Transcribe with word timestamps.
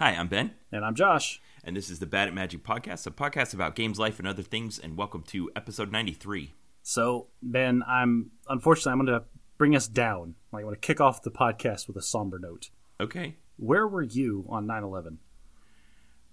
Hi, 0.00 0.12
I'm 0.12 0.28
Ben, 0.28 0.52
And 0.72 0.82
I'm 0.82 0.94
Josh. 0.94 1.42
and 1.62 1.76
this 1.76 1.90
is 1.90 1.98
the 1.98 2.06
Bad 2.06 2.26
at 2.28 2.32
Magic 2.32 2.64
podcast, 2.64 3.06
a 3.06 3.10
podcast 3.10 3.52
about 3.52 3.76
games, 3.76 3.98
life, 3.98 4.18
and 4.18 4.26
other 4.26 4.42
things. 4.42 4.78
And 4.78 4.96
welcome 4.96 5.22
to 5.24 5.50
episode 5.54 5.92
93. 5.92 6.54
So, 6.82 7.26
Ben, 7.42 7.82
I'm 7.86 8.30
unfortunately 8.48 8.92
I'm 8.92 9.04
going 9.06 9.20
to 9.20 9.26
bring 9.58 9.76
us 9.76 9.86
down. 9.86 10.36
Like, 10.52 10.62
I 10.62 10.64
want 10.64 10.80
to 10.80 10.86
kick 10.86 11.02
off 11.02 11.20
the 11.22 11.30
podcast 11.30 11.86
with 11.86 11.96
a 11.98 12.02
somber 12.02 12.38
note. 12.38 12.70
Okay. 12.98 13.36
Where 13.58 13.86
were 13.86 14.00
you 14.02 14.46
on 14.48 14.66
9 14.66 14.82
11? 14.84 15.18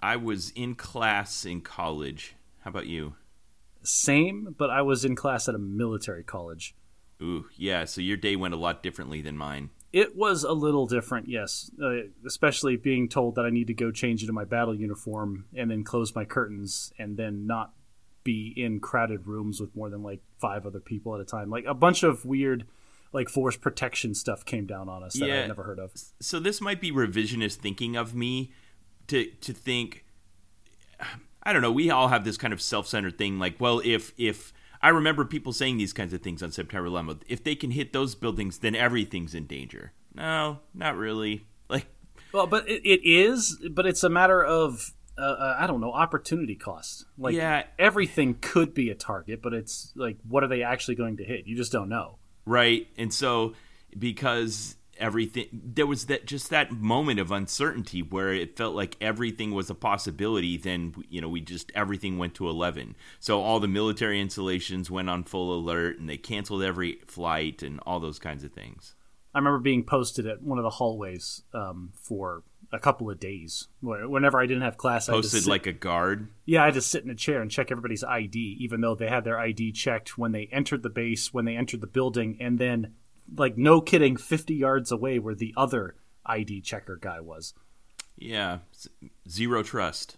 I 0.01 0.15
was 0.15 0.51
in 0.51 0.75
class 0.75 1.43
in 1.43 1.59
college. 1.59 2.35
How 2.61 2.69
about 2.69 2.87
you? 2.87 3.15
Same, 3.83 4.55
but 4.57 4.69
I 4.69 4.81
was 4.81 5.03
in 5.03 5.13
class 5.17 5.49
at 5.49 5.55
a 5.55 5.59
military 5.59 6.23
college. 6.23 6.73
Ooh, 7.21 7.47
yeah, 7.57 7.83
so 7.83 7.99
your 7.99 8.15
day 8.15 8.37
went 8.37 8.53
a 8.53 8.57
lot 8.57 8.81
differently 8.81 9.21
than 9.21 9.35
mine. 9.35 9.71
It 9.93 10.15
was 10.15 10.43
a 10.43 10.51
little 10.51 10.85
different, 10.85 11.29
yes, 11.29 11.71
uh, 11.81 12.07
especially 12.25 12.75
being 12.75 13.07
told 13.07 13.35
that 13.35 13.45
I 13.45 13.49
need 13.49 13.67
to 13.67 13.73
go 13.73 13.91
change 13.91 14.21
into 14.21 14.33
my 14.33 14.43
battle 14.43 14.75
uniform 14.75 15.45
and 15.55 15.71
then 15.71 15.83
close 15.83 16.13
my 16.13 16.25
curtains 16.25 16.91
and 16.99 17.17
then 17.17 17.47
not 17.47 17.73
be 18.23 18.53
in 18.57 18.81
crowded 18.81 19.25
rooms 19.25 19.61
with 19.61 19.73
more 19.75 19.89
than 19.89 20.03
like 20.03 20.19
five 20.39 20.65
other 20.65 20.81
people 20.81 21.15
at 21.15 21.21
a 21.21 21.25
time. 21.25 21.49
Like 21.49 21.65
a 21.65 21.73
bunch 21.73 22.03
of 22.03 22.25
weird, 22.25 22.65
like 23.13 23.29
force 23.29 23.55
protection 23.55 24.13
stuff 24.13 24.43
came 24.43 24.65
down 24.65 24.89
on 24.89 25.03
us 25.03 25.13
that 25.13 25.27
Yeah. 25.27 25.43
I'd 25.43 25.47
never 25.47 25.63
heard 25.63 25.79
of. 25.79 25.91
So 26.19 26.39
this 26.39 26.59
might 26.59 26.81
be 26.81 26.91
revisionist 26.91 27.55
thinking 27.55 27.95
of 27.95 28.13
me 28.13 28.51
to 29.07 29.25
to 29.25 29.53
think 29.53 30.03
I 31.43 31.53
don't 31.53 31.61
know, 31.61 31.71
we 31.71 31.89
all 31.89 32.09
have 32.09 32.25
this 32.25 32.35
kind 32.37 32.51
of 32.51 32.61
self-centered 32.61 33.17
thing 33.17 33.39
like, 33.39 33.55
well, 33.59 33.81
if 33.85 34.11
if 34.17 34.51
I 34.81 34.89
remember 34.89 35.25
people 35.25 35.53
saying 35.53 35.77
these 35.77 35.93
kinds 35.93 36.13
of 36.13 36.21
things 36.21 36.41
on 36.43 36.51
September 36.51 36.89
11th. 36.89 37.21
If 37.27 37.43
they 37.43 37.55
can 37.55 37.71
hit 37.71 37.93
those 37.93 38.15
buildings, 38.15 38.59
then 38.59 38.75
everything's 38.75 39.33
in 39.35 39.45
danger. 39.47 39.93
No, 40.13 40.59
not 40.73 40.95
really. 40.97 41.45
Like 41.69 41.87
Well, 42.31 42.47
but 42.47 42.67
it, 42.69 42.81
it 42.85 43.01
is, 43.03 43.57
but 43.71 43.85
it's 43.85 44.03
a 44.03 44.09
matter 44.09 44.41
of 44.43 44.93
uh, 45.17 45.21
uh, 45.21 45.57
I 45.59 45.67
don't 45.67 45.81
know 45.81 45.91
opportunity 45.91 46.55
cost. 46.55 47.05
Like 47.17 47.35
Yeah. 47.35 47.63
everything 47.77 48.35
could 48.39 48.73
be 48.73 48.89
a 48.89 48.95
target, 48.95 49.41
but 49.41 49.53
it's 49.53 49.91
like 49.95 50.17
what 50.27 50.43
are 50.43 50.47
they 50.47 50.63
actually 50.63 50.95
going 50.95 51.17
to 51.17 51.23
hit? 51.25 51.45
You 51.47 51.57
just 51.57 51.71
don't 51.71 51.89
know. 51.89 52.19
right 52.45 52.87
and 52.97 53.13
so 53.13 53.53
because 53.97 54.75
everything 54.99 55.47
there 55.51 55.87
was 55.87 56.05
that 56.05 56.25
just 56.25 56.49
that 56.49 56.71
moment 56.71 57.19
of 57.19 57.31
uncertainty 57.31 58.01
where 58.01 58.33
it 58.33 58.57
felt 58.57 58.75
like 58.75 58.95
everything 58.99 59.53
was 59.53 59.69
a 59.69 59.75
possibility 59.75 60.57
then 60.57 60.93
you 61.09 61.21
know 61.21 61.29
we 61.29 61.41
just 61.41 61.71
everything 61.75 62.17
went 62.17 62.33
to 62.33 62.47
11 62.47 62.95
so 63.19 63.41
all 63.41 63.59
the 63.59 63.67
military 63.67 64.19
installations 64.19 64.91
went 64.91 65.09
on 65.09 65.23
full 65.23 65.53
alert 65.53 65.99
and 65.99 66.09
they 66.09 66.17
canceled 66.17 66.63
every 66.63 66.99
flight 67.07 67.63
and 67.63 67.79
all 67.85 67.99
those 67.99 68.19
kinds 68.19 68.43
of 68.43 68.51
things. 68.51 68.95
I 69.33 69.39
remember 69.39 69.59
being 69.59 69.83
posted 69.83 70.25
at 70.25 70.41
one 70.41 70.57
of 70.57 70.63
the 70.63 70.69
hallways 70.69 71.43
um, 71.53 71.91
for 71.93 72.43
a 72.71 72.79
couple 72.79 73.09
of 73.09 73.19
days. 73.19 73.67
Whenever 73.81 74.39
I 74.39 74.45
didn't 74.45 74.63
have 74.63 74.77
class, 74.77 75.09
I 75.09 75.13
posted 75.13 75.43
sit- 75.43 75.49
like 75.49 75.67
a 75.67 75.73
guard? 75.73 76.29
Yeah, 76.45 76.63
I 76.63 76.65
had 76.65 76.73
to 76.73 76.81
sit 76.81 77.03
in 77.03 77.09
a 77.09 77.15
chair 77.15 77.41
and 77.41 77.51
check 77.51 77.71
everybody's 77.71 78.03
ID, 78.03 78.57
even 78.59 78.81
though 78.81 78.95
they 78.95 79.07
had 79.07 79.23
their 79.23 79.37
ID 79.39 79.73
checked 79.73 80.17
when 80.17 80.31
they 80.31 80.49
entered 80.51 80.81
the 80.81 80.89
base, 80.89 81.33
when 81.33 81.45
they 81.45 81.55
entered 81.55 81.81
the 81.81 81.87
building, 81.87 82.37
and 82.39 82.57
then, 82.57 82.95
like, 83.35 83.57
no 83.57 83.81
kidding, 83.81 84.15
fifty 84.17 84.55
yards 84.55 84.91
away 84.91 85.19
where 85.19 85.35
the 85.35 85.53
other 85.57 85.95
ID 86.25 86.61
checker 86.61 86.97
guy 87.01 87.19
was. 87.21 87.53
yeah 88.17 88.59
zero 89.29 89.63
trust 89.63 90.17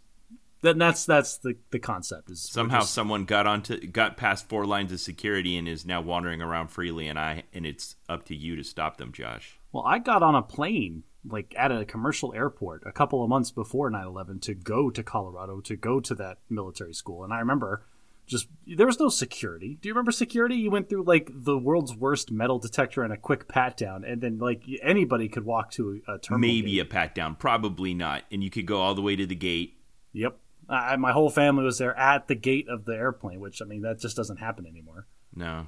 Then 0.62 0.78
that's 0.78 1.06
that's 1.06 1.38
the 1.38 1.56
the 1.72 1.80
concept 1.80 2.30
is 2.32 2.42
somehow 2.42 2.80
just- 2.80 2.94
someone 2.94 3.26
got 3.26 3.46
onto 3.48 3.86
got 3.88 4.18
past 4.18 4.48
four 4.50 4.66
lines 4.66 4.92
of 4.92 5.00
security 5.00 5.58
and 5.58 5.68
is 5.68 5.86
now 5.86 6.02
wandering 6.02 6.42
around 6.42 6.68
freely 6.70 7.08
and 7.08 7.18
i 7.20 7.44
and 7.54 7.66
it's 7.66 7.96
up 8.08 8.26
to 8.26 8.36
you 8.36 8.56
to 8.56 8.64
stop 8.64 8.98
them 8.98 9.12
josh 9.12 9.60
Well, 9.72 9.84
I 9.86 10.00
got 10.00 10.24
on 10.24 10.36
a 10.36 10.42
plane 10.42 11.04
like 11.26 11.54
at 11.58 11.72
a 11.72 11.84
commercial 11.86 12.34
airport 12.34 12.84
a 12.86 12.92
couple 12.94 13.22
of 13.24 13.30
months 13.30 13.52
before 13.52 13.92
9/11 13.92 14.42
to 14.44 14.54
go 14.54 14.90
to 14.90 15.04
Colorado 15.04 15.60
to 15.62 15.76
go 15.76 16.00
to 16.00 16.16
that 16.16 16.38
military 16.50 16.94
school, 16.94 17.24
and 17.26 17.34
I 17.34 17.40
remember 17.40 17.86
just 18.30 18.48
there 18.66 18.86
was 18.86 19.00
no 19.00 19.10
security. 19.10 19.78
Do 19.82 19.90
you 19.90 19.94
remember 19.94 20.12
security? 20.12 20.56
You 20.56 20.72
went 20.72 20.88
through 20.88 21.04
like 21.04 21.30
the 21.34 21.58
world's 21.58 21.96
worst 21.96 22.32
metal 22.32 22.60
detector 22.60 23.04
and 23.04 23.12
a 23.12 23.18
quick 23.18 23.48
pat 23.48 23.76
down, 23.76 24.06
and 24.06 24.22
then 24.22 24.38
like 24.38 24.64
anybody 24.84 25.28
could 25.28 25.44
walk 25.46 25.72
to 25.72 26.02
a 26.08 26.20
terminal. 26.20 26.40
maybe 26.40 26.74
gate. 26.74 26.80
a 26.82 26.86
pat 26.86 27.16
down 27.16 27.36
probably 27.36 27.94
not 27.94 28.24
and 28.32 28.44
you 28.44 28.50
could 28.50 28.66
go 28.66 28.80
all 28.80 28.94
the 28.94 29.02
way 29.02 29.16
to 29.16 29.26
the 29.26 29.36
gate 29.36 29.80
Yep. 30.14 30.38
I, 30.68 30.96
my 30.98 31.12
whole 31.12 31.30
family 31.30 31.64
was 31.64 31.80
there 31.80 31.98
at 31.98 32.28
the 32.28 32.36
gate 32.36 32.68
of 32.70 32.86
the 32.86 32.94
airplane, 32.94 33.40
which 33.40 33.62
I 33.62 33.66
mean 33.66 33.82
that 33.82 34.00
just 34.00 34.16
doesn't 34.16 34.38
happen 34.38 34.66
anymore. 34.68 35.08
no 35.34 35.68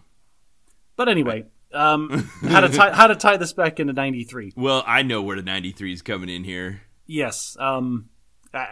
But 0.96 1.10
anyway, 1.10 1.46
um, 1.74 2.30
how 2.48 2.62
to 2.62 2.70
tie 2.70 2.92
how 2.92 3.08
to 3.08 3.16
tie 3.16 3.38
this 3.38 3.54
back 3.54 3.80
into 3.80 3.94
'93? 3.94 4.54
Well, 4.56 4.84
I 4.86 5.02
know 5.02 5.22
where 5.22 5.36
the 5.36 5.44
93 5.44 5.94
is 5.94 6.02
coming 6.02 6.30
in 6.30 6.44
here. 6.44 6.82
Yes, 7.08 7.58
um, 7.60 8.10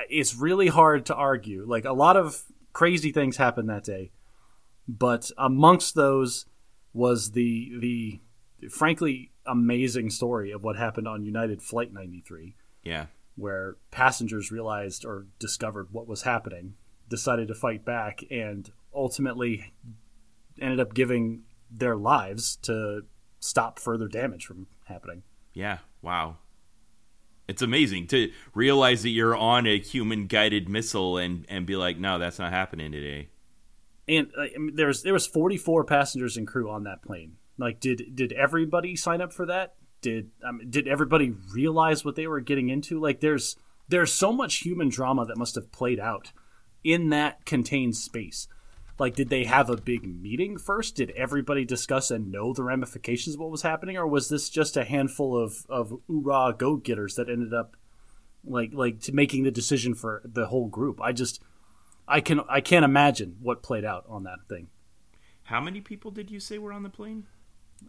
it's 0.09 0.35
really 0.35 0.67
hard 0.67 1.07
to 1.07 1.15
argue. 1.15 1.65
Like 1.67 1.85
a 1.85 1.93
lot 1.93 2.15
of 2.15 2.43
crazy 2.79 3.11
things 3.11 3.35
happened 3.35 3.67
that 3.69 3.83
day, 3.83 4.09
but 4.87 5.31
amongst 5.37 5.95
those 5.95 6.45
was 6.93 7.31
the 7.31 7.73
the 7.77 8.21
frankly 8.69 9.31
amazing 9.45 10.09
story 10.09 10.49
of 10.51 10.63
what 10.63 10.77
happened 10.77 11.05
on 11.05 11.21
United 11.25 11.61
Flight 11.61 11.91
93, 11.91 12.55
Yeah. 12.83 13.07
where 13.35 13.75
passengers 13.91 14.49
realized 14.49 15.03
or 15.03 15.27
discovered 15.39 15.87
what 15.91 16.07
was 16.07 16.21
happening, 16.21 16.75
decided 17.09 17.49
to 17.49 17.53
fight 17.53 17.83
back, 17.83 18.21
and 18.31 18.71
ultimately 18.93 19.73
ended 20.61 20.79
up 20.79 20.93
giving 20.93 21.43
their 21.69 21.97
lives 21.97 22.55
to 22.61 23.01
stop 23.41 23.77
further 23.77 24.07
damage 24.07 24.45
from 24.45 24.67
happening. 24.85 25.23
Yeah. 25.53 25.79
Wow. 26.01 26.37
It's 27.49 27.63
amazing 27.63 28.05
to 28.07 28.31
realize 28.53 29.01
that 29.01 29.09
you're 29.09 29.35
on 29.35 29.65
a 29.65 29.79
human 29.79 30.27
guided 30.27 30.69
missile 30.69 31.17
and, 31.17 31.47
and 31.49 31.65
be 31.65 31.75
like, 31.75 31.97
no, 31.97 32.19
that's 32.19 32.37
not 32.37 32.51
happening 32.51 32.91
today. 32.91 33.29
and 34.07 34.27
uh, 34.37 34.45
there 34.75 34.85
was 34.85 35.01
there 35.01 35.13
was 35.13 35.25
44 35.25 35.83
passengers 35.83 36.37
and 36.37 36.47
crew 36.47 36.69
on 36.69 36.83
that 36.83 37.01
plane. 37.01 37.37
Like, 37.57 37.79
did 37.79 38.15
did 38.15 38.33
everybody 38.33 38.95
sign 38.95 39.19
up 39.19 39.33
for 39.33 39.47
that? 39.47 39.73
Did 40.01 40.29
um, 40.43 40.61
did 40.69 40.87
everybody 40.87 41.33
realize 41.51 42.05
what 42.05 42.15
they 42.15 42.27
were 42.27 42.39
getting 42.39 42.69
into? 42.69 42.99
Like, 42.99 43.19
there's 43.19 43.55
there's 43.87 44.13
so 44.13 44.31
much 44.31 44.57
human 44.57 44.89
drama 44.89 45.25
that 45.25 45.37
must 45.37 45.55
have 45.55 45.71
played 45.71 45.99
out 45.99 46.31
in 46.83 47.09
that 47.09 47.45
contained 47.45 47.95
space. 47.95 48.47
Like, 48.99 49.15
did 49.15 49.29
they 49.29 49.45
have 49.45 49.69
a 49.69 49.77
big 49.77 50.03
meeting 50.03 50.57
first? 50.57 50.95
Did 50.95 51.11
everybody 51.11 51.63
discuss 51.63 52.11
and 52.11 52.31
know 52.31 52.53
the 52.53 52.63
ramifications 52.63 53.35
of 53.35 53.41
what 53.41 53.49
was 53.49 53.61
happening, 53.61 53.97
or 53.97 54.05
was 54.05 54.27
this 54.27 54.49
just 54.49 54.75
a 54.75 54.83
handful 54.83 55.37
of 55.37 55.65
of 55.69 55.93
hoorah 56.07 56.55
go 56.57 56.75
getters 56.75 57.15
that 57.15 57.29
ended 57.29 57.53
up 57.53 57.77
like 58.43 58.71
like 58.73 58.99
to 59.01 59.13
making 59.13 59.43
the 59.43 59.51
decision 59.51 59.95
for 59.95 60.21
the 60.25 60.47
whole 60.47 60.67
group? 60.67 60.99
I 61.01 61.13
just 61.13 61.41
I 62.07 62.19
can 62.19 62.41
I 62.49 62.59
can't 62.59 62.83
imagine 62.83 63.37
what 63.41 63.63
played 63.63 63.85
out 63.85 64.03
on 64.09 64.23
that 64.23 64.39
thing. 64.49 64.67
How 65.43 65.61
many 65.61 65.79
people 65.79 66.11
did 66.11 66.29
you 66.29 66.39
say 66.39 66.57
were 66.57 66.73
on 66.73 66.83
the 66.83 66.89
plane? 66.89 67.25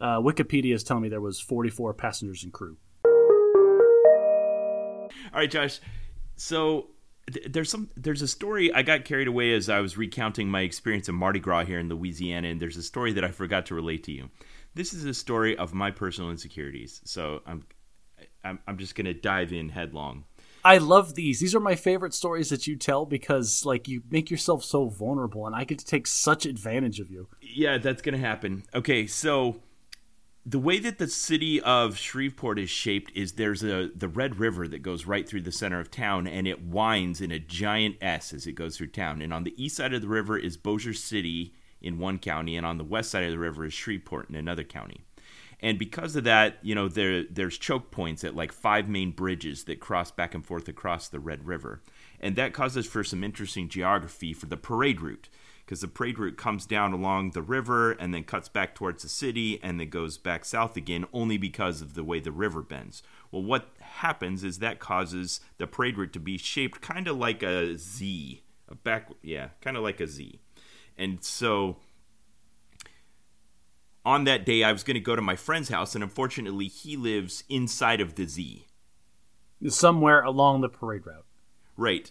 Uh, 0.01 0.19
Wikipedia 0.19 0.75
is 0.75 0.85
telling 0.85 1.03
me 1.03 1.09
there 1.09 1.21
was 1.21 1.41
44 1.41 1.95
passengers 1.95 2.45
and 2.45 2.53
crew. 2.53 2.77
All 3.05 3.11
right, 5.35 5.51
Josh. 5.51 5.81
So 6.37 6.91
there's 7.49 7.71
some 7.71 7.91
there's 7.97 8.23
a 8.23 8.29
story 8.29 8.73
I 8.73 8.83
got 8.83 9.05
carried 9.05 9.29
away 9.29 9.53
as 9.53 9.69
I 9.69 9.81
was 9.81 9.97
recounting 9.97 10.49
my 10.49 10.63
experience 10.63 11.09
of 11.09 11.15
Mardi 11.15 11.41
Gras 11.41 11.65
here 11.65 11.79
in 11.79 11.89
Louisiana, 11.89 12.49
and 12.49 12.61
there's 12.61 12.77
a 12.77 12.83
story 12.83 13.13
that 13.13 13.25
I 13.25 13.31
forgot 13.31 13.67
to 13.67 13.75
relate 13.75 14.05
to 14.05 14.13
you. 14.13 14.31
This 14.75 14.93
is 14.93 15.05
a 15.05 15.15
story 15.15 15.57
of 15.57 15.75
my 15.75 15.91
personal 15.91 16.31
insecurities. 16.31 17.01
So 17.05 17.43
I'm 17.47 17.65
I'm, 18.45 18.59
I'm 18.67 18.79
just 18.79 18.95
gonna 18.95 19.15
dive 19.15 19.53
in 19.53 19.69
headlong. 19.69 20.25
I 20.63 20.79
love 20.79 21.15
these. 21.15 21.41
These 21.41 21.55
are 21.55 21.61
my 21.61 21.75
favorite 21.75 22.13
stories 22.13 22.51
that 22.51 22.67
you 22.67 22.77
tell 22.77 23.07
because 23.07 23.65
like 23.65 23.89
you 23.89 24.03
make 24.11 24.31
yourself 24.31 24.65
so 24.65 24.89
vulnerable, 24.89 25.47
and 25.47 25.55
I 25.55 25.65
get 25.65 25.79
to 25.79 25.87
take 25.87 26.07
such 26.07 26.47
advantage 26.47 27.01
of 27.01 27.11
you. 27.11 27.29
Yeah, 27.41 27.79
that's 27.79 28.03
gonna 28.03 28.19
happen. 28.19 28.65
Okay, 28.75 29.07
so 29.07 29.63
the 30.47 30.59
way 30.59 30.79
that 30.79 30.99
the 30.99 31.09
city 31.09 31.61
of 31.61 31.99
Shreveport 31.99 32.59
is 32.59 32.71
shaped 32.71 33.13
is 33.15 33.33
there's 33.33 33.63
a 33.63 33.91
the 33.95 34.09
Red 34.09 34.39
River 34.39 34.67
that 34.69 34.83
goes 34.83 35.05
right 35.05 35.29
through 35.29 35.43
the 35.43 35.53
center 35.53 35.81
of 35.81 35.91
town, 35.91 36.27
and 36.27 36.49
it 36.49 36.63
winds 36.63 37.21
in 37.21 37.31
a 37.31 37.39
giant 37.39 37.97
S 38.01 38.33
as 38.33 38.47
it 38.47 38.53
goes 38.53 38.77
through 38.77 38.89
town. 38.89 39.21
And 39.21 39.33
on 39.33 39.45
the 39.45 39.55
east 39.63 39.77
side 39.77 39.93
of 39.93 40.01
the 40.01 40.09
river 40.09 40.39
is 40.39 40.57
Bossier 40.57 40.95
City 40.95 41.55
in 41.83 41.99
one 41.99 42.19
county, 42.19 42.57
and 42.57 42.65
on 42.65 42.79
the 42.79 42.85
west 42.85 43.11
side 43.11 43.25
of 43.25 43.31
the 43.31 43.39
river 43.39 43.65
is 43.67 43.75
Shreveport 43.75 44.31
in 44.31 44.35
another 44.35 44.65
county. 44.65 45.03
And 45.63 45.79
because 45.79 46.17
of 46.17 46.25
that, 46.25 46.57
you 46.63 46.75
know, 46.75 46.89
there 46.89 47.25
there's 47.25 47.59
choke 47.59 47.91
points 47.91 48.25
at 48.25 48.35
like 48.35 48.53
five 48.53 48.89
main 48.89 49.11
bridges 49.11 49.65
that 49.65 49.79
cross 49.79 50.11
back 50.11 50.35
and 50.35 50.45
forth 50.45 50.69
across 50.69 51.09
the 51.09 51.21
Red 51.21 51.47
River. 51.47 51.83
And 52.19 52.37
that 52.37 52.55
causes 52.55 52.87
for 52.87 53.05
some 53.05 53.23
interesting 53.23 53.69
geography 53.69 54.33
for 54.33 54.47
the 54.47 54.57
parade 54.57 55.01
route. 55.03 55.29
Because 55.71 55.83
the 55.83 55.87
parade 55.87 56.19
route 56.19 56.37
comes 56.37 56.67
down 56.67 56.93
along 56.93 57.31
the 57.31 57.43
river 57.43 57.93
and 57.93 58.13
then 58.13 58.25
cuts 58.25 58.49
back 58.49 58.75
towards 58.75 59.05
the 59.05 59.09
city 59.09 59.61
and 59.63 59.79
then 59.79 59.89
goes 59.89 60.19
back 60.19 60.45
south 60.45 60.77
again 60.77 61.07
only 61.13 61.39
because 61.39 61.81
of 61.81 61.95
the 61.95 62.03
way 62.03 62.19
the 62.19 62.33
river 62.33 62.61
bends. 62.61 63.05
Well, 63.31 63.45
what 63.45 63.69
happens 63.79 64.43
is 64.43 64.59
that 64.59 64.81
causes 64.81 65.39
the 65.59 65.69
parade 65.69 65.97
route 65.97 66.13
to 66.15 66.19
be 66.19 66.39
shaped 66.39 66.81
kind 66.81 67.07
of 67.07 67.19
like 67.19 67.45
a 67.45 67.79
Z. 67.79 68.43
A 68.67 68.75
back, 68.75 69.11
yeah, 69.23 69.51
kind 69.61 69.77
of 69.77 69.85
like 69.85 70.01
a 70.01 70.09
Z. 70.09 70.41
And 70.99 71.23
so 71.23 71.77
on 74.05 74.25
that 74.25 74.45
day, 74.45 74.65
I 74.65 74.73
was 74.73 74.83
going 74.83 74.97
to 74.97 75.01
go 75.01 75.15
to 75.15 75.23
my 75.23 75.37
friend's 75.37 75.69
house, 75.69 75.95
and 75.95 76.03
unfortunately, 76.03 76.67
he 76.67 76.97
lives 76.97 77.45
inside 77.49 78.01
of 78.01 78.17
the 78.17 78.27
Z. 78.27 78.67
somewhere 79.69 80.23
along 80.23 80.63
the 80.63 80.69
parade 80.69 81.07
route. 81.07 81.27
Right. 81.77 82.11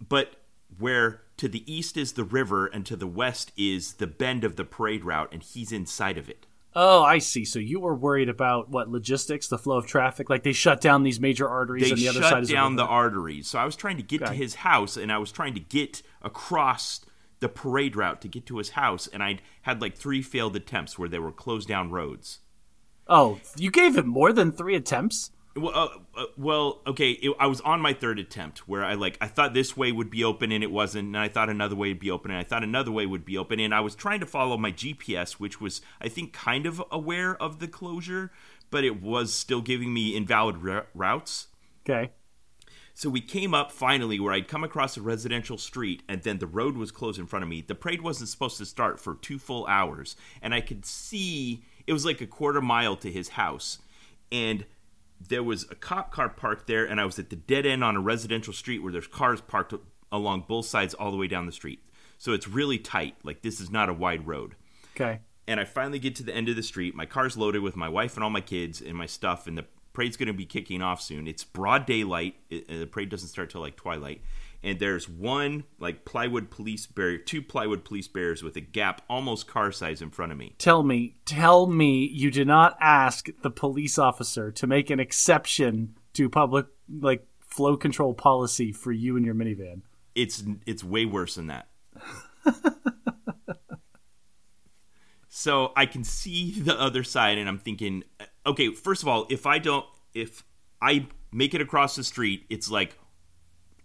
But 0.00 0.36
where 0.78 1.25
to 1.36 1.48
the 1.48 1.70
east 1.72 1.96
is 1.96 2.12
the 2.12 2.24
river 2.24 2.66
and 2.66 2.86
to 2.86 2.96
the 2.96 3.06
west 3.06 3.52
is 3.56 3.94
the 3.94 4.06
bend 4.06 4.44
of 4.44 4.56
the 4.56 4.64
parade 4.64 5.04
route, 5.04 5.28
and 5.32 5.42
he's 5.42 5.72
inside 5.72 6.18
of 6.18 6.28
it. 6.28 6.46
Oh, 6.78 7.02
I 7.02 7.18
see. 7.18 7.46
So 7.46 7.58
you 7.58 7.80
were 7.80 7.94
worried 7.94 8.28
about 8.28 8.68
what 8.68 8.90
logistics, 8.90 9.48
the 9.48 9.56
flow 9.56 9.78
of 9.78 9.86
traffic, 9.86 10.28
like 10.28 10.42
they 10.42 10.52
shut 10.52 10.80
down 10.82 11.04
these 11.04 11.18
major 11.18 11.48
arteries 11.48 11.84
They 11.84 11.92
on 11.92 11.98
the 11.98 12.08
other 12.08 12.20
shut 12.20 12.30
side 12.30 12.42
of 12.42 12.48
down 12.50 12.76
the, 12.76 12.82
the 12.82 12.88
arteries. 12.88 13.48
So 13.48 13.58
I 13.58 13.64
was 13.64 13.76
trying 13.76 13.96
to 13.96 14.02
get 14.02 14.24
to 14.26 14.34
his 14.34 14.56
house, 14.56 14.98
and 14.98 15.10
I 15.10 15.16
was 15.16 15.32
trying 15.32 15.54
to 15.54 15.60
get 15.60 16.02
across 16.20 17.00
the 17.40 17.48
parade 17.48 17.96
route 17.96 18.20
to 18.22 18.28
get 18.28 18.44
to 18.46 18.58
his 18.58 18.70
house, 18.70 19.06
and 19.06 19.22
I 19.22 19.38
had 19.62 19.80
like 19.80 19.96
three 19.96 20.20
failed 20.22 20.54
attempts 20.54 20.98
where 20.98 21.08
they 21.08 21.18
were 21.18 21.32
closed 21.32 21.68
down 21.68 21.90
roads. 21.90 22.40
Oh, 23.08 23.40
you 23.56 23.70
gave 23.70 23.96
him 23.96 24.08
more 24.08 24.32
than 24.32 24.52
three 24.52 24.74
attempts. 24.74 25.30
Well, 25.56 25.72
uh, 25.74 26.20
uh, 26.20 26.26
well, 26.36 26.82
okay. 26.86 27.12
It, 27.12 27.34
I 27.40 27.46
was 27.46 27.62
on 27.62 27.80
my 27.80 27.94
third 27.94 28.18
attempt 28.18 28.68
where 28.68 28.84
I 28.84 28.92
like 28.92 29.16
I 29.22 29.26
thought 29.26 29.54
this 29.54 29.74
way 29.74 29.90
would 29.90 30.10
be 30.10 30.22
open 30.22 30.52
and 30.52 30.62
it 30.62 30.70
wasn't, 30.70 31.06
and 31.06 31.18
I 31.18 31.28
thought 31.28 31.48
another 31.48 31.74
way 31.74 31.88
would 31.88 31.98
be 31.98 32.10
open 32.10 32.30
and 32.30 32.38
I 32.38 32.44
thought 32.44 32.62
another 32.62 32.92
way 32.92 33.06
would 33.06 33.24
be 33.24 33.38
open, 33.38 33.58
and 33.58 33.74
I 33.74 33.80
was 33.80 33.94
trying 33.94 34.20
to 34.20 34.26
follow 34.26 34.58
my 34.58 34.70
GPS, 34.70 35.32
which 35.32 35.58
was 35.58 35.80
I 36.00 36.08
think 36.08 36.34
kind 36.34 36.66
of 36.66 36.82
aware 36.90 37.40
of 37.40 37.58
the 37.58 37.68
closure, 37.68 38.32
but 38.70 38.84
it 38.84 39.00
was 39.00 39.32
still 39.32 39.62
giving 39.62 39.94
me 39.94 40.14
invalid 40.14 40.56
r- 40.68 40.88
routes. 40.94 41.48
Okay. 41.88 42.12
So 42.92 43.08
we 43.08 43.20
came 43.20 43.54
up 43.54 43.72
finally 43.72 44.20
where 44.20 44.32
I'd 44.32 44.48
come 44.48 44.64
across 44.64 44.96
a 44.96 45.02
residential 45.02 45.58
street 45.58 46.02
and 46.08 46.22
then 46.22 46.38
the 46.38 46.46
road 46.46 46.76
was 46.76 46.90
closed 46.90 47.18
in 47.18 47.26
front 47.26 47.42
of 47.42 47.48
me. 47.48 47.60
The 47.60 47.74
parade 47.74 48.00
wasn't 48.00 48.30
supposed 48.30 48.56
to 48.58 48.66
start 48.66 49.00
for 49.00 49.14
two 49.16 49.38
full 49.38 49.66
hours, 49.66 50.16
and 50.42 50.52
I 50.52 50.60
could 50.60 50.84
see 50.84 51.62
it 51.86 51.94
was 51.94 52.04
like 52.04 52.20
a 52.20 52.26
quarter 52.26 52.60
mile 52.60 52.96
to 52.96 53.10
his 53.10 53.30
house. 53.30 53.78
And 54.30 54.66
there 55.20 55.42
was 55.42 55.64
a 55.70 55.74
cop 55.74 56.10
car 56.12 56.28
parked 56.28 56.66
there, 56.66 56.84
and 56.84 57.00
I 57.00 57.04
was 57.04 57.18
at 57.18 57.30
the 57.30 57.36
dead 57.36 57.66
end 57.66 57.82
on 57.82 57.96
a 57.96 58.00
residential 58.00 58.52
street 58.52 58.82
where 58.82 58.92
there's 58.92 59.06
cars 59.06 59.40
parked 59.40 59.74
along 60.12 60.44
both 60.48 60.66
sides 60.66 60.94
all 60.94 61.10
the 61.10 61.16
way 61.16 61.26
down 61.26 61.46
the 61.46 61.52
street. 61.52 61.80
So 62.18 62.32
it's 62.32 62.48
really 62.48 62.78
tight. 62.78 63.16
Like 63.22 63.42
this 63.42 63.60
is 63.60 63.70
not 63.70 63.88
a 63.88 63.92
wide 63.92 64.26
road 64.26 64.54
Okay. 64.94 65.20
and 65.48 65.60
I 65.60 65.64
finally 65.64 65.98
get 65.98 66.14
to 66.16 66.22
the 66.22 66.34
end 66.34 66.48
of 66.48 66.56
the 66.56 66.62
street. 66.62 66.94
My 66.94 67.06
car's 67.06 67.36
loaded 67.36 67.60
with 67.62 67.76
my 67.76 67.88
wife 67.88 68.14
and 68.14 68.24
all 68.24 68.30
my 68.30 68.40
kids 68.40 68.80
and 68.80 68.94
my 68.94 69.06
stuff, 69.06 69.46
and 69.46 69.58
the 69.58 69.64
parade's 69.92 70.16
going 70.16 70.28
to 70.28 70.32
be 70.32 70.46
kicking 70.46 70.80
off 70.82 71.00
soon. 71.02 71.26
It's 71.26 71.44
broad 71.44 71.86
daylight. 71.86 72.36
It, 72.50 72.68
the 72.68 72.86
parade 72.86 73.08
doesn't 73.08 73.28
start 73.28 73.50
till 73.50 73.60
like 73.60 73.76
twilight, 73.76 74.22
and 74.66 74.80
there's 74.80 75.08
one 75.08 75.62
like 75.78 76.04
plywood 76.04 76.50
police 76.50 76.86
barrier, 76.86 77.18
two 77.18 77.40
plywood 77.40 77.84
police 77.84 78.08
barriers 78.08 78.42
with 78.42 78.56
a 78.56 78.60
gap 78.60 79.00
almost 79.08 79.46
car 79.46 79.70
size 79.70 80.02
in 80.02 80.10
front 80.10 80.32
of 80.32 80.38
me. 80.38 80.56
Tell 80.58 80.82
me, 80.82 81.14
tell 81.24 81.68
me 81.68 82.04
you 82.12 82.32
did 82.32 82.48
not 82.48 82.76
ask 82.80 83.28
the 83.42 83.50
police 83.50 83.96
officer 83.96 84.50
to 84.50 84.66
make 84.66 84.90
an 84.90 84.98
exception 84.98 85.96
to 86.14 86.28
public 86.28 86.66
like 87.00 87.24
flow 87.38 87.76
control 87.76 88.12
policy 88.12 88.72
for 88.72 88.90
you 88.90 89.16
and 89.16 89.24
your 89.24 89.36
minivan. 89.36 89.82
It's 90.16 90.42
it's 90.66 90.82
way 90.82 91.06
worse 91.06 91.36
than 91.36 91.46
that. 91.46 91.68
so 95.28 95.72
I 95.76 95.86
can 95.86 96.02
see 96.02 96.58
the 96.58 96.78
other 96.78 97.04
side, 97.04 97.38
and 97.38 97.48
I'm 97.48 97.58
thinking, 97.58 98.02
uh, 98.18 98.24
okay, 98.46 98.74
first 98.74 99.02
of 99.02 99.08
all, 99.08 99.26
if 99.30 99.46
I 99.46 99.58
don't, 99.60 99.86
if 100.12 100.42
I 100.82 101.06
make 101.30 101.54
it 101.54 101.60
across 101.60 101.94
the 101.94 102.02
street, 102.02 102.46
it's 102.50 102.68
like 102.68 102.98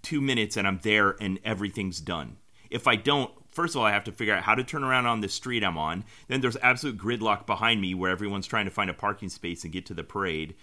two 0.02 0.22
minutes 0.22 0.58
and 0.58 0.68
I'm 0.68 0.80
there 0.84 1.16
and 1.20 1.40
everything's 1.44 2.00
done. 2.00 2.38
If 2.70 2.88
I 2.88 2.96
don't, 2.96 3.32
first 3.52 3.76
of 3.76 3.82
all, 3.82 3.88
I 3.88 3.92
have 3.92 4.06
to 4.06 4.12
figure 4.12 4.34
out 4.34 4.44
how 4.44 4.56
to 4.56 4.64
turn 4.64 4.84
around 4.84 5.06
on 5.06 5.22
the 5.22 5.30
street 5.30 5.64
I'm 5.64 5.78
on. 5.78 6.06
Then 6.28 6.42
there's 6.42 6.58
absolute 6.58 6.98
gridlock 6.98 7.46
behind 7.46 7.82
me 7.82 7.94
where 7.94 8.12
everyone's 8.12 8.48
trying 8.48 8.66
to 8.66 8.72
find 8.72 8.90
a 8.90 8.94
parking 8.94 9.30
space 9.30 9.64
and 9.64 9.74
get 9.74 9.86
to 9.88 9.94
the 9.94 10.04
parade. 10.04 10.56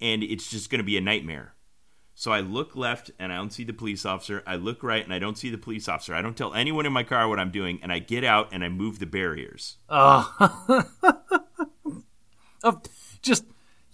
And 0.00 0.22
it's 0.22 0.50
just 0.50 0.70
going 0.70 0.78
to 0.78 0.84
be 0.84 0.96
a 0.96 1.00
nightmare. 1.00 1.54
So 2.18 2.32
I 2.32 2.40
look 2.40 2.74
left 2.74 3.10
and 3.18 3.30
I 3.30 3.36
don't 3.36 3.52
see 3.52 3.64
the 3.64 3.74
police 3.74 4.06
officer. 4.06 4.42
I 4.46 4.56
look 4.56 4.82
right 4.82 5.04
and 5.04 5.12
I 5.12 5.18
don't 5.18 5.36
see 5.36 5.50
the 5.50 5.58
police 5.58 5.86
officer. 5.86 6.14
I 6.14 6.22
don't 6.22 6.36
tell 6.36 6.54
anyone 6.54 6.86
in 6.86 6.92
my 6.92 7.02
car 7.02 7.28
what 7.28 7.38
I'm 7.38 7.50
doing. 7.50 7.78
And 7.82 7.92
I 7.92 7.98
get 7.98 8.24
out 8.24 8.48
and 8.52 8.64
I 8.64 8.70
move 8.70 8.98
the 8.98 9.06
barriers. 9.06 9.76
Oh, 9.90 10.86
just 13.22 13.44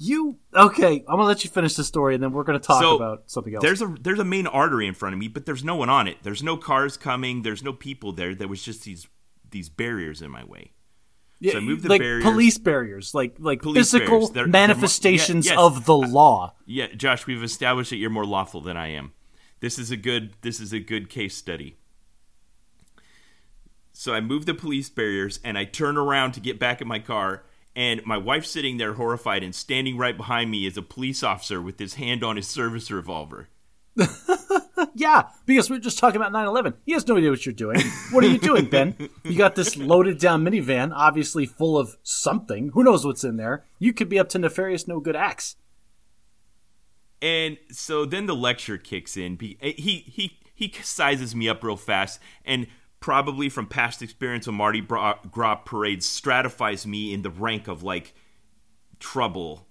you. 0.03 0.39
Okay, 0.55 1.05
I'm 1.09 1.17
gonna 1.17 1.25
let 1.25 1.45
you 1.45 1.51
finish 1.51 1.75
the 1.75 1.85
story, 1.85 2.15
and 2.15 2.23
then 2.23 2.33
we're 2.33 2.45
gonna 2.45 2.59
talk 2.59 2.83
So, 2.83 2.97
about 2.97 3.31
something 3.31 3.55
else. 3.55 3.63
There's 3.63 3.83
a 3.83 3.95
there's 4.01 4.19
a 4.19 4.25
main 4.25 4.47
artery 4.47 4.87
in 4.87 4.95
front 4.95 5.13
of 5.15 5.19
me, 5.19 5.29
but 5.29 5.47
there's 5.47 5.65
no 5.65 5.77
one 5.77 5.89
on 5.89 6.09
it. 6.09 6.19
There's 6.23 6.43
no 6.43 6.57
cars 6.57 6.97
coming. 6.97 7.43
There's 7.43 7.63
no 7.63 7.73
people 7.73 8.13
there. 8.13 8.35
There 8.35 8.49
was 8.49 8.63
just 8.63 8.85
these 8.85 9.07
these 9.51 9.69
barriers 9.69 10.23
in 10.23 10.31
my 10.31 10.45
way. 10.45 10.73
Yeah, 11.41 11.53
so 11.53 11.59
I 11.59 11.61
moved 11.61 11.83
the 11.83 11.89
like 11.89 12.01
barriers. 12.01 12.23
police 12.25 12.59
barriers, 12.59 13.15
like 13.15 13.37
like 13.39 13.63
Police 13.63 13.91
physical. 13.91 14.29
They're- 14.29 14.33
they're 14.35 14.47
mo- 14.47 14.53
manifestations 14.53 15.47
yeah, 15.47 15.53
yes. 15.53 15.61
of 15.61 15.85
the 15.87 15.97
law. 15.97 16.55
Yeah, 16.67 16.87
Josh, 16.95 17.27
we've 17.27 17.43
established 17.43 17.91
that 17.91 17.97
you're 17.97 18.11
more 18.11 18.25
lawful 18.27 18.61
than 18.61 18.77
I 18.77 18.89
am. 18.89 19.13
This 19.61 19.79
is 19.79 19.91
a 19.91 19.97
good 19.97 20.35
this 20.43 20.61
is 20.61 20.73
a 20.73 20.79
good 20.81 21.09
case 21.09 21.37
study. 21.37 21.77
So 23.93 24.15
I 24.15 24.21
move 24.21 24.47
the 24.47 24.55
police 24.55 24.89
barriers 24.89 25.39
and 25.45 25.59
I 25.59 25.65
turn 25.65 25.97
around 25.97 26.33
to 26.33 26.41
get 26.41 26.59
back 26.59 26.81
in 26.81 26.89
my 26.89 26.99
car 26.99 27.45
and 27.75 28.05
my 28.05 28.17
wife's 28.17 28.51
sitting 28.51 28.77
there 28.77 28.95
horrified 28.95 29.43
and 29.43 29.55
standing 29.55 29.97
right 29.97 30.17
behind 30.17 30.51
me 30.51 30.67
is 30.67 30.77
a 30.77 30.83
police 30.83 31.23
officer 31.23 31.61
with 31.61 31.79
his 31.79 31.95
hand 31.95 32.23
on 32.23 32.37
his 32.37 32.49
service 32.49 32.91
revolver. 32.91 33.49
Yeah, 34.95 35.29
because 35.47 35.71
we're 35.71 35.79
just 35.79 35.99
talking 35.99 36.21
about 36.21 36.33
9/11. 36.33 36.75
He 36.85 36.93
has 36.93 37.07
no 37.07 37.17
idea 37.17 37.31
what 37.31 37.47
you're 37.47 37.53
doing. 37.53 37.81
What 38.11 38.25
are 38.25 38.29
you 38.29 38.39
doing, 38.39 38.67
Ben? 38.67 38.97
You 39.25 39.37
got 39.37 39.55
this 39.55 39.77
loaded 39.77 40.19
down 40.19 40.45
minivan, 40.45 40.93
obviously 40.95 41.47
full 41.47 41.79
of 41.79 41.97
something. 42.03 42.71
Who 42.75 42.85
knows 42.85 43.05
what's 43.05 43.25
in 43.25 43.37
there? 43.37 43.65
You 43.79 43.93
could 43.93 44.09
be 44.09 44.19
up 44.19 44.29
to 44.31 44.39
nefarious, 44.39 44.87
no 44.87 45.01
good 45.01 45.17
acts. 45.17 45.57
And 47.21 47.59
so 47.71 48.05
then 48.05 48.27
the 48.27 48.35
lecture 48.35 48.79
kicks 48.79 49.17
in. 49.17 49.39
He 49.41 49.57
he 50.07 50.41
he 50.55 50.75
sizes 50.83 51.35
me 51.35 51.49
up 51.49 51.63
real 51.63 51.77
fast, 51.77 52.21
and 52.45 52.67
probably 53.03 53.51
from 53.51 53.67
past 53.67 54.01
experience 54.01 54.47
of 54.47 54.55
Mardi 54.55 54.81
Gras 54.81 55.57
parades, 55.67 56.07
stratifies 56.07 56.87
me 56.87 57.13
in 57.13 57.21
the 57.21 57.31
rank 57.31 57.69
of 57.69 57.83
like 57.83 58.15
trouble. 58.99 59.67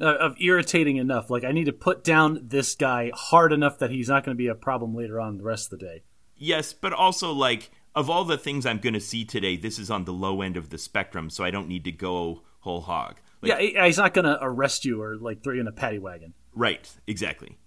Uh, 0.00 0.14
of 0.14 0.34
irritating 0.40 0.96
enough. 0.96 1.30
Like 1.30 1.44
I 1.44 1.52
need 1.52 1.66
to 1.66 1.72
put 1.72 2.02
down 2.02 2.40
this 2.42 2.74
guy 2.74 3.12
hard 3.14 3.52
enough 3.52 3.78
that 3.78 3.90
he's 3.90 4.08
not 4.08 4.24
going 4.24 4.34
to 4.34 4.38
be 4.38 4.48
a 4.48 4.54
problem 4.54 4.94
later 4.96 5.20
on 5.20 5.36
the 5.36 5.44
rest 5.44 5.72
of 5.72 5.78
the 5.78 5.86
day. 5.86 6.02
Yes, 6.36 6.72
but 6.72 6.92
also 6.92 7.32
like 7.32 7.70
of 7.94 8.08
all 8.08 8.24
the 8.24 8.38
things 8.38 8.64
I'm 8.66 8.78
going 8.78 8.94
to 8.94 9.00
see 9.00 9.24
today, 9.24 9.56
this 9.56 9.78
is 9.78 9.90
on 9.90 10.04
the 10.04 10.12
low 10.12 10.42
end 10.42 10.56
of 10.56 10.70
the 10.70 10.78
spectrum, 10.78 11.28
so 11.28 11.44
I 11.44 11.50
don't 11.50 11.68
need 11.68 11.84
to 11.84 11.92
go 11.92 12.42
whole 12.60 12.80
hog. 12.80 13.16
Like, 13.42 13.72
yeah, 13.72 13.86
he's 13.86 13.98
not 13.98 14.14
going 14.14 14.26
to 14.26 14.38
arrest 14.40 14.84
you 14.84 15.02
or 15.02 15.16
like 15.16 15.42
throw 15.42 15.54
you 15.54 15.60
in 15.60 15.68
a 15.68 15.72
paddy 15.72 15.98
wagon. 15.98 16.34
Right, 16.54 16.90
exactly. 17.06 17.58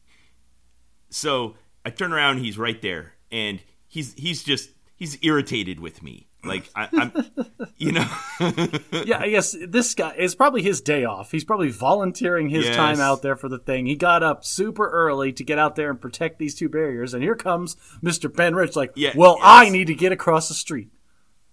So 1.10 1.56
I 1.86 1.90
turn 1.92 2.14
around, 2.14 2.40
he's 2.40 2.58
right 2.58 2.82
there, 2.82 3.14
and 3.32 3.62
he's 3.88 4.14
he's 4.14 4.44
just 4.44 4.72
he's 5.04 5.18
irritated 5.22 5.80
with 5.82 6.02
me. 6.02 6.28
Like 6.46 6.70
I, 6.76 6.88
I'm, 6.94 7.12
you 7.78 7.92
know, 7.92 8.06
yeah, 9.06 9.20
I 9.20 9.30
guess 9.30 9.56
this 9.68 9.94
guy 9.96 10.14
is 10.18 10.34
probably 10.36 10.62
his 10.62 10.80
day 10.82 11.04
off. 11.06 11.32
He's 11.32 11.44
probably 11.44 11.70
volunteering 11.72 12.50
his 12.50 12.66
Yes. 12.66 12.76
time 12.76 13.00
out 13.00 13.22
there 13.22 13.36
for 13.36 13.50
the 13.50 13.60
thing. 13.60 13.86
He 13.86 13.96
got 13.96 14.24
up 14.24 14.44
super 14.46 14.90
early 14.90 15.32
to 15.34 15.44
get 15.44 15.58
out 15.60 15.76
there 15.76 15.90
and 15.90 16.00
protect 16.00 16.40
these 16.40 16.56
two 16.56 16.70
barriers, 16.70 17.14
and 17.14 17.22
here 17.24 17.36
comes 17.36 17.76
Mr. 18.02 18.34
Ben 18.34 18.56
Rich, 18.56 18.76
like, 18.76 18.92
Yeah, 18.96 19.12
well, 19.16 19.36
yes. 19.40 19.46
I 19.46 19.70
need 19.70 19.88
to 19.88 19.96
get 19.96 20.12
across 20.12 20.48
the 20.48 20.54
street. 20.54 20.90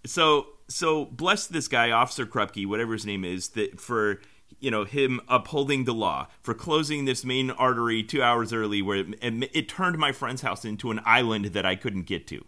so 0.07 0.47
so 0.69 1.05
bless 1.07 1.47
this 1.49 1.67
guy, 1.69 1.91
Officer 1.91 2.27
Krupke, 2.27 2.67
whatever 2.67 2.93
his 2.93 3.05
name 3.07 3.25
is, 3.25 3.49
that 3.51 3.81
for 3.81 4.21
you 4.59 4.71
know 4.71 4.85
him 4.85 5.21
upholding 5.29 5.85
the 5.85 5.95
law 5.95 6.27
for 6.43 6.53
closing 6.55 7.05
this 7.05 7.25
main 7.25 7.51
artery 7.53 8.03
two 8.03 8.23
hours 8.23 8.53
early, 8.53 8.83
where 8.83 8.99
it, 8.99 9.15
it, 9.23 9.51
it 9.55 9.69
turned 9.69 9.99
my 9.99 10.11
friend's 10.13 10.43
house 10.43 10.65
into 10.65 10.91
an 10.91 11.01
island 11.05 11.47
that 11.47 11.65
I 11.65 11.77
couldn't 11.77 12.07
get 12.07 12.27
to. 12.29 12.45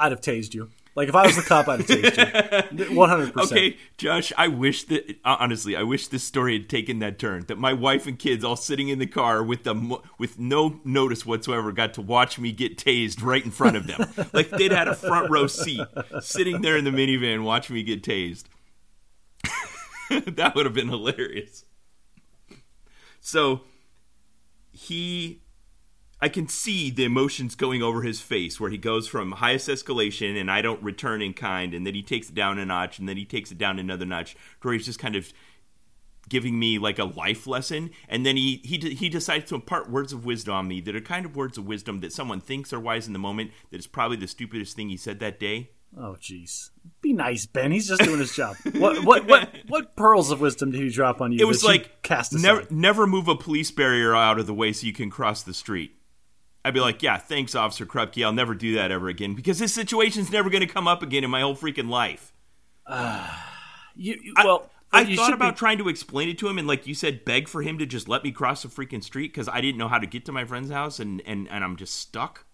I'd 0.00 0.12
have 0.12 0.20
tased 0.20 0.54
you. 0.54 0.70
Like 0.96 1.08
if 1.08 1.14
I 1.14 1.24
was 1.24 1.36
the 1.36 1.42
cop, 1.42 1.68
I'd 1.68 1.80
have 1.80 1.88
tased 1.88 2.90
you. 2.90 2.94
One 2.96 3.08
hundred 3.08 3.32
percent. 3.32 3.52
Okay, 3.52 3.76
Josh, 3.96 4.32
I 4.36 4.48
wish 4.48 4.84
that 4.84 5.08
uh, 5.24 5.36
honestly, 5.38 5.76
I 5.76 5.82
wish 5.82 6.08
this 6.08 6.24
story 6.24 6.58
had 6.58 6.68
taken 6.68 6.98
that 6.98 7.18
turn. 7.18 7.44
That 7.46 7.58
my 7.58 7.72
wife 7.72 8.06
and 8.06 8.18
kids, 8.18 8.42
all 8.42 8.56
sitting 8.56 8.88
in 8.88 8.98
the 8.98 9.06
car 9.06 9.42
with 9.42 9.62
them 9.62 9.94
with 10.18 10.38
no 10.38 10.80
notice 10.84 11.24
whatsoever, 11.24 11.70
got 11.70 11.94
to 11.94 12.02
watch 12.02 12.38
me 12.38 12.50
get 12.50 12.76
tased 12.76 13.22
right 13.22 13.44
in 13.44 13.52
front 13.52 13.76
of 13.76 13.86
them. 13.86 14.12
like 14.32 14.50
they'd 14.50 14.72
had 14.72 14.88
a 14.88 14.94
front 14.94 15.30
row 15.30 15.46
seat, 15.46 15.86
sitting 16.20 16.60
there 16.60 16.76
in 16.76 16.84
the 16.84 16.90
minivan, 16.90 17.44
watching 17.44 17.76
me 17.76 17.82
get 17.84 18.02
tased. 18.02 18.44
that 20.10 20.54
would 20.56 20.66
have 20.66 20.74
been 20.74 20.88
hilarious. 20.88 21.64
So 23.20 23.60
he 24.72 25.39
I 26.22 26.28
can 26.28 26.48
see 26.48 26.90
the 26.90 27.04
emotions 27.04 27.54
going 27.54 27.82
over 27.82 28.02
his 28.02 28.20
face 28.20 28.60
where 28.60 28.70
he 28.70 28.76
goes 28.76 29.08
from 29.08 29.32
highest 29.32 29.68
escalation 29.68 30.38
and 30.38 30.50
I 30.50 30.60
don't 30.60 30.82
return 30.82 31.22
in 31.22 31.32
kind, 31.32 31.72
and 31.72 31.86
then 31.86 31.94
he 31.94 32.02
takes 32.02 32.28
it 32.28 32.34
down 32.34 32.58
a 32.58 32.66
notch, 32.66 32.98
and 32.98 33.08
then 33.08 33.16
he 33.16 33.24
takes 33.24 33.50
it 33.50 33.58
down 33.58 33.78
another 33.78 34.04
notch, 34.04 34.36
where 34.60 34.74
he's 34.74 34.84
just 34.84 34.98
kind 34.98 35.16
of 35.16 35.32
giving 36.28 36.58
me 36.58 36.78
like 36.78 36.98
a 36.98 37.04
life 37.04 37.46
lesson, 37.46 37.90
and 38.08 38.26
then 38.26 38.36
he 38.36 38.60
he 38.64 38.78
he 38.94 39.08
decides 39.08 39.48
to 39.48 39.54
impart 39.54 39.90
words 39.90 40.12
of 40.12 40.24
wisdom 40.24 40.54
on 40.54 40.68
me 40.68 40.80
that 40.82 40.94
are 40.94 41.00
kind 41.00 41.24
of 41.24 41.36
words 41.36 41.56
of 41.56 41.66
wisdom 41.66 42.00
that 42.00 42.12
someone 42.12 42.40
thinks 42.40 42.72
are 42.72 42.80
wise 42.80 43.06
in 43.06 43.12
the 43.12 43.18
moment, 43.18 43.50
that 43.70 43.78
is 43.78 43.86
probably 43.86 44.16
the 44.16 44.28
stupidest 44.28 44.76
thing 44.76 44.88
he 44.88 44.96
said 44.96 45.20
that 45.20 45.40
day. 45.40 45.70
Oh, 45.98 46.16
jeez. 46.20 46.70
Be 47.02 47.12
nice, 47.12 47.46
Ben. 47.46 47.72
He's 47.72 47.88
just 47.88 48.02
doing 48.02 48.20
his 48.20 48.34
job. 48.34 48.56
What 48.74 49.04
what 49.04 49.26
what 49.26 49.50
what 49.68 49.96
pearls 49.96 50.30
of 50.30 50.40
wisdom 50.40 50.70
did 50.70 50.80
he 50.80 50.90
drop 50.90 51.20
on 51.20 51.32
you? 51.32 51.40
It 51.40 51.48
was 51.48 51.64
like 51.64 52.02
cast 52.02 52.32
aside? 52.32 52.42
never 52.42 52.66
never 52.70 53.06
move 53.06 53.26
a 53.26 53.34
police 53.34 53.70
barrier 53.70 54.14
out 54.14 54.38
of 54.38 54.46
the 54.46 54.54
way 54.54 54.72
so 54.72 54.86
you 54.86 54.92
can 54.92 55.10
cross 55.10 55.42
the 55.42 55.54
street. 55.54 55.92
I'd 56.64 56.74
be 56.74 56.80
like, 56.80 57.02
yeah, 57.02 57.16
thanks, 57.16 57.54
Officer 57.54 57.86
Krupke. 57.86 58.24
I'll 58.24 58.32
never 58.32 58.54
do 58.54 58.74
that 58.74 58.90
ever 58.90 59.08
again 59.08 59.34
because 59.34 59.58
this 59.58 59.72
situation's 59.72 60.30
never 60.30 60.50
going 60.50 60.66
to 60.66 60.72
come 60.72 60.86
up 60.86 61.02
again 61.02 61.24
in 61.24 61.30
my 61.30 61.40
whole 61.40 61.56
freaking 61.56 61.88
life. 61.88 62.32
Uh, 62.86 63.28
you, 63.96 64.18
you- 64.22 64.34
well, 64.36 64.70
I 64.92 65.02
you 65.02 65.16
thought 65.16 65.32
about 65.32 65.54
be- 65.54 65.58
trying 65.58 65.78
to 65.78 65.88
explain 65.88 66.28
it 66.28 66.36
to 66.38 66.48
him 66.48 66.58
and, 66.58 66.66
like 66.66 66.86
you 66.86 66.94
said, 66.94 67.24
beg 67.24 67.48
for 67.48 67.62
him 67.62 67.78
to 67.78 67.86
just 67.86 68.08
let 68.08 68.24
me 68.24 68.32
cross 68.32 68.62
the 68.62 68.68
freaking 68.68 69.02
street 69.02 69.32
because 69.32 69.48
I 69.48 69.60
didn't 69.60 69.78
know 69.78 69.88
how 69.88 69.98
to 69.98 70.06
get 70.06 70.24
to 70.26 70.32
my 70.32 70.44
friend's 70.44 70.70
house 70.70 70.98
and, 70.98 71.22
and, 71.24 71.48
and 71.48 71.62
I'm 71.64 71.76
just 71.76 71.94
stuck. 71.94 72.44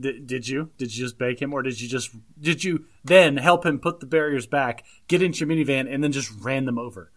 Did, 0.00 0.26
did 0.26 0.48
you? 0.48 0.70
Did 0.78 0.96
you 0.96 1.04
just 1.04 1.18
beg 1.18 1.42
him, 1.42 1.52
or 1.52 1.60
did 1.62 1.78
you 1.78 1.86
just 1.86 2.10
did 2.40 2.64
you 2.64 2.86
then 3.04 3.36
help 3.36 3.66
him 3.66 3.78
put 3.78 4.00
the 4.00 4.06
barriers 4.06 4.46
back, 4.46 4.82
get 5.08 5.20
into 5.20 5.40
your 5.40 5.48
minivan, 5.48 5.92
and 5.92 6.02
then 6.02 6.10
just 6.10 6.32
ran 6.40 6.64
them 6.64 6.78
over? 6.78 7.10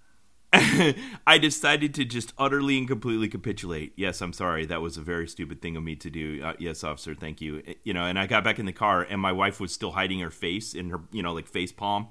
I 1.26 1.40
decided 1.40 1.96
to 1.96 2.06
just 2.06 2.32
utterly 2.38 2.78
and 2.78 2.88
completely 2.88 3.28
capitulate. 3.28 3.94
Yes, 3.96 4.22
I'm 4.22 4.34
sorry. 4.34 4.68
That 4.68 4.82
was 4.82 4.98
a 4.98 5.02
very 5.02 5.28
stupid 5.28 5.64
thing 5.64 5.76
of 5.76 5.82
me 5.82 5.96
to 5.96 6.12
do. 6.12 6.42
Uh, 6.44 6.54
yes, 6.60 6.84
officer, 6.84 7.16
thank 7.16 7.42
you. 7.42 7.64
Uh, 7.68 7.74
You 7.84 7.94
know, 7.94 8.06
and 8.06 8.20
I 8.20 8.28
got 8.28 8.44
back 8.44 8.60
in 8.60 8.68
the 8.68 8.74
car, 8.74 9.02
and 9.02 9.20
my 9.20 9.32
wife 9.32 9.60
was 9.60 9.74
still 9.74 9.92
hiding 9.94 10.20
her 10.20 10.30
face 10.30 10.76
in 10.76 10.92
her, 10.92 11.02
you 11.12 11.24
know, 11.24 11.34
like 11.34 11.48
face 11.48 11.72
palm. 11.72 12.10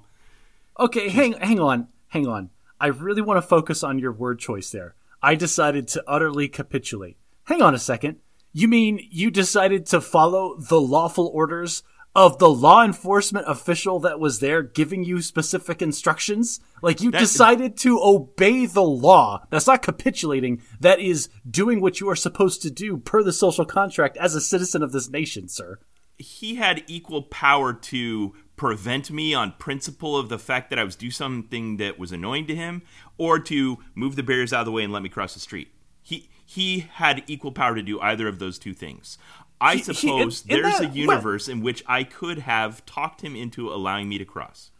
Okay, 0.77 1.07
hang 1.07 1.33
hang 1.33 1.59
on, 1.59 1.87
hang 2.09 2.27
on. 2.27 2.49
I 2.81 2.87
really 2.87 3.21
want 3.21 3.37
to 3.37 3.47
focus 3.47 3.81
on 3.81 3.97
your 3.99 4.11
word 4.11 4.39
choice 4.39 4.71
there. 4.71 4.95
I 5.21 5.35
decided 5.35 5.87
to 5.89 6.03
utterly 6.05 6.49
capitulate. 6.49 7.15
Hang 7.45 7.61
on 7.61 7.73
a 7.73 7.79
second. 7.79 8.17
You 8.51 8.67
mean 8.67 8.99
you 9.09 9.31
decided 9.31 9.85
to 9.87 10.01
follow 10.01 10.57
the 10.57 10.81
lawful 10.81 11.31
orders 11.33 11.81
of 12.15 12.37
the 12.37 12.49
law 12.49 12.83
enforcement 12.83 13.45
official 13.47 13.99
that 13.99 14.19
was 14.19 14.39
there 14.39 14.61
giving 14.61 15.03
you 15.03 15.21
specific 15.21 15.81
instructions? 15.81 16.59
Like 16.81 17.01
you 17.01 17.11
That- 17.11 17.19
decided 17.19 17.77
to 17.77 17.99
obey 18.01 18.65
the 18.65 18.83
law. 18.83 19.45
That's 19.49 19.67
not 19.67 19.81
capitulating. 19.81 20.61
That 20.79 20.99
is 20.99 21.29
doing 21.49 21.81
what 21.81 21.99
you 21.99 22.09
are 22.09 22.15
supposed 22.15 22.61
to 22.63 22.69
do 22.71 22.97
per 22.97 23.23
the 23.23 23.33
social 23.33 23.65
contract 23.65 24.17
as 24.17 24.35
a 24.35 24.41
citizen 24.41 24.83
of 24.83 24.91
this 24.91 25.09
nation, 25.09 25.47
sir. 25.47 25.79
he 26.19 26.55
had 26.55 26.83
equal 26.87 27.23
power 27.23 27.73
to 27.73 28.33
prevent 28.55 29.09
me 29.09 29.33
on 29.33 29.51
principle 29.57 30.15
of 30.15 30.29
the 30.29 30.37
fact 30.37 30.69
that 30.69 30.77
I 30.77 30.83
was 30.83 30.95
do 30.95 31.09
something 31.09 31.77
that 31.77 31.97
was 31.97 32.11
annoying 32.11 32.45
to 32.47 32.55
him, 32.55 32.83
or 33.17 33.39
to 33.39 33.79
move 33.95 34.15
the 34.15 34.21
barriers 34.23 34.53
out 34.53 34.59
of 34.61 34.65
the 34.67 34.71
way 34.71 34.83
and 34.83 34.93
let 34.93 35.01
me 35.01 35.09
cross 35.09 35.33
the 35.33 35.39
street. 35.39 35.69
He 36.03 36.29
he 36.45 36.81
had 36.81 37.23
equal 37.25 37.51
power 37.51 37.73
to 37.75 37.81
do 37.81 37.99
either 37.99 38.27
of 38.27 38.37
those 38.37 38.59
two 38.59 38.73
things. 38.75 39.17
I 39.63 39.73
He- 39.75 39.77
he- 39.79 39.83
suppose 39.93 40.43
in- 40.47 40.57
in 40.57 40.61
there's 40.63 40.79
a 40.81 40.87
universe 40.89 41.47
in 41.47 41.61
which 41.61 41.83
I 41.87 42.03
could 42.03 42.39
have 42.39 42.85
talked 42.85 43.21
him 43.21 43.35
into 43.35 43.69
allowing 43.71 44.09
me 44.09 44.17
to 44.17 44.25
cross. 44.25 44.71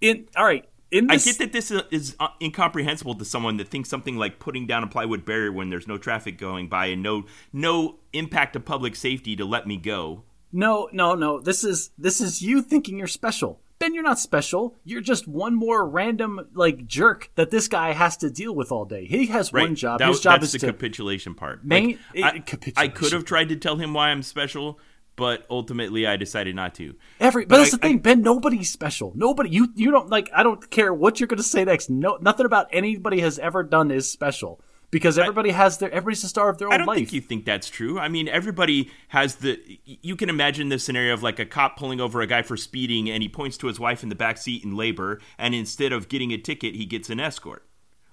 In 0.00 0.28
all 0.36 0.44
right, 0.44 0.64
in 0.90 1.10
I 1.10 1.16
get 1.16 1.38
that 1.38 1.52
this 1.52 1.70
is- 1.70 1.82
is 1.90 2.16
uh, 2.20 2.28
incomprehensible 2.40 3.14
to 3.16 3.24
someone 3.24 3.56
that 3.56 3.68
thinks 3.68 3.88
something 3.88 4.16
like 4.16 4.38
putting 4.38 4.66
down 4.66 4.82
a 4.84 4.86
plywood 4.86 5.24
barrier 5.24 5.50
when 5.50 5.70
there's 5.70 5.88
no 5.88 5.98
traffic 5.98 6.38
going 6.38 6.68
by 6.68 6.86
and 6.86 7.02
no 7.02 7.24
no 7.52 7.98
impact 8.12 8.52
to 8.52 8.60
public 8.60 8.94
safety 8.94 9.34
to 9.36 9.44
let 9.44 9.66
me 9.66 9.76
go. 9.76 10.22
No, 10.52 10.88
no, 10.92 11.14
no. 11.14 11.40
This 11.40 11.64
is 11.64 11.90
this 11.98 12.20
is 12.20 12.42
you 12.42 12.62
thinking 12.62 12.98
you're 12.98 13.06
special. 13.08 13.60
Ben, 13.78 13.92
you're 13.92 14.02
not 14.02 14.18
special. 14.18 14.74
You're 14.84 15.02
just 15.02 15.28
one 15.28 15.54
more 15.54 15.86
random 15.86 16.48
like 16.54 16.86
jerk 16.86 17.30
that 17.34 17.50
this 17.50 17.68
guy 17.68 17.92
has 17.92 18.16
to 18.18 18.30
deal 18.30 18.54
with 18.54 18.72
all 18.72 18.86
day. 18.86 19.04
He 19.06 19.26
has 19.26 19.52
Right. 19.52 19.62
one 19.62 19.74
job. 19.74 19.98
That- 19.98 20.08
His 20.08 20.20
job 20.20 20.42
is 20.42 20.52
the 20.52 20.58
to 20.60 20.66
capitulation 20.66 21.34
part. 21.34 21.64
Main- 21.64 21.98
Like, 22.14 22.24
I, 22.24 22.36
it- 22.36 22.46
capitulation. 22.46 22.74
I 22.76 22.88
could 22.88 23.12
have 23.12 23.24
tried 23.26 23.50
to 23.50 23.56
tell 23.56 23.76
him 23.76 23.92
why 23.92 24.08
I'm 24.08 24.22
special, 24.22 24.78
but 25.14 25.44
ultimately 25.50 26.06
I 26.06 26.16
decided 26.16 26.54
not 26.56 26.74
to. 26.76 26.94
every. 27.20 27.44
But, 27.44 27.50
but 27.50 27.58
that's 27.58 27.74
I- 27.74 27.76
the 27.76 27.82
thing, 27.82 27.98
Ben. 27.98 28.22
Nobody's 28.22 28.70
special. 28.70 29.12
Nobody. 29.14 29.50
You 29.50 29.68
you 29.76 29.90
don't 29.90 30.08
like. 30.08 30.30
I 30.34 30.42
don't 30.42 30.70
care 30.70 30.94
what 30.94 31.20
you're 31.20 31.26
going 31.26 31.36
to 31.36 31.42
say 31.42 31.64
next. 31.64 31.90
No, 31.90 32.16
nothing 32.22 32.46
about 32.46 32.68
anybody 32.72 33.20
has 33.20 33.38
ever 33.38 33.62
done 33.62 33.90
is 33.90 34.10
special 34.10 34.58
because 34.90 35.18
everybody 35.18 35.50
has 35.50 35.78
their. 35.78 35.90
Everybody's 35.90 36.22
the 36.22 36.28
star 36.28 36.48
of 36.48 36.58
their 36.58 36.68
own 36.68 36.70
life. 36.70 36.74
I 36.74 36.78
don't 36.78 36.86
life. 36.86 36.96
think 36.98 37.12
you 37.12 37.20
think 37.20 37.44
that's 37.44 37.68
true. 37.68 37.98
I 37.98 38.08
mean, 38.08 38.28
everybody 38.28 38.90
has 39.08 39.36
the. 39.36 39.60
You 39.84 40.16
can 40.16 40.28
imagine 40.28 40.68
the 40.68 40.78
scenario 40.78 41.14
of 41.14 41.22
like 41.22 41.38
a 41.38 41.46
cop 41.46 41.76
pulling 41.76 42.00
over 42.00 42.20
a 42.20 42.26
guy 42.26 42.42
for 42.42 42.56
speeding, 42.56 43.10
and 43.10 43.22
he 43.22 43.28
points 43.28 43.56
to 43.58 43.66
his 43.66 43.80
wife 43.80 44.02
in 44.02 44.08
the 44.08 44.14
back 44.14 44.38
seat 44.38 44.64
in 44.64 44.76
labor, 44.76 45.20
and 45.38 45.54
instead 45.54 45.92
of 45.92 46.08
getting 46.08 46.32
a 46.32 46.38
ticket, 46.38 46.74
he 46.74 46.86
gets 46.86 47.10
an 47.10 47.20
escort. 47.20 47.64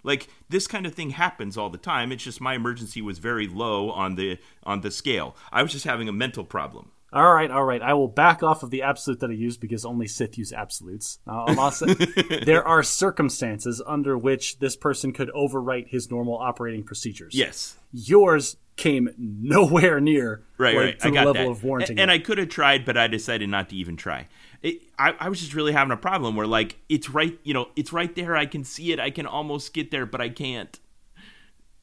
Like 0.04 0.28
this 0.50 0.68
kind 0.68 0.86
of 0.86 0.94
thing 0.94 1.12
happens 1.12 1.58
all 1.58 1.70
the 1.70 1.78
time. 1.78 2.12
It's 2.12 2.24
just 2.24 2.42
my 2.42 2.56
emergency 2.56 3.02
was 3.02 3.20
very 3.20 3.48
low 3.48 3.90
on 3.92 4.16
the 4.16 4.38
on 4.64 4.82
the 4.82 4.92
scale. 4.92 5.36
I 5.52 5.64
was 5.64 5.72
just 5.72 5.86
having 5.86 6.10
a 6.10 6.14
mental 6.14 6.44
problem. 6.44 6.92
All 7.14 7.32
right, 7.32 7.52
all 7.52 7.64
right. 7.64 7.82
I 7.82 7.94
will 7.94 8.08
back 8.08 8.42
off 8.42 8.64
of 8.64 8.72
the 8.72 8.82
absolute 8.82 9.20
that 9.20 9.30
I 9.30 9.34
use 9.34 9.56
because 9.56 9.86
only 9.86 10.08
Sith 10.08 10.36
use 10.36 10.52
absolutes. 10.52 11.20
Uh, 11.28 11.72
there 12.46 12.68
are 12.68 12.82
circumstances 12.82 13.82
under 13.86 14.18
which 14.18 14.58
this 14.58 14.76
person 14.76 15.14
could 15.14 15.30
overwrite 15.30 15.90
his 15.90 16.10
normal 16.10 16.38
operating 16.38 16.84
procedures. 16.84 17.36
Yes. 17.36 17.78
Yours 17.92 18.58
came 18.78 19.10
nowhere 19.18 20.00
near 20.00 20.44
right, 20.58 20.76
like, 20.76 20.84
right. 20.84 21.00
to 21.00 21.08
I 21.08 21.12
the 21.12 21.16
level 21.18 21.34
that. 21.34 21.48
of 21.48 21.64
warranting. 21.64 22.00
and 22.00 22.10
it. 22.10 22.14
I 22.16 22.18
could 22.18 22.40
have 22.40 22.50
tried, 22.50 22.84
but 22.84 22.98
I 22.98 23.06
decided 23.06 23.48
not 23.48 23.70
to 23.70 23.76
even 23.76 23.96
try. 23.96 24.28
It, 24.64 24.82
I, 24.98 25.14
I 25.20 25.30
was 25.30 25.40
just 25.40 25.54
really 25.54 25.74
having 25.74 25.92
a 25.92 25.98
problem 25.98 26.36
where, 26.36 26.48
like, 26.48 26.80
it's 26.90 27.12
right, 27.12 27.38
you 27.44 27.54
know, 27.54 27.68
it's 27.76 27.94
right 27.94 28.14
there. 28.16 28.36
I 28.36 28.48
can 28.48 28.64
see 28.64 28.92
it. 28.92 29.00
I 29.00 29.12
can 29.12 29.28
almost 29.28 29.74
get 29.74 29.92
there, 29.92 30.08
but 30.08 30.20
I 30.20 30.30
can't. 30.30 30.80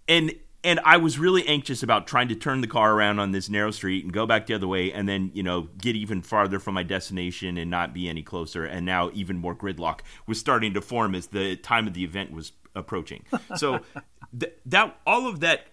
And 0.09 0.35
and 0.63 0.81
I 0.85 0.99
was 0.99 1.19
really 1.19 1.47
anxious 1.47 1.83
about 1.83 2.07
trying 2.07 2.29
to 2.29 2.35
turn 2.35 2.61
the 2.61 2.67
car 2.67 2.93
around 2.93 3.19
on 3.19 3.33
this 3.33 3.49
narrow 3.49 3.71
street 3.71 4.05
and 4.05 4.13
go 4.13 4.27
back 4.27 4.47
the 4.47 4.55
other 4.55 4.69
way, 4.69 4.93
and 4.93 5.09
then 5.09 5.31
you 5.35 5.43
know 5.43 5.69
get 5.81 5.97
even 5.97 6.23
farther 6.23 6.59
from 6.59 6.75
my 6.75 6.83
destination 6.83 7.57
and 7.57 7.71
not 7.71 7.95
be 7.95 8.09
any 8.09 8.23
closer. 8.23 8.65
And 8.65 8.85
now 8.85 9.11
even 9.15 9.39
more 9.39 9.55
gridlock 9.55 10.01
was 10.27 10.39
starting 10.39 10.75
to 10.75 10.81
form 10.81 11.15
as 11.15 11.29
the 11.29 11.57
time 11.57 11.87
of 11.87 11.95
the 11.95 12.05
event 12.05 12.33
was 12.33 12.53
approaching. 12.75 13.25
So 13.57 13.81
th- 14.39 14.53
that 14.67 14.99
all 15.07 15.27
of 15.27 15.41
that 15.41 15.67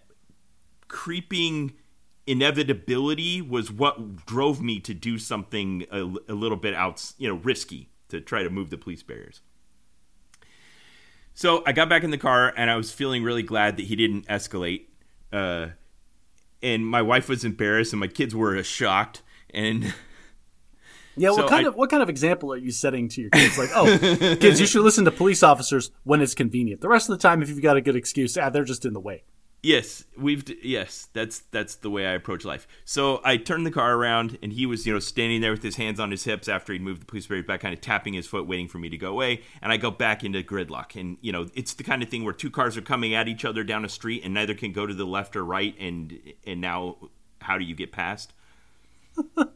creeping 0.88 1.74
inevitability 2.25 3.41
was 3.41 3.72
what 3.72 4.25
drove 4.25 4.62
me 4.62 4.79
to 4.82 4.94
do 4.94 5.17
something 5.17 5.86
a, 5.91 6.01
a 6.29 6.34
little 6.34 6.58
bit 6.58 6.74
out, 6.74 7.13
you 7.17 7.27
know, 7.27 7.36
risky 7.36 7.89
to 8.10 8.22
try 8.22 8.44
to 8.44 8.50
move 8.50 8.70
the 8.70 8.77
police 8.77 9.03
barriers. 9.03 9.41
So 11.38 11.62
I 11.67 11.72
got 11.72 11.88
back 11.88 12.03
in 12.03 12.10
the 12.10 12.17
car 12.17 12.51
and 12.58 12.67
I 12.67 12.75
was 12.77 12.91
feeling 12.91 13.22
really 13.22 13.44
glad 13.44 13.77
that 13.77 13.86
he 13.86 13.96
didn't 13.96 14.25
escalate. 14.25 14.86
Uh, 15.32 15.67
and 16.63 16.84
my 16.84 17.03
wife 17.03 17.29
was 17.29 17.46
embarrassed 17.46 17.94
and 17.94 18.00
my 18.00 18.08
kids 18.08 18.34
were 18.34 18.63
shocked. 18.63 19.22
And 19.51 19.94
yeah, 21.15 21.29
what 21.29 21.48
kind 21.48 21.67
I- 21.67 21.70
of 21.70 21.75
what 21.75 21.91
kind 21.91 22.01
of 22.01 22.10
example 22.10 22.51
are 22.51 22.58
you 22.58 22.72
setting 22.72 23.08
to 23.10 23.22
your 23.22 23.29
kids? 23.29 23.56
Like, 23.56 23.70
oh, 23.75 23.86
kids, 24.41 24.60
you 24.60 24.65
should 24.65 24.82
listen 24.82 25.06
to 25.06 25.12
police 25.12 25.44
officers 25.44 25.91
when 26.06 26.24
it's 26.24 26.34
convenient. 26.34 26.82
The 26.82 26.89
rest 26.89 27.08
of 27.08 27.15
the 27.15 27.22
time, 27.22 27.44
if 27.44 27.50
you've 27.50 27.62
got 27.62 27.77
a 27.77 27.82
good 27.82 27.96
excuse, 27.96 28.36
ah, 28.36 28.50
they're 28.50 28.63
just 28.63 28.84
in 28.84 28.94
the 28.94 29.00
way. 29.00 29.24
Yes, 29.64 30.06
we've 30.16 30.44
yes, 30.64 31.10
that's 31.14 31.40
that's 31.40 31.76
the 31.76 31.90
way 31.90 32.06
I 32.06 32.12
approach 32.12 32.46
life. 32.46 32.68
So 32.86 33.22
I 33.26 33.38
turned 33.38 33.66
the 33.66 33.72
car 33.72 33.96
around, 33.96 34.38
and 34.44 34.54
he 34.54 34.68
was 34.68 34.86
you 34.86 34.94
know 34.94 35.00
standing 35.00 35.42
there 35.42 35.52
with 35.52 35.64
his 35.64 35.76
hands 35.78 36.00
on 36.00 36.12
his 36.12 36.24
hips 36.24 36.48
after 36.48 36.74
he'd 36.74 36.82
moved 36.82 37.02
the 37.02 37.06
police 37.06 37.26
barrier 37.26 37.44
back, 37.44 37.62
kind 37.62 37.74
of 37.74 37.82
tapping 37.82 38.14
his 38.14 38.28
foot, 38.28 38.48
waiting 38.48 38.68
for 38.68 38.78
me 38.78 38.88
to 38.90 38.98
go 38.98 39.12
away. 39.12 39.42
And 39.62 39.72
I 39.72 39.78
go 39.78 39.90
back 39.90 40.24
into 40.24 40.44
gridlock, 40.44 40.98
and 41.00 41.18
you 41.22 41.32
know 41.32 41.48
it's 41.56 41.74
the 41.74 41.84
kind 41.84 42.04
of 42.04 42.10
thing 42.10 42.24
where 42.24 42.34
two 42.34 42.52
cars 42.52 42.78
are 42.78 42.82
coming 42.82 43.16
at 43.16 43.28
each 43.28 43.46
other 43.46 43.64
down 43.64 43.84
a 43.84 43.90
street, 43.90 44.22
and 44.24 44.34
neither 44.34 44.54
can 44.54 44.74
go 44.74 44.86
to 44.86 44.94
the 44.94 45.06
left 45.06 45.36
or 45.36 45.44
right, 45.44 45.76
and 45.80 46.20
and 46.46 46.62
now 46.62 46.98
how 47.42 47.58
do 47.58 47.66
you 47.66 47.76
get 47.76 47.92
past? 47.92 48.34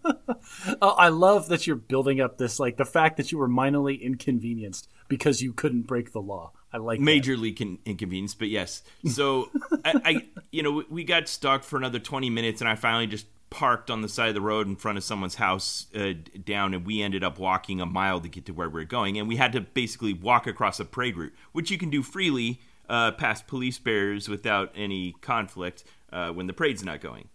Oh, 0.81 0.89
I 0.89 1.09
love 1.09 1.47
that 1.49 1.67
you're 1.67 1.75
building 1.75 2.19
up 2.19 2.37
this 2.37 2.59
like 2.59 2.77
the 2.77 2.85
fact 2.85 3.17
that 3.17 3.31
you 3.31 3.37
were 3.37 3.47
minorly 3.47 4.01
inconvenienced 4.01 4.89
because 5.07 5.41
you 5.41 5.53
couldn't 5.53 5.83
break 5.83 6.11
the 6.11 6.21
law. 6.21 6.51
I 6.73 6.77
like 6.77 6.99
majorly 6.99 7.57
con- 7.57 7.79
inconvenienced, 7.85 8.39
but 8.39 8.49
yes. 8.49 8.83
So 9.05 9.49
I, 9.85 10.01
I, 10.05 10.27
you 10.51 10.63
know, 10.63 10.83
we 10.89 11.03
got 11.03 11.27
stuck 11.27 11.63
for 11.63 11.77
another 11.77 11.99
twenty 11.99 12.29
minutes, 12.29 12.61
and 12.61 12.69
I 12.69 12.75
finally 12.75 13.07
just 13.07 13.25
parked 13.49 13.91
on 13.91 14.01
the 14.01 14.09
side 14.09 14.29
of 14.29 14.35
the 14.35 14.41
road 14.41 14.65
in 14.67 14.75
front 14.77 14.97
of 14.97 15.03
someone's 15.03 15.35
house 15.35 15.87
uh, 15.95 16.13
down, 16.45 16.73
and 16.73 16.85
we 16.85 17.01
ended 17.01 17.23
up 17.23 17.37
walking 17.37 17.81
a 17.81 17.85
mile 17.85 18.19
to 18.21 18.29
get 18.29 18.45
to 18.45 18.53
where 18.53 18.69
we 18.69 18.81
were 18.81 18.85
going, 18.85 19.17
and 19.19 19.27
we 19.27 19.35
had 19.35 19.51
to 19.51 19.61
basically 19.61 20.13
walk 20.13 20.47
across 20.47 20.79
a 20.79 20.85
parade 20.85 21.17
route, 21.17 21.33
which 21.51 21.69
you 21.69 21.77
can 21.77 21.89
do 21.89 22.01
freely 22.01 22.61
uh, 22.89 23.11
past 23.11 23.47
police 23.47 23.77
barriers 23.77 24.27
without 24.27 24.71
any 24.75 25.13
conflict 25.21 25.83
uh, 26.11 26.29
when 26.29 26.47
the 26.47 26.53
parade's 26.53 26.83
not 26.83 27.01
going. 27.01 27.27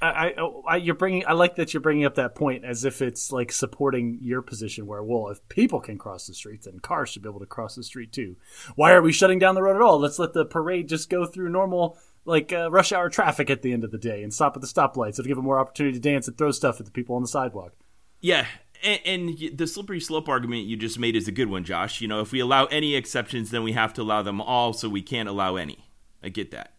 I, 0.00 0.34
I, 0.68 0.76
you're 0.76 0.94
bringing. 0.94 1.24
I 1.26 1.32
like 1.32 1.56
that 1.56 1.74
you're 1.74 1.80
bringing 1.80 2.04
up 2.04 2.14
that 2.14 2.34
point 2.34 2.64
as 2.64 2.84
if 2.84 3.02
it's 3.02 3.32
like 3.32 3.50
supporting 3.50 4.18
your 4.22 4.42
position. 4.42 4.86
Where, 4.86 5.02
well, 5.02 5.28
if 5.28 5.46
people 5.48 5.80
can 5.80 5.98
cross 5.98 6.26
the 6.26 6.34
streets, 6.34 6.66
then 6.66 6.80
cars 6.80 7.08
should 7.10 7.22
be 7.22 7.28
able 7.28 7.40
to 7.40 7.46
cross 7.46 7.74
the 7.74 7.82
street 7.82 8.12
too. 8.12 8.36
Why 8.76 8.92
are 8.92 9.02
we 9.02 9.12
shutting 9.12 9.38
down 9.38 9.54
the 9.54 9.62
road 9.62 9.76
at 9.76 9.82
all? 9.82 9.98
Let's 9.98 10.18
let 10.18 10.32
the 10.32 10.44
parade 10.44 10.88
just 10.88 11.10
go 11.10 11.26
through 11.26 11.50
normal, 11.50 11.98
like 12.24 12.52
uh, 12.52 12.70
rush 12.70 12.92
hour 12.92 13.10
traffic 13.10 13.50
at 13.50 13.62
the 13.62 13.72
end 13.72 13.84
of 13.84 13.90
the 13.90 13.98
day, 13.98 14.22
and 14.22 14.32
stop 14.32 14.56
at 14.56 14.60
the 14.60 14.68
stoplights. 14.68 15.18
It'll 15.18 15.24
give 15.24 15.36
them 15.36 15.44
more 15.44 15.58
opportunity 15.58 15.98
to 15.98 16.00
dance 16.00 16.28
and 16.28 16.38
throw 16.38 16.52
stuff 16.52 16.78
at 16.78 16.86
the 16.86 16.92
people 16.92 17.16
on 17.16 17.22
the 17.22 17.28
sidewalk. 17.28 17.72
Yeah, 18.20 18.46
and, 18.82 19.00
and 19.04 19.58
the 19.58 19.66
slippery 19.66 20.00
slope 20.00 20.28
argument 20.28 20.66
you 20.66 20.76
just 20.76 20.98
made 20.98 21.16
is 21.16 21.28
a 21.28 21.32
good 21.32 21.50
one, 21.50 21.64
Josh. 21.64 22.00
You 22.00 22.08
know, 22.08 22.20
if 22.20 22.32
we 22.32 22.40
allow 22.40 22.66
any 22.66 22.94
exceptions, 22.94 23.50
then 23.50 23.62
we 23.62 23.72
have 23.72 23.94
to 23.94 24.02
allow 24.02 24.22
them 24.22 24.40
all, 24.40 24.72
so 24.72 24.88
we 24.88 25.02
can't 25.02 25.28
allow 25.28 25.56
any. 25.56 25.90
I 26.22 26.28
get 26.28 26.50
that. 26.52 26.74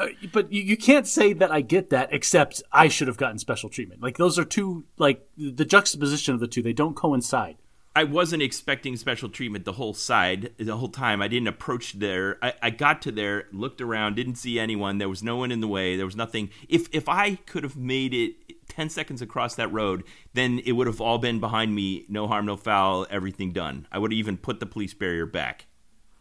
Uh, 0.00 0.06
but 0.32 0.50
you, 0.50 0.62
you 0.62 0.76
can't 0.76 1.06
say 1.06 1.34
that 1.34 1.52
I 1.52 1.60
get 1.60 1.90
that, 1.90 2.08
except 2.10 2.62
I 2.72 2.88
should 2.88 3.06
have 3.08 3.18
gotten 3.18 3.38
special 3.38 3.68
treatment. 3.68 4.02
Like 4.02 4.16
those 4.16 4.38
are 4.38 4.44
two, 4.44 4.84
like 4.96 5.28
the 5.36 5.64
juxtaposition 5.64 6.32
of 6.34 6.40
the 6.40 6.48
two, 6.48 6.62
they 6.62 6.72
don't 6.72 6.96
coincide. 6.96 7.56
I 7.94 8.04
wasn't 8.04 8.42
expecting 8.42 8.96
special 8.96 9.28
treatment 9.28 9.64
the 9.64 9.72
whole 9.72 9.94
side, 9.94 10.52
the 10.58 10.76
whole 10.76 10.88
time. 10.88 11.20
I 11.20 11.28
didn't 11.28 11.48
approach 11.48 11.94
there. 11.94 12.38
I, 12.40 12.54
I 12.62 12.70
got 12.70 13.02
to 13.02 13.12
there, 13.12 13.48
looked 13.52 13.80
around, 13.80 14.14
didn't 14.14 14.36
see 14.36 14.60
anyone. 14.60 14.98
There 14.98 15.08
was 15.08 15.24
no 15.24 15.36
one 15.36 15.50
in 15.50 15.60
the 15.60 15.68
way. 15.68 15.96
There 15.96 16.06
was 16.06 16.16
nothing. 16.16 16.50
If 16.68 16.88
if 16.92 17.08
I 17.08 17.34
could 17.34 17.64
have 17.64 17.76
made 17.76 18.14
it 18.14 18.68
ten 18.68 18.90
seconds 18.90 19.20
across 19.20 19.56
that 19.56 19.72
road, 19.72 20.04
then 20.34 20.60
it 20.64 20.72
would 20.72 20.86
have 20.86 21.00
all 21.00 21.18
been 21.18 21.40
behind 21.40 21.74
me. 21.74 22.06
No 22.08 22.28
harm, 22.28 22.46
no 22.46 22.56
foul. 22.56 23.08
Everything 23.10 23.52
done. 23.52 23.88
I 23.90 23.98
would 23.98 24.12
have 24.12 24.18
even 24.18 24.36
put 24.36 24.60
the 24.60 24.66
police 24.66 24.94
barrier 24.94 25.26
back. 25.26 25.66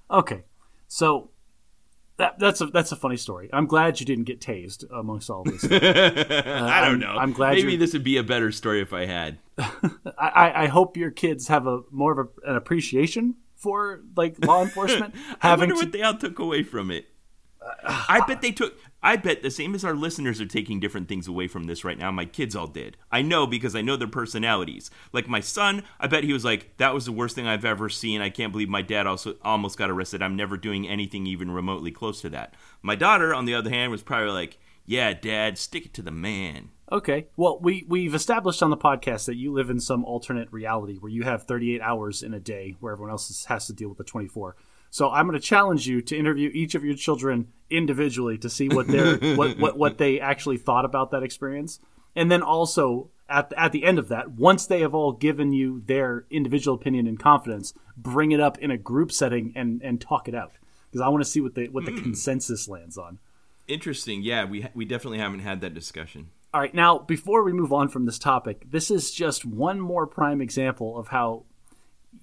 Okay, 0.10 0.46
so 0.88 1.29
that, 2.20 2.38
that's 2.40 2.62
a 2.62 2.68
that's 2.68 2.92
a 2.92 2.96
funny 2.96 3.18
story. 3.18 3.50
I'm 3.52 3.66
glad 3.66 4.00
you 4.00 4.06
didn't 4.06 4.26
get 4.26 4.40
tased 4.40 4.86
amongst 4.98 5.30
all 5.30 5.44
this. 5.44 5.64
Uh, 5.70 6.70
I 6.72 6.82
don't 6.82 6.92
I'm- 6.92 7.00
know. 7.00 7.16
I'm 7.20 7.34
glad 7.34 7.52
Maybe 7.56 7.62
you're- 7.72 7.78
this 7.78 7.94
would 7.94 8.04
be 8.04 8.18
a 8.18 8.24
better 8.24 8.52
story 8.52 8.82
if 8.82 8.94
I 8.94 9.06
had. 9.06 9.40
I, 9.58 10.64
I 10.64 10.68
hope 10.68 10.96
your 10.98 11.12
kids 11.12 11.48
have 11.48 11.66
a 11.68 11.82
more 11.92 12.20
of 12.20 12.30
a, 12.46 12.50
an 12.52 12.56
appreciation 12.56 13.36
for 13.56 14.02
like 14.16 14.44
law 14.46 14.62
enforcement 14.62 15.14
I 15.42 15.50
having 15.50 15.70
wonder 15.70 15.76
to. 15.76 15.86
what 15.88 15.92
they 15.92 16.02
all 16.04 16.16
took 16.18 16.40
away 16.40 16.64
from 16.64 16.92
it. 16.92 17.06
I 17.84 18.22
bet 18.28 18.42
they 18.42 18.52
took. 18.52 18.78
I 19.02 19.16
bet 19.16 19.42
the 19.42 19.52
same 19.52 19.76
as 19.76 19.86
our 19.86 19.96
listeners 19.96 20.42
are 20.42 20.46
taking 20.46 20.80
different 20.80 21.08
things 21.08 21.28
away 21.28 21.48
from 21.48 21.66
this 21.66 21.84
right 21.86 21.98
now. 21.98 22.12
My 22.12 22.26
kids 22.26 22.56
all 22.56 22.68
did. 22.68 22.98
I 23.12 23.22
know 23.22 23.48
because 23.48 23.76
I 23.76 23.82
know 23.82 23.96
their 23.96 24.08
personalities. 24.08 24.92
Like 25.14 25.28
my 25.28 25.40
son, 25.40 25.84
I 26.00 26.08
bet 26.08 26.26
he 26.26 26.34
was 26.34 26.44
like, 26.44 26.76
"That 26.78 26.94
was 26.94 27.06
the 27.06 27.12
worst 27.12 27.36
thing 27.36 27.48
I've 27.48 27.66
ever 27.66 27.90
seen. 27.90 28.22
I 28.22 28.30
can't 28.30 28.52
believe 28.52 28.70
my 28.70 28.82
dad 28.82 29.08
also 29.08 29.36
almost 29.42 29.78
got 29.78 29.90
arrested. 29.90 30.22
I'm 30.22 30.36
never 30.36 30.58
doing 30.58 30.88
anything 30.88 31.26
even 31.26 31.52
remotely 31.52 31.92
close 31.92 32.22
to 32.22 32.30
that." 32.32 32.56
My 32.82 32.96
daughter, 32.96 33.34
on 33.34 33.46
the 33.46 33.56
other 33.56 33.70
hand, 33.70 33.92
was 33.92 34.04
probably 34.04 34.32
like, 34.32 34.58
"Yeah, 34.86 35.14
Dad, 35.14 35.58
stick 35.58 35.86
it 35.86 35.94
to 35.96 36.02
the 36.02 36.12
man." 36.12 36.72
Okay. 36.92 37.28
Well, 37.38 37.60
we 37.62 37.86
we've 37.88 38.16
established 38.16 38.64
on 38.64 38.72
the 38.72 38.78
podcast 38.78 39.26
that 39.26 39.36
you 39.36 39.54
live 39.54 39.70
in 39.70 39.80
some 39.80 40.04
alternate 40.04 40.52
reality 40.52 40.98
where 40.98 41.12
you 41.12 41.24
have 41.24 41.44
38 41.44 41.82
hours 41.82 42.24
in 42.24 42.34
a 42.34 42.40
day, 42.40 42.76
where 42.80 42.94
everyone 42.94 43.12
else 43.12 43.46
has 43.46 43.68
to 43.68 43.74
deal 43.74 43.90
with 43.90 44.00
the 44.00 44.04
24. 44.04 44.56
So 44.90 45.10
I'm 45.10 45.28
going 45.28 45.40
to 45.40 45.46
challenge 45.46 45.88
you 45.88 46.02
to 46.02 46.18
interview 46.18 46.50
each 46.54 46.76
of 46.76 46.84
your 46.84 46.96
children 46.96 47.48
individually 47.70 48.38
to 48.40 48.50
see 48.50 48.70
what 48.70 48.88
their 48.88 49.18
what, 49.36 49.58
what 49.58 49.78
what 49.78 49.98
they 49.98 50.20
actually 50.20 50.58
thought 50.58 50.86
about 50.86 51.12
that 51.12 51.24
experience, 51.24 51.80
and 52.16 52.32
then 52.32 52.42
also 52.42 53.10
at 53.30 53.54
at 53.56 53.72
the 53.72 53.84
end 53.84 54.00
of 54.00 54.10
that, 54.10 54.32
once 54.32 54.66
they 54.66 54.82
have 54.82 54.96
all 54.96 55.12
given 55.12 55.54
you 55.54 55.82
their 55.82 56.26
individual 56.30 56.76
opinion 56.76 57.08
and 57.08 57.20
confidence, 57.20 57.74
bring 57.96 58.32
it 58.32 58.40
up 58.40 58.58
in 58.58 58.72
a 58.72 58.78
group 58.78 59.12
setting 59.12 59.54
and 59.56 59.82
and 59.84 60.02
talk 60.02 60.28
it 60.28 60.36
out 60.36 60.54
because 60.90 61.02
I 61.02 61.10
want 61.10 61.24
to 61.24 61.30
see 61.30 61.42
what 61.42 61.56
the 61.56 61.68
what 61.70 61.86
the 61.86 61.92
hmm. 61.92 62.02
consensus 62.02 62.68
lands 62.68 62.98
on. 62.98 63.20
Interesting. 63.68 64.24
Yeah, 64.24 64.46
we 64.46 64.68
we 64.74 64.86
definitely 64.86 65.20
haven't 65.20 65.40
had 65.40 65.62
that 65.62 65.74
discussion. 65.74 66.30
All 66.52 66.60
right, 66.60 66.74
now 66.74 66.98
before 66.98 67.44
we 67.44 67.54
move 67.54 67.72
on 67.72 67.90
from 67.90 68.06
this 68.06 68.18
topic, 68.18 68.72
this 68.72 68.90
is 68.90 69.12
just 69.12 69.46
one 69.46 69.80
more 69.80 70.08
prime 70.08 70.42
example 70.42 70.98
of 70.98 71.10
how 71.10 71.44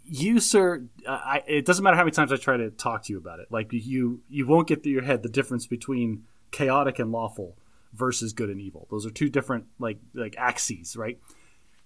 you, 0.04 0.40
sir, 0.40 0.84
I, 1.06 1.42
it 1.46 1.66
doesn't 1.66 1.82
matter 1.82 1.96
how 1.96 2.02
many 2.02 2.12
times 2.12 2.32
I 2.32 2.36
try 2.36 2.56
to 2.56 2.70
talk 2.70 3.04
to 3.04 3.12
you 3.12 3.18
about 3.18 3.40
it. 3.40 3.46
Like 3.50 3.72
you, 3.72 4.22
you 4.28 4.46
won't 4.46 4.68
get 4.68 4.82
through 4.82 4.92
your 4.92 5.04
head 5.04 5.22
the 5.22 5.28
difference 5.28 5.66
between 5.66 6.24
chaotic 6.50 6.98
and 6.98 7.12
lawful 7.12 7.56
versus 7.92 8.32
good 8.32 8.50
and 8.50 8.60
evil. 8.60 8.86
Those 8.90 9.06
are 9.06 9.10
two 9.10 9.28
different 9.28 9.66
like 9.78 9.98
like 10.14 10.34
axes, 10.38 10.96
right? 10.96 11.18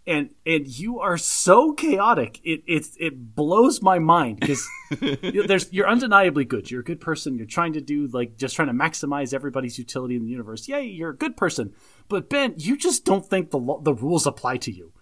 And 0.07 0.31
and 0.47 0.67
you 0.67 0.99
are 1.01 1.19
so 1.19 1.73
chaotic, 1.73 2.41
it 2.43 2.63
it 2.67 2.87
it 2.99 3.35
blows 3.35 3.83
my 3.83 3.99
mind 3.99 4.41
because 4.41 4.67
there's 5.01 5.73
you're 5.73 5.89
undeniably 5.89 6.45
good. 6.45 6.71
You're 6.71 6.81
a 6.81 6.85
good 6.85 7.01
person. 7.01 7.37
You're 7.37 7.47
trying 7.47 7.75
to 7.75 7.81
do 7.81 8.07
like 8.09 8.37
just 8.37 8.57
trying 8.57 8.69
to 8.69 8.75
maximize 8.75 9.35
everybody's 9.35 9.79
utility 9.79 10.17
in 10.17 10.25
the 10.25 10.31
universe. 10.31 10.69
Yeah, 10.69 10.79
you're 10.79 11.11
a 11.11 11.17
good 11.17 11.37
person. 11.37 11.75
But 12.09 12.31
Ben, 12.31 12.55
you 12.57 12.77
just 12.77 13.05
don't 13.05 13.25
think 13.25 13.51
the 13.51 13.61
the 13.83 13.95
rules 13.95 14.27
apply 14.27 14.57
to 14.59 14.73
you. 14.73 14.93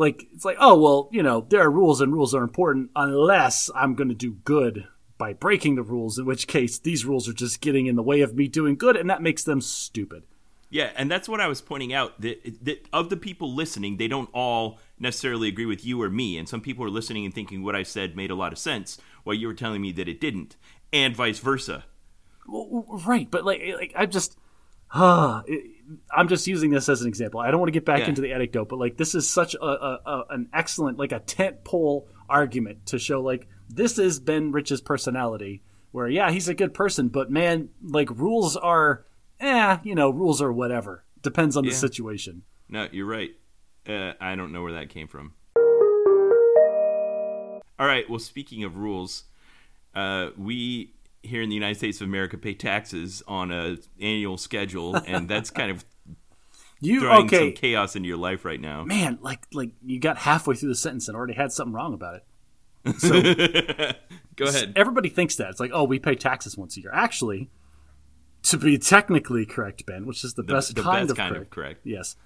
Like 0.00 0.28
it's 0.32 0.46
like, 0.46 0.56
oh 0.58 0.78
well, 0.80 1.10
you 1.12 1.22
know, 1.22 1.46
there 1.50 1.60
are 1.60 1.70
rules 1.70 2.00
and 2.00 2.10
rules 2.10 2.34
are 2.34 2.42
important 2.42 2.90
unless 2.96 3.70
I'm 3.74 3.94
going 3.94 4.08
to 4.08 4.14
do 4.14 4.38
good 4.44 4.88
by 5.18 5.34
breaking 5.34 5.74
the 5.74 5.82
rules. 5.82 6.18
In 6.18 6.24
which 6.24 6.46
case, 6.46 6.78
these 6.78 7.04
rules 7.04 7.28
are 7.28 7.34
just 7.34 7.60
getting 7.60 7.84
in 7.84 7.96
the 7.96 8.02
way 8.02 8.22
of 8.22 8.34
me 8.34 8.48
doing 8.48 8.76
good, 8.76 8.96
and 8.96 9.10
that 9.10 9.20
makes 9.20 9.44
them 9.44 9.60
stupid. 9.60 10.22
Yeah, 10.70 10.90
and 10.96 11.10
that's 11.10 11.28
what 11.28 11.40
I 11.40 11.48
was 11.48 11.60
pointing 11.60 11.92
out 11.92 12.18
that, 12.22 12.64
that 12.64 12.88
of 12.94 13.10
the 13.10 13.16
people 13.18 13.54
listening, 13.54 13.98
they 13.98 14.08
don't 14.08 14.30
all 14.32 14.78
necessarily 14.98 15.48
agree 15.48 15.66
with 15.66 15.84
you 15.84 16.00
or 16.00 16.08
me, 16.08 16.38
and 16.38 16.48
some 16.48 16.62
people 16.62 16.84
are 16.84 16.90
listening 16.90 17.26
and 17.26 17.34
thinking 17.34 17.62
what 17.62 17.76
I 17.76 17.82
said 17.82 18.16
made 18.16 18.30
a 18.30 18.34
lot 18.36 18.54
of 18.54 18.58
sense, 18.58 18.96
while 19.24 19.34
you 19.34 19.48
were 19.48 19.54
telling 19.54 19.82
me 19.82 19.92
that 19.92 20.08
it 20.08 20.18
didn't, 20.18 20.56
and 20.94 21.14
vice 21.14 21.40
versa. 21.40 21.84
Well, 22.48 22.86
right, 23.04 23.30
but 23.30 23.44
like, 23.44 23.60
like 23.76 23.92
I'm 23.94 24.10
just, 24.10 24.38
uh, 24.94 25.42
I'm 26.10 26.28
just 26.28 26.46
using 26.46 26.70
this 26.70 26.88
as 26.88 27.00
an 27.02 27.08
example. 27.08 27.40
I 27.40 27.50
don't 27.50 27.60
want 27.60 27.68
to 27.68 27.72
get 27.72 27.84
back 27.84 28.00
Yeah. 28.00 28.08
into 28.08 28.20
the 28.20 28.32
anecdote, 28.32 28.68
but 28.68 28.78
like, 28.78 28.96
this 28.96 29.14
is 29.14 29.28
such 29.28 29.54
a, 29.54 29.64
a, 29.64 30.00
a 30.06 30.24
an 30.30 30.48
excellent, 30.52 30.98
like 30.98 31.12
a 31.12 31.20
tent 31.20 31.64
pole 31.64 32.08
argument 32.28 32.86
to 32.86 32.98
show 32.98 33.20
like 33.20 33.48
this 33.68 33.98
is 33.98 34.20
Ben 34.20 34.52
Rich's 34.52 34.80
personality. 34.80 35.62
Where 35.92 36.08
yeah, 36.08 36.30
he's 36.30 36.48
a 36.48 36.54
good 36.54 36.72
person, 36.72 37.08
but 37.08 37.30
man, 37.32 37.70
like 37.82 38.10
rules 38.10 38.56
are, 38.56 39.04
eh, 39.40 39.78
you 39.82 39.96
know, 39.96 40.10
rules 40.10 40.40
are 40.40 40.52
whatever. 40.52 41.04
Depends 41.22 41.56
on 41.56 41.64
the 41.64 41.72
situation. 41.72 42.42
No, 42.68 42.86
you're 42.92 43.06
right. 43.06 43.30
Uh, 43.88 44.12
I 44.20 44.36
don't 44.36 44.52
know 44.52 44.62
where 44.62 44.74
that 44.74 44.88
came 44.90 45.08
from. 45.08 45.32
All 47.78 47.86
right. 47.86 48.08
Well, 48.08 48.18
speaking 48.18 48.62
of 48.64 48.76
rules, 48.76 49.24
uh, 49.94 50.28
we 50.36 50.92
here 51.22 51.42
in 51.42 51.48
the 51.48 51.54
United 51.54 51.76
States 51.76 52.00
of 52.00 52.06
America 52.08 52.38
pay 52.38 52.54
taxes 52.54 53.22
on 53.28 53.50
a 53.52 53.76
annual 54.00 54.38
schedule, 54.38 54.96
and 54.96 55.28
that's 55.28 55.50
kind 55.60 55.70
of 55.70 55.84
You 56.80 57.00
throwing 57.00 57.26
okay? 57.26 57.50
some 57.50 57.52
chaos 57.52 57.96
into 57.96 58.08
your 58.08 58.16
life 58.18 58.44
right 58.44 58.60
now. 58.60 58.84
man, 58.84 59.18
like 59.20 59.40
like 59.52 59.70
you 59.84 59.98
got 60.00 60.18
halfway 60.18 60.54
through 60.54 60.70
the 60.70 60.74
sentence 60.74 61.08
and 61.08 61.16
already 61.16 61.34
had 61.34 61.52
something 61.52 61.74
wrong 61.74 61.94
about 61.94 62.16
it. 62.16 62.24
So 62.98 63.20
Go 64.36 64.46
ahead. 64.46 64.72
everybody 64.76 65.10
thinks 65.10 65.36
that 65.36 65.50
it's 65.50 65.60
like, 65.60 65.70
oh, 65.74 65.84
we 65.84 65.98
pay 65.98 66.14
taxes 66.14 66.56
once 66.56 66.76
a 66.78 66.80
year. 66.80 66.90
Actually, 66.94 67.50
to 68.44 68.56
be 68.56 68.78
technically 68.78 69.44
correct, 69.44 69.84
Ben, 69.84 70.06
which 70.06 70.24
is 70.24 70.32
the, 70.34 70.42
The, 70.42 70.54
best 70.54 70.74
the 70.74 70.82
kind 70.82 71.02
best 71.02 71.10
of 71.10 71.16
kind 71.18 71.34
correct. 71.34 71.46
of 71.46 71.50
correct. 71.50 71.80
Yes, 71.86 72.16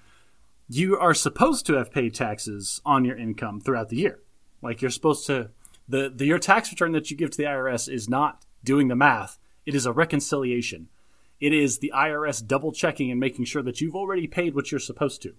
you 0.69 0.97
are 0.97 1.13
supposed 1.13 1.65
to 1.65 1.73
have 1.73 1.91
paid 1.91 2.13
taxes 2.13 2.79
on 2.85 3.03
your 3.03 3.17
income 3.17 3.59
throughout 3.59 3.89
the 3.89 3.97
year. 3.97 4.19
Like 4.61 4.81
you're 4.81 4.91
supposed 4.91 5.25
to. 5.27 5.49
The, 5.89 6.09
the 6.15 6.25
your 6.25 6.39
tax 6.39 6.71
return 6.71 6.93
that 6.93 7.11
you 7.11 7.17
give 7.17 7.29
to 7.31 7.37
the 7.37 7.43
IRS 7.43 7.87
is 7.93 8.09
not 8.09 8.43
doing 8.65 8.89
the 8.89 8.95
math. 8.95 9.37
It 9.65 9.75
is 9.75 9.85
a 9.85 9.93
reconciliation. 9.93 10.89
It 11.39 11.53
is 11.53 11.79
the 11.79 11.93
IRS 11.95 12.45
double 12.45 12.71
checking 12.71 13.11
and 13.11 13.19
making 13.19 13.45
sure 13.45 13.63
that 13.63 13.81
you've 13.81 13.95
already 13.95 14.27
paid 14.27 14.55
what 14.55 14.71
you're 14.71 14.79
supposed 14.79 15.21
to. 15.23 15.35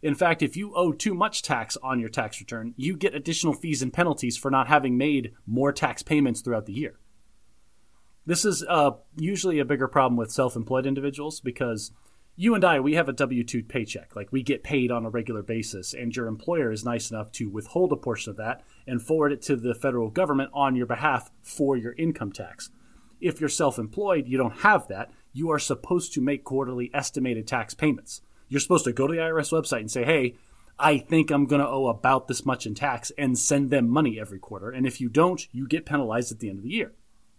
In 0.00 0.14
fact, 0.14 0.42
if 0.42 0.56
you 0.56 0.74
owe 0.74 0.92
too 0.92 1.14
much 1.14 1.42
tax 1.42 1.76
on 1.82 1.98
your 1.98 2.08
tax 2.08 2.40
return, 2.40 2.74
you 2.76 2.96
get 2.96 3.14
additional 3.14 3.52
fees 3.52 3.82
and 3.82 3.92
penalties 3.92 4.36
for 4.36 4.50
not 4.50 4.68
having 4.68 4.96
made 4.96 5.32
more 5.46 5.72
tax 5.72 6.02
payments 6.02 6.40
throughout 6.40 6.66
the 6.66 6.72
year. 6.72 6.98
This 8.24 8.44
is 8.44 8.64
uh, 8.68 8.92
usually 9.16 9.58
a 9.58 9.64
bigger 9.64 9.88
problem 9.88 10.16
with 10.16 10.30
self 10.30 10.54
employed 10.54 10.86
individuals 10.86 11.40
because 11.40 11.92
you 12.40 12.54
and 12.54 12.64
I, 12.64 12.78
we 12.78 12.94
have 12.94 13.08
a 13.08 13.12
W 13.12 13.42
2 13.42 13.64
paycheck. 13.64 14.14
Like 14.14 14.30
we 14.30 14.44
get 14.44 14.62
paid 14.62 14.92
on 14.92 15.04
a 15.04 15.10
regular 15.10 15.42
basis, 15.42 15.92
and 15.92 16.14
your 16.14 16.28
employer 16.28 16.70
is 16.70 16.84
nice 16.84 17.10
enough 17.10 17.32
to 17.32 17.50
withhold 17.50 17.92
a 17.92 17.96
portion 17.96 18.30
of 18.30 18.36
that 18.36 18.62
and 18.86 19.02
forward 19.02 19.32
it 19.32 19.42
to 19.42 19.56
the 19.56 19.74
federal 19.74 20.08
government 20.08 20.50
on 20.54 20.76
your 20.76 20.86
behalf 20.86 21.32
for 21.42 21.76
your 21.76 21.94
income 21.98 22.30
tax. 22.30 22.70
If 23.20 23.40
you're 23.40 23.48
self 23.48 23.76
employed, 23.76 24.28
you 24.28 24.38
don't 24.38 24.60
have 24.60 24.86
that. 24.86 25.10
You 25.32 25.50
are 25.50 25.58
supposed 25.58 26.12
to 26.12 26.20
make 26.20 26.44
quarterly 26.44 26.92
estimated 26.94 27.48
tax 27.48 27.74
payments. 27.74 28.22
You're 28.48 28.60
supposed 28.60 28.84
to 28.84 28.92
go 28.92 29.08
to 29.08 29.14
the 29.14 29.20
IRS 29.20 29.50
website 29.50 29.80
and 29.80 29.90
say, 29.90 30.04
hey, 30.04 30.36
I 30.78 30.98
think 30.98 31.32
I'm 31.32 31.46
going 31.46 31.60
to 31.60 31.66
owe 31.66 31.88
about 31.88 32.28
this 32.28 32.46
much 32.46 32.66
in 32.66 32.76
tax 32.76 33.10
and 33.18 33.36
send 33.36 33.70
them 33.70 33.88
money 33.88 34.20
every 34.20 34.38
quarter. 34.38 34.70
And 34.70 34.86
if 34.86 35.00
you 35.00 35.08
don't, 35.08 35.44
you 35.50 35.66
get 35.66 35.86
penalized 35.86 36.30
at 36.30 36.38
the 36.38 36.50
end 36.50 36.58
of 36.58 36.62
the 36.64 36.70
year. 36.70 36.92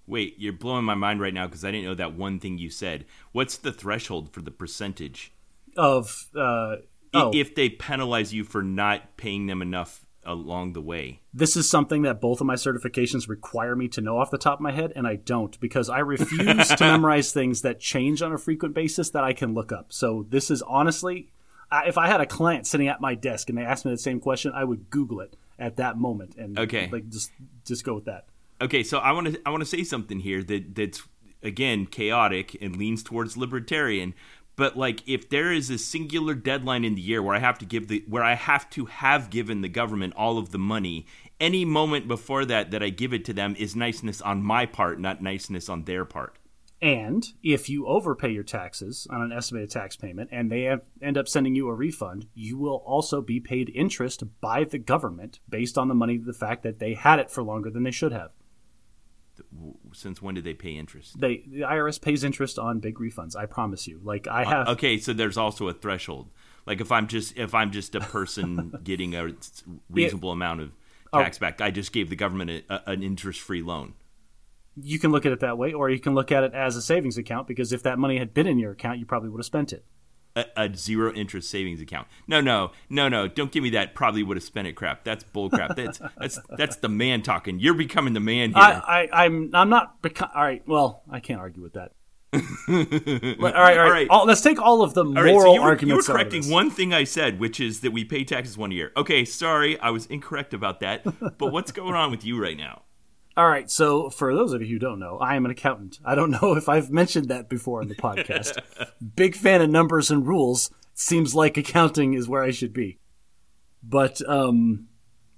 Wait, 0.09 0.35
you're 0.39 0.51
blowing 0.53 0.83
my 0.83 0.95
mind 0.95 1.21
right 1.21 1.33
now 1.33 1.45
because 1.45 1.63
I 1.63 1.71
didn't 1.71 1.85
know 1.85 1.95
that 1.95 2.13
one 2.15 2.39
thing 2.39 2.57
you 2.57 2.69
said. 2.69 3.05
What's 3.31 3.57
the 3.57 3.71
threshold 3.71 4.33
for 4.33 4.41
the 4.41 4.51
percentage? 4.51 5.31
Of, 5.77 6.27
uh, 6.35 6.77
oh, 7.13 7.31
If 7.33 7.53
they 7.55 7.69
penalize 7.69 8.33
you 8.33 8.43
for 8.43 8.63
not 8.63 9.15
paying 9.17 9.45
them 9.47 9.61
enough 9.61 10.05
along 10.25 10.73
the 10.73 10.81
way. 10.81 11.21
this 11.33 11.55
is 11.55 11.69
something 11.69 12.01
that 12.01 12.19
both 12.19 12.41
of 12.41 12.45
my 12.47 12.55
certifications 12.55 13.29
require 13.29 13.75
me 13.75 13.87
to 13.87 14.01
know 14.01 14.17
off 14.17 14.29
the 14.31 14.37
top 14.37 14.55
of 14.55 14.61
my 14.61 14.71
head, 14.71 14.91
and 14.95 15.07
I 15.07 15.15
don't 15.15 15.57
because 15.59 15.89
I 15.89 15.99
refuse 15.99 16.67
to 16.67 16.77
memorize 16.81 17.31
things 17.31 17.61
that 17.61 17.79
change 17.79 18.21
on 18.21 18.33
a 18.33 18.37
frequent 18.37 18.73
basis 18.75 19.11
that 19.11 19.23
I 19.23 19.33
can 19.33 19.53
look 19.53 19.71
up. 19.71 19.93
So 19.93 20.25
this 20.29 20.51
is 20.51 20.61
honestly, 20.63 21.29
I- 21.71 21.87
if 21.87 21.97
I 21.97 22.07
had 22.07 22.19
a 22.19 22.25
client 22.25 22.67
sitting 22.67 22.87
at 22.89 22.99
my 22.99 23.15
desk 23.15 23.47
and 23.49 23.57
they 23.57 23.63
asked 23.63 23.85
me 23.85 23.91
the 23.91 23.97
same 23.97 24.19
question, 24.19 24.51
I 24.53 24.63
would 24.65 24.89
Google 24.89 25.21
it 25.21 25.37
at 25.57 25.77
that 25.77 25.97
moment 25.97 26.35
and 26.35 26.57
Okay. 26.59 26.89
like 26.91 27.09
just 27.09 27.31
just 27.65 27.83
go 27.85 27.93
with 27.95 28.05
that. 28.05 28.25
Okay, 28.61 28.83
so 28.83 28.97
I 28.99 29.11
want 29.11 29.33
to 29.33 29.41
I 29.45 29.49
want 29.49 29.61
to 29.61 29.69
say 29.69 29.83
something 29.83 30.19
here 30.19 30.43
that 30.43 30.75
that's 30.75 31.03
again 31.41 31.85
chaotic 31.85 32.57
and 32.61 32.75
leans 32.75 33.03
towards 33.03 33.37
libertarian. 33.37 34.13
But 34.55 34.75
like, 34.75 35.07
if 35.07 35.29
there 35.29 35.53
is 35.53 35.69
a 35.69 35.77
singular 35.77 36.33
deadline 36.33 36.83
in 36.83 36.95
the 36.95 37.01
year 37.01 37.23
where 37.23 37.33
I 37.33 37.39
have 37.39 37.57
to 37.59 37.65
give 37.65 37.87
the 37.87 38.03
where 38.07 38.23
I 38.23 38.33
have 38.33 38.69
to 38.71 38.85
have 38.85 39.29
given 39.29 39.61
the 39.61 39.69
government 39.69 40.13
all 40.17 40.37
of 40.37 40.51
the 40.51 40.57
money, 40.57 41.05
any 41.39 41.63
moment 41.63 42.09
before 42.09 42.43
that 42.45 42.71
that 42.71 42.83
I 42.83 42.89
give 42.89 43.13
it 43.13 43.23
to 43.25 43.33
them 43.33 43.55
is 43.57 43.75
niceness 43.75 44.21
on 44.21 44.43
my 44.43 44.65
part, 44.65 44.99
not 44.99 45.21
niceness 45.21 45.69
on 45.69 45.85
their 45.85 46.03
part. 46.03 46.35
And 46.81 47.25
if 47.43 47.69
you 47.69 47.87
overpay 47.87 48.31
your 48.31 48.43
taxes 48.43 49.05
on 49.09 49.21
an 49.21 49.31
estimated 49.31 49.69
tax 49.69 49.97
payment 49.97 50.29
and 50.31 50.49
they 50.49 50.63
have, 50.63 50.83
end 51.01 51.17
up 51.17 51.27
sending 51.27 51.53
you 51.53 51.67
a 51.67 51.73
refund, 51.73 52.27
you 52.33 52.57
will 52.57 52.83
also 52.85 53.21
be 53.21 53.39
paid 53.41 53.69
interest 53.75 54.23
by 54.39 54.63
the 54.63 54.77
government 54.77 55.39
based 55.49 55.77
on 55.77 55.89
the 55.89 55.95
money, 55.95 56.17
the 56.17 56.31
fact 56.31 56.63
that 56.63 56.79
they 56.79 56.93
had 56.93 57.19
it 57.19 57.29
for 57.29 57.43
longer 57.43 57.69
than 57.69 57.83
they 57.83 57.91
should 57.91 58.13
have. 58.13 58.31
Since 59.93 60.21
when 60.21 60.35
did 60.35 60.43
they 60.43 60.53
pay 60.53 60.71
interest? 60.71 61.19
They 61.19 61.43
the 61.47 61.61
IRS 61.61 62.01
pays 62.01 62.23
interest 62.23 62.59
on 62.59 62.79
big 62.79 62.95
refunds. 62.95 63.35
I 63.35 63.45
promise 63.45 63.87
you. 63.87 63.99
Like 64.03 64.27
I 64.27 64.43
have. 64.43 64.67
Uh, 64.67 64.71
okay, 64.71 64.97
so 64.97 65.13
there's 65.13 65.37
also 65.37 65.67
a 65.67 65.73
threshold. 65.73 66.29
Like 66.65 66.81
if 66.81 66.91
I'm 66.91 67.07
just 67.07 67.37
if 67.37 67.53
I'm 67.53 67.71
just 67.71 67.95
a 67.95 67.99
person 67.99 68.79
getting 68.83 69.15
a 69.15 69.33
reasonable 69.89 70.29
it, 70.29 70.33
amount 70.33 70.61
of 70.61 70.71
oh. 71.13 71.19
tax 71.19 71.37
oh, 71.37 71.41
back, 71.41 71.61
I 71.61 71.71
just 71.71 71.91
gave 71.91 72.09
the 72.09 72.15
government 72.15 72.51
a, 72.51 72.73
a, 72.73 72.91
an 72.91 73.03
interest 73.03 73.41
free 73.41 73.61
loan 73.61 73.93
you 74.81 74.99
can 74.99 75.11
look 75.11 75.25
at 75.25 75.31
it 75.31 75.39
that 75.41 75.57
way, 75.57 75.73
or 75.73 75.89
you 75.89 75.99
can 75.99 76.13
look 76.13 76.31
at 76.31 76.43
it 76.43 76.53
as 76.53 76.75
a 76.75 76.81
savings 76.81 77.17
account 77.17 77.47
because 77.47 77.73
if 77.73 77.83
that 77.83 77.99
money 77.99 78.17
had 78.17 78.33
been 78.33 78.47
in 78.47 78.59
your 78.59 78.71
account, 78.71 78.99
you 78.99 79.05
probably 79.05 79.29
would 79.29 79.39
have 79.39 79.45
spent 79.45 79.73
it. 79.73 79.85
A, 80.35 80.45
a 80.55 80.75
zero 80.75 81.11
interest 81.13 81.49
savings 81.49 81.81
account. 81.81 82.07
No, 82.27 82.39
no, 82.39 82.71
no, 82.89 83.09
no. 83.09 83.27
Don't 83.27 83.51
give 83.51 83.63
me 83.63 83.71
that. 83.71 83.95
Probably 83.95 84.21
would 84.21 84.37
have 84.37 84.43
spent 84.43 84.67
it. 84.67 84.73
Crap. 84.73 85.03
That's 85.03 85.23
bull 85.23 85.49
crap. 85.49 85.75
That's 85.75 85.99
that's 86.17 86.39
that's 86.55 86.75
the 86.77 86.89
man 86.89 87.23
talking. 87.23 87.59
You're 87.59 87.73
becoming 87.73 88.13
the 88.13 88.19
man 88.19 88.49
here. 88.49 88.61
I, 88.61 89.09
I 89.11 89.25
am 89.25 89.49
I'm, 89.53 89.55
I'm 89.55 89.69
not. 89.69 90.01
Beca- 90.01 90.29
all 90.35 90.43
right. 90.43 90.61
Well, 90.67 91.01
I 91.09 91.19
can't 91.19 91.39
argue 91.39 91.63
with 91.63 91.73
that. 91.73 91.93
all 92.31 92.39
right, 92.39 93.41
all 93.41 93.51
right. 93.51 93.77
All 93.79 93.89
right. 93.89 94.07
All, 94.09 94.25
let's 94.25 94.41
take 94.41 94.61
all 94.61 94.83
of 94.83 94.93
the 94.93 95.03
moral 95.03 95.23
right, 95.23 95.41
so 95.41 95.53
you 95.53 95.61
were, 95.61 95.67
arguments. 95.67 96.07
You 96.07 96.13
were 96.13 96.19
correcting 96.19 96.49
one 96.49 96.69
thing 96.69 96.93
I 96.93 97.03
said, 97.03 97.39
which 97.39 97.59
is 97.59 97.79
that 97.81 97.91
we 97.91 98.05
pay 98.05 98.23
taxes 98.23 98.57
one 98.57 98.71
year. 98.71 98.91
Okay, 98.95 99.25
sorry, 99.25 99.79
I 99.79 99.89
was 99.89 100.05
incorrect 100.05 100.53
about 100.53 100.79
that. 100.81 101.03
but 101.37 101.51
what's 101.51 101.71
going 101.71 101.95
on 101.95 102.11
with 102.11 102.23
you 102.23 102.39
right 102.41 102.57
now? 102.57 102.83
All 103.39 103.47
right, 103.47 103.71
so 103.71 104.09
for 104.09 104.35
those 104.35 104.51
of 104.51 104.61
you 104.61 104.67
who 104.67 104.79
don't 104.79 104.99
know, 104.99 105.17
I 105.17 105.37
am 105.37 105.45
an 105.45 105.51
accountant. 105.51 105.97
I 106.03 106.13
don't 106.13 106.29
know 106.41 106.57
if 106.57 106.67
I've 106.67 106.91
mentioned 106.91 107.29
that 107.29 107.47
before 107.47 107.81
in 107.81 107.87
the 107.87 107.95
podcast. 107.95 108.61
Big 109.15 109.33
fan 109.33 109.61
of 109.61 109.69
numbers 109.69 110.11
and 110.11 110.27
rules. 110.27 110.71
Seems 110.93 111.33
like 111.33 111.55
accounting 111.55 112.15
is 112.15 112.27
where 112.27 112.43
I 112.43 112.51
should 112.51 112.73
be. 112.73 112.99
But 113.81 114.21
um, 114.27 114.89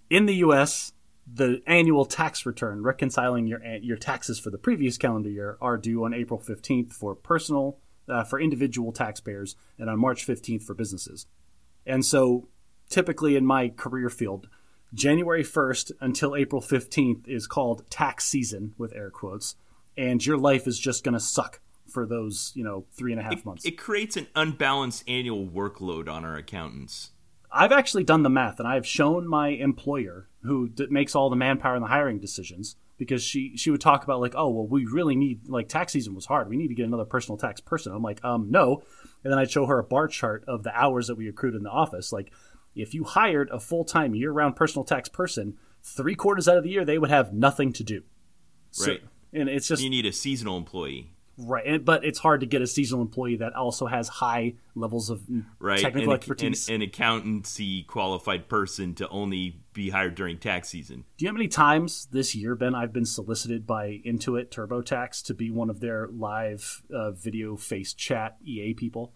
in 0.09 0.25
the 0.25 0.33
U.S., 0.37 0.93
the 1.31 1.61
annual 1.67 2.05
tax 2.05 2.43
return 2.43 2.81
reconciling 2.81 3.45
your 3.45 3.63
your 3.63 3.97
taxes 3.97 4.39
for 4.39 4.49
the 4.49 4.57
previous 4.57 4.97
calendar 4.97 5.29
year 5.29 5.59
are 5.61 5.77
due 5.77 6.03
on 6.03 6.11
April 6.11 6.39
15th 6.39 6.91
for 6.93 7.13
personal 7.13 7.77
uh, 8.09 8.23
for 8.23 8.41
individual 8.41 8.91
taxpayers 8.91 9.55
and 9.77 9.91
on 9.91 9.99
March 9.99 10.25
15th 10.25 10.63
for 10.63 10.73
businesses. 10.73 11.27
And 11.85 12.03
so 12.03 12.49
typically 12.89 13.35
in 13.35 13.45
my 13.45 13.69
career 13.69 14.09
field, 14.09 14.47
January 14.93 15.43
1st 15.43 15.93
until 16.01 16.35
April 16.35 16.61
15th 16.61 17.27
is 17.27 17.47
called 17.47 17.89
tax 17.89 18.25
season 18.25 18.73
with 18.77 18.93
air 18.93 19.09
quotes, 19.09 19.55
and 19.97 20.25
your 20.25 20.37
life 20.37 20.67
is 20.67 20.79
just 20.79 21.03
going 21.03 21.13
to 21.13 21.19
suck 21.19 21.61
for 21.87 22.05
those, 22.05 22.51
you 22.55 22.63
know, 22.63 22.85
three 22.93 23.11
and 23.11 23.19
a 23.19 23.23
half 23.23 23.33
it, 23.33 23.45
months. 23.45 23.65
It 23.65 23.77
creates 23.77 24.17
an 24.17 24.27
unbalanced 24.35 25.03
annual 25.07 25.45
workload 25.45 26.09
on 26.09 26.25
our 26.25 26.35
accountants. 26.35 27.11
I've 27.51 27.71
actually 27.71 28.03
done 28.03 28.23
the 28.23 28.29
math, 28.29 28.59
and 28.59 28.67
I've 28.67 28.87
shown 28.87 29.27
my 29.27 29.49
employer, 29.49 30.29
who 30.43 30.69
d- 30.69 30.87
makes 30.89 31.15
all 31.15 31.29
the 31.29 31.35
manpower 31.35 31.75
and 31.75 31.83
the 31.83 31.89
hiring 31.89 32.19
decisions, 32.19 32.75
because 32.97 33.23
she 33.23 33.57
she 33.57 33.71
would 33.71 33.81
talk 33.81 34.03
about 34.03 34.21
like, 34.21 34.35
oh, 34.35 34.49
well, 34.49 34.67
we 34.67 34.85
really 34.85 35.15
need 35.15 35.49
like 35.49 35.67
tax 35.67 35.91
season 35.91 36.15
was 36.15 36.27
hard. 36.27 36.47
We 36.47 36.55
need 36.55 36.67
to 36.67 36.75
get 36.75 36.85
another 36.85 37.03
personal 37.03 37.37
tax 37.37 37.59
person. 37.59 37.93
I'm 37.93 38.03
like, 38.03 38.23
um, 38.23 38.51
no. 38.51 38.83
And 39.23 39.31
then 39.31 39.39
I'd 39.39 39.51
show 39.51 39.65
her 39.65 39.79
a 39.79 39.83
bar 39.83 40.07
chart 40.07 40.43
of 40.47 40.63
the 40.63 40.75
hours 40.77 41.07
that 41.07 41.15
we 41.15 41.27
accrued 41.27 41.55
in 41.55 41.63
the 41.63 41.69
office, 41.69 42.13
like 42.13 42.31
if 42.75 42.93
you 42.93 43.03
hired 43.03 43.49
a 43.49 43.59
full 43.59 43.83
time 43.85 44.15
year 44.15 44.31
round 44.31 44.55
personal 44.55 44.83
tax 44.83 45.09
person, 45.09 45.57
three 45.83 46.15
quarters 46.15 46.47
out 46.47 46.57
of 46.57 46.63
the 46.63 46.69
year 46.69 46.85
they 46.85 46.97
would 46.97 47.09
have 47.09 47.33
nothing 47.33 47.73
to 47.73 47.83
do. 47.83 48.03
Right. 48.85 49.01
and 49.33 49.49
it's 49.49 49.67
just 49.67 49.83
you 49.83 49.89
need 49.89 50.05
a 50.05 50.13
seasonal 50.13 50.57
employee. 50.57 51.11
Right, 51.37 51.65
and, 51.65 51.85
but 51.85 52.05
it's 52.05 52.19
hard 52.19 52.41
to 52.41 52.45
get 52.45 52.61
a 52.61 52.67
seasonal 52.67 53.01
employee 53.01 53.37
that 53.37 53.53
also 53.53 53.87
has 53.87 54.07
high 54.07 54.55
levels 54.75 55.09
of 55.09 55.23
right. 55.59 55.79
technical 55.79 56.11
and, 56.11 56.19
expertise. 56.19 56.69
An, 56.69 56.75
an 56.75 56.81
accountancy 56.83 57.83
qualified 57.83 58.47
person 58.47 58.93
to 58.95 59.07
only 59.09 59.61
be 59.73 59.89
hired 59.89 60.15
during 60.15 60.37
tax 60.37 60.69
season. 60.69 61.05
Do 61.17 61.25
you 61.25 61.29
know 61.29 61.33
how 61.33 61.37
many 61.37 61.47
times 61.47 62.07
this 62.11 62.35
year, 62.35 62.53
Ben, 62.55 62.75
I've 62.75 62.93
been 62.93 63.05
solicited 63.05 63.65
by 63.65 64.01
Intuit 64.05 64.49
TurboTax 64.49 65.23
to 65.25 65.33
be 65.33 65.49
one 65.49 65.69
of 65.69 65.79
their 65.79 66.07
live 66.07 66.83
uh, 66.93 67.11
video 67.11 67.55
face 67.55 67.93
chat 67.93 68.37
EA 68.45 68.73
people? 68.73 69.13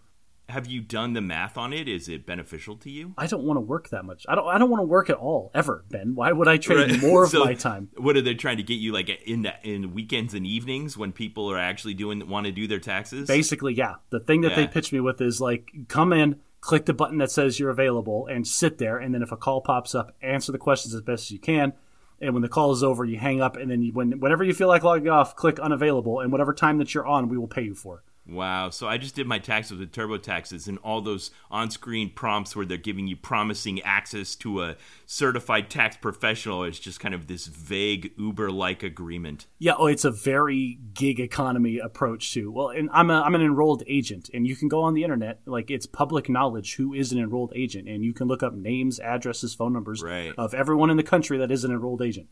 Have 0.48 0.66
you 0.66 0.80
done 0.80 1.12
the 1.12 1.20
math 1.20 1.58
on 1.58 1.72
it? 1.72 1.88
Is 1.88 2.08
it 2.08 2.24
beneficial 2.24 2.76
to 2.76 2.90
you? 2.90 3.14
I 3.18 3.26
don't 3.26 3.42
want 3.42 3.56
to 3.56 3.62
work 3.62 3.88
that 3.90 4.04
much. 4.04 4.24
I 4.28 4.34
don't. 4.34 4.46
I 4.46 4.58
don't 4.58 4.70
want 4.70 4.80
to 4.80 4.86
work 4.86 5.10
at 5.10 5.16
all 5.16 5.50
ever, 5.54 5.84
Ben. 5.90 6.14
Why 6.14 6.30
would 6.30 6.46
I 6.46 6.56
trade 6.56 6.90
right. 6.90 7.00
more 7.02 7.24
of 7.24 7.34
my 7.34 7.54
time? 7.54 7.90
What 7.96 8.16
are 8.16 8.20
they 8.20 8.34
trying 8.34 8.58
to 8.58 8.62
get 8.62 8.74
you 8.74 8.92
like 8.92 9.08
in 9.26 9.42
the, 9.42 9.54
in 9.62 9.92
weekends 9.92 10.34
and 10.34 10.46
evenings 10.46 10.96
when 10.96 11.12
people 11.12 11.50
are 11.50 11.58
actually 11.58 11.94
doing 11.94 12.28
want 12.28 12.46
to 12.46 12.52
do 12.52 12.68
their 12.68 12.78
taxes? 12.78 13.26
Basically, 13.26 13.74
yeah. 13.74 13.94
The 14.10 14.20
thing 14.20 14.42
that 14.42 14.50
yeah. 14.50 14.56
they 14.56 14.66
pitch 14.68 14.92
me 14.92 15.00
with 15.00 15.20
is 15.20 15.40
like, 15.40 15.70
come 15.88 16.12
in, 16.12 16.40
click 16.60 16.86
the 16.86 16.94
button 16.94 17.18
that 17.18 17.30
says 17.30 17.58
you're 17.58 17.70
available, 17.70 18.28
and 18.28 18.46
sit 18.46 18.78
there. 18.78 18.98
And 18.98 19.12
then 19.12 19.22
if 19.22 19.32
a 19.32 19.36
call 19.36 19.60
pops 19.60 19.94
up, 19.94 20.14
answer 20.22 20.52
the 20.52 20.58
questions 20.58 20.94
as 20.94 21.00
best 21.00 21.24
as 21.24 21.30
you 21.32 21.40
can. 21.40 21.72
And 22.20 22.32
when 22.32 22.42
the 22.42 22.48
call 22.48 22.72
is 22.72 22.82
over, 22.82 23.04
you 23.04 23.18
hang 23.18 23.42
up, 23.42 23.56
and 23.56 23.70
then 23.70 23.82
you, 23.82 23.92
when 23.92 24.20
whenever 24.20 24.42
you 24.42 24.54
feel 24.54 24.68
like 24.68 24.82
logging 24.82 25.08
off, 25.08 25.36
click 25.36 25.58
unavailable, 25.58 26.20
and 26.20 26.32
whatever 26.32 26.54
time 26.54 26.78
that 26.78 26.94
you're 26.94 27.06
on, 27.06 27.28
we 27.28 27.36
will 27.36 27.48
pay 27.48 27.62
you 27.62 27.74
for. 27.74 28.02
Wow. 28.28 28.70
So 28.70 28.88
I 28.88 28.98
just 28.98 29.14
did 29.14 29.26
my 29.26 29.38
taxes 29.38 29.78
with 29.78 29.92
TurboTaxes 29.92 30.66
and 30.66 30.78
all 30.78 31.00
those 31.00 31.30
on 31.50 31.70
screen 31.70 32.10
prompts 32.10 32.56
where 32.56 32.66
they're 32.66 32.76
giving 32.76 33.06
you 33.06 33.16
promising 33.16 33.80
access 33.82 34.34
to 34.36 34.62
a 34.62 34.76
certified 35.06 35.70
tax 35.70 35.96
professional 35.96 36.64
is 36.64 36.80
just 36.80 36.98
kind 36.98 37.14
of 37.14 37.28
this 37.28 37.46
vague 37.46 38.12
Uber 38.18 38.50
like 38.50 38.82
agreement. 38.82 39.46
Yeah. 39.58 39.74
Oh, 39.78 39.86
it's 39.86 40.04
a 40.04 40.10
very 40.10 40.80
gig 40.92 41.20
economy 41.20 41.78
approach 41.78 42.34
to, 42.34 42.50
well, 42.50 42.70
and 42.70 42.90
I'm, 42.92 43.10
a, 43.10 43.20
I'm 43.20 43.34
an 43.36 43.42
enrolled 43.42 43.84
agent 43.86 44.28
and 44.34 44.46
you 44.46 44.56
can 44.56 44.68
go 44.68 44.82
on 44.82 44.94
the 44.94 45.04
internet, 45.04 45.40
like 45.46 45.70
it's 45.70 45.86
public 45.86 46.28
knowledge 46.28 46.74
who 46.74 46.94
is 46.94 47.12
an 47.12 47.18
enrolled 47.18 47.52
agent 47.54 47.88
and 47.88 48.04
you 48.04 48.12
can 48.12 48.26
look 48.26 48.42
up 48.42 48.54
names, 48.54 48.98
addresses, 48.98 49.54
phone 49.54 49.72
numbers 49.72 50.02
right. 50.02 50.34
of 50.36 50.52
everyone 50.52 50.90
in 50.90 50.96
the 50.96 51.02
country 51.04 51.38
that 51.38 51.52
is 51.52 51.62
an 51.62 51.70
enrolled 51.70 52.02
agent. 52.02 52.28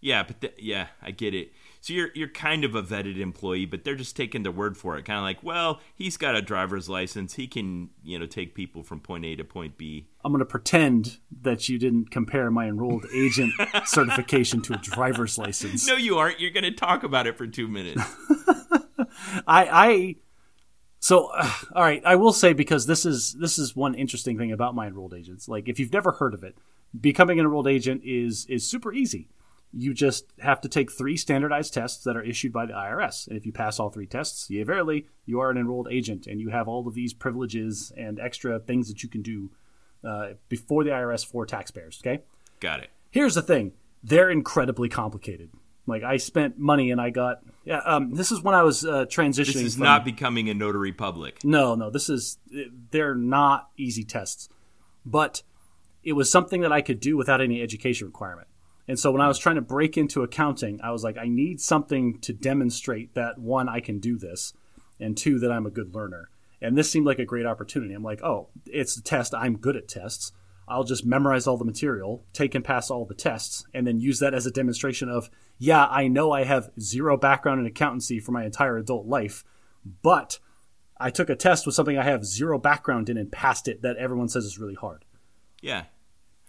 Yeah, 0.00 0.22
but 0.22 0.40
th- 0.40 0.54
yeah, 0.58 0.86
I 1.02 1.10
get 1.10 1.34
it. 1.34 1.52
So 1.82 1.94
you're 1.94 2.10
you're 2.14 2.28
kind 2.28 2.64
of 2.64 2.74
a 2.74 2.82
vetted 2.82 3.18
employee, 3.18 3.64
but 3.64 3.84
they're 3.84 3.94
just 3.94 4.14
taking 4.14 4.42
their 4.42 4.52
word 4.52 4.76
for 4.76 4.98
it. 4.98 5.04
Kind 5.06 5.18
of 5.18 5.22
like, 5.22 5.42
well, 5.42 5.80
he's 5.94 6.18
got 6.18 6.36
a 6.36 6.42
driver's 6.42 6.90
license. 6.90 7.34
He 7.34 7.46
can, 7.46 7.88
you 8.04 8.18
know, 8.18 8.26
take 8.26 8.54
people 8.54 8.82
from 8.82 9.00
point 9.00 9.24
A 9.24 9.34
to 9.36 9.44
point 9.44 9.78
B. 9.78 10.06
I'm 10.22 10.32
going 10.32 10.40
to 10.40 10.44
pretend 10.44 11.18
that 11.40 11.70
you 11.70 11.78
didn't 11.78 12.10
compare 12.10 12.50
my 12.50 12.66
enrolled 12.66 13.06
agent 13.14 13.54
certification 13.86 14.60
to 14.62 14.74
a 14.74 14.76
driver's 14.76 15.38
license. 15.38 15.88
No, 15.88 15.96
you 15.96 16.18
aren't. 16.18 16.38
You're 16.38 16.50
going 16.50 16.64
to 16.64 16.72
talk 16.72 17.02
about 17.02 17.26
it 17.26 17.38
for 17.38 17.46
2 17.46 17.66
minutes. 17.66 18.02
I 19.46 19.66
I 19.66 20.16
so 20.98 21.30
uh, 21.34 21.50
all 21.74 21.82
right, 21.82 22.02
I 22.04 22.16
will 22.16 22.34
say 22.34 22.52
because 22.52 22.86
this 22.86 23.06
is 23.06 23.32
this 23.40 23.58
is 23.58 23.74
one 23.74 23.94
interesting 23.94 24.36
thing 24.36 24.52
about 24.52 24.74
my 24.74 24.86
enrolled 24.86 25.14
agents. 25.14 25.48
Like 25.48 25.68
if 25.68 25.78
you've 25.80 25.92
never 25.92 26.12
heard 26.12 26.34
of 26.34 26.44
it, 26.44 26.58
becoming 26.98 27.40
an 27.40 27.46
enrolled 27.46 27.68
agent 27.68 28.02
is 28.04 28.44
is 28.50 28.68
super 28.68 28.92
easy 28.92 29.28
you 29.72 29.94
just 29.94 30.26
have 30.40 30.60
to 30.62 30.68
take 30.68 30.90
three 30.90 31.16
standardized 31.16 31.72
tests 31.72 32.02
that 32.04 32.16
are 32.16 32.22
issued 32.22 32.52
by 32.52 32.66
the 32.66 32.72
IRS. 32.72 33.28
And 33.28 33.36
if 33.36 33.46
you 33.46 33.52
pass 33.52 33.78
all 33.78 33.90
three 33.90 34.06
tests, 34.06 34.50
yeah, 34.50 34.64
verily, 34.64 35.06
you 35.26 35.40
are 35.40 35.50
an 35.50 35.56
enrolled 35.56 35.88
agent 35.90 36.26
and 36.26 36.40
you 36.40 36.48
have 36.48 36.66
all 36.66 36.86
of 36.88 36.94
these 36.94 37.14
privileges 37.14 37.92
and 37.96 38.18
extra 38.18 38.58
things 38.58 38.88
that 38.88 39.02
you 39.02 39.08
can 39.08 39.22
do 39.22 39.50
uh, 40.04 40.30
before 40.48 40.82
the 40.82 40.90
IRS 40.90 41.24
for 41.24 41.46
taxpayers. 41.46 42.00
Okay? 42.04 42.22
Got 42.58 42.80
it. 42.80 42.90
Here's 43.10 43.34
the 43.34 43.42
thing 43.42 43.72
they're 44.02 44.30
incredibly 44.30 44.88
complicated. 44.88 45.50
Like, 45.86 46.02
I 46.02 46.18
spent 46.18 46.58
money 46.58 46.90
and 46.90 47.00
I 47.00 47.10
got. 47.10 47.42
Yeah, 47.64 47.78
um, 47.78 48.14
this 48.14 48.30
is 48.30 48.42
when 48.42 48.54
I 48.54 48.62
was 48.62 48.84
uh, 48.84 49.06
transitioning. 49.06 49.54
This 49.54 49.56
is 49.56 49.74
from, 49.74 49.84
not 49.84 50.04
becoming 50.04 50.48
a 50.48 50.54
notary 50.54 50.92
public. 50.92 51.42
No, 51.44 51.74
no. 51.74 51.90
This 51.90 52.08
is. 52.08 52.38
They're 52.90 53.14
not 53.14 53.70
easy 53.76 54.04
tests. 54.04 54.48
But 55.04 55.42
it 56.04 56.12
was 56.12 56.30
something 56.30 56.60
that 56.60 56.72
I 56.72 56.80
could 56.80 57.00
do 57.00 57.16
without 57.16 57.40
any 57.40 57.60
education 57.60 58.06
requirement. 58.06 58.46
And 58.88 58.98
so 58.98 59.12
when 59.12 59.20
I 59.20 59.28
was 59.28 59.38
trying 59.38 59.56
to 59.56 59.60
break 59.60 59.96
into 59.96 60.22
accounting, 60.22 60.80
I 60.82 60.90
was 60.90 61.04
like, 61.04 61.16
I 61.16 61.28
need 61.28 61.60
something 61.60 62.18
to 62.20 62.32
demonstrate 62.32 63.14
that 63.14 63.38
one, 63.38 63.68
I 63.68 63.80
can 63.80 64.00
do 64.00 64.18
this, 64.18 64.52
and 64.98 65.16
two, 65.16 65.38
that 65.38 65.52
I'm 65.52 65.66
a 65.66 65.70
good 65.70 65.94
learner. 65.94 66.28
And 66.60 66.76
this 66.76 66.90
seemed 66.90 67.06
like 67.06 67.18
a 67.18 67.24
great 67.24 67.46
opportunity. 67.46 67.94
I'm 67.94 68.02
like, 68.02 68.22
oh, 68.22 68.48
it's 68.66 68.96
a 68.96 69.02
test. 69.02 69.34
I'm 69.34 69.56
good 69.56 69.76
at 69.76 69.88
tests. 69.88 70.32
I'll 70.68 70.84
just 70.84 71.04
memorize 71.04 71.46
all 71.46 71.56
the 71.56 71.64
material, 71.64 72.24
take 72.32 72.54
and 72.54 72.64
pass 72.64 72.90
all 72.90 73.04
the 73.04 73.14
tests, 73.14 73.64
and 73.74 73.86
then 73.86 73.98
use 73.98 74.20
that 74.20 74.34
as 74.34 74.46
a 74.46 74.52
demonstration 74.52 75.08
of, 75.08 75.28
yeah, 75.58 75.86
I 75.86 76.06
know 76.06 76.30
I 76.30 76.44
have 76.44 76.70
zero 76.78 77.16
background 77.16 77.60
in 77.60 77.66
accountancy 77.66 78.20
for 78.20 78.30
my 78.30 78.44
entire 78.44 78.76
adult 78.76 79.06
life, 79.06 79.44
but 80.02 80.38
I 80.98 81.10
took 81.10 81.28
a 81.28 81.34
test 81.34 81.66
with 81.66 81.74
something 81.74 81.98
I 81.98 82.04
have 82.04 82.24
zero 82.24 82.58
background 82.58 83.08
in 83.08 83.16
and 83.16 83.32
passed 83.32 83.66
it 83.66 83.82
that 83.82 83.96
everyone 83.96 84.28
says 84.28 84.44
is 84.44 84.58
really 84.58 84.74
hard. 84.74 85.04
Yeah, 85.60 85.84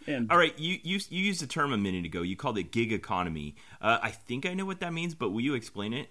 and 0.07 0.31
All 0.31 0.37
right, 0.37 0.57
you, 0.57 0.79
you 0.83 0.99
you 1.09 1.23
used 1.23 1.41
the 1.41 1.47
term 1.47 1.73
a 1.73 1.77
minute 1.77 2.05
ago. 2.05 2.21
You 2.21 2.35
called 2.35 2.57
it 2.57 2.71
gig 2.71 2.91
economy. 2.91 3.55
Uh, 3.81 3.99
I 4.01 4.09
think 4.09 4.45
I 4.45 4.53
know 4.53 4.65
what 4.65 4.79
that 4.79 4.93
means, 4.93 5.15
but 5.15 5.29
will 5.29 5.41
you 5.41 5.53
explain 5.53 5.93
it? 5.93 6.09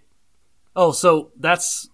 Oh, 0.76 0.92
so 0.92 1.32
that's 1.36 1.88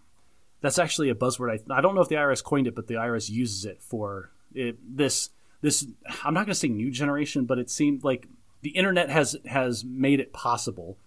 that's 0.60 0.78
actually 0.78 1.08
a 1.10 1.14
buzzword. 1.14 1.60
I 1.70 1.78
I 1.78 1.80
don't 1.80 1.94
know 1.94 2.00
if 2.00 2.08
the 2.08 2.16
IRS 2.16 2.42
coined 2.42 2.66
it, 2.66 2.74
but 2.74 2.86
the 2.86 2.94
IRS 2.94 3.30
uses 3.30 3.64
it 3.64 3.82
for 3.82 4.30
it, 4.54 4.76
this 4.96 5.30
this. 5.60 5.86
I'm 6.24 6.34
not 6.34 6.40
going 6.40 6.52
to 6.52 6.54
say 6.54 6.68
new 6.68 6.90
generation, 6.90 7.44
but 7.44 7.58
it 7.58 7.70
seemed 7.70 8.04
like 8.04 8.28
the 8.62 8.70
internet 8.70 9.10
has 9.10 9.36
has 9.46 9.84
made 9.84 10.20
it 10.20 10.32
possible 10.32 10.98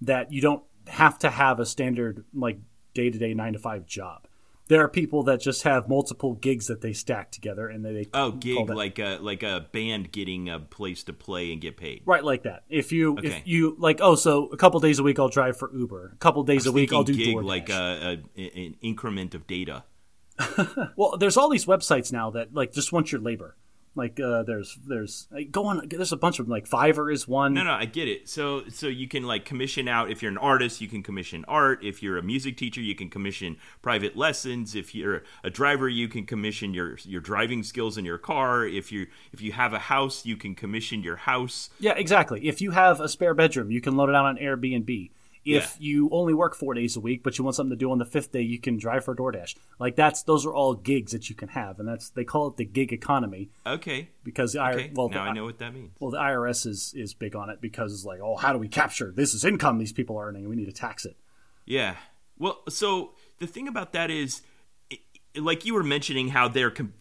that 0.00 0.32
you 0.32 0.40
don't 0.40 0.62
have 0.86 1.18
to 1.18 1.30
have 1.30 1.60
a 1.60 1.66
standard 1.66 2.24
like 2.32 2.58
day 2.94 3.10
to 3.10 3.18
day 3.18 3.34
nine 3.34 3.52
to 3.54 3.58
five 3.58 3.86
job. 3.86 4.27
There 4.68 4.82
are 4.84 4.88
people 4.88 5.22
that 5.24 5.40
just 5.40 5.62
have 5.62 5.88
multiple 5.88 6.34
gigs 6.34 6.66
that 6.66 6.80
they 6.82 6.92
stack 6.92 7.30
together, 7.32 7.68
and 7.68 7.84
they, 7.84 7.92
they 7.92 8.06
Oh, 8.14 8.30
gig 8.32 8.68
like 8.68 8.98
a 8.98 9.18
like 9.20 9.42
a 9.42 9.66
band 9.72 10.12
getting 10.12 10.48
a 10.50 10.58
place 10.60 11.02
to 11.04 11.12
play 11.12 11.52
and 11.52 11.60
get 11.60 11.76
paid. 11.76 12.02
right 12.04 12.22
like 12.22 12.42
that. 12.42 12.64
If 12.68 12.92
you 12.92 13.12
Okay. 13.18 13.28
if 13.28 13.42
you 13.46 13.74
like, 13.78 14.00
oh, 14.02 14.14
so 14.14 14.46
a 14.48 14.56
couple 14.56 14.78
days 14.80 14.98
a 14.98 15.02
week 15.02 15.18
I'll 15.18 15.28
drive 15.30 15.56
for 15.56 15.70
Uber. 15.74 16.10
A 16.14 16.16
couple 16.18 16.42
days 16.44 16.66
a 16.66 16.72
week 16.72 16.92
I'll 16.92 17.02
do 17.04 17.14
gig 17.16 17.34
DoorDash. 17.36 17.44
like 17.44 17.68
a, 17.70 18.22
a, 18.36 18.42
an 18.64 18.76
increment 18.82 19.34
of 19.34 19.46
data. 19.46 19.84
Well, 20.96 21.16
there's 21.16 21.36
all 21.36 21.48
these 21.48 21.66
websites 21.66 22.12
now 22.12 22.30
that 22.30 22.54
like 22.54 22.72
just 22.72 22.92
want 22.92 23.10
your 23.12 23.20
labor. 23.20 23.56
Like 23.98 24.18
uh, 24.20 24.44
there's 24.44 24.78
there's 24.86 25.28
like, 25.30 25.50
go 25.50 25.66
on. 25.66 25.88
There's 25.88 26.12
a 26.12 26.16
bunch 26.16 26.38
of 26.38 26.46
them. 26.46 26.52
Like 26.52 26.68
Fiverr 26.68 27.12
is 27.12 27.28
one. 27.28 27.54
No, 27.54 27.64
no, 27.64 27.72
I 27.72 27.84
get 27.84 28.08
it. 28.08 28.28
So, 28.28 28.62
so 28.68 28.86
you 28.86 29.08
can 29.08 29.24
like 29.24 29.44
commission 29.44 29.88
out. 29.88 30.10
If 30.10 30.22
you're 30.22 30.30
an 30.30 30.38
artist, 30.38 30.80
you 30.80 30.88
can 30.88 31.02
commission 31.02 31.44
art. 31.46 31.84
If 31.84 32.02
you're 32.02 32.16
a 32.16 32.22
music 32.22 32.56
teacher, 32.56 32.80
you 32.80 32.94
can 32.94 33.10
commission 33.10 33.56
private 33.82 34.16
lessons. 34.16 34.74
If 34.74 34.94
you're 34.94 35.24
a 35.44 35.50
driver, 35.50 35.88
you 35.88 36.08
can 36.08 36.24
commission 36.24 36.72
your 36.72 36.96
your 37.04 37.20
driving 37.20 37.62
skills 37.62 37.98
in 37.98 38.04
your 38.04 38.18
car. 38.18 38.64
If 38.64 38.90
you 38.92 39.08
if 39.32 39.40
you 39.42 39.52
have 39.52 39.72
a 39.72 39.78
house, 39.78 40.24
you 40.24 40.36
can 40.36 40.54
commission 40.54 41.02
your 41.02 41.16
house. 41.16 41.70
Yeah, 41.80 41.92
exactly. 41.92 42.48
If 42.48 42.60
you 42.60 42.70
have 42.70 43.00
a 43.00 43.08
spare 43.08 43.34
bedroom, 43.34 43.70
you 43.70 43.80
can 43.80 43.96
load 43.96 44.08
it 44.08 44.14
out 44.14 44.24
on 44.24 44.36
Airbnb. 44.38 45.10
If 45.56 45.76
Yeah. 45.80 45.86
you 45.88 46.08
only 46.12 46.34
work 46.34 46.54
four 46.54 46.74
days 46.74 46.96
a 46.96 47.00
week, 47.00 47.22
but 47.22 47.38
you 47.38 47.44
want 47.44 47.56
something 47.56 47.70
to 47.70 47.76
do 47.76 47.90
on 47.90 47.98
the 47.98 48.04
fifth 48.04 48.32
day, 48.32 48.42
you 48.42 48.58
can 48.60 48.76
drive 48.76 49.04
for 49.04 49.14
DoorDash. 49.16 49.54
Like 49.78 49.96
that's 49.96 50.22
those 50.24 50.44
are 50.44 50.52
all 50.54 50.74
gigs 50.74 51.12
that 51.12 51.28
you 51.30 51.34
can 51.36 51.48
have, 51.50 51.78
and 51.78 51.88
that's 51.88 52.10
they 52.10 52.24
call 52.24 52.48
it 52.48 52.56
the 52.56 52.64
gig 52.64 52.92
economy 52.92 53.50
Okay, 53.66 54.10
because 54.24 54.52
the 54.52 54.60
I, 54.60 54.72
okay. 54.74 54.90
well 54.94 55.08
now 55.08 55.24
the, 55.24 55.30
I 55.30 55.32
know 55.32 55.44
what 55.44 55.58
that 55.58 55.72
means. 55.74 55.92
well 56.00 56.10
the 56.10 56.18
IRS 56.18 56.66
is 56.66 56.92
is 56.96 57.14
big 57.14 57.34
on 57.34 57.50
it 57.50 57.60
because 57.60 57.92
it's 57.92 58.04
like 58.04 58.20
oh 58.20 58.36
how 58.36 58.52
do 58.52 58.58
we 58.58 58.68
capture 58.68 59.10
this 59.14 59.34
is 59.34 59.44
income 59.44 59.78
these 59.78 59.92
people 59.92 60.16
are 60.18 60.26
earning 60.28 60.42
and 60.42 60.50
we 60.50 60.56
need 60.56 60.66
to 60.66 60.72
tax 60.72 61.04
it. 61.04 61.16
Yeah. 61.64 61.96
Well, 62.38 62.62
so 62.68 63.12
the 63.40 63.46
thing 63.46 63.66
about 63.68 63.92
that 63.94 64.10
is, 64.10 64.42
like 65.36 65.64
you 65.64 65.74
were 65.74 65.82
mentioning, 65.82 66.28
how 66.28 66.48
they're 66.48 66.70
com- 66.70 66.94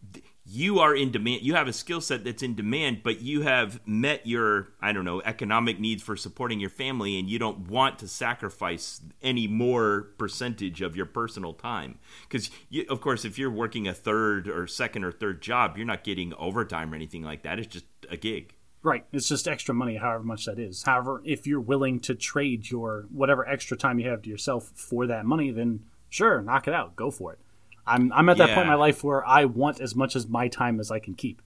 you 0.49 0.79
are 0.79 0.95
in 0.95 1.11
demand. 1.11 1.41
You 1.41 1.55
have 1.55 1.67
a 1.67 1.73
skill 1.73 1.99
set 1.99 2.23
that's 2.23 2.41
in 2.41 2.55
demand, 2.55 3.01
but 3.03 3.21
you 3.21 3.41
have 3.41 3.85
met 3.85 4.25
your 4.25 4.69
I 4.81 4.93
don't 4.93 5.05
know 5.05 5.21
economic 5.25 5.79
needs 5.79 6.01
for 6.01 6.15
supporting 6.15 6.59
your 6.59 6.69
family, 6.69 7.19
and 7.19 7.29
you 7.29 7.37
don't 7.37 7.67
want 7.69 7.99
to 7.99 8.07
sacrifice 8.07 9.01
any 9.21 9.47
more 9.47 10.13
percentage 10.17 10.81
of 10.81 10.95
your 10.95 11.05
personal 11.05 11.53
time 11.53 11.99
because, 12.29 12.49
of 12.89 13.01
course, 13.01 13.25
if 13.25 13.37
you're 13.37 13.51
working 13.51 13.87
a 13.87 13.93
third 13.93 14.47
or 14.47 14.67
second 14.67 15.03
or 15.03 15.11
third 15.11 15.41
job, 15.41 15.77
you're 15.77 15.85
not 15.85 16.03
getting 16.03 16.33
overtime 16.35 16.93
or 16.93 16.95
anything 16.95 17.23
like 17.23 17.43
that. 17.43 17.59
It's 17.59 17.67
just 17.67 17.85
a 18.09 18.17
gig. 18.17 18.53
Right. 18.83 19.05
It's 19.11 19.27
just 19.27 19.47
extra 19.47 19.75
money, 19.75 19.97
however 19.97 20.23
much 20.23 20.45
that 20.45 20.59
is. 20.59 20.83
However, 20.83 21.21
if 21.25 21.45
you're 21.45 21.59
willing 21.59 21.99
to 22.01 22.15
trade 22.15 22.71
your 22.71 23.07
whatever 23.11 23.45
extra 23.47 23.75
time 23.75 23.99
you 23.99 24.09
have 24.09 24.21
to 24.21 24.29
yourself 24.29 24.71
for 24.75 25.07
that 25.07 25.25
money, 25.25 25.51
then 25.51 25.81
sure, 26.09 26.41
knock 26.41 26.67
it 26.67 26.73
out. 26.73 26.95
Go 26.95 27.11
for 27.11 27.33
it. 27.33 27.39
I'm 27.87 28.11
I'm 28.13 28.29
at 28.29 28.37
that 28.37 28.49
point 28.49 28.61
in 28.61 28.67
my 28.67 28.75
life 28.75 29.03
where 29.03 29.25
I 29.25 29.45
want 29.45 29.79
as 29.79 29.95
much 29.95 30.15
as 30.15 30.27
my 30.27 30.47
time 30.47 30.79
as 30.79 30.91
I 30.91 30.99
can 30.99 31.15
keep. 31.15 31.41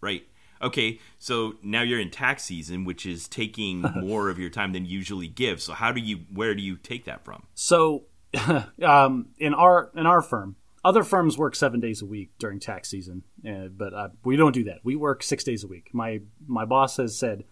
Right. 0.00 0.26
Okay, 0.60 0.98
so 1.18 1.54
now 1.62 1.82
you're 1.82 2.00
in 2.00 2.10
tax 2.10 2.42
season, 2.44 2.84
which 2.84 3.06
is 3.06 3.28
taking 3.28 3.80
more 3.96 4.28
of 4.28 4.38
your 4.38 4.50
time 4.50 4.72
than 4.72 4.84
you 4.84 4.98
usually 4.98 5.28
give. 5.28 5.62
So 5.62 5.72
how 5.72 5.92
do 5.92 6.00
you 6.00 6.20
where 6.32 6.54
do 6.54 6.62
you 6.62 6.76
take 6.76 7.04
that 7.04 7.24
from? 7.24 7.44
So, 7.54 8.04
um, 8.82 9.28
in 9.38 9.54
our 9.54 9.90
in 9.94 10.06
our 10.06 10.20
firm, 10.20 10.56
other 10.84 11.04
firms 11.04 11.38
work 11.38 11.54
seven 11.54 11.80
days 11.80 12.02
a 12.02 12.06
week 12.06 12.30
during 12.38 12.58
tax 12.58 12.90
season, 12.90 13.22
uh, 13.48 13.68
but 13.68 13.94
uh, 13.94 14.08
we 14.24 14.36
don't 14.36 14.52
do 14.52 14.64
that. 14.64 14.80
We 14.82 14.96
work 14.96 15.22
six 15.22 15.44
days 15.44 15.62
a 15.64 15.68
week. 15.68 15.90
My 15.92 16.20
my 16.46 16.64
boss 16.64 16.96
has 16.96 17.16
said 17.16 17.44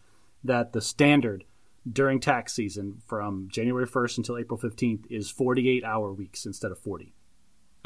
that 0.43 0.73
the 0.73 0.81
standard 0.81 1.45
during 1.91 2.19
tax 2.19 2.53
season 2.53 3.01
from 3.07 3.49
January 3.51 3.87
1st 3.87 4.19
until 4.19 4.39
April 4.39 4.59
15th 4.59 5.05
is 5.09 5.31
48 5.31 5.85
hour 5.85 6.13
weeks 6.13 6.45
instead 6.45 6.73
of 6.73 6.79
40. 6.79 7.15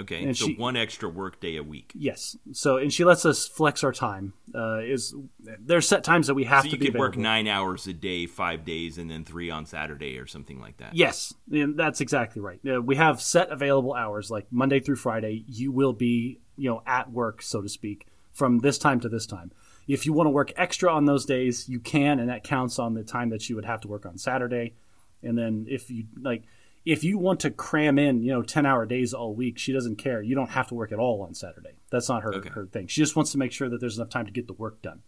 Okay, 0.00 0.24
And 0.24 0.36
so 0.36 0.46
she- 0.46 0.56
one 0.56 0.76
extra 0.76 1.08
work 1.08 1.40
day 1.40 1.56
a 1.56 1.62
week. 1.62 1.92
Yes. 1.94 2.36
So, 2.52 2.76
and 2.76 2.92
she 2.92 3.04
lets 3.04 3.24
us 3.24 3.46
flex 3.46 3.84
our 3.84 3.92
time. 3.92 4.32
Uh, 4.54 4.78
is 4.78 5.14
there's 5.38 5.86
set 5.86 6.02
times 6.04 6.26
that 6.26 6.34
we 6.34 6.44
have 6.44 6.64
So 6.64 6.70
to 6.70 6.76
you 6.76 6.78
be 6.78 6.86
could 6.86 6.98
work 6.98 7.16
nine 7.16 7.46
hours 7.46 7.86
a 7.86 7.92
day, 7.92 8.26
five 8.26 8.64
days, 8.64 8.98
and 8.98 9.10
then 9.10 9.24
three 9.24 9.50
on 9.50 9.66
Saturday 9.66 10.18
or 10.18 10.26
something 10.26 10.60
like 10.60 10.78
that. 10.78 10.94
Yes, 10.94 11.34
and 11.50 11.78
that's 11.78 12.00
exactly 12.00 12.42
right. 12.42 12.60
Uh, 12.68 12.82
we 12.82 12.96
have 12.96 13.20
set 13.20 13.50
available 13.50 13.94
hours, 13.94 14.30
like 14.30 14.46
Monday 14.50 14.80
through 14.80 14.96
Friday. 14.96 15.44
You 15.46 15.72
will 15.72 15.92
be, 15.92 16.40
you 16.56 16.68
know, 16.68 16.82
at 16.86 17.10
work, 17.12 17.42
so 17.42 17.62
to 17.62 17.68
speak, 17.68 18.06
from 18.32 18.58
this 18.60 18.78
time 18.78 19.00
to 19.00 19.08
this 19.08 19.26
time. 19.26 19.52
If 19.86 20.06
you 20.06 20.12
want 20.12 20.26
to 20.26 20.30
work 20.30 20.52
extra 20.56 20.92
on 20.92 21.06
those 21.06 21.24
days, 21.24 21.68
you 21.68 21.80
can, 21.80 22.20
and 22.20 22.28
that 22.28 22.44
counts 22.44 22.78
on 22.78 22.94
the 22.94 23.02
time 23.02 23.30
that 23.30 23.48
you 23.48 23.56
would 23.56 23.64
have 23.64 23.80
to 23.80 23.88
work 23.88 24.06
on 24.06 24.18
Saturday. 24.18 24.74
And 25.22 25.36
then 25.36 25.66
if 25.68 25.90
you 25.90 26.06
like, 26.20 26.44
if 26.84 27.04
you 27.04 27.18
want 27.18 27.40
to 27.40 27.50
cram 27.50 27.98
in, 27.98 28.22
you 28.22 28.32
know, 28.32 28.42
ten 28.42 28.64
hour 28.66 28.86
days 28.86 29.12
all 29.14 29.34
week, 29.34 29.58
she 29.58 29.72
doesn't 29.72 29.96
care. 29.96 30.22
You 30.22 30.34
don't 30.34 30.50
have 30.50 30.68
to 30.68 30.74
work 30.74 30.92
at 30.92 30.98
all 30.98 31.22
on 31.22 31.34
Saturday. 31.34 31.74
That's 31.90 32.08
not 32.08 32.22
her 32.22 32.34
Okay. 32.34 32.48
her 32.50 32.66
thing. 32.66 32.86
She 32.86 33.00
just 33.00 33.16
wants 33.16 33.32
to 33.32 33.38
make 33.38 33.52
sure 33.52 33.68
that 33.68 33.80
there's 33.80 33.96
enough 33.98 34.08
time 34.10 34.26
to 34.26 34.32
get 34.32 34.46
the 34.46 34.52
work 34.54 34.80
done. 34.82 35.02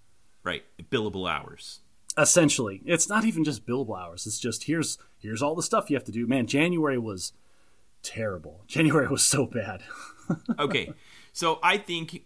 Right, 0.44 0.64
billable 0.90 1.30
hours. 1.30 1.80
essentially 2.18 2.82
it's 2.84 3.08
not 3.08 3.24
even 3.24 3.42
just 3.42 3.64
billable 3.64 3.98
hours 3.98 4.26
it's 4.26 4.38
just 4.38 4.64
here's 4.64 4.98
here's 5.18 5.40
all 5.40 5.54
the 5.54 5.62
stuff 5.62 5.88
you 5.88 5.96
have 5.96 6.04
to 6.04 6.12
do 6.12 6.26
man 6.26 6.46
january 6.46 6.98
was 6.98 7.32
terrible 8.02 8.62
january 8.66 9.08
was 9.08 9.22
so 9.22 9.46
bad 9.46 9.82
Okay, 10.58 10.92
so 11.32 11.58
I 11.62 11.78
think 11.78 12.24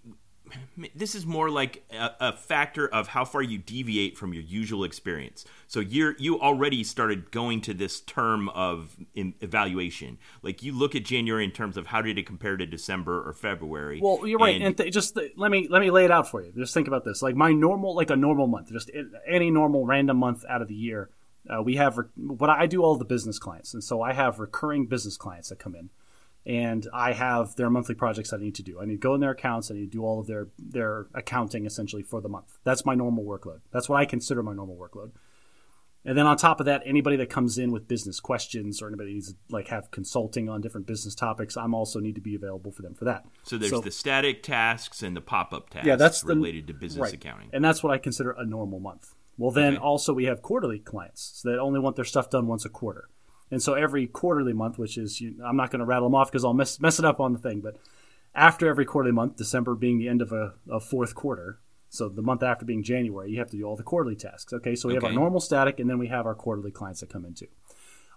this 0.94 1.14
is 1.14 1.26
more 1.26 1.50
like 1.50 1.84
a, 1.92 2.10
a 2.20 2.32
factor 2.32 2.86
of 2.88 3.08
how 3.08 3.24
far 3.24 3.42
you 3.42 3.58
deviate 3.58 4.16
from 4.16 4.32
your 4.34 4.42
usual 4.42 4.84
experience. 4.84 5.44
So 5.66 5.80
you're 5.80 6.14
you 6.18 6.40
already 6.40 6.84
started 6.84 7.30
going 7.30 7.60
to 7.62 7.74
this 7.74 8.00
term 8.00 8.48
of 8.50 8.96
in, 9.14 9.34
evaluation. 9.40 10.18
Like 10.42 10.62
you 10.62 10.72
look 10.72 10.94
at 10.94 11.04
January 11.04 11.44
in 11.44 11.50
terms 11.50 11.76
of 11.76 11.86
how 11.88 12.02
did 12.02 12.18
it 12.18 12.26
compare 12.26 12.56
to 12.56 12.66
December 12.66 13.26
or 13.26 13.32
February. 13.32 14.00
well 14.02 14.26
you're 14.26 14.38
right 14.38 14.60
and, 14.60 14.76
th- 14.76 14.92
just 14.92 15.14
th- 15.14 15.32
let 15.36 15.50
me 15.50 15.68
let 15.68 15.80
me 15.80 15.90
lay 15.90 16.04
it 16.04 16.10
out 16.10 16.28
for 16.28 16.42
you 16.42 16.52
just 16.56 16.74
think 16.74 16.88
about 16.88 17.04
this 17.04 17.22
like 17.22 17.34
my 17.34 17.52
normal 17.52 17.94
like 17.94 18.10
a 18.10 18.16
normal 18.16 18.46
month 18.46 18.70
just 18.70 18.90
any 19.26 19.50
normal 19.50 19.84
random 19.84 20.16
month 20.16 20.44
out 20.48 20.62
of 20.62 20.68
the 20.68 20.74
year 20.74 21.10
uh, 21.48 21.62
we 21.62 21.76
have 21.76 21.98
re- 21.98 22.06
what 22.16 22.50
i 22.50 22.66
do 22.66 22.82
all 22.82 22.96
the 22.96 23.04
business 23.04 23.38
clients 23.38 23.74
and 23.74 23.82
so 23.82 24.02
i 24.02 24.12
have 24.12 24.38
recurring 24.38 24.86
business 24.86 25.16
clients 25.16 25.48
that 25.48 25.58
come 25.58 25.74
in 25.74 25.90
and 26.46 26.86
I 26.94 27.12
have 27.12 27.56
their 27.56 27.68
monthly 27.68 27.94
projects 27.96 28.32
I 28.32 28.36
need 28.38 28.54
to 28.54 28.62
do. 28.62 28.80
I 28.80 28.84
need 28.84 28.94
to 28.94 28.98
go 28.98 29.14
in 29.14 29.20
their 29.20 29.32
accounts. 29.32 29.70
I 29.70 29.74
need 29.74 29.90
to 29.90 29.98
do 29.98 30.04
all 30.04 30.20
of 30.20 30.26
their 30.28 30.48
their 30.58 31.08
accounting 31.14 31.66
essentially 31.66 32.02
for 32.02 32.20
the 32.20 32.28
month. 32.28 32.58
That's 32.64 32.86
my 32.86 32.94
normal 32.94 33.24
workload. 33.24 33.60
That's 33.72 33.88
what 33.88 33.96
I 34.00 34.04
consider 34.04 34.42
my 34.42 34.54
normal 34.54 34.76
workload. 34.76 35.10
And 36.04 36.16
then 36.16 36.24
on 36.24 36.36
top 36.36 36.60
of 36.60 36.66
that, 36.66 36.82
anybody 36.86 37.16
that 37.16 37.30
comes 37.30 37.58
in 37.58 37.72
with 37.72 37.88
business 37.88 38.20
questions 38.20 38.80
or 38.80 38.86
anybody 38.86 39.14
needs 39.14 39.32
to 39.32 39.38
like 39.50 39.66
have 39.68 39.90
consulting 39.90 40.48
on 40.48 40.60
different 40.60 40.86
business 40.86 41.16
topics, 41.16 41.56
I'm 41.56 41.74
also 41.74 41.98
need 41.98 42.14
to 42.14 42.20
be 42.20 42.36
available 42.36 42.70
for 42.70 42.82
them 42.82 42.94
for 42.94 43.06
that. 43.06 43.24
so 43.42 43.58
there's 43.58 43.80
the 43.80 43.90
static 43.90 44.44
tasks 44.44 45.02
and 45.02 45.16
the 45.16 45.20
pop-up 45.20 45.68
tasks 45.70 45.84
Yeah, 45.88 45.96
that's 45.96 46.20
the- 46.20 46.36
related 46.36 46.68
to 46.68 46.74
business 46.74 47.02
right. 47.02 47.12
accounting. 47.12 47.48
And 47.52 47.64
that's 47.64 47.82
what 47.82 47.92
I 47.92 47.98
consider 47.98 48.30
a 48.30 48.46
normal 48.46 48.78
month. 48.78 49.16
Well, 49.36 49.50
then 49.50 49.74
Okay. 49.74 49.82
also 49.82 50.14
we 50.14 50.26
have 50.26 50.42
quarterly 50.42 50.78
clients 50.78 51.40
so 51.42 51.50
that 51.50 51.58
only 51.58 51.80
want 51.80 51.96
their 51.96 52.04
stuff 52.04 52.30
done 52.30 52.46
once 52.46 52.64
a 52.64 52.68
quarter. 52.70 53.08
And 53.50 53.62
so 53.62 53.74
every 53.74 54.06
quarterly 54.06 54.52
month, 54.52 54.78
which 54.78 54.98
is, 54.98 55.20
you, 55.20 55.36
I'm 55.44 55.56
not 55.56 55.70
going 55.70 55.80
to 55.80 55.86
rattle 55.86 56.08
them 56.08 56.14
off 56.14 56.30
because 56.30 56.44
I'll 56.44 56.54
mess, 56.54 56.80
mess 56.80 56.98
it 56.98 57.04
up 57.04 57.20
on 57.20 57.32
the 57.32 57.38
thing, 57.38 57.60
but 57.60 57.76
after 58.34 58.68
every 58.68 58.84
quarterly 58.84 59.14
month, 59.14 59.36
December 59.36 59.74
being 59.74 59.98
the 59.98 60.08
end 60.08 60.20
of 60.20 60.32
a, 60.32 60.54
a 60.70 60.80
fourth 60.80 61.14
quarter, 61.14 61.60
so 61.88 62.08
the 62.08 62.22
month 62.22 62.42
after 62.42 62.66
being 62.66 62.82
January, 62.82 63.30
you 63.30 63.38
have 63.38 63.50
to 63.50 63.56
do 63.56 63.64
all 63.64 63.76
the 63.76 63.82
quarterly 63.82 64.16
tasks. 64.16 64.52
Okay, 64.52 64.74
so 64.74 64.88
we 64.88 64.94
have 64.94 65.04
our 65.04 65.12
normal 65.12 65.40
static, 65.40 65.78
and 65.78 65.88
then 65.88 65.98
we 65.98 66.08
have 66.08 66.26
our 66.26 66.34
quarterly 66.34 66.70
clients 66.70 67.00
that 67.00 67.08
come 67.08 67.24
in 67.24 67.34
too. 67.34 67.46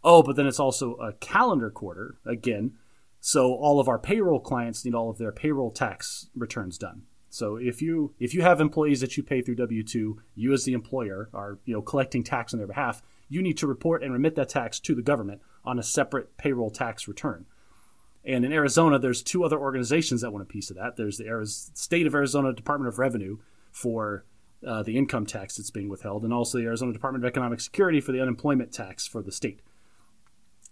Oh, 0.04 0.24
but 0.24 0.36
then 0.36 0.48
it's 0.48 0.60
also 0.60 0.96
a 0.96 1.14
calendar 1.14 1.70
quarter 1.70 2.16
again. 2.26 2.74
So 3.22 3.54
all 3.54 3.80
of 3.80 3.88
our 3.88 4.00
payroll 4.00 4.40
clients 4.40 4.84
need 4.84 4.96
all 4.96 5.10
of 5.10 5.18
their 5.18 5.32
payroll 5.32 5.72
tax 5.72 6.30
returns 6.36 6.78
done. 6.78 7.04
So 7.30 7.58
if 7.58 7.82
you 7.82 8.14
if 8.20 8.34
you 8.34 8.42
have 8.42 8.60
employees 8.60 9.02
that 9.02 9.16
you 9.16 9.24
pay 9.24 9.42
through 9.42 9.56
W 9.56 9.84
two, 9.84 10.22
you 10.36 10.52
as 10.52 10.64
the 10.64 10.74
employer 10.74 11.30
are 11.34 11.60
you 11.66 11.76
know 11.76 11.82
collecting 11.82 12.24
tax 12.24 12.54
on 12.54 12.60
their 12.60 12.68
behalf. 12.68 13.02
You 13.30 13.42
need 13.42 13.58
to 13.60 13.68
report 13.68 14.04
and 14.04 14.12
remit 14.12 14.36
that 14.36 14.50
tax 14.50 14.80
to 14.82 14.96
the 14.96 15.02
government 15.02 15.42
on 15.64 15.80
a 15.80 15.84
separate 15.84 16.36
payroll 16.38 16.72
tax 16.72 17.08
return. 17.08 17.46
And 18.26 18.44
in 18.44 18.52
Arizona, 18.52 19.00
there's 19.00 19.24
two 19.24 19.44
other 19.44 19.58
organizations 19.58 20.22
that 20.22 20.32
want 20.32 20.44
a 20.44 20.46
piece 20.46 20.70
of 20.70 20.76
that. 20.76 20.98
There's 20.98 21.18
the 21.18 21.26
Ariz- 21.26 21.76
state 21.78 22.06
of 22.06 22.14
Arizona 22.14 22.54
Department 22.54 22.90
of 22.90 23.00
Revenue 23.00 23.38
for 23.72 24.26
uh, 24.66 24.84
the 24.84 24.98
income 24.98 25.26
tax 25.26 25.56
that's 25.56 25.72
being 25.72 25.88
withheld, 25.88 26.24
and 26.24 26.34
also 26.34 26.58
the 26.58 26.66
Arizona 26.66 26.92
Department 26.92 27.24
of 27.24 27.30
Economic 27.30 27.62
Security 27.62 28.02
for 28.02 28.12
the 28.12 28.22
unemployment 28.22 28.74
tax 28.74 29.08
for 29.08 29.22
the 29.22 29.32
state. 29.32 29.62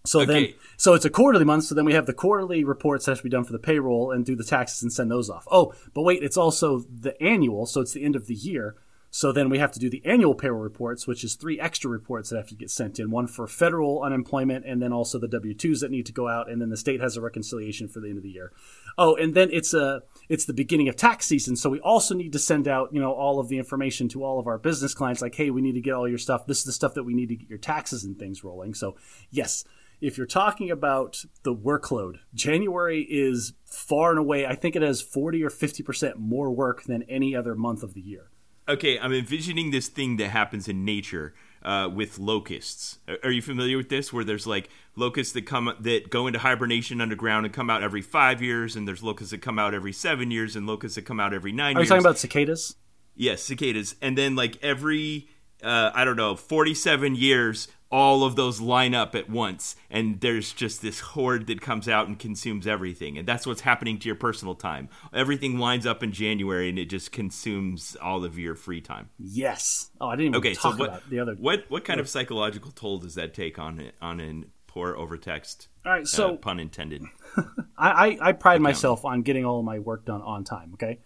So 0.04 0.24
then, 0.24 0.54
so 0.76 0.94
it's 0.94 1.04
a 1.04 1.10
quarterly 1.10 1.44
month. 1.44 1.64
So 1.64 1.74
then 1.74 1.84
we 1.84 1.94
have 1.94 2.06
the 2.06 2.14
quarterly 2.14 2.64
reports 2.64 3.04
that 3.04 3.12
have 3.12 3.18
to 3.18 3.24
be 3.24 3.30
done 3.30 3.44
for 3.44 3.52
the 3.52 3.58
payroll 3.58 4.10
and 4.10 4.24
do 4.24 4.36
the 4.36 4.44
taxes 4.44 4.82
and 4.82 4.92
send 4.92 5.10
those 5.10 5.28
off. 5.28 5.46
Oh, 5.50 5.74
but 5.92 6.02
wait, 6.02 6.22
it's 6.22 6.36
also 6.36 6.80
the 6.80 7.20
annual. 7.22 7.66
So 7.66 7.80
it's 7.80 7.92
the 7.92 8.04
end 8.04 8.16
of 8.16 8.26
the 8.26 8.34
year. 8.34 8.76
So 9.10 9.32
then 9.32 9.48
we 9.48 9.58
have 9.58 9.72
to 9.72 9.78
do 9.78 9.88
the 9.88 10.02
annual 10.04 10.34
payroll 10.34 10.60
reports, 10.60 11.06
which 11.06 11.24
is 11.24 11.34
three 11.34 11.58
extra 11.58 11.90
reports 11.90 12.28
that 12.30 12.36
have 12.36 12.48
to 12.48 12.54
get 12.54 12.70
sent 12.70 12.98
in 12.98 13.10
one 13.10 13.26
for 13.26 13.46
federal 13.46 14.02
unemployment 14.02 14.66
and 14.66 14.82
then 14.82 14.92
also 14.92 15.18
the 15.18 15.28
W 15.28 15.54
2s 15.54 15.80
that 15.80 15.90
need 15.90 16.06
to 16.06 16.12
go 16.12 16.28
out. 16.28 16.50
And 16.50 16.60
then 16.60 16.68
the 16.68 16.76
state 16.76 17.00
has 17.00 17.16
a 17.16 17.22
reconciliation 17.22 17.88
for 17.88 18.00
the 18.00 18.08
end 18.08 18.18
of 18.18 18.22
the 18.22 18.30
year. 18.30 18.52
Oh, 18.98 19.16
and 19.16 19.34
then 19.34 19.48
it's 19.50 19.72
a, 19.72 20.02
it's 20.28 20.44
the 20.44 20.52
beginning 20.52 20.88
of 20.88 20.96
tax 20.96 21.26
season. 21.26 21.56
So 21.56 21.70
we 21.70 21.80
also 21.80 22.14
need 22.14 22.32
to 22.32 22.38
send 22.38 22.68
out, 22.68 22.92
you 22.92 23.00
know, 23.00 23.12
all 23.12 23.40
of 23.40 23.48
the 23.48 23.58
information 23.58 24.08
to 24.10 24.24
all 24.24 24.38
of 24.38 24.46
our 24.46 24.58
business 24.58 24.92
clients 24.92 25.22
like, 25.22 25.34
hey, 25.34 25.50
we 25.50 25.62
need 25.62 25.74
to 25.74 25.80
get 25.80 25.94
all 25.94 26.08
your 26.08 26.18
stuff. 26.18 26.46
This 26.46 26.58
is 26.58 26.64
the 26.64 26.72
stuff 26.72 26.94
that 26.94 27.04
we 27.04 27.14
need 27.14 27.30
to 27.30 27.36
get 27.36 27.48
your 27.48 27.58
taxes 27.58 28.04
and 28.04 28.18
things 28.18 28.44
rolling. 28.44 28.74
So 28.74 28.96
yes, 29.30 29.64
if 30.00 30.16
you're 30.16 30.26
talking 30.26 30.70
about 30.70 31.24
the 31.42 31.54
workload, 31.54 32.18
January 32.34 33.02
is 33.02 33.54
far 33.64 34.10
and 34.10 34.18
away, 34.18 34.46
I 34.46 34.54
think 34.54 34.76
it 34.76 34.82
has 34.82 35.00
40 35.00 35.42
or 35.42 35.50
50% 35.50 36.16
more 36.16 36.50
work 36.50 36.84
than 36.84 37.02
any 37.04 37.34
other 37.34 37.54
month 37.54 37.82
of 37.82 37.94
the 37.94 38.00
year. 38.00 38.30
Okay, 38.68 38.98
I'm 38.98 39.12
envisioning 39.12 39.70
this 39.70 39.88
thing 39.88 40.18
that 40.18 40.28
happens 40.28 40.68
in 40.68 40.84
nature 40.84 41.34
uh, 41.62 41.88
with 41.92 42.18
locusts. 42.18 42.98
Are 43.24 43.30
you 43.30 43.40
familiar 43.40 43.76
with 43.78 43.88
this? 43.88 44.12
Where 44.12 44.24
there's 44.24 44.46
like 44.46 44.68
locusts 44.94 45.32
that 45.34 45.46
come 45.46 45.74
that 45.80 46.10
go 46.10 46.26
into 46.26 46.38
hibernation 46.38 47.00
underground 47.00 47.46
and 47.46 47.54
come 47.54 47.70
out 47.70 47.82
every 47.82 48.02
five 48.02 48.42
years, 48.42 48.76
and 48.76 48.86
there's 48.86 49.02
locusts 49.02 49.30
that 49.30 49.40
come 49.40 49.58
out 49.58 49.72
every 49.72 49.92
seven 49.92 50.30
years, 50.30 50.54
and 50.54 50.66
locusts 50.66 50.96
that 50.96 51.02
come 51.02 51.18
out 51.18 51.32
every 51.32 51.52
nine. 51.52 51.76
Are 51.76 51.80
years. 51.80 51.86
you 51.86 51.96
talking 51.96 52.04
about 52.04 52.18
cicadas? 52.18 52.76
Yes, 53.14 53.42
cicadas, 53.42 53.96
and 54.02 54.18
then 54.18 54.36
like 54.36 54.62
every 54.62 55.28
uh, 55.62 55.90
I 55.94 56.04
don't 56.04 56.16
know, 56.16 56.36
47 56.36 57.14
years, 57.14 57.68
all 57.90 58.22
of 58.24 58.36
those 58.36 58.60
line 58.60 58.94
up 58.94 59.14
at 59.14 59.30
once, 59.30 59.74
and 59.90 60.20
there's 60.20 60.52
just 60.52 60.82
this 60.82 61.00
horde 61.00 61.46
that 61.46 61.60
comes 61.60 61.88
out 61.88 62.06
and 62.06 62.18
consumes 62.18 62.66
everything, 62.66 63.16
and 63.16 63.26
that's 63.26 63.46
what's 63.46 63.62
happening 63.62 63.98
to 63.98 64.06
your 64.06 64.14
personal 64.14 64.54
time. 64.54 64.88
Everything 65.12 65.58
lines 65.58 65.86
up 65.86 66.02
in 66.02 66.12
January, 66.12 66.68
and 66.68 66.78
it 66.78 66.90
just 66.90 67.12
consumes 67.12 67.96
all 68.02 68.24
of 68.24 68.38
your 68.38 68.54
free 68.54 68.80
time. 68.80 69.08
Yes. 69.18 69.90
Oh, 70.00 70.08
I 70.08 70.16
didn't 70.16 70.34
even 70.34 70.38
Okay, 70.38 70.54
talk 70.54 70.74
so 70.74 70.78
what, 70.78 70.88
about 70.88 71.10
the 71.10 71.20
other. 71.20 71.34
what 71.36 71.64
what 71.68 71.84
kind 71.84 71.98
of 72.00 72.08
psychological 72.08 72.70
toll 72.72 72.98
does 72.98 73.14
that 73.14 73.32
take 73.32 73.58
on 73.58 73.80
it 73.80 73.94
on 74.02 74.20
an 74.20 74.50
poor 74.66 74.94
overtext? 74.94 75.68
All 75.86 75.92
right, 75.92 76.06
so 76.06 76.34
uh, 76.34 76.36
pun 76.36 76.60
intended. 76.60 77.02
I, 77.78 77.88
I, 77.88 78.18
I 78.20 78.32
pride 78.32 78.60
myself 78.60 79.04
on 79.06 79.22
getting 79.22 79.46
all 79.46 79.60
of 79.60 79.64
my 79.64 79.78
work 79.78 80.04
done 80.04 80.20
on 80.20 80.44
time. 80.44 80.72
Okay, 80.74 80.98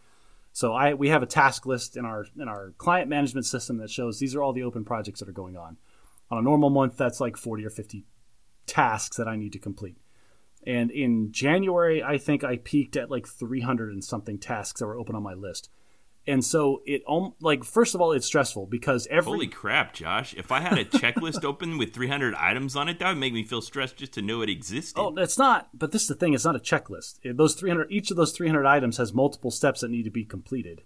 so 0.52 0.72
I 0.72 0.94
we 0.94 1.10
have 1.10 1.22
a 1.22 1.26
task 1.26 1.64
list 1.64 1.96
in 1.96 2.04
our 2.04 2.26
in 2.36 2.48
our 2.48 2.72
client 2.76 3.08
management 3.08 3.46
system 3.46 3.78
that 3.78 3.88
shows 3.90 4.18
these 4.18 4.34
are 4.34 4.42
all 4.42 4.52
the 4.52 4.64
open 4.64 4.84
projects 4.84 5.20
that 5.20 5.28
are 5.28 5.32
going 5.32 5.56
on. 5.56 5.76
On 6.32 6.38
a 6.38 6.42
normal 6.42 6.70
month, 6.70 6.96
that's 6.96 7.20
like 7.20 7.36
forty 7.36 7.62
or 7.62 7.68
fifty 7.68 8.06
tasks 8.66 9.18
that 9.18 9.28
I 9.28 9.36
need 9.36 9.52
to 9.52 9.58
complete. 9.58 9.98
And 10.66 10.90
in 10.90 11.30
January, 11.30 12.02
I 12.02 12.16
think 12.16 12.42
I 12.42 12.56
peaked 12.56 12.96
at 12.96 13.10
like 13.10 13.28
three 13.28 13.60
hundred 13.60 13.92
and 13.92 14.02
something 14.02 14.38
tasks 14.38 14.80
that 14.80 14.86
were 14.86 14.96
open 14.96 15.14
on 15.14 15.22
my 15.22 15.34
list. 15.34 15.68
And 16.26 16.42
so 16.42 16.80
it 16.86 17.02
om- 17.06 17.34
like 17.40 17.64
first 17.64 17.94
of 17.94 18.00
all, 18.00 18.12
it's 18.12 18.26
stressful 18.26 18.68
because 18.68 19.06
every 19.10 19.30
Holy 19.30 19.46
crap, 19.46 19.92
Josh! 19.92 20.32
If 20.32 20.50
I 20.50 20.60
had 20.60 20.78
a 20.78 20.86
checklist 20.86 21.44
open 21.44 21.76
with 21.76 21.92
300 21.92 22.34
items 22.36 22.76
on 22.76 22.88
it, 22.88 22.98
that 23.00 23.10
would 23.10 23.18
make 23.18 23.34
me 23.34 23.44
feel 23.44 23.60
stressed 23.60 23.98
just 23.98 24.14
to 24.14 24.22
know 24.22 24.40
it 24.40 24.48
existed. 24.48 24.98
Oh, 24.98 25.14
it's 25.18 25.36
not. 25.36 25.68
But 25.74 25.92
this 25.92 26.00
is 26.00 26.08
the 26.08 26.14
thing. 26.14 26.32
It's 26.32 26.46
not 26.46 26.56
a 26.56 26.60
checklist. 26.60 27.18
Those 27.36 27.54
300, 27.56 27.92
each 27.92 28.10
of 28.10 28.16
those 28.16 28.32
300 28.32 28.64
items 28.64 28.96
has 28.96 29.12
multiple 29.12 29.50
steps 29.50 29.82
that 29.82 29.90
need 29.90 30.04
to 30.04 30.10
be 30.10 30.24
completed. 30.24 30.80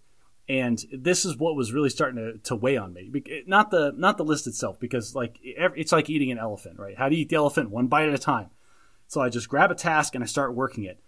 And 0.48 0.82
this 0.92 1.24
is 1.24 1.37
what 1.37 1.56
was 1.56 1.72
really 1.72 1.90
starting 1.90 2.16
to, 2.16 2.38
to 2.44 2.54
weigh 2.54 2.76
on 2.76 2.92
me. 2.92 3.11
Not 3.46 3.70
the 3.70 3.92
not 3.96 4.16
the 4.16 4.24
list 4.24 4.46
itself, 4.46 4.78
because 4.78 5.14
like 5.14 5.38
it's 5.42 5.92
like 5.92 6.09
eating 6.09 6.30
an 6.30 6.38
elephant, 6.38 6.78
right? 6.78 6.96
How 6.96 7.09
do 7.09 7.16
you 7.16 7.22
eat 7.22 7.30
the 7.30 7.37
elephant? 7.37 7.70
One 7.70 7.88
bite 7.88 8.09
at 8.09 8.14
a 8.14 8.18
time. 8.18 8.50
So 9.09 9.20
I 9.20 9.28
just 9.28 9.48
grab 9.48 9.70
a 9.70 9.74
task 9.74 10.14
and 10.14 10.22
I 10.22 10.26
start 10.26 10.54
working 10.54 10.85
it. 10.85 11.00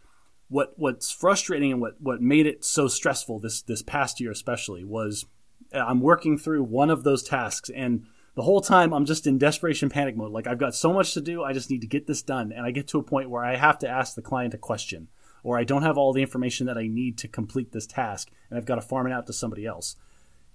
What 0.48 0.72
what's 0.77 1.12
frustrating 1.12 1.70
and 1.72 1.81
what 1.81 2.01
what 2.01 2.20
made 2.20 2.46
it 2.46 2.64
so 2.64 2.88
stressful 2.88 3.38
this 3.38 3.62
this 3.62 3.83
past 3.83 4.20
year 4.20 4.33
especially 4.33 4.83
was 4.83 5.27
uh, 5.72 5.79
I'm 5.79 6.01
working 6.01 6.38
through 6.38 6.64
one 6.64 6.90
of 6.90 7.05
those 7.05 7.22
tasks 7.22 7.70
and 7.70 8.07
the 8.35 8.42
whole 8.42 8.61
time 8.61 8.92
I'm 8.92 9.05
just 9.05 9.27
in 9.27 9.37
desperation 9.37 9.90
panic 9.90 10.16
mode. 10.16 10.31
Like 10.31 10.46
I've 10.46 10.59
got 10.59 10.74
so 10.74 10.92
much 10.92 11.12
to 11.14 11.20
do, 11.20 11.42
I 11.42 11.53
just 11.53 11.70
need 11.70 11.81
to 11.81 11.88
get 11.88 12.07
this 12.07 12.22
done. 12.22 12.53
And 12.53 12.64
I 12.64 12.70
get 12.70 12.87
to 12.88 12.98
a 12.98 13.03
point 13.03 13.31
where 13.31 13.44
I 13.44 13.57
have 13.57 13.79
to 13.81 13.88
ask 13.88 14.14
the 14.14 14.22
client 14.22 14.55
a 14.55 14.59
question, 14.59 15.09
or 15.49 15.59
I 15.59 15.65
don't 15.65 15.83
have 15.83 15.97
all 15.97 16.13
the 16.13 16.21
information 16.21 16.67
that 16.67 16.77
I 16.77 16.89
need 16.89 17.17
to 17.19 17.29
complete 17.29 17.73
this 17.73 17.87
task, 17.87 18.31
and 18.51 18.59
I've 18.59 18.67
got 18.67 18.75
to 18.75 18.83
farm 18.83 19.07
it 19.07 19.15
out 19.15 19.27
to 19.29 19.33
somebody 19.33 19.65
else. 19.65 19.97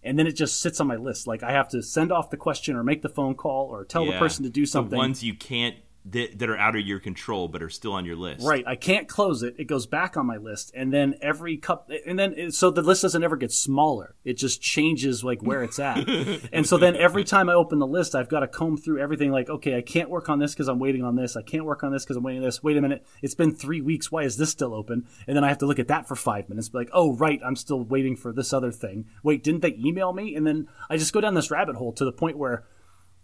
And 0.04 0.20
then 0.20 0.28
it 0.28 0.34
just 0.34 0.62
sits 0.62 0.80
on 0.80 0.86
my 0.86 0.98
list. 0.98 1.26
Like 1.26 1.42
I 1.42 1.52
have 1.52 1.68
to 1.70 1.82
send 1.82 2.12
off 2.12 2.30
the 2.30 2.38
question, 2.38 2.76
or 2.76 2.84
make 2.84 3.02
the 3.02 3.10
phone 3.10 3.34
call, 3.34 3.70
or 3.72 3.86
tell 3.86 4.06
the 4.06 4.20
person 4.20 4.44
to 4.44 4.52
do 4.52 4.68
something. 4.68 4.92
The 4.92 4.98
ones 4.98 5.24
you 5.24 5.34
can't 5.34 5.78
that, 6.06 6.38
that 6.40 6.50
are 6.50 6.58
out 6.58 6.76
of 6.76 6.82
your 6.82 7.00
control 7.00 7.48
but 7.48 7.64
are 7.64 7.70
still 7.70 7.94
on 7.94 8.06
your 8.06 8.16
list. 8.16 8.46
Right, 8.46 8.64
I 8.68 8.76
can't 8.76 9.08
close 9.08 9.42
it. 9.44 9.56
It 9.58 9.66
goes 9.66 9.86
back 9.88 10.18
on 10.18 10.26
my 10.26 10.38
list, 10.38 10.72
and 10.76 10.92
then 10.94 11.16
every 11.22 11.58
cup, 11.58 11.90
and 12.06 12.20
then 12.20 12.34
it- 12.34 12.54
so 12.54 12.70
the 12.72 12.82
list 12.82 13.02
doesn't 13.04 13.24
ever 13.24 13.36
get 13.38 13.52
smaller. 13.52 14.16
It 14.24 14.34
just 14.34 14.62
changes 14.62 15.24
like 15.24 15.42
where 15.42 15.64
it's 15.64 15.80
at, 15.80 16.08
and 16.54 16.68
so 16.68 16.78
then 16.78 16.96
every 16.96 17.24
time 17.24 17.50
I 17.50 17.54
open 17.54 17.80
the 17.80 17.88
list, 17.88 18.16
I've 18.16 18.30
got 18.30 18.42
to 18.42 18.48
comb 18.48 18.78
through 18.78 19.00
everything. 19.00 19.32
Like, 19.32 19.50
okay, 19.50 19.78
I 19.78 19.82
can't 19.82 20.10
work 20.10 20.30
on 20.30 20.40
this 20.40 20.54
because 20.54 20.68
I'm 20.68 20.80
waiting 20.80 21.04
on 21.04 21.16
this. 21.16 21.36
I 21.38 21.42
can't 21.42 21.66
work 21.66 21.84
on 21.84 21.92
this 21.92 22.04
because 22.04 22.18
I'm 22.18 22.24
waiting 22.24 22.42
on 22.42 22.48
this. 22.48 22.62
Wait 22.62 22.78
a 22.78 22.82
minute, 22.82 23.06
it's 23.22 23.36
been 23.36 23.54
three 23.56 23.82
weeks. 23.82 24.12
Why 24.12 24.24
is 24.24 24.38
this 24.38 24.50
still 24.50 24.74
open? 24.74 25.08
And 25.28 25.36
then 25.38 25.44
I 25.44 25.50
have 25.50 25.60
to 25.60 25.66
look 25.66 25.80
at 25.80 25.88
that 25.88 26.08
for 26.08 26.16
five 26.16 26.50
minutes. 26.50 26.70
Be 26.70 26.80
like, 26.80 26.90
oh 26.94 27.14
right, 27.16 27.40
I'm 27.46 27.56
still 27.56 27.82
waiting 27.84 28.16
for 28.16 28.34
this 28.34 28.52
other 28.54 28.72
thing. 28.72 29.06
Wait, 29.24 29.44
didn't 29.44 29.62
they 29.62 29.76
email 29.78 30.12
me? 30.14 30.36
And 30.36 30.46
then 30.46 30.68
I 30.90 30.98
just 30.98 31.14
go 31.14 31.22
down 31.22 31.34
this 31.34 31.50
rabbit 31.52 31.76
hole 31.78 31.94
to 31.94 32.06
the 32.06 32.12
point 32.12 32.38
where 32.38 32.66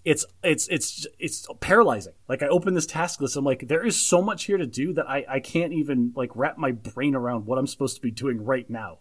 it's 0.10 0.26
it's 0.44 0.68
it's 0.70 1.06
it's 1.20 1.48
paralyzing. 1.60 2.14
Like 2.28 2.42
I 2.42 2.48
open 2.48 2.74
this 2.74 2.88
task 2.88 3.22
list, 3.22 3.36
I'm 3.36 3.46
like, 3.46 3.68
there 3.68 3.86
is 3.86 3.96
so 3.96 4.24
much 4.24 4.46
here 4.46 4.58
to 4.58 4.66
do 4.66 4.92
that 4.94 5.08
I 5.08 5.24
I 5.30 5.40
can't 5.40 5.72
even 5.72 6.14
like 6.16 6.32
wrap 6.34 6.58
my 6.58 6.72
brain 6.72 7.14
around 7.14 7.46
what 7.46 7.60
I'm 7.60 7.68
supposed 7.68 7.96
to 7.98 8.02
be 8.02 8.10
doing 8.10 8.44
right 8.44 8.68
now. 8.68 8.98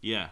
Yeah. 0.00 0.30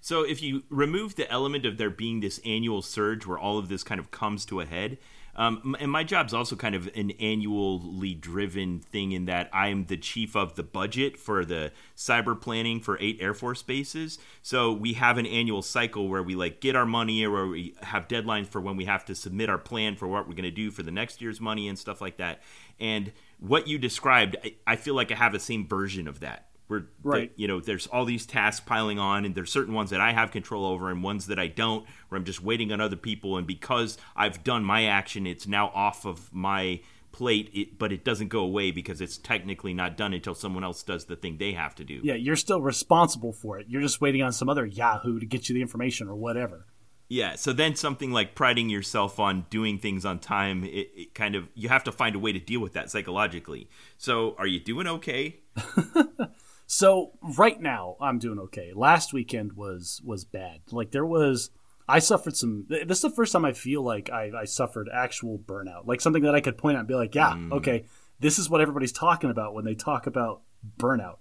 So 0.00 0.22
if 0.22 0.42
you 0.42 0.62
remove 0.68 1.16
the 1.16 1.28
element 1.28 1.66
of 1.66 1.76
there 1.76 1.90
being 1.90 2.20
this 2.20 2.40
annual 2.44 2.82
surge 2.82 3.26
where 3.26 3.38
all 3.38 3.58
of 3.58 3.68
this 3.68 3.82
kind 3.82 4.00
of 4.00 4.12
comes 4.12 4.44
to 4.46 4.60
a 4.60 4.64
head, 4.64 4.98
um, 5.34 5.76
and 5.80 5.90
my 5.90 6.04
job's 6.04 6.34
also 6.34 6.56
kind 6.56 6.74
of 6.74 6.90
an 6.94 7.12
annually 7.12 8.14
driven 8.14 8.80
thing 8.80 9.12
in 9.12 9.24
that 9.26 9.48
I 9.52 9.68
am 9.68 9.86
the 9.86 9.96
chief 9.96 10.36
of 10.36 10.56
the 10.56 10.62
budget 10.62 11.18
for 11.18 11.44
the 11.44 11.72
cyber 11.96 12.38
planning 12.38 12.80
for 12.80 12.98
eight 13.00 13.16
Air 13.20 13.32
Force 13.32 13.62
bases. 13.62 14.18
So 14.42 14.72
we 14.72 14.92
have 14.94 15.16
an 15.16 15.26
annual 15.26 15.62
cycle 15.62 16.08
where 16.08 16.22
we 16.22 16.34
like 16.34 16.60
get 16.60 16.76
our 16.76 16.84
money 16.84 17.24
or 17.24 17.30
where 17.30 17.46
we 17.46 17.74
have 17.82 18.08
deadlines 18.08 18.46
for 18.46 18.60
when 18.60 18.76
we 18.76 18.84
have 18.84 19.04
to 19.06 19.14
submit 19.14 19.48
our 19.48 19.58
plan 19.58 19.96
for 19.96 20.06
what 20.06 20.28
we're 20.28 20.34
going 20.34 20.44
to 20.44 20.50
do 20.50 20.70
for 20.70 20.82
the 20.82 20.90
next 20.90 21.22
year's 21.22 21.40
money 21.40 21.66
and 21.66 21.78
stuff 21.78 22.00
like 22.02 22.18
that. 22.18 22.42
And 22.78 23.12
what 23.38 23.66
you 23.66 23.78
described, 23.78 24.36
I, 24.44 24.54
I 24.66 24.76
feel 24.76 24.94
like 24.94 25.10
I 25.10 25.14
have 25.14 25.32
the 25.32 25.40
same 25.40 25.66
version 25.66 26.06
of 26.08 26.20
that. 26.20 26.48
Where 26.72 26.88
Right. 27.02 27.32
you 27.36 27.46
know, 27.46 27.60
there's 27.60 27.86
all 27.86 28.04
these 28.04 28.26
tasks 28.26 28.64
piling 28.66 28.98
on, 28.98 29.24
and 29.24 29.34
there's 29.34 29.52
certain 29.52 29.74
ones 29.74 29.90
that 29.90 30.00
I 30.00 30.12
have 30.12 30.30
control 30.30 30.64
over, 30.64 30.90
and 30.90 31.02
ones 31.02 31.26
that 31.26 31.38
I 31.38 31.46
don't, 31.48 31.86
where 32.08 32.18
I'm 32.18 32.24
just 32.24 32.42
waiting 32.42 32.72
on 32.72 32.80
other 32.80 32.96
people. 32.96 33.36
And 33.36 33.46
because 33.46 33.98
I've 34.16 34.42
done 34.42 34.64
my 34.64 34.84
action, 34.86 35.26
it's 35.26 35.46
now 35.46 35.68
off 35.74 36.04
of 36.04 36.32
my 36.32 36.80
plate, 37.12 37.50
it, 37.52 37.78
but 37.78 37.92
it 37.92 38.04
doesn't 38.04 38.28
go 38.28 38.40
away 38.40 38.70
because 38.70 39.00
it's 39.00 39.18
technically 39.18 39.74
not 39.74 39.96
done 39.96 40.14
until 40.14 40.34
someone 40.34 40.64
else 40.64 40.82
does 40.82 41.04
the 41.04 41.16
thing 41.16 41.36
they 41.36 41.52
have 41.52 41.74
to 41.74 41.84
do. 41.84 42.00
Yeah, 42.02 42.14
you're 42.14 42.36
still 42.36 42.62
responsible 42.62 43.32
for 43.32 43.58
it. 43.58 43.66
You're 43.68 43.82
just 43.82 44.00
waiting 44.00 44.22
on 44.22 44.32
some 44.32 44.48
other 44.48 44.64
Yahoo 44.64 45.20
to 45.20 45.26
get 45.26 45.48
you 45.48 45.54
the 45.54 45.60
information 45.60 46.08
or 46.08 46.16
whatever. 46.16 46.66
Yeah, 47.08 47.34
so 47.34 47.52
then 47.52 47.76
something 47.76 48.10
like 48.10 48.34
priding 48.34 48.70
yourself 48.70 49.20
on 49.20 49.44
doing 49.50 49.78
things 49.78 50.06
on 50.06 50.18
time, 50.18 50.64
it, 50.64 50.88
it 50.96 51.14
kind 51.14 51.34
of 51.34 51.46
you 51.54 51.68
have 51.68 51.84
to 51.84 51.92
find 51.92 52.16
a 52.16 52.18
way 52.18 52.32
to 52.32 52.38
deal 52.38 52.60
with 52.60 52.72
that 52.72 52.90
psychologically. 52.90 53.68
So, 53.98 54.34
are 54.38 54.46
you 54.46 54.58
doing 54.58 54.86
okay? 54.86 55.40
So 56.66 57.12
right 57.36 57.60
now 57.60 57.96
I'm 58.00 58.18
doing 58.18 58.38
okay. 58.38 58.72
Last 58.74 59.12
weekend 59.12 59.54
was 59.54 60.00
was 60.04 60.24
bad. 60.24 60.60
Like 60.70 60.90
there 60.90 61.06
was 61.06 61.50
I 61.88 61.98
suffered 61.98 62.36
some 62.36 62.66
this 62.68 62.98
is 62.98 63.02
the 63.02 63.10
first 63.10 63.32
time 63.32 63.44
I 63.44 63.52
feel 63.52 63.82
like 63.82 64.10
I, 64.10 64.30
I 64.36 64.44
suffered 64.44 64.88
actual 64.92 65.38
burnout. 65.38 65.86
Like 65.86 66.00
something 66.00 66.22
that 66.22 66.34
I 66.34 66.40
could 66.40 66.56
point 66.56 66.76
out 66.76 66.80
and 66.80 66.88
be 66.88 66.94
like, 66.94 67.14
yeah, 67.14 67.32
mm. 67.32 67.52
okay, 67.52 67.84
this 68.20 68.38
is 68.38 68.48
what 68.48 68.60
everybody's 68.60 68.92
talking 68.92 69.30
about 69.30 69.54
when 69.54 69.64
they 69.64 69.74
talk 69.74 70.06
about 70.06 70.42
burnout. 70.78 71.18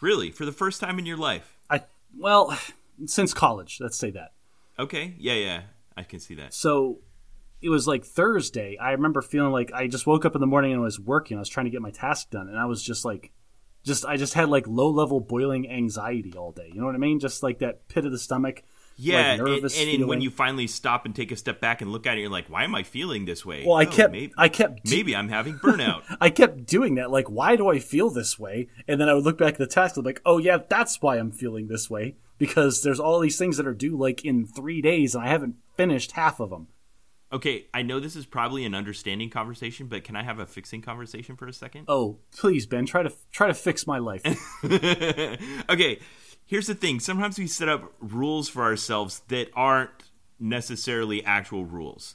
Really, 0.00 0.30
for 0.30 0.44
the 0.44 0.52
first 0.52 0.80
time 0.80 0.98
in 0.98 1.06
your 1.06 1.16
life? 1.16 1.56
I 1.68 1.82
well, 2.16 2.56
since 3.06 3.34
college, 3.34 3.78
let's 3.80 3.98
say 3.98 4.10
that. 4.12 4.32
Okay, 4.78 5.14
yeah, 5.18 5.34
yeah, 5.34 5.62
I 5.96 6.02
can 6.02 6.20
see 6.20 6.34
that. 6.36 6.54
So 6.54 7.00
it 7.60 7.70
was 7.70 7.88
like 7.88 8.04
Thursday. 8.04 8.76
I 8.76 8.92
remember 8.92 9.22
feeling 9.22 9.52
like 9.52 9.72
I 9.72 9.86
just 9.86 10.06
woke 10.06 10.24
up 10.24 10.34
in 10.34 10.40
the 10.40 10.46
morning 10.46 10.72
and 10.72 10.80
was 10.80 11.00
working. 11.00 11.36
I 11.36 11.40
was 11.40 11.48
trying 11.48 11.66
to 11.66 11.70
get 11.70 11.82
my 11.82 11.90
task 11.90 12.30
done, 12.30 12.48
and 12.48 12.58
I 12.58 12.66
was 12.66 12.82
just 12.82 13.04
like, 13.04 13.32
just 13.84 14.04
I 14.04 14.16
just 14.16 14.34
had 14.34 14.48
like 14.48 14.66
low 14.66 14.90
level 14.90 15.20
boiling 15.20 15.70
anxiety 15.70 16.34
all 16.36 16.52
day. 16.52 16.70
You 16.72 16.80
know 16.80 16.86
what 16.86 16.94
I 16.94 16.98
mean? 16.98 17.20
Just 17.20 17.42
like 17.42 17.58
that 17.58 17.86
pit 17.88 18.04
of 18.04 18.12
the 18.12 18.18
stomach. 18.18 18.62
Yeah, 18.96 19.38
like, 19.40 19.62
and, 19.76 19.90
and 19.90 20.06
when 20.06 20.20
you 20.20 20.30
finally 20.30 20.68
stop 20.68 21.04
and 21.04 21.16
take 21.16 21.32
a 21.32 21.36
step 21.36 21.60
back 21.60 21.80
and 21.80 21.90
look 21.90 22.06
at 22.06 22.16
it, 22.16 22.20
you're 22.20 22.30
like, 22.30 22.46
"Why 22.48 22.62
am 22.62 22.76
I 22.76 22.84
feeling 22.84 23.24
this 23.24 23.44
way?" 23.44 23.64
Well, 23.66 23.76
I 23.76 23.86
Oh, 23.86 23.90
kept 23.90 24.12
maybe, 24.12 24.32
I 24.38 24.48
kept 24.48 24.88
maybe 24.88 25.16
I'm 25.16 25.30
having 25.30 25.58
burnout. 25.58 26.02
I 26.20 26.30
kept 26.30 26.64
doing 26.66 26.94
that. 26.94 27.10
Like, 27.10 27.28
why 27.28 27.56
do 27.56 27.68
I 27.68 27.80
feel 27.80 28.08
this 28.08 28.38
way? 28.38 28.68
And 28.86 29.00
then 29.00 29.08
I 29.08 29.14
would 29.14 29.24
look 29.24 29.36
back 29.38 29.54
at 29.54 29.58
the 29.58 29.66
task. 29.66 29.96
I'm 29.96 30.04
like, 30.04 30.22
oh 30.24 30.38
yeah, 30.38 30.58
that's 30.68 31.02
why 31.02 31.16
I'm 31.18 31.32
feeling 31.32 31.66
this 31.66 31.90
way 31.90 32.14
because 32.38 32.82
there's 32.82 33.00
all 33.00 33.18
these 33.18 33.36
things 33.36 33.56
that 33.56 33.66
are 33.66 33.74
due 33.74 33.96
like 33.98 34.24
in 34.24 34.46
three 34.46 34.80
days, 34.80 35.16
and 35.16 35.24
I 35.24 35.28
haven't 35.28 35.56
finished 35.76 36.12
half 36.12 36.38
of 36.38 36.50
them. 36.50 36.68
Okay, 37.34 37.66
I 37.74 37.82
know 37.82 37.98
this 37.98 38.14
is 38.14 38.26
probably 38.26 38.64
an 38.64 38.74
understanding 38.74 39.28
conversation, 39.28 39.88
but 39.88 40.04
can 40.04 40.14
I 40.14 40.22
have 40.22 40.38
a 40.38 40.46
fixing 40.46 40.80
conversation 40.80 41.36
for 41.36 41.48
a 41.48 41.52
second? 41.52 41.86
Oh, 41.88 42.18
please, 42.34 42.64
Ben, 42.64 42.86
try 42.86 43.02
to 43.02 43.12
try 43.32 43.48
to 43.48 43.54
fix 43.54 43.86
my 43.86 43.98
life. 43.98 44.22
okay, 44.64 45.98
here's 46.46 46.68
the 46.68 46.76
thing. 46.76 47.00
Sometimes 47.00 47.38
we 47.38 47.48
set 47.48 47.68
up 47.68 47.92
rules 48.00 48.48
for 48.48 48.62
ourselves 48.62 49.22
that 49.28 49.50
aren't 49.54 49.90
necessarily 50.38 51.24
actual 51.24 51.64
rules. 51.64 52.14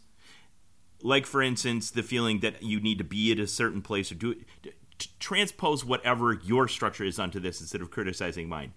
Like, 1.01 1.25
for 1.25 1.41
instance, 1.41 1.91
the 1.91 2.03
feeling 2.03 2.39
that 2.39 2.63
you 2.63 2.79
need 2.79 2.97
to 2.97 3.03
be 3.03 3.31
at 3.31 3.39
a 3.39 3.47
certain 3.47 3.81
place 3.81 4.11
or 4.11 4.15
do 4.15 4.31
it. 4.31 4.75
Transpose 5.19 5.85
whatever 5.85 6.33
your 6.43 6.67
structure 6.67 7.05
is 7.05 7.19
onto 7.19 7.39
this 7.39 7.61
instead 7.61 7.81
of 7.81 7.89
criticizing 7.89 8.49
mine. 8.49 8.73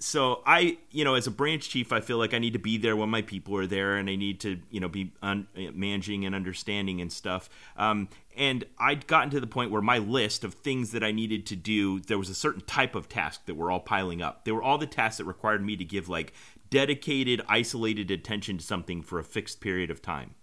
So 0.00 0.42
I, 0.46 0.78
you 0.90 1.04
know, 1.04 1.14
as 1.14 1.26
a 1.26 1.30
branch 1.30 1.68
chief, 1.68 1.92
I 1.92 2.00
feel 2.00 2.16
like 2.16 2.32
I 2.32 2.38
need 2.38 2.54
to 2.54 2.58
be 2.58 2.78
there 2.78 2.96
when 2.96 3.10
my 3.10 3.20
people 3.20 3.54
are 3.56 3.66
there, 3.66 3.96
and 3.96 4.08
I 4.08 4.16
need 4.16 4.40
to, 4.40 4.58
you 4.70 4.80
know, 4.80 4.88
be 4.88 5.12
un- 5.22 5.46
managing 5.74 6.24
and 6.24 6.34
understanding 6.34 7.02
and 7.02 7.12
stuff. 7.12 7.50
Um, 7.76 8.08
and 8.34 8.64
I'd 8.78 9.06
gotten 9.06 9.28
to 9.30 9.40
the 9.40 9.46
point 9.46 9.70
where 9.70 9.82
my 9.82 9.98
list 9.98 10.42
of 10.42 10.54
things 10.54 10.92
that 10.92 11.04
I 11.04 11.12
needed 11.12 11.44
to 11.46 11.56
do, 11.56 12.00
there 12.00 12.18
was 12.18 12.30
a 12.30 12.34
certain 12.34 12.62
type 12.62 12.94
of 12.94 13.10
task 13.10 13.44
that 13.44 13.56
were 13.56 13.70
all 13.70 13.80
piling 13.80 14.22
up. 14.22 14.46
They 14.46 14.52
were 14.52 14.62
all 14.62 14.78
the 14.78 14.86
tasks 14.86 15.18
that 15.18 15.24
required 15.24 15.64
me 15.64 15.76
to 15.76 15.84
give 15.84 16.08
like 16.08 16.32
dedicated, 16.70 17.42
isolated 17.46 18.10
attention 18.10 18.56
to 18.56 18.64
something 18.64 19.02
for 19.02 19.18
a 19.18 19.24
fixed 19.24 19.60
period 19.60 19.90
of 19.90 20.00
time, 20.00 20.34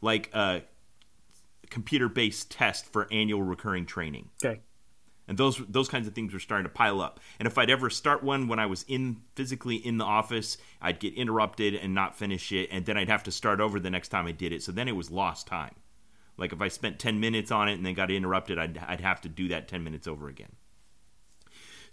like 0.00 0.28
a 0.34 0.62
computer-based 1.70 2.50
test 2.50 2.86
for 2.86 3.06
annual 3.12 3.42
recurring 3.42 3.86
training. 3.86 4.30
Okay 4.44 4.60
and 5.26 5.38
those 5.38 5.58
those 5.68 5.88
kinds 5.88 6.06
of 6.06 6.14
things 6.14 6.32
were 6.32 6.40
starting 6.40 6.64
to 6.64 6.72
pile 6.72 7.00
up. 7.00 7.20
And 7.38 7.46
if 7.46 7.58
i'd 7.58 7.70
ever 7.70 7.90
start 7.90 8.22
one 8.22 8.48
when 8.48 8.58
i 8.58 8.66
was 8.66 8.84
in 8.88 9.22
physically 9.34 9.76
in 9.76 9.98
the 9.98 10.04
office 10.04 10.58
i'd 10.82 11.00
get 11.00 11.14
interrupted 11.14 11.74
and 11.74 11.94
not 11.94 12.16
finish 12.16 12.52
it 12.52 12.68
and 12.70 12.84
then 12.86 12.96
i'd 12.96 13.08
have 13.08 13.24
to 13.24 13.32
start 13.32 13.60
over 13.60 13.80
the 13.80 13.90
next 13.90 14.08
time 14.08 14.26
i 14.26 14.32
did 14.32 14.52
it. 14.52 14.62
So 14.62 14.72
then 14.72 14.88
it 14.88 14.96
was 14.96 15.10
lost 15.10 15.46
time. 15.46 15.74
Like 16.36 16.52
if 16.52 16.60
i 16.60 16.68
spent 16.68 16.98
10 16.98 17.20
minutes 17.20 17.50
on 17.50 17.68
it 17.68 17.74
and 17.74 17.86
then 17.86 17.94
got 17.94 18.10
interrupted 18.10 18.58
i'd, 18.58 18.78
I'd 18.78 19.00
have 19.00 19.20
to 19.22 19.28
do 19.28 19.48
that 19.48 19.68
10 19.68 19.82
minutes 19.84 20.06
over 20.06 20.28
again 20.28 20.52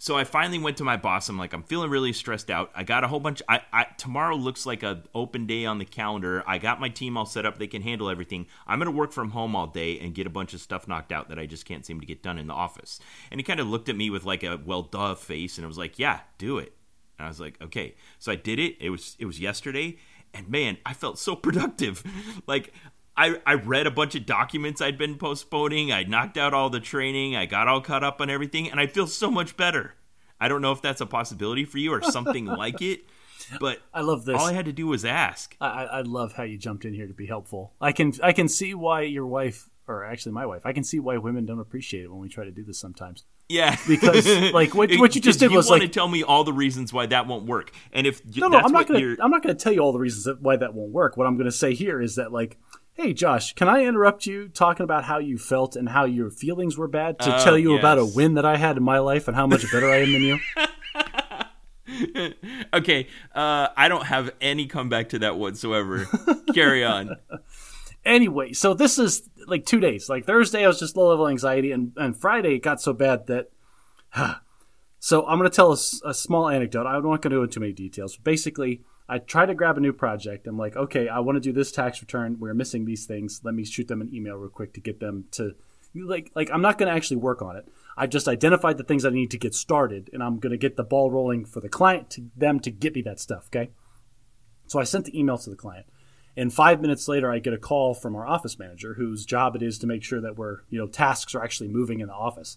so 0.02 0.16
I 0.16 0.24
finally 0.24 0.58
went 0.58 0.78
to 0.78 0.84
my 0.84 0.96
boss. 0.96 1.28
I'm 1.28 1.38
like, 1.38 1.52
I'm 1.52 1.62
feeling 1.62 1.88
really 1.88 2.12
stressed 2.12 2.50
out. 2.50 2.72
I 2.74 2.82
got 2.82 3.04
a 3.04 3.06
whole 3.06 3.20
bunch. 3.20 3.40
I, 3.48 3.60
I 3.72 3.84
tomorrow 3.98 4.34
looks 4.34 4.66
like 4.66 4.82
a 4.82 5.04
open 5.14 5.46
day 5.46 5.64
on 5.64 5.78
the 5.78 5.84
calendar. 5.84 6.42
I 6.44 6.58
got 6.58 6.80
my 6.80 6.88
team 6.88 7.16
all 7.16 7.24
set 7.24 7.46
up. 7.46 7.56
They 7.56 7.68
can 7.68 7.82
handle 7.82 8.10
everything. 8.10 8.48
I'm 8.66 8.80
gonna 8.80 8.90
work 8.90 9.12
from 9.12 9.30
home 9.30 9.54
all 9.54 9.68
day 9.68 10.00
and 10.00 10.12
get 10.12 10.26
a 10.26 10.30
bunch 10.30 10.54
of 10.54 10.60
stuff 10.60 10.88
knocked 10.88 11.12
out 11.12 11.28
that 11.28 11.38
I 11.38 11.46
just 11.46 11.66
can't 11.66 11.86
seem 11.86 12.00
to 12.00 12.06
get 12.06 12.20
done 12.20 12.36
in 12.36 12.48
the 12.48 12.52
office. 12.52 12.98
And 13.30 13.38
he 13.38 13.44
kind 13.44 13.60
of 13.60 13.68
looked 13.68 13.88
at 13.88 13.94
me 13.94 14.10
with 14.10 14.24
like 14.24 14.42
a 14.42 14.60
well 14.66 14.82
duh 14.82 15.14
face, 15.14 15.56
and 15.56 15.64
I 15.64 15.68
was 15.68 15.78
like, 15.78 16.00
Yeah, 16.00 16.18
do 16.36 16.58
it. 16.58 16.72
And 17.20 17.26
I 17.26 17.28
was 17.28 17.38
like, 17.38 17.62
Okay. 17.62 17.94
So 18.18 18.32
I 18.32 18.34
did 18.34 18.58
it. 18.58 18.78
It 18.80 18.90
was 18.90 19.14
it 19.20 19.26
was 19.26 19.38
yesterday, 19.38 19.98
and 20.34 20.48
man, 20.48 20.78
I 20.84 20.94
felt 20.94 21.20
so 21.20 21.36
productive. 21.46 22.02
like 22.48 22.74
I, 23.16 23.40
I 23.44 23.54
read 23.54 23.86
a 23.86 23.90
bunch 23.90 24.14
of 24.14 24.24
documents 24.24 24.80
I'd 24.80 24.96
been 24.96 25.16
postponing. 25.16 25.92
I 25.92 26.02
knocked 26.04 26.38
out 26.38 26.54
all 26.54 26.70
the 26.70 26.80
training. 26.80 27.36
I 27.36 27.46
got 27.46 27.68
all 27.68 27.80
caught 27.80 28.02
up 28.02 28.20
on 28.20 28.30
everything, 28.30 28.70
and 28.70 28.80
I 28.80 28.86
feel 28.86 29.06
so 29.06 29.30
much 29.30 29.56
better. 29.56 29.94
I 30.40 30.48
don't 30.48 30.62
know 30.62 30.72
if 30.72 30.82
that's 30.82 31.00
a 31.00 31.06
possibility 31.06 31.64
for 31.64 31.78
you 31.78 31.92
or 31.92 32.02
something 32.02 32.44
like 32.46 32.80
it, 32.82 33.02
but 33.60 33.80
I 33.92 34.00
love 34.00 34.24
this. 34.24 34.36
All 34.40 34.46
I 34.46 34.52
had 34.54 34.64
to 34.64 34.72
do 34.72 34.86
was 34.86 35.04
ask. 35.04 35.56
I, 35.60 35.84
I 35.84 36.00
love 36.00 36.32
how 36.32 36.42
you 36.42 36.58
jumped 36.58 36.84
in 36.84 36.94
here 36.94 37.06
to 37.06 37.14
be 37.14 37.26
helpful. 37.26 37.74
I 37.80 37.92
can 37.92 38.12
I 38.22 38.32
can 38.32 38.48
see 38.48 38.74
why 38.74 39.02
your 39.02 39.26
wife, 39.26 39.68
or 39.86 40.04
actually 40.04 40.32
my 40.32 40.46
wife, 40.46 40.62
I 40.64 40.72
can 40.72 40.82
see 40.82 40.98
why 40.98 41.18
women 41.18 41.46
don't 41.46 41.60
appreciate 41.60 42.04
it 42.04 42.10
when 42.10 42.18
we 42.18 42.28
try 42.28 42.44
to 42.44 42.50
do 42.50 42.64
this 42.64 42.80
sometimes. 42.80 43.24
Yeah, 43.48 43.76
because 43.86 44.26
like 44.52 44.74
what, 44.74 44.90
what 44.94 45.14
you 45.14 45.20
just 45.20 45.38
did 45.38 45.50
you 45.50 45.56
was 45.58 45.68
want 45.68 45.82
like 45.82 45.90
to 45.90 45.94
tell 45.94 46.08
me 46.08 46.22
all 46.22 46.42
the 46.42 46.52
reasons 46.52 46.92
why 46.92 47.06
that 47.06 47.26
won't 47.26 47.44
work, 47.44 47.70
and 47.92 48.06
if 48.06 48.24
no, 48.36 48.48
no, 48.48 48.58
I'm 48.58 48.72
not 48.72 48.88
gonna 48.88 49.16
I'm 49.20 49.30
not 49.30 49.42
gonna 49.42 49.54
tell 49.54 49.72
you 49.72 49.80
all 49.80 49.92
the 49.92 49.98
reasons 49.98 50.38
why 50.40 50.56
that 50.56 50.74
won't 50.74 50.90
work. 50.90 51.16
What 51.16 51.26
I'm 51.26 51.36
gonna 51.36 51.52
say 51.52 51.74
here 51.74 52.00
is 52.00 52.16
that 52.16 52.32
like 52.32 52.58
Hey, 52.94 53.14
Josh, 53.14 53.54
can 53.54 53.68
I 53.68 53.84
interrupt 53.84 54.26
you 54.26 54.48
talking 54.48 54.84
about 54.84 55.04
how 55.04 55.18
you 55.18 55.38
felt 55.38 55.76
and 55.76 55.88
how 55.88 56.04
your 56.04 56.30
feelings 56.30 56.76
were 56.76 56.88
bad 56.88 57.18
to 57.20 57.40
tell 57.42 57.56
you 57.56 57.72
yes. 57.72 57.78
about 57.80 57.98
a 57.98 58.04
win 58.04 58.34
that 58.34 58.44
I 58.44 58.58
had 58.58 58.76
in 58.76 58.82
my 58.82 58.98
life 58.98 59.28
and 59.28 59.36
how 59.36 59.46
much 59.46 59.70
better 59.72 59.90
I 59.90 60.00
am 60.00 60.12
than 60.12 60.22
you? 60.22 60.38
okay, 62.74 63.06
uh, 63.34 63.68
I 63.74 63.88
don't 63.88 64.06
have 64.06 64.30
any 64.42 64.66
comeback 64.66 65.08
to 65.10 65.18
that 65.20 65.38
whatsoever. 65.38 66.06
Carry 66.54 66.84
on. 66.84 67.16
Anyway, 68.04 68.52
so 68.52 68.74
this 68.74 68.98
is 68.98 69.28
like 69.46 69.64
two 69.64 69.80
days. 69.80 70.10
Like 70.10 70.26
Thursday, 70.26 70.62
I 70.62 70.68
was 70.68 70.78
just 70.78 70.94
low 70.94 71.08
level 71.08 71.28
anxiety, 71.28 71.72
and, 71.72 71.92
and 71.96 72.14
Friday 72.14 72.56
it 72.56 72.62
got 72.62 72.82
so 72.82 72.92
bad 72.92 73.26
that. 73.28 73.50
so 74.98 75.26
I'm 75.26 75.38
going 75.38 75.50
to 75.50 75.56
tell 75.56 75.72
a, 75.72 76.10
a, 76.10 76.12
small 76.12 76.50
anecdote. 76.50 76.86
I'm 76.86 77.02
not 77.02 77.22
going 77.22 77.30
to 77.30 77.30
go 77.30 77.42
into 77.42 77.54
too 77.54 77.60
many 77.60 77.72
details. 77.72 78.18
Basically, 78.18 78.82
I 79.08 79.18
try 79.18 79.46
to 79.46 79.54
grab 79.54 79.76
a 79.76 79.80
new 79.80 79.92
project. 79.92 80.46
I'm 80.46 80.56
like, 80.56 80.76
okay, 80.76 81.08
I 81.08 81.18
want 81.20 81.36
to 81.36 81.40
do 81.40 81.52
this 81.52 81.72
tax 81.72 82.00
return. 82.00 82.36
We're 82.38 82.54
missing 82.54 82.84
these 82.84 83.04
things. 83.04 83.40
Let 83.42 83.54
me 83.54 83.64
shoot 83.64 83.88
them 83.88 84.00
an 84.00 84.14
email 84.14 84.36
real 84.36 84.48
quick 84.48 84.72
to 84.74 84.80
get 84.80 85.00
them 85.00 85.26
to 85.32 85.54
like 85.94 86.30
like 86.34 86.50
I'm 86.50 86.62
not 86.62 86.78
going 86.78 86.88
to 86.88 86.96
actually 86.96 87.18
work 87.18 87.42
on 87.42 87.56
it. 87.56 87.68
I 87.96 88.06
just 88.06 88.28
identified 88.28 88.78
the 88.78 88.84
things 88.84 89.04
I 89.04 89.10
need 89.10 89.30
to 89.32 89.38
get 89.38 89.54
started, 89.54 90.08
and 90.12 90.22
I'm 90.22 90.38
going 90.38 90.52
to 90.52 90.58
get 90.58 90.76
the 90.76 90.84
ball 90.84 91.10
rolling 91.10 91.44
for 91.44 91.60
the 91.60 91.68
client 91.68 92.10
to 92.10 92.30
them 92.36 92.60
to 92.60 92.70
get 92.70 92.94
me 92.94 93.02
that 93.02 93.20
stuff. 93.20 93.46
Okay. 93.46 93.70
So 94.66 94.78
I 94.78 94.84
sent 94.84 95.04
the 95.04 95.18
email 95.18 95.36
to 95.36 95.50
the 95.50 95.56
client, 95.56 95.86
and 96.36 96.52
five 96.52 96.80
minutes 96.80 97.08
later, 97.08 97.30
I 97.30 97.40
get 97.40 97.52
a 97.52 97.58
call 97.58 97.94
from 97.94 98.16
our 98.16 98.26
office 98.26 98.58
manager, 98.58 98.94
whose 98.94 99.26
job 99.26 99.54
it 99.54 99.62
is 99.62 99.78
to 99.78 99.86
make 99.86 100.02
sure 100.02 100.20
that 100.20 100.36
we're 100.36 100.60
you 100.70 100.78
know 100.78 100.86
tasks 100.86 101.34
are 101.34 101.42
actually 101.42 101.68
moving 101.68 102.00
in 102.00 102.08
the 102.08 102.14
office. 102.14 102.56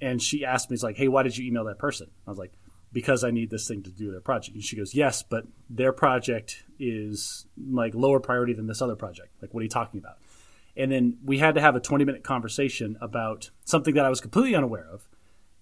And 0.00 0.20
she 0.20 0.44
asked 0.44 0.70
me, 0.70 0.74
"It's 0.74 0.82
like, 0.82 0.96
hey, 0.96 1.08
why 1.08 1.22
did 1.22 1.36
you 1.36 1.46
email 1.46 1.64
that 1.64 1.78
person?" 1.78 2.10
I 2.26 2.30
was 2.30 2.38
like, 2.38 2.52
because 2.92 3.24
I 3.24 3.30
need 3.30 3.50
this 3.50 3.68
thing 3.68 3.82
to 3.82 3.90
do 3.90 4.10
their 4.10 4.20
project. 4.20 4.54
And 4.54 4.64
she 4.64 4.76
goes, 4.76 4.94
Yes, 4.94 5.22
but 5.22 5.46
their 5.68 5.92
project 5.92 6.64
is 6.78 7.46
like 7.70 7.94
lower 7.94 8.20
priority 8.20 8.52
than 8.52 8.66
this 8.66 8.82
other 8.82 8.96
project. 8.96 9.28
Like, 9.40 9.52
what 9.52 9.60
are 9.60 9.64
you 9.64 9.70
talking 9.70 9.98
about? 9.98 10.18
And 10.76 10.92
then 10.92 11.18
we 11.24 11.38
had 11.38 11.54
to 11.54 11.60
have 11.60 11.74
a 11.74 11.80
20 11.80 12.04
minute 12.04 12.22
conversation 12.22 12.96
about 13.00 13.50
something 13.64 13.94
that 13.94 14.04
I 14.04 14.10
was 14.10 14.20
completely 14.20 14.54
unaware 14.54 14.86
of 14.92 15.08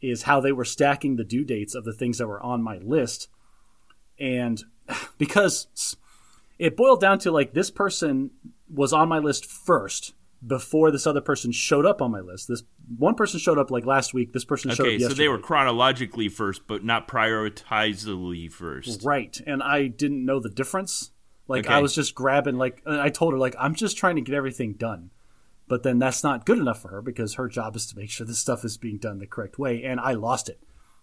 is 0.00 0.22
how 0.22 0.40
they 0.40 0.52
were 0.52 0.64
stacking 0.64 1.16
the 1.16 1.24
due 1.24 1.44
dates 1.44 1.74
of 1.74 1.84
the 1.84 1.92
things 1.92 2.18
that 2.18 2.26
were 2.26 2.42
on 2.42 2.62
my 2.62 2.78
list. 2.78 3.28
And 4.18 4.62
because 5.18 5.96
it 6.58 6.76
boiled 6.76 7.00
down 7.00 7.18
to 7.20 7.30
like 7.30 7.52
this 7.52 7.70
person 7.70 8.30
was 8.72 8.92
on 8.92 9.08
my 9.08 9.18
list 9.18 9.46
first 9.46 10.14
before 10.46 10.90
this 10.90 11.06
other 11.06 11.20
person 11.20 11.52
showed 11.52 11.86
up 11.86 12.02
on 12.02 12.10
my 12.10 12.20
list. 12.20 12.48
This 12.48 12.62
one 12.98 13.14
person 13.14 13.40
showed 13.40 13.58
up 13.58 13.70
like 13.70 13.86
last 13.86 14.12
week. 14.14 14.32
This 14.32 14.44
person 14.44 14.70
showed 14.70 14.86
okay, 14.86 14.96
up 14.96 15.00
yesterday. 15.00 15.16
so 15.16 15.22
they 15.22 15.28
were 15.28 15.38
chronologically 15.38 16.28
first, 16.28 16.66
but 16.66 16.84
not 16.84 17.08
prioritizably 17.08 18.50
first. 18.50 19.04
Right, 19.04 19.40
and 19.46 19.62
I 19.62 19.86
didn't 19.86 20.24
know 20.24 20.40
the 20.40 20.50
difference. 20.50 21.10
Like 21.46 21.66
Okay. 21.66 21.74
I 21.74 21.80
was 21.80 21.94
just 21.94 22.14
grabbing. 22.14 22.56
Like 22.56 22.82
I 22.86 23.10
told 23.10 23.32
her, 23.32 23.38
like 23.38 23.54
I'm 23.58 23.74
just 23.74 23.96
trying 23.96 24.16
to 24.16 24.22
get 24.22 24.34
everything 24.34 24.74
done. 24.74 25.10
But 25.66 25.82
then 25.82 25.98
that's 25.98 26.22
not 26.22 26.44
good 26.44 26.58
enough 26.58 26.82
for 26.82 26.88
her 26.88 27.00
because 27.00 27.34
her 27.34 27.48
job 27.48 27.74
is 27.74 27.86
to 27.86 27.96
make 27.96 28.10
sure 28.10 28.26
this 28.26 28.38
stuff 28.38 28.64
is 28.64 28.76
being 28.76 28.98
done 28.98 29.18
the 29.18 29.26
correct 29.26 29.58
way. 29.58 29.82
And 29.82 29.98
I 29.98 30.12
lost 30.12 30.48
it. 30.50 30.60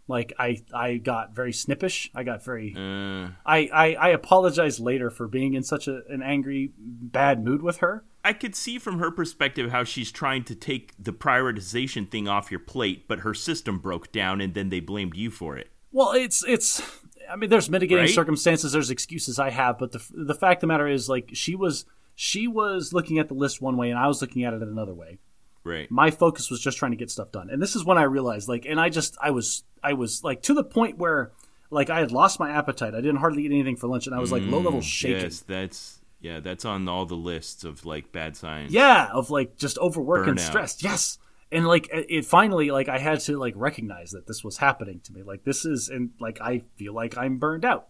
Like 0.08 0.34
I, 0.38 0.62
I 0.74 0.98
got 0.98 1.34
very 1.34 1.54
snippish. 1.54 2.12
I 2.14 2.24
got 2.24 2.44
very. 2.44 2.74
Uh, 2.76 3.30
I, 3.46 3.70
I, 3.74 3.96
I 4.00 4.10
apologize 4.10 4.80
later 4.80 5.10
for 5.10 5.28
being 5.28 5.54
in 5.54 5.64
such 5.64 5.88
a, 5.88 6.02
an 6.10 6.22
angry, 6.22 6.72
bad 6.78 7.44
mood 7.44 7.62
with 7.62 7.78
her. 7.78 8.04
I 8.24 8.34
could 8.34 8.56
see 8.56 8.78
from 8.78 9.00
her 9.00 9.10
perspective 9.10 9.72
how 9.72 9.84
she's 9.84 10.12
trying 10.12 10.44
to 10.46 10.56
take 10.56 10.94
the 11.00 11.14
prioritization 11.14 12.10
thing 12.10 12.28
off 12.28 12.52
your 12.52 12.60
plate, 12.60 13.08
but 13.08 13.20
her 13.20 13.34
system 13.34 13.80
broke 13.80 14.12
down 14.12 14.42
and 14.42 14.54
then 14.54 14.70
they 14.70 14.80
blamed 14.80 15.16
you 15.16 15.32
for 15.32 15.58
it. 15.58 15.72
Well, 15.92 16.12
it's 16.12 16.44
it's. 16.48 16.82
I 17.30 17.36
mean, 17.38 17.50
there's 17.50 17.70
mitigating 17.70 18.06
Right? 18.06 18.14
circumstances. 18.14 18.74
There's 18.74 18.90
excuses 18.90 19.40
I 19.40 19.50
have, 19.52 19.80
but 19.80 19.92
the 19.94 20.06
the 20.12 20.36
fact 20.36 20.58
of 20.58 20.62
the 20.62 20.68
matter 20.68 20.88
is, 20.88 21.08
like, 21.08 21.30
she 21.34 21.56
was 21.56 21.86
she 22.14 22.48
was 22.48 22.92
looking 22.94 23.20
at 23.20 23.28
the 23.30 23.34
list 23.34 23.62
one 23.62 23.78
way, 23.78 23.90
and 23.90 23.98
I 23.98 24.08
was 24.08 24.22
looking 24.22 24.44
at 24.44 24.54
it 24.54 24.62
another 24.62 24.94
way. 24.94 25.20
Right. 25.64 25.90
My 25.92 26.10
focus 26.12 26.50
was 26.50 26.60
just 26.60 26.78
trying 26.78 26.92
to 26.92 26.98
get 26.98 27.12
stuff 27.12 27.32
done, 27.32 27.50
and 27.50 27.62
this 27.62 27.76
is 27.76 27.86
when 27.86 27.98
I 27.98 28.04
realized, 28.04 28.50
like, 28.50 28.66
and 28.66 28.80
I 28.80 28.90
just 28.90 29.18
I 29.22 29.32
was 29.32 29.64
I 29.84 29.94
was 29.94 30.24
like 30.24 30.42
to 30.44 30.54
the 30.54 30.64
point 30.64 30.98
where 30.98 31.32
like 31.70 31.90
I 31.90 32.00
had 32.00 32.12
lost 32.12 32.40
my 32.40 32.50
appetite. 32.52 32.94
I 32.96 33.02
didn't 33.02 33.18
hardly 33.18 33.44
eat 33.46 33.52
anything 33.52 33.76
for 33.76 33.88
lunch, 33.88 34.08
and 34.08 34.16
I 34.16 34.20
was 34.20 34.32
like 34.32 34.44
low 34.44 34.60
level 34.60 34.82
shaking. 34.82 35.18
Mm, 35.20 35.24
Yes, 35.24 35.40
that's 35.42 36.02
yeah, 36.20 36.40
that's 36.40 36.66
on 36.66 36.88
all 36.88 37.06
the 37.06 37.16
lists 37.16 37.64
of 37.64 37.86
like 37.86 38.12
bad 38.12 38.36
signs. 38.36 38.72
Yeah, 38.74 39.10
of 39.12 39.30
like 39.30 39.56
just 39.56 39.78
overwork 39.78 40.28
and 40.28 40.38
Burnout. 40.38 40.42
stressed. 40.42 40.84
Yes. 40.84 41.18
And 41.52 41.68
like 41.68 41.90
it 41.92 42.26
finally 42.26 42.72
like 42.72 42.88
I 42.88 42.98
had 42.98 43.20
to 43.22 43.38
like 43.38 43.54
recognize 43.58 44.12
that 44.12 44.26
this 44.26 44.44
was 44.44 44.58
happening 44.58 45.02
to 45.04 45.14
me. 45.14 45.22
Like 45.22 45.44
this 45.44 45.66
is 45.66 45.90
and 45.90 46.12
like 46.20 46.40
I 46.42 46.64
feel 46.78 46.94
like 46.94 47.18
I'm 47.18 47.38
burned 47.40 47.66
out. 47.66 47.90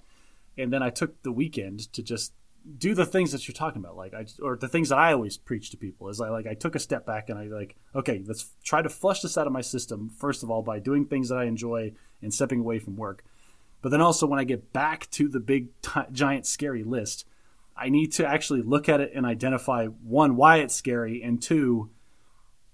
And 0.58 0.74
then 0.74 0.82
I 0.84 0.90
took 0.90 1.22
the 1.24 1.32
weekend 1.32 1.92
to 1.94 2.02
just 2.04 2.34
do 2.78 2.94
the 2.94 3.06
things 3.06 3.32
that 3.32 3.48
you're 3.48 3.54
talking 3.54 3.82
about 3.82 3.98
like 3.98 4.14
I 4.14 4.26
or 4.42 4.56
the 4.56 4.68
things 4.68 4.90
that 4.90 5.00
I 5.00 5.14
always 5.14 5.38
preach 5.38 5.72
to 5.72 5.78
people 5.78 6.10
is 6.10 6.22
I 6.22 6.30
like 6.30 6.46
I 6.46 6.54
took 6.54 6.76
a 6.76 6.80
step 6.80 7.06
back 7.06 7.30
and 7.30 7.40
I 7.40 7.46
like 7.46 7.76
okay, 7.96 8.24
let's 8.26 8.52
try 8.64 8.82
to 8.82 8.90
flush 8.90 9.22
this 9.22 9.38
out 9.38 9.48
of 9.48 9.54
my 9.54 9.62
system 9.62 10.10
first 10.10 10.44
of 10.44 10.52
all 10.52 10.62
by 10.62 10.80
doing 10.80 11.06
things 11.06 11.30
that 11.30 11.38
I 11.38 11.46
enjoy 11.46 11.94
and 12.22 12.34
stepping 12.34 12.60
away 12.60 12.80
from 12.80 12.98
work. 12.98 13.24
But 13.82 13.90
then 13.90 14.02
also 14.02 14.28
when 14.28 14.40
I 14.40 14.44
get 14.44 14.74
back 14.74 15.10
to 15.12 15.28
the 15.28 15.40
big 15.40 15.70
t- 15.82 16.02
giant 16.12 16.46
scary 16.46 16.84
list, 16.84 17.26
I 17.76 17.90
need 17.90 18.12
to 18.14 18.28
actually 18.28 18.62
look 18.62 18.88
at 18.88 19.02
it 19.02 19.12
and 19.16 19.26
identify 19.26 19.88
one 19.88 20.36
why 20.36 20.58
it's 20.58 20.76
scary 20.76 21.24
and 21.24 21.42
two 21.42 21.90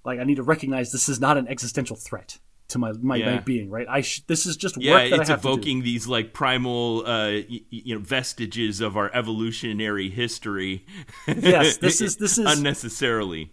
like 0.03 0.19
I 0.19 0.23
need 0.23 0.35
to 0.35 0.43
recognize 0.43 0.91
this 0.91 1.07
is 1.09 1.19
not 1.19 1.37
an 1.37 1.47
existential 1.47 1.95
threat 1.95 2.39
to 2.69 2.79
my 2.79 2.91
my, 2.93 3.17
my 3.19 3.39
being, 3.39 3.69
right? 3.69 3.87
I 3.89 4.01
sh- 4.01 4.21
this 4.27 4.45
is 4.45 4.57
just 4.57 4.75
Yeah, 4.81 4.93
work 4.93 5.09
that 5.11 5.19
it's 5.21 5.29
I 5.29 5.33
have 5.33 5.41
to 5.41 5.47
do. 5.47 5.53
evoking 5.53 5.83
these 5.83 6.07
like 6.07 6.33
primal, 6.33 7.01
uh, 7.05 7.31
y- 7.31 7.61
you 7.69 7.95
know, 7.95 8.01
vestiges 8.01 8.81
of 8.81 8.97
our 8.97 9.09
evolutionary 9.13 10.09
history. 10.09 10.85
Yes, 11.27 11.77
this 11.77 12.01
is- 12.07 12.17
this 12.17 12.37
is- 12.37 12.45
unnecessarily. 12.45 13.51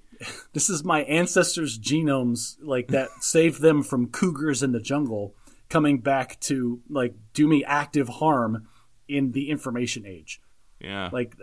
This 0.53 0.71
is 0.71 0.85
my 0.85 1.03
ancestors' 1.03 1.79
genomes 1.79 2.57
like 2.63 2.89
that 2.89 3.09
saved 3.21 3.61
them 3.61 3.83
from 3.83 4.07
cougars 4.09 4.63
in 4.63 4.73
the 4.73 4.81
jungle 4.81 5.35
coming 5.69 5.99
back 5.99 6.39
to 6.41 6.81
like 6.89 7.15
do 7.35 7.47
me 7.49 7.65
active 7.65 8.09
harm 8.09 8.67
in 9.09 9.33
the 9.33 9.51
information 9.51 10.07
age. 10.07 10.41
Yeah, 10.81 11.09
Like 11.13 11.37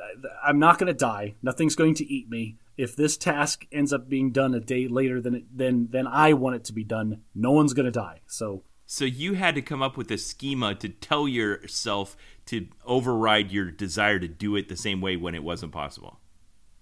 I'm 0.44 0.60
not 0.60 0.78
going 0.78 0.88
to 0.88 0.94
die. 0.98 1.36
Nothing's 1.42 1.76
going 1.76 1.96
to 1.96 2.06
eat 2.06 2.30
me. 2.30 2.58
If 2.82 2.96
this 2.96 3.16
task 3.18 3.66
ends 3.72 3.94
up 3.94 4.10
being 4.10 4.32
done 4.32 4.54
a 4.56 4.60
day 4.60 4.88
later 4.88 5.22
than 5.22 5.36
it, 5.36 5.58
than 5.58 5.90
than 5.92 6.08
I 6.08 6.34
want 6.34 6.56
it 6.56 6.64
to 6.66 6.74
be 6.74 6.84
done, 6.84 7.22
no 7.36 7.52
one's 7.52 7.74
going 7.74 7.86
to 7.86 7.92
die. 7.92 8.22
So 8.28 8.64
So 8.86 9.06
you 9.06 9.34
had 9.34 9.56
to 9.56 9.62
come 9.62 9.82
up 9.82 9.96
with 9.98 10.10
a 10.12 10.18
schema 10.18 10.76
to 10.76 10.90
tell 10.90 11.28
yourself 11.28 12.18
to 12.48 12.68
override 12.86 13.52
your 13.52 13.72
desire 13.72 14.20
to 14.20 14.28
do 14.28 14.56
it 14.56 14.68
the 14.68 14.76
same 14.88 15.00
way 15.00 15.16
when 15.16 15.36
it 15.36 15.44
wasn't 15.44 15.72
possible. 15.72 16.20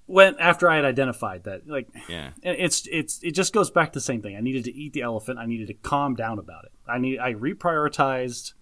When 0.05 0.39
after 0.39 0.69
I 0.71 0.77
had 0.77 0.85
identified 0.85 1.43
that, 1.43 1.67
like, 1.67 1.87
Yeah. 2.07 2.31
it's 2.41 2.87
it's 2.99 3.21
it 3.21 3.35
just 3.35 3.53
goes 3.53 3.69
back 3.69 3.91
to 3.93 3.99
the 3.99 4.03
same 4.11 4.21
thing. 4.23 4.35
I 4.35 4.41
needed 4.41 4.63
to 4.65 4.73
eat 4.73 4.93
the 4.93 5.03
elephant. 5.03 5.37
I 5.37 5.45
needed 5.45 5.67
to 5.67 5.75
calm 5.75 6.15
down 6.15 6.39
about 6.39 6.65
it. 6.65 6.71
I 6.87 6.97
need 6.97 7.19
I 7.19 7.33
reprioritized. 7.33 8.53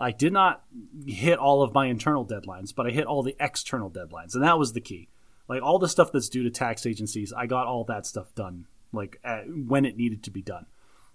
I 0.00 0.12
did 0.12 0.32
not 0.32 0.64
hit 1.06 1.38
all 1.38 1.62
of 1.62 1.74
my 1.74 1.86
internal 1.86 2.24
deadlines, 2.26 2.74
but 2.74 2.86
I 2.86 2.90
hit 2.90 3.04
all 3.06 3.22
the 3.22 3.36
external 3.38 3.90
deadlines, 3.90 4.34
and 4.34 4.42
that 4.42 4.58
was 4.58 4.72
the 4.72 4.80
key. 4.80 5.08
Like 5.50 5.62
all 5.64 5.80
the 5.80 5.88
stuff 5.88 6.12
that's 6.12 6.28
due 6.28 6.44
to 6.44 6.50
tax 6.50 6.86
agencies, 6.86 7.32
I 7.32 7.46
got 7.46 7.66
all 7.66 7.82
that 7.88 8.06
stuff 8.06 8.32
done, 8.36 8.66
like 8.92 9.18
at, 9.24 9.46
when 9.48 9.84
it 9.84 9.96
needed 9.96 10.22
to 10.22 10.30
be 10.30 10.42
done. 10.42 10.66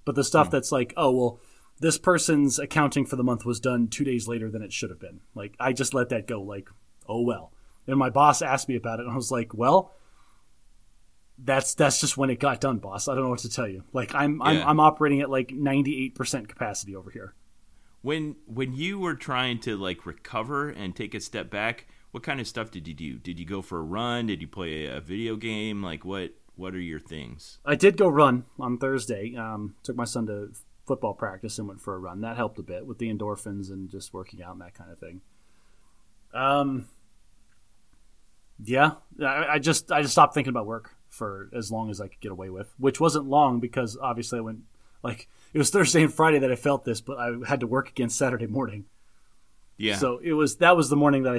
But 0.03 0.15
the 0.15 0.25
stuff 0.25 0.47
hmm. 0.47 0.51
that's 0.51 0.73
like, 0.73 0.93
oh 0.97 1.11
well, 1.11 1.39
this 1.79 1.97
person's 1.97 2.59
accounting 2.59 3.05
for 3.05 3.15
the 3.15 3.23
month 3.23 3.45
was 3.45 3.61
done 3.61 3.87
two 3.87 4.03
days 4.03 4.27
later 4.27 4.51
than 4.51 4.61
it 4.61 4.73
should 4.73 4.89
have 4.89 4.99
been. 4.99 5.21
Like 5.35 5.55
I 5.57 5.71
just 5.71 5.93
let 5.93 6.09
that 6.09 6.27
go. 6.27 6.41
Like 6.41 6.67
oh 7.07 7.21
well. 7.21 7.53
And 7.87 7.97
my 7.97 8.09
boss 8.09 8.41
asked 8.41 8.67
me 8.67 8.75
about 8.75 8.99
it, 8.99 9.03
and 9.03 9.13
I 9.13 9.15
was 9.15 9.31
like, 9.31 9.53
well, 9.53 9.93
that's 11.37 11.73
that's 11.73 12.01
just 12.01 12.17
when 12.17 12.29
it 12.29 12.41
got 12.41 12.59
done, 12.59 12.79
boss. 12.79 13.07
I 13.07 13.15
don't 13.15 13.23
know 13.23 13.29
what 13.29 13.39
to 13.39 13.49
tell 13.49 13.69
you. 13.69 13.85
Like 13.93 14.13
I'm 14.13 14.41
I'm, 14.41 14.61
I'm 14.63 14.79
operating 14.81 15.21
at 15.21 15.29
like 15.29 15.51
98 15.51 16.13
percent 16.13 16.49
capacity 16.49 16.93
over 16.93 17.09
here. 17.09 17.35
When 18.01 18.35
when 18.47 18.73
you 18.73 18.99
were 18.99 19.15
trying 19.15 19.61
to 19.61 19.77
like 19.77 20.05
recover 20.05 20.67
and 20.67 20.93
take 20.93 21.15
a 21.15 21.21
step 21.21 21.49
back, 21.49 21.87
what 22.15 22.23
kind 22.23 22.39
of 22.39 22.47
stuff 22.47 22.71
did 22.71 22.87
you 22.87 22.93
do? 22.93 23.17
Did 23.17 23.41
you 23.41 23.45
go 23.45 23.61
for 23.61 23.77
a 23.77 23.83
run? 23.83 24.27
Did 24.27 24.41
you 24.41 24.47
play 24.47 24.85
a 24.85 25.01
video 25.01 25.35
game? 25.35 25.83
Like 25.83 26.05
what 26.05 26.31
what 26.55 26.73
are 26.73 26.79
your 26.79 27.01
things? 27.01 27.59
I 27.65 27.75
did 27.75 27.97
go 27.97 28.07
run 28.07 28.45
on 28.57 28.77
Thursday. 28.77 29.35
Um, 29.35 29.75
took 29.83 29.97
my 29.97 30.05
son 30.05 30.27
to 30.27 30.53
football 30.87 31.13
practice 31.13 31.59
and 31.59 31.67
went 31.67 31.81
for 31.81 31.93
a 31.93 31.99
run. 31.99 32.21
That 32.21 32.37
helped 32.37 32.57
a 32.57 32.63
bit 32.63 32.87
with 32.87 32.99
the 32.99 33.13
endorphins 33.13 33.69
and 33.69 33.89
just 33.89 34.13
working 34.13 34.41
out 34.41 34.53
and 34.53 34.61
that 34.61 34.73
kind 34.73 34.89
of 34.93 34.97
thing. 34.97 35.19
Um, 36.33 36.87
yeah, 38.63 38.91
I, 39.21 39.47
I 39.55 39.59
just 39.59 39.91
I 39.91 40.01
just 40.01 40.13
stopped 40.13 40.33
thinking 40.33 40.51
about 40.51 40.67
work 40.67 40.91
for 41.09 41.49
as 41.53 41.69
long 41.69 41.89
as 41.89 41.99
I 41.99 42.07
could 42.07 42.21
get 42.21 42.31
away 42.31 42.49
with, 42.49 42.73
which 42.77 43.01
wasn't 43.01 43.25
long 43.25 43.59
because 43.59 43.97
obviously 44.01 44.39
I 44.39 44.41
went 44.41 44.59
like 45.03 45.27
it 45.53 45.57
was 45.57 45.69
Thursday 45.69 46.01
and 46.01 46.13
Friday 46.13 46.39
that 46.39 46.51
I 46.51 46.55
felt 46.55 46.85
this, 46.85 47.01
but 47.01 47.17
I 47.17 47.31
had 47.45 47.59
to 47.59 47.67
work 47.67 47.89
again 47.89 48.07
Saturday 48.07 48.47
morning. 48.47 48.85
Yeah. 49.77 49.97
So 49.97 50.19
it 50.23 50.33
was 50.33 50.57
that 50.57 50.77
was 50.77 50.89
the 50.89 50.95
morning 50.95 51.23
that 51.23 51.33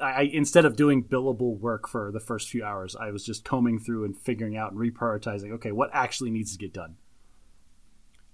I, 0.00 0.04
I 0.04 0.22
instead 0.22 0.64
of 0.64 0.76
doing 0.76 1.02
billable 1.02 1.58
work 1.58 1.88
for 1.88 2.12
the 2.12 2.20
first 2.20 2.48
few 2.48 2.64
hours, 2.64 2.94
I 2.94 3.10
was 3.10 3.24
just 3.24 3.44
combing 3.44 3.78
through 3.80 4.04
and 4.04 4.16
figuring 4.16 4.56
out 4.56 4.72
and 4.72 4.80
reprioritizing. 4.80 5.52
Okay, 5.54 5.72
what 5.72 5.90
actually 5.92 6.30
needs 6.30 6.52
to 6.52 6.58
get 6.58 6.72
done? 6.72 6.96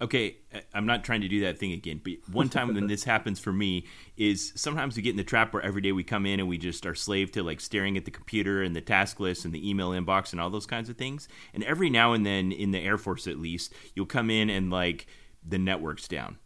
okay, 0.01 0.37
I- 0.55 0.63
I'm 0.75 0.87
not 0.87 1.05
trying 1.05 1.23
to 1.23 1.29
do 1.29 1.41
that 1.41 1.59
thing 1.59 1.73
again, 1.73 2.01
but 2.05 2.15
one 2.31 2.49
time 2.49 2.75
when 2.75 2.87
this 2.89 3.05
happens 3.05 3.41
for 3.41 3.53
me 3.53 3.87
is 4.17 4.53
sometimes 4.55 4.97
we 4.97 5.03
get 5.03 5.11
in 5.11 5.17
the 5.17 5.25
trap 5.25 5.53
where 5.53 5.63
every 5.63 5.81
day 5.81 5.93
we 5.93 6.05
come 6.05 6.27
in 6.27 6.41
and 6.41 6.49
we 6.49 6.59
just 6.59 6.85
are 6.87 6.95
slave 6.95 7.33
to 7.33 7.43
like 7.43 7.61
staring 7.61 7.97
at 7.97 8.05
the 8.05 8.11
computer 8.11 8.63
and 8.63 8.77
the 8.77 8.81
task 8.81 9.21
list 9.21 9.45
and 9.45 9.55
the 9.55 9.69
email 9.69 9.91
inbox 9.91 10.33
and 10.33 10.41
all 10.41 10.51
those 10.51 10.67
kinds 10.67 10.91
of 10.91 10.97
things. 10.97 11.29
And 11.55 11.65
every 11.65 11.91
now 11.91 12.13
and 12.13 12.27
then 12.27 12.53
in 12.53 12.73
the 12.73 12.79
Air 12.81 12.99
Force 12.99 13.27
at 13.27 13.39
least, 13.39 13.73
you'll 13.95 14.07
come 14.07 14.29
in 14.31 14.51
and 14.51 14.71
like 14.71 15.07
the 15.47 15.59
network's 15.59 16.09
down. 16.09 16.37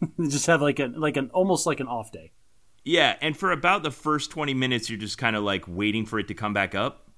just 0.28 0.46
have 0.46 0.62
like 0.62 0.78
an 0.78 0.98
like 0.98 1.16
an 1.16 1.30
almost 1.32 1.66
like 1.66 1.80
an 1.80 1.88
off 1.88 2.12
day. 2.12 2.32
Yeah, 2.84 3.16
and 3.20 3.36
for 3.36 3.52
about 3.52 3.82
the 3.82 3.90
first 3.90 4.30
20 4.30 4.54
minutes, 4.54 4.88
you're 4.88 4.98
just 4.98 5.18
kind 5.18 5.36
of 5.36 5.44
like 5.44 5.64
waiting 5.68 6.06
for 6.06 6.18
it 6.18 6.28
to 6.28 6.34
come 6.34 6.54
back 6.54 6.74
up. 6.74 7.10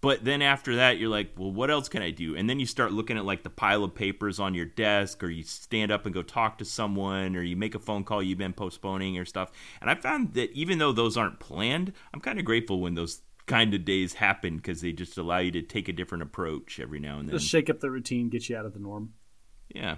But 0.00 0.22
then 0.22 0.42
after 0.42 0.76
that, 0.76 0.98
you're 0.98 1.08
like, 1.08 1.30
well, 1.38 1.50
what 1.50 1.70
else 1.70 1.88
can 1.88 2.02
I 2.02 2.10
do? 2.10 2.36
And 2.36 2.48
then 2.48 2.60
you 2.60 2.66
start 2.66 2.92
looking 2.92 3.16
at 3.16 3.24
like 3.24 3.42
the 3.42 3.50
pile 3.50 3.84
of 3.84 3.94
papers 3.94 4.38
on 4.38 4.52
your 4.52 4.66
desk, 4.66 5.22
or 5.24 5.30
you 5.30 5.42
stand 5.42 5.90
up 5.90 6.04
and 6.04 6.14
go 6.14 6.22
talk 6.22 6.58
to 6.58 6.64
someone, 6.64 7.36
or 7.36 7.42
you 7.42 7.56
make 7.56 7.74
a 7.74 7.78
phone 7.78 8.04
call 8.04 8.22
you've 8.22 8.38
been 8.38 8.52
postponing 8.52 9.16
or 9.18 9.24
stuff. 9.24 9.50
And 9.80 9.88
I 9.88 9.94
found 9.94 10.34
that 10.34 10.52
even 10.52 10.78
though 10.78 10.92
those 10.92 11.16
aren't 11.16 11.40
planned, 11.40 11.92
I'm 12.12 12.20
kind 12.20 12.38
of 12.38 12.44
grateful 12.44 12.80
when 12.80 12.94
those 12.94 13.22
kind 13.46 13.74
of 13.74 13.84
days 13.84 14.14
happen 14.14 14.56
because 14.56 14.80
they 14.80 14.92
just 14.92 15.16
allow 15.18 15.38
you 15.38 15.50
to 15.52 15.62
take 15.62 15.88
a 15.88 15.92
different 15.92 16.22
approach 16.22 16.80
every 16.80 17.00
now 17.00 17.18
and 17.18 17.28
then. 17.28 17.36
Just 17.38 17.48
shake 17.48 17.70
up 17.70 17.80
the 17.80 17.90
routine, 17.90 18.28
get 18.28 18.48
you 18.48 18.56
out 18.56 18.66
of 18.66 18.74
the 18.74 18.80
norm. 18.80 19.14
Yeah. 19.74 19.96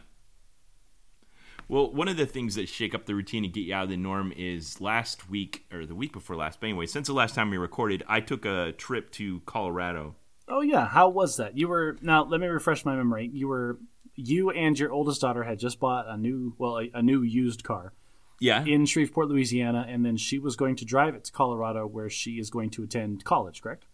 Well, 1.69 1.93
one 1.93 2.07
of 2.09 2.17
the 2.17 2.27
things 2.27 2.55
that 2.55 2.69
shake 2.69 2.95
up 2.95 3.07
the 3.07 3.15
routine 3.15 3.45
and 3.45 3.53
get 3.53 3.63
you 3.63 3.75
out 3.75 3.85
of 3.85 3.91
the 3.91 3.97
norm 3.97 4.33
is 4.37 4.81
last 4.81 5.29
week 5.29 5.65
or 5.73 5.85
the 5.85 5.95
week 5.97 6.13
before 6.13 6.37
last. 6.37 6.61
But 6.61 6.69
anyway, 6.69 6.87
since 6.87 7.09
the 7.09 7.13
last 7.13 7.35
time 7.35 7.51
we 7.51 7.57
recorded, 7.57 8.05
I 8.07 8.21
took 8.21 8.45
a 8.45 8.73
trip 8.73 9.11
to 9.13 9.41
Colorado. 9.47 10.15
Oh 10.49 10.61
yeah, 10.61 10.87
how 10.87 11.09
was 11.09 11.37
that? 11.39 11.59
You 11.59 11.67
were 11.69 11.97
now. 12.01 12.23
Let 12.25 12.41
me 12.41 12.47
refresh 12.47 12.85
my 12.85 12.95
memory. 12.95 13.29
You 13.33 13.49
were 13.49 13.79
you 14.15 14.51
and 14.51 14.79
your 14.79 14.93
oldest 14.93 15.21
daughter 15.21 15.43
had 15.43 15.59
just 15.59 15.81
bought 15.81 16.07
a 16.09 16.17
new 16.17 16.55
well 16.57 16.79
a, 16.79 16.91
a 16.95 17.03
new 17.03 17.23
used 17.23 17.65
car 17.65 17.93
Yeah. 18.41 18.65
in 18.65 18.87
Shreveport, 18.87 19.29
Louisiana, 19.29 19.85
and 19.89 20.07
then 20.07 20.17
she 20.17 20.39
was 20.39 20.55
going 20.57 20.77
to 20.77 20.85
drive 20.85 21.15
it 21.17 21.25
to 21.25 21.33
Colorado, 21.33 21.87
where 21.87 22.09
she 22.09 22.39
is 22.39 22.49
going 22.49 22.71
to 22.71 22.85
attend 22.85 23.25
college. 23.25 23.61
Correct? 23.61 23.87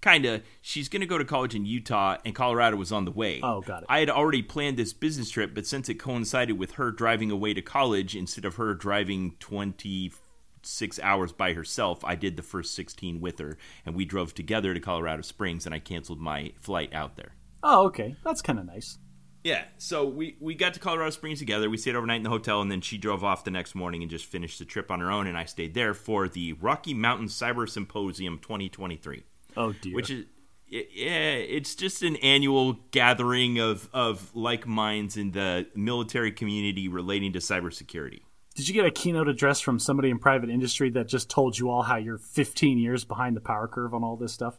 Kind 0.00 0.24
of. 0.24 0.42
She's 0.60 0.88
going 0.88 1.00
to 1.00 1.06
go 1.06 1.18
to 1.18 1.24
college 1.24 1.54
in 1.54 1.64
Utah, 1.64 2.16
and 2.24 2.34
Colorado 2.34 2.76
was 2.76 2.92
on 2.92 3.04
the 3.04 3.10
way. 3.10 3.40
Oh, 3.42 3.60
got 3.60 3.82
it. 3.82 3.86
I 3.88 4.00
had 4.00 4.10
already 4.10 4.42
planned 4.42 4.76
this 4.76 4.92
business 4.92 5.30
trip, 5.30 5.54
but 5.54 5.66
since 5.66 5.88
it 5.88 5.94
coincided 5.94 6.58
with 6.58 6.72
her 6.72 6.90
driving 6.90 7.30
away 7.30 7.54
to 7.54 7.62
college 7.62 8.16
instead 8.16 8.44
of 8.44 8.56
her 8.56 8.74
driving 8.74 9.36
26 9.40 11.00
hours 11.00 11.32
by 11.32 11.52
herself, 11.52 12.04
I 12.04 12.14
did 12.14 12.36
the 12.36 12.42
first 12.42 12.74
16 12.74 13.20
with 13.20 13.38
her, 13.38 13.58
and 13.84 13.94
we 13.94 14.04
drove 14.04 14.34
together 14.34 14.74
to 14.74 14.80
Colorado 14.80 15.22
Springs, 15.22 15.66
and 15.66 15.74
I 15.74 15.78
canceled 15.78 16.20
my 16.20 16.52
flight 16.56 16.92
out 16.94 17.16
there. 17.16 17.34
Oh, 17.62 17.86
okay, 17.86 18.16
that's 18.24 18.42
kind 18.42 18.58
of 18.58 18.66
nice. 18.66 18.98
Yeah, 19.42 19.64
so 19.78 20.04
we, 20.06 20.36
we 20.38 20.54
got 20.54 20.74
to 20.74 20.80
Colorado 20.80 21.10
Springs 21.10 21.38
together. 21.38 21.70
We 21.70 21.78
stayed 21.78 21.96
overnight 21.96 22.18
in 22.18 22.24
the 22.24 22.30
hotel, 22.30 22.60
and 22.60 22.70
then 22.70 22.82
she 22.82 22.98
drove 22.98 23.24
off 23.24 23.44
the 23.44 23.50
next 23.50 23.74
morning 23.74 24.02
and 24.02 24.10
just 24.10 24.26
finished 24.26 24.58
the 24.58 24.66
trip 24.66 24.90
on 24.90 25.00
her 25.00 25.10
own. 25.10 25.26
And 25.26 25.36
I 25.36 25.46
stayed 25.46 25.72
there 25.72 25.94
for 25.94 26.28
the 26.28 26.52
Rocky 26.54 26.92
Mountain 26.92 27.28
Cyber 27.28 27.66
Symposium 27.66 28.38
2023, 28.38 29.22
Oh 29.56 29.72
dear. 29.72 29.94
which 29.94 30.10
is 30.10 30.24
yeah, 30.68 31.32
it's 31.34 31.74
just 31.74 32.02
an 32.02 32.16
annual 32.16 32.74
gathering 32.92 33.58
of 33.58 33.88
of 33.92 34.34
like 34.36 34.66
minds 34.66 35.16
in 35.16 35.32
the 35.32 35.66
military 35.74 36.30
community 36.32 36.86
relating 36.88 37.32
to 37.32 37.38
cybersecurity. 37.40 38.20
Did 38.54 38.68
you 38.68 38.74
get 38.74 38.84
a 38.84 38.90
keynote 38.90 39.28
address 39.28 39.60
from 39.60 39.78
somebody 39.78 40.10
in 40.10 40.18
private 40.18 40.50
industry 40.50 40.90
that 40.90 41.08
just 41.08 41.28
told 41.30 41.58
you 41.58 41.70
all 41.70 41.82
how 41.82 41.96
you're 41.96 42.18
15 42.18 42.78
years 42.78 43.04
behind 43.04 43.36
the 43.36 43.40
power 43.40 43.66
curve 43.68 43.94
on 43.94 44.04
all 44.04 44.16
this 44.16 44.32
stuff? 44.32 44.58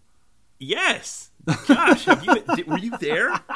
Yes, 0.59 1.31
Gosh, 1.67 2.05
have 2.05 2.23
you, 2.23 2.35
did- 2.55 2.67
were 2.67 2.77
you 2.77 2.91
there? 2.99 3.33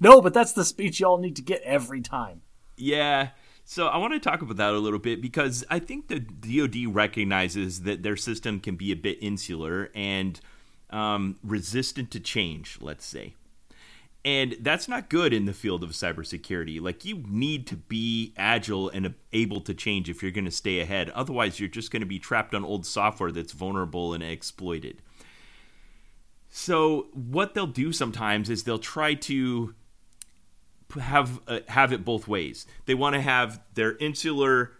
No, 0.00 0.20
but 0.22 0.32
that's 0.32 0.52
the 0.52 0.64
speech 0.64 1.00
y'all 1.00 1.18
need 1.18 1.36
to 1.36 1.42
get 1.42 1.60
every 1.62 2.00
time. 2.00 2.42
Yeah. 2.76 3.30
So 3.64 3.86
I 3.86 3.96
want 3.98 4.12
to 4.12 4.20
talk 4.20 4.42
about 4.42 4.56
that 4.56 4.74
a 4.74 4.78
little 4.78 4.98
bit 4.98 5.22
because 5.22 5.64
I 5.70 5.78
think 5.78 6.08
the 6.08 6.20
DoD 6.20 6.94
recognizes 6.94 7.82
that 7.82 8.02
their 8.02 8.16
system 8.16 8.60
can 8.60 8.76
be 8.76 8.92
a 8.92 8.96
bit 8.96 9.18
insular 9.20 9.90
and 9.94 10.40
um, 10.90 11.38
resistant 11.42 12.10
to 12.10 12.20
change. 12.20 12.78
Let's 12.80 13.06
say. 13.06 13.34
And 14.24 14.56
that's 14.60 14.86
not 14.86 15.10
good 15.10 15.32
in 15.32 15.46
the 15.46 15.52
field 15.52 15.82
of 15.82 15.90
cybersecurity. 15.90 16.80
Like, 16.80 17.04
you 17.04 17.24
need 17.26 17.66
to 17.66 17.76
be 17.76 18.32
agile 18.36 18.88
and 18.88 19.14
able 19.32 19.60
to 19.62 19.74
change 19.74 20.08
if 20.08 20.22
you're 20.22 20.30
going 20.30 20.44
to 20.44 20.50
stay 20.50 20.78
ahead. 20.78 21.10
Otherwise, 21.10 21.58
you're 21.58 21.68
just 21.68 21.90
going 21.90 22.02
to 22.02 22.06
be 22.06 22.20
trapped 22.20 22.54
on 22.54 22.64
old 22.64 22.86
software 22.86 23.32
that's 23.32 23.52
vulnerable 23.52 24.14
and 24.14 24.22
exploited. 24.22 25.02
So, 26.50 27.08
what 27.14 27.54
they'll 27.54 27.66
do 27.66 27.92
sometimes 27.92 28.48
is 28.48 28.62
they'll 28.62 28.78
try 28.78 29.14
to 29.14 29.74
have 31.00 31.40
uh, 31.46 31.60
have 31.68 31.92
it 31.92 32.04
both 32.04 32.28
ways. 32.28 32.66
They 32.86 32.94
want 32.94 33.14
to 33.14 33.20
have 33.20 33.60
their 33.74 33.96
insular 33.96 34.72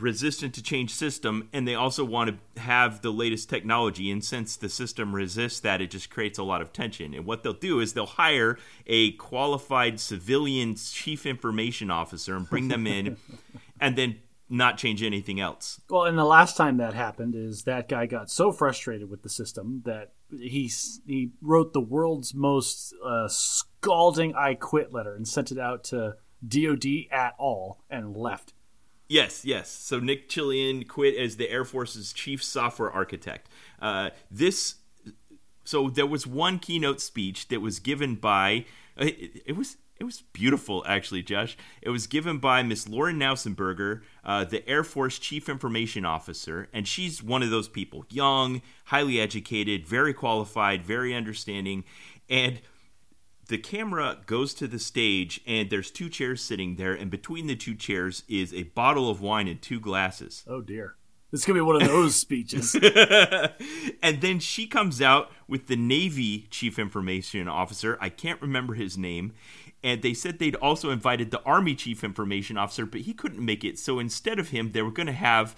resistant 0.00 0.54
to 0.54 0.62
change 0.62 0.90
system 0.90 1.48
and 1.52 1.68
they 1.68 1.74
also 1.74 2.04
want 2.04 2.30
to 2.30 2.60
have 2.60 3.02
the 3.02 3.12
latest 3.12 3.48
technology. 3.50 4.10
And 4.10 4.24
since 4.24 4.56
the 4.56 4.68
system 4.68 5.14
resists 5.14 5.60
that 5.60 5.80
it 5.80 5.90
just 5.90 6.10
creates 6.10 6.38
a 6.38 6.42
lot 6.42 6.62
of 6.62 6.72
tension. 6.72 7.14
And 7.14 7.26
what 7.26 7.42
they'll 7.42 7.52
do 7.52 7.80
is 7.80 7.92
they'll 7.92 8.06
hire 8.06 8.58
a 8.86 9.12
qualified 9.12 10.00
civilian 10.00 10.74
chief 10.74 11.26
information 11.26 11.90
officer 11.90 12.34
and 12.34 12.48
bring 12.48 12.68
them 12.68 12.86
in 12.86 13.16
and 13.80 13.96
then 13.96 14.16
not 14.48 14.78
change 14.78 15.02
anything 15.02 15.40
else. 15.40 15.80
Well, 15.88 16.04
and 16.04 16.18
the 16.18 16.24
last 16.24 16.56
time 16.56 16.76
that 16.78 16.94
happened 16.94 17.34
is 17.34 17.64
that 17.64 17.88
guy 17.88 18.06
got 18.06 18.30
so 18.30 18.52
frustrated 18.52 19.10
with 19.10 19.22
the 19.22 19.28
system 19.28 19.82
that 19.84 20.12
he 20.30 20.70
he 21.06 21.32
wrote 21.40 21.72
the 21.72 21.80
world's 21.80 22.34
most 22.34 22.94
uh, 23.04 23.28
scalding 23.84 24.34
"I 24.34 24.54
quit" 24.54 24.92
letter 24.92 25.14
and 25.14 25.28
sent 25.28 25.52
it 25.52 25.58
out 25.58 25.84
to 25.84 26.16
DoD 26.46 27.06
at 27.10 27.34
all 27.38 27.82
and 27.90 28.16
left. 28.16 28.54
Yes, 29.08 29.44
yes. 29.44 29.70
So 29.70 30.00
Nick 30.00 30.28
Chaillan 30.30 30.88
quit 30.88 31.16
as 31.16 31.36
the 31.36 31.50
Air 31.50 31.64
Force's 31.64 32.12
chief 32.12 32.42
software 32.42 32.90
architect. 32.90 33.50
Uh, 33.80 34.10
this, 34.30 34.76
so 35.64 35.90
there 35.90 36.06
was 36.06 36.26
one 36.26 36.58
keynote 36.58 37.00
speech 37.00 37.48
that 37.48 37.60
was 37.60 37.78
given 37.78 38.14
by. 38.14 38.64
uh, 38.98 39.04
It, 39.04 39.42
it 39.46 39.56
was 39.56 39.76
it 40.00 40.04
was 40.04 40.22
beautiful, 40.32 40.82
actually, 40.88 41.22
Josh. 41.22 41.56
It 41.80 41.90
was 41.90 42.08
given 42.08 42.38
by 42.38 42.64
Miss 42.64 42.88
Lauren 42.88 43.18
Knausenberger, 43.18 44.00
uh, 44.24 44.44
the 44.44 44.68
Air 44.68 44.82
Force 44.82 45.20
Chief 45.20 45.48
Information 45.48 46.04
Officer, 46.04 46.68
and 46.72 46.88
she's 46.88 47.22
one 47.22 47.44
of 47.44 47.50
those 47.50 47.68
people, 47.68 48.04
young, 48.10 48.60
highly 48.86 49.20
educated, 49.20 49.86
very 49.86 50.12
qualified, 50.12 50.82
very 50.84 51.14
understanding, 51.14 51.84
and 52.28 52.60
the 53.48 53.58
camera 53.58 54.18
goes 54.26 54.54
to 54.54 54.66
the 54.66 54.78
stage 54.78 55.40
and 55.46 55.70
there's 55.70 55.90
two 55.90 56.08
chairs 56.08 56.42
sitting 56.42 56.76
there 56.76 56.94
and 56.94 57.10
between 57.10 57.46
the 57.46 57.56
two 57.56 57.74
chairs 57.74 58.22
is 58.28 58.52
a 58.54 58.64
bottle 58.64 59.10
of 59.10 59.20
wine 59.20 59.48
and 59.48 59.60
two 59.60 59.80
glasses 59.80 60.44
Oh 60.46 60.60
dear. 60.60 60.96
This 61.30 61.44
could 61.44 61.54
be 61.54 61.60
one 61.60 61.82
of 61.82 61.88
those 61.88 62.14
speeches. 62.14 62.76
and 64.02 64.20
then 64.20 64.38
she 64.38 64.68
comes 64.68 65.02
out 65.02 65.32
with 65.48 65.66
the 65.66 65.74
navy 65.74 66.46
chief 66.50 66.78
information 66.78 67.48
officer 67.48 67.98
i 68.00 68.08
can't 68.08 68.40
remember 68.40 68.74
his 68.74 68.96
name 68.96 69.32
and 69.82 70.02
they 70.02 70.14
said 70.14 70.38
they'd 70.38 70.54
also 70.56 70.90
invited 70.90 71.30
the 71.30 71.42
army 71.42 71.74
chief 71.74 72.04
information 72.04 72.56
officer 72.56 72.86
but 72.86 73.02
he 73.02 73.12
couldn't 73.12 73.44
make 73.44 73.64
it 73.64 73.78
so 73.78 73.98
instead 73.98 74.38
of 74.38 74.50
him 74.50 74.72
they 74.72 74.82
were 74.82 74.90
going 74.90 75.06
to 75.06 75.12
have 75.12 75.56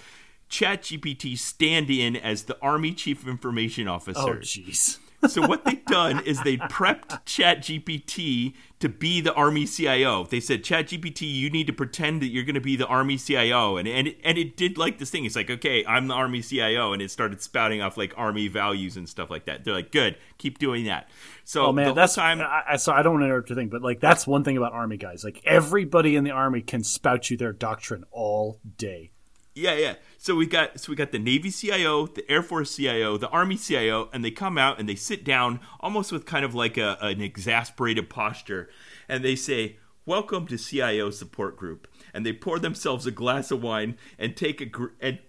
ChatGPT 0.49 1.37
stand 1.37 1.91
in 1.91 2.17
as 2.17 2.45
the 2.45 2.57
Army 2.61 2.93
Chief 2.93 3.27
Information 3.27 3.89
oh, 3.89 3.95
Officer. 3.95 4.21
Oh 4.21 4.35
jeez. 4.37 4.99
So 5.29 5.47
what 5.47 5.65
they've 5.65 5.85
done 5.87 6.25
is 6.25 6.43
they 6.43 6.57
prepped 6.57 7.25
ChatGPT 7.25 8.55
to 8.79 8.89
be 8.89 9.21
the 9.21 9.33
Army 9.35 9.67
CIO. 9.67 10.25
They 10.25 10.41
said, 10.41 10.63
ChatGPT, 10.63 11.23
you 11.23 11.51
need 11.51 11.67
to 11.67 11.73
pretend 11.73 12.23
that 12.23 12.29
you're 12.29 12.45
going 12.45 12.55
to 12.55 12.61
be 12.61 12.77
the 12.77 12.87
Army 12.87 13.17
CIO, 13.17 13.77
and 13.77 13.89
and 13.89 14.09
it, 14.09 14.19
and 14.23 14.39
it 14.39 14.57
did 14.57 14.79
like 14.79 14.99
this 14.99 15.11
thing. 15.11 15.25
It's 15.25 15.37
like, 15.37 15.51
okay, 15.51 15.85
I'm 15.87 16.09
the 16.09 16.15
Army 16.15 16.43
CIO, 16.43 16.93
and 16.93 17.01
it 17.01 17.11
started 17.11 17.41
spouting 17.41 17.81
off 17.81 17.97
like 17.97 18.13
Army 18.17 18.49
values 18.49 18.97
and 18.97 19.09
stuff 19.09 19.31
like 19.31 19.47
that. 19.47 19.65
They're 19.65 19.75
like, 19.75 19.93
good, 19.93 20.17
keep 20.39 20.59
doing 20.59 20.85
that. 20.85 21.09
So 21.45 21.67
Oh 21.67 21.73
man, 21.73 21.95
that's 21.95 22.15
time. 22.15 22.41
I, 22.41 22.63
I 22.71 22.77
so 22.77 22.93
I 22.93 23.03
don't 23.03 23.15
want 23.15 23.23
to 23.23 23.27
interrupt 23.27 23.49
your 23.49 23.57
thing, 23.57 23.69
but 23.69 23.83
like 23.83 24.01
that's 24.01 24.27
one 24.27 24.45
thing 24.45 24.57
about 24.57 24.73
army 24.73 24.97
guys. 24.97 25.25
Like 25.25 25.43
everybody 25.45 26.17
in 26.17 26.25
the 26.25 26.31
army 26.31 26.61
can 26.61 26.85
spout 26.85 27.31
you 27.31 27.37
their 27.37 27.53
doctrine 27.53 28.05
all 28.11 28.61
day. 28.77 29.13
Yeah, 29.57 29.75
yeah. 29.75 29.95
So 30.19 30.37
we 30.37 30.45
got 30.45 30.79
so 30.79 30.93
we 30.93 30.97
got 30.97 31.13
the 31.13 31.19
Navy 31.19 31.51
CIO, 31.51 32.07
the 32.09 32.31
Air 32.31 32.43
Force 32.43 32.77
CIO, 32.77 33.17
the 33.17 33.31
Army 33.31 33.57
CIO, 33.57 34.11
and 34.13 34.23
they 34.23 34.31
come 34.31 34.59
out 34.59 34.79
and 34.79 34.87
they 34.87 34.95
sit 34.95 35.25
down 35.25 35.61
almost 35.81 36.13
with 36.13 36.27
kind 36.27 36.45
of 36.45 36.55
like 36.55 36.77
a, 36.77 36.99
an 37.01 37.23
exasperated 37.23 38.11
posture, 38.11 38.69
and 39.09 39.25
they 39.25 39.35
say, 39.35 39.79
"Welcome 40.05 40.47
to 40.49 40.59
CIO 40.59 41.09
support 41.09 41.57
group." 41.57 41.89
And 42.13 42.27
they 42.27 42.35
pour 42.35 42.59
themselves 42.59 43.07
a 43.07 43.11
glass 43.11 43.51
of 43.51 43.63
wine 43.63 43.97
and 44.19 44.37
take 44.37 44.61
a 44.61 44.67
gr- 44.67 44.89
and 45.01 45.21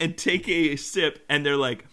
and 0.00 0.16
take 0.16 0.48
a 0.48 0.76
sip, 0.76 1.22
and 1.28 1.44
they're 1.44 1.58
like, 1.58 1.84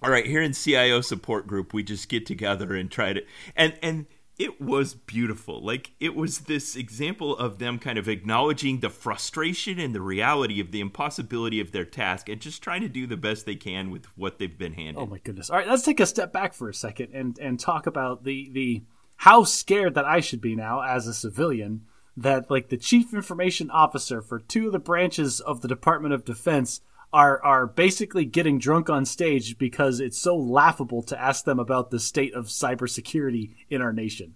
"All 0.00 0.10
right, 0.10 0.24
here 0.24 0.40
in 0.40 0.54
CIO 0.54 1.02
support 1.02 1.46
group, 1.46 1.74
we 1.74 1.82
just 1.82 2.08
get 2.08 2.24
together 2.24 2.74
and 2.74 2.90
try 2.90 3.12
to 3.12 3.22
and 3.54 3.74
and." 3.82 4.06
It 4.38 4.60
was 4.60 4.94
beautiful. 4.94 5.60
Like, 5.60 5.90
it 5.98 6.14
was 6.14 6.40
this 6.40 6.76
example 6.76 7.36
of 7.36 7.58
them 7.58 7.80
kind 7.80 7.98
of 7.98 8.08
acknowledging 8.08 8.78
the 8.78 8.88
frustration 8.88 9.80
and 9.80 9.92
the 9.92 10.00
reality 10.00 10.60
of 10.60 10.70
the 10.70 10.80
impossibility 10.80 11.58
of 11.60 11.72
their 11.72 11.84
task 11.84 12.28
and 12.28 12.40
just 12.40 12.62
trying 12.62 12.82
to 12.82 12.88
do 12.88 13.06
the 13.06 13.16
best 13.16 13.46
they 13.46 13.56
can 13.56 13.90
with 13.90 14.06
what 14.16 14.38
they've 14.38 14.58
been 14.58 14.74
handed. 14.74 15.00
Oh 15.00 15.06
my 15.06 15.18
goodness! 15.18 15.50
All 15.50 15.56
right, 15.56 15.66
let's 15.66 15.82
take 15.82 15.98
a 15.98 16.06
step 16.06 16.32
back 16.32 16.54
for 16.54 16.68
a 16.68 16.74
second 16.74 17.14
and 17.14 17.36
and 17.38 17.58
talk 17.58 17.86
about 17.88 18.22
the 18.22 18.48
the 18.52 18.82
how 19.16 19.42
scared 19.42 19.94
that 19.94 20.04
I 20.04 20.20
should 20.20 20.40
be 20.40 20.54
now 20.54 20.82
as 20.82 21.08
a 21.08 21.14
civilian 21.14 21.86
that 22.16 22.50
like 22.50 22.68
the 22.68 22.76
chief 22.76 23.12
information 23.12 23.70
officer 23.70 24.22
for 24.22 24.38
two 24.38 24.66
of 24.66 24.72
the 24.72 24.78
branches 24.78 25.40
of 25.40 25.60
the 25.60 25.68
Department 25.68 26.14
of 26.14 26.24
Defense 26.24 26.80
are 27.12 27.42
are 27.42 27.66
basically 27.66 28.24
getting 28.24 28.58
drunk 28.58 28.90
on 28.90 29.04
stage 29.04 29.58
because 29.58 30.00
it's 30.00 30.18
so 30.18 30.36
laughable 30.36 31.02
to 31.02 31.20
ask 31.20 31.44
them 31.44 31.58
about 31.58 31.90
the 31.90 32.00
state 32.00 32.34
of 32.34 32.46
cybersecurity 32.46 33.54
in 33.70 33.80
our 33.80 33.92
nation. 33.92 34.34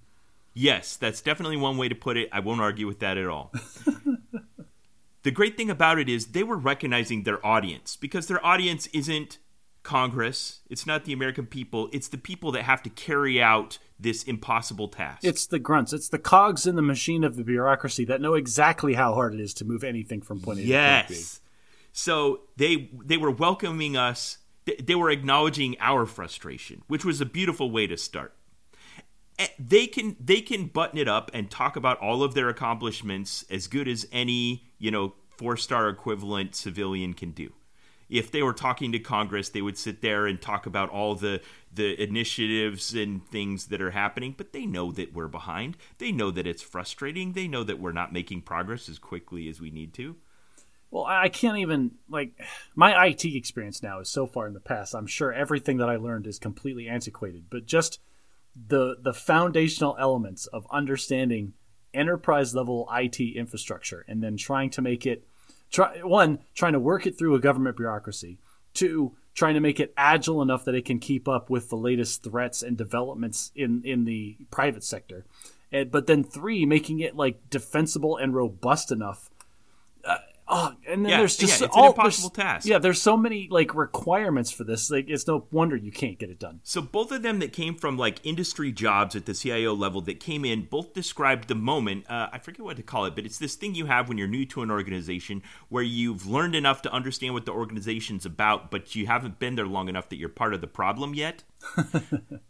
Yes, 0.54 0.96
that's 0.96 1.20
definitely 1.20 1.56
one 1.56 1.76
way 1.76 1.88
to 1.88 1.94
put 1.94 2.16
it. 2.16 2.28
I 2.32 2.40
won't 2.40 2.60
argue 2.60 2.86
with 2.86 3.00
that 3.00 3.16
at 3.16 3.26
all. 3.26 3.52
the 5.22 5.30
great 5.30 5.56
thing 5.56 5.70
about 5.70 5.98
it 5.98 6.08
is 6.08 6.26
they 6.26 6.42
were 6.42 6.58
recognizing 6.58 7.22
their 7.22 7.44
audience 7.44 7.96
because 7.96 8.26
their 8.26 8.44
audience 8.44 8.86
isn't 8.88 9.38
Congress, 9.82 10.60
it's 10.70 10.86
not 10.86 11.04
the 11.04 11.12
American 11.12 11.46
people, 11.46 11.88
it's 11.92 12.08
the 12.08 12.18
people 12.18 12.52
that 12.52 12.62
have 12.62 12.82
to 12.82 12.90
carry 12.90 13.42
out 13.42 13.78
this 13.98 14.22
impossible 14.24 14.88
task. 14.88 15.24
It's 15.24 15.46
the 15.46 15.58
grunts, 15.58 15.92
it's 15.92 16.08
the 16.08 16.18
cogs 16.18 16.66
in 16.66 16.76
the 16.76 16.82
machine 16.82 17.24
of 17.24 17.36
the 17.36 17.44
bureaucracy 17.44 18.04
that 18.06 18.20
know 18.20 18.34
exactly 18.34 18.94
how 18.94 19.14
hard 19.14 19.34
it 19.34 19.40
is 19.40 19.54
to 19.54 19.64
move 19.64 19.82
anything 19.82 20.20
from 20.20 20.40
point 20.40 20.60
A 20.60 20.62
to 20.62 20.68
point 20.68 21.08
B. 21.08 21.14
So 21.92 22.42
they 22.56 22.90
they 23.04 23.16
were 23.16 23.30
welcoming 23.30 23.96
us. 23.96 24.38
They, 24.64 24.76
they 24.76 24.94
were 24.94 25.10
acknowledging 25.10 25.76
our 25.80 26.06
frustration, 26.06 26.82
which 26.88 27.04
was 27.04 27.20
a 27.20 27.26
beautiful 27.26 27.70
way 27.70 27.86
to 27.86 27.96
start. 27.96 28.34
Eh, 29.38 29.48
They 29.58 29.86
can 29.86 30.16
they 30.18 30.40
can 30.40 30.66
button 30.66 30.98
it 30.98 31.08
up 31.08 31.30
and 31.34 31.50
talk 31.50 31.76
about 31.76 31.98
all 31.98 32.22
of 32.22 32.34
their 32.34 32.48
accomplishments 32.48 33.44
as 33.50 33.66
good 33.66 33.88
as 33.88 34.06
any 34.12 34.64
you 34.78 34.90
know 34.90 35.14
four 35.36 35.56
star 35.56 35.88
equivalent 35.88 36.54
civilian 36.54 37.14
can 37.14 37.32
do. 37.32 37.52
If 38.08 38.30
they 38.30 38.42
were 38.42 38.52
talking 38.52 38.92
to 38.92 38.98
Congress, 38.98 39.48
they 39.48 39.62
would 39.62 39.78
sit 39.78 40.02
there 40.02 40.26
and 40.26 40.40
talk 40.40 40.66
about 40.66 40.90
all 40.90 41.14
the 41.14 41.40
the 41.72 42.00
initiatives 42.02 42.94
and 42.94 43.26
things 43.26 43.66
that 43.66 43.80
are 43.80 43.90
happening. 43.92 44.34
But 44.36 44.52
they 44.52 44.66
know 44.66 44.92
that 44.92 45.14
we're 45.14 45.28
behind. 45.28 45.76
They 45.98 46.12
know 46.12 46.30
that 46.30 46.46
it's 46.46 46.62
frustrating. 46.62 47.32
They 47.32 47.48
know 47.48 47.64
that 47.64 47.80
we're 47.80 47.92
not 47.92 48.12
making 48.12 48.42
progress 48.42 48.88
as 48.88 48.98
quickly 48.98 49.48
as 49.48 49.60
we 49.60 49.70
need 49.70 49.94
to. 49.94 50.16
Well, 50.92 51.06
I 51.06 51.30
can't 51.30 51.58
even 51.58 51.92
like 52.08 52.38
my 52.76 53.06
IT 53.06 53.24
experience 53.24 53.82
now 53.82 53.98
is 53.98 54.08
so 54.08 54.26
far 54.26 54.46
in 54.46 54.54
the 54.54 54.60
past. 54.60 54.94
I'm 54.94 55.08
sure 55.08 55.32
everything 55.32 55.78
that 55.78 55.88
I 55.88 55.96
learned 55.96 56.28
is 56.28 56.38
completely 56.38 56.86
antiquated, 56.86 57.46
but 57.50 57.66
just 57.66 57.98
the 58.54 58.96
the 59.00 59.14
foundational 59.14 59.96
elements 59.98 60.46
of 60.46 60.66
understanding 60.70 61.54
enterprise 61.94 62.54
level 62.54 62.88
IT 62.94 63.18
infrastructure 63.20 64.04
and 64.06 64.22
then 64.22 64.36
trying 64.36 64.70
to 64.70 64.82
make 64.82 65.06
it 65.06 65.26
try 65.70 65.98
one 66.02 66.38
trying 66.54 66.74
to 66.74 66.78
work 66.78 67.06
it 67.06 67.18
through 67.18 67.34
a 67.34 67.40
government 67.40 67.76
bureaucracy, 67.76 68.38
two 68.74 69.16
trying 69.34 69.54
to 69.54 69.60
make 69.60 69.80
it 69.80 69.94
agile 69.96 70.42
enough 70.42 70.66
that 70.66 70.74
it 70.74 70.84
can 70.84 70.98
keep 70.98 71.26
up 71.26 71.48
with 71.48 71.70
the 71.70 71.76
latest 71.76 72.22
threats 72.22 72.62
and 72.62 72.76
developments 72.76 73.50
in 73.56 73.82
in 73.84 74.04
the 74.04 74.36
private 74.50 74.84
sector. 74.84 75.24
And, 75.72 75.90
but 75.90 76.06
then 76.06 76.22
three 76.22 76.66
making 76.66 77.00
it 77.00 77.16
like 77.16 77.48
defensible 77.48 78.18
and 78.18 78.34
robust 78.34 78.92
enough 78.92 79.30
Oh, 80.54 80.74
and 80.86 81.02
then 81.02 81.10
Yeah, 81.10 81.16
there's 81.18 81.36
just 81.38 81.60
yeah, 81.60 81.66
it's 81.66 81.74
an 81.74 81.80
all, 81.82 81.88
impossible 81.88 82.28
there's- 82.28 82.52
task. 82.56 82.66
Yeah, 82.68 82.78
there's 82.78 83.00
so 83.00 83.16
many 83.16 83.48
like 83.50 83.74
requirements 83.74 84.50
for 84.50 84.64
this. 84.64 84.90
Like, 84.90 85.06
it's 85.08 85.26
no 85.26 85.46
wonder 85.50 85.76
you 85.76 85.90
can't 85.90 86.18
get 86.18 86.28
it 86.28 86.38
done. 86.38 86.60
So 86.62 86.82
both 86.82 87.10
of 87.10 87.22
them 87.22 87.38
that 87.38 87.54
came 87.54 87.74
from 87.74 87.96
like 87.96 88.20
industry 88.22 88.70
jobs 88.70 89.16
at 89.16 89.24
the 89.24 89.32
CIO 89.32 89.72
level 89.74 90.02
that 90.02 90.20
came 90.20 90.44
in 90.44 90.64
both 90.66 90.92
described 90.92 91.48
the 91.48 91.54
moment. 91.54 92.04
Uh, 92.10 92.28
I 92.30 92.38
forget 92.38 92.60
what 92.60 92.76
to 92.76 92.82
call 92.82 93.06
it, 93.06 93.14
but 93.14 93.24
it's 93.24 93.38
this 93.38 93.54
thing 93.54 93.74
you 93.74 93.86
have 93.86 94.08
when 94.10 94.18
you're 94.18 94.28
new 94.28 94.44
to 94.46 94.60
an 94.62 94.70
organization 94.70 95.42
where 95.70 95.82
you've 95.82 96.26
learned 96.26 96.54
enough 96.54 96.82
to 96.82 96.92
understand 96.92 97.32
what 97.32 97.46
the 97.46 97.52
organization's 97.52 98.26
about, 98.26 98.70
but 98.70 98.94
you 98.94 99.06
haven't 99.06 99.38
been 99.38 99.54
there 99.54 99.66
long 99.66 99.88
enough 99.88 100.10
that 100.10 100.16
you're 100.16 100.28
part 100.28 100.52
of 100.52 100.60
the 100.60 100.66
problem 100.66 101.14
yet. 101.14 101.44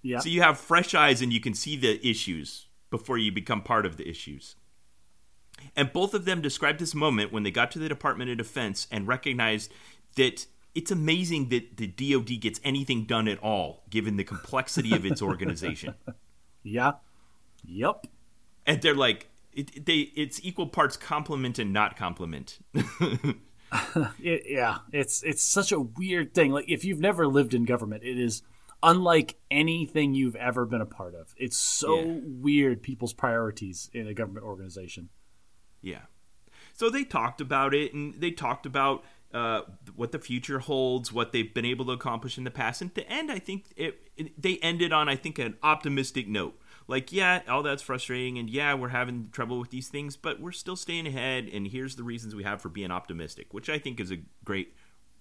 Yeah. 0.02 0.18
So 0.18 0.28
you 0.28 0.42
have 0.42 0.58
fresh 0.58 0.94
eyes 0.94 1.22
and 1.22 1.32
you 1.32 1.38
can 1.40 1.54
see 1.54 1.76
the 1.76 2.04
issues 2.04 2.66
before 2.90 3.18
you 3.18 3.30
become 3.30 3.62
part 3.62 3.86
of 3.86 3.96
the 3.96 4.08
issues. 4.08 4.56
And 5.76 5.92
both 5.92 6.14
of 6.14 6.24
them 6.24 6.40
described 6.42 6.78
this 6.78 6.94
moment 6.94 7.32
when 7.32 7.42
they 7.42 7.50
got 7.50 7.70
to 7.72 7.78
the 7.78 7.88
Department 7.88 8.30
of 8.30 8.36
Defense 8.38 8.86
and 8.90 9.06
recognized 9.08 9.72
that 10.16 10.46
it's 10.74 10.90
amazing 10.90 11.48
that 11.50 11.76
the 11.76 11.86
DoD 11.86 12.40
gets 12.40 12.60
anything 12.64 13.04
done 13.04 13.28
at 13.28 13.38
all, 13.42 13.82
given 13.90 14.16
the 14.16 14.24
complexity 14.24 14.94
of 14.94 15.04
its 15.04 15.20
organization. 15.22 15.94
Yeah. 16.64 16.92
Yep. 17.64 18.06
And 18.66 18.80
they're 18.80 18.94
like, 18.94 19.28
it, 19.52 19.84
they 19.84 20.12
it's 20.14 20.38
equal 20.44 20.68
parts 20.68 20.96
compliment 20.96 21.58
and 21.58 21.72
not 21.72 21.96
compliment. 21.96 22.60
It, 24.20 24.42
yeah. 24.48 24.78
It's 24.92 25.22
it's 25.22 25.42
such 25.42 25.72
a 25.72 25.80
weird 25.80 26.34
thing. 26.34 26.52
Like 26.52 26.68
if 26.68 26.84
you've 26.84 27.00
never 27.00 27.26
lived 27.26 27.54
in 27.54 27.64
government, 27.64 28.04
it 28.04 28.18
is 28.18 28.42
unlike 28.82 29.36
anything 29.50 30.14
you've 30.14 30.36
ever 30.36 30.66
been 30.66 30.80
a 30.80 30.86
part 30.86 31.14
of. 31.14 31.34
It's 31.36 31.56
so 31.56 31.98
Yeah. 32.00 32.18
weird 32.22 32.82
people's 32.82 33.12
priorities 33.12 33.90
in 33.92 34.06
a 34.06 34.14
government 34.14 34.44
organization. 34.46 35.08
Yeah. 35.82 36.02
So 36.72 36.88
they 36.88 37.04
talked 37.04 37.40
about 37.40 37.74
it 37.74 37.92
and 37.92 38.14
they 38.14 38.30
talked 38.30 38.64
about 38.64 39.04
uh, 39.34 39.62
what 39.94 40.12
the 40.12 40.18
future 40.18 40.58
holds, 40.58 41.12
what 41.12 41.32
they've 41.32 41.52
been 41.52 41.64
able 41.64 41.84
to 41.86 41.92
accomplish 41.92 42.38
in 42.38 42.44
the 42.44 42.50
past. 42.50 42.82
And 42.82 42.94
to 42.94 43.08
end, 43.10 43.30
I 43.30 43.38
think 43.38 43.66
it, 43.76 44.08
it, 44.16 44.40
they 44.40 44.58
ended 44.58 44.92
on, 44.92 45.08
I 45.08 45.16
think, 45.16 45.38
an 45.38 45.56
optimistic 45.62 46.28
note. 46.28 46.58
Like, 46.88 47.12
yeah, 47.12 47.42
all 47.48 47.62
that's 47.62 47.82
frustrating, 47.82 48.38
and 48.38 48.50
yeah, 48.50 48.74
we're 48.74 48.88
having 48.88 49.28
trouble 49.30 49.58
with 49.60 49.70
these 49.70 49.88
things, 49.88 50.16
but 50.16 50.40
we're 50.40 50.52
still 50.52 50.74
staying 50.74 51.06
ahead, 51.06 51.48
and 51.50 51.68
here's 51.68 51.94
the 51.94 52.02
reasons 52.02 52.34
we 52.34 52.42
have 52.42 52.60
for 52.60 52.68
being 52.68 52.90
optimistic, 52.90 53.54
which 53.54 53.70
I 53.70 53.78
think 53.78 54.00
is 54.00 54.10
a 54.10 54.18
great 54.44 54.74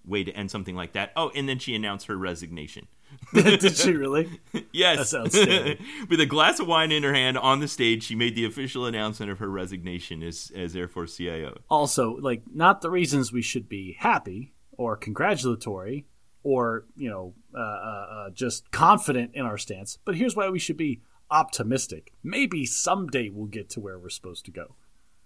way 0.04 0.24
to 0.24 0.32
end 0.32 0.50
something 0.50 0.74
like 0.74 0.92
that. 0.92 1.12
Oh, 1.16 1.30
and 1.34 1.48
then 1.48 1.58
she 1.58 1.74
announced 1.74 2.06
her 2.06 2.16
resignation. 2.16 2.88
Did 3.34 3.76
she 3.76 3.92
really? 3.92 4.40
Yes. 4.72 5.10
That's 5.10 5.14
outstanding. 5.14 5.84
With 6.08 6.20
a 6.20 6.26
glass 6.26 6.58
of 6.58 6.66
wine 6.66 6.90
in 6.92 7.02
her 7.02 7.12
hand 7.12 7.36
on 7.36 7.60
the 7.60 7.68
stage, 7.68 8.04
she 8.04 8.14
made 8.14 8.34
the 8.34 8.46
official 8.46 8.86
announcement 8.86 9.30
of 9.30 9.38
her 9.38 9.48
resignation 9.48 10.22
as, 10.22 10.50
as 10.56 10.74
Air 10.74 10.88
Force 10.88 11.16
CIO. 11.16 11.58
also 11.68 12.16
like 12.16 12.42
not 12.54 12.80
the 12.80 12.90
reasons 12.90 13.30
we 13.32 13.42
should 13.42 13.68
be 13.68 13.96
happy 13.98 14.54
or 14.78 14.96
congratulatory 14.96 16.06
or 16.42 16.84
you 16.96 17.08
know 17.10 17.34
uh, 17.54 17.60
uh, 17.60 18.06
uh, 18.26 18.30
just 18.30 18.70
confident 18.70 19.30
in 19.34 19.44
our 19.44 19.58
stance 19.58 19.98
but 20.04 20.14
here's 20.16 20.34
why 20.34 20.48
we 20.48 20.58
should 20.58 20.76
be 20.78 21.00
optimistic 21.30 22.12
maybe 22.22 22.64
someday 22.64 23.28
we'll 23.28 23.46
get 23.46 23.68
to 23.70 23.80
where 23.80 23.98
we're 23.98 24.08
supposed 24.08 24.44
to 24.44 24.50
go 24.50 24.74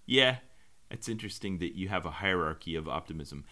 Yeah, 0.05 0.37
it's 0.89 1.09
interesting 1.09 1.57
that 1.59 1.75
you 1.75 1.89
have 1.89 2.05
a 2.05 2.11
hierarchy 2.11 2.75
of 2.75 2.87
optimism. 2.87 3.45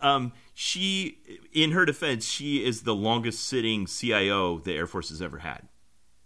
Um, 0.00 0.32
she, 0.52 1.18
in 1.52 1.72
her 1.72 1.84
defense, 1.84 2.26
she 2.26 2.64
is 2.64 2.82
the 2.82 2.94
longest 2.94 3.44
sitting 3.44 3.86
CIO 3.86 4.58
the 4.58 4.74
Air 4.74 4.86
Force 4.86 5.08
has 5.08 5.22
ever 5.22 5.38
had. 5.38 5.68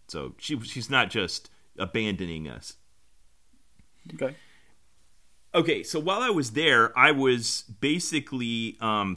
So 0.08 0.34
she 0.38 0.58
she's 0.60 0.90
not 0.90 1.10
just 1.10 1.50
abandoning 1.78 2.48
us. 2.48 2.76
Okay. 4.14 4.36
Okay, 5.54 5.82
so 5.82 5.98
while 5.98 6.20
I 6.20 6.30
was 6.30 6.50
there, 6.50 6.96
I 6.98 7.12
was 7.12 7.62
basically 7.80 8.76
um, 8.80 9.16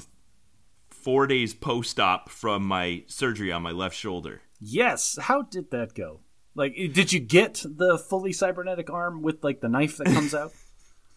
four 0.89 1.27
days 1.27 1.53
post 1.53 1.99
op 1.99 2.29
from 2.29 2.63
my 2.63 3.03
surgery 3.07 3.51
on 3.51 3.61
my 3.61 3.71
left 3.71 3.95
shoulder. 3.95 4.41
Yes. 4.59 5.17
How 5.21 5.41
did 5.41 5.71
that 5.71 5.93
go? 5.93 6.21
Like, 6.55 6.75
did 6.75 7.13
you 7.13 7.19
get 7.19 7.63
the 7.65 7.97
fully 7.97 8.33
cybernetic 8.33 8.89
arm 8.89 9.21
with 9.21 9.43
like 9.43 9.61
the 9.61 9.69
knife 9.69 9.97
that 9.97 10.07
comes 10.07 10.33
out? 10.33 10.51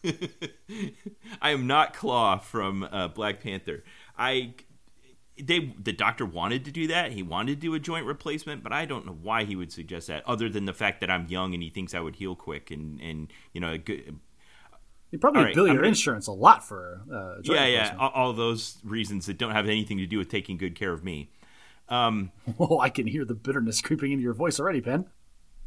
I 1.41 1.51
am 1.51 1.67
not 1.67 1.95
Claw 1.95 2.39
from 2.39 2.83
uh, 2.85 3.09
Black 3.09 3.41
Panther. 3.41 3.85
I 4.19 4.55
they 5.43 5.75
the 5.83 5.93
doctor 5.93 6.27
wanted 6.27 6.65
to 6.67 6.71
do 6.71 6.87
that. 6.89 7.13
He 7.13 7.23
wanted 7.23 7.55
to 7.55 7.61
do 7.61 7.75
a 7.75 7.79
joint 7.81 8.07
replacement, 8.07 8.63
but 8.63 8.73
I 8.73 8.85
don't 8.85 9.07
know 9.07 9.17
why 9.21 9.45
he 9.45 9.57
would 9.57 9.73
suggest 9.73 10.09
that, 10.09 10.23
other 10.27 10.49
than 10.49 10.67
the 10.67 10.75
fact 10.75 11.01
that 11.01 11.11
I'm 11.11 11.27
young 11.27 11.55
and 11.55 11.63
he 11.63 11.71
thinks 11.71 11.95
I 11.95 12.01
would 12.01 12.17
heal 12.17 12.35
quick 12.35 12.71
and 12.71 13.01
and 13.01 13.33
you 13.53 13.61
know 13.61 13.73
a 13.73 13.79
good. 13.79 14.19
You 15.11 15.19
probably 15.19 15.45
right, 15.45 15.55
bill 15.55 15.67
your 15.67 15.77
gonna- 15.77 15.89
insurance 15.89 16.27
a 16.27 16.33
lot 16.33 16.67
for 16.67 17.03
uh, 17.13 17.43
joint 17.43 17.61
Yeah, 17.61 17.67
yeah, 17.67 17.97
all, 17.99 18.11
all 18.15 18.33
those 18.33 18.79
reasons 18.83 19.27
that 19.27 19.37
don't 19.37 19.51
have 19.51 19.67
anything 19.67 19.99
to 19.99 20.07
do 20.07 20.17
with 20.17 20.31
taking 20.31 20.57
good 20.57 20.75
care 20.75 20.91
of 20.93 21.05
me. 21.05 21.31
Um, 21.91 22.33
Oh, 22.59 22.79
I 22.81 22.89
can 22.89 23.07
hear 23.07 23.27
the 23.27 23.35
bitterness 23.35 23.83
creeping 23.83 24.13
into 24.13 24.23
your 24.23 24.33
voice 24.33 24.59
already, 24.59 24.81
Ben. 24.81 25.05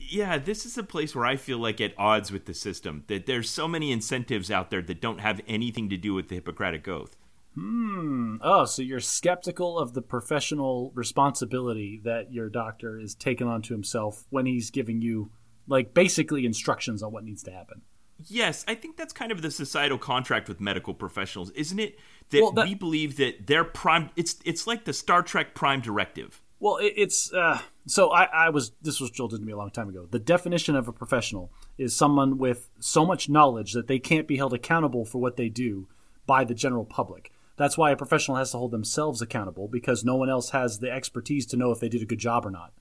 Yeah, 0.10 0.38
this 0.38 0.66
is 0.66 0.78
a 0.78 0.84
place 0.84 1.16
where 1.16 1.26
I 1.26 1.36
feel 1.36 1.58
like 1.58 1.80
at 1.82 1.94
odds 1.98 2.32
with 2.32 2.46
the 2.46 2.54
system. 2.54 3.04
That 3.08 3.26
there's 3.26 3.50
so 3.50 3.68
many 3.68 3.92
incentives 3.92 4.50
out 4.52 4.70
there 4.70 4.82
that 4.82 5.02
don't 5.02 5.20
have 5.20 5.42
anything 5.48 5.90
to 5.90 5.98
do 5.98 6.14
with 6.14 6.30
the 6.30 6.36
Hippocratic 6.36 6.88
Oath. 6.88 7.16
Hmm. 7.56 8.36
Oh, 8.42 8.66
so 8.66 8.82
you're 8.82 9.00
skeptical 9.00 9.80
of 9.80 9.94
the 9.94 10.02
professional 10.02 10.92
responsibility 10.94 12.02
that 12.04 12.34
your 12.34 12.50
doctor 12.50 13.00
is 13.00 13.16
taking 13.16 13.48
onto 13.48 13.74
himself 13.74 14.26
when 14.30 14.46
he's 14.46 14.72
giving 14.72 15.02
you, 15.02 15.32
like, 15.68 15.94
basically 15.94 16.46
instructions 16.46 17.02
on 17.02 17.14
what 17.14 17.24
needs 17.24 17.44
to 17.44 17.52
happen. 17.52 17.82
Yes, 18.28 18.64
I 18.68 18.76
think 18.76 18.98
that's 18.98 19.14
kind 19.14 19.32
of 19.32 19.42
the 19.42 19.52
societal 19.52 19.98
contract 19.98 20.48
with 20.50 20.60
medical 20.62 20.94
professionals, 20.94 21.50
isn't 21.52 21.80
it? 21.80 21.98
That, 22.30 22.42
Well, 22.42 22.52
that- 22.54 22.66
we 22.66 22.76
believe 22.76 23.18
that 23.18 23.48
they're 23.48 23.64
prime. 23.66 24.10
It's 24.16 24.38
it's 24.46 24.68
like 24.68 24.86
the 24.86 24.94
Star 24.94 25.22
Trek 25.22 25.54
Prime 25.54 25.82
Directive. 25.82 26.42
Well, 26.60 26.78
it, 26.78 26.94
it's 26.96 27.32
uh, 27.34 27.60
so 27.88 28.12
I, 28.12 28.24
I 28.26 28.50
was 28.50 28.72
this 28.82 29.00
was 29.00 29.12
drilled 29.12 29.34
into 29.34 29.46
me 29.46 29.54
a 29.54 29.58
long 29.58 29.72
time 29.72 29.90
ago. 29.90 30.08
The 30.10 30.20
definition 30.20 30.76
of 30.76 30.88
a 30.88 30.94
professional 30.94 31.52
is 31.78 31.96
someone 31.96 32.38
with 32.38 32.70
so 32.80 33.06
much 33.06 33.30
knowledge 33.30 33.74
that 33.74 33.88
they 33.88 34.00
can't 34.00 34.28
be 34.28 34.38
held 34.38 34.54
accountable 34.54 35.06
for 35.06 35.20
what 35.20 35.38
they 35.38 35.50
do 35.50 35.88
by 36.26 36.44
the 36.44 36.56
general 36.56 36.86
public. 36.86 37.32
That's 37.58 37.78
why 37.78 37.92
a 37.92 37.96
professional 37.96 38.38
has 38.38 38.52
to 38.52 38.58
hold 38.58 38.72
themselves 38.72 39.22
accountable 39.22 39.68
because 39.68 40.04
no 40.04 40.16
one 40.16 40.30
else 40.30 40.50
has 40.50 40.80
the 40.80 40.92
expertise 40.92 41.46
to 41.48 41.58
know 41.58 41.72
if 41.72 41.80
they 41.80 41.90
did 41.90 42.02
a 42.02 42.06
good 42.06 42.20
job 42.20 42.46
or 42.46 42.52
not. 42.52 42.74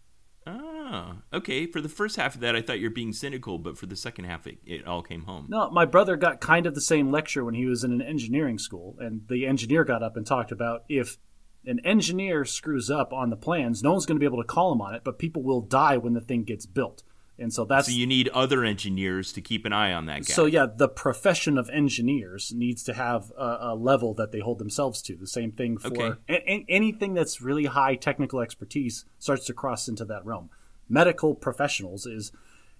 Ah, 0.47 1.19
okay. 1.33 1.67
For 1.67 1.81
the 1.81 1.89
first 1.89 2.17
half 2.17 2.35
of 2.35 2.41
that, 2.41 2.57
I 2.57 2.61
thought 2.61 2.81
you're 2.81 2.91
being 2.91 3.13
cynical, 3.13 3.59
but 3.59 3.79
for 3.79 3.87
the 3.87 3.97
second 3.97 4.25
half, 4.25 4.47
it, 4.47 4.59
it 4.67 4.87
all 4.87 5.03
came 5.03 5.23
home. 5.23 5.47
No, 5.49 5.71
my 5.71 5.85
brother 5.85 6.17
got 6.17 6.41
kind 6.41 6.67
of 6.67 6.75
the 6.75 6.81
same 6.81 7.11
lecture 7.11 7.45
when 7.45 7.55
he 7.55 7.67
was 7.67 7.85
in 7.85 7.93
an 7.93 8.03
engineering 8.03 8.59
school, 8.59 8.97
and 8.99 9.23
the 9.29 9.47
engineer 9.47 9.85
got 9.85 10.03
up 10.03 10.17
and 10.17 10.27
talked 10.27 10.53
about 10.53 10.85
if 10.89 11.19
an 11.67 11.81
engineer 11.85 12.45
screws 12.45 12.91
up 12.91 13.13
on 13.13 13.31
the 13.31 13.37
plans, 13.37 13.83
no 13.83 13.93
one's 13.93 14.07
going 14.07 14.17
to 14.17 14.21
be 14.21 14.27
able 14.27 14.43
to 14.43 14.47
call 14.47 14.73
him 14.73 14.81
on 14.81 14.95
it, 14.95 15.03
but 15.05 15.19
people 15.19 15.43
will 15.43 15.61
die 15.61 15.97
when 15.97 16.13
the 16.13 16.21
thing 16.21 16.45
gets 16.45 16.67
built. 16.67 17.03
And 17.37 17.53
so 17.53 17.65
that's 17.65 17.89
So 17.89 17.93
you 17.93 18.07
need 18.07 18.29
other 18.29 18.63
engineers 18.65 19.33
to 19.33 19.41
keep 19.41 19.65
an 19.65 19.73
eye 19.73 19.93
on 19.93 20.07
that 20.07 20.19
guy. 20.19 20.33
so 20.33 20.45
yeah, 20.47 20.67
the 20.73 20.89
profession 20.89 21.59
of 21.59 21.69
engineers 21.71 22.53
needs 22.55 22.85
to 22.85 22.95
have 22.95 23.33
a, 23.37 23.59
a 23.61 23.75
level 23.75 24.15
that 24.15 24.31
they 24.31 24.39
hold 24.39 24.61
themselves 24.61 25.03
to. 25.03 25.17
The 25.17 25.27
same 25.27 25.51
thing 25.51 25.77
for 25.79 25.89
Okay. 25.89 26.13
a- 26.29 26.53
a- 26.53 26.65
anything 26.69 27.13
that's 27.15 27.41
really 27.41 27.65
high 27.65 27.97
technical 27.97 28.41
expertise 28.41 29.05
starts 29.19 29.47
to 29.47 29.53
cross 29.53 29.89
into 29.89 30.05
that 30.05 30.25
realm. 30.25 30.49
Medical 30.89 31.35
professionals 31.35 32.07
is 32.07 32.31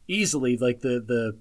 easily 0.07 0.57
like 0.57 0.81
the 0.81 1.01
the 1.05 1.37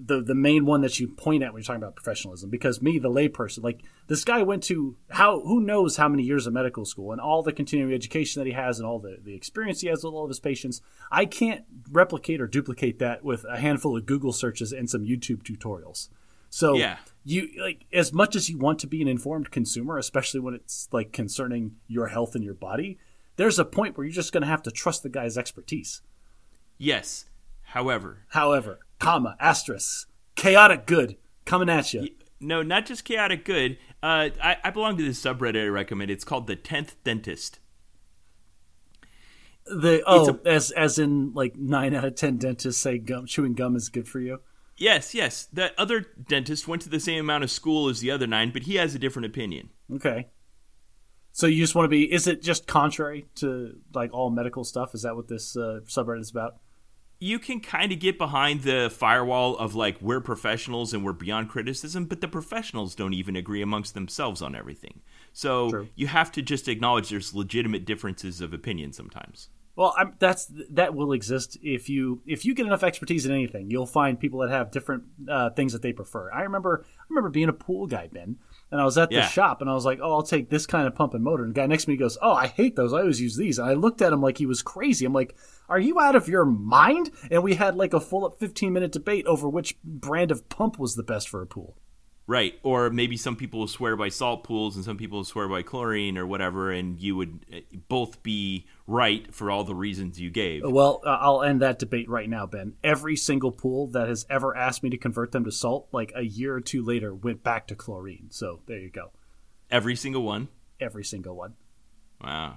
the 0.00 0.20
the 0.20 0.34
main 0.34 0.64
one 0.66 0.80
that 0.82 0.98
you 1.00 1.08
point 1.08 1.42
at 1.42 1.52
when 1.52 1.60
you're 1.60 1.66
talking 1.66 1.82
about 1.82 1.96
professionalism. 1.96 2.50
Because 2.50 2.80
me, 2.82 2.98
the 2.98 3.10
layperson, 3.10 3.62
like 3.62 3.82
this 4.06 4.24
guy 4.24 4.42
went 4.42 4.62
to 4.64 4.96
how 5.10 5.40
who 5.40 5.60
knows 5.60 5.96
how 5.96 6.08
many 6.08 6.22
years 6.22 6.46
of 6.46 6.52
medical 6.52 6.84
school 6.84 7.12
and 7.12 7.20
all 7.20 7.42
the 7.42 7.52
continuing 7.52 7.92
education 7.92 8.40
that 8.40 8.46
he 8.46 8.52
has 8.52 8.78
and 8.78 8.86
all 8.86 8.98
the, 8.98 9.18
the 9.22 9.34
experience 9.34 9.80
he 9.80 9.88
has 9.88 10.04
with 10.04 10.12
all 10.14 10.24
of 10.24 10.30
his 10.30 10.40
patients. 10.40 10.80
I 11.10 11.24
can't 11.26 11.64
replicate 11.90 12.40
or 12.40 12.46
duplicate 12.46 12.98
that 12.98 13.24
with 13.24 13.44
a 13.44 13.58
handful 13.58 13.96
of 13.96 14.06
Google 14.06 14.32
searches 14.32 14.72
and 14.72 14.88
some 14.90 15.02
YouTube 15.04 15.42
tutorials. 15.42 16.08
So 16.50 16.74
Yeah. 16.76 16.98
you 17.24 17.48
like 17.60 17.84
as 17.92 18.12
much 18.12 18.36
as 18.36 18.48
you 18.48 18.56
want 18.58 18.78
to 18.80 18.86
be 18.86 19.02
an 19.02 19.08
informed 19.08 19.50
consumer, 19.50 19.98
especially 19.98 20.40
when 20.40 20.54
it's 20.54 20.88
like 20.92 21.12
concerning 21.12 21.76
your 21.88 22.06
health 22.08 22.34
and 22.34 22.42
your 22.44 22.54
body, 22.54 22.98
there's 23.36 23.58
a 23.58 23.64
point 23.64 23.96
where 23.98 24.06
you're 24.06 24.14
just 24.14 24.32
going 24.32 24.42
to 24.42 24.46
have 24.48 24.62
to 24.62 24.70
trust 24.70 25.02
the 25.02 25.08
guy's 25.10 25.36
expertise. 25.36 26.00
yes. 26.78 27.26
However, 27.70 28.18
However, 28.28 28.78
comma, 28.98 29.36
asterisk, 29.40 30.08
chaotic 30.34 30.86
good 30.86 31.16
coming 31.44 31.68
at 31.68 31.92
you. 31.92 32.08
no, 32.40 32.62
not 32.62 32.86
just 32.86 33.04
chaotic 33.04 33.44
good. 33.44 33.78
Uh, 34.02 34.30
I, 34.42 34.56
I 34.62 34.70
belong 34.70 34.96
to 34.98 35.04
this 35.04 35.20
subreddit 35.20 35.64
I 35.64 35.68
recommend. 35.68 36.10
It's 36.10 36.24
called 36.24 36.46
the 36.46 36.56
Tenth 36.56 36.96
Dentist. 37.04 37.58
The 39.66 40.02
oh, 40.06 40.28
It's 40.28 40.46
as 40.46 40.70
as 40.70 40.98
in 40.98 41.32
like 41.34 41.56
nine 41.56 41.92
out 41.92 42.04
of 42.04 42.14
ten 42.14 42.36
dentists 42.36 42.80
say 42.80 42.98
gum 42.98 43.26
chewing 43.26 43.54
gum 43.54 43.74
is 43.74 43.88
good 43.88 44.06
for 44.06 44.20
you. 44.20 44.40
Yes, 44.76 45.14
yes. 45.14 45.48
That 45.52 45.72
other 45.76 46.00
dentist 46.28 46.68
went 46.68 46.82
to 46.82 46.88
the 46.88 47.00
same 47.00 47.20
amount 47.20 47.42
of 47.44 47.50
school 47.50 47.88
as 47.88 48.00
the 48.00 48.10
other 48.10 48.26
nine, 48.26 48.52
but 48.52 48.62
he 48.64 48.76
has 48.76 48.94
a 48.94 48.98
different 48.98 49.26
opinion. 49.26 49.70
Okay. 49.92 50.28
So 51.32 51.46
you 51.46 51.62
just 51.62 51.74
want 51.74 51.86
to 51.86 51.90
be? 51.90 52.10
Is 52.10 52.26
it 52.26 52.42
just 52.42 52.66
contrary 52.66 53.26
to 53.36 53.76
like 53.92 54.12
all 54.12 54.30
medical 54.30 54.64
stuff? 54.64 54.94
Is 54.94 55.02
that 55.02 55.16
what 55.16 55.28
this 55.28 55.56
uh, 55.56 55.80
subreddit 55.86 56.20
is 56.20 56.30
about? 56.30 56.58
You 57.18 57.38
can 57.38 57.60
kind 57.60 57.92
of 57.92 57.98
get 57.98 58.18
behind 58.18 58.62
the 58.62 58.90
firewall 58.94 59.56
of 59.56 59.74
like 59.74 60.00
we're 60.02 60.20
professionals 60.20 60.92
and 60.92 61.04
we're 61.04 61.12
beyond 61.12 61.48
criticism, 61.48 62.04
but 62.04 62.20
the 62.20 62.28
professionals 62.28 62.94
don't 62.94 63.14
even 63.14 63.36
agree 63.36 63.62
amongst 63.62 63.94
themselves 63.94 64.42
on 64.42 64.54
everything. 64.54 65.00
So 65.32 65.70
True. 65.70 65.88
you 65.94 66.08
have 66.08 66.30
to 66.32 66.42
just 66.42 66.68
acknowledge 66.68 67.08
there's 67.08 67.34
legitimate 67.34 67.84
differences 67.84 68.40
of 68.40 68.52
opinion 68.52 68.92
sometimes. 68.92 69.48
Well, 69.76 69.94
I'm, 69.98 70.14
that's 70.18 70.50
that 70.70 70.94
will 70.94 71.12
exist 71.12 71.58
if 71.62 71.90
you 71.90 72.22
if 72.26 72.46
you 72.46 72.54
get 72.54 72.66
enough 72.66 72.82
expertise 72.82 73.26
in 73.26 73.32
anything, 73.32 73.70
you'll 73.70 73.86
find 73.86 74.18
people 74.18 74.40
that 74.40 74.50
have 74.50 74.70
different 74.70 75.04
uh, 75.28 75.50
things 75.50 75.74
that 75.74 75.82
they 75.82 75.92
prefer. 75.92 76.32
I 76.32 76.42
remember 76.42 76.84
I 76.98 77.04
remember 77.10 77.28
being 77.28 77.50
a 77.50 77.52
pool 77.52 77.86
guy, 77.86 78.08
Ben, 78.10 78.36
and 78.70 78.80
I 78.80 78.84
was 78.84 78.98
at 78.98 79.10
the 79.10 79.16
Yeah. 79.16 79.28
shop 79.28 79.60
and 79.60 79.70
I 79.70 79.74
was 79.74 79.84
like, 79.84 79.98
"Oh, 80.02 80.12
I'll 80.12 80.22
take 80.22 80.50
this 80.50 80.66
kind 80.66 80.86
of 80.86 80.94
pump 80.94 81.14
and 81.14 81.22
motor." 81.22 81.44
And 81.44 81.54
the 81.54 81.60
guy 81.60 81.66
next 81.66 81.84
to 81.84 81.90
me 81.90 81.96
goes, 81.96 82.18
"Oh, 82.20 82.32
I 82.32 82.46
hate 82.48 82.76
those. 82.76 82.92
I 82.92 83.00
always 83.00 83.20
use 83.20 83.36
these." 83.36 83.58
And 83.58 83.68
I 83.68 83.74
looked 83.74 84.02
at 84.02 84.12
him 84.12 84.20
like 84.20 84.38
he 84.38 84.46
was 84.46 84.62
crazy. 84.62 85.04
I'm 85.06 85.12
like, 85.12 85.34
"Are 85.68 85.78
you 85.78 86.00
out 86.00 86.16
of 86.16 86.28
your 86.28 86.44
mind?" 86.44 87.10
And 87.30 87.42
we 87.42 87.54
had 87.54 87.76
like 87.76 87.94
a 87.94 88.00
full 88.00 88.24
up 88.24 88.38
15 88.38 88.72
minute 88.72 88.92
debate 88.92 89.26
over 89.26 89.48
which 89.48 89.76
brand 89.84 90.30
of 90.30 90.48
pump 90.48 90.78
was 90.78 90.94
the 90.96 91.02
best 91.02 91.28
for 91.28 91.42
a 91.42 91.46
pool. 91.46 91.76
Right. 92.28 92.58
Or 92.64 92.90
maybe 92.90 93.16
some 93.16 93.36
people 93.36 93.60
will 93.60 93.68
swear 93.68 93.94
by 93.94 94.08
salt 94.08 94.42
pools 94.42 94.74
and 94.74 94.84
some 94.84 94.96
people 94.96 95.18
will 95.18 95.24
swear 95.24 95.48
by 95.48 95.62
chlorine 95.62 96.18
or 96.18 96.26
whatever, 96.26 96.72
and 96.72 97.00
you 97.00 97.14
would 97.14 97.46
uh, 97.54 97.58
both 97.88 98.22
be 98.24 98.66
right 98.86 99.32
for 99.32 99.50
all 99.50 99.62
the 99.62 99.76
reasons 99.76 100.20
you 100.20 100.30
gave. 100.30 100.62
Well, 100.64 101.02
uh, 101.06 101.18
I'll 101.20 101.42
end 101.42 101.62
that 101.62 101.78
debate 101.78 102.08
right 102.08 102.28
now, 102.28 102.46
Ben. 102.46 102.74
Every 102.82 103.14
single 103.16 103.52
pool 103.52 103.86
that 103.88 104.08
has 104.08 104.26
ever 104.28 104.56
asked 104.56 104.82
me 104.82 104.90
to 104.90 104.98
convert 104.98 105.30
them 105.30 105.44
to 105.44 105.52
salt, 105.52 105.88
like 105.92 106.12
a 106.16 106.22
year 106.22 106.54
or 106.54 106.60
two 106.60 106.84
later, 106.84 107.14
went 107.14 107.44
back 107.44 107.68
to 107.68 107.76
chlorine. 107.76 108.26
So 108.30 108.60
there 108.66 108.78
you 108.78 108.90
go. 108.90 109.12
Every 109.70 109.94
single 109.94 110.22
one. 110.22 110.48
Every 110.80 111.04
single 111.04 111.36
one. 111.36 111.54
Wow. 112.20 112.56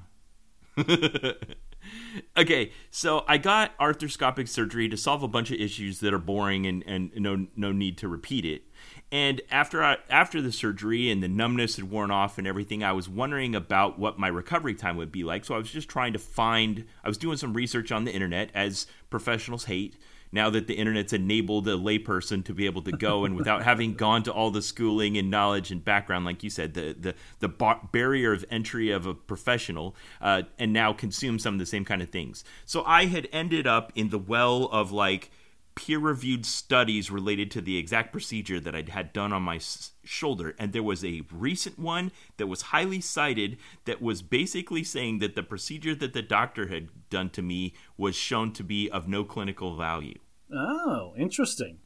okay, 2.37 2.71
so 2.89 3.23
I 3.27 3.37
got 3.37 3.77
arthroscopic 3.77 4.47
surgery 4.47 4.89
to 4.89 4.97
solve 4.97 5.23
a 5.23 5.27
bunch 5.27 5.51
of 5.51 5.59
issues 5.59 5.99
that 5.99 6.13
are 6.13 6.19
boring 6.19 6.65
and, 6.65 6.83
and 6.85 7.11
no 7.15 7.47
no 7.55 7.71
need 7.71 7.97
to 7.99 8.07
repeat 8.07 8.45
it. 8.45 8.63
And 9.11 9.41
after 9.49 9.83
I, 9.83 9.97
after 10.09 10.41
the 10.41 10.51
surgery 10.51 11.09
and 11.09 11.23
the 11.23 11.27
numbness 11.27 11.77
had 11.77 11.89
worn 11.89 12.11
off 12.11 12.37
and 12.37 12.45
everything, 12.45 12.83
I 12.83 12.91
was 12.91 13.09
wondering 13.09 13.55
about 13.55 13.97
what 13.97 14.19
my 14.19 14.27
recovery 14.27 14.75
time 14.75 14.97
would 14.97 15.11
be 15.11 15.23
like. 15.23 15.45
So 15.45 15.55
I 15.55 15.57
was 15.57 15.71
just 15.71 15.89
trying 15.89 16.13
to 16.13 16.19
find. 16.19 16.85
I 17.03 17.07
was 17.07 17.17
doing 17.17 17.37
some 17.37 17.53
research 17.53 17.91
on 17.91 18.05
the 18.05 18.13
internet, 18.13 18.51
as 18.53 18.85
professionals 19.09 19.65
hate. 19.65 19.97
Now 20.31 20.51
that 20.51 20.67
the 20.67 20.75
internet's 20.75 21.11
enabled 21.11 21.67
a 21.67 21.71
layperson 21.71 22.45
to 22.45 22.53
be 22.53 22.67
able 22.67 22.83
to 22.83 22.91
go 22.91 23.25
and 23.25 23.35
without 23.35 23.63
having 23.63 23.95
gone 23.95 24.21
to 24.23 24.31
all 24.31 24.51
the 24.51 24.61
schooling 24.61 25.17
and 25.17 25.31
knowledge 25.31 25.71
and 25.71 25.83
background, 25.83 26.23
like 26.23 26.43
you 26.43 26.51
said, 26.51 26.75
the 26.75 26.95
the 26.99 27.15
the 27.39 27.47
bar- 27.47 27.89
barrier 27.91 28.31
of 28.31 28.45
entry 28.51 28.91
of 28.91 29.07
a 29.07 29.15
professional, 29.15 29.95
uh, 30.21 30.43
and 30.59 30.71
now 30.71 30.93
consume 30.93 31.39
some 31.39 31.55
of 31.55 31.59
the 31.59 31.65
same 31.65 31.83
kind 31.83 32.03
of 32.03 32.09
things. 32.09 32.43
So 32.67 32.83
I 32.85 33.05
had 33.05 33.27
ended 33.31 33.65
up 33.65 33.91
in 33.95 34.09
the 34.09 34.19
well 34.19 34.65
of 34.65 34.91
like 34.91 35.31
peer-reviewed 35.79 36.45
studies 36.45 37.09
related 37.09 37.49
to 37.51 37.61
the 37.61 37.77
exact 37.77 38.11
procedure 38.11 38.59
that 38.59 38.75
I'd 38.75 38.89
had 38.89 39.13
done 39.13 39.31
on 39.31 39.43
my 39.43 39.55
s- 39.55 39.91
shoulder, 40.03 40.53
and 40.59 40.73
there 40.73 40.83
was 40.83 41.05
a 41.05 41.21
recent 41.31 41.79
one 41.79 42.11
that 42.35 42.47
was 42.47 42.63
highly 42.63 42.99
cited 42.99 43.57
that 43.85 44.01
was 44.01 44.21
basically 44.21 44.83
saying 44.83 45.19
that 45.19 45.35
the 45.35 45.41
procedure 45.41 45.95
that 45.95 46.11
the 46.11 46.21
doctor 46.21 46.67
had 46.67 46.89
done 47.09 47.29
to 47.29 47.41
me 47.41 47.73
was 47.95 48.17
shown 48.17 48.51
to 48.53 48.63
be 48.63 48.91
of 48.91 49.07
no 49.07 49.23
clinical 49.23 49.77
value. 49.77 50.19
Oh, 50.53 51.13
interesting. 51.17 51.77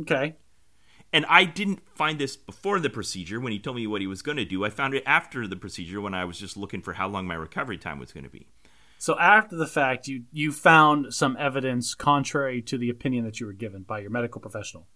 Okay. 0.00 0.36
And 1.12 1.26
I 1.28 1.44
didn't 1.44 1.82
find 1.94 2.18
this 2.18 2.38
before 2.38 2.80
the 2.80 2.88
procedure 2.88 3.38
when 3.38 3.52
he 3.52 3.58
told 3.58 3.76
me 3.76 3.86
what 3.86 4.00
he 4.00 4.06
was 4.06 4.22
going 4.22 4.38
to 4.38 4.46
do. 4.46 4.64
I 4.64 4.70
found 4.70 4.94
it 4.94 5.02
after 5.04 5.46
the 5.46 5.56
procedure 5.56 6.00
when 6.00 6.14
I 6.14 6.24
was 6.24 6.38
just 6.38 6.56
looking 6.56 6.80
for 6.80 6.94
how 6.94 7.06
long 7.06 7.26
my 7.26 7.34
recovery 7.34 7.76
time 7.76 7.98
was 7.98 8.12
going 8.12 8.24
to 8.24 8.30
be. 8.30 8.46
So 9.02 9.18
after 9.18 9.56
the 9.56 9.66
fact, 9.66 10.06
you 10.06 10.26
you 10.30 10.52
found 10.52 11.12
some 11.12 11.36
evidence 11.36 11.92
contrary 11.92 12.62
to 12.62 12.78
the 12.78 12.88
opinion 12.88 13.24
that 13.24 13.40
you 13.40 13.46
were 13.46 13.52
given 13.52 13.82
by 13.82 13.98
your 13.98 14.10
medical 14.10 14.40
professional. 14.40 14.86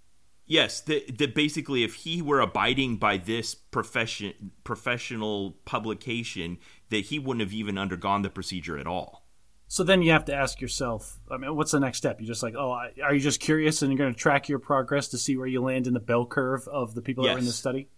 Yes, 0.46 0.80
that 0.82 1.34
basically, 1.34 1.82
if 1.82 1.94
he 1.94 2.22
were 2.22 2.38
abiding 2.38 2.98
by 2.98 3.16
this 3.16 3.56
profession 3.56 4.52
professional 4.62 5.58
publication, 5.64 6.58
that 6.90 7.06
he 7.06 7.18
wouldn't 7.18 7.40
have 7.40 7.52
even 7.52 7.76
undergone 7.76 8.22
the 8.22 8.30
procedure 8.30 8.78
at 8.78 8.86
all. 8.86 9.26
So 9.66 9.82
then 9.82 10.02
you 10.02 10.12
have 10.12 10.26
to 10.26 10.34
ask 10.36 10.60
yourself, 10.60 11.18
I 11.28 11.36
mean, 11.38 11.56
what's 11.56 11.72
the 11.72 11.80
next 11.80 11.98
step? 11.98 12.20
You're 12.20 12.28
just 12.28 12.44
like, 12.44 12.54
oh, 12.56 12.78
are 13.02 13.12
you 13.12 13.18
just 13.18 13.40
curious 13.40 13.82
and 13.82 13.90
you're 13.90 13.98
going 13.98 14.14
to 14.14 14.20
track 14.20 14.48
your 14.48 14.60
progress 14.60 15.08
to 15.08 15.18
see 15.18 15.36
where 15.36 15.48
you 15.48 15.60
land 15.60 15.88
in 15.88 15.94
the 15.94 15.98
bell 15.98 16.26
curve 16.26 16.68
of 16.68 16.94
the 16.94 17.02
people 17.02 17.24
Yes. 17.24 17.30
that 17.32 17.34
are 17.34 17.40
in 17.40 17.46
the 17.46 17.50
study? 17.50 17.88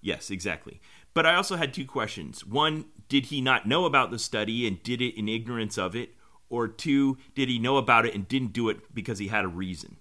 Yes, 0.00 0.30
exactly. 0.30 0.80
But 1.16 1.24
I 1.24 1.34
also 1.34 1.56
had 1.56 1.72
two 1.72 1.86
questions. 1.86 2.44
One, 2.44 2.84
did 3.08 3.24
he 3.26 3.40
not 3.40 3.64
know 3.64 3.86
about 3.86 4.10
the 4.10 4.18
study 4.18 4.66
and 4.66 4.82
did 4.82 5.00
it 5.00 5.18
in 5.18 5.30
ignorance 5.30 5.78
of 5.78 5.96
it? 5.96 6.10
Or 6.50 6.68
two, 6.68 7.16
did 7.34 7.48
he 7.48 7.58
know 7.58 7.78
about 7.78 8.04
it 8.04 8.14
and 8.14 8.28
didn't 8.28 8.52
do 8.52 8.68
it 8.68 8.94
because 8.94 9.18
he 9.18 9.28
had 9.28 9.46
a 9.46 9.48
reason? 9.48 9.96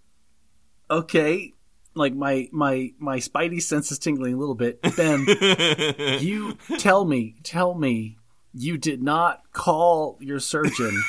Okay, 0.91 1.53
like 1.93 2.13
my 2.13 2.49
my 2.51 2.91
my 2.99 3.19
spidey 3.19 3.61
sense 3.61 3.93
is 3.93 3.97
tingling 3.97 4.33
a 4.33 4.37
little 4.37 4.55
bit. 4.55 4.81
Ben, 4.97 5.25
you 6.19 6.57
tell 6.79 7.05
me, 7.05 7.37
tell 7.43 7.73
me, 7.75 8.17
you 8.53 8.77
did 8.77 9.01
not 9.01 9.53
call 9.53 10.17
your 10.19 10.39
surgeon 10.39 11.01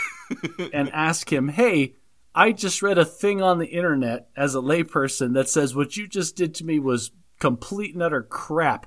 and 0.72 0.88
ask 0.92 1.32
him, 1.32 1.48
"Hey, 1.48 1.96
I 2.32 2.52
just 2.52 2.80
read 2.80 2.96
a 2.96 3.04
thing 3.04 3.42
on 3.42 3.58
the 3.58 3.66
internet 3.66 4.28
as 4.36 4.54
a 4.54 4.60
layperson 4.60 5.34
that 5.34 5.48
says 5.48 5.74
what 5.74 5.96
you 5.96 6.06
just 6.06 6.36
did 6.36 6.54
to 6.54 6.64
me 6.64 6.78
was 6.78 7.10
complete 7.40 7.92
and 7.94 8.04
utter 8.04 8.22
crap. 8.22 8.86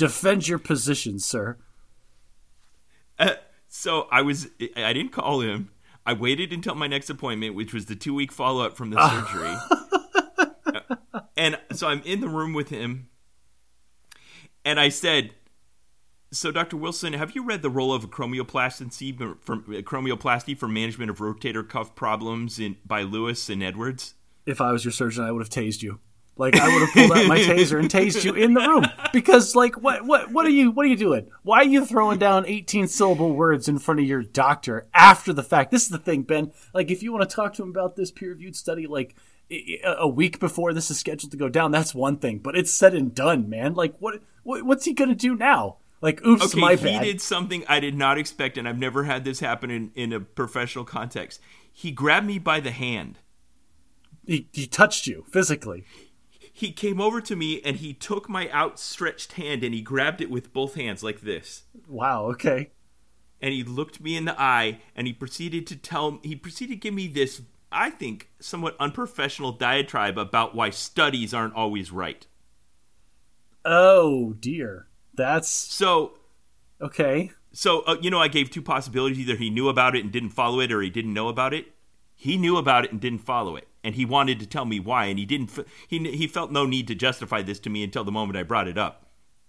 Defend 0.00 0.48
your 0.48 0.58
position, 0.58 1.18
sir." 1.18 1.58
Uh, 3.18 3.34
so 3.68 4.08
I 4.10 4.22
was 4.22 4.48
I 4.74 4.94
didn't 4.94 5.12
call 5.12 5.42
him. 5.42 5.70
I 6.06 6.14
waited 6.14 6.54
until 6.54 6.74
my 6.74 6.86
next 6.86 7.10
appointment, 7.10 7.54
which 7.54 7.74
was 7.74 7.84
the 7.84 7.94
two 7.94 8.14
week 8.14 8.32
follow 8.32 8.64
up 8.64 8.78
from 8.78 8.88
the 8.88 8.96
surgery. 9.10 9.54
Uh, 11.12 11.20
and 11.36 11.58
so 11.72 11.88
I'm 11.88 12.00
in 12.06 12.20
the 12.20 12.30
room 12.30 12.54
with 12.54 12.70
him, 12.70 13.10
and 14.64 14.80
I 14.80 14.88
said, 14.88 15.34
"So, 16.32 16.50
Dr. 16.50 16.78
Wilson, 16.78 17.12
have 17.12 17.34
you 17.34 17.44
read 17.44 17.60
the 17.60 17.68
role 17.68 17.92
of 17.92 18.08
acromioplasty 18.08 19.18
for 19.44 19.58
acromioplasty 19.58 20.56
for 20.56 20.66
management 20.66 21.10
of 21.10 21.18
rotator 21.18 21.68
cuff 21.68 21.94
problems 21.94 22.58
in 22.58 22.78
by 22.86 23.02
Lewis 23.02 23.50
and 23.50 23.62
Edwards?" 23.62 24.14
If 24.46 24.62
I 24.62 24.72
was 24.72 24.82
your 24.82 24.92
surgeon, 24.92 25.24
I 25.24 25.30
would 25.30 25.42
have 25.42 25.50
tased 25.50 25.82
you. 25.82 26.00
Like 26.40 26.56
I 26.56 26.72
would 26.72 26.80
have 26.80 26.92
pulled 26.94 27.18
out 27.18 27.26
my 27.26 27.38
taser 27.40 27.78
and 27.78 27.90
tased 27.90 28.24
you 28.24 28.32
in 28.32 28.54
the 28.54 28.60
room 28.60 28.86
because, 29.12 29.54
like, 29.54 29.80
what, 29.80 30.06
what, 30.06 30.32
what 30.32 30.46
are 30.46 30.50
you, 30.50 30.70
what 30.70 30.86
are 30.86 30.88
you 30.88 30.96
doing? 30.96 31.28
Why 31.42 31.58
are 31.58 31.64
you 31.64 31.84
throwing 31.84 32.18
down 32.18 32.46
eighteen 32.46 32.88
syllable 32.88 33.34
words 33.34 33.68
in 33.68 33.78
front 33.78 34.00
of 34.00 34.06
your 34.06 34.22
doctor 34.22 34.88
after 34.94 35.34
the 35.34 35.42
fact? 35.42 35.70
This 35.70 35.82
is 35.82 35.90
the 35.90 35.98
thing, 35.98 36.22
Ben. 36.22 36.52
Like, 36.72 36.90
if 36.90 37.02
you 37.02 37.12
want 37.12 37.28
to 37.28 37.36
talk 37.36 37.52
to 37.54 37.62
him 37.62 37.68
about 37.68 37.94
this 37.94 38.10
peer 38.10 38.30
reviewed 38.30 38.56
study, 38.56 38.86
like 38.86 39.14
a 39.84 40.08
week 40.08 40.40
before 40.40 40.72
this 40.72 40.90
is 40.90 40.98
scheduled 40.98 41.30
to 41.32 41.36
go 41.36 41.50
down, 41.50 41.72
that's 41.72 41.94
one 41.94 42.16
thing. 42.16 42.38
But 42.38 42.56
it's 42.56 42.72
said 42.72 42.94
and 42.94 43.14
done, 43.14 43.50
man. 43.50 43.74
Like, 43.74 43.94
what, 43.98 44.22
what 44.42 44.62
what's 44.62 44.86
he 44.86 44.94
gonna 44.94 45.14
do 45.14 45.36
now? 45.36 45.76
Like, 46.00 46.24
oops, 46.24 46.46
Okay, 46.46 46.60
my 46.60 46.76
he 46.76 46.98
did 46.98 47.20
something 47.20 47.64
I 47.68 47.80
did 47.80 47.94
not 47.94 48.16
expect, 48.16 48.56
and 48.56 48.66
I've 48.66 48.78
never 48.78 49.04
had 49.04 49.24
this 49.24 49.40
happen 49.40 49.70
in, 49.70 49.90
in 49.94 50.14
a 50.14 50.20
professional 50.20 50.86
context. 50.86 51.40
He 51.70 51.90
grabbed 51.90 52.26
me 52.26 52.38
by 52.38 52.60
the 52.60 52.70
hand. 52.70 53.18
He, 54.26 54.48
he 54.52 54.66
touched 54.66 55.06
you 55.06 55.24
physically. 55.30 55.84
He 56.60 56.72
came 56.72 57.00
over 57.00 57.22
to 57.22 57.34
me 57.34 57.62
and 57.62 57.78
he 57.78 57.94
took 57.94 58.28
my 58.28 58.50
outstretched 58.50 59.32
hand 59.32 59.64
and 59.64 59.72
he 59.72 59.80
grabbed 59.80 60.20
it 60.20 60.28
with 60.28 60.52
both 60.52 60.74
hands 60.74 61.02
like 61.02 61.22
this. 61.22 61.62
Wow. 61.88 62.26
Okay. 62.26 62.72
And 63.40 63.54
he 63.54 63.64
looked 63.64 64.02
me 64.02 64.14
in 64.14 64.26
the 64.26 64.38
eye 64.38 64.82
and 64.94 65.06
he 65.06 65.14
proceeded 65.14 65.66
to 65.68 65.76
tell 65.76 66.20
he 66.22 66.36
proceeded 66.36 66.74
to 66.74 66.76
give 66.76 66.92
me 66.92 67.06
this 67.08 67.40
I 67.72 67.88
think 67.88 68.28
somewhat 68.40 68.76
unprofessional 68.78 69.52
diatribe 69.52 70.18
about 70.18 70.54
why 70.54 70.68
studies 70.68 71.32
aren't 71.32 71.54
always 71.54 71.90
right. 71.90 72.26
Oh 73.64 74.34
dear. 74.34 74.88
That's 75.14 75.48
So 75.48 76.18
okay. 76.78 77.30
so 77.54 77.80
uh, 77.86 77.96
you 78.02 78.10
know 78.10 78.20
I 78.20 78.28
gave 78.28 78.50
two 78.50 78.60
possibilities 78.60 79.18
either 79.18 79.36
he 79.36 79.48
knew 79.48 79.70
about 79.70 79.96
it 79.96 80.04
and 80.04 80.12
didn't 80.12 80.28
follow 80.28 80.60
it 80.60 80.70
or 80.70 80.82
he 80.82 80.90
didn't 80.90 81.14
know 81.14 81.28
about 81.28 81.54
it. 81.54 81.72
He 82.14 82.36
knew 82.36 82.58
about 82.58 82.84
it 82.84 82.92
and 82.92 83.00
didn't 83.00 83.20
follow 83.20 83.56
it 83.56 83.66
and 83.82 83.94
he 83.94 84.04
wanted 84.04 84.38
to 84.40 84.46
tell 84.46 84.64
me 84.64 84.78
why 84.80 85.06
and 85.06 85.18
he 85.18 85.24
didn't 85.26 85.56
f- 85.58 85.64
he 85.88 85.98
he 86.16 86.26
felt 86.26 86.50
no 86.52 86.66
need 86.66 86.86
to 86.88 86.94
justify 86.94 87.42
this 87.42 87.58
to 87.60 87.70
me 87.70 87.82
until 87.82 88.04
the 88.04 88.12
moment 88.12 88.36
I 88.38 88.42
brought 88.42 88.68
it 88.68 88.78
up. 88.78 89.06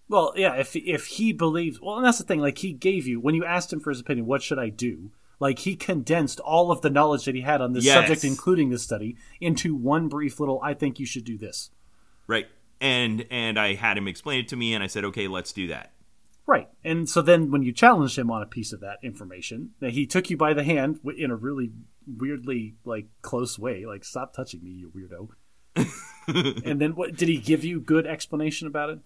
Well, 0.07 0.33
yeah, 0.35 0.55
if 0.55 0.75
if 0.75 1.05
he 1.07 1.31
believes, 1.33 1.79
well, 1.81 1.95
and 1.97 2.05
that's 2.05 2.17
the 2.17 2.25
thing. 2.25 2.39
Like 2.41 2.57
he 2.59 2.73
gave 2.73 3.07
you 3.07 3.19
when 3.19 3.35
you 3.35 3.45
asked 3.45 3.71
him 3.71 3.79
for 3.79 3.89
his 3.91 3.99
opinion, 4.01 4.25
what 4.25 4.43
should 4.43 4.59
I 4.59 4.69
do? 4.69 5.11
Like 5.39 5.59
he 5.59 5.75
condensed 5.75 6.39
all 6.41 6.71
of 6.71 6.81
the 6.81 6.89
knowledge 6.89 7.25
that 7.25 7.33
he 7.35 7.41
had 7.41 7.61
on 7.61 7.73
this 7.73 7.85
Yes. 7.85 7.95
subject, 7.95 8.23
including 8.23 8.69
this 8.69 8.83
study, 8.83 9.15
into 9.39 9.73
one 9.75 10.07
brief 10.07 10.39
little. 10.39 10.59
I 10.61 10.73
think 10.73 10.99
you 10.99 11.05
should 11.05 11.23
do 11.23 11.37
this. 11.37 11.71
Right. 12.27 12.47
And 12.79 13.25
and 13.31 13.57
I 13.59 13.73
had 13.75 13.97
him 13.97 14.07
explain 14.07 14.39
it 14.41 14.47
to 14.49 14.55
me 14.55 14.73
and 14.73 14.83
I 14.83 14.87
said, 14.87 15.05
"Okay, 15.05 15.27
let's 15.27 15.53
do 15.53 15.67
that." 15.67 15.93
Right. 16.45 16.67
And 16.83 17.07
so 17.07 17.21
then 17.21 17.49
when 17.51 17.63
you 17.63 17.71
challenged 17.71 18.17
him 18.17 18.29
on 18.29 18.41
a 18.41 18.45
piece 18.47 18.73
of 18.73 18.81
that 18.81 18.97
information, 19.03 19.71
that 19.79 19.91
he 19.93 20.05
took 20.05 20.29
you 20.29 20.35
by 20.37 20.53
the 20.53 20.63
hand 20.63 20.99
in 21.15 21.31
a 21.31 21.35
really 21.35 21.71
weirdly 22.05 22.75
like 22.85 23.07
close 23.21 23.57
way, 23.57 23.85
like 23.85 24.03
stop 24.03 24.33
touching 24.33 24.63
me, 24.63 24.71
you 24.71 24.91
weirdo. 24.95 25.29
and 26.65 26.81
then 26.81 26.95
what 26.95 27.15
did 27.15 27.27
he 27.27 27.37
give 27.37 27.63
you 27.63 27.79
good 27.79 28.05
explanation 28.05 28.67
about 28.67 28.89
it? 28.89 28.99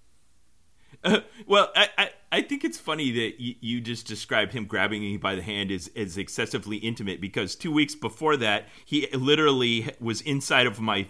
Uh, 1.03 1.19
well, 1.45 1.71
I, 1.75 1.89
I, 1.97 2.09
I 2.31 2.41
think 2.41 2.63
it's 2.63 2.79
funny 2.79 3.11
that 3.11 3.39
you, 3.39 3.55
you 3.59 3.81
just 3.81 4.07
described 4.07 4.53
him 4.53 4.65
grabbing 4.65 5.01
me 5.01 5.17
by 5.17 5.35
the 5.35 5.41
hand 5.41 5.71
as, 5.71 5.89
as 5.95 6.17
excessively 6.17 6.77
intimate 6.77 7.21
because 7.21 7.55
two 7.55 7.71
weeks 7.71 7.95
before 7.95 8.37
that, 8.37 8.67
he 8.85 9.07
literally 9.13 9.91
was 9.99 10.21
inside 10.21 10.67
of 10.67 10.79
my, 10.79 11.07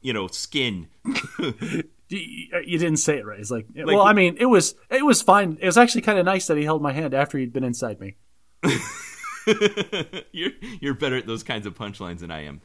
you 0.00 0.12
know, 0.12 0.28
skin. 0.28 0.88
You, 2.10 2.48
uh, 2.54 2.58
you 2.60 2.78
didn't 2.78 2.98
say 2.98 3.18
it 3.18 3.26
right. 3.26 3.40
It's 3.40 3.50
like, 3.50 3.66
well, 3.74 4.02
I 4.02 4.12
mean, 4.12 4.36
it 4.38 4.44
was 4.44 4.74
it 4.90 5.04
was 5.04 5.22
fine. 5.22 5.56
It 5.60 5.66
was 5.66 5.78
actually 5.78 6.02
kind 6.02 6.18
of 6.18 6.26
nice 6.26 6.46
that 6.46 6.56
he 6.56 6.62
held 6.64 6.82
my 6.82 6.92
hand 6.92 7.14
after 7.14 7.38
he'd 7.38 7.52
been 7.52 7.64
inside 7.64 7.98
me. 7.98 8.16
you're, 10.32 10.52
you're 10.80 10.94
better 10.94 11.16
at 11.16 11.26
those 11.26 11.42
kinds 11.42 11.66
of 11.66 11.74
punchlines 11.74 12.20
than 12.20 12.30
I 12.30 12.44
am. 12.44 12.60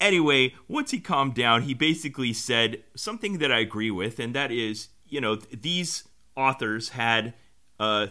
Anyway, 0.00 0.54
once 0.68 0.90
he 0.90 1.00
calmed 1.00 1.34
down, 1.34 1.62
he 1.62 1.74
basically 1.74 2.32
said 2.32 2.82
something 2.94 3.38
that 3.38 3.52
I 3.52 3.60
agree 3.60 3.90
with, 3.90 4.18
and 4.18 4.34
that 4.34 4.50
is, 4.50 4.88
you 5.06 5.20
know, 5.20 5.36
th- 5.36 5.62
these 5.62 6.04
authors 6.36 6.90
had 6.90 7.34
a 7.78 8.10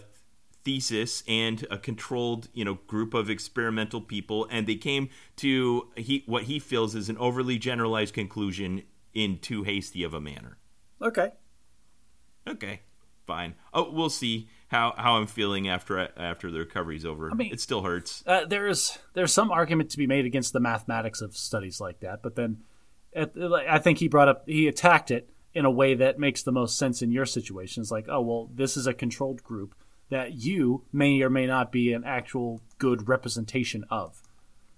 thesis 0.64 1.24
and 1.28 1.66
a 1.70 1.78
controlled, 1.78 2.48
you 2.54 2.64
know, 2.64 2.76
group 2.88 3.14
of 3.14 3.30
experimental 3.30 4.02
people, 4.02 4.48
and 4.50 4.66
they 4.66 4.76
came 4.76 5.10
to 5.38 5.90
he, 5.98 6.24
what 6.26 6.44
he 6.44 6.60
feels 6.60 6.96
is 6.96 7.10
an 7.10 7.18
overly 7.18 7.58
generalized 7.58 8.14
conclusion 8.14 8.84
in 9.14 9.38
too 9.38 9.64
hasty 9.64 10.04
of 10.04 10.14
a 10.14 10.22
manner. 10.22 10.58
Okay. 11.02 11.32
Okay, 12.48 12.82
fine. 13.28 13.56
Oh, 13.74 13.92
we'll 13.92 14.10
see 14.10 14.50
how, 14.74 14.94
how 14.98 15.16
I'm 15.18 15.28
feeling 15.28 15.70
after 15.70 16.10
after 16.18 16.52
the 16.52 16.60
recovery's 16.60 17.06
over. 17.06 17.32
I 17.32 17.36
mean- 17.36 17.54
it 17.54 17.62
still 17.62 17.82
hurts. 17.84 18.24
Uh, 18.28 18.46
there's 18.46 18.98
there's 19.14 19.32
some 19.32 19.52
argument 19.52 19.90
to 19.92 19.98
be 19.98 20.08
made 20.08 20.26
against 20.26 20.52
the 20.52 20.60
mathematics 20.60 21.22
of 21.22 21.38
studies 21.38 21.80
like 21.80 22.00
that, 22.02 22.22
but 22.22 22.36
then 22.36 22.58
at, 23.16 23.32
I 23.38 23.80
think 23.80 24.00
he 24.00 24.08
brought 24.08 24.28
up 24.28 24.44
he 24.48 24.68
attacked 24.68 25.12
it 25.12 25.30
in 25.54 25.66
a 25.66 25.72
way 25.72 25.94
that 25.94 26.18
makes 26.18 26.42
the 26.42 26.52
most 26.52 26.78
sense 26.78 27.02
in 27.02 27.12
your 27.12 27.26
situation. 27.26 27.82
It's 27.82 27.92
like, 27.92 28.08
oh 28.10 28.22
well, 28.22 28.50
this 28.54 28.76
is 28.76 28.88
a 28.88 28.94
controlled 28.94 29.44
group 29.44 29.76
that 30.10 30.34
you 30.34 30.84
may 30.92 31.22
or 31.22 31.30
may 31.30 31.46
not 31.48 31.72
be 31.72 31.94
an 31.94 32.04
actual 32.04 32.62
good 32.80 33.08
representation 33.08 33.86
of. 33.90 34.22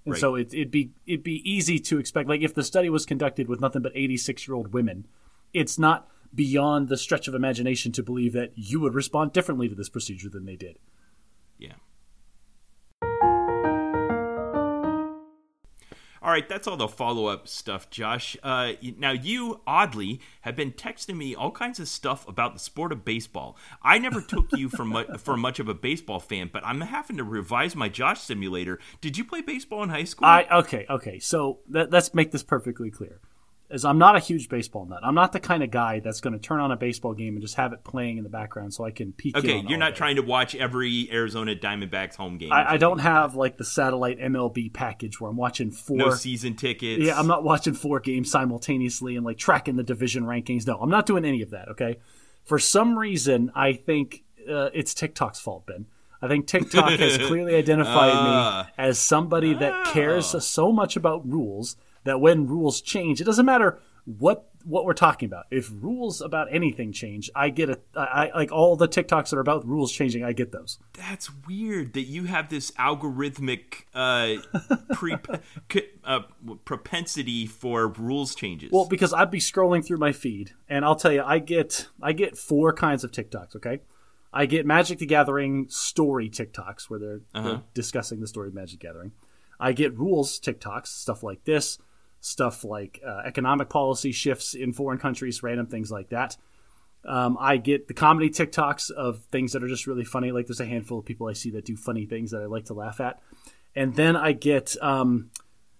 And 0.05 0.11
Right. 0.13 0.19
so 0.21 0.35
it, 0.35 0.53
it'd 0.53 0.71
be 0.71 0.91
it'd 1.07 1.23
be 1.23 1.41
easy 1.49 1.79
to 1.79 1.97
expect 1.97 2.29
like 2.29 2.41
if 2.41 2.53
the 2.53 2.63
study 2.63 2.89
was 2.89 3.05
conducted 3.05 3.47
with 3.47 3.61
nothing 3.61 3.81
but 3.81 3.93
86 3.95 4.47
year 4.47 4.55
old 4.55 4.73
women, 4.73 5.07
it's 5.53 5.79
not 5.79 6.07
beyond 6.35 6.89
the 6.89 6.97
stretch 6.97 7.27
of 7.27 7.33
imagination 7.33 7.91
to 7.93 8.03
believe 8.03 8.33
that 8.33 8.51
you 8.55 8.79
would 8.79 8.93
respond 8.93 9.33
differently 9.33 9.69
to 9.69 9.75
this 9.75 9.89
procedure 9.89 10.29
than 10.29 10.45
they 10.45 10.55
did. 10.55 10.77
Yeah. 11.57 11.73
All 16.25 16.31
right, 16.31 16.49
that's 16.49 16.67
all 16.67 16.75
the 16.75 16.87
follow 16.87 17.27
up 17.27 17.47
stuff, 17.47 17.91
Josh. 17.91 18.35
Uh, 18.41 18.73
now, 18.97 19.11
you, 19.11 19.61
oddly, 19.67 20.19
have 20.41 20.55
been 20.55 20.71
texting 20.71 21.17
me 21.17 21.35
all 21.35 21.51
kinds 21.51 21.79
of 21.79 21.87
stuff 21.87 22.27
about 22.27 22.53
the 22.53 22.59
sport 22.59 22.91
of 22.91 23.05
baseball. 23.05 23.55
I 23.83 23.99
never 23.99 24.21
took 24.21 24.47
you 24.53 24.67
for, 24.69 24.83
mu- 24.83 25.05
for 25.19 25.37
much 25.37 25.59
of 25.59 25.69
a 25.69 25.75
baseball 25.75 26.19
fan, 26.19 26.49
but 26.51 26.65
I'm 26.65 26.81
having 26.81 27.17
to 27.17 27.23
revise 27.23 27.75
my 27.75 27.89
Josh 27.89 28.21
simulator. 28.21 28.79
Did 29.01 29.19
you 29.19 29.23
play 29.23 29.41
baseball 29.41 29.83
in 29.83 29.89
high 29.89 30.03
school? 30.03 30.25
I 30.25 30.47
okay, 30.51 30.87
okay. 30.89 31.19
So 31.19 31.59
let, 31.69 31.91
let's 31.91 32.11
make 32.15 32.31
this 32.31 32.41
perfectly 32.41 32.89
clear. 32.89 33.21
As 33.75 33.83
I'm 33.85 33.97
not 33.97 34.15
a 34.15 34.19
huge 34.19 34.47
baseball 34.47 34.85
nut. 34.85 35.01
I'm 35.03 35.13
not 35.15 35.33
the 35.33 35.39
kind 35.39 35.61
of 35.61 35.69
guy 35.69 35.99
that's 35.99 36.21
going 36.21 36.31
to 36.33 36.39
turn 36.39 36.61
on 36.61 36.71
a 36.71 36.77
baseball 36.77 37.13
game 37.13 37.33
and 37.35 37.41
just 37.41 37.55
have 37.55 37.73
it 37.73 37.83
playing 37.83 38.17
in 38.17 38.23
the 38.23 38.29
background 38.29 38.73
so 38.73 38.85
I 38.85 38.91
can 38.91 39.11
peek. 39.11 39.35
okay, 39.37 39.63
you're 39.67 39.77
not 39.77 39.95
trying 39.95 40.15
to 40.15 40.21
watch 40.21 40.55
every 40.55 41.09
Arizona 41.11 41.55
Diamondbacks 41.55 42.15
home 42.15 42.37
game. 42.37 42.51
I, 42.53 42.71
I 42.73 42.77
don't 42.77 42.99
have 42.99 43.35
like 43.35 43.57
the 43.57 43.65
satellite 43.65 44.17
MLB 44.17 44.73
package 44.73 45.19
where 45.19 45.29
I'm 45.29 45.35
watching 45.37 45.71
four. 45.71 45.97
no 45.97 46.11
season 46.11 46.55
tickets. 46.55 47.03
yeah, 47.03 47.19
I'm 47.19 47.27
not 47.27 47.43
watching 47.43 47.73
four 47.73 47.99
games 47.99 48.31
simultaneously 48.31 49.17
and 49.17 49.25
like 49.25 49.37
tracking 49.37 49.75
the 49.75 49.83
division 49.83 50.23
rankings. 50.23 50.65
No, 50.65 50.77
I'm 50.79 50.89
not 50.89 51.05
doing 51.05 51.25
any 51.25 51.41
of 51.41 51.49
that. 51.49 51.67
Okay. 51.69 51.97
For 52.45 52.57
some 52.59 52.97
reason, 52.97 53.51
I 53.55 53.73
think 53.73 54.23
uh, 54.49 54.69
it's 54.73 54.93
TikTok's 54.93 55.39
fault, 55.41 55.65
Ben. 55.65 55.87
I 56.21 56.27
think 56.29 56.47
TikTok 56.47 56.91
has 56.91 57.17
clearly 57.27 57.55
identified 57.55 58.11
Ah. 58.13 58.67
me 58.67 58.73
as 58.77 58.99
somebody 58.99 59.53
that 59.53 59.87
cares 59.87 60.27
so 60.45 60.71
much 60.71 60.95
about 60.95 61.27
rules 61.27 61.75
that 62.05 62.21
when 62.21 62.47
rules 62.47 62.81
change, 62.81 63.19
it 63.19 63.25
doesn't 63.25 63.45
matter 63.45 63.79
what 64.05 64.49
what 64.63 64.83
we're 64.83 64.93
talking 64.93 65.27
about. 65.27 65.45
If 65.51 65.69
rules 65.71 66.21
about 66.21 66.47
anything 66.51 66.91
change, 66.91 67.29
I 67.35 67.49
get 67.49 67.69
it. 67.69 67.85
I, 67.95 68.31
I 68.33 68.37
like 68.37 68.51
all 68.51 68.75
the 68.75 68.87
TikToks 68.87 69.29
that 69.29 69.37
are 69.37 69.41
about 69.41 69.65
rules 69.67 69.91
changing. 69.91 70.23
I 70.23 70.33
get 70.33 70.51
those. 70.51 70.79
That's 70.93 71.29
weird 71.45 71.93
that 71.93 72.03
you 72.03 72.23
have 72.23 72.49
this 72.49 72.71
algorithmic 72.71 73.83
uh, 73.93 74.37
pre- 74.93 75.17
uh, 76.03 76.21
propensity 76.65 77.45
for 77.45 77.87
rules 77.89 78.33
changes. 78.33 78.71
Well, 78.71 78.85
because 78.85 79.13
I'd 79.13 79.29
be 79.29 79.39
scrolling 79.39 79.85
through 79.85 79.97
my 79.97 80.11
feed, 80.11 80.53
and 80.67 80.83
I'll 80.83 80.95
tell 80.95 81.11
you, 81.11 81.23
I 81.23 81.39
get 81.39 81.87
I 82.01 82.13
get 82.13 82.37
four 82.37 82.73
kinds 82.73 83.03
of 83.03 83.11
TikToks. 83.11 83.55
Okay, 83.57 83.81
I 84.33 84.47
get 84.47 84.65
Magic 84.65 84.97
the 84.99 85.05
Gathering 85.05 85.67
story 85.69 86.29
TikToks 86.29 86.89
where 86.89 86.99
they're, 86.99 87.21
they're 87.33 87.61
discussing 87.73 88.19
the 88.19 88.27
story 88.27 88.47
of 88.47 88.53
Magic 88.55 88.79
the 88.79 88.87
Gathering. 88.87 89.11
I 89.59 89.71
get 89.71 89.97
rules 89.97 90.39
TikToks, 90.39 90.87
stuff 90.87 91.23
like 91.23 91.45
this, 91.45 91.77
stuff 92.25 92.63
like 92.63 92.99
uh, 93.05 93.21
economic 93.25 93.69
policy 93.69 94.11
shifts 94.11 94.55
in 94.55 94.73
foreign 94.73 94.97
countries, 94.97 95.43
random 95.43 95.67
things 95.67 95.91
like 95.91 96.09
that. 96.09 96.35
Um, 97.05 97.37
I 97.39 97.57
get 97.57 97.87
the 97.87 97.93
comedy 97.93 98.31
TikToks 98.31 98.89
of 98.89 99.23
things 99.31 99.53
that 99.53 99.63
are 99.63 99.67
just 99.67 99.85
really 99.85 100.03
funny. 100.03 100.31
Like 100.31 100.47
there's 100.47 100.59
a 100.59 100.65
handful 100.65 100.99
of 100.99 101.05
people 101.05 101.27
I 101.27 101.33
see 101.33 101.51
that 101.51 101.65
do 101.65 101.77
funny 101.77 102.07
things 102.07 102.31
that 102.31 102.41
I 102.41 102.45
like 102.45 102.65
to 102.65 102.73
laugh 102.73 102.99
at, 102.99 103.19
and 103.75 103.95
then 103.95 104.15
I 104.15 104.31
get. 104.31 104.75
Um, 104.81 105.29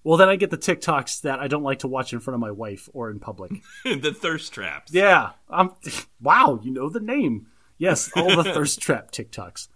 well, 0.03 0.17
then 0.17 0.29
I 0.29 0.35
get 0.35 0.51
the 0.51 0.57
TikToks 0.57 1.21
that 1.21 1.39
I 1.39 1.47
don't 1.47 1.63
like 1.63 1.79
to 1.79 1.87
watch 1.87 2.13
in 2.13 2.19
front 2.19 2.35
of 2.35 2.39
my 2.39 2.51
wife 2.51 2.87
or 2.93 3.09
in 3.09 3.19
public. 3.19 3.53
the 3.83 4.13
thirst 4.13 4.53
traps. 4.53 4.93
Yeah, 4.93 5.31
I'm. 5.49 5.71
Wow, 6.21 6.59
you 6.63 6.71
know 6.71 6.89
the 6.89 6.99
name. 6.99 7.47
Yes, 7.77 8.11
all 8.15 8.35
the 8.35 8.43
thirst 8.53 8.79
trap 8.79 9.11
TikToks. 9.11 9.67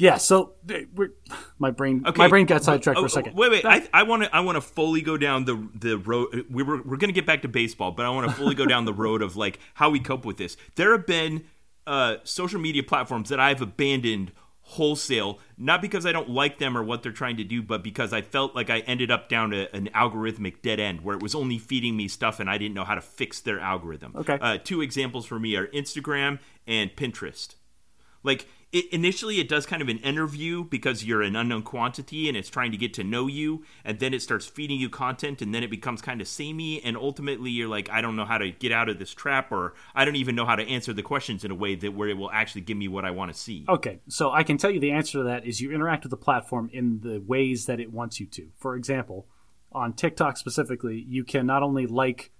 Yeah, 0.00 0.16
so 0.16 0.54
we're, 0.94 1.12
my 1.58 1.70
brain, 1.70 2.02
my 2.16 2.28
brain 2.28 2.46
got 2.46 2.64
sidetracked 2.64 2.98
Oh, 2.98 3.02
for 3.02 3.06
a 3.06 3.10
second. 3.10 3.36
Wait, 3.36 3.50
wait. 3.50 3.64
I, 3.66 3.86
I 3.92 4.02
want 4.04 4.22
to. 4.22 4.34
I 4.34 4.40
want 4.40 4.56
to 4.56 4.62
fully 4.62 5.02
go 5.02 5.16
down 5.16 5.44
the 5.44 5.68
the 5.74 5.98
road. 5.98 6.46
We 6.50 6.62
were 6.62 6.78
we're 6.78 6.96
going 6.96 7.10
to 7.10 7.12
get 7.12 7.26
back 7.26 7.42
to 7.42 7.48
baseball, 7.48 7.92
but 7.92 8.06
I 8.06 8.10
want 8.10 8.28
to 8.28 8.34
fully 8.34 8.54
go 8.54 8.64
down 8.64 8.86
the 8.86 8.94
road 8.94 9.20
of 9.20 9.36
like 9.36 9.58
how 9.74 9.90
we 9.90 10.00
cope 10.00 10.24
with 10.24 10.38
this. 10.38 10.56
There 10.76 10.92
have 10.92 11.06
been 11.06 11.44
uh, 11.86 12.16
social 12.24 12.58
media 12.60 12.82
platforms 12.82 13.28
that 13.28 13.40
I've 13.40 13.60
abandoned 13.60 14.32
wholesale, 14.62 15.38
not 15.58 15.82
because 15.82 16.06
I 16.06 16.12
don't 16.12 16.30
like 16.30 16.58
them 16.58 16.76
or 16.78 16.82
what 16.82 17.02
they're 17.02 17.12
trying 17.12 17.36
to 17.38 17.44
do, 17.44 17.60
but 17.60 17.82
because 17.82 18.12
I 18.12 18.22
felt 18.22 18.54
like 18.54 18.70
I 18.70 18.78
ended 18.80 19.10
up 19.10 19.28
down 19.28 19.52
a, 19.52 19.68
an 19.74 19.90
algorithmic 19.94 20.62
dead 20.62 20.78
end 20.78 21.02
where 21.02 21.16
it 21.16 21.22
was 21.22 21.34
only 21.34 21.58
feeding 21.58 21.96
me 21.96 22.06
stuff 22.06 22.38
and 22.38 22.48
I 22.48 22.56
didn't 22.56 22.74
know 22.74 22.84
how 22.84 22.94
to 22.94 23.00
fix 23.00 23.40
their 23.40 23.58
algorithm. 23.58 24.12
Okay. 24.14 24.38
Uh, 24.40 24.58
two 24.62 24.80
examples 24.80 25.26
for 25.26 25.40
me 25.40 25.56
are 25.56 25.66
Instagram 25.68 26.38
and 26.68 26.94
Pinterest. 26.94 27.56
Like 28.22 28.46
it, 28.72 28.86
initially, 28.92 29.40
it 29.40 29.48
does 29.48 29.66
kind 29.66 29.82
of 29.82 29.88
an 29.88 29.98
interview 29.98 30.62
because 30.62 31.04
you're 31.04 31.22
an 31.22 31.34
unknown 31.34 31.62
quantity 31.62 32.28
and 32.28 32.36
it's 32.36 32.48
trying 32.48 32.70
to 32.70 32.76
get 32.76 32.94
to 32.94 33.04
know 33.04 33.26
you, 33.26 33.64
and 33.84 33.98
then 33.98 34.14
it 34.14 34.22
starts 34.22 34.46
feeding 34.46 34.78
you 34.78 34.88
content, 34.88 35.42
and 35.42 35.54
then 35.54 35.62
it 35.62 35.70
becomes 35.70 36.00
kind 36.00 36.20
of 36.20 36.28
samey, 36.28 36.82
and 36.84 36.96
ultimately 36.96 37.50
you're 37.50 37.68
like, 37.68 37.90
I 37.90 38.00
don't 38.00 38.14
know 38.14 38.24
how 38.24 38.38
to 38.38 38.50
get 38.50 38.70
out 38.70 38.88
of 38.88 38.98
this 38.98 39.12
trap, 39.12 39.50
or 39.50 39.74
I 39.94 40.04
don't 40.04 40.16
even 40.16 40.36
know 40.36 40.46
how 40.46 40.54
to 40.56 40.62
answer 40.62 40.92
the 40.92 41.02
questions 41.02 41.44
in 41.44 41.50
a 41.50 41.54
way 41.54 41.74
that 41.74 41.94
where 41.94 42.08
it 42.08 42.16
will 42.16 42.30
actually 42.30 42.60
give 42.60 42.76
me 42.76 42.86
what 42.86 43.04
I 43.04 43.10
want 43.10 43.32
to 43.32 43.38
see. 43.38 43.64
Okay, 43.68 44.00
so 44.08 44.30
I 44.30 44.44
can 44.44 44.56
tell 44.56 44.70
you 44.70 44.80
the 44.80 44.92
answer 44.92 45.18
to 45.18 45.24
that 45.24 45.46
is 45.46 45.60
you 45.60 45.72
interact 45.72 46.04
with 46.04 46.10
the 46.10 46.16
platform 46.16 46.70
in 46.72 47.00
the 47.00 47.18
ways 47.26 47.66
that 47.66 47.80
it 47.80 47.92
wants 47.92 48.20
you 48.20 48.26
to. 48.26 48.48
For 48.56 48.76
example, 48.76 49.26
on 49.72 49.94
TikTok 49.94 50.36
specifically, 50.36 51.04
you 51.08 51.24
can 51.24 51.46
not 51.46 51.62
only 51.62 51.86
like 51.86 52.30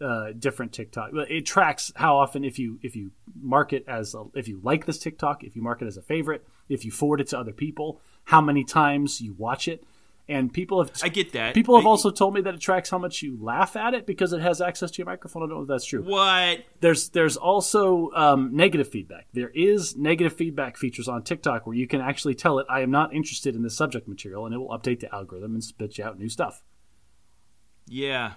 uh, 0.00 0.32
different 0.38 0.72
TikTok, 0.72 1.12
well, 1.12 1.26
it 1.28 1.44
tracks 1.46 1.92
how 1.96 2.16
often 2.18 2.44
if 2.44 2.58
you 2.58 2.78
if 2.82 2.94
you 2.96 3.10
mark 3.40 3.72
it 3.72 3.84
as 3.88 4.14
a, 4.14 4.24
if 4.34 4.46
you 4.48 4.60
like 4.62 4.86
this 4.86 4.98
TikTok, 4.98 5.42
if 5.44 5.56
you 5.56 5.62
mark 5.62 5.82
it 5.82 5.86
as 5.86 5.96
a 5.96 6.02
favorite, 6.02 6.46
if 6.68 6.84
you 6.84 6.90
forward 6.90 7.20
it 7.20 7.28
to 7.28 7.38
other 7.38 7.52
people, 7.52 8.00
how 8.24 8.40
many 8.40 8.62
times 8.64 9.20
you 9.20 9.34
watch 9.38 9.66
it, 9.68 9.82
and 10.28 10.52
people 10.52 10.80
have 10.82 10.92
I 11.02 11.08
get 11.08 11.32
that. 11.32 11.54
people 11.54 11.74
have 11.76 11.86
I- 11.86 11.88
also 11.88 12.10
told 12.10 12.34
me 12.34 12.42
that 12.42 12.54
it 12.54 12.60
tracks 12.60 12.90
how 12.90 12.98
much 12.98 13.22
you 13.22 13.38
laugh 13.42 13.74
at 13.76 13.94
it 13.94 14.06
because 14.06 14.32
it 14.32 14.40
has 14.40 14.60
access 14.60 14.90
to 14.92 14.98
your 14.98 15.06
microphone. 15.06 15.42
I 15.42 15.46
don't 15.46 15.56
know 15.56 15.62
if 15.62 15.68
that's 15.68 15.86
true 15.86 16.02
What? 16.02 16.58
there's 16.80 17.08
there's 17.08 17.36
also 17.36 18.10
um, 18.14 18.54
negative 18.54 18.88
feedback. 18.88 19.26
There 19.32 19.50
is 19.54 19.96
negative 19.96 20.34
feedback 20.34 20.76
features 20.76 21.08
on 21.08 21.22
TikTok 21.24 21.66
where 21.66 21.74
you 21.76 21.86
can 21.88 22.00
actually 22.02 22.34
tell 22.34 22.58
it, 22.60 22.66
"I 22.68 22.80
am 22.82 22.90
not 22.90 23.14
interested 23.14 23.56
in 23.56 23.62
this 23.62 23.76
subject 23.76 24.06
material," 24.06 24.44
and 24.46 24.54
it 24.54 24.58
will 24.58 24.68
update 24.68 25.00
the 25.00 25.12
algorithm 25.14 25.54
and 25.54 25.64
spit 25.64 25.98
you 25.98 26.04
out 26.04 26.18
new 26.18 26.28
stuff. 26.28 26.62
Yeah. 27.86 28.34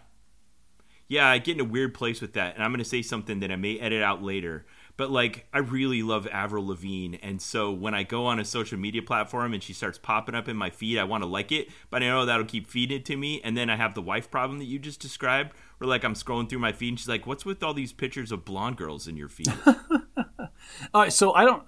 Yeah, 1.12 1.28
I 1.28 1.40
get 1.40 1.56
in 1.56 1.60
a 1.60 1.66
weird 1.66 1.94
place 1.94 2.22
with 2.22 2.32
that, 2.36 2.56
and 2.56 2.64
I'm 2.64 2.72
going 2.72 2.82
to 2.82 2.86
say 2.86 3.02
something 3.02 3.42
that 3.42 3.52
I 3.52 3.58
may 3.58 3.78
edit 3.78 4.02
out 4.02 4.24
later. 4.24 4.66
But 4.96 5.12
like, 5.12 5.46
I 5.52 5.58
really 5.58 6.04
love 6.04 6.26
Avril 6.32 6.66
Lavigne, 6.66 7.18
and 7.22 7.42
so 7.42 7.70
when 7.70 7.94
I 7.94 8.04
go 8.04 8.28
on 8.28 8.40
a 8.40 8.46
social 8.46 8.80
media 8.80 9.02
platform 9.02 9.54
and 9.54 9.62
she 9.62 9.74
starts 9.74 9.98
popping 9.98 10.36
up 10.36 10.48
in 10.48 10.56
my 10.56 10.70
feed, 10.70 10.98
I 10.98 11.04
want 11.04 11.24
to 11.24 11.28
like 11.28 11.52
it, 11.52 11.68
but 11.90 12.02
I 12.02 12.06
know 12.06 12.26
that'll 12.26 12.46
keep 12.46 12.66
feeding 12.66 13.00
it 13.00 13.06
to 13.08 13.18
me. 13.18 13.42
And 13.44 13.58
then 13.58 13.70
I 13.70 13.76
have 13.76 13.94
the 13.94 14.02
wife 14.02 14.32
problem 14.32 14.60
that 14.60 14.66
you 14.66 14.80
just 14.80 15.02
described, 15.02 15.52
where 15.80 15.90
like 15.90 16.06
I'm 16.06 16.14
scrolling 16.14 16.48
through 16.48 16.60
my 16.60 16.72
feed, 16.72 16.88
and 16.88 16.98
she's 16.98 17.10
like, 17.10 17.28
"What's 17.28 17.44
with 17.44 17.62
all 17.62 17.74
these 17.74 17.92
pictures 17.92 18.32
of 18.32 18.46
blonde 18.46 18.78
girls 18.78 19.06
in 19.06 19.18
your 19.18 19.28
feed?" 19.28 19.52
All 19.66 21.02
right, 21.02 21.12
so 21.12 21.34
I 21.34 21.44
don't 21.44 21.64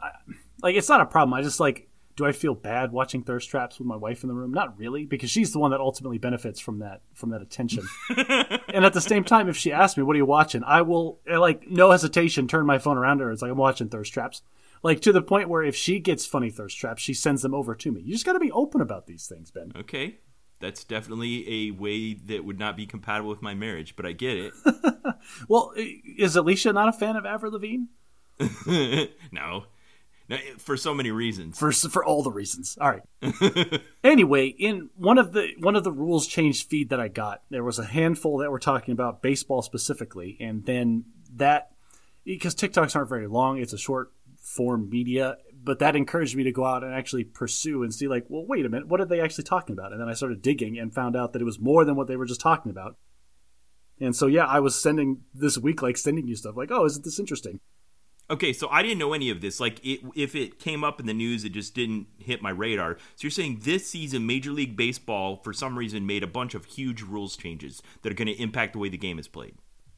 like 0.62 0.78
it's 0.78 0.88
not 0.88 1.02
a 1.02 1.06
problem. 1.06 1.34
I 1.34 1.42
just 1.42 1.60
like 1.60 1.90
do 2.16 2.26
I 2.26 2.32
feel 2.32 2.54
bad 2.54 2.92
watching 2.92 3.24
thirst 3.24 3.50
traps 3.50 3.80
with 3.80 3.88
my 3.88 3.96
wife 3.96 4.24
in 4.24 4.30
the 4.30 4.36
room? 4.36 4.54
Not 4.54 4.78
really, 4.78 5.06
because 5.06 5.30
she's 5.30 5.52
the 5.52 5.60
one 5.60 5.72
that 5.72 5.80
ultimately 5.80 6.18
benefits 6.18 6.60
from 6.60 6.80
that 6.80 7.02
from 7.14 7.30
that 7.32 7.42
attention. 7.42 7.88
and 8.10 8.86
at 8.86 8.94
the 8.94 9.02
same 9.02 9.24
time, 9.24 9.50
if 9.50 9.58
she 9.58 9.72
asks 9.72 9.98
me, 9.98 10.04
"What 10.04 10.16
are 10.16 10.18
you 10.18 10.26
watching?" 10.26 10.64
I 10.64 10.82
will 10.82 11.20
eh, 11.28 11.38
like 11.38 11.70
no 11.70 11.92
hesitation 11.92 12.48
turn 12.48 12.66
my 12.66 12.78
phone 12.78 12.98
around 12.98 13.20
to 13.20 13.26
her. 13.26 13.32
It's 13.32 13.42
like 13.42 13.52
I'm 13.52 13.58
watching 13.58 13.90
thirst 13.90 14.14
traps. 14.14 14.42
Like 14.84 15.00
to 15.02 15.14
the 15.14 15.22
point 15.22 15.50
where 15.50 15.64
if 15.64 15.76
she 15.76 16.00
gets 16.00 16.26
funny 16.26 16.50
thirst 16.50 16.78
traps, 16.78 17.02
she 17.02 17.14
sends 17.14 17.42
them 17.42 17.54
over 17.54 17.74
to 17.74 17.92
me. 17.92 18.02
You 18.02 18.14
just 18.14 18.26
got 18.26 18.34
to 18.34 18.40
be 18.40 18.52
open 18.52 18.82
about 18.82 19.08
these 19.08 19.28
things, 19.28 19.50
Ben. 19.50 19.72
okay, 19.78 20.18
that's 20.60 20.84
definitely 20.84 21.68
a 21.68 21.72
way 21.72 22.14
that 22.14 22.46
would 22.46 22.60
not 22.60 22.78
be 22.78 22.86
compatible 22.86 23.30
with 23.30 23.42
my 23.42 23.54
marriage, 23.54 23.96
but 23.96 24.06
I 24.06 24.12
get 24.12 24.38
it. 24.38 24.54
Well, 25.48 25.74
is 25.78 26.36
Alicia 26.36 26.74
not 26.74 26.90
a 26.90 26.92
fan 26.92 27.16
of 27.16 27.26
Avril 27.26 27.54
Lavigne? 27.54 27.86
no. 29.32 29.66
For 30.58 30.78
so 30.78 30.94
many 30.94 31.12
reasons. 31.12 31.58
for 31.58 31.72
for 31.72 32.04
all 32.04 32.24
the 32.24 32.32
reasons. 32.32 32.78
All 32.80 32.92
right. 32.92 33.82
anyway, 34.04 34.48
in 34.48 34.90
one 34.96 35.18
of 35.18 35.34
the 35.34 35.50
one 35.60 35.76
of 35.76 35.84
the 35.84 35.92
rules 35.92 36.28
changed 36.28 36.70
feed 36.70 36.90
that 36.90 37.00
I 37.00 37.08
got, 37.08 37.44
there 37.50 37.64
was 37.64 37.80
a 37.80 37.86
handful 37.86 38.38
that 38.38 38.52
were 38.52 38.60
talking 38.60 38.92
about 38.92 39.22
baseball 39.22 39.62
specifically, 39.62 40.38
and 40.40 40.66
then 40.66 41.06
that 41.36 41.72
because 42.26 42.56
TikToks 42.56 42.96
aren't 42.96 43.10
very 43.10 43.28
long, 43.28 43.60
it's 43.60 43.74
a 43.74 43.78
short 43.78 44.12
form 44.40 44.90
media, 44.90 45.38
but 45.64 45.80
that 45.80 45.96
encouraged 45.96 46.36
me 46.36 46.44
to 46.44 46.52
go 46.52 46.66
out 46.66 46.84
and 46.84 46.94
actually 46.94 47.24
pursue 47.24 47.84
and 47.84 47.94
see 47.94 48.08
like, 48.08 48.26
well, 48.28 48.46
wait 48.46 48.66
a 48.66 48.70
minute, 48.70 48.88
what 48.88 49.02
are 49.02 49.06
they 49.06 49.22
actually 49.22 49.46
talking 49.46 49.74
about? 49.74 49.92
And 49.92 50.02
then 50.02 50.10
I 50.10 50.14
started 50.14 50.42
digging 50.42 50.78
and 50.78 50.94
found 50.94 51.16
out 51.16 51.34
that 51.34 51.42
it 51.42 51.46
was 51.46 51.60
more 51.60 51.86
than 51.86 51.96
what 51.96 52.08
they 52.08 52.18
were 52.18 52.26
just 52.26 52.42
talking 52.42 52.70
about. 52.70 52.98
And 54.00 54.16
so 54.16 54.28
yeah, 54.28 54.46
I 54.46 54.60
was 54.60 54.80
sending 54.80 55.22
this 55.34 55.58
week 55.58 55.82
like 55.82 55.98
sending 55.98 56.28
you 56.28 56.36
stuff 56.36 56.58
like, 56.58 56.72
oh, 56.72 56.86
isn't 56.86 57.06
this 57.06 57.20
interesting? 57.20 57.60
Okay, 58.30 58.54
so 58.54 58.70
I 58.70 58.82
didn't 58.82 59.00
know 59.00 59.14
any 59.14 59.30
of 59.30 59.42
this. 59.42 59.60
Like, 59.60 59.84
it, 59.86 60.00
if 60.16 60.34
it 60.34 60.58
came 60.58 60.84
up 60.84 61.00
in 61.00 61.06
the 61.06 61.14
news, 61.14 61.44
it 61.44 61.50
just 61.50 61.76
didn't 61.76 62.08
hit 62.18 62.42
my 62.42 62.52
radar. 62.52 62.98
So 63.16 63.24
you're 63.24 63.32
saying 63.32 63.60
this 63.64 63.86
season, 63.86 64.26
Major 64.26 64.52
League 64.52 64.78
Baseball, 64.78 65.42
for 65.44 65.52
some 65.52 65.78
reason, 65.78 66.08
made 66.08 66.24
a 66.24 66.28
bunch 66.28 66.56
of 66.56 66.66
huge 66.66 67.02
rules 67.02 67.36
changes 67.36 67.84
that 68.02 68.12
are 68.12 68.16
going 68.16 68.30
to 68.30 68.42
impact 68.42 68.74
the 68.74 68.80
way 68.80 68.90
the 68.90 68.98
game 68.98 69.20
is 69.20 69.28
played. 69.28 69.56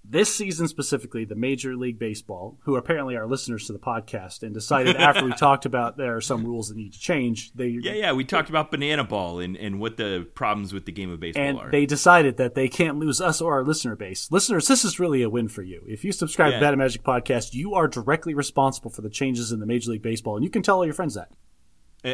This 0.07 0.33
season 0.35 0.67
specifically, 0.67 1.25
the 1.25 1.35
Major 1.35 1.75
League 1.75 1.97
Baseball, 1.99 2.57
who 2.63 2.75
apparently 2.75 3.15
are 3.15 3.25
listeners 3.25 3.67
to 3.67 3.73
the 3.73 3.79
podcast, 3.79 4.43
and 4.43 4.53
decided 4.53 4.95
after 4.95 5.25
we 5.25 5.33
talked 5.37 5.65
about 5.65 5.97
there 5.97 6.15
are 6.15 6.21
some 6.21 6.45
rules 6.45 6.69
that 6.69 6.77
need 6.77 6.93
to 6.93 6.99
change, 6.99 7.51
they 7.53 7.67
Yeah, 7.67 7.93
yeah, 7.93 8.11
we 8.13 8.23
talked 8.23 8.49
about 8.49 8.71
banana 8.71 9.03
ball 9.03 9.39
and, 9.39 9.55
and 9.57 9.79
what 9.79 9.97
the 9.97 10.27
problems 10.35 10.73
with 10.73 10.85
the 10.85 10.91
game 10.91 11.09
of 11.09 11.19
baseball 11.19 11.43
and 11.43 11.59
are. 11.59 11.71
they 11.71 11.85
decided 11.85 12.37
that 12.37 12.55
they 12.55 12.67
can't 12.67 12.97
lose 12.97 13.19
us 13.21 13.41
or 13.41 13.53
our 13.53 13.63
listener 13.63 13.95
base. 13.95 14.31
Listeners, 14.31 14.67
this 14.67 14.85
is 14.85 14.99
really 14.99 15.21
a 15.21 15.29
win 15.29 15.47
for 15.47 15.61
you. 15.63 15.81
If 15.87 16.03
you 16.05 16.11
subscribe 16.11 16.51
Yeah. 16.51 16.59
to 16.59 16.65
Bad 16.65 16.77
Magic 16.77 17.03
Podcast, 17.03 17.53
you 17.53 17.73
are 17.75 17.87
directly 17.87 18.33
responsible 18.33 18.91
for 18.91 19.01
the 19.01 19.09
changes 19.09 19.51
in 19.51 19.59
the 19.59 19.65
Major 19.65 19.91
League 19.91 20.01
Baseball, 20.03 20.35
and 20.35 20.43
you 20.43 20.49
can 20.49 20.61
tell 20.61 20.77
all 20.77 20.85
your 20.85 20.93
friends 20.93 21.15
that. 21.15 21.29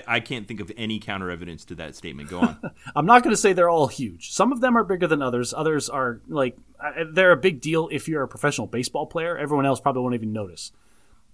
I- 0.08 0.20
can't 0.20 0.48
think 0.48 0.60
of 0.60 0.72
any 0.78 1.00
counter 1.00 1.30
evidence 1.30 1.66
to 1.66 1.76
that 1.76 1.96
statement. 1.96 2.30
Go 2.30 2.40
on. 2.40 2.60
I'm 2.96 3.06
not 3.06 3.24
going 3.24 3.34
to 3.34 3.38
say 3.38 3.54
they're 3.54 3.70
all 3.70 3.88
huge. 3.88 4.32
Some 4.32 4.52
of 4.52 4.62
them 4.62 4.78
are 4.78 4.84
bigger 4.84 5.08
than 5.08 5.22
others. 5.22 5.54
Others 5.54 5.90
are 5.90 6.22
like 6.28 6.58
they're 7.12 7.32
a 7.32 7.38
big 7.38 7.62
deal 7.62 7.90
if 7.92 8.08
you're 8.08 8.24
a 8.24 8.28
professional 8.28 8.68
baseball 8.68 9.06
player. 9.06 9.38
Everyone 9.38 9.66
else 9.66 9.80
probably 9.80 10.02
won't 10.02 10.16
even 10.16 10.34
notice. 10.34 10.72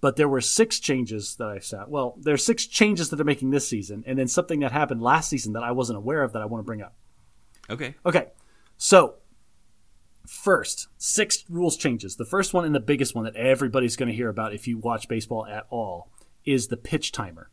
But 0.00 0.16
there 0.16 0.28
were 0.28 0.40
six 0.40 0.78
changes 0.78 1.34
that 1.36 1.48
I 1.48 1.58
saw. 1.58 1.84
Well, 1.88 2.16
there's 2.20 2.44
six 2.44 2.66
changes 2.66 3.10
that 3.10 3.16
they're 3.16 3.24
making 3.24 3.50
this 3.50 3.66
season, 3.66 4.04
and 4.06 4.16
then 4.18 4.28
something 4.28 4.60
that 4.60 4.70
happened 4.70 5.02
last 5.02 5.28
season 5.28 5.54
that 5.54 5.64
I 5.64 5.72
wasn't 5.72 5.98
aware 5.98 6.22
of 6.22 6.32
that 6.32 6.42
I 6.42 6.44
want 6.46 6.60
to 6.62 6.66
bring 6.66 6.82
up. 6.82 6.94
okay. 7.68 7.96
Okay, 8.06 8.28
so 8.76 9.16
first, 10.26 10.88
six 10.98 11.44
rules 11.48 11.76
changes. 11.76 12.16
The 12.16 12.24
first 12.24 12.54
one 12.54 12.64
and 12.64 12.74
the 12.74 12.80
biggest 12.80 13.14
one 13.14 13.24
that 13.24 13.34
everybody's 13.34 13.96
going 13.96 14.08
to 14.08 14.14
hear 14.14 14.28
about 14.28 14.54
if 14.54 14.68
you 14.68 14.78
watch 14.78 15.08
baseball 15.08 15.46
at 15.46 15.66
all 15.70 16.10
is 16.44 16.68
the 16.68 16.76
pitch 16.76 17.10
timer. 17.10 17.50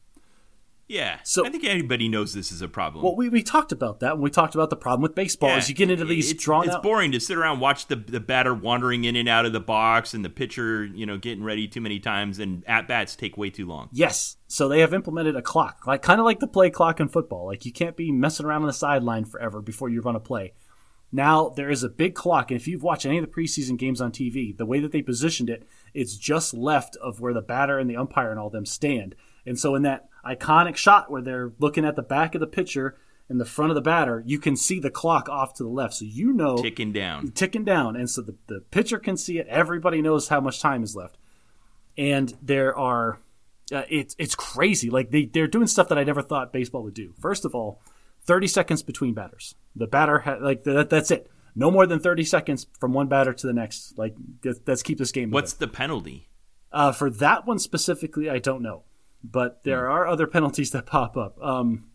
Yeah. 0.88 1.20
So- 1.24 1.46
I 1.46 1.50
think 1.50 1.64
anybody 1.64 2.08
knows 2.08 2.34
this 2.34 2.52
is 2.52 2.62
a 2.62 2.68
problem. 2.68 3.04
Well, 3.04 3.16
we, 3.16 3.30
we 3.30 3.42
talked 3.42 3.72
about 3.72 4.02
that 4.02 4.16
when 4.18 4.24
we 4.24 4.30
talked 4.30 4.56
about 4.56 4.70
the 4.70 4.76
problem 4.76 5.02
with 5.02 5.16
baseball. 5.16 5.50
Yeah, 5.50 5.58
Is 5.58 5.70
you 5.70 5.76
get 5.76 5.90
into 5.90 6.06
these 6.06 6.32
it's, 6.32 6.44
drawn 6.44 6.66
it's 6.66 6.76
out. 6.76 6.84
boring 6.84 7.12
to 7.14 7.20
sit 7.20 7.38
around 7.38 7.54
and 7.54 7.62
watch 7.62 7.88
the 7.88 7.96
the 7.96 8.20
batter 8.20 8.54
wandering 8.54 9.04
in 9.04 9.16
and 9.16 9.28
out 9.28 9.46
of 9.46 9.54
the 9.54 9.60
box 9.60 10.14
and 10.14 10.24
the 10.24 10.30
pitcher, 10.30 10.86
you 10.86 11.06
know, 11.06 11.18
getting 11.18 11.44
ready 11.44 11.68
too 11.68 11.82
many 11.82 12.00
times 12.00 12.40
and 12.40 12.64
at 12.68 12.88
bats 12.88 13.16
take 13.16 13.38
way 13.38 13.50
too 13.50 13.66
long. 13.66 13.90
Yes. 13.92 14.38
So 14.48 14.68
they 14.70 14.80
have 14.82 14.94
implemented 14.94 15.36
a 15.36 15.42
clock, 15.42 15.88
like 15.88 16.02
kind 16.02 16.20
of 16.20 16.26
like 16.26 16.40
the 16.40 16.48
play 16.48 16.70
clock 16.70 17.00
in 17.00 17.08
football. 17.08 17.48
Like 17.48 17.66
you 17.66 17.72
can't 17.72 17.98
be 17.98 18.12
messing 18.12 18.46
around 18.46 18.62
on 18.62 18.68
the 18.68 18.74
sideline 18.74 19.26
forever 19.26 19.62
before 19.62 19.90
you 19.90 20.02
run 20.02 20.16
a 20.16 20.20
play. 20.20 20.54
Now 21.12 21.50
there 21.50 21.70
is 21.70 21.84
a 21.84 21.90
big 21.90 22.14
clock, 22.14 22.52
and 22.52 22.60
if 22.60 22.68
you've 22.68 22.84
watched 22.84 23.06
any 23.06 23.18
of 23.18 23.26
the 23.26 23.32
preseason 23.32 23.78
games 23.78 24.02
on 24.02 24.12
TV, 24.12 24.56
the 24.56 24.66
way 24.66 24.80
that 24.80 24.92
they 24.92 25.02
positioned 25.02 25.50
it, 25.50 25.64
it's 25.94 26.18
just 26.18 26.54
left 26.54 26.96
of 26.98 27.20
where 27.22 27.34
the 27.34 27.42
batter 27.42 27.80
and 27.80 27.90
the 27.90 27.96
umpire 27.96 28.32
and 28.32 28.40
all 28.40 28.50
them 28.50 28.66
stand. 28.66 29.16
And 29.46 29.60
so 29.60 29.76
in 29.76 29.84
that 29.84 30.10
iconic 30.26 30.76
shot 30.76 31.12
where 31.12 31.22
they're 31.22 31.52
looking 31.60 31.86
at 31.86 31.96
the 31.96 32.02
back 32.02 32.34
of 32.36 32.42
the 32.42 32.48
pitcher 32.48 32.98
and 33.30 33.40
the 33.40 33.46
front 33.46 33.72
of 33.72 33.76
the 33.76 33.82
batter, 33.82 34.24
you 34.26 34.40
can 34.40 34.56
see 34.56 34.80
the 34.80 34.90
clock 34.92 35.30
off 35.30 35.54
to 35.56 35.64
the 35.64 35.70
left. 35.70 35.96
So 35.96 36.06
you 36.06 36.32
know 36.34 36.58
Ticking 36.58 36.92
down. 36.92 37.32
ticking 37.32 37.64
down, 37.64 37.96
and 37.96 38.10
so 38.10 38.22
the, 38.22 38.36
the 38.48 38.62
pitcher 38.72 39.00
can 39.00 39.18
see 39.18 39.40
it. 39.40 39.48
Everybody 39.48 40.02
knows 40.02 40.28
how 40.28 40.40
much 40.42 40.60
time 40.62 40.84
is 40.84 40.96
left, 40.96 41.18
and 41.98 42.34
there 42.42 42.76
are 42.78 43.20
uh, 43.74 43.84
it's 43.90 44.16
it's 44.20 44.36
crazy. 44.36 44.90
Like 44.90 45.10
they 45.12 45.26
they're 45.26 45.48
doing 45.48 45.68
stuff 45.68 45.90
that 45.90 45.98
I 45.98 46.04
never 46.04 46.22
thought 46.22 46.54
baseball 46.54 46.84
would 46.84 46.94
do. 46.94 47.14
First 47.20 47.46
of 47.46 47.56
all, 47.56 47.82
thirty 48.24 48.48
seconds 48.48 48.84
between 48.84 49.14
batters. 49.14 49.56
The 49.76 49.88
batter 49.88 50.20
ha- 50.20 50.38
like 50.40 50.64
that, 50.66 50.90
that's 50.90 51.10
it. 51.12 51.30
No 51.56 51.72
more 51.72 51.88
than 51.88 52.00
thirty 52.00 52.24
seconds 52.24 52.68
from 52.80 52.94
one 52.94 53.08
batter 53.08 53.34
to 53.34 53.48
the 53.48 53.54
next. 53.54 53.98
Like 53.98 54.16
let's- 54.68 54.84
keep 54.84 54.98
this 55.00 55.12
game. 55.12 55.30
moving. 55.30 55.34
What's 55.34 55.54
the 55.54 55.68
penalty? 55.68 56.30
Uh, 56.72 56.92
for 56.92 57.10
that 57.10 57.48
one 57.48 57.58
specifically, 57.58 58.30
I 58.30 58.38
don't 58.38 58.62
know, 58.62 58.84
but 59.32 59.64
there 59.64 59.90
are 59.90 60.08
other 60.08 60.28
penalties 60.28 60.72
that 60.72 60.86
pop 60.86 61.18
up. 61.18 61.42
Um, 61.42 61.86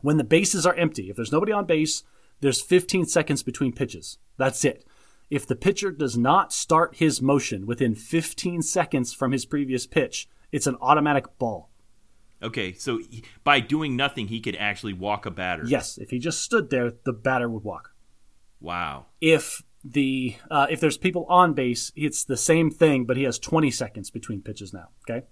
when 0.00 0.16
the 0.16 0.24
bases 0.24 0.66
are 0.66 0.74
empty, 0.74 1.10
if 1.10 1.16
there's 1.16 1.32
nobody 1.32 1.52
on 1.52 1.66
base, 1.66 2.04
there's 2.40 2.60
15 2.60 3.06
seconds 3.06 3.42
between 3.42 3.72
pitches. 3.72 4.18
That's 4.36 4.64
it. 4.64 4.84
If 5.28 5.46
the 5.46 5.56
pitcher 5.56 5.92
does 5.92 6.16
not 6.16 6.52
start 6.52 6.96
his 6.96 7.22
motion 7.22 7.66
within 7.66 7.94
15 7.94 8.62
seconds 8.62 9.12
from 9.12 9.32
his 9.32 9.46
previous 9.46 9.86
pitch, 9.86 10.28
it's 10.50 10.66
an 10.66 10.76
automatic 10.80 11.38
ball. 11.38 11.70
Okay, 12.42 12.72
so 12.72 13.00
by 13.44 13.60
doing 13.60 13.96
nothing, 13.96 14.28
he 14.28 14.40
could 14.40 14.56
actually 14.56 14.94
walk 14.94 15.26
a 15.26 15.30
batter. 15.30 15.64
Yes, 15.66 15.98
if 15.98 16.10
he 16.10 16.18
just 16.18 16.42
stood 16.42 16.70
there, 16.70 16.90
the 17.04 17.12
batter 17.12 17.48
would 17.48 17.62
walk. 17.62 17.92
Wow. 18.60 19.06
If 19.20 19.62
the 19.84 20.36
uh, 20.50 20.66
if 20.70 20.80
there's 20.80 20.96
people 20.96 21.26
on 21.28 21.52
base, 21.52 21.92
it's 21.94 22.24
the 22.24 22.36
same 22.36 22.70
thing, 22.70 23.04
but 23.04 23.16
he 23.16 23.24
has 23.24 23.38
20 23.38 23.70
seconds 23.70 24.10
between 24.10 24.40
pitches 24.40 24.72
now. 24.72 24.88
Okay. 25.02 25.26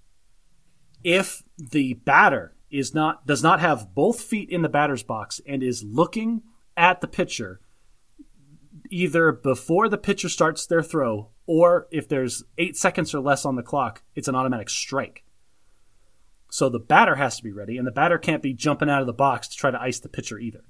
If 1.03 1.43
the 1.57 1.95
batter 1.95 2.55
is 2.71 2.95
not 2.95 3.27
does 3.27 3.43
not 3.43 3.61
have 3.61 3.95
both 3.95 4.21
feet 4.21 4.51
in 4.51 4.63
the 4.63 4.69
batter's 4.69 5.03
box 5.03 5.41
and 5.47 5.63
is 5.63 5.83
looking 5.83 6.43
at 6.77 7.01
the 7.01 7.09
pitcher 7.09 7.61
either 8.91 9.33
before 9.33 9.89
the 9.89 9.99
pitcher 9.99 10.29
starts 10.29 10.67
their 10.67 10.83
throw 10.83 11.31
or 11.47 11.89
if 11.91 12.09
there's 12.09 12.45
eight 12.59 12.77
seconds 12.77 13.15
or 13.15 13.21
less 13.21 13.45
on 13.45 13.57
the 13.57 13.63
clock, 13.63 14.03
it's 14.15 14.29
an 14.29 14.35
automatic 14.35 14.69
strike. 14.69 15.25
So 16.51 16.69
the 16.69 16.79
batter 16.79 17.17
has 17.17 17.37
to 17.39 17.43
be 17.43 17.53
ready, 17.53 17.77
and 17.77 17.87
the 17.87 17.93
batter 17.93 18.19
can't 18.19 18.43
be 18.43 18.55
jumping 18.55 18.89
out 18.89 19.01
of 19.01 19.07
the 19.07 19.13
box 19.13 19.49
to 19.49 19.57
try 19.57 19.71
to 19.71 19.81
ice 19.81 19.99
the 19.99 20.09
pitcher 20.09 20.39
either. 20.39 20.65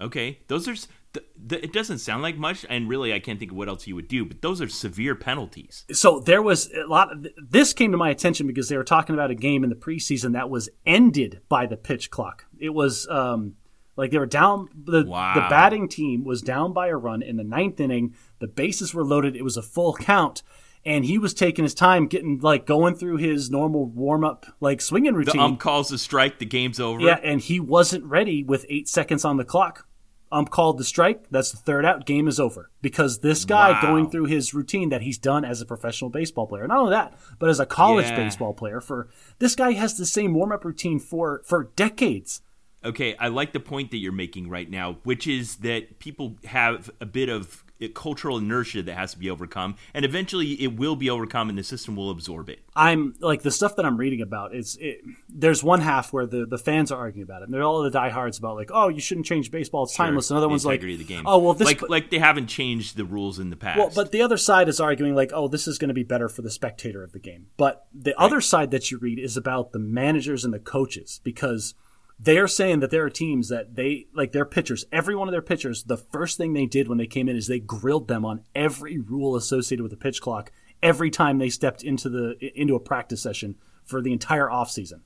Okay, 0.00 0.40
those 0.48 0.68
are. 0.68 0.74
Th- 1.12 1.26
th- 1.48 1.64
it 1.64 1.72
doesn't 1.72 1.98
sound 1.98 2.22
like 2.22 2.36
much, 2.36 2.64
and 2.68 2.88
really, 2.88 3.12
I 3.12 3.18
can't 3.18 3.38
think 3.38 3.50
of 3.50 3.56
what 3.56 3.68
else 3.68 3.86
you 3.86 3.94
would 3.96 4.06
do. 4.08 4.24
But 4.24 4.42
those 4.42 4.60
are 4.60 4.68
severe 4.68 5.14
penalties. 5.16 5.84
so 5.92 6.20
there 6.20 6.40
was 6.42 6.70
a 6.72 6.86
lot 6.86 7.10
of, 7.12 7.26
this 7.48 7.72
came 7.72 7.90
to 7.92 7.98
my 7.98 8.10
attention 8.10 8.46
because 8.46 8.68
they 8.68 8.76
were 8.76 8.84
talking 8.84 9.14
about 9.14 9.30
a 9.30 9.34
game 9.34 9.64
in 9.64 9.70
the 9.70 9.76
preseason 9.76 10.34
that 10.34 10.48
was 10.50 10.68
ended 10.86 11.40
by 11.48 11.66
the 11.66 11.76
pitch 11.76 12.10
clock 12.10 12.44
it 12.60 12.70
was 12.70 13.08
um, 13.08 13.54
like 13.96 14.10
they 14.12 14.18
were 14.18 14.26
down 14.26 14.68
the, 14.84 15.04
Wow. 15.04 15.34
the 15.34 15.40
batting 15.50 15.88
team 15.88 16.22
was 16.24 16.42
down 16.42 16.72
by 16.72 16.88
a 16.88 16.96
run 16.96 17.22
in 17.22 17.36
the 17.36 17.44
ninth 17.44 17.80
inning 17.80 18.14
the 18.38 18.46
bases 18.46 18.94
were 18.94 19.04
loaded 19.04 19.34
it 19.34 19.42
was 19.42 19.56
a 19.56 19.62
full 19.62 19.94
count 19.94 20.42
and 20.84 21.04
he 21.04 21.18
was 21.18 21.34
taking 21.34 21.64
his 21.64 21.74
time 21.74 22.06
getting 22.06 22.38
like 22.40 22.66
going 22.66 22.94
through 22.94 23.16
his 23.16 23.50
normal 23.50 23.84
warm-up 23.86 24.46
like 24.60 24.80
swinging 24.80 25.14
routine. 25.14 25.36
The 25.36 25.42
ump 25.42 25.60
calls 25.60 25.88
the 25.88 25.98
strike. 25.98 26.38
The 26.38 26.46
game's 26.46 26.78
over. 26.80 27.00
yeah 27.00 27.18
and 27.22 27.40
he 27.40 27.58
wasn't 27.60 28.04
ready 28.04 28.42
with 28.44 28.64
eight 28.68 28.88
seconds 28.88 29.24
on 29.24 29.36
the 29.38 29.44
clock 29.44 29.86
ump 30.32 30.50
called 30.50 30.78
the 30.78 30.84
strike. 30.84 31.28
That's 31.30 31.50
the 31.50 31.56
third 31.58 31.84
out. 31.84 32.06
Game 32.06 32.28
is 32.28 32.38
over. 32.38 32.70
Because 32.82 33.18
this 33.18 33.44
guy 33.44 33.72
Wow. 33.72 33.82
going 33.82 34.10
through 34.10 34.26
his 34.26 34.54
routine 34.54 34.88
that 34.90 35.02
he's 35.02 35.18
done 35.18 35.44
as 35.44 35.60
a 35.60 35.66
professional 35.66 36.10
baseball 36.10 36.46
player. 36.46 36.66
Not 36.66 36.78
only 36.78 36.92
that 36.92 37.14
but 37.38 37.48
as 37.48 37.60
a 37.60 37.66
college 37.66 38.06
Yeah. 38.06 38.16
baseball 38.16 38.54
player 38.54 38.80
for 38.80 39.08
this 39.38 39.54
guy 39.54 39.72
has 39.72 39.96
the 39.96 40.06
same 40.06 40.34
warm-up 40.34 40.64
routine 40.64 40.98
for 40.98 41.42
for 41.44 41.64
decades. 41.76 42.42
Okay, 42.84 43.14
I 43.16 43.28
like 43.28 43.52
the 43.52 43.60
point 43.60 43.90
that 43.90 43.98
you're 43.98 44.12
making 44.12 44.48
right 44.48 44.70
now, 44.70 44.96
which 45.04 45.26
is 45.26 45.56
that 45.56 45.98
people 45.98 46.36
have 46.44 46.90
a 47.00 47.06
bit 47.06 47.28
of 47.28 47.62
cultural 47.88 48.38
inertia 48.38 48.82
that 48.82 48.94
has 48.94 49.12
to 49.12 49.18
be 49.18 49.30
overcome, 49.30 49.76
and 49.94 50.04
eventually 50.04 50.52
it 50.62 50.76
will 50.76 50.96
be 50.96 51.10
overcome, 51.10 51.48
and 51.48 51.58
the 51.58 51.64
system 51.64 51.96
will 51.96 52.10
absorb 52.10 52.48
it. 52.48 52.60
I'm 52.76 53.14
like 53.20 53.42
the 53.42 53.50
stuff 53.50 53.76
that 53.76 53.84
I'm 53.86 53.96
reading 53.96 54.20
about 54.20 54.54
is 54.54 54.76
it, 54.80 55.00
there's 55.28 55.64
one 55.64 55.80
half 55.80 56.12
where 56.12 56.26
the, 56.26 56.46
the 56.46 56.58
fans 56.58 56.92
are 56.92 56.98
arguing 56.98 57.24
about 57.24 57.42
it, 57.42 57.46
and 57.46 57.54
they're 57.54 57.62
all 57.62 57.82
the 57.82 57.90
diehards 57.90 58.38
about 58.38 58.56
like, 58.56 58.70
oh, 58.72 58.88
you 58.88 59.00
shouldn't 59.00 59.26
change 59.26 59.50
baseball, 59.50 59.84
it's 59.84 59.94
timeless. 59.94 60.30
Another 60.30 60.44
The 60.44 60.48
one's 60.50 60.66
like, 60.66 60.80
of 60.82 60.86
the 60.86 61.04
game. 61.04 61.24
oh, 61.26 61.38
well, 61.38 61.54
this 61.54 61.66
like 61.66 61.88
like 61.88 62.10
they 62.10 62.18
haven't 62.18 62.46
changed 62.46 62.96
the 62.96 63.04
rules 63.04 63.38
in 63.38 63.50
the 63.50 63.56
past. 63.56 63.78
Well, 63.78 63.92
but 63.94 64.12
the 64.12 64.22
other 64.22 64.36
side 64.36 64.68
is 64.68 64.80
arguing 64.80 65.14
like, 65.14 65.30
oh, 65.34 65.48
this 65.48 65.66
is 65.66 65.78
going 65.78 65.88
to 65.88 65.94
be 65.94 66.02
better 66.02 66.28
for 66.28 66.42
the 66.42 66.50
spectator 66.50 67.02
of 67.02 67.12
the 67.12 67.18
game. 67.18 67.46
But 67.56 67.86
the 67.94 68.18
other 68.20 68.40
side 68.40 68.70
that 68.72 68.90
you 68.90 68.98
read 68.98 69.18
is 69.18 69.36
about 69.36 69.72
the 69.72 69.78
managers 69.78 70.44
and 70.44 70.52
the 70.52 70.58
coaches 70.58 71.20
because 71.24 71.74
they 72.22 72.38
are 72.38 72.48
saying 72.48 72.80
that 72.80 72.90
there 72.90 73.04
are 73.04 73.10
teams 73.10 73.48
that 73.48 73.74
they 73.76 74.06
like 74.14 74.32
their 74.32 74.44
pitchers, 74.44 74.84
every 74.92 75.16
one 75.16 75.26
of 75.26 75.32
their 75.32 75.40
pitchers, 75.40 75.84
the 75.84 75.96
first 75.96 76.36
thing 76.36 76.52
they 76.52 76.66
did 76.66 76.86
when 76.86 76.98
they 76.98 77.06
came 77.06 77.28
in 77.28 77.36
is 77.36 77.46
they 77.46 77.60
grilled 77.60 78.08
them 78.08 78.24
on 78.24 78.42
every 78.54 78.98
rule 78.98 79.36
associated 79.36 79.82
with 79.82 79.90
the 79.90 79.96
pitch 79.96 80.20
clock 80.20 80.52
every 80.82 81.10
time 81.10 81.38
they 81.38 81.48
stepped 81.48 81.82
into 81.82 82.08
the 82.08 82.36
into 82.54 82.74
a 82.74 82.80
practice 82.80 83.22
session 83.22 83.56
for 83.84 84.02
the 84.02 84.12
entire 84.12 84.48
offseason. 84.48 85.00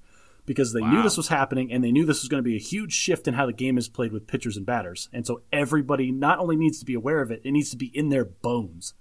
Because 0.47 0.75
they 0.75 0.83
knew 0.83 1.03
this 1.03 1.17
was 1.17 1.29
happening 1.29 1.73
and 1.73 1.83
they 1.83 1.91
knew 1.91 2.05
this 2.05 2.21
was 2.21 2.29
going 2.29 2.43
to 2.43 2.47
be 2.47 2.57
a 2.57 2.61
huge 2.61 2.93
shift 2.93 3.27
in 3.27 3.33
how 3.33 3.47
the 3.47 3.53
game 3.55 3.79
is 3.79 3.89
played 3.89 4.13
with 4.13 4.27
pitchers 4.27 4.59
and 4.59 4.67
batters. 4.67 5.09
And 5.11 5.27
so 5.27 5.41
everybody 5.51 6.13
not 6.13 6.39
only 6.39 6.55
needs 6.55 6.79
to 6.81 6.85
be 6.85 6.93
aware 6.93 7.23
of 7.23 7.31
it, 7.31 7.41
it 7.45 7.51
needs 7.53 7.71
to 7.71 7.79
be 7.79 7.87
in 7.95 8.11
their 8.11 8.27
bones. 8.27 8.93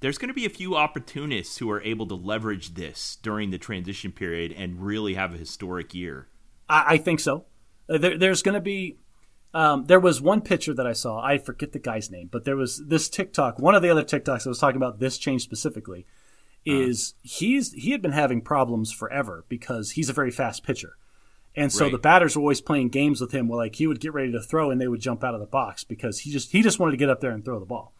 there's 0.00 0.18
going 0.18 0.28
to 0.28 0.34
be 0.34 0.44
a 0.44 0.50
few 0.50 0.76
opportunists 0.76 1.56
who 1.56 1.70
are 1.70 1.80
able 1.80 2.06
to 2.08 2.14
leverage 2.14 2.74
this 2.74 3.16
during 3.22 3.50
the 3.50 3.56
transition 3.56 4.12
period 4.12 4.52
and 4.52 4.82
really 4.82 5.14
have 5.14 5.32
a 5.32 5.38
historic 5.38 5.94
year. 5.94 6.28
I, 6.68 6.84
I 6.94 6.96
think 6.98 7.20
so. 7.20 7.46
Uh, 7.92 7.98
There, 7.98 8.18
there's 8.18 8.42
going 8.42 8.54
to 8.54 8.60
be. 8.60 8.96
Um, 9.54 9.84
there 9.84 10.00
was 10.00 10.20
one 10.22 10.40
picture 10.40 10.72
that 10.72 10.86
I 10.86 10.94
saw. 10.94 11.20
I 11.20 11.36
forget 11.36 11.72
the 11.72 11.78
guy's 11.78 12.10
name, 12.10 12.28
but 12.32 12.44
there 12.44 12.56
was 12.56 12.82
this 12.86 13.08
TikTok. 13.10 13.58
One 13.58 13.74
of 13.74 13.82
the 13.82 13.90
other 13.90 14.02
TikToks 14.02 14.44
that 14.44 14.48
was 14.48 14.58
talking 14.58 14.78
about 14.78 14.98
this 14.98 15.18
change 15.18 15.42
specifically 15.42 16.06
is 16.64 17.14
he's 17.22 17.72
he 17.72 17.90
had 17.90 18.00
been 18.00 18.12
having 18.12 18.40
problems 18.40 18.92
forever 18.92 19.44
because 19.48 19.90
he's 19.90 20.08
a 20.08 20.12
very 20.14 20.30
fast 20.30 20.64
pitcher, 20.64 20.96
and 21.56 21.70
so 21.72 21.84
Right. 21.84 21.92
the 21.92 21.98
batters 21.98 22.34
were 22.36 22.40
always 22.40 22.60
playing 22.62 22.88
games 22.88 23.20
with 23.20 23.32
him. 23.32 23.46
Where 23.48 23.58
like 23.58 23.74
he 23.74 23.86
would 23.86 24.00
get 24.00 24.14
ready 24.14 24.32
to 24.32 24.40
throw 24.40 24.70
and 24.70 24.80
they 24.80 24.88
would 24.88 25.00
jump 25.00 25.22
out 25.22 25.34
of 25.34 25.40
the 25.40 25.46
box 25.46 25.84
because 25.84 26.20
he 26.20 26.30
just 26.30 26.52
he 26.52 26.62
just 26.62 26.78
wanted 26.78 26.92
to 26.92 26.96
get 26.98 27.10
up 27.10 27.20
there 27.20 27.32
and 27.32 27.44
throw 27.44 27.58
the 27.58 27.66
ball. 27.66 27.92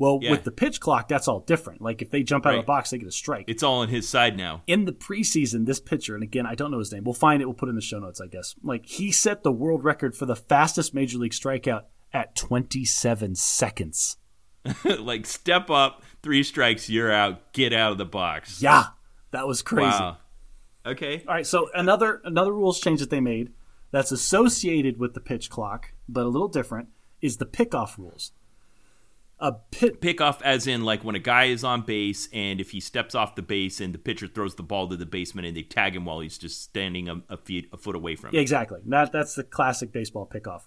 Well, 0.00 0.18
Yeah. 0.22 0.30
with 0.32 0.44
the 0.44 0.50
pitch 0.50 0.80
clock, 0.80 1.08
that's 1.08 1.28
all 1.28 1.40
different. 1.40 1.80
Like 1.82 2.00
if 2.02 2.10
they 2.10 2.22
jump 2.22 2.46
out 2.46 2.54
of 2.54 2.62
the 2.62 2.66
box, 2.66 2.88
they 2.90 2.96
get 2.98 3.06
a 3.06 3.12
strike 3.12 3.44
It's 3.46 3.62
all 3.62 3.80
on 3.80 3.88
his 3.88 4.08
side 4.08 4.36
now. 4.36 4.62
in 4.66 4.86
the 4.86 4.92
preseason, 4.92 5.66
this 5.66 5.78
pitcher, 5.78 6.14
and 6.14 6.24
again, 6.24 6.46
I 6.46 6.54
don't 6.54 6.70
know 6.70 6.78
his 6.78 6.90
name. 6.90 7.04
We'll 7.04 7.12
find 7.14 7.42
it. 7.42 7.44
We'll 7.44 7.54
put 7.54 7.68
it 7.68 7.70
in 7.70 7.76
the 7.76 7.82
show 7.82 7.98
notes, 7.98 8.18
I 8.20 8.26
guess. 8.26 8.54
Like 8.62 8.86
he 8.86 9.12
set 9.12 9.42
the 9.42 9.52
world 9.52 9.84
record 9.84 10.16
for 10.16 10.24
the 10.26 10.34
fastest 10.34 10.94
major 10.94 11.18
league 11.18 11.32
strikeout 11.32 11.82
at 12.14 12.34
27 12.34 13.34
seconds. 13.34 14.16
like 14.98 15.26
step 15.26 15.70
up, 15.70 16.02
three 16.22 16.42
strikes, 16.42 16.88
you're 16.90 17.12
out. 17.12 17.52
Get 17.52 17.72
out 17.72 17.92
of 17.92 17.98
the 17.98 18.04
box. 18.06 18.62
Yeah, 18.62 18.86
that 19.32 19.46
was 19.46 19.60
crazy. 19.62 19.90
Wow. 19.90 20.16
Okay. 20.86 21.22
All 21.28 21.34
right, 21.34 21.46
so 21.46 21.68
another 21.74 22.22
another 22.24 22.52
rules 22.54 22.80
change 22.80 23.00
that 23.00 23.10
they 23.10 23.20
made 23.20 23.52
that's 23.90 24.12
associated 24.12 24.98
with 24.98 25.12
the 25.14 25.20
pitch 25.20 25.50
clock, 25.50 25.92
but 26.08 26.24
a 26.24 26.28
little 26.28 26.48
different, 26.48 26.88
is 27.20 27.36
the 27.36 27.44
pickoff 27.46 27.98
rules. 27.98 28.32
A 29.42 29.52
pit 29.52 30.00
Pick 30.02 30.20
off 30.20 30.42
as 30.42 30.66
in 30.66 30.84
like 30.84 31.02
when 31.02 31.14
a 31.14 31.18
guy 31.20 31.44
is 31.44 31.64
on 31.64 31.80
base 31.82 32.28
and 32.32 32.60
if 32.60 32.72
he 32.72 32.80
steps 32.80 33.14
off 33.14 33.34
the 33.36 33.42
base 33.42 33.80
and 33.80 33.94
the 33.94 33.98
pitcher 33.98 34.26
throws 34.26 34.54
the 34.54 34.62
ball 34.62 34.86
to 34.88 34.96
the 34.96 35.06
baseman 35.06 35.46
and 35.46 35.56
they 35.56 35.62
tag 35.62 35.96
him 35.96 36.04
while 36.04 36.20
he's 36.20 36.36
just 36.36 36.62
standing 36.62 37.08
a, 37.08 37.22
a 37.30 37.36
feet 37.38 37.68
a 37.72 37.78
foot 37.78 37.96
away 37.96 38.16
from 38.16 38.30
him. 38.34 38.40
Exactly. 38.40 38.80
That 38.86 39.12
that's 39.12 39.34
the 39.34 39.44
classic 39.44 39.92
baseball 39.92 40.28
pickoff. 40.32 40.62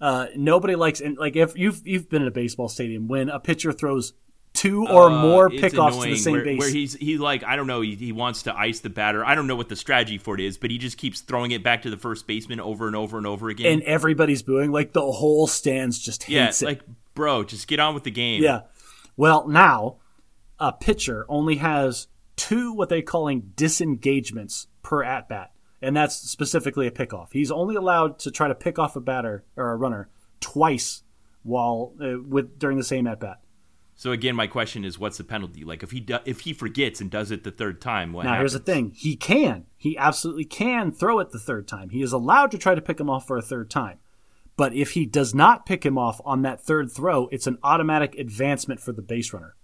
Uh, 0.00 0.26
nobody 0.36 0.76
likes 0.76 1.00
and 1.00 1.16
like 1.18 1.34
if 1.36 1.56
you've 1.56 1.84
you've 1.86 2.08
been 2.08 2.22
in 2.22 2.28
a 2.28 2.30
baseball 2.32 2.68
stadium 2.68 3.08
when 3.08 3.28
a 3.28 3.40
pitcher 3.40 3.72
throws 3.72 4.12
two 4.52 4.86
or 4.86 5.10
Uh, 5.10 5.22
more 5.22 5.50
pickoffs 5.50 6.02
to 6.02 6.08
the 6.08 6.16
same 6.16 6.32
where, 6.34 6.44
base. 6.44 6.60
where 6.60 6.70
he's 6.70 6.94
he 6.94 7.18
like 7.18 7.42
I 7.44 7.56
don't 7.56 7.66
know 7.66 7.80
he, 7.80 7.94
he 7.94 8.12
wants 8.12 8.42
to 8.44 8.56
ice 8.56 8.80
the 8.80 8.88
batter. 8.90 9.24
I 9.24 9.34
don't 9.34 9.46
know 9.46 9.56
what 9.56 9.68
the 9.68 9.76
strategy 9.76 10.18
for 10.18 10.34
it 10.34 10.40
is, 10.40 10.58
but 10.58 10.70
he 10.70 10.78
just 10.78 10.96
keeps 10.96 11.22
throwing 11.22 11.50
it 11.50 11.62
back 11.64 11.82
to 11.82 11.90
the 11.90 11.96
first 11.96 12.26
baseman 12.26 12.60
over 12.60 12.86
and 12.86 12.94
over 12.94 13.18
and 13.18 13.26
over 13.26 13.48
again. 13.48 13.72
and 13.72 13.82
everybody's 13.82 14.42
booing. 14.42 14.70
Like 14.70 14.92
the 14.92 15.02
whole 15.10 15.46
stands 15.46 15.98
just 15.98 16.28
yeah, 16.28 16.46
hates 16.46 16.62
it. 16.62 16.66
like 16.66 16.80
bro, 17.16 17.42
just 17.42 17.66
get 17.66 17.80
on 17.80 17.94
with 17.94 18.04
the 18.04 18.12
game. 18.12 18.42
yeah. 18.44 18.60
Well, 19.16 19.48
now 19.48 19.96
a 20.60 20.72
pitcher 20.72 21.26
only 21.28 21.56
has 21.56 22.06
two 22.36 22.72
what 22.72 22.88
they're 22.88 23.02
calling 23.02 23.52
disengagements 23.56 24.68
per 24.82 25.02
at 25.02 25.28
bat. 25.28 25.50
and 25.82 25.96
that's 25.96 26.14
specifically 26.16 26.86
a 26.86 26.90
pickoff. 26.90 27.28
He's 27.32 27.50
only 27.50 27.74
allowed 27.74 28.18
to 28.20 28.30
try 28.30 28.46
to 28.48 28.54
pick 28.54 28.78
off 28.78 28.94
a 28.96 29.00
batter 29.00 29.44
or 29.56 29.72
a 29.72 29.76
runner 29.76 30.08
twice 30.40 31.02
while 31.42 31.92
uh, 32.00 32.20
with 32.22 32.58
during 32.58 32.76
the 32.78 32.84
same 32.84 33.06
at 33.06 33.20
bat. 33.20 33.40
So 33.98 34.12
again, 34.12 34.36
my 34.36 34.46
question 34.46 34.84
is, 34.84 34.98
what's 34.98 35.16
the 35.16 35.24
penalty? 35.24 35.64
Like 35.64 35.82
if 35.82 35.90
he 35.90 36.00
do, 36.00 36.18
if 36.26 36.40
he 36.40 36.52
forgets 36.52 37.00
and 37.00 37.10
does 37.10 37.30
it 37.30 37.44
the 37.44 37.50
third 37.50 37.80
time, 37.80 38.12
what 38.12 38.24
Now 38.24 38.32
happens? 38.34 38.52
here's 38.52 38.64
the 38.64 38.72
thing: 38.72 38.92
he 38.94 39.16
can, 39.16 39.64
he 39.78 39.96
absolutely 39.96 40.44
can 40.44 40.92
throw 40.92 41.18
it 41.20 41.30
the 41.30 41.38
third 41.38 41.66
time. 41.66 41.88
He 41.90 42.02
is 42.02 42.12
allowed 42.12 42.50
to 42.50 42.58
try 42.58 42.74
to 42.74 42.82
pick 42.82 43.00
him 43.00 43.08
off 43.08 43.26
for 43.26 43.38
a 43.38 43.42
third 43.42 43.70
time. 43.70 43.98
But 44.56 44.72
if 44.74 44.92
he 44.92 45.04
does 45.04 45.34
not 45.34 45.66
pick 45.66 45.84
him 45.84 45.98
off 45.98 46.20
on 46.24 46.42
that 46.42 46.62
third 46.62 46.90
throw, 46.90 47.28
it's 47.28 47.46
an 47.46 47.58
automatic 47.62 48.14
advancement 48.18 48.80
for 48.80 48.92
the 48.92 49.02
base 49.02 49.32
runner. 49.32 49.54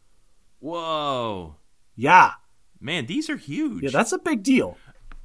Whoa, 0.61 1.57
Yeah, 1.97 2.33
man, 2.81 3.07
these 3.07 3.29
are 3.29 3.37
huge. 3.37 3.83
yeah, 3.83 3.91
that's 3.91 4.13
a 4.13 4.19
big 4.19 4.43
deal. 4.43 4.77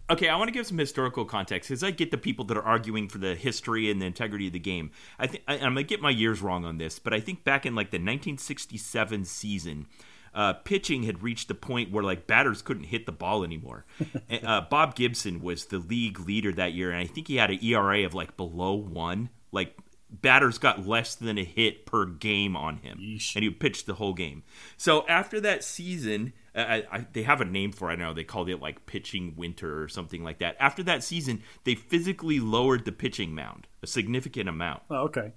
Okay, 0.10 0.30
I 0.30 0.38
want 0.38 0.48
to 0.48 0.53
give 0.53 0.65
some 0.65 0.77
historical 0.77 1.26
context 1.26 1.69
because 1.69 1.84
I 1.84 1.91
get 1.91 2.11
the 2.11 2.18
people 2.18 2.45
that 2.45 2.57
are 2.57 2.64
arguing 2.64 3.10
for 3.10 3.18
the 3.18 3.35
history 3.35 3.91
and 3.91 4.02
the 4.02 4.06
integrity 4.06 4.48
of 4.48 4.53
the 4.53 4.60
game. 4.60 4.91
I 5.19 5.27
think 5.27 5.44
I'm 5.48 5.60
gonna 5.60 5.84
get 5.84 6.02
my 6.02 6.10
years 6.10 6.41
wrong 6.41 6.64
on 6.65 6.77
this, 6.77 6.98
but 6.98 7.14
I 7.14 7.19
think 7.19 7.44
back 7.44 7.65
in 7.65 7.76
like 7.76 7.91
the 7.91 7.98
1967 7.98 9.26
season, 9.26 9.85
uh, 10.34 10.53
pitching 10.53 11.03
had 11.03 11.22
reached 11.22 11.49
the 11.49 11.56
point 11.56 11.91
where 11.91 12.03
like 12.06 12.26
batters 12.26 12.61
couldn't 12.61 12.85
hit 12.85 13.06
the 13.06 13.11
ball 13.11 13.44
anymore. 13.44 13.85
Uh, 14.44 14.61
Bob 14.61 14.95
Gibson 14.95 15.41
was 15.41 15.65
the 15.65 15.77
league 15.80 16.19
leader 16.19 16.52
that 16.53 16.73
year, 16.73 16.91
and 16.91 16.99
I 16.99 17.06
think 17.06 17.27
he 17.27 17.38
had 17.38 17.49
an 17.49 17.60
ERA 17.64 18.06
of 18.06 18.14
like 18.14 18.35
below 18.38 18.73
one. 18.73 19.30
Like 19.52 19.76
batters 20.10 20.57
got 20.57 20.88
less 20.88 21.15
than 21.15 21.38
a 21.38 21.44
hit 21.44 21.86
per 21.86 22.06
game 22.06 22.56
on 22.56 22.78
him, 22.78 22.98
Yeesh. 23.02 23.36
and 23.36 23.44
he 23.44 23.49
pitched 23.49 23.86
the 23.88 23.95
whole 23.95 24.14
game. 24.14 24.44
So 24.78 25.06
after 25.07 25.40
that 25.41 25.64
season, 25.65 26.32
I, 26.56 26.86
I, 26.91 27.07
they 27.11 27.24
have 27.24 27.41
a 27.41 27.45
name 27.45 27.72
for 27.74 27.90
it. 27.90 27.94
I 27.94 27.95
know 27.98 28.14
they 28.14 28.24
called 28.24 28.49
it 28.49 28.61
like 28.61 28.86
pitching 28.86 29.34
winter 29.36 29.82
or 29.84 29.88
something 29.90 30.24
like 30.24 30.40
that. 30.40 30.56
After 30.60 30.82
that 30.84 31.03
season, 31.03 31.44
they 31.65 31.76
physically 31.76 32.40
lowered 32.40 32.86
the 32.86 32.91
pitching 32.94 33.36
mound 33.36 33.68
a 33.84 33.88
significant 33.88 34.48
amount, 34.49 34.84
Oh, 34.90 35.03
okay. 35.03 35.34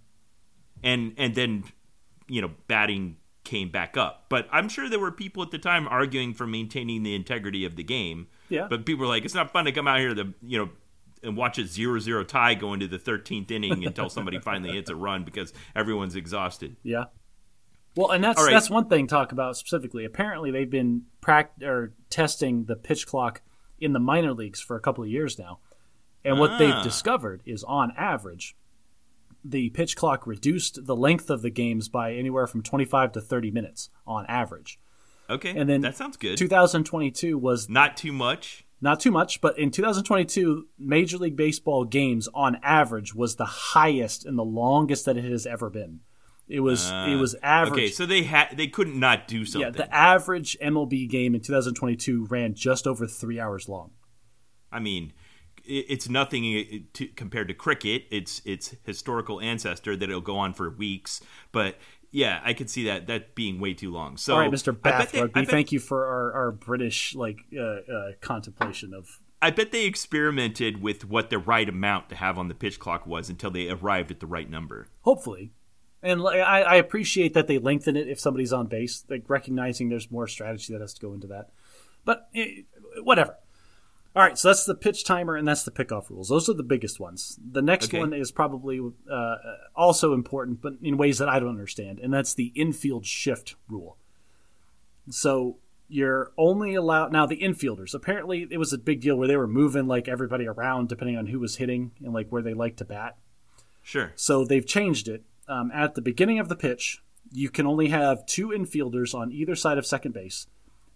and 0.83 1.15
and 1.19 1.35
then 1.35 1.65
you 2.29 2.41
know 2.41 2.51
batting 2.69 3.17
came 3.43 3.71
back 3.71 3.97
up. 3.97 4.27
But 4.29 4.47
I'm 4.53 4.69
sure 4.69 4.89
there 4.89 4.99
were 5.01 5.11
people 5.11 5.43
at 5.43 5.51
the 5.51 5.59
time 5.59 5.89
arguing 5.89 6.35
for 6.35 6.47
maintaining 6.47 7.03
the 7.03 7.15
integrity 7.15 7.65
of 7.65 7.75
the 7.75 7.83
game. 7.83 8.29
Yeah. 8.49 8.67
But 8.69 8.85
people 8.87 9.01
were 9.03 9.09
like, 9.09 9.25
it's 9.25 9.35
not 9.35 9.51
fun 9.53 9.65
to 9.65 9.73
come 9.73 9.89
out 9.89 9.99
here 9.99 10.15
to 10.15 10.33
you 10.43 10.59
know. 10.59 10.71
And 11.23 11.37
watch 11.37 11.59
a 11.59 11.63
0-0 11.63 12.27
tie 12.29 12.55
go 12.55 12.73
into 12.73 12.89
the 12.89 12.99
13th 12.99 13.51
inning 13.51 13.85
until 13.85 14.09
somebody 14.09 14.39
finally 14.43 14.73
hits 14.73 14.89
a 14.89 14.97
run 14.97 15.23
because 15.25 15.53
everyone's 15.77 16.17
exhausted. 16.17 16.77
Yeah. 16.83 17.05
Well, 17.97 18.11
and 18.11 18.23
that's 18.25 18.41
right. 18.43 18.51
that's 18.53 18.71
one 18.71 18.89
thing 18.89 19.07
to 19.07 19.11
talk 19.11 19.33
about 19.33 19.57
specifically. 19.57 20.05
Apparently, 20.05 20.51
they've 20.51 20.71
been 20.71 21.03
pract- 21.21 21.63
or 21.63 21.93
testing 22.09 22.65
the 22.65 22.77
pitch 22.77 23.07
clock 23.07 23.43
in 23.79 23.93
the 23.93 23.99
minor 23.99 24.33
leagues 24.33 24.61
for 24.61 24.77
a 24.77 24.81
couple 24.81 25.03
of 25.05 25.11
years 25.11 25.39
now, 25.39 25.59
and 26.25 26.39
what 26.39 26.53
Ah. 26.53 26.59
they've 26.59 26.83
discovered 26.85 27.43
is, 27.45 27.65
on 27.65 27.93
average, 27.97 28.55
the 29.45 29.71
pitch 29.71 29.97
clock 29.97 30.27
reduced 30.27 30.87
the 30.87 30.95
length 30.95 31.31
of 31.31 31.43
the 31.43 31.51
games 31.51 31.89
by 31.89 32.13
anywhere 32.15 32.47
from 32.47 32.63
twenty 32.63 32.85
five 32.85 33.11
to 33.13 33.21
thirty 33.21 33.51
minutes 33.51 33.91
on 34.07 34.25
average. 34.27 34.79
Okay, 35.29 35.57
And 35.57 35.69
then 35.69 35.81
that 35.83 35.97
sounds 35.97 36.17
good. 36.17 36.37
2022 36.39 37.39
was 37.39 37.69
Not 37.69 37.97
too 37.97 38.13
much. 38.13 38.65
Not 38.81 39.01
too 39.01 39.11
much, 39.11 39.41
but 39.41 39.59
in 39.59 39.71
2022, 39.71 40.67
Major 40.79 41.19
League 41.19 41.37
Baseball 41.37 41.85
games 41.85 42.29
on 42.35 42.59
average 42.63 43.15
was 43.15 43.37
the 43.37 43.45
highest 43.45 44.25
and 44.25 44.39
the 44.39 44.45
longest 44.45 45.05
that 45.05 45.17
it 45.17 45.25
has 45.25 45.47
ever 45.47 45.69
been. 45.69 46.01
It 46.49 46.61
was 46.61 46.91
ah, 46.91 47.07
it 47.07 47.15
was 47.15 47.37
average. 47.43 47.73
Okay, 47.73 47.89
so 47.91 48.07
they 48.07 48.25
had 48.25 48.57
they 48.57 48.67
couldn't 48.67 48.99
not 48.99 49.29
do 49.29 49.45
something. 49.45 49.73
Yeah, 49.73 49.87
the 49.87 49.95
average 49.95 50.59
MLB 50.61 51.09
game 51.09 51.35
in 51.35 51.41
2022 51.41 52.27
ran 52.27 52.55
just 52.55 52.89
over 52.89 53.07
three 53.07 53.39
hours 53.39 53.69
long. 53.69 53.93
I 54.73 54.81
mean, 54.81 55.13
it's 55.65 56.09
nothing 56.09 56.89
to, 56.95 57.07
compared 57.09 57.49
to 57.49 57.55
cricket. 57.55 58.05
It's 58.11 58.43
its 58.45 58.75
historical 58.85 59.41
ancestor 59.41 59.95
that 59.97 60.09
it'll 60.09 60.21
go 60.21 60.39
on 60.39 60.53
for 60.53 60.71
weeks. 60.71 61.21
But 61.53 61.79
yeah, 62.11 62.41
I 62.45 62.55
could 62.55 62.69
see 62.71 62.85
that 62.85 63.07
that 63.07 63.35
being 63.35 63.61
way 63.61 63.75
too 63.75 63.91
long. 63.91 64.17
So 64.17 64.35
All 64.35 64.41
right, 64.41 64.51
bet 64.51 64.83
Bath 64.83 65.13
they- 65.13 65.21
Rugby, 65.21 65.41
bet- 65.43 65.49
thank 65.51 65.73
you 65.73 65.79
for 65.79 66.07
our, 66.07 66.33
our 66.33 66.53
British 66.53 67.15
like 67.15 67.39
uh, 67.57 67.63
uh, 67.63 68.13
contemplation 68.21 68.95
of. 68.95 69.21
I 69.43 69.51
bet 69.51 69.73
they 69.73 69.87
experimented 69.87 70.83
with 70.83 71.07
what 71.07 71.31
the 71.31 71.39
right 71.39 71.67
amount 71.69 72.11
to 72.11 72.15
have 72.17 72.37
on 72.37 72.49
the 72.49 72.55
pitch 72.55 72.79
clock 72.79 73.07
was 73.07 73.31
until 73.31 73.51
they 73.51 73.71
arrived 73.71 74.11
at 74.11 74.21
the 74.21 74.27
right 74.27 74.49
number. 74.51 74.89
Hopefully, 75.01 75.53
and 76.03 76.21
I, 76.23 76.61
I 76.63 76.75
appreciate 76.77 77.33
that 77.35 77.47
they 77.47 77.59
lengthen 77.59 77.97
it 77.97 78.09
if 78.09 78.21
somebody's 78.21 78.53
on 78.53 78.67
base, 78.67 79.05
like 79.09 79.25
recognizing 79.29 79.89
there's 79.89 80.11
more 80.11 80.27
strategy 80.27 80.73
that 80.73 80.81
has 80.81 80.93
to 80.95 81.01
go 81.01 81.15
into 81.15 81.27
that. 81.29 81.51
But 82.05 82.29
eh, 82.35 82.63
whatever. 83.03 83.37
All 84.17 84.23
right, 84.25 84.37
so 84.37 84.49
that's 84.49 84.65
the 84.65 84.75
pitch 84.75 85.05
timer 85.05 85.37
and 85.37 85.47
that's 85.47 85.63
the 85.63 85.71
pickoff 85.71 86.11
rules. 86.11 86.29
Those 86.29 86.49
are 86.49 86.55
the 86.55 86.65
biggest 86.65 86.99
ones. 86.99 87.39
The 87.53 87.63
next 87.63 87.87
Okay. 87.87 88.01
one 88.01 88.13
is 88.13 88.33
probably 88.33 88.81
uh, 89.09 89.37
also 89.77 90.15
important, 90.15 90.61
but 90.61 90.75
in 90.83 90.97
ways 90.97 91.19
that 91.19 91.29
I 91.29 91.39
don't 91.39 91.49
understand, 91.51 92.01
and 92.01 92.13
that's 92.13 92.35
the 92.35 92.53
infield 92.57 93.07
shift 93.07 93.55
rule. 93.69 93.97
So 95.11 95.59
you're 95.89 96.33
only 96.37 96.75
allowed 96.75 97.13
now 97.13 97.27
the 97.27 97.41
infielders. 97.41 97.95
Apparently, 97.95 98.49
it 98.51 98.59
was 98.59 98.73
a 98.73 98.79
big 98.79 99.01
deal 99.01 99.17
where 99.17 99.29
they 99.29 99.37
were 99.37 99.47
moving 99.47 99.87
like 99.87 100.09
everybody 100.09 100.47
around 100.47 100.89
depending 100.89 101.17
on 101.17 101.27
who 101.27 101.39
was 101.39 101.57
hitting 101.57 101.93
and 102.03 102.13
like 102.13 102.29
where 102.31 102.43
they 102.43 102.55
like 102.55 102.77
to 102.77 102.85
bat. 102.85 103.17
Sure. 103.83 104.13
So 104.17 104.45
they've 104.45 104.67
changed 104.67 105.09
it. 105.09 105.23
Um, 105.49 105.71
at 105.73 105.95
the 105.95 106.03
beginning 106.03 106.39
of 106.39 106.49
the 106.49 106.57
pitch, 106.57 107.03
you 107.33 107.49
can 107.49 107.67
only 107.67 107.89
have 107.89 108.27
two 108.27 108.49
infielders 108.49 109.15
on 109.15 109.33
either 109.33 109.55
side 109.57 109.79
of 109.79 109.87
second 109.87 110.13
base, 110.15 110.47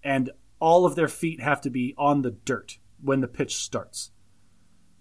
and 0.03 0.31
all 0.61 0.85
of 0.87 0.95
their 0.97 1.09
feet 1.09 1.41
have 1.41 1.61
to 1.63 1.71
be 1.71 1.95
on 1.97 2.23
the 2.23 2.31
dirt 2.33 2.79
when 3.05 3.21
the 3.21 3.29
pitch 3.29 3.57
starts. 3.57 4.11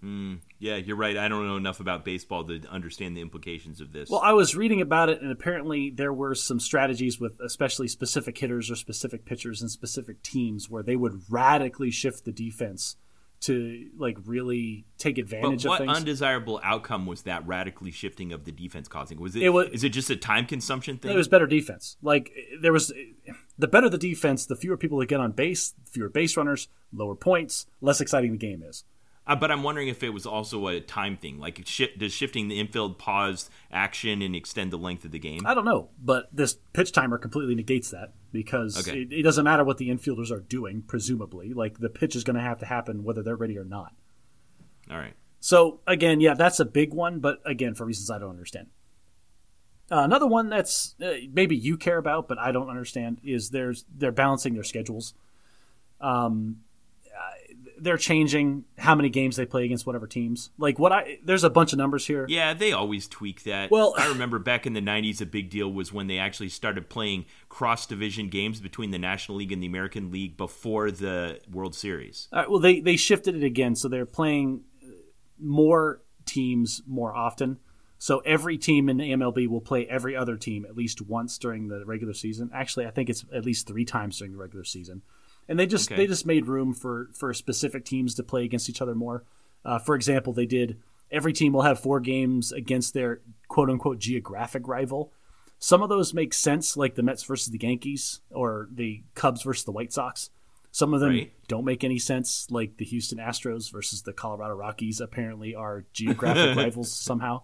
Hmm. 0.02 0.36
Yeah, 0.60 0.76
you're 0.76 0.98
right. 0.98 1.18
I 1.18 1.30
don't 1.30 1.48
know 1.48 1.56
enough 1.56 1.80
about 1.80 2.04
baseball 2.04 2.44
to 2.46 2.60
understand 2.70 3.16
the 3.16 3.22
implications 3.22 3.80
of 3.80 3.94
this. 3.94 4.10
Well, 4.10 4.20
I 4.22 4.34
was 4.34 4.54
reading 4.54 4.82
about 4.82 5.10
it, 5.10 5.22
and 5.22 5.32
apparently 5.32 5.92
there 5.92 6.12
were 6.12 6.36
some 6.36 6.60
strategies 6.60 7.22
with 7.22 7.40
especially 7.40 7.88
specific 7.88 8.38
hitters 8.38 8.70
or 8.70 8.76
specific 8.76 9.24
pitchers 9.24 9.62
and 9.62 9.72
specific 9.72 10.22
teams 10.22 10.70
where 10.70 10.84
they 10.84 10.98
would 10.98 11.22
radically 11.30 11.90
shift 11.90 12.26
the 12.26 12.34
defense 12.34 12.98
to 13.44 13.90
like 13.98 14.18
really 14.26 14.86
take 14.98 15.16
but 15.16 15.22
advantage 15.24 15.66
what 15.66 15.74
of 15.74 15.78
things. 15.80 15.88
But 15.88 15.88
what 15.88 15.98
undesirable 15.98 16.60
outcome 16.64 17.06
was 17.06 17.24
that 17.24 17.46
radically 17.48 17.92
shifting 17.92 18.32
of 18.32 18.46
the 18.46 18.52
defense 18.52 18.88
causing? 18.88 19.20
Was 19.20 19.36
it? 19.36 19.44
It 19.44 19.50
was- 19.50 19.70
is 19.70 19.84
it 19.84 19.90
just 19.90 20.10
a 20.10 20.16
time 20.16 20.46
consumption 20.46 20.98
thing? 20.98 21.12
It 21.12 21.16
was 21.18 21.28
better 21.28 21.48
defense. 21.48 21.98
Like 22.02 22.32
there 22.62 22.74
was, 22.74 22.92
the 23.58 23.68
better 23.68 23.90
the 23.90 23.98
defense, 23.98 24.46
the 24.46 24.56
fewer 24.56 24.78
people 24.78 24.98
that 25.00 25.08
get 25.08 25.20
on 25.20 25.32
base, 25.32 25.74
fewer 25.90 26.10
base 26.10 26.36
runners, 26.38 26.68
lower 26.94 27.16
points, 27.16 27.66
less 27.82 28.00
exciting 28.02 28.32
the 28.32 28.38
game 28.38 28.64
is. 28.64 28.84
Uh, 29.26 29.38
but 29.38 29.52
I'm 29.52 29.64
wondering 29.64 29.88
if 29.88 30.04
it 30.04 30.10
was 30.10 30.26
also 30.26 30.68
a 30.68 30.82
time 30.82 31.16
thing. 31.16 31.40
Like, 31.40 31.62
shi 31.66 31.90
does 31.98 32.12
shifting 32.14 32.50
the 32.50 32.60
infield 32.60 33.00
pause 33.00 33.50
action 33.72 34.22
and 34.22 34.36
extend 34.36 34.72
the 34.72 34.78
length 34.78 35.06
of 35.06 35.12
the 35.12 35.20
game? 35.20 35.46
I 35.46 35.54
don't 35.54 35.64
know, 35.64 35.90
but 36.02 36.28
this 36.34 36.58
pitch 36.74 36.92
timer 36.92 37.18
completely 37.18 37.56
negates 37.56 37.92
that 37.92 38.14
because 38.34 38.78
Okay. 38.86 39.04
it, 39.04 39.14
it 39.14 39.22
doesn't 39.24 39.46
matter 39.46 39.64
what 39.64 39.78
the 39.78 39.90
infielders 39.90 40.30
are 40.30 40.42
doing. 40.42 40.84
Presumably, 40.86 41.54
like 41.54 41.80
the 41.80 41.90
pitch 41.90 42.16
is 42.18 42.26
going 42.26 42.36
to 42.36 42.42
have 42.42 42.60
to 42.60 42.66
happen 42.66 43.04
whether 43.06 43.24
they're 43.24 43.38
ready 43.38 43.58
or 43.58 43.64
not. 43.64 43.94
All 44.92 44.98
right. 44.98 45.14
So 45.40 45.80
again, 45.88 46.20
yeah, 46.20 46.34
that's 46.34 46.60
a 46.60 46.66
big 46.66 46.94
one, 46.94 47.20
but 47.20 47.40
again, 47.46 47.76
for 47.76 47.86
reasons 47.86 48.12
I 48.12 48.20
don't 48.20 48.30
understand. 48.32 48.68
Uh, 49.92 50.00
another 50.00 50.28
one 50.28 50.50
that's 50.50 50.96
uh, 51.02 51.14
maybe 51.32 51.56
you 51.56 51.78
care 51.78 51.98
about, 51.98 52.28
but 52.28 52.38
I 52.40 52.52
don't 52.52 52.70
understand 52.70 53.20
is 53.24 53.50
there's 53.52 53.86
they're 53.96 54.12
balancing 54.12 54.54
their 54.54 54.64
schedules. 54.64 55.14
Um, 56.02 56.58
they're 57.84 57.98
changing 57.98 58.64
how 58.78 58.96
many 58.96 59.10
games 59.10 59.36
they 59.36 59.46
play 59.46 59.66
against 59.66 59.86
whatever 59.86 60.08
teams. 60.08 60.50
Like 60.58 60.80
what 60.80 60.92
I 60.92 61.20
there's 61.24 61.44
a 61.44 61.50
bunch 61.50 61.74
of 61.74 61.78
numbers 61.78 62.08
here. 62.08 62.26
Yeah, 62.30 62.54
they 62.54 62.72
always 62.72 63.08
tweak 63.08 63.44
that. 63.44 63.70
Well- 63.70 63.94
I 63.98 64.08
remember 64.08 64.40
back 64.40 64.66
in 64.66 64.74
the 64.74 64.82
90s, 64.82 65.22
a 65.22 65.26
big 65.26 65.50
deal 65.50 65.72
was 65.72 65.92
when 65.94 66.08
they 66.08 66.18
actually 66.18 66.50
started 66.50 66.90
playing 66.90 67.26
cross 67.50 67.86
division 67.86 68.30
games 68.30 68.60
between 68.60 68.92
the 68.92 69.00
National 69.00 69.38
League 69.38 69.52
and 69.52 69.62
the 69.62 69.68
American 69.68 70.12
League 70.12 70.38
before 70.38 70.90
the 70.90 71.40
World 71.52 71.76
Series. 71.76 72.28
All 72.32 72.40
right, 72.40 72.50
well, 72.50 72.60
they 72.60 72.80
they 72.80 72.96
shifted 72.96 73.36
it 73.36 73.44
again, 73.44 73.76
so 73.76 73.88
they're 73.88 74.06
playing 74.06 74.64
more 75.40 76.02
teams 76.26 76.82
more 76.88 77.14
often. 77.14 77.60
So 77.98 78.20
every 78.20 78.58
team 78.58 78.90
in 78.90 78.98
the 78.98 79.12
MLB 79.12 79.48
will 79.48 79.62
play 79.62 79.86
every 79.88 80.16
other 80.16 80.36
team 80.36 80.66
at 80.66 80.76
least 80.76 81.02
once 81.02 81.38
during 81.38 81.70
the 81.70 81.86
regular 81.86 82.14
season. 82.14 82.50
Actually, 82.54 82.86
I 82.86 82.92
think 82.92 83.10
it's 83.10 83.24
at 83.34 83.46
least 83.46 83.66
three 83.66 83.86
times 83.86 84.18
during 84.18 84.34
the 84.34 84.38
regular 84.38 84.66
season. 84.66 85.04
And 85.50 85.60
they 85.60 85.66
just 85.66 85.92
Okay. 85.92 86.02
they 86.02 86.08
just 86.08 86.26
made 86.26 86.48
room 86.48 86.74
for 86.74 87.10
for 87.14 87.34
specific 87.34 87.86
teams 87.86 88.16
to 88.16 88.24
play 88.24 88.44
against 88.46 88.70
each 88.70 88.82
other 88.82 88.96
more. 88.96 89.24
Uh, 89.66 89.80
for 89.80 89.96
example, 89.96 90.34
they 90.34 90.46
did 90.46 90.78
every 91.12 91.34
team 91.34 91.54
will 91.54 91.62
have 91.62 91.80
four 91.80 92.00
games 92.00 92.52
against 92.52 92.94
their 92.94 93.22
quote 93.48 93.70
unquote 93.70 94.00
geographic 94.00 94.68
rival. 94.68 95.12
Some 95.60 95.82
of 95.82 95.90
those 95.90 96.14
make 96.14 96.34
sense, 96.34 96.76
like 96.76 96.96
the 96.96 97.04
Mets 97.04 97.24
versus 97.24 97.48
the 97.50 97.60
Yankees 97.62 98.20
or 98.32 98.68
the 98.74 99.04
Cubs 99.16 99.44
versus 99.44 99.64
the 99.64 99.72
White 99.72 99.94
Sox. 99.94 100.30
Some 100.72 100.94
of 100.94 101.00
them 101.02 101.12
Right. 101.12 101.34
don't 101.48 101.64
make 101.66 101.84
any 101.84 102.00
sense, 102.00 102.48
like 102.50 102.78
the 102.78 102.86
Houston 102.86 103.20
Astros 103.20 103.72
versus 103.72 104.02
the 104.02 104.12
Colorado 104.12 104.56
Rockies. 104.56 105.00
Apparently, 105.00 105.54
are 105.56 105.86
geographic 105.94 106.58
rivals 106.58 106.92
somehow. 106.92 107.44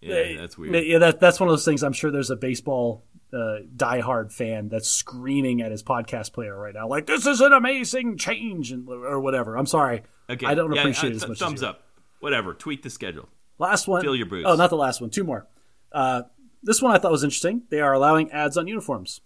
Yeah, 0.00 0.36
that's 0.36 0.56
weird. 0.58 0.74
Yeah, 0.86 0.98
that, 0.98 1.18
that's 1.20 1.40
one 1.40 1.48
of 1.48 1.52
those 1.52 1.64
things. 1.64 1.82
I'm 1.82 1.92
sure 1.92 2.10
there's 2.10 2.30
a 2.30 2.36
baseball 2.36 3.04
uh, 3.32 3.58
diehard 3.76 4.32
fan 4.32 4.68
that's 4.68 4.88
screaming 4.88 5.60
at 5.62 5.70
his 5.70 5.82
podcast 5.82 6.32
player 6.32 6.58
right 6.58 6.74
now, 6.74 6.88
like 6.88 7.06
"This 7.06 7.26
is 7.26 7.40
an 7.40 7.52
amazing 7.52 8.16
change," 8.18 8.72
and, 8.72 8.88
or 8.88 9.20
whatever. 9.20 9.56
I'm 9.56 9.66
sorry, 9.66 10.02
Okay. 10.30 10.46
I 10.46 10.54
don't 10.54 10.72
Yeah, 10.72 10.80
appreciate 10.80 11.10
uh, 11.10 11.12
it 11.12 11.16
as 11.16 11.28
much. 11.28 11.38
Thumbs 11.38 11.62
you. 11.62 11.68
up. 11.68 11.82
Whatever. 12.20 12.54
Tweet 12.54 12.82
the 12.82 12.90
schedule. 12.90 13.28
Last 13.58 13.86
one. 13.88 14.02
Fill 14.02 14.16
your 14.16 14.26
boots. 14.26 14.46
Oh, 14.48 14.54
not 14.56 14.70
the 14.70 14.76
last 14.76 15.00
one. 15.00 15.10
Two 15.10 15.24
more. 15.24 15.46
Uh, 15.92 16.22
this 16.62 16.82
one 16.82 16.94
I 16.94 16.98
thought 16.98 17.12
was 17.12 17.22
interesting. 17.24 17.62
They 17.70 17.80
are 17.80 17.92
allowing 17.92 18.30
ads 18.32 18.56
on 18.56 18.66
uniforms. 18.66 19.20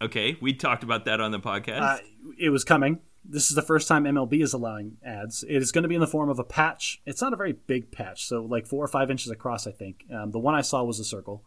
Okay, 0.00 0.36
we 0.40 0.52
talked 0.52 0.82
about 0.82 1.04
that 1.04 1.20
on 1.20 1.30
the 1.30 1.38
podcast. 1.38 1.80
Uh, 1.80 1.98
it 2.38 2.50
was 2.50 2.64
coming. 2.64 3.00
This 3.24 3.48
is 3.50 3.54
the 3.54 3.62
first 3.62 3.86
time 3.86 4.02
MLB 4.04 4.42
is 4.42 4.52
allowing 4.52 4.96
ads. 5.04 5.44
It 5.48 5.62
is 5.62 5.70
going 5.70 5.82
to 5.82 5.88
be 5.88 5.94
in 5.94 6.00
the 6.00 6.08
form 6.08 6.28
of 6.28 6.40
a 6.40 6.44
patch. 6.44 7.00
It's 7.06 7.22
not 7.22 7.32
a 7.32 7.36
very 7.36 7.52
big 7.52 7.92
patch, 7.92 8.26
so 8.26 8.42
like 8.42 8.66
four 8.66 8.84
or 8.84 8.88
five 8.88 9.10
inches 9.12 9.30
across, 9.30 9.66
I 9.66 9.70
think. 9.70 10.04
Um, 10.12 10.32
the 10.32 10.40
one 10.40 10.56
I 10.56 10.60
saw 10.62 10.82
was 10.82 10.98
a 10.98 11.04
circle. 11.04 11.44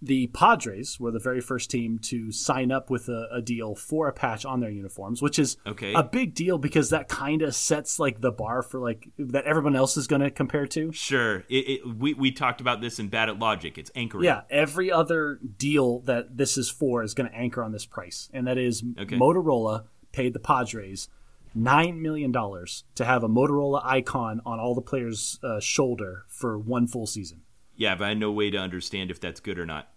The 0.00 0.28
Padres 0.28 1.00
were 1.00 1.10
the 1.10 1.18
very 1.18 1.40
first 1.40 1.70
team 1.70 1.98
to 2.04 2.30
sign 2.30 2.70
up 2.70 2.88
with 2.88 3.08
a, 3.08 3.28
a 3.32 3.42
deal 3.42 3.74
for 3.74 4.06
a 4.06 4.12
patch 4.12 4.44
on 4.44 4.60
their 4.60 4.70
uniforms, 4.70 5.20
which 5.20 5.38
is 5.40 5.56
Okay. 5.66 5.92
a 5.92 6.04
big 6.04 6.34
deal 6.34 6.56
because 6.56 6.90
that 6.90 7.08
kind 7.08 7.42
of 7.42 7.52
sets 7.54 7.98
like 7.98 8.20
the 8.20 8.30
bar 8.30 8.62
for 8.62 8.78
like 8.78 9.08
that 9.18 9.44
everyone 9.44 9.74
else 9.74 9.96
is 9.96 10.06
going 10.06 10.22
to 10.22 10.30
compare 10.30 10.66
to. 10.68 10.92
sure. 10.92 11.38
It, 11.48 11.68
it, 11.68 11.96
we 11.98 12.14
we 12.14 12.30
talked 12.30 12.60
about 12.60 12.80
this 12.80 12.98
in 13.00 13.08
Bad 13.08 13.28
at 13.28 13.38
Logic. 13.40 13.76
It's 13.76 13.90
anchoring. 13.96 14.24
Yeah, 14.24 14.42
every 14.50 14.92
other 14.92 15.40
deal 15.56 15.98
that 16.02 16.36
this 16.36 16.56
is 16.56 16.70
for 16.70 17.02
is 17.02 17.14
going 17.14 17.28
to 17.28 17.34
anchor 17.36 17.64
on 17.64 17.72
this 17.72 17.84
price, 17.86 18.28
and 18.32 18.46
that 18.46 18.56
is 18.58 18.84
Okay. 18.98 19.16
Motorola 19.16 19.84
paid 20.12 20.32
the 20.32 20.38
Padres 20.40 21.08
nine 21.54 22.00
million 22.00 22.30
dollars 22.30 22.84
to 22.94 23.04
have 23.04 23.24
a 23.24 23.28
Motorola 23.28 23.84
icon 23.84 24.40
on 24.46 24.60
all 24.60 24.74
the 24.76 24.80
players' 24.80 25.40
uh, 25.42 25.58
shoulder 25.58 26.24
for 26.28 26.56
one 26.56 26.86
full 26.86 27.06
season. 27.06 27.40
Yeah, 27.78 27.94
but 27.94 28.04
I 28.04 28.08
have 28.10 28.18
no 28.18 28.30
way 28.30 28.50
to 28.50 28.58
understand 28.58 29.10
if 29.10 29.20
that's 29.20 29.40
good 29.40 29.58
or 29.58 29.64
not. 29.64 29.88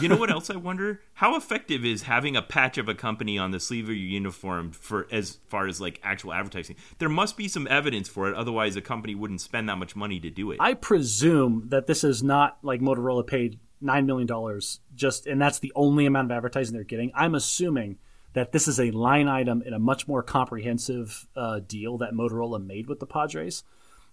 You 0.00 0.08
know 0.08 0.16
what 0.16 0.30
else 0.30 0.48
I 0.48 0.56
wonder? 0.56 1.00
How 1.14 1.36
effective 1.36 1.84
is 1.84 2.02
having 2.02 2.36
a 2.36 2.42
patch 2.42 2.78
of 2.78 2.88
a 2.88 2.94
company 2.94 3.36
on 3.36 3.50
the 3.50 3.60
sleeve 3.60 3.84
of 3.84 3.94
your 3.94 4.06
uniform 4.06 4.72
for 4.72 5.06
as 5.10 5.38
far 5.48 5.66
as 5.66 5.80
like 5.80 6.00
actual 6.02 6.32
advertising? 6.32 6.76
There 6.98 7.08
must 7.08 7.36
be 7.36 7.48
some 7.48 7.66
evidence 7.68 8.08
for 8.08 8.28
it, 8.28 8.34
otherwise 8.34 8.76
a 8.76 8.80
company 8.80 9.14
wouldn't 9.14 9.40
spend 9.40 9.68
that 9.68 9.76
much 9.76 9.96
money 9.96 10.18
to 10.20 10.30
do 10.30 10.50
it. 10.50 10.58
I 10.60 10.74
presume 10.74 11.64
that 11.68 11.86
this 11.86 12.04
is 12.04 12.22
not 12.22 12.58
like 12.62 12.80
Motorola 12.80 13.26
paid 13.26 13.58
nine 13.80 14.06
million 14.06 14.26
dollars 14.26 14.80
just, 14.94 15.26
and 15.26 15.40
that's 15.40 15.58
the 15.58 15.72
only 15.74 16.06
amount 16.06 16.30
of 16.30 16.36
advertising 16.36 16.74
they're 16.74 16.84
getting. 16.84 17.12
I'm 17.14 17.34
assuming 17.34 17.98
that 18.32 18.52
this 18.52 18.68
is 18.68 18.80
a 18.80 18.90
line 18.92 19.28
item 19.28 19.62
in 19.62 19.74
a 19.74 19.78
much 19.78 20.08
more 20.08 20.22
comprehensive 20.22 21.26
uh, 21.36 21.60
deal 21.60 21.98
that 21.98 22.12
Motorola 22.12 22.64
made 22.64 22.86
with 22.86 22.98
the 23.00 23.06
Padres. 23.06 23.64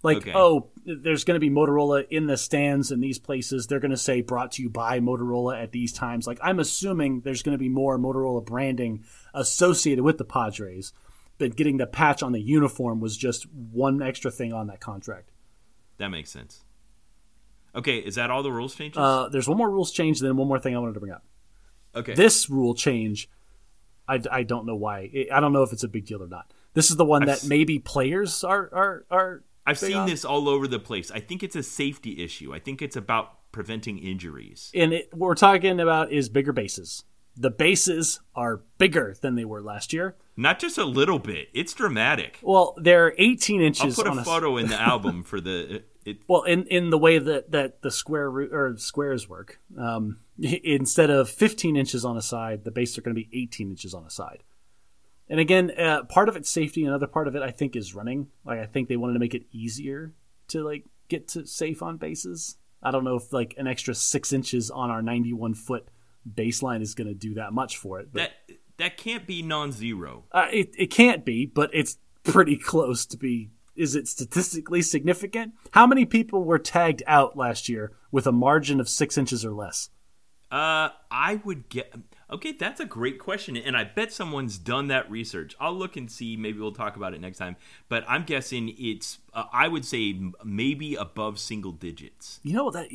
Like, 0.02 0.18
Okay. 0.18 0.32
oh, 0.34 0.70
there's 0.86 1.26
going 1.26 1.36
to 1.36 1.40
be 1.42 1.50
Motorola 1.50 2.08
in 2.10 2.28
the 2.28 2.38
stands 2.38 2.90
in 2.92 3.02
these 3.02 3.20
places. 3.20 3.68
They're 3.68 3.82
going 3.82 3.92
to 3.92 3.98
say 3.98 4.22
brought 4.22 4.54
to 4.54 4.64
you 4.64 4.70
by 4.70 5.00
Motorola 5.02 5.62
at 5.62 5.74
these 5.74 5.92
times. 5.92 6.26
Like, 6.26 6.40
I'm 6.42 6.60
assuming 6.60 7.22
there's 7.22 7.44
going 7.44 7.54
to 7.54 7.60
be 7.60 7.68
more 7.68 7.98
Motorola 8.00 8.46
branding 8.46 9.04
associated 9.34 10.04
with 10.06 10.18
the 10.18 10.24
Padres, 10.24 10.94
but 11.38 11.58
getting 11.58 11.78
the 11.78 11.86
patch 11.88 12.24
on 12.24 12.32
the 12.32 12.40
uniform 12.40 13.02
was 13.02 13.18
just 13.18 13.46
one 13.52 14.02
extra 14.02 14.32
thing 14.32 14.54
on 14.54 14.68
that 14.68 14.80
contract. 14.80 15.32
that 15.98 16.08
makes 16.10 16.30
sense. 16.32 16.64
Okay, 17.76 17.98
is 17.98 18.16
that 18.16 18.32
all 18.32 18.42
the 18.42 18.52
rules 18.52 18.74
changes? 18.76 18.98
Uh, 18.98 19.28
there's 19.30 19.48
one 19.50 19.58
more 19.58 19.70
rules 19.70 19.92
change, 19.92 20.22
then 20.22 20.38
one 20.38 20.48
more 20.48 20.60
thing 20.60 20.76
I 20.76 20.80
wanted 20.80 20.94
to 20.94 21.00
bring 21.02 21.12
up. 21.12 21.24
okay. 21.94 22.14
This 22.14 22.50
rule 22.50 22.74
change, 22.74 23.30
I, 24.08 24.20
I 24.32 24.44
don't 24.44 24.66
know 24.66 24.76
why. 24.78 25.10
I- 25.14 25.28
I 25.34 25.40
don't 25.42 25.54
know 25.54 25.62
if 25.64 25.72
it's 25.74 25.84
a 25.84 25.88
big 25.90 26.06
deal 26.06 26.24
or 26.24 26.28
not. 26.28 26.52
This 26.74 26.90
is 26.90 26.96
the 26.96 27.06
one 27.06 27.26
that 27.26 27.44
maybe 27.44 27.80
players 27.80 28.44
are 28.46 28.70
are 28.74 29.06
are. 29.12 29.44
I've 29.66 29.78
seen 29.80 30.06
this 30.06 30.26
all 30.26 30.50
over 30.50 30.68
the 30.68 30.80
place. 30.80 31.12
I 31.12 31.20
think 31.20 31.44
it's 31.44 31.56
a 31.56 31.64
safety 31.64 32.24
issue. 32.24 32.54
I 32.54 32.60
think 32.60 32.82
it's 32.82 32.96
about 32.96 33.52
preventing 33.52 33.98
injuries. 34.00 34.72
and 34.76 34.94
it, 34.94 35.10
what 35.12 35.28
we're 35.28 35.36
talking 35.36 35.80
about 35.80 36.12
is 36.12 36.30
bigger 36.30 36.54
bases. 36.54 37.04
The 37.36 37.50
bases 37.50 38.20
are 38.36 38.64
bigger 38.78 39.16
than 39.22 39.36
they 39.36 39.46
were 39.46 39.62
last 39.62 39.94
year. 39.94 40.18
Not 40.36 40.60
just 40.60 40.78
a 40.78 40.84
little 40.84 41.20
bit. 41.20 41.48
It's 41.54 41.74
dramatic. 41.74 42.40
Well, 42.42 42.76
they're 42.78 43.14
18 43.18 43.62
inches. 43.62 43.98
I'll 43.98 44.04
put 44.04 44.12
on 44.12 44.18
a 44.18 44.22
a 44.22 44.26
photo 44.26 44.58
in 44.58 44.68
the 44.68 44.80
album 44.82 45.24
for 45.24 45.40
the 45.40 45.84
it, 46.06 46.22
Well, 46.28 46.44
in 46.44 46.66
in 46.68 46.90
the 46.90 46.98
way 46.98 47.18
that 47.18 47.52
that 47.52 47.82
the 47.82 47.92
square 47.92 48.30
root 48.30 48.52
or 48.54 48.76
squares 48.78 49.30
work, 49.30 49.60
um, 49.78 50.20
instead 50.40 51.10
of 51.10 51.30
15 51.30 51.76
inches 51.76 52.04
on 52.04 52.18
a 52.18 52.22
side, 52.22 52.64
the 52.64 52.72
bases 52.72 52.98
are 52.98 53.02
going 53.02 53.16
to 53.16 53.22
be 53.22 53.30
18 53.32 53.70
inches 53.70 53.94
on 53.94 54.06
a 54.06 54.10
side. 54.10 54.44
And 55.30 55.40
again, 55.40 55.72
uh, 55.78 56.04
part 56.04 56.28
of 56.28 56.36
it's 56.36 56.52
safety, 56.52 56.84
another 56.84 57.08
part 57.08 57.28
of 57.28 57.36
it 57.36 57.44
I 57.44 57.52
think 57.52 57.76
is 57.76 57.94
running. 57.94 58.28
Like 58.46 58.60
I 58.60 58.66
think 58.66 58.90
they 58.90 58.98
wanted 58.98 59.14
to 59.14 59.20
make 59.20 59.36
it 59.36 59.44
easier 59.52 60.14
to 60.50 60.64
like 60.64 60.86
get 61.08 61.28
to 61.30 61.46
safe 61.46 61.82
on 61.84 61.98
bases. 61.98 62.58
I 62.82 62.92
don't 62.92 63.04
know 63.04 63.16
if 63.16 63.32
like 63.32 63.56
an 63.58 63.68
extra 63.68 63.94
six 63.94 64.34
inches 64.34 64.72
on 64.72 64.90
our 64.90 65.02
91 65.02 65.54
foot 65.54 65.88
baseline 66.30 66.82
is 66.82 66.96
going 66.96 67.08
to 67.08 67.14
do 67.14 67.36
that 67.36 67.54
much 67.54 67.78
for 67.78 68.00
it. 68.00 68.10
But 68.12 68.32
that 68.48 68.58
that 68.78 68.98
can't 68.98 69.28
be 69.28 69.42
non-zero. 69.42 70.26
uh, 70.32 70.48
it 70.52 70.74
it 70.78 70.88
can't 70.88 71.26
be, 71.26 71.46
but 71.46 71.70
it's 71.74 71.98
pretty 72.24 72.58
close 72.58 73.06
to 73.08 73.18
be. 73.18 73.52
Is 73.76 73.96
it 73.96 74.08
statistically 74.08 74.82
significant? 74.82 75.54
How 75.72 75.88
many 75.88 76.06
people 76.06 76.44
were 76.44 76.60
tagged 76.60 77.02
out 77.08 77.38
last 77.38 77.70
year 77.70 77.94
with 78.12 78.28
a 78.28 78.32
margin 78.32 78.82
of 78.82 78.90
six 78.90 79.18
inches 79.18 79.46
or 79.46 79.54
less? 79.54 79.90
Uh, 80.52 80.90
I 81.12 81.40
would 81.46 81.70
get. 81.70 81.94
Okay, 82.32 82.52
that's 82.52 82.80
a 82.80 82.86
great 82.86 83.18
question, 83.18 83.58
and 83.58 83.76
I 83.76 83.84
bet 83.86 84.14
someone's 84.14 84.60
done 84.60 84.88
that 84.88 85.10
research. 85.10 85.56
I'll 85.60 85.74
look 85.74 85.98
and 85.98 86.12
see. 86.12 86.38
Maybe 86.38 86.60
we'll 86.60 86.72
talk 86.72 86.96
about 86.96 87.14
it 87.16 87.22
next 87.22 87.40
time. 87.40 87.56
But 87.88 88.06
I'm 88.08 88.24
guessing 88.24 88.76
it's. 88.78 89.18
Uh, 89.34 89.46
I 89.52 89.68
would 89.68 89.84
say 89.84 90.20
maybe 90.44 90.94
above 90.96 91.40
single 91.40 91.72
digits. 91.72 92.40
You 92.44 92.54
know 92.54 92.70
that. 92.72 92.88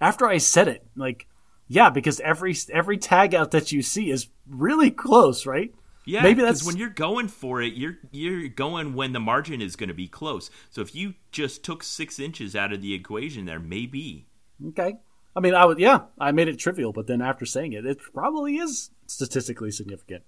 After 0.00 0.26
I 0.26 0.38
said 0.38 0.68
it, 0.68 0.86
like, 0.94 1.26
yeah, 1.66 1.90
because 1.90 2.20
every 2.20 2.54
every 2.72 2.96
tag 2.98 3.34
out 3.34 3.50
that 3.50 3.72
you 3.72 3.82
see 3.82 4.10
is 4.10 4.28
really 4.48 4.90
close, 4.90 5.46
right? 5.46 5.74
Yeah, 6.06 6.22
Maybe 6.22 6.42
because 6.42 6.60
that's- 6.60 6.66
when 6.66 6.76
you're 6.76 6.90
going 6.90 7.28
for 7.28 7.62
it, 7.62 7.74
you're 7.74 7.96
you're 8.12 8.48
going 8.48 8.94
when 8.94 9.12
the 9.14 9.20
margin 9.20 9.62
is 9.62 9.74
going 9.74 9.88
to 9.88 9.94
be 9.94 10.06
close. 10.06 10.50
So 10.70 10.80
if 10.82 10.94
you 10.94 11.14
just 11.32 11.64
took 11.64 11.82
six 11.82 12.20
inches 12.20 12.54
out 12.54 12.72
of 12.72 12.82
the 12.82 12.92
equation, 12.94 13.46
there 13.46 13.58
maybe. 13.58 14.26
Okay. 14.68 14.96
I 15.36 15.40
mean, 15.40 15.54
I 15.54 15.64
would. 15.64 15.78
Yeah, 15.78 16.02
I 16.18 16.32
made 16.32 16.48
it 16.48 16.58
trivial, 16.58 16.92
but 16.92 17.06
then 17.06 17.20
after 17.20 17.44
saying 17.44 17.72
it, 17.72 17.84
it 17.84 17.98
probably 18.12 18.56
is 18.56 18.90
statistically 19.06 19.70
significant. 19.70 20.24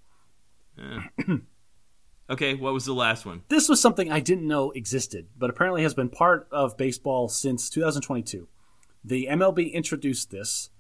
Okay, 2.28 2.54
what 2.54 2.74
was 2.74 2.84
the 2.84 2.92
last 2.92 3.24
one? 3.24 3.42
This 3.48 3.68
was 3.68 3.80
something 3.80 4.10
I 4.10 4.18
didn't 4.18 4.48
know 4.48 4.72
existed, 4.72 5.28
but 5.38 5.48
apparently 5.48 5.82
has 5.82 5.94
been 5.94 6.08
part 6.08 6.48
of 6.50 6.76
baseball 6.76 7.28
since 7.28 7.70
2022. 7.70 8.48
The 9.04 9.28
MLB 9.30 9.72
introduced 9.72 10.32
this, 10.32 10.70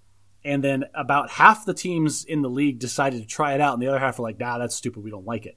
and 0.44 0.64
then 0.64 0.86
about 0.92 1.30
half 1.30 1.64
the 1.64 1.74
teams 1.74 2.24
in 2.24 2.42
the 2.42 2.50
league 2.50 2.80
decided 2.80 3.20
to 3.20 3.28
try 3.28 3.54
it 3.54 3.60
out, 3.60 3.74
and 3.74 3.82
the 3.82 3.86
other 3.86 4.00
half 4.00 4.18
were 4.18 4.24
like, 4.24 4.40
nah, 4.40 4.58
that's 4.58 4.74
stupid. 4.74 5.04
We 5.04 5.10
don't 5.10 5.24
like 5.24 5.46
it. 5.46 5.56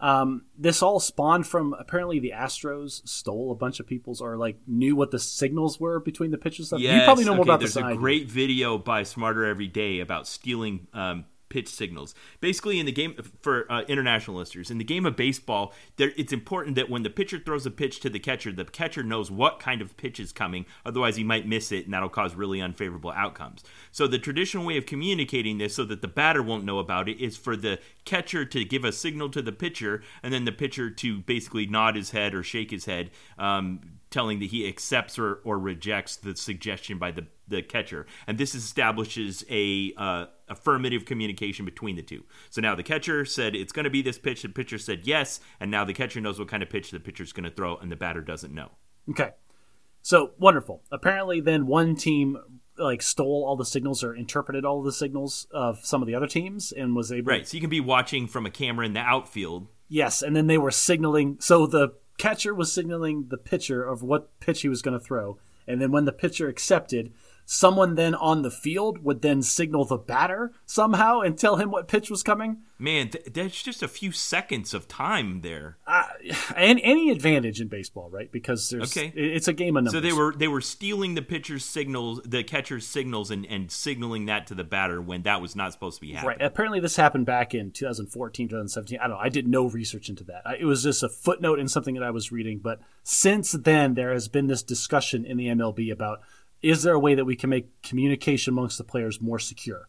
Um, 0.00 0.44
this 0.56 0.82
all 0.82 1.00
spawned 1.00 1.46
from 1.46 1.74
apparently 1.74 2.20
the 2.20 2.32
Astros 2.36 3.06
stole 3.08 3.50
a 3.50 3.56
bunch 3.56 3.80
of 3.80 3.86
people's 3.86 4.20
or 4.20 4.36
like 4.36 4.58
knew 4.66 4.94
what 4.94 5.10
the 5.10 5.18
signals 5.18 5.80
were 5.80 5.98
between 5.98 6.30
the 6.30 6.38
pitches 6.38 6.68
stuff. 6.68 6.80
you 6.80 7.02
probably 7.04 7.24
know 7.24 7.34
more 7.34 7.42
about 7.42 7.60
there's 7.60 7.74
this 7.74 7.82
than 7.82 7.92
a 7.92 7.96
great 7.96 8.28
video 8.28 8.78
by 8.78 9.02
Smarter 9.02 9.44
Every 9.44 9.66
Day 9.66 9.98
about 10.00 10.28
stealing 10.28 10.86
um, 10.92 11.24
pitch 11.48 11.68
signals. 11.68 12.14
Basically, 12.40 12.78
in 12.78 12.86
the 12.86 12.92
game 12.92 13.16
for 13.40 13.70
uh, 13.70 13.82
international 13.82 14.36
listeners, 14.36 14.70
in 14.70 14.78
the 14.78 14.84
game 14.84 15.06
of 15.06 15.16
baseball, 15.16 15.72
there, 15.96 16.12
it's 16.16 16.32
important 16.32 16.76
that 16.76 16.90
when 16.90 17.02
the 17.02 17.10
pitcher 17.10 17.38
throws 17.38 17.66
a 17.66 17.70
pitch 17.70 18.00
to 18.00 18.10
the 18.10 18.18
catcher, 18.18 18.52
the 18.52 18.64
catcher 18.64 19.02
knows 19.02 19.30
what 19.30 19.60
kind 19.60 19.80
of 19.80 19.96
pitch 19.96 20.20
is 20.20 20.32
coming. 20.32 20.66
Otherwise, 20.84 21.16
he 21.16 21.24
might 21.24 21.46
miss 21.46 21.72
it, 21.72 21.84
and 21.84 21.94
that'll 21.94 22.08
cause 22.08 22.34
really 22.34 22.60
unfavorable 22.60 23.12
outcomes. 23.12 23.62
So, 23.92 24.06
the 24.06 24.18
traditional 24.18 24.66
way 24.66 24.76
of 24.76 24.86
communicating 24.86 25.58
this, 25.58 25.74
so 25.74 25.84
that 25.84 26.02
the 26.02 26.08
batter 26.08 26.42
won't 26.42 26.64
know 26.64 26.78
about 26.78 27.08
it, 27.08 27.20
is 27.20 27.36
for 27.36 27.56
the 27.56 27.78
catcher 28.04 28.44
to 28.44 28.64
give 28.64 28.84
a 28.84 28.92
signal 28.92 29.30
to 29.30 29.42
the 29.42 29.52
pitcher, 29.52 30.02
and 30.22 30.32
then 30.32 30.44
the 30.44 30.52
pitcher 30.52 30.90
to 30.90 31.20
basically 31.20 31.66
nod 31.66 31.96
his 31.96 32.10
head 32.10 32.34
or 32.34 32.42
shake 32.42 32.70
his 32.70 32.84
head. 32.84 33.10
Um, 33.38 33.97
telling 34.10 34.38
that 34.40 34.46
he 34.46 34.66
accepts 34.66 35.18
or, 35.18 35.40
or 35.44 35.58
rejects 35.58 36.16
the 36.16 36.34
suggestion 36.34 36.98
by 36.98 37.10
the, 37.10 37.26
the 37.46 37.62
catcher. 37.62 38.06
And 38.26 38.38
this 38.38 38.54
establishes 38.54 39.44
a 39.50 39.92
uh, 39.96 40.26
affirmative 40.48 41.04
communication 41.04 41.64
between 41.64 41.96
the 41.96 42.02
two. 42.02 42.24
So 42.50 42.60
now 42.60 42.74
the 42.74 42.82
catcher 42.82 43.24
said 43.24 43.54
it's 43.54 43.72
going 43.72 43.84
to 43.84 43.90
be 43.90 44.02
this 44.02 44.18
pitch, 44.18 44.42
the 44.42 44.48
pitcher 44.48 44.78
said 44.78 45.06
yes, 45.06 45.40
and 45.60 45.70
now 45.70 45.84
the 45.84 45.94
catcher 45.94 46.20
knows 46.20 46.38
what 46.38 46.48
kind 46.48 46.62
of 46.62 46.70
pitch 46.70 46.90
the 46.90 47.00
pitcher's 47.00 47.32
going 47.32 47.44
to 47.44 47.50
throw, 47.50 47.76
and 47.76 47.92
the 47.92 47.96
batter 47.96 48.20
doesn't 48.20 48.54
know. 48.54 48.70
Okay. 49.10 49.30
So 50.02 50.32
wonderful. 50.38 50.82
Apparently, 50.90 51.40
then 51.40 51.66
one 51.66 51.96
team 51.96 52.38
like 52.78 53.02
stole 53.02 53.44
all 53.46 53.56
the 53.56 53.64
signals 53.64 54.04
or 54.04 54.14
interpreted 54.14 54.64
all 54.64 54.82
the 54.82 54.92
signals 54.92 55.46
of 55.50 55.84
some 55.84 56.00
of 56.00 56.06
the 56.06 56.14
other 56.14 56.28
teams 56.28 56.72
and 56.72 56.94
was 56.94 57.10
able. 57.10 57.32
Right. 57.32 57.46
So 57.46 57.56
you 57.56 57.60
can 57.60 57.70
be 57.70 57.80
watching 57.80 58.26
from 58.26 58.46
a 58.46 58.50
camera 58.50 58.86
in 58.86 58.92
the 58.92 59.00
outfield. 59.00 59.66
Yes, 59.88 60.22
and 60.22 60.36
then 60.36 60.46
they 60.46 60.58
were 60.58 60.70
signaling. 60.70 61.38
So 61.40 61.66
the 61.66 61.94
catcher 62.18 62.54
was 62.54 62.72
signaling 62.72 63.28
the 63.28 63.38
pitcher 63.38 63.82
of 63.82 64.02
what 64.02 64.38
pitch 64.40 64.62
he 64.62 64.68
was 64.68 64.82
going 64.82 64.98
to 64.98 65.04
throw, 65.04 65.38
and 65.66 65.80
then 65.80 65.90
when 65.90 66.04
the 66.04 66.12
pitcher 66.12 66.48
accepted, 66.48 67.12
someone 67.50 67.94
then 67.94 68.14
on 68.14 68.42
the 68.42 68.50
field 68.50 69.02
would 69.02 69.22
then 69.22 69.40
signal 69.42 69.82
the 69.86 69.96
batter 69.96 70.52
somehow 70.66 71.20
and 71.20 71.38
tell 71.38 71.56
him 71.56 71.70
what 71.70 71.88
pitch 71.88 72.10
was 72.10 72.22
coming. 72.22 72.58
Man, 72.78 73.08
th- 73.08 73.24
that's 73.32 73.62
just 73.62 73.82
a 73.82 73.88
few 73.88 74.12
seconds 74.12 74.74
of 74.74 74.86
time 74.86 75.40
there. 75.40 75.78
Uh, 75.86 76.04
and 76.56 76.78
any 76.82 77.10
advantage 77.10 77.58
in 77.58 77.68
baseball, 77.68 78.10
right? 78.10 78.30
Because 78.30 78.68
there's 78.68 78.94
Okay. 78.94 79.08
it's 79.16 79.48
a 79.48 79.54
game 79.54 79.78
of 79.78 79.84
numbers. 79.84 79.94
So 79.94 80.00
they 80.00 80.12
were 80.12 80.34
they 80.36 80.46
were 80.46 80.60
stealing 80.60 81.14
the 81.14 81.22
pitcher's 81.22 81.64
signals, 81.64 82.20
the 82.26 82.44
catcher's 82.44 82.86
signals, 82.86 83.30
and, 83.30 83.46
and 83.46 83.72
signaling 83.72 84.26
that 84.26 84.46
to 84.48 84.54
the 84.54 84.62
batter 84.62 85.00
when 85.00 85.22
that 85.22 85.40
was 85.40 85.56
not 85.56 85.72
supposed 85.72 85.96
to 85.96 86.00
be 86.02 86.12
happening. 86.12 86.36
Right. 86.38 86.42
Apparently, 86.46 86.80
this 86.80 86.96
happened 86.96 87.24
back 87.24 87.54
in 87.54 87.70
2014, 87.70 88.46
2017. 88.48 88.98
I 88.98 89.02
don't 89.08 89.16
know. 89.16 89.16
I 89.22 89.30
did 89.30 89.48
no 89.48 89.66
research 89.70 90.10
into 90.10 90.22
that. 90.24 90.42
I- 90.44 90.56
It 90.56 90.66
was 90.66 90.82
just 90.82 91.02
a 91.02 91.08
footnote 91.08 91.58
in 91.58 91.66
something 91.68 91.94
that 91.94 92.04
I 92.04 92.10
was 92.10 92.30
reading. 92.30 92.58
But 92.58 92.80
since 93.02 93.52
then, 93.52 93.94
there 93.94 94.12
has 94.12 94.28
been 94.28 94.48
this 94.48 94.62
discussion 94.62 95.24
in 95.24 95.38
the 95.38 95.46
MLB 95.48 95.90
about 95.90 96.20
is 96.62 96.82
there 96.82 96.94
a 96.94 96.98
way 96.98 97.14
that 97.14 97.24
we 97.24 97.36
can 97.36 97.50
make 97.50 97.82
communication 97.82 98.54
amongst 98.54 98.78
the 98.78 98.84
players 98.84 99.20
more 99.20 99.38
secure 99.38 99.86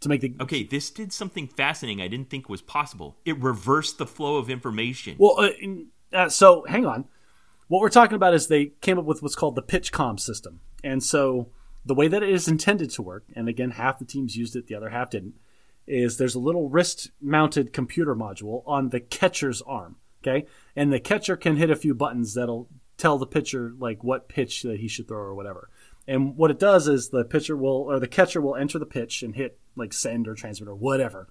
to 0.00 0.08
make 0.08 0.20
the 0.20 0.34
Okay, 0.40 0.62
this 0.64 0.90
did 0.90 1.12
something 1.12 1.46
fascinating 1.46 2.00
I 2.00 2.08
didn't 2.08 2.30
think 2.30 2.48
was 2.48 2.62
possible. 2.62 3.16
It 3.24 3.40
reversed 3.40 3.98
the 3.98 4.06
flow 4.06 4.36
of 4.36 4.50
information. 4.50 5.16
Well, 5.18 5.36
uh, 5.38 5.50
uh, 6.16 6.28
so 6.28 6.64
hang 6.68 6.86
on. 6.86 7.06
What 7.68 7.80
we're 7.80 7.88
talking 7.88 8.16
about 8.16 8.34
is 8.34 8.48
they 8.48 8.66
came 8.80 8.98
up 8.98 9.04
with 9.04 9.22
what's 9.22 9.34
called 9.34 9.54
the 9.54 9.62
PitchCom 9.62 10.20
system. 10.20 10.60
And 10.84 11.02
so 11.02 11.48
the 11.84 11.94
way 11.94 12.08
that 12.08 12.22
it 12.22 12.28
is 12.28 12.48
intended 12.48 12.90
to 12.90 13.02
work, 13.02 13.24
and 13.34 13.48
again, 13.48 13.70
half 13.72 13.98
the 13.98 14.04
teams 14.04 14.36
used 14.36 14.54
it, 14.56 14.66
the 14.66 14.74
other 14.74 14.90
half 14.90 15.10
didn't, 15.10 15.34
is 15.86 16.16
there's 16.16 16.34
a 16.34 16.40
little 16.40 16.68
wrist 16.68 17.10
mounted 17.20 17.72
computer 17.72 18.14
module 18.14 18.62
on 18.66 18.90
the 18.90 19.00
catcher's 19.00 19.62
arm. 19.62 19.96
Okay. 20.22 20.46
And 20.76 20.92
the 20.92 21.00
catcher 21.00 21.36
can 21.36 21.56
hit 21.56 21.70
a 21.70 21.76
few 21.76 21.94
buttons 21.94 22.34
that'll 22.34 22.68
tell 22.96 23.18
the 23.18 23.26
pitcher 23.26 23.72
like 23.78 24.04
what 24.04 24.28
pitch 24.28 24.62
that 24.62 24.78
he 24.78 24.86
should 24.86 25.08
throw 25.08 25.18
or 25.18 25.34
whatever. 25.34 25.68
And 26.08 26.36
what 26.36 26.50
it 26.50 26.58
does 26.58 26.88
is 26.88 27.08
the 27.10 27.24
pitcher 27.24 27.56
will, 27.56 27.82
or 27.88 28.00
the 28.00 28.08
catcher 28.08 28.40
will 28.40 28.56
enter 28.56 28.78
the 28.78 28.86
pitch 28.86 29.22
and 29.22 29.34
hit 29.34 29.58
like 29.76 29.92
send 29.92 30.26
or 30.28 30.34
transmit 30.34 30.68
or 30.68 30.74
whatever 30.74 31.28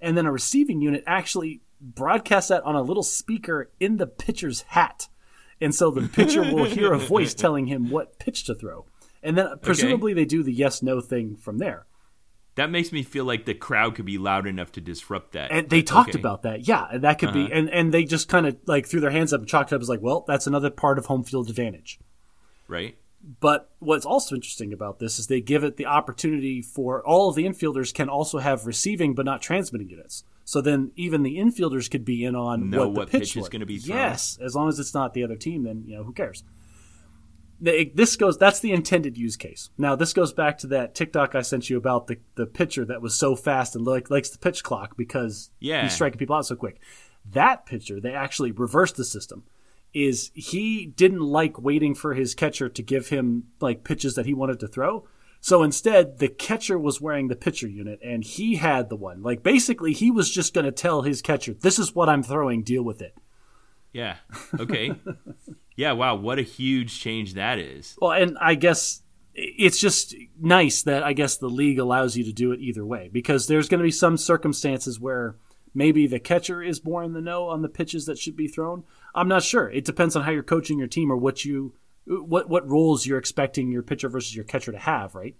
and 0.00 0.16
then 0.16 0.26
a 0.26 0.32
receiving 0.32 0.80
unit 0.82 1.04
actually 1.06 1.60
broadcasts 1.80 2.48
that 2.48 2.64
on 2.64 2.74
a 2.74 2.82
little 2.82 3.04
speaker 3.04 3.70
in 3.78 3.96
the 3.98 4.06
pitcher's 4.06 4.62
hat. 4.62 5.08
And 5.60 5.72
so 5.72 5.92
the 5.92 6.08
pitcher 6.08 6.42
will 6.42 6.64
hear 6.64 6.92
a 6.92 6.98
voice 6.98 7.34
telling 7.44 7.66
him 7.66 7.88
what 7.88 8.18
pitch 8.18 8.44
to 8.44 8.54
throw. 8.56 8.84
And 9.22 9.38
then 9.38 9.58
presumably 9.62 10.12
they 10.12 10.24
do 10.24 10.42
the 10.42 10.52
yes 10.52 10.82
no 10.82 11.00
thing 11.00 11.36
from 11.36 11.58
there. 11.58 11.86
that 12.56 12.68
makes 12.68 12.90
me 12.90 13.04
feel 13.04 13.24
like 13.24 13.44
the 13.44 13.54
crowd 13.54 13.94
could 13.94 14.04
be 14.04 14.18
loud 14.18 14.48
enough 14.48 14.72
to 14.72 14.80
disrupt 14.80 15.32
that. 15.34 15.52
And 15.52 15.70
they 15.70 15.82
talked 15.82 16.10
Okay. 16.10 16.18
about 16.18 16.42
that. 16.42 16.66
Yeah, 16.66 16.84
and 16.90 17.02
that 17.04 17.20
could 17.20 17.32
be 17.32 17.44
uh-huh. 17.44 17.54
and 17.54 17.70
and 17.70 17.94
they 17.94 18.02
just 18.04 18.28
kind 18.28 18.46
of 18.46 18.56
like 18.66 18.86
threw 18.86 18.98
their 19.00 19.10
hands 19.12 19.32
up 19.32 19.40
and 19.40 19.48
chalked 19.48 19.70
it 19.70 19.76
up 19.76 19.82
as 19.82 19.88
like, 19.88 20.02
well, 20.02 20.24
that's 20.26 20.48
another 20.48 20.70
part 20.70 20.98
of 20.98 21.06
home 21.06 21.22
field 21.22 21.48
advantage. 21.48 22.00
right. 22.66 22.96
But 23.40 23.70
what's 23.78 24.04
also 24.04 24.34
interesting 24.34 24.72
about 24.72 24.98
this 24.98 25.18
is 25.18 25.28
they 25.28 25.40
give 25.40 25.62
it 25.62 25.76
the 25.76 25.86
opportunity 25.86 26.60
for 26.60 27.06
all 27.06 27.28
of 27.28 27.36
the 27.36 27.44
infielders 27.44 27.94
can 27.94 28.08
also 28.08 28.38
have 28.38 28.66
receiving 28.66 29.14
but 29.14 29.24
not 29.24 29.40
transmitting 29.40 29.88
units. 29.88 30.24
So 30.44 30.60
then 30.60 30.90
even 30.96 31.22
the 31.22 31.36
infielders 31.38 31.88
could 31.88 32.04
be 32.04 32.24
in 32.24 32.34
on 32.34 32.68
Know 32.68 32.78
what 32.78 32.84
the 32.94 32.98
what 32.98 33.10
pitch, 33.10 33.20
pitch 33.20 33.36
is 33.36 33.48
gonna 33.48 33.66
be 33.66 33.78
thrown. 33.78 33.96
Yes, 33.98 34.38
as 34.42 34.56
long 34.56 34.68
as 34.68 34.80
it's 34.80 34.92
not 34.92 35.14
the 35.14 35.22
other 35.22 35.36
team, 35.36 35.62
then 35.62 35.84
you 35.86 35.94
know 35.96 36.02
who 36.02 36.12
cares. 36.12 36.42
This 37.60 38.16
goes. 38.16 38.36
That's 38.38 38.58
the 38.58 38.72
intended 38.72 39.16
use 39.16 39.36
case. 39.36 39.70
Now 39.78 39.94
this 39.94 40.12
goes 40.12 40.32
back 40.32 40.58
to 40.58 40.66
that 40.68 40.96
TikTok 40.96 41.36
I 41.36 41.42
sent 41.42 41.70
you 41.70 41.76
about 41.76 42.08
the 42.08 42.18
the 42.34 42.46
pitcher 42.46 42.84
that 42.86 43.00
was 43.00 43.14
so 43.14 43.36
fast 43.36 43.76
and 43.76 43.86
like 43.86 44.10
likes 44.10 44.30
the 44.30 44.38
pitch 44.38 44.64
clock 44.64 44.96
because 44.96 45.50
Yeah. 45.60 45.84
he's 45.84 45.92
striking 45.92 46.18
people 46.18 46.34
out 46.34 46.46
so 46.46 46.56
quick. 46.56 46.80
That 47.24 47.64
pitcher, 47.66 48.00
they 48.00 48.14
actually 48.14 48.50
reversed 48.50 48.96
the 48.96 49.04
system 49.04 49.44
is 49.94 50.30
he 50.34 50.86
didn't 50.86 51.20
like 51.20 51.60
waiting 51.60 51.94
for 51.94 52.14
his 52.14 52.34
catcher 52.34 52.68
to 52.68 52.82
give 52.82 53.08
him 53.08 53.44
like 53.60 53.84
pitches 53.84 54.14
that 54.14 54.26
he 54.26 54.34
wanted 54.34 54.60
to 54.60 54.68
throw. 54.68 55.06
So 55.40 55.62
instead, 55.62 56.18
the 56.18 56.28
catcher 56.28 56.78
was 56.78 57.00
wearing 57.00 57.28
the 57.28 57.36
pitcher 57.36 57.68
unit 57.68 57.98
and 58.02 58.22
he 58.22 58.56
had 58.56 58.88
the 58.88 58.96
one. 58.96 59.22
Like 59.22 59.42
basically, 59.42 59.92
he 59.92 60.10
was 60.10 60.30
just 60.30 60.54
going 60.54 60.66
to 60.66 60.72
tell 60.72 61.02
his 61.02 61.20
catcher, 61.20 61.52
"This 61.52 61.78
is 61.78 61.94
what 61.94 62.08
I'm 62.08 62.22
throwing. 62.22 62.62
Deal 62.62 62.82
with 62.82 63.02
it." 63.02 63.16
Yeah. 63.92 64.16
Okay. 64.58 64.92
yeah. 65.76 65.92
Wow. 65.92 66.14
What 66.14 66.38
a 66.38 66.42
huge 66.42 67.00
change 67.00 67.34
that 67.34 67.58
is. 67.58 67.96
Well, 68.00 68.12
and 68.12 68.38
I 68.40 68.54
guess 68.54 69.02
it's 69.34 69.80
just 69.80 70.14
nice 70.40 70.82
that 70.82 71.02
I 71.02 71.12
guess 71.12 71.36
the 71.36 71.48
league 71.48 71.78
allows 71.78 72.16
you 72.16 72.24
to 72.24 72.32
do 72.32 72.52
it 72.52 72.60
either 72.60 72.84
way 72.84 73.08
because 73.12 73.46
there's 73.46 73.68
going 73.68 73.78
to 73.78 73.84
be 73.84 73.90
some 73.90 74.16
circumstances 74.16 75.00
where 75.00 75.36
maybe 75.74 76.06
the 76.06 76.20
catcher 76.20 76.62
is 76.62 76.84
more 76.84 77.02
in 77.02 77.14
the 77.14 77.20
know 77.20 77.48
on 77.48 77.62
the 77.62 77.68
pitches 77.68 78.06
that 78.06 78.18
should 78.18 78.36
be 78.36 78.48
thrown. 78.48 78.84
I'm 79.14 79.28
not 79.28 79.42
sure. 79.42 79.68
It 79.70 79.84
depends 79.84 80.16
on 80.16 80.22
how 80.22 80.30
you're 80.30 80.42
coaching 80.42 80.78
your 80.78 80.88
team 80.88 81.10
or 81.10 81.16
what 81.16 81.44
you 81.44 81.74
what 82.06 82.48
what 82.48 82.68
roles 82.68 83.06
you're 83.06 83.18
expecting 83.18 83.70
your 83.70 83.82
pitcher 83.82 84.08
versus 84.08 84.34
your 84.34 84.44
catcher 84.44 84.72
to 84.72 84.78
have, 84.78 85.14
right? 85.14 85.36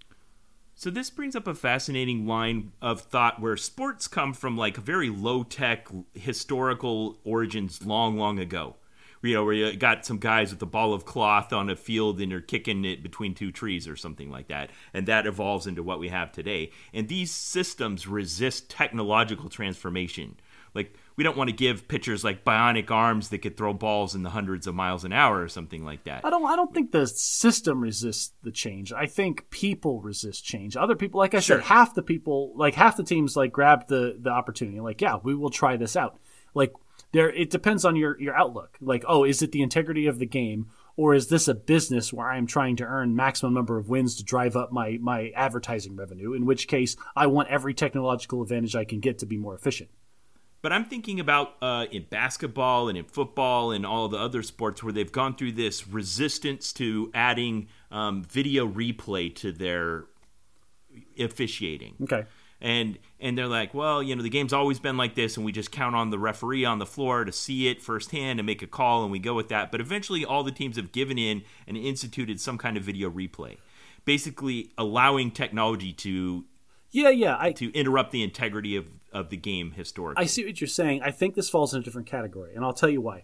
So 0.75 0.89
this 0.89 1.09
brings 1.09 1.35
up 1.35 1.47
a 1.47 1.53
fascinating 1.53 2.25
line 2.25 2.71
of 2.81 3.01
thought 3.01 3.39
where 3.39 3.57
sports 3.57 4.07
come 4.07 4.33
from 4.33 4.57
like 4.57 4.77
very 4.77 5.09
low 5.09 5.43
tech 5.43 5.87
historical 6.13 7.19
origins 7.23 7.85
long, 7.85 8.17
long 8.17 8.39
ago. 8.39 8.77
You 9.21 9.35
know, 9.35 9.45
where 9.45 9.53
you 9.53 9.77
got 9.77 10.05
some 10.05 10.17
guys 10.17 10.51
with 10.51 10.61
a 10.61 10.65
ball 10.65 10.93
of 10.93 11.05
cloth 11.05 11.53
on 11.53 11.69
a 11.69 11.77
field 11.77 12.19
and 12.19 12.29
they're 12.29 12.41
kicking 12.41 12.83
it 12.83 13.01
between 13.01 13.33
two 13.33 13.53
trees 13.53 13.87
or 13.87 13.95
something 13.95 14.29
like 14.29 14.49
that. 14.49 14.71
And 14.93 15.07
that 15.07 15.25
evolves 15.25 15.65
into 15.65 15.81
what 15.81 15.99
we 15.99 16.09
have 16.09 16.33
today. 16.33 16.71
And 16.93 17.07
these 17.07 17.31
systems 17.31 18.05
resist 18.05 18.69
technological 18.69 19.47
transformation. 19.47 20.35
Like, 20.73 20.97
we 21.15 21.23
don't 21.23 21.37
want 21.37 21.49
to 21.49 21.55
give 21.55 21.87
pitchers 21.87 22.23
like 22.23 22.43
bionic 22.43 22.89
arms 22.91 23.29
that 23.29 23.39
could 23.39 23.55
throw 23.57 23.73
balls 23.73 24.15
in 24.15 24.23
the 24.23 24.29
hundreds 24.31 24.67
of 24.67 24.75
miles 24.75 25.03
an 25.03 25.13
hour 25.13 25.41
or 25.41 25.47
something 25.47 25.83
like 25.85 26.03
that. 26.05 26.25
I 26.25 26.29
don't 26.29 26.45
I 26.45 26.55
don't 26.55 26.73
think 26.73 26.91
the 26.91 27.07
system 27.07 27.81
resists 27.81 28.33
the 28.43 28.51
change. 28.51 28.91
I 28.93 29.05
think 29.05 29.49
people 29.49 30.01
resist 30.01 30.43
change. 30.43 30.75
Other 30.75 30.95
people, 30.95 31.19
like 31.19 31.33
I 31.33 31.39
Sure. 31.39 31.57
said, 31.57 31.65
half 31.65 31.93
the 31.95 32.03
people, 32.03 32.53
like 32.55 32.73
half 32.75 32.97
the 32.97 33.03
teams, 33.03 33.35
like 33.35 33.51
grabbed 33.51 33.89
the 33.89 34.17
the 34.19 34.29
opportunity. 34.31 34.79
Like, 34.79 35.01
yeah, 35.01 35.17
we 35.21 35.35
will 35.35 35.49
try 35.49 35.77
this 35.77 35.95
out. 35.95 36.19
Like 36.53 36.73
there, 37.11 37.29
it 37.29 37.49
depends 37.49 37.85
on 37.85 37.95
your 37.95 38.19
your 38.19 38.35
outlook. 38.35 38.77
Like, 38.81 39.03
oh, 39.07 39.23
is 39.23 39.41
it 39.41 39.51
the 39.51 39.61
integrity 39.61 40.07
of 40.07 40.17
the 40.19 40.25
game, 40.25 40.67
or 40.95 41.13
is 41.13 41.27
this 41.27 41.47
a 41.47 41.53
business 41.53 42.11
where 42.11 42.29
I'm 42.29 42.47
trying 42.47 42.75
to 42.77 42.85
earn 42.85 43.15
maximum 43.15 43.53
number 43.53 43.77
of 43.77 43.87
wins 43.89 44.15
to 44.15 44.23
drive 44.23 44.55
up 44.55 44.71
my 44.71 44.97
my 45.01 45.29
advertising 45.35 45.95
revenue? 45.95 46.33
In 46.33 46.45
which 46.45 46.67
case, 46.67 46.95
I 47.15 47.27
want 47.27 47.49
every 47.49 47.73
technological 47.75 48.41
advantage 48.41 48.75
I 48.75 48.85
can 48.85 48.99
get 48.99 49.19
to 49.19 49.25
be 49.27 49.37
more 49.37 49.53
efficient. 49.55 49.89
But 50.63 50.71
I'm 50.71 50.85
thinking 50.85 51.19
about 51.19 51.55
uh, 51.61 51.87
in 51.91 52.05
basketball 52.09 52.87
and 52.87 52.97
in 52.97 53.03
football 53.03 53.73
and 53.73 53.85
all 53.85 54.07
the 54.07 54.17
other 54.17 54.41
sports 54.41 54.81
where 54.81 54.93
they've 54.93 55.11
gone 55.11 55.35
through 55.35 55.51
this 55.51 55.85
resistance 55.89 56.71
to 56.73 57.11
adding 57.13 57.67
um, 57.91 58.23
video 58.23 58.65
replay 58.65 59.35
to 59.35 59.51
their 59.51 60.05
officiating. 61.19 61.95
Okay. 62.03 62.25
And 62.61 62.97
and 63.19 63.37
they're 63.37 63.49
like, 63.49 63.73
well, 63.73 64.01
you 64.01 64.15
know, 64.15 64.23
the 64.23 64.29
game's 64.29 64.53
always 64.53 64.79
been 64.79 64.95
like 64.95 65.15
this, 65.15 65.35
and 65.35 65.45
we 65.45 65.51
just 65.51 65.69
count 65.69 65.97
on 65.97 66.11
the 66.11 66.17
referee 66.17 66.63
on 66.63 66.79
the 66.79 66.85
floor 66.85 67.25
to 67.25 67.31
see 67.33 67.67
it 67.67 67.81
firsthand 67.81 68.39
and 68.39 68.45
make 68.45 68.61
a 68.61 68.67
call, 68.67 69.03
and 69.03 69.11
we 69.11 69.19
go 69.19 69.33
with 69.33 69.49
that. 69.49 69.69
But 69.69 69.81
eventually, 69.81 70.23
all 70.23 70.45
the 70.45 70.51
teams 70.53 70.77
have 70.77 70.93
given 70.93 71.17
in 71.17 71.43
and 71.67 71.75
instituted 71.75 72.39
some 72.39 72.57
kind 72.57 72.77
of 72.77 72.83
video 72.83 73.09
replay, 73.09 73.57
basically 74.05 74.71
allowing 74.77 75.29
technology 75.29 75.91
to 75.91 76.45
Yeah, 76.93 77.09
yeah. 77.09 77.35
I 77.39 77.51
to 77.53 77.73
interrupt 77.73 78.11
the 78.11 78.23
integrity 78.23 78.75
of, 78.77 78.85
of 79.11 79.29
the 79.29 79.35
game 79.37 79.71
historically. 79.71 80.23
I 80.23 80.27
see 80.27 80.45
what 80.45 80.61
you're 80.61 80.67
saying. 80.67 81.01
I 81.01 81.11
think 81.11 81.33
this 81.35 81.49
falls 81.49 81.73
in 81.73 81.81
a 81.81 81.83
different 81.83 82.07
category, 82.07 82.55
and 82.55 82.63
I'll 82.63 82.71
tell 82.73 82.89
you 82.89 83.01
why. 83.01 83.23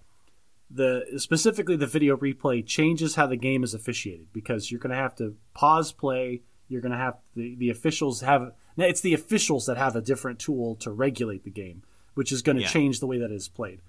The 0.71 1.05
specifically 1.17 1.75
the 1.75 1.87
video 1.87 2.17
replay 2.17 2.65
changes 2.65 3.15
how 3.15 3.27
the 3.27 3.37
game 3.37 3.63
is 3.63 3.73
officiated 3.73 4.27
because 4.33 4.69
you're 4.69 4.79
going 4.79 4.91
to 4.91 4.95
have 4.97 5.15
to 5.15 5.35
pause 5.53 5.91
play. 5.91 6.41
You're 6.67 6.81
going 6.81 6.91
to 6.91 6.97
have 6.97 7.17
the 7.35 7.55
the 7.55 7.69
officials 7.69 8.21
have 8.21 8.51
now 8.75 8.85
it's 8.85 9.01
the 9.01 9.13
officials 9.13 9.65
that 9.67 9.77
have 9.77 9.95
a 9.95 10.01
different 10.01 10.39
tool 10.39 10.75
to 10.77 10.91
regulate 10.91 11.43
the 11.43 11.49
game, 11.51 11.83
which 12.13 12.31
is 12.31 12.41
going 12.41 12.55
to 12.57 12.61
Yeah. 12.63 12.69
change 12.69 12.99
the 12.99 13.07
way 13.07 13.17
that 13.19 13.31
it 13.31 13.35
is 13.35 13.47
played. 13.47 13.81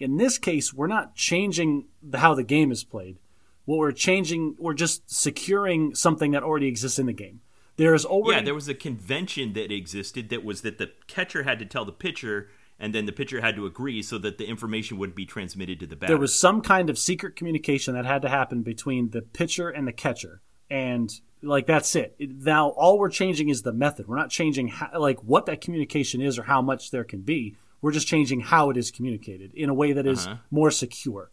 In 0.00 0.16
this 0.16 0.38
case, 0.38 0.72
we're 0.72 0.86
not 0.86 1.14
changing 1.14 1.86
the, 2.02 2.18
how 2.18 2.34
the 2.34 2.44
game 2.44 2.70
is 2.70 2.84
played. 2.84 3.18
What 3.64 3.78
we're 3.78 3.92
changing, 3.92 4.54
we're 4.58 4.74
just 4.74 5.10
securing 5.10 5.94
something 5.94 6.30
that 6.32 6.42
already 6.42 6.68
exists 6.68 6.98
in 6.98 7.06
the 7.06 7.12
game. 7.12 7.40
There 7.78 7.94
is 7.94 8.04
already 8.04 8.40
Yeah, 8.40 8.44
there 8.44 8.54
was 8.54 8.68
a 8.68 8.74
convention 8.74 9.54
that 9.54 9.72
existed 9.72 10.28
that 10.28 10.44
was 10.44 10.60
that 10.62 10.78
the 10.78 10.90
catcher 11.06 11.44
had 11.44 11.58
to 11.60 11.64
tell 11.64 11.84
the 11.84 11.92
pitcher, 11.92 12.50
and 12.78 12.94
then 12.94 13.06
the 13.06 13.12
pitcher 13.12 13.40
had 13.40 13.54
to 13.54 13.66
agree 13.66 14.02
so 14.02 14.18
that 14.18 14.36
the 14.36 14.46
information 14.46 14.98
would 14.98 15.14
be 15.14 15.24
transmitted 15.24 15.80
to 15.80 15.86
the 15.86 15.96
batter. 15.96 16.12
there 16.12 16.18
was 16.18 16.38
some 16.38 16.60
kind 16.60 16.90
of 16.90 16.98
secret 16.98 17.36
communication 17.36 17.94
that 17.94 18.04
had 18.04 18.20
to 18.22 18.28
happen 18.28 18.62
between 18.62 19.10
the 19.10 19.22
pitcher 19.22 19.70
and 19.70 19.86
the 19.86 19.92
catcher 19.92 20.42
and 20.68 21.20
like 21.40 21.66
that's 21.66 21.94
it. 21.94 22.16
Now 22.18 22.70
all 22.70 22.98
we're 22.98 23.10
changing 23.10 23.48
is 23.48 23.62
the 23.62 23.72
method. 23.72 24.08
We're 24.08 24.16
not 24.16 24.30
changing 24.30 24.68
how, 24.68 24.98
like 24.98 25.22
what 25.22 25.46
that 25.46 25.60
communication 25.60 26.20
is 26.20 26.38
or 26.38 26.42
how 26.42 26.60
much 26.60 26.90
there 26.90 27.04
can 27.04 27.20
be. 27.20 27.56
We're 27.80 27.92
just 27.92 28.08
changing 28.08 28.40
how 28.40 28.70
it 28.70 28.76
is 28.76 28.90
communicated 28.90 29.54
in 29.54 29.68
a 29.68 29.74
way 29.74 29.92
that 29.92 30.04
is 30.04 30.26
uh-huh. 30.26 30.38
more 30.50 30.72
secure 30.72 31.30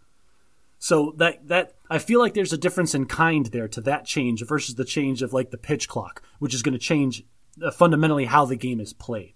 so 0.88 0.95
that 1.18 1.36
that 1.48 1.66
i 1.90 1.98
feel 2.07 2.20
like 2.24 2.34
there's 2.36 2.53
a 2.53 2.57
difference 2.66 2.94
in 2.98 3.06
kind 3.06 3.45
there 3.48 3.68
to 3.76 3.82
that 3.82 4.06
change 4.06 4.40
versus 4.53 4.76
the 4.76 4.86
change 4.95 5.22
of 5.26 5.34
like 5.38 5.49
the 5.52 5.57
pitch 5.70 5.86
clock 5.94 6.22
which 6.40 6.53
is 6.53 6.62
going 6.66 6.78
to 6.80 6.86
change 6.91 7.24
uh, 7.64 7.72
fundamentally 7.72 8.26
how 8.26 8.44
the 8.45 8.56
game 8.66 8.80
is 8.80 8.94
played 8.94 9.36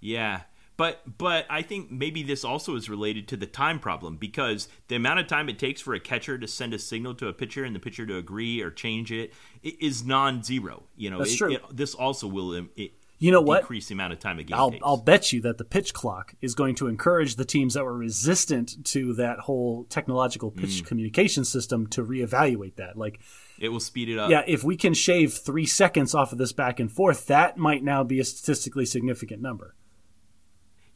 yeah, 0.00 0.42
But 0.76 1.18
but 1.18 1.44
I 1.50 1.62
think 1.62 1.90
maybe 1.90 2.22
this 2.22 2.44
also 2.44 2.76
is 2.76 2.88
related 2.88 3.26
to 3.28 3.36
the 3.36 3.46
time 3.46 3.80
problem 3.80 4.16
because 4.16 4.68
the 4.86 4.94
amount 4.94 5.18
of 5.18 5.26
time 5.26 5.48
it 5.48 5.58
takes 5.58 5.80
for 5.80 5.92
a 5.94 6.00
catcher 6.00 6.38
to 6.38 6.46
send 6.46 6.72
a 6.72 6.78
signal 6.78 7.14
to 7.16 7.26
a 7.26 7.32
pitcher 7.32 7.64
and 7.64 7.74
the 7.74 7.80
pitcher 7.80 8.06
to 8.06 8.16
agree 8.16 8.60
or 8.62 8.70
change 8.70 9.10
it, 9.10 9.32
it 9.62 9.74
is 9.82 10.04
non-zero. 10.06 10.84
You 10.96 11.10
know, 11.10 11.18
That's 11.18 11.34
it, 11.34 11.38
true. 11.38 11.52
it- 11.54 11.76
this 11.76 11.94
also 11.94 12.28
will 12.28 12.52
it, 12.76 12.92
You 13.18 13.32
know 13.32 13.40
what? 13.40 13.62
decrease 13.62 13.88
the 13.88 13.94
amount 13.94 14.12
of 14.12 14.20
time 14.20 14.38
a 14.38 14.44
game 14.44 14.56
I'll, 14.56 14.70
takes. 14.70 14.82
I'll 14.84 14.96
bet 14.96 15.32
you 15.32 15.40
that 15.42 15.58
the 15.58 15.64
pitch 15.64 15.92
clock 15.92 16.34
is 16.40 16.54
going 16.54 16.76
to 16.76 16.86
encourage 16.86 17.34
the 17.34 17.44
teams 17.44 17.74
that 17.74 17.84
were 17.84 17.96
resistant 17.96 18.84
to 18.86 19.12
that 19.14 19.40
whole 19.40 19.84
technological 19.84 20.50
pitch 20.50 20.82
mm. 20.82 20.86
communication 20.86 21.44
system 21.44 21.86
to 21.88 22.04
reevaluate 22.04 22.76
that. 22.76 22.96
Like, 22.96 23.20
it 23.58 23.70
will 23.70 23.80
speed 23.80 24.08
it 24.08 24.18
up. 24.18 24.30
yeah, 24.30 24.44
if 24.46 24.62
we 24.62 24.76
can 24.76 24.94
shave 24.94 25.34
three 25.34 25.66
seconds 25.66 26.14
off 26.14 26.30
of 26.32 26.38
this 26.38 26.52
back 26.52 26.78
and 26.78 26.90
forth, 26.90 27.26
that 27.26 27.56
might 27.56 27.82
now 27.82 28.04
be 28.04 28.20
a 28.20 28.24
statistically 28.24 28.86
significant 28.86 29.42
number. 29.42 29.74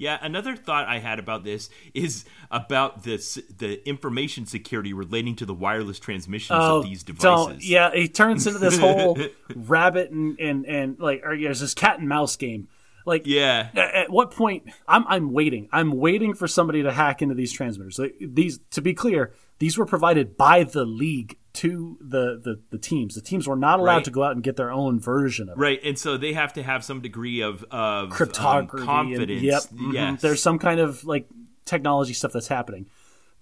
Yeah, 0.03 0.19
another 0.21 0.57
thought 0.57 0.89
I 0.89 0.99
had 0.99 1.21
about 1.21 1.45
this 1.45 1.71
is 1.95 2.25
about 2.51 3.05
this 3.05 3.39
the 3.57 3.89
information 3.89 4.47
security 4.47 4.93
relating 4.93 5.37
to 5.37 5.47
the 5.47 5.55
wireless 5.55 6.01
transmissions 6.01 6.59
of 6.59 6.71
oh, 6.73 6.83
these 6.83 7.05
devices. 7.05 7.29
Oh, 7.29 7.57
yeah, 7.61 7.89
it 7.95 8.13
turns 8.13 8.49
into 8.49 8.59
this 8.59 8.77
whole 8.77 9.17
rabbit 9.55 10.11
and, 10.11 10.41
and, 10.41 10.67
and 10.67 10.99
like, 10.99 11.23
or 11.25 11.33
yeah, 11.33 11.51
it's 11.51 11.61
this 11.61 11.73
cat 11.73 12.01
and 12.01 12.09
mouse 12.09 12.35
game. 12.35 12.67
Like, 13.07 13.29
Yeah. 13.29 13.69
at 13.77 13.95
at 13.95 14.11
what 14.11 14.33
point 14.33 14.65
I'm 14.89 15.05
I'm 15.07 15.33
waiting. 15.33 15.69
I'm 15.71 15.93
waiting 15.93 16.35
for 16.35 16.49
somebody 16.49 16.83
to 16.83 16.91
hack 16.91 17.23
into 17.23 17.37
these 17.37 17.53
transmitters. 17.53 18.01
Like, 18.01 18.17
these 18.21 18.59
to 18.73 18.83
be 18.83 18.95
clear, 18.95 19.33
these 19.61 19.79
were 19.79 19.87
provided 19.87 20.37
by 20.37 20.65
the 20.65 20.85
league 20.85 21.39
to 21.55 21.99
the 22.01 22.41
the, 22.43 22.61
the 22.71 22.79
teams. 22.79 23.15
The 23.15 23.21
teams 23.21 23.47
were 23.47 23.57
not 23.57 23.79
allowed 23.79 23.97
Right. 23.97 24.05
to 24.05 24.11
go 24.11 24.23
out 24.23 24.33
and 24.33 24.43
get 24.43 24.57
their 24.57 24.71
own 24.73 24.99
version 25.01 25.49
of 25.49 25.59
it. 25.59 25.61
Right, 25.61 25.81
and 25.85 25.99
so 25.99 26.17
they 26.17 26.33
have 26.33 26.53
to 26.55 26.63
have 26.63 26.83
some 26.85 27.01
degree 27.01 27.41
of, 27.43 27.65
of 27.71 28.05
um, 28.05 28.11
Cryptography. 28.11 28.79
and- 28.79 28.87
confidence. 28.87 29.43
yep. 29.43 29.63
mhm. 29.75 30.21
There's 30.21 30.43
some 30.43 30.59
kind 30.59 30.81
of 30.81 31.05
like 31.05 31.29
technology 31.65 32.13
stuff 32.15 32.33
that's 32.33 32.49
happening. 32.49 32.87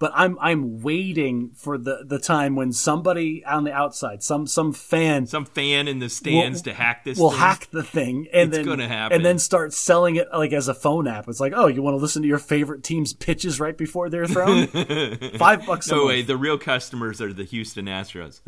But 0.01 0.13
I'm 0.15 0.39
I'm 0.41 0.81
waiting 0.81 1.51
for 1.55 1.77
the, 1.77 2.05
the 2.07 2.19
time 2.19 2.57
when 2.57 2.73
somebody 2.73 3.45
on 3.45 3.65
the 3.65 3.73
outside, 3.73 4.23
some 4.23 4.47
some 4.47 4.73
fan 4.73 5.27
some 5.27 5.45
fan 5.45 5.89
in 5.89 5.99
the 5.99 6.09
stands 6.09 6.61
Will- 6.61 6.65
to 6.65 6.75
hack 6.75 7.05
this. 7.05 7.19
will 7.19 7.29
thing. 7.31 7.39
hack 7.39 7.69
the 7.71 7.83
thing 7.83 8.27
and 8.33 8.49
It's 8.49 8.57
then 8.57 8.65
gonna 8.65 8.89
happen. 8.89 9.17
and 9.17 9.25
then 9.27 9.39
start 9.39 9.75
selling 9.75 10.17
it 10.17 10.29
like 10.33 10.55
as 10.55 10.69
a 10.69 10.75
phone 10.75 11.07
app. 11.07 11.29
It's 11.29 11.39
like, 11.39 11.53
oh, 11.55 11.67
you 11.67 11.83
want 11.83 11.99
to 11.99 12.01
listen 12.01 12.23
to 12.23 12.29
your 12.29 12.39
favorite 12.39 12.83
team's 12.83 13.13
pitches 13.13 13.61
right 13.61 13.77
before 13.77 14.09
they're 14.09 14.27
thrown? 14.27 14.67
Five 15.37 15.67
bucks 15.67 15.89
a 15.89 15.91
No 15.91 15.97
month, 15.99 16.09
way. 16.09 16.23
The 16.23 16.37
real 16.39 16.57
customers 16.57 17.21
are 17.21 17.35
the 17.35 17.45
Houston 17.45 17.85
Astros. 17.85 18.41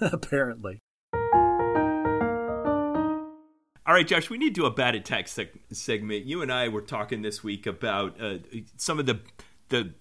apparently. 0.12 0.78
All 3.86 3.94
right, 3.96 4.06
Josh, 4.06 4.30
we 4.30 4.38
need 4.38 4.54
to 4.54 4.60
do 4.60 4.66
a 4.66 4.70
bad 4.70 4.94
attack 4.94 5.26
seg- 5.26 5.58
segment. 5.72 6.24
You 6.24 6.42
and 6.42 6.52
I 6.52 6.68
were 6.68 6.82
talking 6.82 7.22
this 7.22 7.42
week 7.42 7.66
about 7.66 8.20
uh, 8.20 8.38
some 8.76 9.00
of 9.00 9.06
the 9.06 9.18
the 9.70 9.94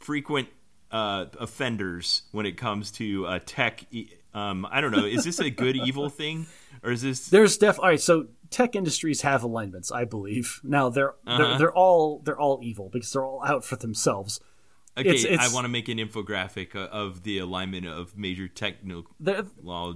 frequent 0.00 0.48
uh, 0.90 1.26
offenders 1.38 2.22
when 2.32 2.46
it 2.46 2.56
comes 2.56 2.90
to 2.92 3.24
uh, 3.26 3.38
tech. 3.46 3.84
e- 3.92 4.10
Um, 4.34 4.66
I 4.70 4.80
don't 4.80 4.90
know. 4.92 5.04
Is 5.06 5.24
this 5.24 5.38
a 5.40 5.50
good 5.50 5.76
evil 5.88 6.08
thing, 6.08 6.46
or 6.82 6.90
is 6.92 7.02
this? 7.02 7.28
There's 7.28 7.56
def. 7.58 7.78
All 7.78 7.86
right, 7.86 8.00
so 8.00 8.26
tech 8.50 8.74
industries 8.76 9.22
have 9.22 9.42
alignments, 9.44 9.90
I 9.92 10.04
believe. 10.04 10.60
Now 10.64 10.88
they're 10.88 11.14
Uh-huh. 11.26 11.38
they're, 11.38 11.58
they're 11.58 11.72
all 11.74 12.20
they're 12.24 12.38
all 12.38 12.60
evil 12.62 12.88
because 12.92 13.12
they're 13.12 13.24
all 13.24 13.42
out 13.44 13.64
for 13.64 13.76
themselves. 13.76 14.40
Okay, 14.98 15.08
it's- 15.10 15.24
it's- 15.24 15.48
I 15.50 15.54
want 15.54 15.64
to 15.64 15.68
make 15.68 15.88
an 15.88 15.98
infographic 15.98 16.74
uh, 16.74 16.80
of 16.90 17.22
the 17.22 17.38
alignment 17.38 17.86
of 17.86 18.16
major 18.16 18.48
technology 18.48 19.06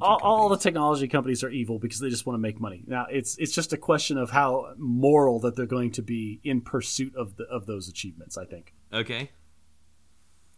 all, 0.02 0.20
all 0.22 0.48
the 0.48 0.56
technology 0.56 1.08
companies 1.08 1.42
are 1.42 1.50
evil 1.50 1.78
because 1.80 1.98
they 1.98 2.08
just 2.10 2.26
want 2.26 2.34
to 2.36 2.40
make 2.40 2.60
money. 2.60 2.84
Now 2.86 3.06
it's 3.10 3.36
it's 3.38 3.52
just 3.54 3.72
a 3.72 3.76
question 3.76 4.18
of 4.18 4.30
how 4.30 4.74
moral 4.78 5.40
that 5.40 5.56
they're 5.56 5.66
going 5.66 5.90
to 5.92 6.02
be 6.02 6.40
in 6.44 6.60
pursuit 6.60 7.14
of 7.16 7.36
the 7.36 7.44
of 7.44 7.66
those 7.66 7.88
achievements. 7.88 8.38
I 8.38 8.44
think. 8.44 8.74
okay. 8.92 9.30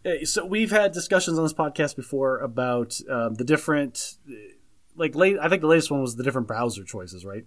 Uh, 0.07 0.25
so 0.25 0.47
we've 0.47 0.71
had 0.71 0.93
discussions 0.93 1.37
on 1.37 1.45
this 1.45 1.53
podcast 1.53 1.97
before 1.97 2.39
about 2.39 3.01
um, 3.11 3.35
the 3.35 3.45
different 3.45 4.17
like 4.95 5.15
late 5.15 5.37
i 5.41 5.49
think 5.49 5.61
the 5.61 5.67
latest 5.67 5.91
one 5.91 6.01
was 6.01 6.17
the 6.17 6.23
different 6.23 6.47
browser 6.47 6.85
choices 6.85 7.25
right? 7.25 7.45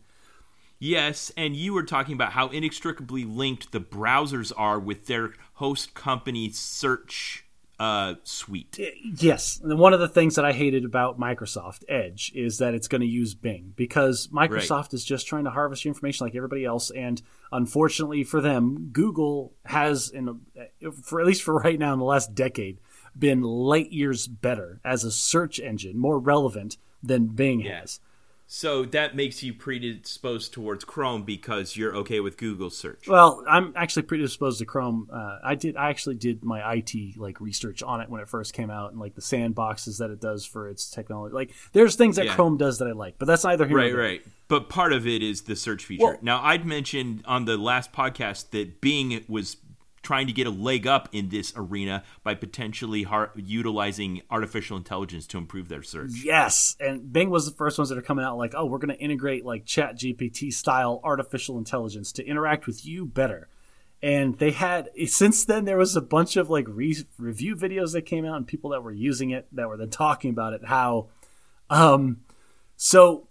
Yes, 0.82 1.30
and 1.36 1.58
you 1.58 1.74
were 1.74 1.84
talking 1.84 2.14
about 2.14 2.32
how 2.32 2.48
inextricably 2.48 3.26
linked 3.26 3.74
the 3.74 3.82
browsers 3.82 4.54
are 4.56 4.80
with 4.80 5.08
their 5.08 5.34
host 5.56 5.94
company 5.94 6.50
search 6.52 7.46
uh, 7.80 8.16
suite. 8.24 8.78
yes. 9.04 9.60
And 9.64 9.80
one 9.80 9.94
of 9.94 10.00
the 10.00 10.08
things 10.08 10.36
that 10.36 10.46
i 10.46 10.52
hated 10.52 10.84
about 10.84 11.20
microsoft 11.20 11.84
edge 11.88 12.32
is 12.36 12.58
that 12.58 12.74
it's 12.74 12.88
going 12.88 13.02
to 13.02 13.08
use 13.08 13.34
bing 13.34 13.74
because 13.76 14.28
microsoft 14.28 14.94
is 14.94 15.06
just 15.06 15.28
trying 15.28 15.46
to 15.46 15.50
harvest 15.50 15.86
your 15.86 15.92
information 15.92 16.26
like 16.26 16.36
everybody 16.36 16.66
else 16.66 16.92
and 16.92 17.22
unfortunately 17.52 18.24
for 18.24 18.42
them 18.42 18.90
google 18.92 19.54
has 19.66 20.10
in 20.10 20.42
for 21.04 21.22
at 21.22 21.28
least 21.28 21.42
for 21.42 21.56
right 21.56 21.80
now 21.80 21.94
in 21.94 22.00
the 22.00 22.06
last 22.06 22.36
decade 22.36 22.80
been 23.18 23.42
light 23.42 23.92
years 23.92 24.28
better 24.28 24.80
as 24.84 25.04
a 25.04 25.12
search 25.12 25.60
engine 25.60 25.98
more 25.98 26.20
relevant 26.20 26.78
than 27.02 27.28
bing 27.28 27.62
has 27.62 28.00
So 28.52 28.84
that 28.86 29.16
makes 29.16 29.44
you 29.44 29.54
predisposed 29.54 30.54
towards 30.54 30.84
Chrome 30.84 31.22
because 31.22 31.78
you're 31.78 31.96
okay 31.98 32.20
with 32.20 32.36
Google 32.36 32.72
search. 32.72 33.08
Well, 33.08 33.44
I'm 33.48 33.74
actually 33.76 34.02
predisposed 34.02 34.58
to 34.58 34.66
Chrome. 34.66 35.08
Uh, 35.14 35.38
I 35.44 35.54
did. 35.54 35.78
I 35.78 35.92
actually 35.92 36.16
did 36.16 36.44
my 36.44 36.74
IT 36.74 37.16
like 37.16 37.40
research 37.40 37.84
on 37.84 38.02
it 38.02 38.10
when 38.10 38.22
it 38.22 38.28
first 38.28 38.54
came 38.54 38.72
out, 38.72 38.90
and 38.90 39.00
like 39.00 39.14
the 39.14 39.22
sandboxes 39.22 40.00
that 40.00 40.10
it 40.10 40.20
does 40.20 40.48
for 40.48 40.68
its 40.68 40.90
technology. 40.90 41.32
Like, 41.32 41.52
there's 41.74 41.96
things 41.96 42.16
that 42.16 42.26
Yeah. 42.26 42.34
Chrome 42.34 42.58
does 42.58 42.80
that 42.80 42.88
I 42.88 42.94
like, 42.94 43.20
but 43.20 43.28
that's 43.28 43.44
neither 43.44 43.68
here 43.68 43.78
Right, 43.78 43.96
right. 43.96 44.22
But 44.48 44.68
part 44.68 44.94
of 44.94 45.06
it 45.06 45.22
is 45.22 45.44
the 45.44 45.56
search 45.56 45.86
feature. 45.86 46.04
Well- 46.04 46.18
now, 46.24 46.42
I'd 46.42 46.66
mentioned 46.66 47.22
on 47.26 47.46
the 47.46 47.56
last 47.56 47.94
podcast 47.94 48.50
that 48.50 48.82
Bing 48.82 49.24
was 49.28 49.58
trying 50.10 50.26
to 50.26 50.34
get 50.34 50.48
a 50.48 50.50
leg 50.50 50.88
up 50.88 51.08
in 51.12 51.30
this 51.30 51.54
arena 51.56 52.04
by 52.24 52.34
potentially 52.34 53.04
har- 53.04 53.32
utilizing 53.36 54.24
artificial 54.32 54.76
intelligence 54.76 55.28
to 55.28 55.38
improve 55.38 55.70
their 55.70 55.84
search. 55.84 56.10
Yes, 56.24 56.76
and 56.80 57.14
Bing 57.14 57.30
was 57.30 57.46
the 57.46 57.56
first 57.56 57.78
ones 57.78 57.90
that 57.90 57.98
are 58.00 58.02
coming 58.02 58.26
out 58.26 58.36
like, 58.36 58.56
oh, 58.58 58.66
we're 58.66 58.80
going 58.80 58.90
to 58.90 59.00
integrate 59.00 59.46
like 59.46 59.66
Chat 59.66 59.96
GPT 60.00 60.52
style 60.52 61.00
artificial 61.04 61.60
intelligence 61.60 62.12
to 62.14 62.26
interact 62.26 62.66
with 62.66 62.84
you 62.88 63.06
better. 63.06 63.50
And 64.02 64.40
they 64.40 64.50
had 64.50 64.90
since 65.06 65.46
then 65.46 65.66
there 65.66 65.78
was 65.78 65.96
a 65.96 66.02
bunch 66.02 66.38
of 66.38 66.50
like 66.50 66.66
re- 66.68 67.06
review 67.20 67.56
videos 67.56 67.94
that 67.94 68.08
came 68.08 68.26
out 68.26 68.38
and 68.38 68.48
people 68.48 68.72
that 68.72 68.82
were 68.82 68.92
using 68.92 69.30
it 69.30 69.46
that 69.52 69.70
were 69.70 69.78
then 69.78 69.92
talking 69.92 70.32
about 70.32 70.54
it 70.54 70.62
how 70.66 71.10
um 71.70 72.22
so 72.78 73.28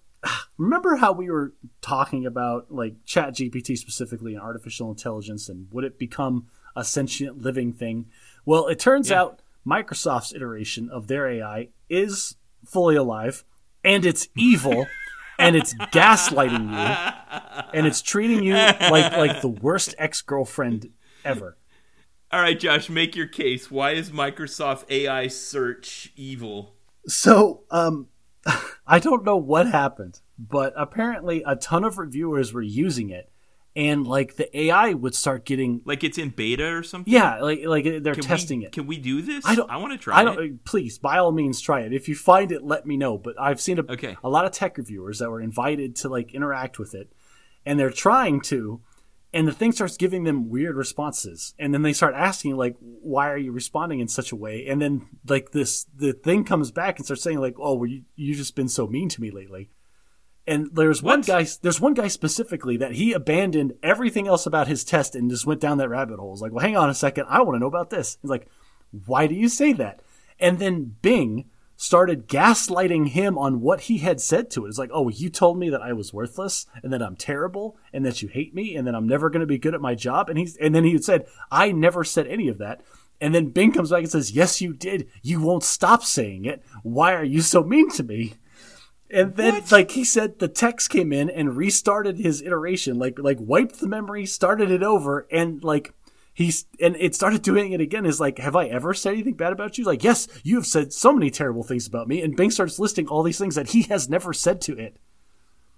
remember 0.58 0.96
how 0.96 1.10
we 1.12 1.30
were 1.30 1.54
talking 1.80 2.26
about 2.26 2.66
like 2.70 3.02
chat 3.06 3.34
gpt 3.34 3.78
specifically 3.78 4.34
and 4.34 4.42
artificial 4.42 4.90
intelligence 4.90 5.48
and 5.48 5.72
would 5.72 5.84
it 5.84 5.98
become 5.98 6.46
a 6.76 6.84
sentient 6.84 7.40
living 7.42 7.72
thing 7.72 8.06
well 8.44 8.66
it 8.68 8.78
turns 8.78 9.10
Yeah. 9.10 9.20
out 9.22 9.42
microsoft's 9.66 10.32
iteration 10.34 10.88
of 10.90 11.06
their 11.08 11.28
ai 11.28 11.68
is 11.88 12.36
fully 12.64 12.96
alive 12.96 13.44
and 13.84 14.04
it's 14.06 14.28
evil 14.36 14.86
and 15.38 15.54
it's 15.56 15.74
gaslighting 15.74 16.70
you 16.70 17.70
and 17.74 17.86
it's 17.86 18.02
treating 18.02 18.42
you 18.42 18.54
like 18.54 19.12
like 19.16 19.40
the 19.40 19.48
worst 19.62 19.94
ex-girlfriend 19.98 20.90
ever 21.24 21.56
All 22.30 22.40
right, 22.42 22.58
Josh, 22.60 22.90
make 22.90 23.16
your 23.16 23.26
case. 23.26 23.70
Why 23.70 23.92
is 23.92 24.10
Microsoft 24.10 24.84
AI 24.90 25.28
search 25.28 26.12
evil? 26.14 26.74
So, 27.06 27.62
um, 27.70 28.08
I 28.86 28.98
don't 28.98 29.24
know 29.24 29.38
what 29.38 29.66
happened, 29.66 30.20
but 30.38 30.74
apparently 30.76 31.42
a 31.46 31.56
ton 31.56 31.84
of 31.84 31.96
reviewers 31.96 32.52
were 32.52 32.60
using 32.60 33.08
it, 33.08 33.30
and 33.78 34.04
like 34.06 34.34
the 34.34 34.48
AI 34.58 34.92
would 34.92 35.14
start 35.14 35.44
getting 35.44 35.80
Like 35.84 36.02
it's 36.02 36.18
in 36.18 36.30
beta 36.30 36.66
or 36.66 36.82
something? 36.82 37.12
yeah, 37.12 37.40
like 37.40 37.60
like 37.64 37.84
they're 38.02 38.14
Can 38.14 38.24
testing 38.24 38.58
we, 38.60 38.66
it. 38.66 38.72
Can 38.72 38.86
we 38.88 38.98
do 38.98 39.22
this? 39.22 39.46
I 39.46 39.54
don't. 39.54 39.70
I 39.70 39.76
want 39.76 39.92
to 39.92 39.98
try 39.98 40.18
I 40.18 40.24
don't. 40.24 40.38
it. 40.42 40.64
Please, 40.64 40.98
by 40.98 41.18
all 41.18 41.30
means, 41.30 41.60
try 41.60 41.80
it. 41.82 41.92
If 41.92 42.08
you 42.08 42.16
find 42.16 42.50
it, 42.50 42.64
let 42.64 42.84
me 42.86 42.96
know. 42.96 43.16
But 43.16 43.36
I've 43.40 43.60
seen 43.60 43.78
a 43.78 43.82
Okay. 43.92 44.16
a 44.24 44.28
lot 44.28 44.44
of 44.44 44.52
tech 44.52 44.76
reviewers 44.76 45.20
that 45.20 45.30
were 45.30 45.40
invited 45.40 45.94
to 45.96 46.08
like 46.08 46.34
interact 46.34 46.78
with 46.80 46.92
it, 46.94 47.12
and 47.64 47.78
they're 47.78 47.90
trying 47.90 48.40
to, 48.52 48.80
and 49.32 49.46
the 49.46 49.52
thing 49.52 49.70
starts 49.70 49.96
giving 49.96 50.24
them 50.24 50.48
weird 50.48 50.74
responses, 50.74 51.54
and 51.58 51.72
then 51.72 51.82
they 51.82 51.92
start 51.92 52.14
asking 52.16 52.56
like, 52.56 52.74
"Why 52.80 53.30
are 53.30 53.38
you 53.38 53.52
responding 53.52 54.00
in 54.00 54.08
such 54.08 54.32
a 54.32 54.36
way?" 54.36 54.66
And 54.66 54.82
then 54.82 55.06
like 55.28 55.52
this, 55.52 55.84
the 55.94 56.12
thing 56.14 56.42
comes 56.44 56.72
back 56.72 56.98
and 56.98 57.04
starts 57.06 57.22
saying 57.22 57.38
like, 57.38 57.54
"Oh, 57.60 57.74
well, 57.74 57.88
you 57.88 58.02
you 58.16 58.34
just 58.34 58.56
been 58.56 58.68
so 58.68 58.88
mean 58.88 59.08
to 59.10 59.20
me 59.20 59.30
lately." 59.30 59.70
And 60.48 60.70
there's 60.72 61.02
one 61.02 61.20
guy. 61.20 61.46
There's 61.60 61.80
one 61.80 61.94
guy 61.94 62.08
specifically 62.08 62.76
that 62.78 62.92
he 62.92 63.12
abandoned 63.12 63.74
everything 63.82 64.26
else 64.26 64.46
about 64.46 64.66
his 64.66 64.82
test 64.82 65.14
and 65.14 65.30
just 65.30 65.46
went 65.46 65.60
down 65.60 65.78
that 65.78 65.90
rabbit 65.90 66.18
hole. 66.18 66.32
It's 66.32 66.40
like, 66.40 66.52
well, 66.52 66.64
hang 66.64 66.76
on 66.76 66.90
a 66.90 66.94
second, 66.94 67.26
I 67.28 67.42
want 67.42 67.56
to 67.56 67.60
know 67.60 67.66
about 67.66 67.90
this. 67.90 68.16
He's 68.22 68.30
like, 68.30 68.48
why 69.06 69.26
do 69.26 69.34
you 69.34 69.48
say 69.48 69.72
that? 69.74 70.00
And 70.40 70.58
then 70.58 70.96
Bing 71.02 71.50
started 71.76 72.26
gaslighting 72.26 73.08
him 73.08 73.38
on 73.38 73.60
what 73.60 73.82
he 73.82 73.98
had 73.98 74.20
said 74.20 74.50
to 74.50 74.64
it. 74.64 74.68
It's 74.68 74.78
like, 74.78 74.90
oh, 74.92 75.08
you 75.10 75.30
told 75.30 75.58
me 75.58 75.70
that 75.70 75.82
I 75.82 75.92
was 75.92 76.12
worthless 76.12 76.66
and 76.82 76.92
that 76.92 77.02
I'm 77.02 77.14
terrible 77.14 77.76
and 77.92 78.04
that 78.04 78.20
you 78.20 78.28
hate 78.28 78.54
me 78.54 78.74
and 78.74 78.86
that 78.86 78.96
I'm 78.96 79.06
never 79.06 79.30
going 79.30 79.42
to 79.42 79.46
be 79.46 79.58
good 79.58 79.74
at 79.74 79.80
my 79.80 79.94
job. 79.94 80.28
And 80.28 80.38
he's 80.38 80.56
and 80.56 80.74
then 80.74 80.84
he 80.84 80.98
said, 80.98 81.26
I 81.52 81.70
never 81.70 82.02
said 82.02 82.26
any 82.26 82.48
of 82.48 82.58
that. 82.58 82.82
And 83.20 83.34
then 83.34 83.50
Bing 83.50 83.72
comes 83.72 83.90
back 83.90 84.00
and 84.00 84.10
says, 84.10 84.32
yes, 84.32 84.60
you 84.60 84.72
did. 84.72 85.08
You 85.22 85.40
won't 85.40 85.64
stop 85.64 86.04
saying 86.04 86.44
it. 86.46 86.64
Why 86.82 87.14
are 87.14 87.24
you 87.24 87.42
so 87.42 87.62
mean 87.62 87.90
to 87.90 88.02
me? 88.02 88.34
And 89.10 89.36
then, 89.36 89.54
What? 89.54 89.72
like 89.72 89.90
he 89.92 90.04
said, 90.04 90.38
the 90.38 90.48
text 90.48 90.90
came 90.90 91.12
in 91.12 91.30
and 91.30 91.56
restarted 91.56 92.18
his 92.18 92.42
iteration, 92.42 92.98
like 92.98 93.18
like 93.18 93.38
wiped 93.40 93.80
the 93.80 93.88
memory, 93.88 94.26
started 94.26 94.70
it 94.70 94.82
over, 94.82 95.26
and 95.32 95.64
like 95.64 95.94
he's 96.34 96.66
and 96.80 96.94
it 96.96 97.14
started 97.14 97.40
doing 97.42 97.72
it 97.72 97.80
again. 97.80 98.04
Is 98.04 98.20
like, 98.20 98.38
have 98.38 98.54
I 98.54 98.66
ever 98.66 98.92
said 98.92 99.14
anything 99.14 99.34
bad 99.34 99.52
about 99.52 99.78
you? 99.78 99.84
Like, 99.84 100.04
yes, 100.04 100.28
you 100.42 100.56
have 100.56 100.66
said 100.66 100.92
so 100.92 101.12
many 101.12 101.30
terrible 101.30 101.62
things 101.62 101.86
about 101.86 102.06
me. 102.06 102.20
And 102.20 102.36
Bing 102.36 102.50
starts 102.50 102.78
listing 102.78 103.08
all 103.08 103.22
these 103.22 103.38
things 103.38 103.54
that 103.54 103.70
he 103.70 103.82
has 103.84 104.08
never 104.10 104.32
said 104.34 104.60
to 104.62 104.78
it. 104.78 104.98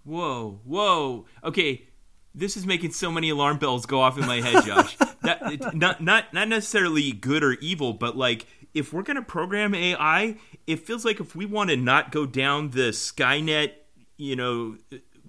Whoa, 0.03 0.61
whoa. 0.65 1.27
Okay, 1.45 1.89
this 2.35 2.57
is 2.57 2.67
making 2.67 2.93
so 2.93 3.13
many 3.13 3.31
alarm 3.31 3.59
bells 3.59 3.87
go 3.87 4.01
off 4.01 4.19
in 4.19 4.27
my 4.27 4.41
head, 4.41 4.65
Josh. 4.65 4.97
that, 5.23 5.75
not 5.75 6.01
not 6.03 6.33
not 6.35 6.49
necessarily 6.49 7.13
good 7.13 7.45
or 7.45 7.53
evil, 7.55 7.93
but 7.93 8.17
like 8.17 8.47
if 8.75 8.93
we're 8.93 9.03
gonna 9.03 9.23
program 9.23 9.75
AI, 9.75 10.37
it 10.67 10.81
feels 10.81 11.05
like 11.05 11.21
if 11.21 11.35
we 11.35 11.47
want 11.47 11.71
to 11.71 11.77
not 11.77 12.13
go 12.13 12.27
down 12.27 12.71
the 12.71 12.91
Skynet, 12.91 13.73
you 14.17 14.37
know, 14.37 14.77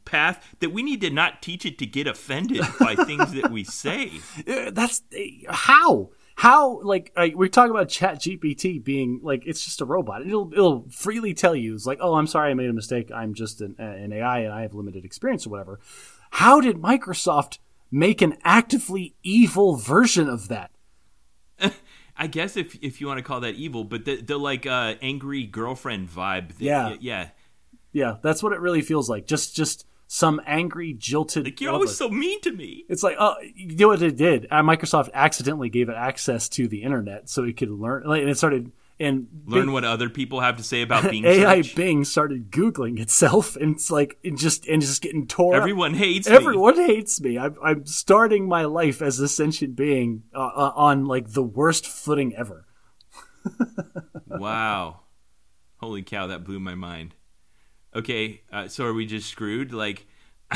path, 0.05 0.55
that 0.59 0.72
we 0.72 0.84
need 0.84 1.01
to 1.01 1.09
not 1.09 1.41
teach 1.41 1.65
it 1.65 1.77
to 1.80 1.85
get 1.85 2.07
offended 2.07 2.63
by 2.80 2.95
things 3.05 3.34
that 3.34 3.51
we 3.51 3.63
say. 3.63 4.11
Uh, 4.47 4.72
That's 4.72 5.01
how. 5.49 6.09
How 6.35 6.81
like 6.81 7.11
uh, 7.15 7.27
we're 7.35 7.49
talking 7.49 7.69
about 7.69 7.89
Chat 7.89 8.15
GPT 8.15 8.84
being 8.84 9.19
like 9.22 9.43
it's 9.45 9.63
just 9.63 9.80
a 9.80 9.85
robot. 9.85 10.26
It'll 10.26 10.51
it'll 10.51 10.89
freely 10.89 11.35
tell 11.35 11.55
you 11.55 11.76
it's 11.76 11.85
like 11.85 11.99
oh 12.01 12.15
I'm 12.15 12.26
sorry 12.26 12.49
I 12.49 12.55
made 12.55 12.69
a 12.69 12.73
mistake. 12.73 13.11
I'm 13.13 13.35
just 13.35 13.61
an, 13.61 13.76
an 13.77 14.11
AI 14.11 14.39
and 14.39 14.51
I 14.51 14.63
have 14.63 14.73
limited 14.73 15.05
experience 15.05 15.45
or 15.45 15.51
whatever. 15.51 15.80
How 16.31 16.59
did 16.59 16.77
Microsoft 16.77 17.59
make 17.91 18.23
an 18.23 18.38
actively 18.43 19.13
evil 19.22 19.76
version 19.76 20.27
of 20.27 20.47
that? 20.47 20.72
I 22.22 22.27
guess 22.27 22.56
if 22.56 22.77
if 22.84 23.02
you 23.02 23.07
want 23.07 23.18
to 23.18 23.23
call 23.23 23.39
that 23.39 23.56
evil, 23.56 23.84
but 23.84 24.06
the 24.06 24.22
the 24.22 24.38
like 24.38 24.68
uh, 24.68 24.93
angry 25.02 25.43
girlfriend 25.43 26.07
vibe. 26.07 26.52
Yeah. 26.60 26.95
yeah. 26.99 27.30
Yeah, 27.93 28.18
that's 28.22 28.43
what 28.43 28.53
it 28.53 28.60
really 28.60 28.81
feels 28.81 29.10
like. 29.10 29.26
Just 29.26 29.56
just 29.56 29.88
some 30.06 30.39
angry 30.45 30.93
jilted. 30.93 31.45
Like 31.45 31.60
you're 31.60 31.72
lover. 31.72 31.85
always 31.85 31.98
so 31.98 32.10
mean 32.10 32.39
to 32.41 32.52
me. 32.52 32.85
It's 32.88 33.02
like, 33.02 33.15
oh, 33.19 33.35
you 33.56 33.76
know 33.76 33.88
what 33.88 34.03
it 34.03 34.18
did? 34.18 34.45
Uh, 34.52 34.61
Microsoft 34.61 35.10
accidentally 35.15 35.69
gave 35.69 35.89
it 35.89 35.95
access 35.95 36.48
to 36.49 36.68
the 36.68 36.84
internet 36.84 37.27
so 37.27 37.43
it 37.43 37.57
could 37.57 37.72
learn, 37.72 38.03
like, 38.06 38.22
and 38.22 38.30
it 38.30 38.38
started 38.38 38.72
and 39.02 39.28
Learn 39.45 39.65
Bing- 39.65 39.73
what 39.73 39.84
other 39.84 40.10
people 40.10 40.40
have 40.40 40.57
to 40.57 40.64
say 40.64 40.82
about 40.82 41.03
Bing 41.11 41.26
AI 41.26 41.61
search. 41.61 41.76
Bing 41.76 42.03
started 42.06 42.52
googling 42.52 42.99
itself, 42.99 43.56
and 43.56 43.76
it's 43.76 43.90
like 43.91 44.18
it 44.23 44.38
just 44.38 44.68
and 44.68 44.82
just 44.82 45.02
getting 45.02 45.28
tore. 45.28 45.56
up. 45.56 45.60
Everyone 45.61 45.94
hates 45.94 46.30
me. 46.30 46.36
Everyone 46.36 46.76
hates 46.76 47.19
me. 47.19 47.38
I'm, 47.38 47.56
I'm 47.64 47.86
starting 47.86 48.48
my 48.48 48.65
life 48.65 49.02
as 49.02 49.19
a 49.19 49.28
sentient 49.28 49.76
being 49.76 50.23
uh, 50.34 50.40
uh, 50.40 50.72
on 50.76 51.06
like 51.06 51.34
the 51.34 51.44
worst 51.44 51.86
footing 51.88 52.36
ever. 52.36 52.65
Wow. 54.28 55.02
Holy 55.78 56.03
cow, 56.03 56.28
that 56.28 56.45
blew 56.45 56.60
my 56.60 56.76
mind. 56.76 57.15
Okay, 57.94 58.44
uh, 58.52 58.69
so 58.69 58.86
are 58.86 58.94
we 58.94 59.06
just 59.06 59.28
screwed? 59.30 59.73
Like, 59.73 60.07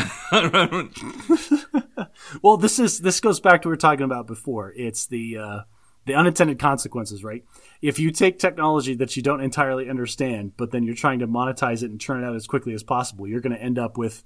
Well, 2.41 2.57
this 2.57 2.79
is 2.79 2.99
this 2.99 3.19
goes 3.19 3.39
back 3.39 3.61
to 3.61 3.67
what 3.67 3.71
we 3.71 3.73
were 3.73 3.77
talking 3.77 4.05
about 4.05 4.27
before. 4.27 4.73
It's 4.75 5.07
the 5.07 5.37
uh, 5.37 5.59
the 6.05 6.13
unintended 6.15 6.59
consequences, 6.59 7.23
right? 7.23 7.43
If 7.81 7.99
you 7.99 8.11
take 8.11 8.39
technology 8.39 8.95
that 8.95 9.15
you 9.15 9.23
don't 9.23 9.41
entirely 9.41 9.89
understand, 9.89 10.53
but 10.57 10.71
then 10.71 10.83
you're 10.83 10.95
trying 10.95 11.19
to 11.19 11.27
monetize 11.27 11.83
it 11.83 11.91
and 11.91 11.99
turn 11.99 12.23
it 12.23 12.27
out 12.27 12.35
as 12.35 12.47
quickly 12.47 12.73
as 12.73 12.83
possible, 12.83 13.27
you're 13.27 13.41
going 13.41 13.55
to 13.55 13.61
end 13.61 13.77
up 13.77 13.97
with 13.97 14.23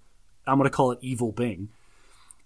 I'm 0.47 0.57
going 0.57 0.69
to 0.69 0.75
call 0.75 0.91
it 0.91 0.99
evil 1.01 1.31
Bing. 1.31 1.69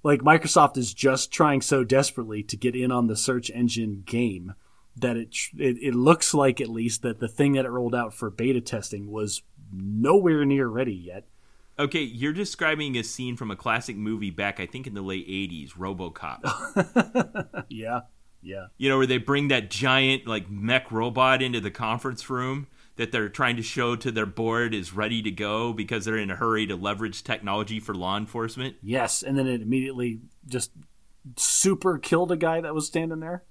Like 0.04 0.22
Microsoft 0.22 0.78
is 0.78 0.94
just 0.94 1.32
trying 1.32 1.62
so 1.62 1.84
desperately 1.84 2.44
to 2.44 2.58
get 2.58 2.76
in 2.76 2.92
on 2.92 3.08
the 3.08 3.16
search 3.16 3.50
engine 3.52 4.04
game 4.06 4.54
that 4.96 5.16
it 5.18 5.36
it, 5.58 5.78
it 5.82 5.96
looks 5.96 6.34
like 6.34 6.60
at 6.60 6.70
least 6.70 7.02
that 7.04 7.20
the 7.20 7.28
thing 7.28 7.54
that 7.54 7.66
it 7.66 7.70
rolled 7.70 7.96
out 7.96 8.14
for 8.14 8.30
beta 8.30 8.62
testing 8.62 9.12
was 9.12 9.42
nowhere 9.72 10.46
near 10.46 10.68
ready 10.68 10.94
yet. 10.94 11.26
okay, 11.80 12.02
you're 12.02 12.34
describing 12.34 12.98
a 12.98 13.04
scene 13.04 13.36
from 13.36 13.50
a 13.50 13.56
classic 13.56 13.96
movie 13.96 14.30
back, 14.30 14.60
I 14.60 14.66
think, 14.68 14.86
in 14.86 14.94
the 14.94 15.02
late 15.02 15.28
'80s, 15.28 15.72
RoboCop. 15.74 17.66
Yeah, 17.70 18.02
yeah. 18.44 18.68
you 18.78 18.90
know, 18.90 18.98
where 18.98 19.08
they 19.08 19.18
bring 19.18 19.48
that 19.48 19.70
giant 19.70 20.28
like 20.28 20.50
mech 20.50 20.92
robot 20.92 21.42
into 21.42 21.60
the 21.60 21.72
conference 21.72 22.30
room 22.30 22.68
that 22.96 23.12
they're 23.12 23.30
trying 23.30 23.56
to 23.56 23.64
show 23.64 23.96
to 23.96 24.12
their 24.12 24.26
board 24.26 24.74
is 24.74 24.94
ready 24.94 25.22
to 25.22 25.32
go 25.32 25.74
because 25.74 26.06
they're 26.06 26.18
in 26.18 26.30
a 26.30 26.36
hurry 26.36 26.68
to 26.68 26.76
leverage 26.76 27.24
technology 27.24 27.80
for 27.80 27.96
law 27.96 28.18
enforcement. 28.18 28.76
Yes, 28.84 29.24
and 29.24 29.38
then 29.38 29.48
it 29.48 29.62
immediately 29.62 30.22
just 30.48 30.72
super 31.36 31.98
killed 31.98 32.32
a 32.32 32.38
guy 32.38 32.62
that 32.62 32.76
was 32.76 32.86
standing 32.86 33.20
there. 33.20 33.44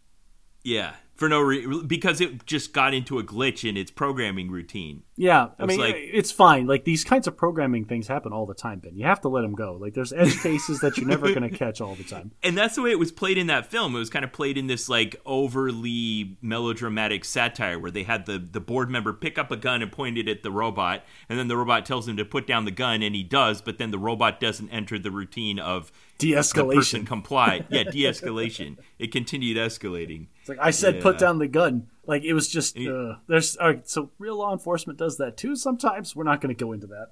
Yeah, 0.62 0.94
for 1.22 1.28
no 1.28 1.38
reason 1.38 1.86
because 1.86 2.20
it 2.20 2.44
just 2.46 2.72
got 2.72 2.92
into 2.92 3.20
a 3.20 3.22
glitch 3.22 3.68
in 3.68 3.76
its 3.76 3.92
programming 3.92 4.50
routine. 4.50 5.04
Yeah, 5.14 5.50
I 5.56 5.66
mean 5.66 5.78
like- 5.78 5.94
it's 5.96 6.32
fine. 6.32 6.66
Like 6.66 6.84
these 6.84 7.04
kinds 7.04 7.28
of 7.28 7.36
programming 7.36 7.84
things 7.84 8.08
happen 8.08 8.32
all 8.32 8.44
the 8.44 8.54
time. 8.54 8.80
Ben, 8.80 8.96
you 8.96 9.04
have 9.04 9.20
to 9.20 9.28
let 9.28 9.42
them 9.42 9.54
go. 9.54 9.74
Like 9.80 9.94
there's 9.94 10.12
edge 10.12 10.40
cases 10.42 10.80
that 10.80 10.96
you're 10.96 11.06
never 11.06 11.28
going 11.28 11.48
to 11.48 11.56
catch 11.56 11.80
all 11.80 11.94
the 11.94 12.02
time. 12.02 12.32
and 12.42 12.58
that's 12.58 12.74
the 12.74 12.82
way 12.82 12.90
it 12.90 12.98
was 12.98 13.12
played 13.12 13.38
in 13.38 13.46
that 13.46 13.66
film. 13.66 13.94
It 13.94 14.00
was 14.00 14.10
kind 14.10 14.24
of 14.24 14.32
played 14.32 14.58
in 14.58 14.66
this 14.66 14.88
like 14.88 15.14
overly 15.24 16.38
melodramatic 16.42 17.24
satire 17.24 17.78
where 17.78 17.92
they 17.92 18.02
had 18.02 18.26
the 18.26 18.40
the 18.40 18.58
board 18.58 18.90
member 18.90 19.12
pick 19.12 19.38
up 19.38 19.52
a 19.52 19.56
gun 19.56 19.80
and 19.80 19.92
point 19.92 20.18
it 20.18 20.28
at 20.28 20.42
the 20.42 20.50
robot, 20.50 21.04
and 21.28 21.38
then 21.38 21.46
the 21.46 21.56
robot 21.56 21.86
tells 21.86 22.08
him 22.08 22.16
to 22.16 22.24
put 22.24 22.48
down 22.48 22.64
the 22.64 22.72
gun, 22.72 23.00
and 23.00 23.14
he 23.14 23.22
does, 23.22 23.62
but 23.62 23.78
then 23.78 23.92
the 23.92 23.98
robot 23.98 24.40
doesn't 24.40 24.70
enter 24.70 24.98
the 24.98 25.12
routine 25.12 25.60
of 25.60 25.92
De-escalation. 26.18 27.06
comply 27.06 27.64
Yeah, 27.70 27.84
de-escalation. 27.84 28.78
It 28.98 29.12
continued 29.12 29.56
escalating. 29.56 30.28
It's 30.40 30.48
like 30.48 30.58
I 30.60 30.70
said, 30.70 31.02
put 31.02 31.18
down 31.18 31.38
the 31.38 31.48
gun. 31.48 31.88
Like 32.06 32.22
it 32.24 32.34
was 32.34 32.48
just 32.48 32.76
uh, 32.78 33.16
there's 33.28 33.56
all 33.56 33.68
right, 33.68 33.88
so 33.88 34.10
real 34.18 34.36
law 34.36 34.52
enforcement 34.52 34.98
does 34.98 35.18
that 35.18 35.36
too. 35.36 35.56
Sometimes 35.56 36.16
we're 36.16 36.24
not 36.24 36.40
going 36.40 36.54
to 36.54 36.64
go 36.64 36.72
into 36.72 36.88
that. 36.88 37.08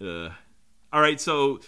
Uh, 0.00 0.34
all 0.92 1.00
right, 1.00 1.20
so 1.20 1.60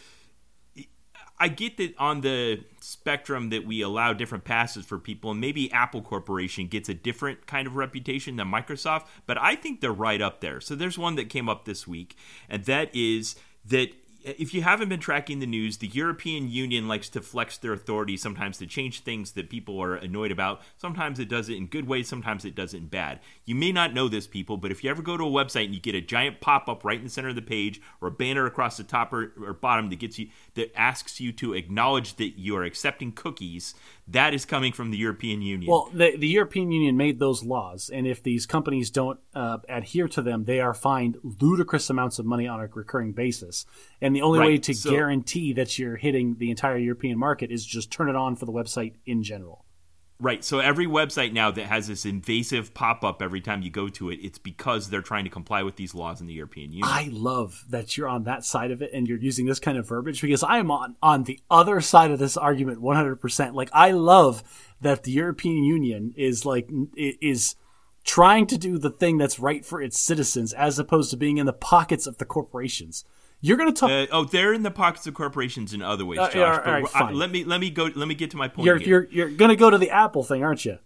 I 1.38 1.48
get 1.48 1.76
that 1.76 1.94
on 1.98 2.22
the 2.22 2.64
spectrum 2.80 3.50
that 3.50 3.66
we 3.66 3.82
allow 3.82 4.12
different 4.12 4.44
passes 4.44 4.86
for 4.86 4.98
people, 4.98 5.32
and 5.32 5.40
maybe 5.40 5.70
Apple 5.70 6.00
Corporation 6.00 6.66
gets 6.66 6.88
a 6.88 6.94
different 6.94 7.46
kind 7.46 7.66
of 7.66 7.76
reputation 7.76 8.36
than 8.36 8.48
Microsoft, 8.48 9.06
but 9.26 9.36
I 9.38 9.54
think 9.54 9.80
they're 9.80 9.92
right 9.92 10.22
up 10.22 10.40
there. 10.40 10.60
So 10.60 10.74
there's 10.74 10.98
one 10.98 11.16
that 11.16 11.28
came 11.28 11.48
up 11.48 11.64
this 11.64 11.86
week, 11.86 12.16
and 12.48 12.64
that 12.64 12.94
is 12.94 13.36
that 13.66 13.90
if 14.26 14.52
you 14.52 14.62
haven't 14.62 14.88
been 14.88 14.98
tracking 14.98 15.38
the 15.38 15.46
news, 15.46 15.76
the 15.76 15.86
European 15.86 16.50
Union 16.50 16.88
likes 16.88 17.08
to 17.10 17.20
flex 17.20 17.56
their 17.58 17.72
authority 17.72 18.16
sometimes 18.16 18.58
to 18.58 18.66
change 18.66 19.00
things 19.00 19.32
that 19.32 19.48
people 19.48 19.80
are 19.80 19.94
annoyed 19.94 20.32
about. 20.32 20.62
Sometimes 20.76 21.20
it 21.20 21.28
does 21.28 21.48
it 21.48 21.56
in 21.56 21.66
good 21.66 21.86
ways, 21.86 22.08
sometimes 22.08 22.44
it 22.44 22.56
does 22.56 22.74
it 22.74 22.78
in 22.78 22.86
bad. 22.88 23.20
You 23.44 23.54
may 23.54 23.70
not 23.70 23.94
know 23.94 24.08
this, 24.08 24.26
people, 24.26 24.56
but 24.56 24.72
if 24.72 24.82
you 24.82 24.90
ever 24.90 25.00
go 25.00 25.16
to 25.16 25.22
a 25.22 25.30
website 25.30 25.66
and 25.66 25.74
you 25.74 25.80
get 25.80 25.94
a 25.94 26.00
giant 26.00 26.40
pop 26.40 26.68
up 26.68 26.84
right 26.84 26.98
in 26.98 27.04
the 27.04 27.10
center 27.10 27.28
of 27.28 27.36
the 27.36 27.42
page 27.42 27.80
or 28.00 28.08
a 28.08 28.12
banner 28.12 28.46
across 28.46 28.76
the 28.76 28.84
top 28.84 29.12
or, 29.12 29.32
or 29.40 29.52
bottom 29.52 29.90
that 29.90 30.00
gets 30.00 30.18
you 30.18 30.28
that 30.54 30.76
asks 30.76 31.20
you 31.20 31.30
to 31.32 31.54
acknowledge 31.54 32.16
that 32.16 32.36
you 32.36 32.56
are 32.56 32.64
accepting 32.64 33.12
cookies, 33.12 33.74
that 34.08 34.34
is 34.34 34.44
coming 34.44 34.72
from 34.72 34.90
the 34.90 34.96
European 34.96 35.42
Union. 35.42 35.70
Well, 35.70 35.90
the, 35.92 36.16
the 36.16 36.28
European 36.28 36.70
Union 36.70 36.96
made 36.96 37.18
those 37.18 37.42
laws, 37.42 37.90
and 37.92 38.06
if 38.06 38.22
these 38.22 38.46
companies 38.46 38.90
don't 38.90 39.18
uh, 39.34 39.58
adhere 39.68 40.06
to 40.08 40.22
them, 40.22 40.44
they 40.44 40.60
are 40.60 40.74
fined 40.74 41.18
ludicrous 41.22 41.90
amounts 41.90 42.18
of 42.18 42.26
money 42.26 42.46
on 42.46 42.60
a 42.60 42.68
recurring 42.68 43.12
basis. 43.12 43.66
And 44.00 44.14
the 44.14 44.22
only 44.22 44.38
way 44.38 44.58
to 44.58 44.74
so- 44.74 44.90
guarantee 44.90 45.52
that 45.54 45.78
you're 45.78 45.96
hitting 45.96 46.36
the 46.38 46.50
entire 46.50 46.78
European 46.78 47.18
market 47.18 47.50
is 47.50 47.66
just 47.66 47.90
turn 47.90 48.08
it 48.08 48.16
on 48.16 48.36
for 48.36 48.46
the 48.46 48.52
website 48.52 48.94
in 49.04 49.22
general. 49.24 49.65
Right. 50.18 50.42
So 50.42 50.60
every 50.60 50.86
website 50.86 51.32
now 51.32 51.50
that 51.50 51.66
has 51.66 51.88
this 51.88 52.06
invasive 52.06 52.72
pop 52.72 53.04
up 53.04 53.20
every 53.20 53.42
time 53.42 53.60
you 53.60 53.70
go 53.70 53.88
to 53.90 54.08
it, 54.10 54.18
it's 54.22 54.38
because 54.38 54.88
they're 54.88 55.02
trying 55.02 55.24
to 55.24 55.30
comply 55.30 55.62
with 55.62 55.76
these 55.76 55.94
laws 55.94 56.22
in 56.22 56.26
the 56.26 56.32
European 56.32 56.72
Union. 56.72 56.88
I 56.90 57.10
love 57.12 57.64
that 57.68 57.96
you're 57.96 58.08
on 58.08 58.24
that 58.24 58.42
side 58.42 58.70
of 58.70 58.80
it 58.80 58.90
and 58.94 59.06
you're 59.06 59.18
using 59.18 59.44
this 59.44 59.58
kind 59.58 59.76
of 59.76 59.86
verbiage 59.86 60.22
because 60.22 60.42
I 60.42 60.56
am 60.56 60.70
on, 60.70 60.96
on 61.02 61.24
the 61.24 61.38
other 61.50 61.82
side 61.82 62.10
of 62.10 62.18
this 62.18 62.38
argument 62.38 62.80
100%. 62.80 63.52
Like, 63.52 63.68
I 63.74 63.90
love 63.90 64.42
that 64.80 65.02
the 65.02 65.12
European 65.12 65.64
Union 65.64 66.14
is 66.16 66.46
like, 66.46 66.70
is 66.96 67.56
trying 68.04 68.46
to 68.46 68.56
do 68.56 68.78
the 68.78 68.90
thing 68.90 69.18
that's 69.18 69.38
right 69.38 69.66
for 69.66 69.82
its 69.82 69.98
citizens 69.98 70.54
as 70.54 70.78
opposed 70.78 71.10
to 71.10 71.16
being 71.18 71.36
in 71.36 71.44
the 71.44 71.52
pockets 71.52 72.06
of 72.06 72.16
the 72.16 72.24
corporations. 72.24 73.04
You're 73.46 73.56
going 73.56 73.72
to 73.72 73.78
talk. 73.78 73.90
Uh, 73.90 74.06
oh, 74.10 74.24
they're 74.24 74.52
in 74.52 74.62
the 74.62 74.70
pockets 74.70 75.06
of 75.06 75.14
corporations 75.14 75.72
in 75.72 75.82
other 75.82 76.04
ways, 76.04 76.18
Uh, 76.18 76.26
Josh. 76.26 76.34
yeah, 76.34 76.50
all 76.50 76.56
but 76.56 76.66
right, 76.66 76.86
I- 76.94 77.12
let 77.12 77.30
me 77.30 77.44
let 77.44 77.60
me 77.60 77.70
go. 77.70 77.88
Let 77.94 78.08
me 78.08 78.14
get 78.14 78.30
to 78.32 78.36
my 78.36 78.48
point. 78.48 78.66
you're, 78.66 78.76
here. 78.78 79.08
you're, 79.10 79.28
you're 79.28 79.36
going 79.36 79.50
to 79.50 79.56
go 79.56 79.70
to 79.70 79.78
the 79.78 79.90
Apple 79.90 80.24
thing, 80.24 80.42
aren't 80.42 80.64
you? 80.64 80.78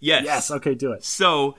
yes, 0.00 0.24
Yes. 0.24 0.50
Okay, 0.50 0.74
do 0.74 0.92
it. 0.92 1.04
So, 1.04 1.56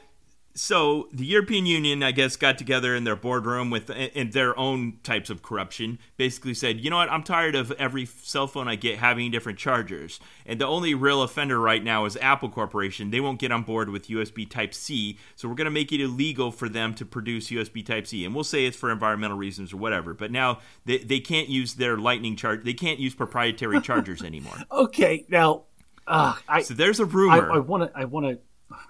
so 0.58 1.08
the 1.14 1.26
European 1.26 1.68
Union, 1.68 2.02
I 2.02 2.12
guess, 2.12 2.36
got 2.36 2.58
together 2.58 2.96
in 2.96 3.04
their 3.04 3.16
boardroom 3.16 3.70
with 3.70 3.92
in 3.92 4.32
their 4.32 4.58
own 4.58 4.98
types 5.04 5.30
of 5.30 5.44
corruption. 5.44 6.00
Basically, 6.18 6.56
said, 6.56 6.80
you 6.80 6.90
know 6.90 6.98
what? 6.98 7.12
I'm 7.12 7.22
tired 7.22 7.54
of 7.54 7.72
every 7.74 8.06
cell 8.06 8.48
phone 8.48 8.68
I 8.68 8.76
get 8.76 8.98
having 8.98 9.30
different 9.30 9.60
chargers, 9.60 10.20
and 10.48 10.60
the 10.60 10.66
only 10.66 10.96
real 10.96 11.22
offender 11.22 11.60
right 11.60 11.84
now 11.84 12.06
is 12.06 12.18
Apple 12.18 12.50
Corporation. 12.50 13.12
They 13.12 13.20
won't 13.20 13.40
get 13.40 13.52
on 13.52 13.62
board 13.62 13.90
with 13.90 14.08
USB 14.08 14.50
Type 14.50 14.74
C, 14.74 15.20
so 15.36 15.48
we're 15.48 15.54
going 15.54 15.66
to 15.66 15.72
make 15.72 15.92
it 15.92 16.02
illegal 16.02 16.52
for 16.52 16.68
them 16.68 16.96
to 16.96 17.06
produce 17.06 17.50
USB 17.50 17.86
Type 17.86 18.08
C, 18.08 18.26
and 18.26 18.34
we'll 18.34 18.44
say 18.44 18.66
it's 18.66 18.76
for 18.76 18.92
environmental 18.92 19.38
reasons 19.38 19.72
or 19.72 19.78
whatever. 19.78 20.16
But 20.16 20.32
now 20.32 20.58
they 20.86 20.98
they 20.98 21.20
can't 21.20 21.50
use 21.50 21.76
their 21.76 21.98
Lightning 21.98 22.36
charge. 22.36 22.64
They 22.64 22.74
can't 22.74 23.00
use 23.00 23.14
proprietary 23.14 23.80
chargers 23.82 24.24
anymore. 24.24 24.58
Okay, 24.72 25.24
now, 25.30 25.66
uh, 26.08 26.36
I, 26.50 26.64
So 26.64 26.74
there's 26.74 27.00
a 27.00 27.06
rumor. 27.06 27.52
I 27.52 27.60
want 27.60 27.84
to. 27.84 28.00
I 28.00 28.06
want 28.06 28.26
to. 28.26 28.40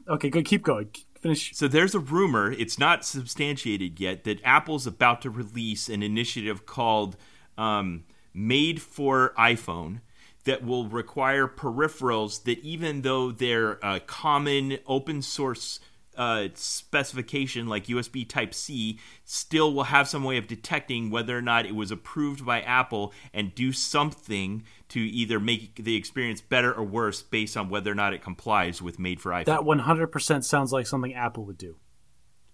Okay, 0.07 0.29
good. 0.29 0.45
Keep 0.45 0.63
going. 0.63 0.89
Finish. 1.27 1.55
So 1.55 1.67
there's 1.67 1.93
a 1.93 1.99
rumor, 1.99 2.51
it's 2.53 2.79
not 2.79 3.03
substantiated 3.03 3.99
yet, 3.99 4.23
that 4.23 4.39
Apple's 4.45 4.87
about 4.87 5.21
to 5.23 5.29
release 5.29 5.89
an 5.89 6.01
initiative 6.01 6.65
called 6.65 7.17
um, 7.57 8.05
Made 8.33 8.81
for 8.81 9.33
iPhone 9.37 9.99
that 10.45 10.63
will 10.63 10.87
require 10.87 11.47
peripherals 11.47 12.43
that, 12.43 12.59
even 12.59 13.01
though 13.01 13.31
they're 13.31 13.77
a 13.83 13.99
common 13.99 14.77
open 14.87 15.21
source 15.21 15.81
uh, 16.17 16.47
specification 16.55 17.67
like 17.67 17.85
USB 17.85 18.27
Type 18.27 18.53
C, 18.53 18.99
still 19.23 19.73
will 19.73 19.83
have 19.83 20.07
some 20.07 20.23
way 20.23 20.37
of 20.37 20.47
detecting 20.47 21.09
whether 21.09 21.37
or 21.37 21.41
not 21.41 21.65
it 21.65 21.75
was 21.75 21.91
approved 21.91 22.45
by 22.45 22.61
Apple 22.61 23.13
and 23.33 23.53
do 23.53 23.71
something 23.71 24.63
to 24.89 24.99
either 24.99 25.39
make 25.39 25.83
the 25.83 25.95
experience 25.95 26.41
better 26.41 26.73
or 26.73 26.83
worse 26.83 27.21
based 27.21 27.55
on 27.55 27.69
whether 27.69 27.91
or 27.91 27.95
not 27.95 28.13
it 28.13 28.21
complies 28.21 28.81
with 28.81 28.99
Made 28.99 29.21
for 29.21 29.31
iPhone. 29.31 29.45
That 29.45 29.61
100% 29.61 30.43
sounds 30.43 30.73
like 30.73 30.87
something 30.87 31.13
Apple 31.13 31.45
would 31.45 31.57
do. 31.57 31.77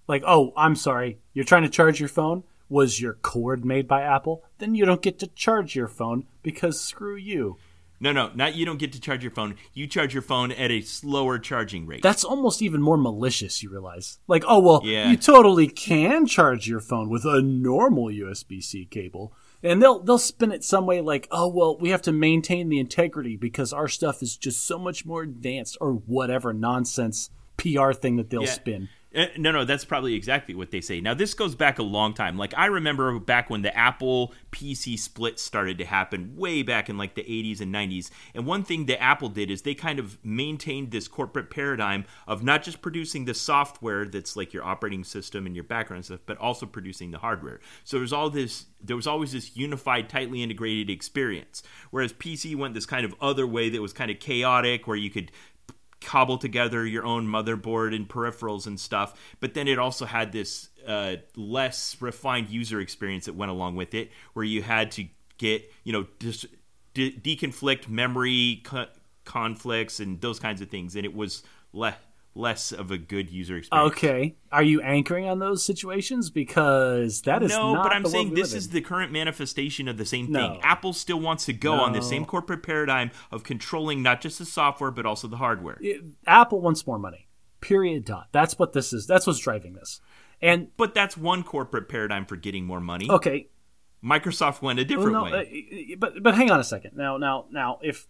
Like, 0.07 0.23
oh, 0.27 0.51
I'm 0.57 0.75
sorry, 0.75 1.19
you're 1.33 1.45
trying 1.45 1.63
to 1.63 1.69
charge 1.69 1.99
your 1.99 2.09
phone? 2.09 2.43
Was 2.69 2.99
your 2.99 3.13
cord 3.13 3.63
made 3.63 3.87
by 3.87 4.01
Apple? 4.01 4.43
Then 4.57 4.75
you 4.75 4.85
don't 4.85 5.01
get 5.01 5.19
to 5.19 5.27
charge 5.27 5.75
your 5.75 5.87
phone 5.87 6.25
because 6.41 6.81
screw 6.81 7.15
you. 7.15 7.57
No, 8.03 8.11
no, 8.11 8.31
not 8.35 8.53
you 8.55 8.65
don't 8.65 8.79
get 8.79 8.91
to 8.91 8.99
charge 8.99 9.23
your 9.23 9.31
phone. 9.31 9.55
You 9.73 9.87
charge 9.87 10.13
your 10.13 10.21
phone 10.21 10.51
at 10.51 10.69
a 10.71 10.81
slower 10.81 11.39
charging 11.39 11.85
rate. 11.87 12.01
That's 12.03 12.25
almost 12.25 12.61
even 12.61 12.81
more 12.81 12.97
malicious, 12.97 13.63
you 13.63 13.69
realize. 13.71 14.19
Like, 14.27 14.43
oh, 14.45 14.59
well, 14.59 14.81
Yeah. 14.83 15.09
you 15.09 15.15
totally 15.15 15.67
can 15.67 16.25
charge 16.25 16.67
your 16.67 16.81
phone 16.81 17.09
with 17.09 17.23
a 17.23 17.41
normal 17.41 18.07
USB 18.11 18.59
C 18.61 18.83
cable. 18.85 19.31
And 19.63 19.81
they'll 19.81 19.99
they'll 19.99 20.17
spin 20.17 20.51
it 20.51 20.65
some 20.65 20.85
way 20.85 20.99
like, 20.99 21.29
oh 21.31 21.47
well, 21.47 21.77
we 21.77 21.91
have 21.91 22.01
to 22.01 22.11
maintain 22.11 22.67
the 22.67 22.79
integrity 22.79 23.37
because 23.37 23.71
our 23.71 23.87
stuff 23.87 24.21
is 24.21 24.35
just 24.35 24.67
so 24.67 24.77
much 24.77 25.05
more 25.05 25.21
advanced 25.23 25.77
or 25.79 25.93
whatever 25.93 26.51
nonsense 26.51 27.29
PR 27.55 27.93
thing 27.93 28.17
that 28.17 28.29
they'll 28.29 28.43
Yeah. 28.43 28.49
spin. 28.51 28.89
Uh, 29.15 29.27
no, 29.37 29.51
no, 29.51 29.63
that's 29.63 29.85
probably 29.85 30.15
exactly 30.15 30.55
what 30.55 30.71
they 30.71 30.81
say. 30.81 30.99
Now, 30.99 31.13
this 31.13 31.35
goes 31.35 31.53
back 31.53 31.77
a 31.77 31.83
long 31.83 32.15
time. 32.15 32.35
Like, 32.35 32.53
I 32.57 32.65
remember 32.65 33.19
back 33.19 33.49
when 33.49 33.61
the 33.61 33.75
Apple 33.77 34.33
PC 34.51 34.97
split 34.97 35.39
started 35.39 35.77
to 35.77 35.85
happen, 35.85 36.35
way 36.35 36.63
back 36.63 36.89
in 36.89 36.97
like 36.97 37.13
the 37.13 37.21
80s 37.23 37.61
and 37.61 37.73
90s. 37.73 38.09
And 38.33 38.45
one 38.47 38.63
thing 38.63 38.87
that 38.87 39.01
Apple 39.01 39.29
did 39.29 39.51
is 39.51 39.61
they 39.61 39.75
kind 39.75 39.99
of 39.99 40.17
maintained 40.25 40.91
this 40.91 41.07
corporate 41.07 41.51
paradigm 41.51 42.05
of 42.27 42.43
not 42.43 42.63
just 42.63 42.81
producing 42.81 43.25
the 43.25 43.35
software 43.35 44.05
that's 44.05 44.35
like 44.35 44.51
your 44.51 44.63
operating 44.63 45.03
system 45.03 45.45
and 45.45 45.55
your 45.55 45.63
background 45.63 46.05
stuff, 46.05 46.21
but 46.25 46.37
also 46.37 46.65
producing 46.65 47.11
the 47.11 47.19
hardware. 47.19 47.59
So 47.83 47.97
there's 47.97 48.13
all 48.13 48.31
this, 48.31 48.65
there 48.81 48.95
was 48.95 49.07
always 49.07 49.33
this 49.33 49.55
unified, 49.55 50.09
tightly 50.09 50.41
integrated 50.41 50.89
experience. 50.89 51.61
Whereas 51.91 52.13
PC 52.13 52.55
went 52.55 52.73
this 52.73 52.87
kind 52.87 53.05
of 53.05 53.13
other 53.21 53.45
way 53.45 53.69
that 53.69 53.81
was 53.81 53.93
kind 53.93 54.09
of 54.09 54.19
chaotic, 54.19 54.87
where 54.87 54.97
you 54.97 55.11
could 55.11 55.31
cobble 56.03 56.37
together 56.37 56.85
your 56.85 57.05
own 57.05 57.27
motherboard 57.27 57.95
and 57.95 58.07
peripherals 58.07 58.67
and 58.67 58.79
stuff. 58.79 59.19
But 59.39 59.53
then 59.53 59.67
it 59.67 59.79
also 59.79 60.05
had 60.05 60.31
this 60.31 60.69
uh, 60.87 61.17
less 61.35 61.97
refined 61.99 62.49
user 62.49 62.79
experience 62.79 63.25
that 63.25 63.35
went 63.35 63.51
along 63.51 63.75
with 63.75 63.93
it, 63.93 64.11
where 64.33 64.45
you 64.45 64.61
had 64.61 64.91
to 64.93 65.07
get 65.37 65.71
you 65.83 65.93
know 65.93 66.07
dis- 66.19 66.45
de- 66.93 67.11
deconflict 67.11 67.87
memory 67.87 68.61
co- 68.63 68.87
conflicts 69.25 69.99
and 69.99 70.21
those 70.21 70.39
kinds 70.39 70.61
of 70.61 70.69
things, 70.69 70.95
and 70.95 71.05
it 71.05 71.15
was 71.15 71.43
less 71.71 71.95
less 72.35 72.71
of 72.71 72.89
a 72.91 72.97
good 72.97 73.29
user 73.29 73.57
experience. 73.57 73.91
Okay, 73.93 74.35
are 74.51 74.63
you 74.63 74.81
anchoring 74.81 75.27
on 75.27 75.39
those 75.39 75.63
situations 75.63 76.29
because 76.31 77.21
that 77.23 77.43
is 77.43 77.51
No, 77.51 77.75
but 77.75 77.91
I'm 77.91 78.05
saying 78.05 78.33
this 78.33 78.53
is 78.53 78.69
the 78.69 78.81
current 78.81 79.11
manifestation 79.11 79.87
of 79.87 79.97
the 79.97 80.05
same 80.05 80.31
No. 80.31 80.39
thing. 80.39 80.59
Apple 80.63 80.93
still 80.93 81.19
wants 81.19 81.45
to 81.45 81.53
go 81.53 81.73
on 81.73 81.93
the 81.93 82.01
same 82.01 82.25
corporate 82.25 82.63
paradigm 82.63 83.11
of 83.31 83.43
controlling 83.43 84.01
not 84.01 84.19
just 84.21 84.39
the 84.39 84.45
software 84.45 84.91
but 84.91 85.05
also 85.05 85.27
the 85.27 85.37
hardware. 85.37 85.77
It- 85.81 86.03
Apple 86.25 86.59
wants 86.61 86.87
more 86.87 86.97
money. 86.99 87.27
Period. 87.61 88.03
Dot. 88.05 88.27
That's 88.31 88.57
what 88.59 88.73
this 88.73 88.91
is. 88.93 89.05
That's 89.07 89.25
what's 89.27 89.39
driving 89.39 89.73
this. 89.73 90.01
And 90.41 90.67
But 90.75 90.93
that's 90.93 91.15
one 91.15 91.43
corporate 91.43 91.87
paradigm 91.87 92.25
for 92.25 92.35
getting 92.35 92.65
more 92.65 92.81
money. 92.81 93.09
okay, 93.09 93.47
Microsoft 94.03 94.61
went 94.61 94.79
a 94.79 94.81
Well, 94.81 94.87
different 94.87 95.13
no, 95.13 95.23
way. 95.23 95.89
uh, 95.93 95.95
but 95.97 96.21
but 96.21 96.35
hang 96.35 96.51
on 96.51 96.59
a 96.59 96.63
second. 96.63 96.97
Now 96.97 97.15
now 97.17 97.45
now 97.51 97.79
if 97.81 98.07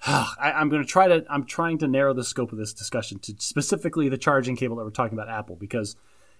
I, 0.06 0.52
I'm 0.54 0.68
going 0.68 0.82
to 0.82 0.88
try 0.88 1.08
to 1.08 1.24
I'm 1.28 1.44
trying 1.44 1.78
to 1.78 1.88
narrow 1.88 2.14
the 2.14 2.24
scope 2.24 2.52
of 2.52 2.58
this 2.58 2.72
discussion 2.72 3.18
to 3.20 3.34
specifically 3.38 4.08
the 4.08 4.18
charging 4.18 4.56
cable 4.56 4.76
that 4.76 4.84
we're 4.84 4.90
talking 4.90 5.18
about 5.18 5.28
Apple 5.28 5.56
because 5.56 5.96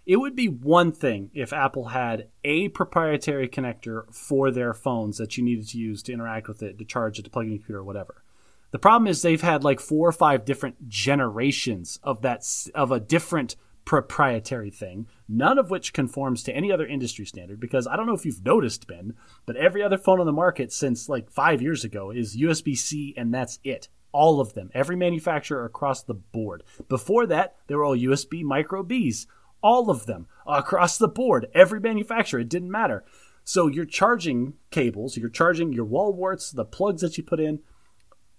it 0.07 0.17
would 0.17 0.35
be 0.35 0.49
one 0.49 0.93
thing 0.93 1.31
if 1.35 1.53
Apple 1.53 1.89
had 1.89 2.29
a 2.45 2.69
proprietary 2.69 3.49
connector 3.49 4.13
for 4.15 4.51
their 4.51 4.73
phones 4.73 5.19
that 5.19 5.37
you 5.37 5.45
needed 5.45 5.69
to 5.69 5.79
use 5.79 6.03
to 6.05 6.13
interact 6.13 6.49
with 6.49 6.63
it 6.63 6.79
to 6.79 6.85
charge 6.85 7.19
it 7.19 7.25
to 7.25 7.31
plug 7.31 7.47
in 7.47 7.53
your 7.53 7.59
computer 7.59 7.81
or 7.81 7.85
whatever. 7.85 8.23
The 8.71 8.79
problem 8.79 9.07
is 9.07 9.23
they've 9.23 9.41
had 9.41 9.65
like 9.65 9.81
four 9.81 10.09
or 10.09 10.13
five 10.13 10.45
different 10.45 10.89
generations 10.89 11.99
of 12.03 12.23
that 12.23 12.45
of 12.75 12.93
a 12.93 13.01
different 13.01 13.57
proprietary 13.85 14.71
thing, 14.71 15.09
none 15.29 15.59
of 15.59 15.71
which 15.71 15.93
conforms 15.93 16.43
to 16.43 16.55
any 16.55 16.73
other 16.73 16.87
industry 16.87 17.25
standard. 17.27 17.61
Because 17.61 17.87
I 17.87 17.97
don't 17.97 18.07
know 18.07 18.15
if 18.15 18.25
you've 18.25 18.45
noticed, 18.45 18.87
Ben, 18.87 19.15
but 19.47 19.57
every 19.57 19.83
other 19.83 19.99
phone 19.99 20.21
on 20.21 20.27
the 20.27 20.33
market 20.33 20.73
since 20.73 21.09
like 21.09 21.31
five 21.31 21.61
years 21.61 21.85
ago 21.85 22.11
is 22.11 22.37
USB 22.37 22.77
C, 22.77 23.15
and 23.17 23.33
that's 23.33 23.59
it. 23.63 23.89
All 24.11 24.41
of 24.41 24.55
them, 24.55 24.71
every 24.73 24.97
manufacturer 24.97 25.65
across 25.65 26.03
the 26.03 26.15
board. 26.15 26.63
Before 26.89 27.27
that, 27.27 27.57
they 27.67 27.75
were 27.75 27.85
all 27.85 27.97
USB 27.97 28.43
Micro 28.43 28.83
Bs. 28.83 29.27
All 29.63 29.91
of 29.91 30.07
them 30.07 30.29
across 30.47 30.97
the 30.97 31.09
board, 31.09 31.49
every 31.55 31.81
manufacturer. 31.81 32.41
It 32.41 32.49
didn't 32.49 32.71
matter. 32.71 33.05
So 33.45 33.67
your 33.67 33.85
charging 33.85 34.55
cables, 34.71 35.17
you're 35.17 35.29
charging 35.29 35.73
your 35.73 35.85
wall 35.85 36.13
warts, 36.13 36.53
the 36.53 36.65
plugs 36.65 37.01
that 37.03 37.19
you 37.19 37.25
put 37.25 37.41
in, 37.41 37.61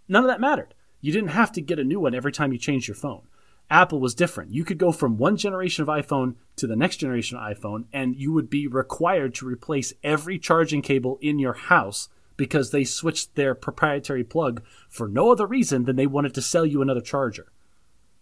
none 0.07 0.23
of 0.23 0.29
that 0.29 0.39
mattered. 0.39 0.73
You 1.01 1.11
didn't 1.11 1.29
have 1.29 1.51
to 1.53 1.61
get 1.61 1.79
a 1.79 1.83
new 1.83 1.99
one 1.99 2.13
every 2.13 2.31
time 2.31 2.51
you 2.51 2.59
changed 2.59 2.87
your 2.87 2.95
phone. 2.95 3.23
Apple 3.69 3.99
was 3.99 4.15
different. 4.15 4.53
You 4.53 4.63
could 4.63 4.77
go 4.77 4.91
from 4.91 5.17
one 5.17 5.37
generation 5.37 5.83
of 5.83 5.87
iPhone 5.87 6.35
to 6.55 6.65
the 6.67 6.75
next 6.75 6.97
generation 6.97 7.37
of 7.37 7.57
iPhone, 7.57 7.85
and 7.93 8.15
you 8.15 8.33
would 8.33 8.49
be 8.49 8.67
required 8.67 9.35
to 9.35 9.45
replace 9.45 9.93
every 10.03 10.39
charging 10.39 10.81
cable 10.81 11.19
in 11.21 11.37
your 11.39 11.53
house 11.53 12.09
because 12.35 12.71
they 12.71 12.83
switched 12.83 13.35
their 13.35 13.53
proprietary 13.53 14.23
plug 14.23 14.63
for 14.87 15.07
no 15.07 15.31
other 15.31 15.45
reason 15.45 15.85
than 15.85 15.97
they 15.97 16.07
wanted 16.07 16.33
to 16.33 16.41
sell 16.41 16.65
you 16.65 16.81
another 16.81 17.01
charger. 17.01 17.51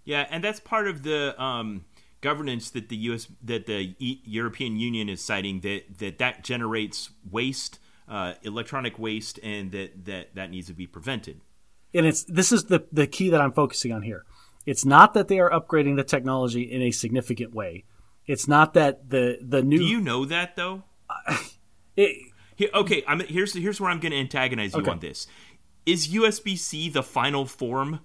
Yeah, 0.03 0.26
and 0.30 0.44
that's 0.44 0.60
part 0.60 0.88
of 0.88 1.03
the 1.03 1.41
um, 1.41 1.86
governance 2.22 2.72
that 2.72 2.90
the 2.90 2.95
U.S. 2.98 3.28
that 3.44 3.68
the 3.68 3.95
e- 3.99 4.22
European 4.26 4.78
Union 4.78 5.07
is 5.07 5.24
citing 5.24 5.60
that 5.61 5.99
that 5.99 6.18
that 6.18 6.44
generates 6.44 7.11
waste, 7.30 7.80
uh, 8.10 8.34
electronic 8.44 8.98
waste, 8.98 9.40
and 9.44 9.72
that 9.72 10.06
that 10.06 10.36
that 10.36 10.49
needs 10.49 10.68
to 10.68 10.74
be 10.74 10.88
prevented. 10.88 11.41
and 11.94 12.06
it's 12.06 12.24
this 12.24 12.52
is 12.52 12.65
the 12.65 12.86
the 12.91 13.06
key 13.07 13.30
that 13.30 13.40
I'm 13.41 13.52
focusing 13.52 13.91
on 13.91 14.02
here. 14.02 14.26
It's 14.68 14.85
not 14.85 15.14
that 15.15 15.30
they 15.30 15.39
are 15.39 15.49
upgrading 15.49 15.95
the 15.95 16.03
technology 16.03 16.61
in 16.61 16.81
a 16.84 16.91
significant 16.91 17.56
way. 17.56 17.85
It's 18.27 18.48
not 18.48 18.73
that 18.73 19.10
the 19.10 19.39
the 19.41 19.64
new 19.64 19.77
Do 19.77 19.85
you 19.85 20.02
know 20.02 20.26
that 20.26 20.56
though? 20.57 20.84
it, 21.95 22.18
Here, 22.57 22.69
okay, 22.73 23.03
I'm, 23.07 23.22
here's 23.22 23.53
here's 23.53 23.80
where 23.80 23.89
I'm 23.89 23.99
going 24.02 24.11
to 24.11 24.18
antagonize 24.19 24.76
you 24.76 24.81
Okay. 24.81 24.91
on 24.91 24.99
this. 24.99 25.26
Is 25.85 26.10
USB 26.10 26.57
C 26.57 26.89
the 26.89 27.02
final 27.02 27.45
form 27.45 28.02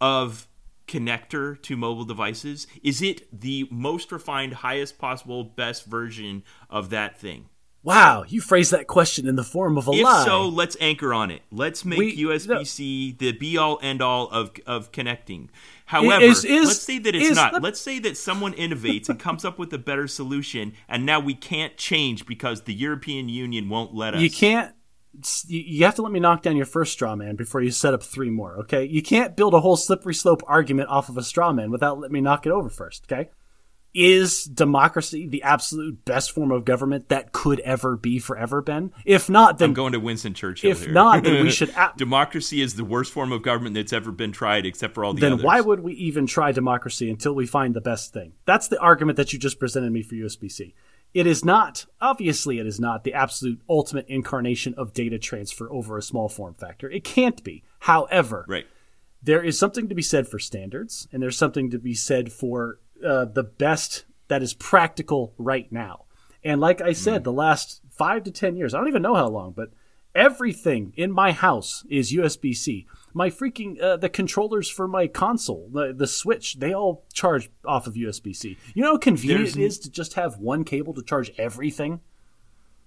of 0.00 0.46
connector 0.86 1.60
to 1.62 1.76
mobile 1.76 2.04
devices? 2.04 2.66
Is 2.82 3.00
it 3.00 3.26
the 3.40 3.66
most 3.70 4.12
refined, 4.12 4.52
highest 4.54 4.98
possible, 4.98 5.42
best 5.42 5.86
version 5.86 6.42
of 6.68 6.90
that 6.90 7.18
thing? 7.18 7.46
Wow, 7.82 8.24
you 8.28 8.40
phrased 8.40 8.70
that 8.72 8.86
question 8.86 9.26
in 9.28 9.36
the 9.36 9.44
form 9.44 9.78
of 9.78 9.88
a 9.88 9.92
If 9.92 10.04
lie. 10.04 10.24
so, 10.24 10.48
let's 10.48 10.76
anchor 10.80 11.14
on 11.14 11.30
it. 11.30 11.42
Let's 11.50 11.84
make 11.84 11.98
We- 11.98 12.16
USB 12.24 12.64
C 12.66 13.12
the 13.18 13.32
be 13.32 13.56
all 13.56 13.78
end 13.82 14.02
all 14.02 14.28
of 14.28 14.50
of 14.66 14.92
connecting. 14.92 15.50
However, 15.86 16.24
Is- 16.24 16.44
is- 16.44 16.66
let's 16.68 16.82
say 16.82 16.98
that 16.98 17.14
it's 17.14 17.34
not. 17.34 17.54
let- 17.54 17.62
let's 17.62 17.80
say 17.80 17.98
that 18.00 18.16
someone 18.16 18.52
innovates 18.54 19.08
and 19.08 19.18
comes 19.18 19.44
up 19.44 19.58
with 19.58 19.72
a 19.72 19.78
better 19.78 20.06
solution, 20.06 20.72
and 20.88 21.06
now 21.06 21.18
we 21.20 21.34
can't 21.34 21.76
change 21.76 22.26
because 22.26 22.62
the 22.62 22.74
European 22.74 23.28
Union 23.28 23.68
won't 23.68 23.94
let 23.94 24.14
us. 24.14 24.20
you 24.20 24.30
can't. 24.30 24.74
You 25.46 25.60
you 25.66 25.84
have 25.84 25.94
to 25.96 26.02
let 26.02 26.12
me 26.12 26.20
knock 26.20 26.42
down 26.42 26.56
your 26.56 26.66
first 26.66 26.92
straw 26.92 27.16
man 27.16 27.34
before 27.34 27.60
you 27.62 27.70
set 27.70 27.94
up 27.94 28.02
three 28.02 28.30
more. 28.30 28.58
Okay, 28.60 28.84
you 28.84 29.02
can't 29.02 29.34
build 29.36 29.54
a 29.54 29.60
whole 29.60 29.76
slippery 29.76 30.14
slope 30.14 30.42
argument 30.46 30.90
off 30.90 31.08
of 31.08 31.16
a 31.16 31.22
straw 31.24 31.52
man 31.52 31.70
without 31.70 31.98
letting 31.98 32.12
me 32.12 32.20
knock 32.20 32.44
it 32.46 32.52
over 32.52 32.68
first. 32.68 33.04
Okay, 33.10 33.30
is 33.98 34.44
democracy 34.44 35.26
the 35.26 35.42
absolute 35.42 36.04
best 36.04 36.30
form 36.30 36.52
of 36.52 36.64
government 36.64 37.08
that 37.08 37.32
could 37.32 37.58
ever 37.60 37.96
be 37.96 38.20
forever? 38.20 38.62
Ben, 38.62 38.92
if 39.04 39.28
not, 39.28 39.58
then 39.58 39.70
I'm 39.70 39.74
going 39.74 39.92
to 39.92 39.98
Winston 39.98 40.34
Churchill. 40.34 40.70
if 40.70 40.84
here. 40.84 40.92
not, 40.92 41.24
then 41.24 41.42
we 41.42 41.50
should. 41.58 41.70
ab- 41.70 41.96
Democracy 41.96 42.60
is 42.62 42.76
the 42.76 42.84
worst 42.84 43.12
form 43.12 43.32
of 43.32 43.42
government 43.42 43.74
that's 43.74 43.92
ever 43.92 44.12
been 44.12 44.30
tried, 44.30 44.66
except 44.66 44.94
for 44.94 45.04
all 45.04 45.14
the 45.14 45.20
then 45.20 45.32
others. 45.32 45.44
why 45.44 45.60
would 45.60 45.80
we 45.80 45.94
even 45.94 46.28
try 46.28 46.52
democracy 46.52 47.10
until 47.10 47.34
we 47.34 47.44
find 47.44 47.74
the 47.74 47.80
best 47.80 48.12
thing? 48.12 48.34
That's 48.44 48.68
the 48.68 48.78
argument 48.78 49.16
that 49.16 49.32
you 49.32 49.38
just 49.40 49.58
presented 49.58 49.90
me 49.90 50.02
for 50.02 50.14
USB 50.14 50.48
C. 50.48 50.74
It 51.12 51.26
is 51.26 51.44
not, 51.44 51.86
obviously, 52.00 52.60
it 52.60 52.66
is 52.66 52.78
not 52.78 53.02
the 53.02 53.14
absolute 53.14 53.60
ultimate 53.68 54.06
incarnation 54.08 54.74
of 54.76 54.92
data 54.92 55.18
transfer 55.18 55.68
over 55.72 55.98
a 55.98 56.02
small 56.02 56.28
form 56.28 56.54
factor. 56.54 56.88
It 56.88 57.02
can't 57.02 57.42
be. 57.42 57.64
However, 57.80 58.44
right? 58.46 58.66
there 59.22 59.42
is 59.42 59.58
something 59.58 59.88
to 59.88 59.94
be 59.94 60.02
said 60.02 60.28
for 60.28 60.38
standards, 60.38 61.08
and 61.10 61.20
there's 61.22 61.36
something 61.36 61.70
to 61.70 61.78
be 61.78 61.94
said 61.94 62.30
for 62.32 62.78
uh, 63.04 63.26
the 63.26 63.44
best 63.44 64.04
that 64.28 64.42
is 64.42 64.54
practical 64.54 65.34
right 65.38 65.70
now. 65.72 66.04
And 66.44 66.60
like 66.60 66.80
I 66.80 66.92
said, 66.92 67.24
the 67.24 67.32
last 67.32 67.80
five 67.90 68.24
to 68.24 68.30
ten 68.30 68.56
years, 68.56 68.74
I 68.74 68.78
don't 68.78 68.88
even 68.88 69.02
know 69.02 69.14
how 69.14 69.28
long, 69.28 69.52
but 69.52 69.70
Everything 70.18 70.92
in 70.96 71.12
my 71.12 71.30
house 71.30 71.84
is 71.88 72.12
USB 72.12 72.56
C. 72.56 72.88
My 73.12 73.30
freaking 73.30 73.80
uh, 73.80 73.98
the 73.98 74.08
controllers 74.08 74.68
for 74.68 74.88
my 74.88 75.06
console, 75.06 75.68
the 75.72 75.92
the 75.92 76.08
Switch, 76.08 76.58
they 76.58 76.72
all 76.72 77.04
charge 77.12 77.50
off 77.64 77.86
of 77.86 77.94
USB 77.94 78.34
C. 78.34 78.56
You 78.74 78.82
know 78.82 78.92
how 78.94 78.98
convenient 78.98 79.54
There's 79.54 79.56
it 79.56 79.62
is 79.62 79.78
to 79.80 79.90
just 79.90 80.14
have 80.14 80.38
one 80.38 80.64
cable 80.64 80.92
to 80.94 81.02
charge 81.02 81.30
everything. 81.38 82.00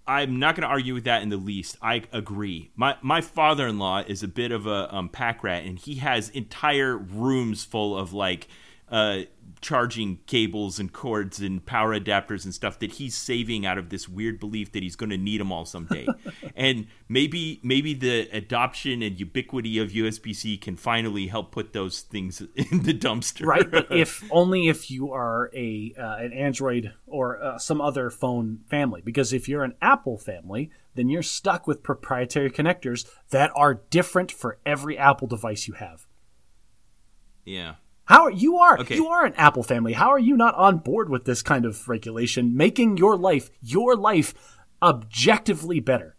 I'm 0.05 0.39
not 0.39 0.55
going 0.55 0.63
to 0.63 0.67
argue 0.67 0.93
with 0.93 1.05
that 1.05 1.21
in 1.21 1.29
the 1.29 1.37
least. 1.37 1.77
I 1.81 2.03
agree. 2.11 2.71
My 2.75 2.97
my 3.01 3.21
father 3.21 3.65
in 3.65 3.79
law 3.79 3.99
is 3.99 4.23
a 4.23 4.27
bit 4.27 4.51
of 4.51 4.67
a 4.67 4.93
um, 4.93 5.07
pack 5.07 5.41
rat, 5.41 5.63
and 5.63 5.79
he 5.79 5.95
has 5.95 6.27
entire 6.29 6.97
rooms 6.97 7.63
full 7.63 7.97
of 7.97 8.11
like 8.11 8.49
uh, 8.91 9.21
charging 9.61 10.19
cables 10.25 10.79
and 10.79 10.91
cords 10.91 11.39
and 11.39 11.65
power 11.65 11.97
adapters 11.97 12.43
and 12.43 12.53
stuff 12.53 12.79
that 12.79 12.93
he's 12.93 13.15
saving 13.15 13.65
out 13.65 13.77
of 13.77 13.89
this 13.89 14.09
weird 14.09 14.39
belief 14.39 14.71
that 14.71 14.83
he's 14.83 14.95
going 14.95 15.09
to 15.09 15.17
need 15.17 15.39
them 15.39 15.51
all 15.51 15.65
someday. 15.65 16.07
and 16.55 16.87
maybe 17.07 17.59
maybe 17.63 17.93
the 17.93 18.27
adoption 18.31 19.01
and 19.01 19.19
ubiquity 19.19 19.77
of 19.77 19.91
USB-C 19.91 20.57
can 20.57 20.75
finally 20.75 21.27
help 21.27 21.51
put 21.51 21.73
those 21.73 22.01
things 22.01 22.41
in 22.55 22.83
the 22.83 22.93
dumpster. 22.93 23.45
right 23.45 23.69
but 23.69 23.87
if 23.91 24.23
only 24.31 24.67
if 24.67 24.91
you 24.91 25.11
are 25.11 25.49
a 25.55 25.93
uh, 25.97 26.17
an 26.17 26.33
android 26.33 26.93
or 27.07 27.41
uh, 27.41 27.57
some 27.57 27.79
other 27.79 28.09
phone 28.09 28.59
family 28.69 29.01
because 29.03 29.31
if 29.31 29.47
you're 29.47 29.63
an 29.63 29.75
apple 29.81 30.17
family 30.17 30.69
then 30.95 31.07
you're 31.07 31.21
stuck 31.21 31.67
with 31.67 31.83
proprietary 31.83 32.49
connectors 32.49 33.07
that 33.29 33.51
are 33.55 33.75
different 33.89 34.31
for 34.31 34.59
every 34.65 34.97
apple 34.97 35.27
device 35.27 35.67
you 35.67 35.75
have 35.75 36.07
yeah. 37.45 37.75
How 38.11 38.23
are 38.23 38.31
you 38.31 38.57
are 38.57 38.79
Okay. 38.79 38.95
you 38.95 39.07
are 39.07 39.25
an 39.25 39.33
apple 39.35 39.63
family 39.63 39.93
how 39.93 40.09
are 40.09 40.19
you 40.29 40.35
not 40.35 40.53
on 40.55 40.77
board 40.77 41.09
with 41.09 41.23
this 41.25 41.41
kind 41.41 41.65
of 41.65 41.87
regulation 41.87 42.55
making 42.55 42.97
your 42.97 43.15
life 43.17 43.49
your 43.61 43.95
life 43.95 44.33
objectively 44.81 45.79
better 45.79 46.15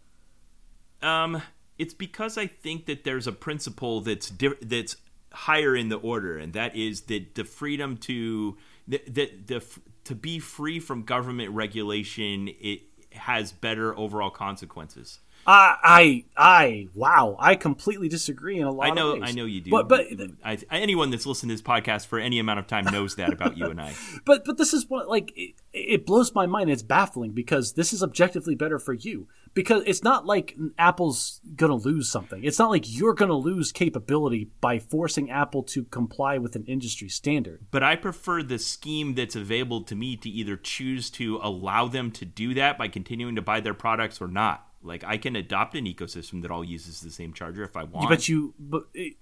Um, 1.01 1.41
it's 1.77 1.93
because 1.93 2.37
I 2.37 2.47
think 2.47 2.85
that 2.85 3.03
there's 3.03 3.27
a 3.27 3.31
principle 3.33 4.01
that's 4.01 4.29
di- 4.29 4.59
that's 4.61 4.95
higher 5.33 5.75
in 5.75 5.89
the 5.89 5.97
order, 5.97 6.37
and 6.37 6.53
that 6.53 6.75
is 6.75 7.01
that 7.11 7.35
the 7.35 7.43
freedom 7.43 7.97
to 7.97 8.55
that 8.87 9.13
the, 9.13 9.25
the 9.45 9.59
to 10.05 10.15
be 10.15 10.39
free 10.39 10.79
from 10.79 11.03
government 11.03 11.49
regulation 11.51 12.47
it 12.71 12.81
has 13.11 13.51
better 13.51 13.97
overall 13.97 14.29
consequences. 14.29 15.19
I, 15.45 15.77
I, 15.83 16.25
I, 16.37 16.87
wow! 16.95 17.35
I 17.39 17.55
completely 17.55 18.07
disagree 18.07 18.59
in 18.59 18.65
a 18.65 18.71
lot 18.71 18.87
I 18.87 18.93
know, 18.93 19.11
of 19.11 19.21
ways. 19.21 19.29
I 19.29 19.33
know 19.33 19.45
you 19.45 19.61
do. 19.61 19.71
But, 19.71 19.89
but, 19.89 20.07
I, 20.43 20.57
anyone 20.71 21.09
that's 21.09 21.25
listened 21.25 21.49
to 21.49 21.53
this 21.53 21.61
podcast 21.61 22.07
for 22.07 22.19
any 22.19 22.39
amount 22.39 22.59
of 22.59 22.67
time 22.67 22.85
knows 22.85 23.15
that 23.15 23.33
about 23.33 23.57
you 23.57 23.65
and 23.65 23.81
I. 23.81 23.93
but, 24.25 24.45
but 24.45 24.57
this 24.57 24.73
is 24.73 24.89
what 24.89 25.09
like 25.09 25.33
it, 25.35 25.55
it 25.73 26.05
blows 26.05 26.33
my 26.33 26.45
mind. 26.45 26.69
It's 26.69 26.83
baffling 26.83 27.31
because 27.31 27.73
this 27.73 27.91
is 27.93 28.01
objectively 28.01 28.55
better 28.55 28.79
for 28.79 28.93
you 28.93 29.27
because 29.53 29.83
it's 29.85 30.03
not 30.03 30.25
like 30.25 30.55
Apple's 30.77 31.41
gonna 31.55 31.75
lose 31.75 32.09
something. 32.09 32.43
It's 32.43 32.59
not 32.59 32.69
like 32.69 32.85
you're 32.85 33.13
gonna 33.13 33.33
lose 33.37 33.71
capability 33.71 34.49
by 34.61 34.79
forcing 34.79 35.29
Apple 35.29 35.63
to 35.63 35.83
comply 35.85 36.37
with 36.37 36.55
an 36.55 36.65
industry 36.65 37.09
standard. 37.09 37.65
But 37.71 37.83
I 37.83 37.95
prefer 37.95 38.43
the 38.43 38.59
scheme 38.59 39.15
that's 39.15 39.35
available 39.35 39.83
to 39.83 39.95
me 39.95 40.15
to 40.17 40.29
either 40.29 40.57
choose 40.57 41.09
to 41.11 41.39
allow 41.41 41.87
them 41.87 42.11
to 42.11 42.25
do 42.25 42.53
that 42.55 42.77
by 42.77 42.87
continuing 42.87 43.35
to 43.35 43.41
buy 43.41 43.59
their 43.59 43.73
products 43.73 44.21
or 44.21 44.27
not. 44.27 44.67
Like 44.83 45.03
I 45.03 45.17
can 45.17 45.35
adopt 45.35 45.75
an 45.75 45.85
ecosystem 45.85 46.41
that 46.41 46.51
all 46.51 46.63
uses 46.63 47.01
the 47.01 47.09
same 47.09 47.33
charger 47.33 47.63
if 47.63 47.75
I 47.77 47.83
want. 47.83 48.09
But 48.09 48.27
you, 48.27 48.53
but, 48.59 48.83
it, 48.93 49.15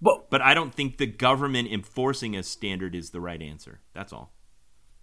but 0.00 0.30
But 0.30 0.42
I 0.42 0.54
don't 0.54 0.74
think 0.74 0.98
the 0.98 1.06
government 1.06 1.68
enforcing 1.72 2.36
a 2.36 2.42
standard 2.42 2.94
is 2.94 3.10
the 3.10 3.20
right 3.20 3.40
answer. 3.40 3.80
That's 3.94 4.12
all. 4.12 4.32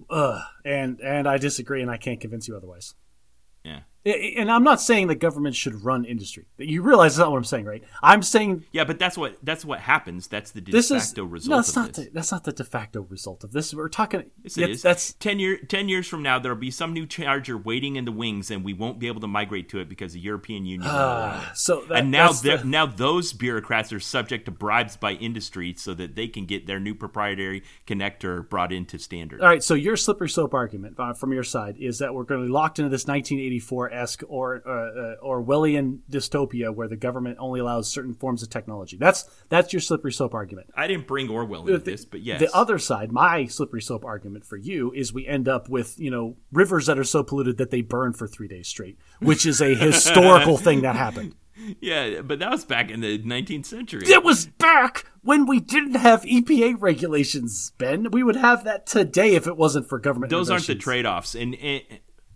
uh, 0.09 0.41
and 0.63 0.99
and 1.01 1.27
I 1.27 1.37
disagree, 1.37 1.81
and 1.81 1.89
I 1.89 1.97
can't 1.97 2.19
convince 2.19 2.47
you 2.47 2.55
otherwise. 2.55 2.93
Yeah. 3.63 3.81
And 4.05 4.51
I'm 4.51 4.63
not 4.63 4.79
saying 4.79 5.07
that 5.07 5.15
government 5.15 5.55
should 5.55 5.83
run 5.83 6.05
industry. 6.05 6.45
You 6.57 6.83
realize 6.83 7.15
that's 7.15 7.25
not 7.25 7.31
what 7.31 7.37
I'm 7.37 7.43
saying, 7.43 7.65
right? 7.65 7.83
I'm 8.03 8.21
saying 8.21 8.63
Yeah, 8.71 8.83
but 8.83 8.99
that's 8.99 9.17
what 9.17 9.37
that's 9.41 9.65
what 9.65 9.79
happens. 9.79 10.27
That's 10.27 10.51
the 10.51 10.61
de 10.61 10.71
this 10.71 10.89
facto 10.89 11.25
is 11.25 11.31
result 11.31 11.49
no, 11.49 11.55
that's 11.57 11.69
of 11.69 11.75
not 11.75 11.93
this. 11.93 12.05
the, 12.05 12.11
that's 12.11 12.31
not 12.31 12.43
the 12.43 12.51
de 12.51 12.63
facto 12.63 13.01
result 13.01 13.43
of 13.43 13.51
this. 13.51 13.73
We're 13.73 13.89
talking. 13.89 14.25
Yes, 14.43 14.57
it 14.59 14.69
is. 14.69 14.81
That's 14.83 15.13
ten 15.13 15.39
year 15.39 15.57
ten 15.57 15.89
years 15.89 16.07
from 16.07 16.21
now, 16.21 16.37
there'll 16.37 16.55
be 16.57 16.69
some 16.69 16.93
new 16.93 17.07
charger 17.07 17.57
waiting 17.57 17.95
in 17.95 18.05
the 18.05 18.11
wings, 18.11 18.51
and 18.51 18.63
we 18.63 18.73
won't 18.73 18.99
be 18.99 19.07
able 19.07 19.21
to 19.21 19.27
migrate 19.27 19.69
to 19.69 19.79
it 19.79 19.89
because 19.89 20.13
the 20.13 20.19
European 20.19 20.65
Union. 20.65 20.87
it. 20.87 21.41
so. 21.55 21.81
That, 21.85 21.99
and 21.99 22.11
now, 22.11 22.31
the- 22.31 22.63
now 22.63 22.85
those 22.85 23.33
bureaucrats 23.33 23.91
are 23.91 23.99
subject 23.99 24.45
to 24.45 24.51
bribes 24.51 24.97
by 24.97 25.13
industry 25.13 25.73
so 25.77 25.95
that 25.95 26.15
they 26.15 26.27
can 26.27 26.45
get 26.45 26.67
their 26.67 26.79
new 26.79 26.93
proprietary 26.93 27.63
connector 27.87 28.47
brought 28.47 28.71
into 28.71 28.99
standard. 28.99 29.41
all 29.41 29.47
right. 29.47 29.63
So 29.63 29.73
your 29.73 29.97
slippery 29.97 30.29
slope 30.29 30.53
argument 30.53 30.95
uh, 30.99 31.13
from 31.13 31.33
your 31.33 31.43
side 31.43 31.77
is 31.79 31.99
that 31.99 32.13
we're 32.13 32.23
going 32.23 32.41
to 32.41 32.47
be 32.47 32.51
locked 32.53 32.77
into 32.79 32.89
this 32.89 33.07
1984 33.07 33.94
esque 33.95 34.21
or 34.27 34.61
uh, 34.65 34.71
uh, 34.71 35.15
Orwellian 35.23 35.99
dystopia 36.09 36.73
where 36.73 36.87
the 36.87 36.95
government 36.95 37.37
only 37.39 37.59
allows 37.59 37.91
certain 37.91 38.13
forms 38.13 38.43
of 38.43 38.49
technology. 38.49 38.97
That's 38.97 39.23
that's 39.49 39.73
your 39.73 39.79
slippery 39.79 40.13
slope 40.13 40.33
argument. 40.33 40.67
I 40.75 40.87
didn't 40.87 41.07
bring 41.07 41.29
Orwell 41.29 41.61
into 41.61 41.77
this, 41.79 42.05
but 42.05 42.21
yes, 42.21 42.39
The 42.39 42.55
other 42.55 42.77
side, 42.77 43.11
my 43.11 43.45
slippery 43.45 43.81
slope 43.81 44.05
argument 44.05 44.45
for 44.45 44.57
you 44.57 44.91
is 44.93 45.13
we 45.13 45.25
end 45.25 45.47
up 45.47 45.69
with, 45.69 45.99
you 45.99 46.11
know, 46.11 46.37
rivers 46.51 46.85
that 46.87 46.99
are 46.99 47.03
so 47.03 47.23
polluted 47.23 47.57
that 47.57 47.71
they 47.71 47.81
burn 47.81 48.13
for 48.13 48.27
three 48.27 48.47
days 48.47 48.67
straight, 48.67 48.97
which 49.19 49.45
is 49.45 49.61
a 49.61 49.73
historical 49.75 50.57
thing 50.57 50.81
that 50.81 50.95
happened. 50.95 51.35
yeah, 51.79 52.21
but 52.21 52.39
that 52.39 52.51
was 52.51 52.65
back 52.65 52.91
in 52.91 52.99
the 52.99 53.19
19th 53.19 53.65
century. 53.65 54.03
It 54.05 54.23
was 54.23 54.47
back 54.47 55.05
when 55.21 55.45
we 55.45 55.59
didn't 55.59 55.95
have 55.95 56.23
EPA 56.23 56.75
regulations, 56.79 57.71
Ben. 57.77 58.11
We 58.11 58.23
would 58.23 58.35
have 58.35 58.63
that 58.65 58.85
today 58.85 59.35
if 59.35 59.47
it 59.47 59.57
wasn't 59.57 59.87
for 59.87 59.99
government. 59.99 60.29
those 60.29 60.49
aren't 60.49 60.67
the 60.67 60.75
trade 60.75 61.05
offs, 61.05 61.35
and, 61.35 61.55
and 61.55 61.81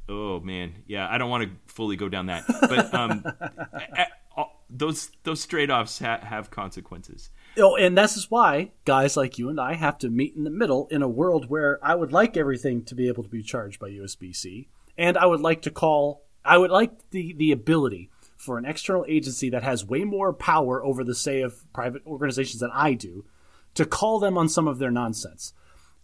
oh 0.10 0.40
man, 0.42 0.74
yeah, 0.88 1.08
I 1.10 1.18
don't 1.18 1.30
want 1.30 1.44
to 1.44 1.74
fully 1.74 1.96
go 1.96 2.10
down 2.10 2.26
that, 2.26 2.44
but 2.48 2.94
um, 2.94 3.24
those 4.70 5.12
those 5.24 5.46
trade 5.46 5.72
offs 5.72 6.00
ha- 6.00 6.22
have 6.22 6.52
consequences. 6.52 7.30
Oh, 7.58 7.76
and 7.76 7.98
this 7.98 8.18
is 8.18 8.30
why 8.30 8.72
guys 8.86 9.16
like 9.16 9.38
you 9.38 9.50
and 9.50 9.60
I 9.60 9.74
have 9.76 9.98
to 10.00 10.10
meet 10.10 10.36
in 10.36 10.44
the 10.44 10.50
middle 10.50 10.88
in 10.92 11.02
a 11.02 11.08
world 11.08 11.50
where 11.50 11.80
I 11.82 11.96
would 11.96 12.12
like 12.12 12.36
everything 12.36 12.84
to 12.86 12.96
be 12.96 13.08
able 13.08 13.24
to 13.24 13.30
be 13.30 13.44
charged 13.44 13.80
by 13.80 13.90
USB 13.90 14.36
C, 14.36 14.68
and 14.98 15.18
I 15.18 15.26
would 15.26 15.42
like 15.42 15.62
to 15.64 15.72
call. 15.72 16.24
I 16.44 16.58
would 16.58 16.72
like 16.72 17.10
the 17.12 17.34
the 17.34 17.52
ability 17.52 18.10
for 18.38 18.58
an 18.58 18.66
external 18.66 19.06
agency 19.08 19.50
that 19.50 19.64
has 19.64 19.86
way 19.86 20.06
more 20.06 20.32
power 20.32 20.84
over 20.84 21.04
the 21.04 21.16
say 21.16 21.42
of 21.42 21.72
private 21.74 22.02
organizations 22.08 22.62
than 22.62 22.72
I 22.74 22.94
do 22.94 23.26
to 23.74 23.86
call 23.86 24.20
them 24.20 24.38
on 24.38 24.48
some 24.48 24.68
of 24.68 24.80
their 24.80 24.92
nonsense. 24.92 25.54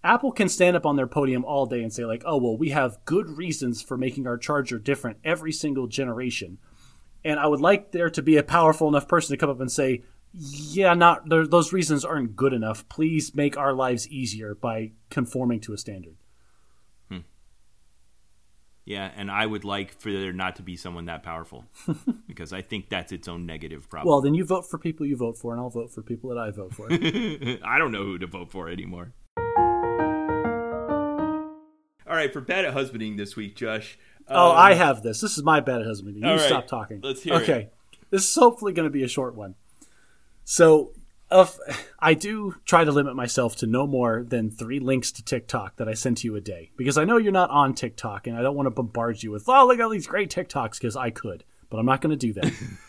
Apple 0.06 0.32
can 0.32 0.48
stand 0.48 0.78
up 0.78 0.86
on 0.86 0.96
their 0.96 1.08
podium 1.08 1.44
all 1.44 1.66
day 1.66 1.82
and 1.82 1.92
say 1.92 2.06
like, 2.06 2.22
"Oh, 2.26 2.38
well, 2.38 2.56
we 2.56 2.70
have 2.70 3.04
good 3.06 3.28
reasons 3.28 3.82
for 3.82 3.98
making 3.98 4.28
our 4.28 4.38
charger 4.38 4.78
different 4.78 5.18
every 5.24 5.52
single 5.52 5.88
generation." 5.88 6.60
And 7.26 7.40
I 7.40 7.48
would 7.48 7.60
like 7.60 7.92
there 7.92 8.12
to 8.12 8.22
be 8.22 8.38
a 8.38 8.44
powerful 8.44 8.88
enough 8.88 9.08
person 9.08 9.34
to 9.34 9.38
come 9.38 9.50
up 9.50 9.60
and 9.60 9.72
say, 9.72 10.04
"Yeah, 10.32 10.94
not 10.94 11.28
those 11.28 11.74
reasons 11.74 12.06
aren't 12.06 12.36
good 12.36 12.54
enough. 12.54 12.88
Please 12.88 13.34
make 13.34 13.58
our 13.58 13.74
lives 13.74 14.08
easier 14.08 14.54
by 14.54 14.92
conforming 15.10 15.60
to 15.62 15.74
a 15.74 15.78
standard." 15.78 16.18
Hmm. 17.10 17.22
Yeah, 18.86 19.12
and 19.16 19.32
I 19.32 19.48
would 19.48 19.64
like 19.64 20.00
for 20.00 20.12
there 20.12 20.34
not 20.34 20.58
to 20.58 20.62
be 20.62 20.78
someone 20.78 21.06
that 21.06 21.24
powerful 21.24 21.66
because 22.28 22.54
I 22.54 22.62
think 22.62 22.90
that's 22.90 23.12
its 23.12 23.28
own 23.28 23.48
negative 23.48 23.90
problem. 23.90 24.12
Well, 24.12 24.22
then 24.22 24.36
you 24.36 24.46
vote 24.46 24.70
for 24.70 24.78
people 24.78 25.08
you 25.08 25.18
vote 25.18 25.36
for, 25.36 25.52
and 25.52 25.60
I'll 25.60 25.72
vote 25.72 25.90
for 25.92 26.04
people 26.04 26.30
that 26.30 26.38
I 26.38 26.52
vote 26.52 26.76
for. 26.76 26.90
I 27.68 27.80
don't 27.80 27.92
know 27.92 28.04
who 28.04 28.20
to 28.20 28.28
vote 28.28 28.52
for 28.52 28.70
anymore. 28.70 29.14
All 32.08 32.16
right, 32.16 32.32
for 32.32 32.42
bad 32.42 32.66
at 32.66 32.74
husbanding 32.74 33.16
this 33.18 33.36
week, 33.36 33.56
Josh. 33.56 33.98
oh, 34.28 34.52
um, 34.52 34.58
I 34.58 34.74
have 34.74 35.02
this. 35.02 35.22
This 35.22 35.38
is 35.38 35.44
my 35.44 35.60
bad 35.60 35.82
at 35.82 35.88
husbanding. 35.88 36.24
You 36.24 36.30
right, 36.30 36.40
stop 36.40 36.68
talking. 36.68 37.02
let's 37.04 37.24
hear 37.24 37.36
it. 37.36 37.42
okay. 37.44 37.70
This 38.12 38.30
is 38.30 38.36
hopefully 38.36 38.74
going 38.74 38.86
to 38.88 38.92
be 38.92 39.04
a 39.04 39.08
short 39.08 39.36
one. 39.36 39.56
So, 40.44 40.92
of 41.32 41.60
I 42.00 42.14
do 42.14 42.56
try 42.66 42.84
to 42.84 42.92
limit 42.92 43.16
myself 43.16 43.56
to 43.58 43.68
no 43.68 43.88
more 43.88 44.24
than 44.24 44.52
three 44.52 44.80
links 44.80 45.12
to 45.14 45.24
TikTok 45.24 45.78
that 45.78 45.90
I 45.90 45.96
send 45.96 46.18
to 46.18 46.28
you 46.28 46.36
a 46.36 46.42
day 46.42 46.70
because 46.78 47.00
I 47.00 47.04
know 47.04 47.18
you're 47.18 47.32
not 47.32 47.50
on 47.50 47.74
TikTok 47.74 48.28
and 48.28 48.38
I 48.38 48.44
don't 48.44 48.56
want 48.56 48.68
to 48.68 48.72
bombard 48.72 49.24
you 49.24 49.32
with 49.32 49.46
oh 49.48 49.66
look 49.66 49.80
at 49.80 49.84
all 49.84 49.90
these 49.90 50.06
great 50.06 50.30
TikToks 50.30 50.74
because 50.74 50.96
I 50.96 51.10
could, 51.10 51.44
but 51.72 51.78
I'm 51.78 51.86
not 51.88 52.02
going 52.02 52.18
to 52.18 52.34
do 52.34 52.34
that. 52.34 52.54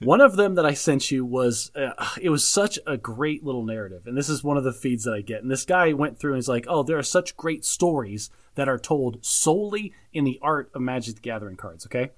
one 0.00 0.20
of 0.20 0.36
them 0.36 0.54
that 0.54 0.66
I 0.66 0.74
sent 0.74 1.10
you 1.10 1.24
was 1.24 1.70
uh, 1.74 1.92
it 2.20 2.30
was 2.30 2.46
such 2.46 2.78
a 2.86 2.96
great 2.96 3.44
little 3.44 3.64
narrative, 3.64 4.06
and 4.06 4.16
this 4.16 4.28
is 4.28 4.44
one 4.44 4.56
of 4.56 4.64
the 4.64 4.72
feeds 4.72 5.04
that 5.04 5.14
I 5.14 5.20
get. 5.20 5.42
And 5.42 5.50
this 5.50 5.64
guy 5.64 5.92
went 5.92 6.18
through 6.18 6.32
and 6.32 6.38
he's 6.38 6.48
like, 6.48 6.66
"Oh, 6.68 6.82
there 6.82 6.98
are 6.98 7.02
such 7.02 7.36
great 7.36 7.64
stories 7.64 8.30
that 8.54 8.68
are 8.68 8.78
told 8.78 9.24
solely 9.24 9.92
in 10.12 10.24
the 10.24 10.38
art 10.42 10.70
of 10.74 10.82
Magic 10.82 11.16
the 11.16 11.20
Gathering 11.20 11.56
cards." 11.56 11.86
Okay, 11.86 12.10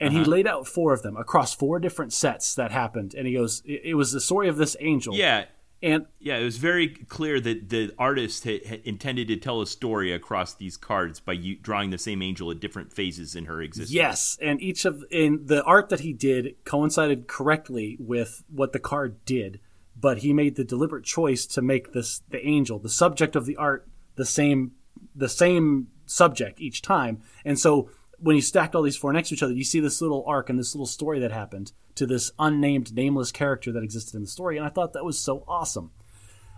and 0.00 0.12
he 0.12 0.24
laid 0.24 0.46
out 0.46 0.66
four 0.66 0.92
of 0.92 1.02
them 1.02 1.16
across 1.16 1.54
four 1.54 1.78
different 1.78 2.12
sets 2.12 2.54
that 2.54 2.70
happened, 2.70 3.14
and 3.14 3.26
he 3.26 3.34
goes, 3.34 3.62
"It, 3.64 3.82
it 3.84 3.94
was 3.94 4.12
the 4.12 4.20
story 4.20 4.48
of 4.48 4.56
this 4.56 4.76
angel." 4.80 5.14
Yeah, 5.14 5.46
and 5.82 6.06
yeah, 6.18 6.36
it 6.38 6.44
was 6.44 6.58
very 6.58 6.88
clear 6.88 7.40
that 7.40 7.68
the 7.68 7.92
artist 7.98 8.44
had, 8.44 8.64
had 8.66 8.80
intended 8.84 9.28
to 9.28 9.36
tell 9.36 9.60
a 9.60 9.66
story 9.66 10.12
across 10.12 10.54
these 10.54 10.76
cards 10.76 11.20
by 11.20 11.34
u- 11.34 11.56
drawing 11.56 11.90
the 11.90 11.98
same 11.98 12.20
angel 12.20 12.50
at 12.50 12.58
different 12.58 12.92
phases 12.92 13.36
in 13.36 13.44
her 13.44 13.62
existence. 13.62 13.94
Yes, 13.94 14.36
and 14.42 14.60
each 14.60 14.84
of 14.84 15.04
in 15.10 15.46
the 15.46 15.62
art 15.62 15.88
that 15.90 16.00
he 16.00 16.12
did 16.12 16.56
coincided 16.64 17.28
correctly 17.28 17.96
with 18.00 18.42
what 18.48 18.72
the 18.72 18.80
card 18.80 19.24
did, 19.24 19.60
but 19.98 20.18
he 20.18 20.32
made 20.32 20.56
the 20.56 20.64
deliberate 20.64 21.04
choice 21.04 21.46
to 21.46 21.62
make 21.62 21.92
this 21.92 22.22
the 22.30 22.44
angel, 22.44 22.78
the 22.78 22.88
subject 22.88 23.36
of 23.36 23.46
the 23.46 23.56
art, 23.56 23.88
the 24.16 24.24
same 24.24 24.72
the 25.14 25.28
same 25.28 25.88
subject 26.06 26.60
each 26.60 26.82
time. 26.82 27.20
And 27.44 27.58
so 27.58 27.90
when 28.20 28.36
you 28.36 28.42
stacked 28.42 28.74
all 28.74 28.82
these 28.82 28.96
four 28.96 29.12
next 29.12 29.28
to 29.28 29.34
each 29.34 29.42
other, 29.42 29.52
you 29.52 29.64
see 29.64 29.80
this 29.80 30.00
little 30.00 30.24
arc 30.26 30.50
and 30.50 30.58
this 30.58 30.74
little 30.74 30.86
story 30.86 31.20
that 31.20 31.32
happened 31.32 31.72
to 31.96 32.06
this 32.06 32.30
unnamed, 32.38 32.94
nameless 32.94 33.32
character 33.32 33.72
that 33.72 33.82
existed 33.82 34.14
in 34.14 34.22
the 34.22 34.28
story, 34.28 34.56
and 34.56 34.66
I 34.66 34.70
thought 34.70 34.92
that 34.92 35.04
was 35.04 35.18
so 35.18 35.44
awesome. 35.46 35.90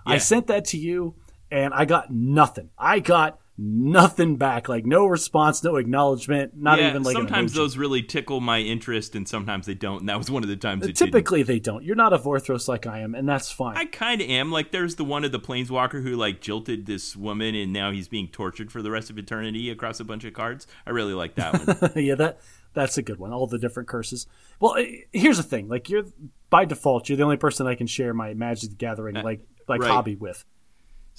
I 0.06 0.18
sent 0.18 0.46
that 0.48 0.64
to 0.66 0.78
you, 0.78 1.14
and 1.50 1.74
I 1.74 1.84
got 1.84 2.10
nothing. 2.10 2.70
I 2.78 3.00
got 3.00 3.39
nothing 3.62 4.36
back, 4.36 4.68
like 4.68 4.86
no 4.86 5.04
response, 5.04 5.62
no 5.62 5.76
acknowledgement, 5.76 6.52
not 6.56 6.78
yeah, 6.78 6.88
even 6.88 7.02
like 7.02 7.12
sometimes 7.12 7.52
those 7.52 7.76
really 7.76 8.02
tickle 8.02 8.40
my 8.40 8.60
interest, 8.60 9.14
and 9.14 9.28
sometimes 9.28 9.66
they 9.66 9.74
don't. 9.74 10.00
And 10.00 10.08
that 10.08 10.16
was 10.16 10.30
one 10.30 10.42
of 10.42 10.48
the 10.48 10.56
times 10.56 10.84
it 10.84 10.96
didn't. 10.96 10.98
Typically, 11.08 11.42
they 11.42 11.58
don't. 11.58 11.84
You're 11.84 11.96
not 11.96 12.14
a 12.14 12.18
Vorthos 12.18 12.68
like 12.68 12.86
I 12.86 13.00
am, 13.00 13.14
and 13.14 13.28
that's 13.28 13.50
fine. 13.50 13.76
I 13.76 13.84
kind 13.84 14.22
of 14.22 14.28
am. 14.30 14.50
Like, 14.50 14.72
there's 14.72 14.96
the 14.96 15.04
one 15.04 15.24
of 15.24 15.32
the 15.32 15.38
planeswalker 15.38 16.02
who 16.02 16.16
like 16.16 16.40
jilted 16.40 16.86
this 16.86 17.14
woman, 17.14 17.54
and 17.54 17.72
now 17.72 17.90
he's 17.90 18.08
being 18.08 18.28
tortured 18.28 18.72
for 18.72 18.80
the 18.80 18.90
rest 18.90 19.10
of 19.10 19.18
eternity 19.18 19.68
across 19.68 20.00
a 20.00 20.04
bunch 20.04 20.24
of 20.24 20.32
cards. 20.32 20.66
I 20.86 20.90
really 20.90 21.14
like 21.14 21.34
that 21.34 21.66
one. 21.66 21.92
yeah, 22.02 22.14
that 22.14 22.40
that's 22.72 22.96
a 22.96 23.02
good 23.02 23.18
one. 23.18 23.32
All 23.32 23.46
the 23.46 23.58
different 23.58 23.88
curses. 23.88 24.26
Well, 24.58 24.76
eh, 24.76 25.02
here's 25.12 25.36
the 25.36 25.42
thing: 25.42 25.68
like 25.68 25.90
you're 25.90 26.04
by 26.48 26.64
default, 26.64 27.08
you're 27.08 27.18
the 27.18 27.24
only 27.24 27.36
person 27.36 27.66
I 27.66 27.74
can 27.74 27.86
share 27.86 28.14
my 28.14 28.32
Magic 28.32 28.70
the 28.70 28.76
Gathering 28.76 29.16
like 29.16 29.42
like 29.68 29.80
Uh, 29.80 29.84
right. 29.84 29.90
hobby 29.90 30.16
with. 30.16 30.44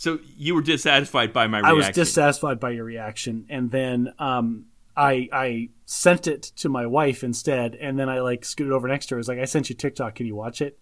So 0.01 0.17
you 0.35 0.55
were 0.55 0.63
dissatisfied 0.63 1.31
by 1.31 1.45
my 1.45 1.59
reaction. 1.59 1.75
I 1.75 1.77
was 1.77 1.89
dissatisfied 1.89 2.59
by 2.59 2.71
your 2.71 2.85
reaction, 2.85 3.45
and 3.51 3.69
then 3.69 4.11
um, 4.17 4.65
I 4.97 5.29
I 5.31 5.69
sent 5.85 6.25
it 6.25 6.41
to 6.55 6.69
my 6.69 6.87
wife 6.87 7.23
instead, 7.23 7.75
and 7.75 7.99
then 7.99 8.09
I 8.09 8.21
like 8.21 8.43
scooted 8.43 8.73
over 8.73 8.87
next 8.87 9.05
to 9.05 9.13
her. 9.13 9.17
I 9.17 9.19
was 9.19 9.27
like, 9.27 9.37
"I 9.37 9.45
sent 9.45 9.69
you 9.69 9.75
TikTok. 9.75 10.15
Can 10.15 10.25
you 10.25 10.33
watch 10.33 10.59
it?" 10.59 10.79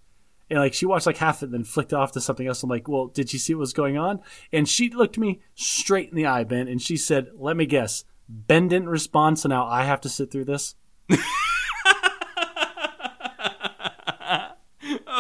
And 0.49 0.59
like 0.59 0.73
she 0.73 0.85
watched 0.85 1.05
like 1.05 1.17
half 1.17 1.41
of 1.41 1.43
it, 1.43 1.45
and 1.47 1.53
then 1.53 1.63
flicked 1.65 1.91
off 1.91 2.13
to 2.13 2.21
something 2.21 2.47
else. 2.47 2.63
I'm 2.63 2.69
like, 2.69 2.87
"Well, 2.87 3.07
did 3.07 3.33
you 3.33 3.39
see 3.39 3.53
what 3.53 3.59
was 3.59 3.73
going 3.73 3.97
on?" 3.97 4.21
And 4.53 4.69
she 4.69 4.89
looked 4.89 5.17
me 5.17 5.41
straight 5.53 6.07
in 6.07 6.15
the 6.15 6.25
eye, 6.25 6.45
Ben, 6.45 6.69
and 6.69 6.81
she 6.81 6.95
said, 6.95 7.27
"Let 7.35 7.57
me 7.57 7.65
guess, 7.65 8.05
Ben 8.29 8.69
didn't 8.69 8.87
respond, 8.87 9.37
so 9.37 9.49
now 9.49 9.65
I 9.67 9.83
have 9.83 9.99
to 9.99 10.09
sit 10.09 10.31
through 10.31 10.45
this." 10.45 10.75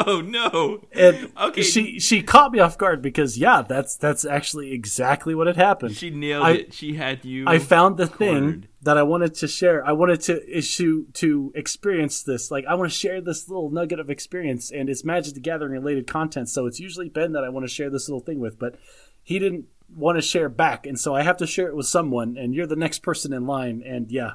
oh 0.07 0.21
no. 0.21 0.85
And 0.91 1.31
Okay. 1.39 1.61
she 1.61 1.99
she 1.99 2.21
caught 2.23 2.51
me 2.51 2.59
off 2.59 2.77
guard 2.77 3.01
because 3.01 3.37
yeah, 3.37 3.61
that's 3.61 3.95
that's 3.95 4.25
actually 4.25 4.71
exactly 4.73 5.33
what 5.35 5.47
had 5.47 5.55
happened. 5.57 5.95
She 5.95 6.09
nailed 6.09 6.45
I- 6.45 6.51
it. 6.51 6.73
She 6.73 6.95
had 6.95 7.23
you. 7.25 7.45
I 7.47 7.59
found 7.59 7.97
the 7.97 8.07
thing 8.07 8.65
that 8.81 8.97
I 8.97 9.03
wanted 9.03 9.33
to 9.35 9.47
share. 9.47 9.85
I 9.85 9.91
wanted 9.91 10.21
to 10.21 10.57
issue 10.57 11.05
to 11.13 11.51
experience 11.55 12.23
this. 12.23 12.49
Like 12.51 12.65
I 12.65 12.75
want 12.75 12.91
to 12.91 12.97
share 12.97 13.21
this 13.21 13.47
little 13.49 13.69
nugget 13.69 13.99
of 13.99 14.09
experience, 14.09 14.71
and 14.71 14.89
it's 14.89 15.03
Magic 15.03 15.33
the 15.33 15.39
Gathering 15.39 15.71
related 15.73 16.07
content. 16.07 16.49
So 16.49 16.65
it's 16.65 16.79
usually 16.79 17.09
Ben 17.09 17.33
that 17.33 17.43
I 17.43 17.49
want 17.49 17.65
to 17.67 17.73
share 17.73 17.89
this 17.89 18.07
little 18.07 18.21
thing 18.21 18.39
with, 18.39 18.57
but 18.59 18.75
he 19.23 19.37
didn't 19.39 19.65
want 19.95 20.17
to 20.17 20.21
share 20.21 20.49
back, 20.49 20.85
and 20.85 20.99
so 20.99 21.15
I 21.15 21.23
have 21.23 21.37
to 21.37 21.47
share 21.47 21.67
it 21.67 21.75
with 21.75 21.87
someone. 21.87 22.37
And 22.37 22.53
you're 22.53 22.67
the 22.67 22.75
next 22.75 22.99
person 22.99 23.33
in 23.33 23.45
line, 23.47 23.81
and 23.85 24.11
yeah. 24.11 24.31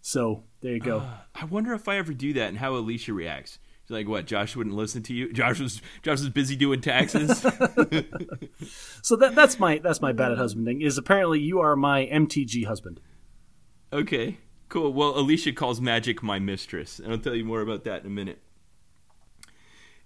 So 0.00 0.44
there 0.62 0.72
you 0.72 0.80
go. 0.80 1.02
I 1.34 1.44
wonder 1.44 1.72
if 1.74 1.86
I 1.88 1.96
ever 1.96 2.12
do 2.12 2.32
that 2.34 2.48
and 2.48 2.58
how 2.58 2.74
Alicia 2.76 3.12
reacts. 3.12 3.58
She's 3.84 3.90
like, 3.90 4.08
"What? 4.08 4.26
Josh 4.26 4.54
wouldn't 4.54 4.76
listen 4.76 5.02
to 5.04 5.14
you? 5.14 5.32
Josh 5.34 5.60
was 5.60 5.82
Josh 6.02 6.20
was 6.20 6.28
busy 6.30 6.56
doing 6.56 6.80
taxes." 6.80 7.40
so 9.02 9.16
that 9.16 9.32
that's 9.34 9.58
my 9.58 9.78
that's 9.78 10.00
my 10.00 10.12
bad 10.12 10.32
at 10.32 10.38
husbanding. 10.38 10.80
Is 10.82 10.98
apparently 10.98 11.40
you 11.40 11.60
are 11.60 11.76
my 11.76 12.06
MTG 12.06 12.66
husband. 12.66 13.00
okay, 13.92 14.38
cool. 14.68 14.92
Well, 14.92 15.18
Alicia 15.18 15.52
calls 15.52 15.80
magic 15.80 16.22
my 16.22 16.38
mistress, 16.38 16.98
and 16.98 17.12
I'll 17.12 17.18
tell 17.18 17.34
you 17.34 17.44
more 17.44 17.60
about 17.60 17.84
that 17.84 18.02
in 18.02 18.06
a 18.06 18.10
minute. 18.10 18.38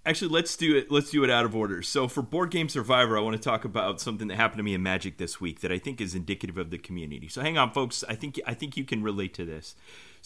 Actually, 0.07 0.29
let's 0.29 0.57
do 0.57 0.77
it. 0.77 0.89
Let's 0.89 1.11
do 1.11 1.25
it 1.25 1.31
out 1.31 1.45
of 1.45 1.57
order. 1.57 1.83
So, 1.83 2.07
for 2.07 2.23
Board 2.23 2.53
Game 2.53 2.69
Survivor, 2.69 3.19
I 3.19 3.21
want 3.21 3.35
to 3.37 3.43
talk 3.43 3.65
about 3.65 4.01
something 4.01 4.29
that 4.29 4.37
happened 4.37 4.59
to 4.59 4.63
me 4.63 4.73
in 4.73 4.81
Magic 4.81 5.19
this 5.19 5.41
week 5.41 5.61
that 5.63 5.73
I 5.73 5.79
think 5.79 6.01
is 6.01 6.15
indicative 6.15 6.59
of 6.59 6.71
the 6.71 6.79
community. 6.79 7.27
So, 7.27 7.43
hang 7.43 7.59
on, 7.59 7.73
folks. 7.73 8.05
I 8.09 8.15
think 8.15 8.41
I 8.47 8.55
think 8.55 8.77
you 8.77 8.85
can 8.85 9.03
relate 9.03 9.35
to 9.35 9.45
this. 9.45 9.75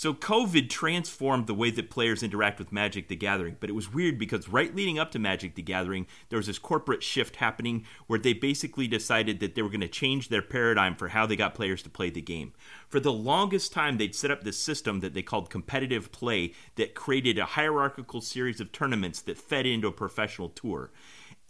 So, 0.00 0.14
COVID 0.14 0.70
transformed 0.70 1.46
the 1.46 1.52
way 1.52 1.70
that 1.72 1.90
players 1.90 2.22
interact 2.22 2.58
with 2.58 2.72
Magic: 2.72 3.08
The 3.08 3.16
Gathering, 3.16 3.58
but 3.60 3.68
it 3.68 3.74
was 3.74 3.92
weird 3.92 4.18
because 4.18 4.48
right 4.48 4.74
leading 4.74 4.98
up 4.98 5.10
to 5.10 5.18
Magic: 5.18 5.56
The 5.56 5.62
Gathering, 5.62 6.06
there 6.30 6.38
was 6.38 6.46
this 6.46 6.58
corporate 6.58 7.02
shift 7.02 7.36
happening 7.36 7.84
where 8.06 8.18
they 8.18 8.32
basically 8.32 8.88
decided 8.88 9.40
that 9.40 9.54
they 9.54 9.60
were 9.60 9.68
going 9.68 9.82
to 9.82 9.88
change 9.88 10.30
their 10.30 10.40
paradigm 10.40 10.96
for 10.96 11.08
how 11.08 11.26
they 11.26 11.36
got 11.36 11.54
players 11.54 11.82
to 11.82 11.90
play 11.90 12.08
the 12.08 12.22
game. 12.22 12.54
For 12.88 12.98
the 12.98 13.12
longest 13.12 13.74
time, 13.74 13.98
they'd 13.98 14.14
set 14.14 14.30
up 14.30 14.42
this 14.42 14.56
system 14.56 15.00
that 15.00 15.12
they 15.12 15.20
called 15.20 15.50
competitive 15.50 16.10
play 16.12 16.54
that 16.76 16.94
created 16.94 17.36
a 17.36 17.44
hierarchical 17.44 18.22
series 18.22 18.58
of 18.58 18.72
tournaments 18.72 19.20
that 19.20 19.36
fed 19.36 19.66
into 19.66 19.88
a 19.88 19.92
professional 19.92 20.48
tour. 20.48 20.90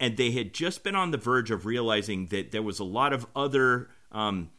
And 0.01 0.17
they 0.17 0.33
had 0.33 0.53
just 0.53 0.83
been 0.83 0.97
on 0.97 1.13
the 1.13 1.19
verge 1.19 1.53
of 1.53 1.67
realizing 1.67 2.27
that 2.31 2.51
there 2.51 2.65
was 2.65 2.81
a 2.81 2.85
lot 2.85 3.13
of 3.13 3.29
other 3.37 3.91
um, 4.11 4.51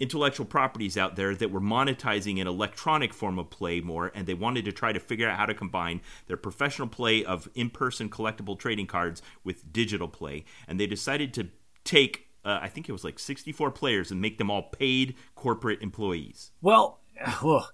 intellectual 0.00 0.46
properties 0.46 0.96
out 0.96 1.16
there 1.16 1.34
that 1.34 1.50
were 1.50 1.60
monetizing 1.60 2.40
an 2.40 2.46
electronic 2.46 3.14
form 3.14 3.38
of 3.38 3.50
play 3.50 3.80
more, 3.80 4.10
and 4.14 4.26
they 4.26 4.34
wanted 4.34 4.64
to 4.64 4.72
try 4.72 4.92
to 4.92 5.00
figure 5.00 5.28
out 5.28 5.38
how 5.38 5.46
to 5.46 5.54
combine 5.54 6.00
their 6.26 6.36
professional 6.36 6.88
play 6.88 7.24
of 7.24 7.48
in 7.54 7.70
person 7.70 8.08
collectible 8.08 8.58
trading 8.58 8.86
cards 8.86 9.22
with 9.44 9.72
digital 9.72 10.08
play. 10.08 10.44
And 10.66 10.80
they 10.80 10.86
decided 10.86 11.32
to 11.34 11.48
take, 11.84 12.28
uh, 12.44 12.58
I 12.60 12.68
think 12.68 12.88
it 12.88 12.92
was 12.92 13.04
like 13.04 13.18
64 13.18 13.70
players, 13.70 14.10
and 14.10 14.20
make 14.20 14.38
them 14.38 14.50
all 14.50 14.64
paid 14.64 15.14
corporate 15.34 15.82
employees. 15.82 16.50
Well, 16.60 17.00
ugh. 17.42 17.64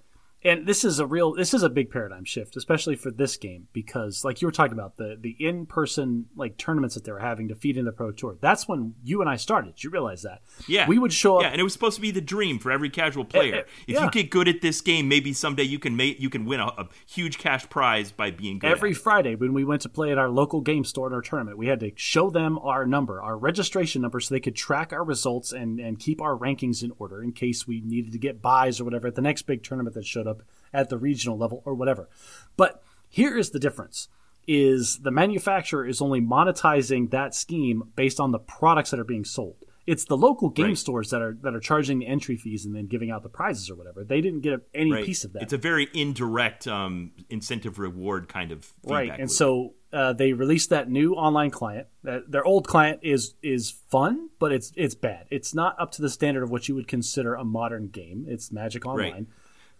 And 0.42 0.66
this 0.66 0.84
is 0.84 0.98
a 0.98 1.06
real 1.06 1.34
this 1.34 1.52
is 1.52 1.62
a 1.62 1.68
big 1.68 1.90
paradigm 1.90 2.24
shift, 2.24 2.56
especially 2.56 2.96
for 2.96 3.10
this 3.10 3.36
game 3.36 3.68
because 3.72 4.24
like 4.24 4.40
you 4.40 4.48
were 4.48 4.52
talking 4.52 4.72
about 4.72 4.96
the 4.96 5.16
the 5.20 5.36
in 5.38 5.66
person 5.66 6.26
like 6.34 6.56
tournaments 6.56 6.94
that 6.94 7.04
they 7.04 7.12
were 7.12 7.18
having 7.18 7.48
to 7.48 7.54
feed 7.54 7.76
in 7.76 7.84
the 7.84 7.92
pro 7.92 8.10
tour. 8.10 8.38
That's 8.40 8.66
when 8.66 8.94
you 9.02 9.20
and 9.20 9.28
I 9.28 9.36
started. 9.36 9.82
You 9.82 9.90
realize 9.90 10.22
that? 10.22 10.40
Yeah, 10.66 10.88
we 10.88 10.98
would 10.98 11.12
show 11.12 11.36
up. 11.36 11.42
Yeah, 11.42 11.50
and 11.50 11.60
it 11.60 11.64
was 11.64 11.72
supposed 11.72 11.96
to 11.96 12.00
be 12.00 12.10
the 12.10 12.22
dream 12.22 12.58
for 12.58 12.70
every 12.70 12.88
casual 12.88 13.24
player. 13.24 13.54
Eh, 13.54 13.58
eh, 13.58 13.62
if 13.86 13.94
yeah. 13.96 14.04
you 14.04 14.10
get 14.10 14.30
good 14.30 14.48
at 14.48 14.62
this 14.62 14.80
game, 14.80 15.08
maybe 15.08 15.32
someday 15.32 15.64
you 15.64 15.78
can 15.78 15.94
make 15.94 16.18
you 16.20 16.30
can 16.30 16.46
win 16.46 16.60
a, 16.60 16.66
a 16.66 16.88
huge 17.06 17.36
cash 17.38 17.68
prize 17.68 18.10
by 18.10 18.30
being 18.30 18.58
good. 18.58 18.70
Every 18.70 18.90
at 18.90 18.96
it. 18.96 19.00
Friday, 19.00 19.34
when 19.34 19.52
we 19.52 19.64
went 19.64 19.82
to 19.82 19.90
play 19.90 20.10
at 20.10 20.18
our 20.18 20.30
local 20.30 20.62
game 20.62 20.84
store 20.84 21.08
in 21.08 21.12
our 21.12 21.22
tournament, 21.22 21.58
we 21.58 21.66
had 21.66 21.80
to 21.80 21.92
show 21.96 22.30
them 22.30 22.58
our 22.60 22.86
number, 22.86 23.20
our 23.20 23.36
registration 23.36 24.00
number, 24.00 24.20
so 24.20 24.34
they 24.34 24.40
could 24.40 24.56
track 24.56 24.92
our 24.92 25.04
results 25.04 25.52
and, 25.52 25.78
and 25.80 25.98
keep 25.98 26.22
our 26.22 26.36
rankings 26.36 26.82
in 26.82 26.92
order 26.98 27.22
in 27.22 27.32
case 27.32 27.66
we 27.66 27.82
needed 27.82 28.12
to 28.12 28.18
get 28.18 28.40
buys 28.40 28.80
or 28.80 28.84
whatever 28.84 29.08
at 29.08 29.14
the 29.14 29.20
next 29.20 29.42
big 29.42 29.62
tournament 29.62 29.94
that 29.94 30.06
showed 30.06 30.26
up 30.26 30.29
at 30.72 30.88
the 30.88 30.98
regional 30.98 31.36
level 31.38 31.62
or 31.64 31.74
whatever. 31.74 32.08
But 32.56 32.82
here 33.08 33.36
is 33.36 33.50
the 33.50 33.58
difference 33.58 34.08
is 34.46 34.98
the 35.00 35.10
manufacturer 35.10 35.86
is 35.86 36.00
only 36.00 36.20
monetizing 36.20 37.10
that 37.10 37.34
scheme 37.34 37.82
based 37.94 38.18
on 38.18 38.32
the 38.32 38.38
products 38.38 38.90
that 38.90 38.98
are 38.98 39.04
being 39.04 39.24
sold. 39.24 39.56
It's 39.86 40.04
the 40.04 40.16
local 40.16 40.50
game 40.50 40.66
Right. 40.66 40.78
stores 40.78 41.10
that 41.10 41.20
are 41.20 41.36
that 41.42 41.54
are 41.54 41.60
charging 41.60 41.98
the 41.98 42.06
entry 42.06 42.36
fees 42.36 42.64
and 42.64 42.74
then 42.74 42.86
giving 42.86 43.10
out 43.10 43.22
the 43.22 43.28
prizes 43.28 43.70
or 43.70 43.74
whatever. 43.74 44.04
They 44.04 44.20
didn't 44.20 44.40
get 44.40 44.60
any 44.74 44.92
Right. 44.92 45.04
piece 45.04 45.24
of 45.24 45.32
that. 45.32 45.42
It's 45.42 45.52
a 45.52 45.58
very 45.58 45.88
indirect 45.94 46.66
um, 46.68 47.12
incentive 47.28 47.78
reward 47.78 48.28
kind 48.28 48.52
of 48.52 48.64
feedback 48.64 48.90
right 48.92 49.10
and 49.10 49.22
loop. 49.22 49.30
so 49.30 49.74
uh, 49.92 50.12
they 50.12 50.32
released 50.32 50.70
that 50.70 50.88
new 50.88 51.14
online 51.14 51.50
client 51.50 51.88
Uh, 52.06 52.20
their 52.28 52.44
old 52.44 52.66
client 52.68 53.00
is 53.02 53.34
is 53.42 53.70
fun 53.90 54.28
but 54.38 54.52
it's 54.52 54.72
it's 54.76 54.94
bad 54.94 55.26
it's 55.30 55.54
not 55.54 55.74
up 55.80 55.90
to 55.92 56.02
the 56.02 56.08
standard 56.10 56.42
of 56.44 56.50
what 56.50 56.68
you 56.68 56.74
would 56.76 56.86
consider 56.86 57.34
a 57.34 57.44
modern 57.44 57.88
game 57.88 58.24
it's 58.28 58.52
magic 58.52 58.86
online 58.86 59.12
Right. 59.12 59.26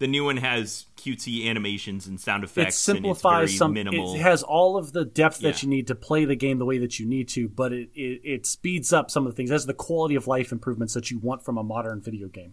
The 0.00 0.08
new 0.08 0.24
one 0.24 0.38
has 0.38 0.86
cutesy 0.96 1.46
animations 1.48 2.06
and 2.08 2.20
sound 2.20 2.42
effects. 2.42 2.74
it 2.74 2.78
simplifies 2.78 3.34
and 3.34 3.42
it's 3.44 3.52
very 3.52 3.56
some 3.58 3.72
minimal. 3.74 4.14
it 4.14 4.20
has 4.20 4.42
all 4.42 4.76
of 4.76 4.92
the 4.92 5.04
depth 5.04 5.38
that 5.40 5.62
you 5.62 5.68
need 5.68 5.86
to 5.86 5.94
play 5.94 6.24
the 6.24 6.34
game 6.34 6.58
the 6.58 6.64
way 6.64 6.78
that 6.78 6.98
you 6.98 7.06
need 7.06 7.28
to 7.28 7.48
but 7.48 7.72
it, 7.72 7.88
it, 7.94 8.20
it 8.24 8.46
speeds 8.46 8.92
up 8.92 9.10
some 9.10 9.26
of 9.26 9.32
the 9.32 9.36
things 9.36 9.50
has 9.50 9.66
the 9.66 9.72
quality 9.74 10.14
of 10.16 10.26
life 10.26 10.50
improvements 10.50 10.94
that 10.94 11.10
you 11.10 11.18
want 11.18 11.44
from 11.44 11.56
a 11.56 11.62
modern 11.62 12.00
video 12.00 12.28
game 12.28 12.52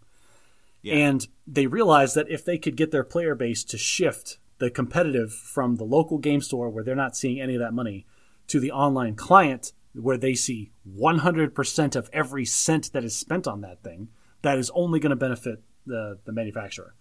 Yeah. 0.84 0.94
and 0.96 1.28
they 1.48 1.66
realized 1.68 2.16
that 2.16 2.30
if 2.30 2.46
they 2.46 2.58
could 2.58 2.76
get 2.78 2.92
their 2.92 3.04
player 3.04 3.34
base 3.36 3.64
to 3.66 3.78
shift 3.78 4.38
the 4.60 4.70
competitive 4.70 5.32
from 5.34 5.76
the 5.76 5.84
local 5.84 6.18
game 6.20 6.42
store 6.42 6.70
where 6.70 6.84
they're 6.84 6.96
not 6.96 7.16
seeing 7.18 7.40
any 7.42 7.56
of 7.56 7.60
that 7.62 7.74
money 7.74 8.06
to 8.48 8.60
the 8.60 8.72
online 8.72 9.16
client 9.16 9.72
where 9.94 10.18
they 10.18 10.36
see 10.36 10.72
100% 10.98 11.96
of 11.96 12.10
every 12.14 12.46
cent 12.46 12.92
that 12.94 13.04
is 13.04 13.16
spent 13.16 13.48
on 13.48 13.62
that 13.62 13.82
thing, 13.84 14.10
that 14.42 14.58
is 14.58 14.72
only 14.74 15.00
going 15.00 15.10
to 15.10 15.16
benefit 15.16 15.62
the, 15.86 16.20
the 16.26 16.32
manufacturer. 16.32 16.94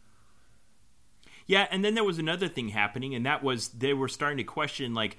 Yeah, 1.47 1.66
and 1.70 1.85
then 1.85 1.94
there 1.94 2.05
was 2.05 2.18
another 2.18 2.48
thing 2.48 2.70
happening, 2.70 3.14
and 3.14 3.24
that 3.24 3.43
was 3.43 3.68
they 3.68 3.94
were 3.94 4.09
starting 4.09 4.39
to 4.39 4.44
question 4.44 4.94
like 4.94 5.16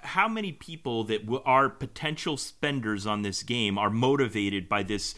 how 0.00 0.28
many 0.28 0.52
people 0.52 1.04
that 1.04 1.24
w- 1.24 1.42
are 1.46 1.68
potential 1.68 2.36
spenders 2.36 3.06
on 3.06 3.22
this 3.22 3.42
game 3.42 3.78
are 3.78 3.90
motivated 3.90 4.68
by 4.68 4.82
this 4.82 5.14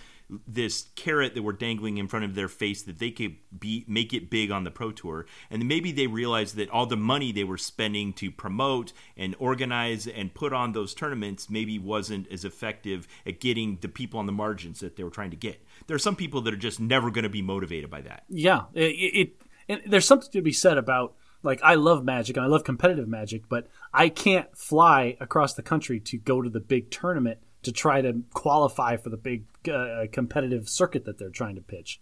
this 0.48 0.86
carrot 0.97 1.35
that 1.35 1.43
we're 1.43 1.52
dangling 1.52 1.98
in 1.98 2.09
front 2.09 2.24
of 2.24 2.35
their 2.35 2.48
face 2.48 2.82
that 2.82 2.98
they 2.98 3.10
could 3.10 3.36
be 3.56 3.85
make 3.86 4.14
it 4.14 4.31
big 4.31 4.51
on 4.51 4.64
the 4.64 4.70
pro 4.70 4.90
tour. 4.90 5.26
And 5.51 5.68
maybe 5.68 5.93
they 5.93 6.06
realized 6.06 6.56
that 6.56 6.70
all 6.70 6.86
the 6.86 6.97
money 6.97 7.31
they 7.31 7.44
were 7.44 7.59
spending 7.59 8.12
to 8.14 8.31
promote 8.31 8.93
and 9.18 9.36
organize 9.39 10.06
and 10.06 10.32
put 10.32 10.52
on 10.52 10.72
those 10.72 10.94
tournaments 10.94 11.51
maybe 11.51 11.78
wasn't 11.78 12.31
as 12.32 12.44
effective 12.44 13.06
at 13.26 13.39
getting 13.39 13.78
the 13.82 13.89
people 13.89 14.18
on 14.18 14.26
the 14.26 14.32
margins 14.32 14.81
that 14.81 14.97
they 14.97 15.05
were 15.05 15.10
trying 15.10 15.31
to 15.31 15.36
get. 15.36 15.62
There 15.86 15.94
are 15.94 16.01
some 16.01 16.16
people 16.16 16.40
that 16.43 16.55
are 16.55 16.59
just 16.59 16.81
never 16.81 17.10
going 17.10 17.24
to 17.24 17.28
be 17.28 17.43
motivated 17.43 17.90
by 17.90 18.01
that. 18.02 18.24
Yeah, 18.28 18.62
it, 18.72 18.81
it 18.81 19.32
and 19.69 19.82
there's 19.86 20.07
something 20.07 20.31
to 20.32 20.43
be 20.43 20.53
said 20.53 20.78
about 20.78 21.15
like 21.43 21.61
I 21.62 21.74
love 21.74 22.05
magic 22.05 22.36
and 22.36 22.45
I 22.45 22.49
love 22.49 22.65
competitive 22.65 23.09
magic, 23.09 23.49
but 23.49 23.69
I 23.93 24.09
can't 24.09 24.57
fly 24.57 25.16
across 25.20 25.55
the 25.55 25.62
country 25.62 26.01
to 26.01 26.19
go 26.19 26.43
to 26.43 26.51
the 26.51 26.61
big 26.61 26.91
tournament 26.91 27.39
to 27.62 27.73
try 27.73 28.01
to 28.01 28.23
qualify 28.32 28.97
for 28.97 29.11
the 29.11 29.16
big 29.16 29.45
uh, 29.69 30.07
competitive 30.12 30.69
circuit 30.69 31.05
that 31.05 31.19
they're 31.19 31.31
trying 31.31 31.55
to 31.57 31.62
pitch. 31.62 32.01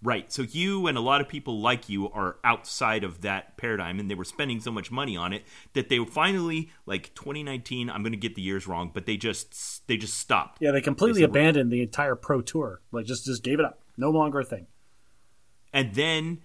Right. 0.00 0.32
So 0.32 0.42
you 0.42 0.86
and 0.86 0.96
a 0.96 1.00
lot 1.00 1.20
of 1.20 1.28
people 1.28 1.60
like 1.60 1.88
you 1.88 2.08
are 2.10 2.36
outside 2.44 3.02
of 3.02 3.22
that 3.22 3.56
paradigm 3.56 3.98
and 3.98 4.08
they 4.08 4.14
were 4.14 4.24
spending 4.24 4.60
so 4.60 4.70
much 4.70 4.92
money 4.92 5.16
on 5.16 5.32
it 5.32 5.42
that 5.72 5.88
they 5.88 5.98
finally 6.04 6.70
like 6.86 7.14
2019, 7.16 7.90
I'm 7.90 8.02
going 8.02 8.12
to 8.12 8.18
get 8.18 8.36
the 8.36 8.42
years 8.42 8.68
wrong, 8.68 8.92
but 8.94 9.06
they 9.06 9.16
just 9.16 9.86
they 9.88 9.96
just 9.96 10.16
stopped. 10.16 10.58
Yeah, 10.60 10.70
they 10.70 10.80
completely 10.80 11.22
they 11.22 11.24
said, 11.24 11.30
abandoned 11.30 11.72
the 11.72 11.82
entire 11.82 12.14
pro 12.14 12.42
tour. 12.42 12.80
Like 12.92 13.06
just 13.06 13.24
just 13.24 13.42
gave 13.42 13.58
it 13.58 13.64
up. 13.64 13.80
No 13.96 14.10
longer 14.10 14.38
a 14.38 14.44
thing. 14.44 14.68
And 15.72 15.94
then 15.94 16.42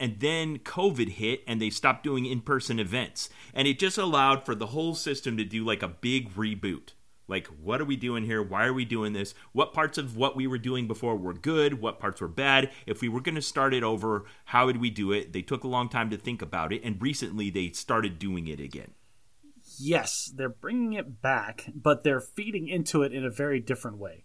and 0.00 0.18
then 0.18 0.58
COVID 0.58 1.10
hit 1.10 1.42
and 1.46 1.62
they 1.62 1.70
stopped 1.70 2.02
doing 2.02 2.26
in-person 2.26 2.80
events. 2.80 3.28
And 3.54 3.68
it 3.68 3.78
just 3.78 3.98
allowed 3.98 4.44
for 4.44 4.56
the 4.56 4.68
whole 4.68 4.94
system 4.96 5.36
to 5.36 5.44
do 5.44 5.64
like 5.64 5.82
a 5.82 5.88
big 5.88 6.34
reboot. 6.34 6.94
Like, 7.28 7.46
what 7.46 7.80
are 7.80 7.84
we 7.84 7.94
doing 7.94 8.24
here? 8.24 8.42
Why 8.42 8.64
are 8.64 8.72
we 8.72 8.84
doing 8.84 9.12
this? 9.12 9.34
What 9.52 9.72
parts 9.72 9.98
of 9.98 10.16
what 10.16 10.34
we 10.34 10.48
were 10.48 10.58
doing 10.58 10.88
before 10.88 11.14
were 11.14 11.32
good? 11.32 11.80
What 11.80 12.00
parts 12.00 12.20
were 12.20 12.26
bad? 12.26 12.72
If 12.86 13.02
we 13.02 13.08
were 13.08 13.20
going 13.20 13.36
to 13.36 13.42
start 13.42 13.72
it 13.72 13.84
over, 13.84 14.24
how 14.46 14.66
would 14.66 14.78
we 14.80 14.90
do 14.90 15.12
it? 15.12 15.32
They 15.32 15.42
took 15.42 15.62
a 15.62 15.68
long 15.68 15.88
time 15.88 16.10
to 16.10 16.16
think 16.16 16.42
about 16.42 16.72
it, 16.72 16.82
and 16.82 17.00
recently 17.00 17.48
they 17.48 17.70
started 17.70 18.18
doing 18.18 18.48
it 18.48 18.58
again. 18.58 18.94
Yes, 19.78 20.32
they're 20.34 20.48
bringing 20.48 20.94
it 20.94 21.22
back, 21.22 21.66
but 21.72 22.02
they're 22.02 22.20
feeding 22.20 22.66
into 22.66 23.02
it 23.04 23.12
in 23.12 23.24
a 23.24 23.30
very 23.30 23.60
different 23.60 23.98
way. 23.98 24.24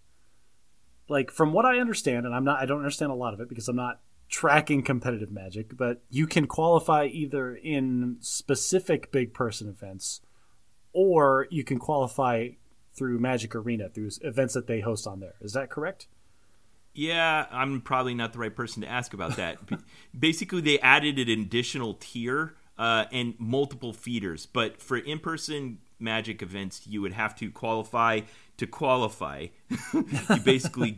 Like 1.07 1.29
from 1.29 1.53
what 1.53 1.65
I 1.65 1.77
understand, 1.77 2.25
and 2.25 2.33
I'm 2.33 2.43
not 2.43 2.59
I 2.59 2.65
don't 2.65 2.79
understand 2.79 3.11
a 3.11 3.15
lot 3.15 3.35
of 3.35 3.39
it 3.39 3.47
because 3.47 3.67
I'm 3.67 3.75
not 3.75 4.01
tracking 4.35 4.83
competitive 4.83 5.31
magic, 5.31 5.77
but 5.77 6.01
you 6.09 6.27
can 6.27 6.45
qualify 6.45 7.05
either 7.05 7.55
in 7.55 8.17
specific 8.19 9.09
big 9.09 9.33
person 9.33 9.69
events 9.69 10.19
or 10.91 11.47
you 11.49 11.63
can 11.63 11.79
qualify 11.79 12.49
through 12.93 13.17
Magic 13.17 13.55
Arena 13.55 13.87
through 13.87 14.09
events 14.23 14.53
that 14.53 14.67
they 14.67 14.81
host 14.81 15.07
on 15.07 15.21
there. 15.21 15.35
Is 15.39 15.53
that 15.53 15.69
correct? 15.69 16.07
Yeah, 16.93 17.45
I'm 17.49 17.79
probably 17.79 18.13
not 18.13 18.33
the 18.33 18.39
right 18.39 18.53
person 18.53 18.81
to 18.81 18.89
ask 18.89 19.13
about 19.13 19.37
that. 19.37 19.57
Basically, 20.19 20.59
they 20.59 20.79
added 20.79 21.17
an 21.17 21.39
additional 21.39 21.93
tier 21.93 22.55
uh, 22.77 23.05
and 23.13 23.35
multiple 23.39 23.93
feeders, 23.93 24.45
but 24.45 24.81
for 24.81 24.97
in-person 24.97 25.77
Magic 25.97 26.41
events, 26.41 26.81
you 26.85 27.01
would 27.01 27.13
have 27.13 27.37
to 27.37 27.49
qualify 27.49 28.19
to 28.57 28.67
qualify. 28.67 29.47
you 29.93 30.03
basically 30.43 30.97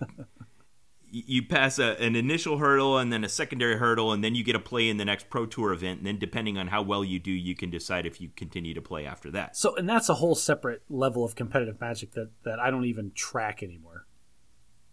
you 1.10 1.44
pass 1.44 1.80
a, 1.80 2.00
an 2.02 2.16
initial 2.16 2.58
hurdle 2.58 2.98
and 2.98 3.12
then 3.12 3.24
a 3.24 3.30
secondary 3.30 3.78
hurdle, 3.78 4.12
and 4.12 4.24
then 4.24 4.36
you 4.36 4.44
get 4.44 4.54
to 4.54 4.60
play 4.60 4.90
in 4.90 4.98
the 4.98 5.06
next 5.06 5.30
Pro 5.30 5.46
Tour 5.46 5.72
event. 5.72 6.00
And 6.00 6.08
then, 6.08 6.20
depending 6.20 6.58
on 6.58 6.68
how 6.68 6.82
well 6.82 7.04
you 7.04 7.20
do, 7.20 7.32
you 7.32 7.56
can 7.56 7.70
decide 7.70 8.06
if 8.06 8.20
you 8.20 8.30
continue 8.36 8.74
to 8.74 8.82
play 8.82 9.06
after 9.06 9.32
that. 9.32 9.56
So, 9.56 9.76
and 9.76 9.88
that's 9.88 10.10
a 10.10 10.16
whole 10.16 10.36
separate 10.36 10.84
level 10.90 11.24
of 11.24 11.36
competitive 11.36 11.80
magic 11.80 12.12
that, 12.12 12.32
that 12.44 12.60
I 12.60 12.70
don't 12.72 12.86
even 12.86 13.12
track 13.16 13.64
anymore. 13.64 14.06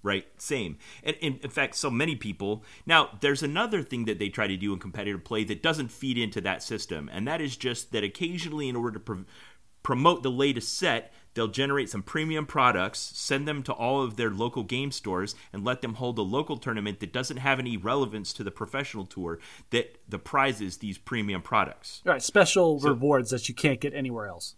Right, 0.03 0.27
same. 0.36 0.77
And, 1.03 1.16
and 1.23 1.39
in 1.41 1.51
fact, 1.51 1.77
so 1.77 1.91
many 1.91 2.15
people. 2.15 2.62
Now, 2.85 3.19
there's 3.20 3.43
another 3.43 3.82
thing 3.82 4.05
that 4.05 4.19
they 4.19 4.28
try 4.28 4.47
to 4.47 4.57
do 4.57 4.74
in 4.74 4.78
competitive 4.78 5.24
play 5.24 5.45
that 5.45 5.62
doesn't 5.62 5.89
feed 5.89 6.19
into 6.19 6.43
that 6.43 6.62
system, 6.62 7.09
and 7.11 7.27
that 7.27 7.41
is 7.41 7.57
just 7.57 7.91
that 7.93 8.05
occasionally, 8.05 8.69
in 8.69 8.77
order 8.77 8.99
to 8.99 9.01
pr- 9.01 9.23
promote 9.82 10.23
the 10.23 10.31
latest 10.31 10.77
set, 10.78 11.12
They'll 11.35 11.48
generate 11.48 11.90
some 11.90 12.02
premium 12.02 12.47
products, 12.47 13.12
send 13.15 13.47
them 13.47 13.62
to 13.65 13.73
all 13.73 14.02
of 14.02 14.16
their 14.16 14.31
local 14.31 14.62
game 14.62 14.93
stores, 14.93 15.35
and 15.52 15.65
let 15.65 15.82
them 15.82 15.94
hold 15.94 16.19
a 16.19 16.23
local 16.23 16.56
tournament 16.56 17.01
that 17.01 17.12
doesn't 17.12 17.39
have 17.39 17.59
any 17.59 17.77
relevance 17.77 18.32
to 18.35 18.44
the 18.44 18.51
professional 18.51 19.05
tour 19.05 19.39
that 19.70 19.98
the 20.09 20.19
prizes 20.19 20.78
these 20.78 20.98
premium 20.98 21.43
products. 21.43 22.02
Right, 22.05 22.23
special 22.23 22.81
so, 22.81 22.90
rewards 22.90 23.31
that 23.31 23.48
you 23.48 23.55
can't 23.55 23.81
get 23.81 23.94
anywhere 23.94 24.27
else. 24.27 24.55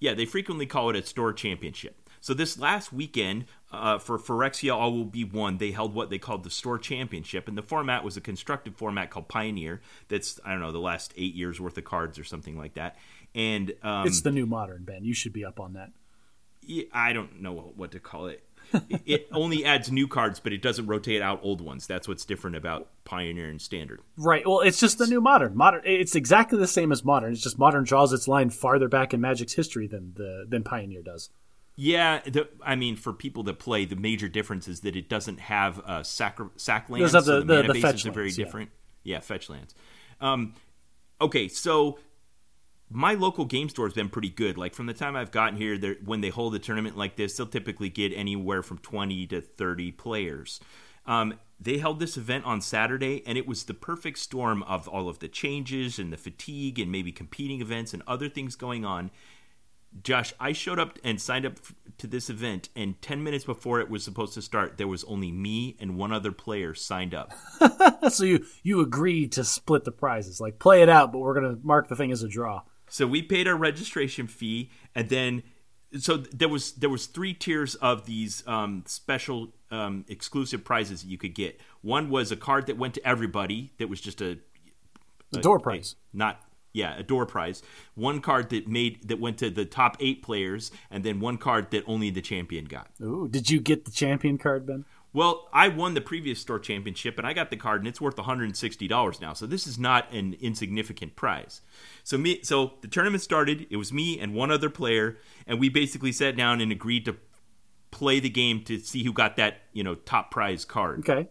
Yeah, 0.00 0.14
they 0.14 0.26
frequently 0.26 0.66
call 0.66 0.90
it 0.90 0.96
a 0.96 1.04
store 1.04 1.32
championship. 1.32 1.96
So 2.20 2.34
this 2.34 2.58
last 2.58 2.92
weekend 2.92 3.46
uh, 3.72 3.98
for 3.98 4.18
Phyrexia 4.18 4.74
All 4.74 4.92
Will 4.92 5.04
Be 5.04 5.24
One, 5.24 5.58
they 5.58 5.70
held 5.70 5.94
what 5.94 6.10
they 6.10 6.18
called 6.18 6.44
the 6.44 6.50
Store 6.50 6.78
Championship, 6.78 7.48
and 7.48 7.56
the 7.56 7.62
format 7.62 8.04
was 8.04 8.16
a 8.16 8.20
constructed 8.20 8.76
format 8.76 9.10
called 9.10 9.28
Pioneer. 9.28 9.80
That's 10.08 10.40
I 10.44 10.50
don't 10.50 10.60
know 10.60 10.72
the 10.72 10.78
last 10.78 11.12
eight 11.16 11.34
years 11.34 11.60
worth 11.60 11.78
of 11.78 11.84
cards 11.84 12.18
or 12.18 12.24
something 12.24 12.56
like 12.56 12.74
that. 12.74 12.96
And 13.34 13.72
um, 13.82 14.06
it's 14.06 14.22
the 14.22 14.30
new 14.30 14.46
modern 14.46 14.84
Ben. 14.84 15.04
You 15.04 15.14
should 15.14 15.32
be 15.32 15.44
up 15.44 15.60
on 15.60 15.74
that. 15.74 15.90
I 16.92 17.12
don't 17.12 17.40
know 17.40 17.72
what 17.76 17.92
to 17.92 18.00
call 18.00 18.26
it. 18.26 18.44
it 19.06 19.28
only 19.32 19.64
adds 19.64 19.90
new 19.90 20.06
cards, 20.06 20.40
but 20.40 20.52
it 20.52 20.60
doesn't 20.60 20.86
rotate 20.86 21.22
out 21.22 21.40
old 21.42 21.60
ones. 21.60 21.86
That's 21.86 22.06
what's 22.06 22.24
different 22.24 22.56
about 22.56 22.88
Pioneer 23.04 23.48
and 23.48 23.60
Standard. 23.60 24.00
Right. 24.16 24.46
Well, 24.46 24.60
it's 24.60 24.78
just 24.78 24.98
the 24.98 25.06
new 25.06 25.20
Modern. 25.20 25.56
Modern. 25.56 25.82
It's 25.84 26.14
exactly 26.14 26.58
the 26.58 26.66
same 26.66 26.92
as 26.92 27.04
Modern. 27.04 27.32
It's 27.32 27.42
just 27.42 27.58
Modern 27.58 27.84
draws 27.84 28.12
its 28.12 28.28
line 28.28 28.50
farther 28.50 28.88
back 28.88 29.14
in 29.14 29.20
Magic's 29.20 29.54
history 29.54 29.86
than 29.86 30.12
the 30.16 30.44
than 30.48 30.64
Pioneer 30.64 31.02
does. 31.02 31.30
Yeah, 31.80 32.20
the, 32.26 32.48
I 32.60 32.74
mean, 32.74 32.96
for 32.96 33.12
people 33.12 33.44
that 33.44 33.60
play, 33.60 33.84
the 33.84 33.94
major 33.94 34.28
difference 34.28 34.66
is 34.66 34.80
that 34.80 34.96
it 34.96 35.08
doesn't 35.08 35.38
have 35.38 35.78
uh, 35.80 36.02
sack 36.02 36.38
sack 36.56 36.90
lands. 36.90 37.12
The, 37.12 37.20
so 37.22 37.40
the, 37.40 37.44
the, 37.44 37.54
mana 37.54 37.68
the 37.68 37.80
bases 37.80 38.04
are 38.04 38.10
very 38.10 38.26
lands, 38.26 38.36
different. 38.36 38.70
Yeah. 39.04 39.16
yeah, 39.16 39.20
fetch 39.20 39.48
lands. 39.48 39.74
Um, 40.20 40.54
okay, 41.20 41.46
so 41.46 42.00
my 42.90 43.14
local 43.14 43.44
game 43.44 43.68
store 43.68 43.86
has 43.86 43.94
been 43.94 44.08
pretty 44.08 44.30
good. 44.30 44.56
Like 44.56 44.74
from 44.74 44.86
the 44.86 44.94
time 44.94 45.16
I've 45.16 45.30
gotten 45.30 45.58
here, 45.58 45.96
when 46.04 46.20
they 46.20 46.30
hold 46.30 46.54
a 46.54 46.58
tournament 46.58 46.96
like 46.96 47.16
this, 47.16 47.36
they'll 47.36 47.46
typically 47.46 47.88
get 47.90 48.12
anywhere 48.14 48.62
from 48.62 48.78
20 48.78 49.26
to 49.28 49.40
30 49.40 49.92
players. 49.92 50.60
Um, 51.06 51.34
they 51.60 51.78
held 51.78 51.98
this 51.98 52.16
event 52.16 52.44
on 52.44 52.60
Saturday, 52.60 53.22
and 53.26 53.36
it 53.36 53.46
was 53.46 53.64
the 53.64 53.74
perfect 53.74 54.18
storm 54.18 54.62
of 54.62 54.86
all 54.86 55.08
of 55.08 55.18
the 55.18 55.28
changes 55.28 55.98
and 55.98 56.12
the 56.12 56.16
fatigue 56.16 56.78
and 56.78 56.92
maybe 56.92 57.10
competing 57.10 57.60
events 57.60 57.92
and 57.92 58.02
other 58.06 58.28
things 58.28 58.54
going 58.54 58.84
on. 58.84 59.10
Josh, 60.02 60.34
I 60.38 60.52
showed 60.52 60.78
up 60.78 60.98
and 61.02 61.20
signed 61.20 61.46
up 61.46 61.54
to 61.96 62.06
this 62.06 62.30
event, 62.30 62.68
and 62.76 63.00
10 63.02 63.24
minutes 63.24 63.44
before 63.44 63.80
it 63.80 63.90
was 63.90 64.04
supposed 64.04 64.34
to 64.34 64.42
start, 64.42 64.76
there 64.76 64.86
was 64.86 65.02
only 65.04 65.32
me 65.32 65.76
and 65.80 65.96
one 65.96 66.12
other 66.12 66.30
player 66.30 66.74
signed 66.74 67.14
up. 67.14 67.32
so 68.10 68.24
you 68.24 68.44
you 68.62 68.80
agreed 68.80 69.32
to 69.32 69.44
split 69.44 69.84
the 69.84 69.90
prizes, 69.90 70.40
like 70.40 70.58
play 70.58 70.82
it 70.82 70.90
out, 70.90 71.10
but 71.10 71.18
we're 71.18 71.34
gonna 71.34 71.58
mark 71.62 71.88
the 71.88 71.96
thing 71.96 72.12
as 72.12 72.22
a 72.22 72.28
draw. 72.28 72.62
So 72.88 73.06
we 73.06 73.22
paid 73.22 73.48
our 73.48 73.56
registration 73.56 74.26
fee, 74.26 74.70
and 74.94 75.08
then 75.08 75.42
so 75.98 76.18
there 76.18 76.48
was 76.48 76.72
there 76.72 76.90
was 76.90 77.06
three 77.06 77.34
tiers 77.34 77.74
of 77.76 78.06
these 78.06 78.46
um, 78.46 78.84
special 78.86 79.48
um, 79.70 80.04
exclusive 80.08 80.64
prizes 80.64 81.02
that 81.02 81.08
you 81.08 81.18
could 81.18 81.34
get. 81.34 81.60
One 81.82 82.10
was 82.10 82.30
a 82.30 82.36
card 82.36 82.66
that 82.66 82.76
went 82.76 82.94
to 82.94 83.06
everybody 83.06 83.72
that 83.78 83.88
was 83.88 84.00
just 84.00 84.20
a, 84.20 84.38
a 85.34 85.40
door 85.40 85.58
prize, 85.58 85.96
not 86.12 86.42
yeah, 86.72 86.96
a 86.96 87.02
door 87.02 87.26
prize. 87.26 87.62
One 87.94 88.20
card 88.20 88.50
that 88.50 88.68
made 88.68 89.08
that 89.08 89.18
went 89.18 89.38
to 89.38 89.50
the 89.50 89.64
top 89.64 89.96
eight 90.00 90.22
players, 90.22 90.70
and 90.90 91.04
then 91.04 91.20
one 91.20 91.38
card 91.38 91.70
that 91.70 91.84
only 91.86 92.10
the 92.10 92.22
champion 92.22 92.66
got. 92.66 92.90
Ooh, 93.00 93.28
did 93.28 93.50
you 93.50 93.60
get 93.60 93.84
the 93.84 93.90
champion 93.90 94.38
card, 94.38 94.66
Ben? 94.66 94.84
Well, 95.12 95.48
I 95.52 95.68
won 95.68 95.94
the 95.94 96.00
previous 96.00 96.38
store 96.38 96.58
championship 96.58 97.18
and 97.18 97.26
I 97.26 97.32
got 97.32 97.50
the 97.50 97.56
card 97.56 97.80
and 97.80 97.88
it's 97.88 98.00
worth 98.00 98.16
$160 98.16 99.20
now. 99.20 99.32
So 99.32 99.46
this 99.46 99.66
is 99.66 99.78
not 99.78 100.12
an 100.12 100.36
insignificant 100.40 101.16
prize. 101.16 101.62
So 102.04 102.18
me 102.18 102.42
so 102.42 102.72
the 102.82 102.88
tournament 102.88 103.22
started, 103.22 103.66
it 103.70 103.76
was 103.76 103.92
me 103.92 104.18
and 104.20 104.34
one 104.34 104.50
other 104.50 104.70
player 104.70 105.18
and 105.46 105.58
we 105.58 105.68
basically 105.68 106.12
sat 106.12 106.36
down 106.36 106.60
and 106.60 106.70
agreed 106.70 107.04
to 107.06 107.16
play 107.90 108.20
the 108.20 108.28
game 108.28 108.62
to 108.64 108.78
see 108.78 109.02
who 109.02 109.12
got 109.12 109.36
that, 109.36 109.62
you 109.72 109.82
know, 109.82 109.94
top 109.94 110.30
prize 110.30 110.64
card. 110.64 111.00
Okay 111.00 111.28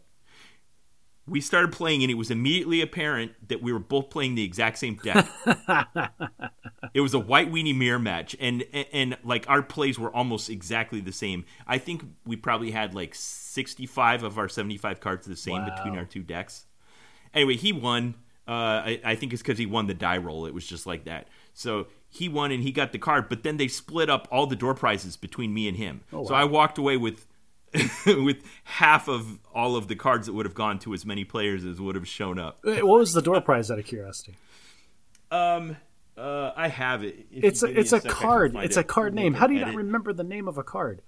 we 1.27 1.41
started 1.41 1.71
playing 1.71 2.03
and 2.03 2.11
it 2.11 2.15
was 2.15 2.31
immediately 2.31 2.81
apparent 2.81 3.33
that 3.49 3.61
we 3.61 3.73
were 3.73 3.79
both 3.79 4.09
playing 4.09 4.35
the 4.35 4.43
exact 4.43 4.77
same 4.77 4.95
deck. 4.95 5.27
it 6.93 7.01
was 7.01 7.13
a 7.13 7.19
white 7.19 7.51
weenie 7.51 7.75
mirror 7.75 7.99
match 7.99 8.35
and, 8.39 8.63
and, 8.71 8.87
and 8.93 9.17
like 9.23 9.47
our 9.49 9.61
plays 9.61 9.99
were 9.99 10.13
almost 10.15 10.49
exactly 10.49 11.01
the 11.01 11.11
same. 11.11 11.45
I 11.67 11.77
think 11.77 12.05
we 12.25 12.37
probably 12.37 12.71
had 12.71 12.95
like 12.95 13.13
65 13.13 14.23
of 14.23 14.37
our 14.37 14.47
75 14.47 15.01
cards 15.01 15.27
the 15.27 15.35
same 15.35 15.61
wow. 15.61 15.75
between 15.75 15.97
our 15.97 16.05
two 16.05 16.23
decks. 16.23 16.65
Anyway, 17.33 17.55
he 17.55 17.73
won. 17.73 18.15
Uh, 18.47 18.81
I, 18.85 19.01
I, 19.03 19.15
think 19.15 19.33
it's 19.33 19.41
because 19.41 19.57
he 19.57 19.65
won 19.65 19.87
the 19.87 19.93
die 19.93 20.17
roll. 20.17 20.45
It 20.45 20.53
was 20.53 20.65
just 20.65 20.87
like 20.87 21.03
that. 21.03 21.27
So 21.53 21.87
he 22.09 22.29
won 22.29 22.51
and 22.53 22.63
he 22.63 22.71
got 22.71 22.93
the 22.93 22.97
card, 22.97 23.27
but 23.27 23.43
then 23.43 23.57
they 23.57 23.67
split 23.67 24.09
up 24.09 24.25
all 24.31 24.47
the 24.47 24.55
door 24.55 24.73
prizes 24.73 25.17
between 25.17 25.53
me 25.53 25.67
and 25.67 25.75
him. 25.75 26.01
Oh, 26.13 26.21
wow. 26.21 26.27
So 26.27 26.33
I 26.33 26.45
walked 26.45 26.77
away 26.77 26.95
with 26.95 27.27
with 28.05 28.43
half 28.63 29.07
of 29.07 29.39
all 29.53 29.75
of 29.75 29.87
the 29.87 29.95
cards 29.95 30.27
that 30.27 30.33
would 30.33 30.45
have 30.45 30.55
gone 30.55 30.79
to 30.79 30.93
as 30.93 31.05
many 31.05 31.23
players 31.23 31.65
as 31.65 31.79
would 31.79 31.95
have 31.95 32.07
shown 32.07 32.39
up. 32.39 32.59
What 32.63 32.85
was 32.85 33.13
the 33.13 33.21
door 33.21 33.41
prize 33.41 33.69
out 33.69 33.79
of 33.79 33.85
curiosity? 33.85 34.35
Um, 35.31 35.77
uh, 36.17 36.53
I 36.55 36.67
have 36.69 37.03
it. 37.03 37.27
If 37.31 37.43
it's 37.43 37.63
a 37.63 37.67
it's 37.67 37.93
a, 37.93 37.97
a 37.97 38.01
card. 38.01 38.55
It's 38.55 38.77
it. 38.77 38.81
a 38.81 38.83
card 38.83 39.13
name. 39.13 39.33
How 39.33 39.47
do 39.47 39.53
you 39.53 39.61
not 39.61 39.75
remember 39.75 40.13
the 40.13 40.23
name 40.23 40.47
of 40.47 40.57
a 40.57 40.63
card? 40.63 41.01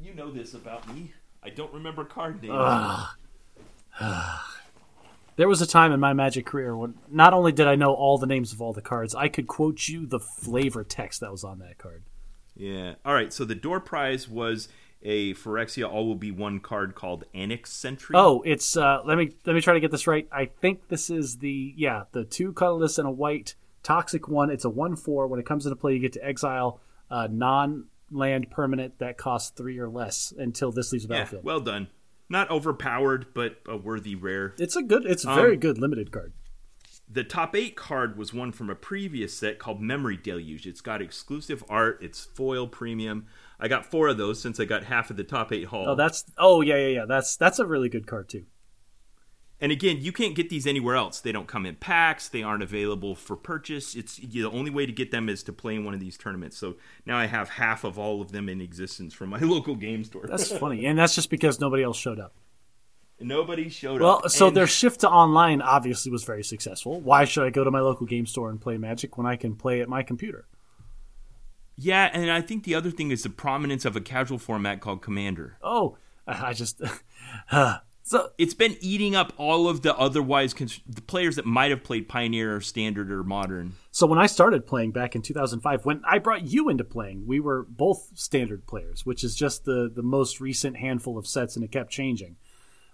You 0.00 0.14
know 0.14 0.30
this 0.30 0.54
about 0.54 0.92
me. 0.94 1.12
I 1.42 1.50
don't 1.50 1.72
remember 1.72 2.04
card 2.04 2.42
names. 2.42 3.06
there 5.36 5.48
was 5.48 5.60
a 5.60 5.66
time 5.66 5.92
in 5.92 6.00
my 6.00 6.12
Magic 6.12 6.46
career 6.46 6.76
when 6.76 6.94
not 7.10 7.32
only 7.32 7.52
did 7.52 7.66
I 7.66 7.76
know 7.76 7.94
all 7.94 8.18
the 8.18 8.26
names 8.26 8.52
of 8.52 8.60
all 8.60 8.72
the 8.72 8.82
cards, 8.82 9.14
I 9.14 9.28
could 9.28 9.46
quote 9.46 9.88
you 9.88 10.06
the 10.06 10.20
flavor 10.20 10.84
text 10.84 11.20
that 11.20 11.30
was 11.30 11.44
on 11.44 11.60
that 11.60 11.78
card. 11.78 12.02
Yeah. 12.54 12.96
All 13.04 13.14
right. 13.14 13.32
So 13.32 13.44
the 13.44 13.54
door 13.54 13.80
prize 13.80 14.28
was 14.28 14.68
a 15.02 15.34
Phyrexia 15.34 15.88
all 15.88 16.06
will 16.06 16.14
be 16.14 16.30
one 16.30 16.60
card 16.60 16.94
called 16.94 17.24
Annex 17.32 17.72
Sentry. 17.72 18.14
Oh, 18.16 18.42
it's 18.44 18.76
uh, 18.76 19.00
let 19.04 19.16
me 19.18 19.32
let 19.46 19.54
me 19.54 19.60
try 19.60 19.74
to 19.74 19.80
get 19.80 19.90
this 19.90 20.06
right. 20.06 20.26
I 20.32 20.46
think 20.46 20.88
this 20.88 21.10
is 21.10 21.38
the 21.38 21.74
yeah 21.76 22.04
the 22.12 22.24
two 22.24 22.52
colorless 22.52 22.98
and 22.98 23.06
a 23.06 23.10
white 23.10 23.54
toxic 23.82 24.28
one. 24.28 24.50
It's 24.50 24.64
a 24.64 24.70
one 24.70 24.96
four. 24.96 25.26
When 25.26 25.38
it 25.38 25.46
comes 25.46 25.66
into 25.66 25.76
play, 25.76 25.94
you 25.94 26.00
get 26.00 26.12
to 26.14 26.24
exile 26.24 26.80
a 27.10 27.28
non 27.28 27.86
land 28.10 28.50
permanent 28.50 28.98
that 28.98 29.18
costs 29.18 29.50
three 29.50 29.78
or 29.78 29.88
less 29.88 30.32
until 30.36 30.72
this 30.72 30.92
leaves 30.92 31.06
the 31.06 31.14
yeah, 31.14 31.20
battlefield. 31.20 31.44
Well 31.44 31.60
done. 31.60 31.88
Not 32.28 32.50
overpowered, 32.50 33.26
but 33.32 33.56
a 33.66 33.76
worthy 33.76 34.14
rare. 34.14 34.54
It's 34.58 34.76
a 34.76 34.82
good. 34.82 35.06
It's 35.06 35.24
a 35.24 35.34
very 35.34 35.54
um, 35.54 35.60
good 35.60 35.78
limited 35.78 36.10
card. 36.12 36.32
The 37.10 37.24
top 37.24 37.56
eight 37.56 37.74
card 37.74 38.18
was 38.18 38.34
one 38.34 38.52
from 38.52 38.68
a 38.68 38.74
previous 38.74 39.34
set 39.34 39.58
called 39.58 39.80
Memory 39.80 40.18
Deluge. 40.18 40.66
It's 40.66 40.82
got 40.82 41.00
exclusive 41.00 41.64
art. 41.68 41.98
It's 42.02 42.24
foil 42.24 42.66
premium. 42.68 43.26
I 43.60 43.68
got 43.68 43.86
four 43.86 44.08
of 44.08 44.16
those 44.18 44.40
since 44.40 44.60
I 44.60 44.64
got 44.64 44.84
half 44.84 45.10
of 45.10 45.16
the 45.16 45.24
top 45.24 45.52
eight 45.52 45.66
haul. 45.66 45.88
Oh, 45.88 45.94
that's 45.94 46.24
oh 46.36 46.60
yeah 46.60 46.76
yeah 46.76 46.88
yeah. 46.88 47.04
That's 47.06 47.36
that's 47.36 47.58
a 47.58 47.66
really 47.66 47.88
good 47.88 48.06
card 48.06 48.28
too. 48.28 48.44
And 49.60 49.72
again, 49.72 49.98
you 50.00 50.12
can't 50.12 50.36
get 50.36 50.50
these 50.50 50.68
anywhere 50.68 50.94
else. 50.94 51.20
They 51.20 51.32
don't 51.32 51.48
come 51.48 51.66
in 51.66 51.74
packs. 51.74 52.28
They 52.28 52.44
aren't 52.44 52.62
available 52.62 53.16
for 53.16 53.34
purchase. 53.34 53.96
It's 53.96 54.16
the 54.16 54.44
only 54.44 54.70
way 54.70 54.86
to 54.86 54.92
get 54.92 55.10
them 55.10 55.28
is 55.28 55.42
to 55.44 55.52
play 55.52 55.74
in 55.74 55.84
one 55.84 55.94
of 55.94 56.00
these 56.00 56.16
tournaments. 56.16 56.56
So 56.56 56.76
now 57.04 57.18
I 57.18 57.26
have 57.26 57.48
half 57.48 57.82
of 57.82 57.98
all 57.98 58.22
of 58.22 58.30
them 58.30 58.48
in 58.48 58.60
existence 58.60 59.12
from 59.14 59.30
my 59.30 59.38
local 59.42 59.74
game 59.74 60.04
store. 60.04 60.26
That's 60.26 60.52
funny, 60.52 60.86
and 60.86 60.96
that's 60.96 61.16
just 61.16 61.28
because 61.28 61.58
nobody 61.58 61.82
else 61.82 61.96
showed 61.96 62.20
up. 62.20 62.34
Nobody 63.20 63.68
showed 63.68 64.00
well, 64.00 64.18
up. 64.18 64.22
Well, 64.22 64.30
so 64.30 64.46
and... 64.46 64.56
their 64.56 64.68
shift 64.68 65.00
to 65.00 65.10
online 65.10 65.60
obviously 65.60 66.12
was 66.12 66.22
very 66.22 66.44
successful. 66.44 67.00
Why 67.00 67.24
should 67.24 67.44
I 67.44 67.50
go 67.50 67.64
to 67.64 67.70
my 67.72 67.80
local 67.80 68.06
game 68.06 68.26
store 68.26 68.50
and 68.50 68.60
play 68.60 68.78
Magic 68.78 69.18
when 69.18 69.26
I 69.26 69.34
can 69.34 69.56
play 69.56 69.80
at 69.80 69.88
my 69.88 70.04
computer? 70.04 70.46
Yeah, 71.80 72.10
and 72.12 72.30
I 72.30 72.40
think 72.40 72.64
the 72.64 72.74
other 72.74 72.90
thing 72.90 73.12
is 73.12 73.22
the 73.22 73.30
prominence 73.30 73.84
of 73.84 73.94
a 73.94 74.00
casual 74.00 74.38
format 74.38 74.80
called 74.80 75.00
Commander. 75.00 75.56
Oh, 75.62 75.96
I 76.26 76.52
just 76.52 76.82
So 78.08 78.30
it's 78.38 78.54
been 78.54 78.74
eating 78.80 79.14
up 79.14 79.34
all 79.36 79.68
of 79.68 79.82
the 79.82 79.94
otherwise 79.94 80.54
cons- 80.54 80.80
the 80.86 81.02
players 81.02 81.36
that 81.36 81.44
might 81.44 81.70
have 81.70 81.84
played 81.84 82.08
Pioneer 82.08 82.56
or 82.56 82.62
Standard 82.62 83.12
or 83.12 83.22
Modern. 83.22 83.74
So 83.90 84.06
when 84.06 84.18
I 84.18 84.24
started 84.24 84.66
playing 84.66 84.92
back 84.92 85.14
in 85.14 85.20
2005, 85.20 85.84
when 85.84 86.00
I 86.08 86.18
brought 86.18 86.48
you 86.48 86.70
into 86.70 86.84
playing, 86.84 87.26
we 87.26 87.38
were 87.38 87.66
both 87.68 88.08
Standard 88.14 88.66
players, 88.66 89.04
which 89.04 89.22
is 89.22 89.34
just 89.34 89.66
the 89.66 89.92
the 89.94 90.02
most 90.02 90.40
recent 90.40 90.78
handful 90.78 91.18
of 91.18 91.26
sets, 91.26 91.54
and 91.54 91.62
it 91.62 91.70
kept 91.70 91.90
changing. 91.90 92.36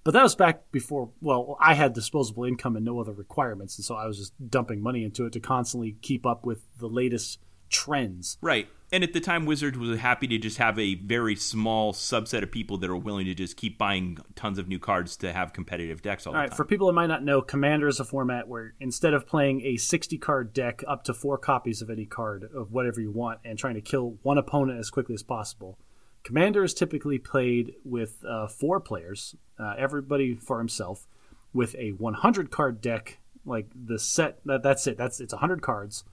But 0.02 0.15
that 0.15 0.23
was 0.24 0.35
back 0.35 0.73
before. 0.73 1.11
Well, 1.20 1.56
I 1.61 1.74
had 1.74 1.93
disposable 1.93 2.44
income 2.44 2.74
and 2.74 2.85
no 2.85 2.98
other 2.98 3.12
requirements, 3.12 3.78
and 3.78 3.85
so 3.85 3.94
I 3.94 4.06
was 4.06 4.19
just 4.19 4.32
dumping 4.51 4.82
money 4.82 5.05
into 5.05 5.27
it 5.27 5.32
to 5.35 5.40
constantly 5.40 5.97
keep 6.02 6.27
up 6.27 6.44
with 6.44 6.66
the 6.81 6.89
latest 6.89 7.39
trends. 7.74 8.38
Right. 8.40 8.68
And 8.92 9.02
at 9.02 9.12
the 9.12 9.20
time, 9.20 9.44
Wizards 9.44 9.76
was 9.76 9.98
happy 9.98 10.28
to 10.28 10.38
just 10.38 10.59
have 10.59 10.78
a 10.78 10.94
very 10.94 11.34
small 11.34 11.92
subset 11.92 12.44
of 12.44 12.52
people 12.52 12.78
that 12.78 12.88
are 12.88 12.96
willing 12.96 13.26
to 13.26 13.34
just 13.34 13.56
keep 13.56 13.76
buying 13.76 14.18
tons 14.36 14.56
of 14.56 14.68
new 14.68 14.78
cards 14.78 15.16
to 15.16 15.32
have 15.32 15.52
competitive 15.52 16.01
decks 16.01 16.24
all, 16.24 16.32
all 16.32 16.38
right, 16.38 16.51
time. 16.51 16.56
For 16.56 16.64
people 16.64 16.86
that 16.86 16.92
might 16.92 17.09
not 17.09 17.24
know, 17.24 17.42
Commander 17.42 17.88
is 17.88 17.98
a 17.98 18.05
format 18.05 18.46
where 18.46 18.74
instead 18.78 19.12
of 19.12 19.26
playing 19.26 19.62
a 19.62 19.76
60 19.76 20.16
card 20.18 20.52
deck 20.52 20.84
up 20.86 21.02
to 21.05 21.14
four 21.14 21.36
copies 21.36 21.82
of 21.82 21.90
any 21.90 22.06
card 22.06 22.48
of 22.55 22.70
whatever 22.70 23.01
you 23.01 23.10
want 23.10 23.40
and 23.44 23.59
trying 23.59 23.74
to 23.74 23.80
kill 23.80 24.18
one 24.22 24.38
opponent 24.38 24.78
as 24.78 24.90
quickly 24.90 25.14
as 25.14 25.24
possible, 25.24 25.76
Commander 26.22 26.62
is 26.62 26.72
typically 26.72 27.18
played 27.18 27.74
with 27.84 28.24
uh, 28.24 28.46
four 28.46 28.78
players, 28.78 29.34
uh, 29.59 29.74
everybody 29.76 30.36
for 30.36 30.59
himself, 30.59 31.09
with 31.52 31.74
a 31.74 31.90
100 31.90 32.52
card 32.52 32.80
deck. 32.80 33.18
Like 33.44 33.66
the 33.74 33.98
set, 33.98 34.38
that, 34.44 34.62
that's 34.62 34.86
it. 34.86 34.96
That's 34.96 35.20
it's 35.20 35.34
100 35.34 35.60
cards 35.62 36.05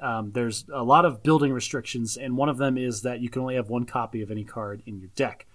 um, 0.00 0.32
there's 0.32 0.64
a 0.72 0.82
lot 0.82 1.04
of 1.04 1.22
building 1.22 1.52
restrictions, 1.52 2.16
and 2.16 2.36
one 2.36 2.48
of 2.48 2.58
them 2.58 2.76
is 2.78 3.02
that 3.02 3.20
you 3.20 3.28
can 3.28 3.42
only 3.42 3.54
have 3.54 3.68
one 3.68 3.84
copy 3.84 4.22
of 4.22 4.30
any 4.30 4.44
card 4.44 4.82
in 4.86 4.98
your 4.98 5.10
deck. 5.14 5.46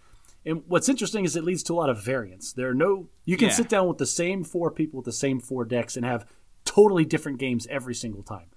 And 0.45 0.63
what's 0.67 0.89
interesting 0.89 1.25
is 1.25 1.35
it 1.35 1.43
leads 1.43 1.63
to 1.63 1.73
a 1.73 1.75
lot 1.75 1.89
of 1.89 2.03
variance. 2.03 2.53
There 2.53 2.69
are 2.69 2.75
no 2.75 3.09
you 3.25 3.37
can 3.37 3.47
yeah. 3.47 3.55
sit 3.55 3.69
down 3.69 3.87
with 3.87 3.97
the 3.97 4.05
same 4.05 4.43
four 4.43 4.69
people 4.69 4.97
with 4.97 5.05
the 5.05 5.11
same 5.11 5.39
four 5.39 5.65
decks 5.65 5.97
and 5.97 6.05
have 6.05 6.27
totally 6.65 7.05
different 7.05 7.39
games 7.39 7.65
every 7.67 7.95
single 7.95 8.23
time. 8.23 8.47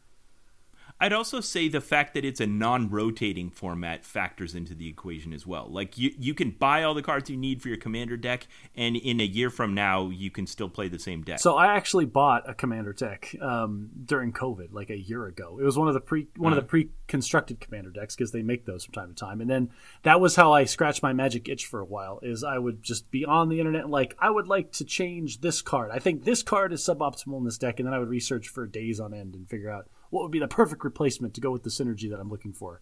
I'd 1.01 1.12
also 1.12 1.41
say 1.41 1.69
the 1.69 1.81
fact 1.81 2.15
that 2.15 2.25
it's 2.25 2.41
a 2.41 2.47
non-rotating 2.47 3.51
format 3.51 4.05
factors 4.05 4.55
into 4.55 4.75
the 4.75 4.89
equation 4.89 5.33
as 5.33 5.47
well. 5.47 5.69
Like 5.70 5.97
you, 5.97 6.12
you 6.19 6.35
can 6.35 6.51
buy 6.51 6.83
all 6.83 6.95
the 6.95 7.03
cards 7.03 7.31
you 7.31 7.37
need 7.37 7.62
for 7.62 7.69
your 7.69 7.77
commander 7.77 8.16
deck, 8.16 8.49
and 8.75 8.97
in 8.97 9.20
a 9.20 9.25
year 9.25 9.49
from 9.51 9.75
now, 9.75 10.09
you 10.11 10.31
can 10.31 10.47
still 10.47 10.69
play 10.69 10.89
the 10.89 10.99
same 10.99 11.23
deck. 11.23 11.39
So 11.39 11.57
I 11.57 11.77
actually 11.77 12.07
bought 12.07 12.49
a 12.51 12.55
commander 12.55 12.93
deck 12.93 13.35
um, 13.41 13.91
during 14.05 14.33
COVID, 14.33 14.73
like 14.73 14.91
a 14.91 14.99
year 14.99 15.27
ago. 15.27 15.59
It 15.61 15.65
was 15.65 15.79
one 15.79 15.87
of 15.87 15.95
the 15.95 16.01
pre 16.01 16.27
one 16.37 16.53
uh-huh. 16.53 16.59
of 16.59 16.65
the 16.65 16.69
pre-constructed 16.69 17.61
commander 17.61 17.91
decks 17.91 18.16
because 18.16 18.33
they 18.33 18.43
make 18.43 18.66
those 18.66 18.85
from 18.85 18.95
time 18.95 19.09
to 19.09 19.15
time. 19.15 19.41
And 19.41 19.49
then 19.49 19.70
that 20.03 20.20
was 20.20 20.35
how 20.35 20.53
I 20.53 20.65
scratched 20.65 21.03
my 21.03 21.12
magic 21.12 21.49
itch 21.49 21.66
for 21.66 21.79
a 21.81 21.85
while. 21.85 22.19
Is 22.23 22.43
I 22.43 22.59
would 22.59 22.83
just 22.83 23.11
be 23.12 23.25
on 23.25 23.49
the 23.49 23.61
internet 23.61 23.89
like 23.89 24.16
I 24.19 24.31
would 24.31 24.49
like 24.49 24.73
to 24.73 24.85
change 24.85 25.43
this 25.43 25.62
card. 25.62 25.91
I 25.93 26.01
think 26.01 26.25
this 26.25 26.43
card 26.43 26.73
is 26.73 26.85
suboptimal 26.85 27.39
in 27.39 27.45
this 27.45 27.59
deck, 27.59 27.79
and 27.79 27.87
then 27.87 27.95
I 27.95 28.01
would 28.01 28.09
research 28.09 28.49
for 28.49 28.66
days 28.66 28.99
on 28.99 29.15
end 29.15 29.37
and 29.37 29.49
figure 29.49 29.70
out 29.70 29.89
what 30.10 30.22
would 30.22 30.32
be 30.32 30.39
the 30.39 30.48
perfect 30.48 30.85
replacement 30.85 31.35
to 31.35 31.40
go 31.40 31.51
with 31.51 31.62
the 31.62 31.70
synergy 31.70 32.10
that 32.10 32.18
I'm 32.18 32.30
looking 32.30 32.52
for. 32.52 32.80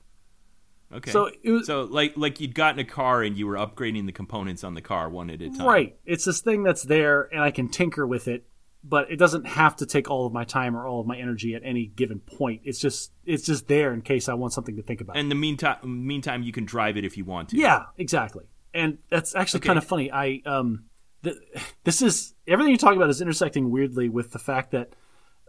Okay. 0.93 1.11
So 1.11 1.31
was, 1.45 1.67
so 1.67 1.83
like 1.83 2.17
like 2.17 2.41
you'd 2.41 2.55
gotten 2.55 2.79
a 2.79 2.85
car 2.85 3.23
and 3.23 3.37
you 3.37 3.47
were 3.47 3.57
upgrading 3.57 4.07
the 4.07 4.13
components 4.13 4.63
on 4.63 4.75
the 4.75 4.81
car 4.81 5.09
one 5.09 5.31
at 5.31 5.43
a 5.43 5.49
time. 5.51 5.67
Right. 5.67 5.99
It's 6.05 6.25
this 6.25 6.41
thing 6.41 6.63
that's 6.63 6.85
there 6.85 7.23
and 7.23 7.43
I 7.43 7.51
can 7.51 7.69
tinker 7.69 8.07
with 8.07 8.29
it, 8.29 8.47
but 8.85 9.11
it 9.11 9.17
doesn't 9.17 9.47
have 9.47 9.75
to 9.77 9.87
take 9.87 10.09
all 10.09 10.27
of 10.27 10.33
my 10.33 10.45
time 10.45 10.77
or 10.77 10.87
all 10.87 11.01
of 11.01 11.07
my 11.07 11.17
energy 11.17 11.55
at 11.55 11.63
any 11.65 11.87
given 11.87 12.21
point. 12.21 12.63
It's 12.65 12.79
just 12.79 13.11
it's 13.25 13.45
just 13.45 13.67
there 13.67 13.93
in 13.93 14.03
case 14.03 14.29
I 14.29 14.35
want 14.35 14.53
something 14.53 14.77
to 14.77 14.83
think 14.83 15.01
about. 15.01 15.17
And 15.17 15.29
the 15.29 15.35
meantime 15.35 15.79
meantime 16.07 16.45
you 16.45 16.53
can 16.53 16.65
drive 16.65 16.97
it 16.97 17.05
if 17.05 17.17
you 17.17 17.25
want 17.25 17.49
to. 17.49 17.57
Yeah, 17.57 17.87
exactly. 17.99 18.45
And 18.73 18.99
that's 19.11 19.35
actually 19.35 19.61
okay. 19.61 19.67
kind 19.69 19.79
of 19.79 19.85
funny. 19.85 20.13
I 20.13 20.41
um 20.47 20.85
th- 21.25 21.37
this 21.83 22.01
is 22.01 22.35
everything 22.47 22.71
you're 22.71 22.79
talking 22.79 22.99
about 22.99 23.11
is 23.11 23.21
intersecting 23.21 23.71
weirdly 23.71 24.09
with 24.09 24.31
the 24.31 24.39
fact 24.39 24.71
that 24.71 24.95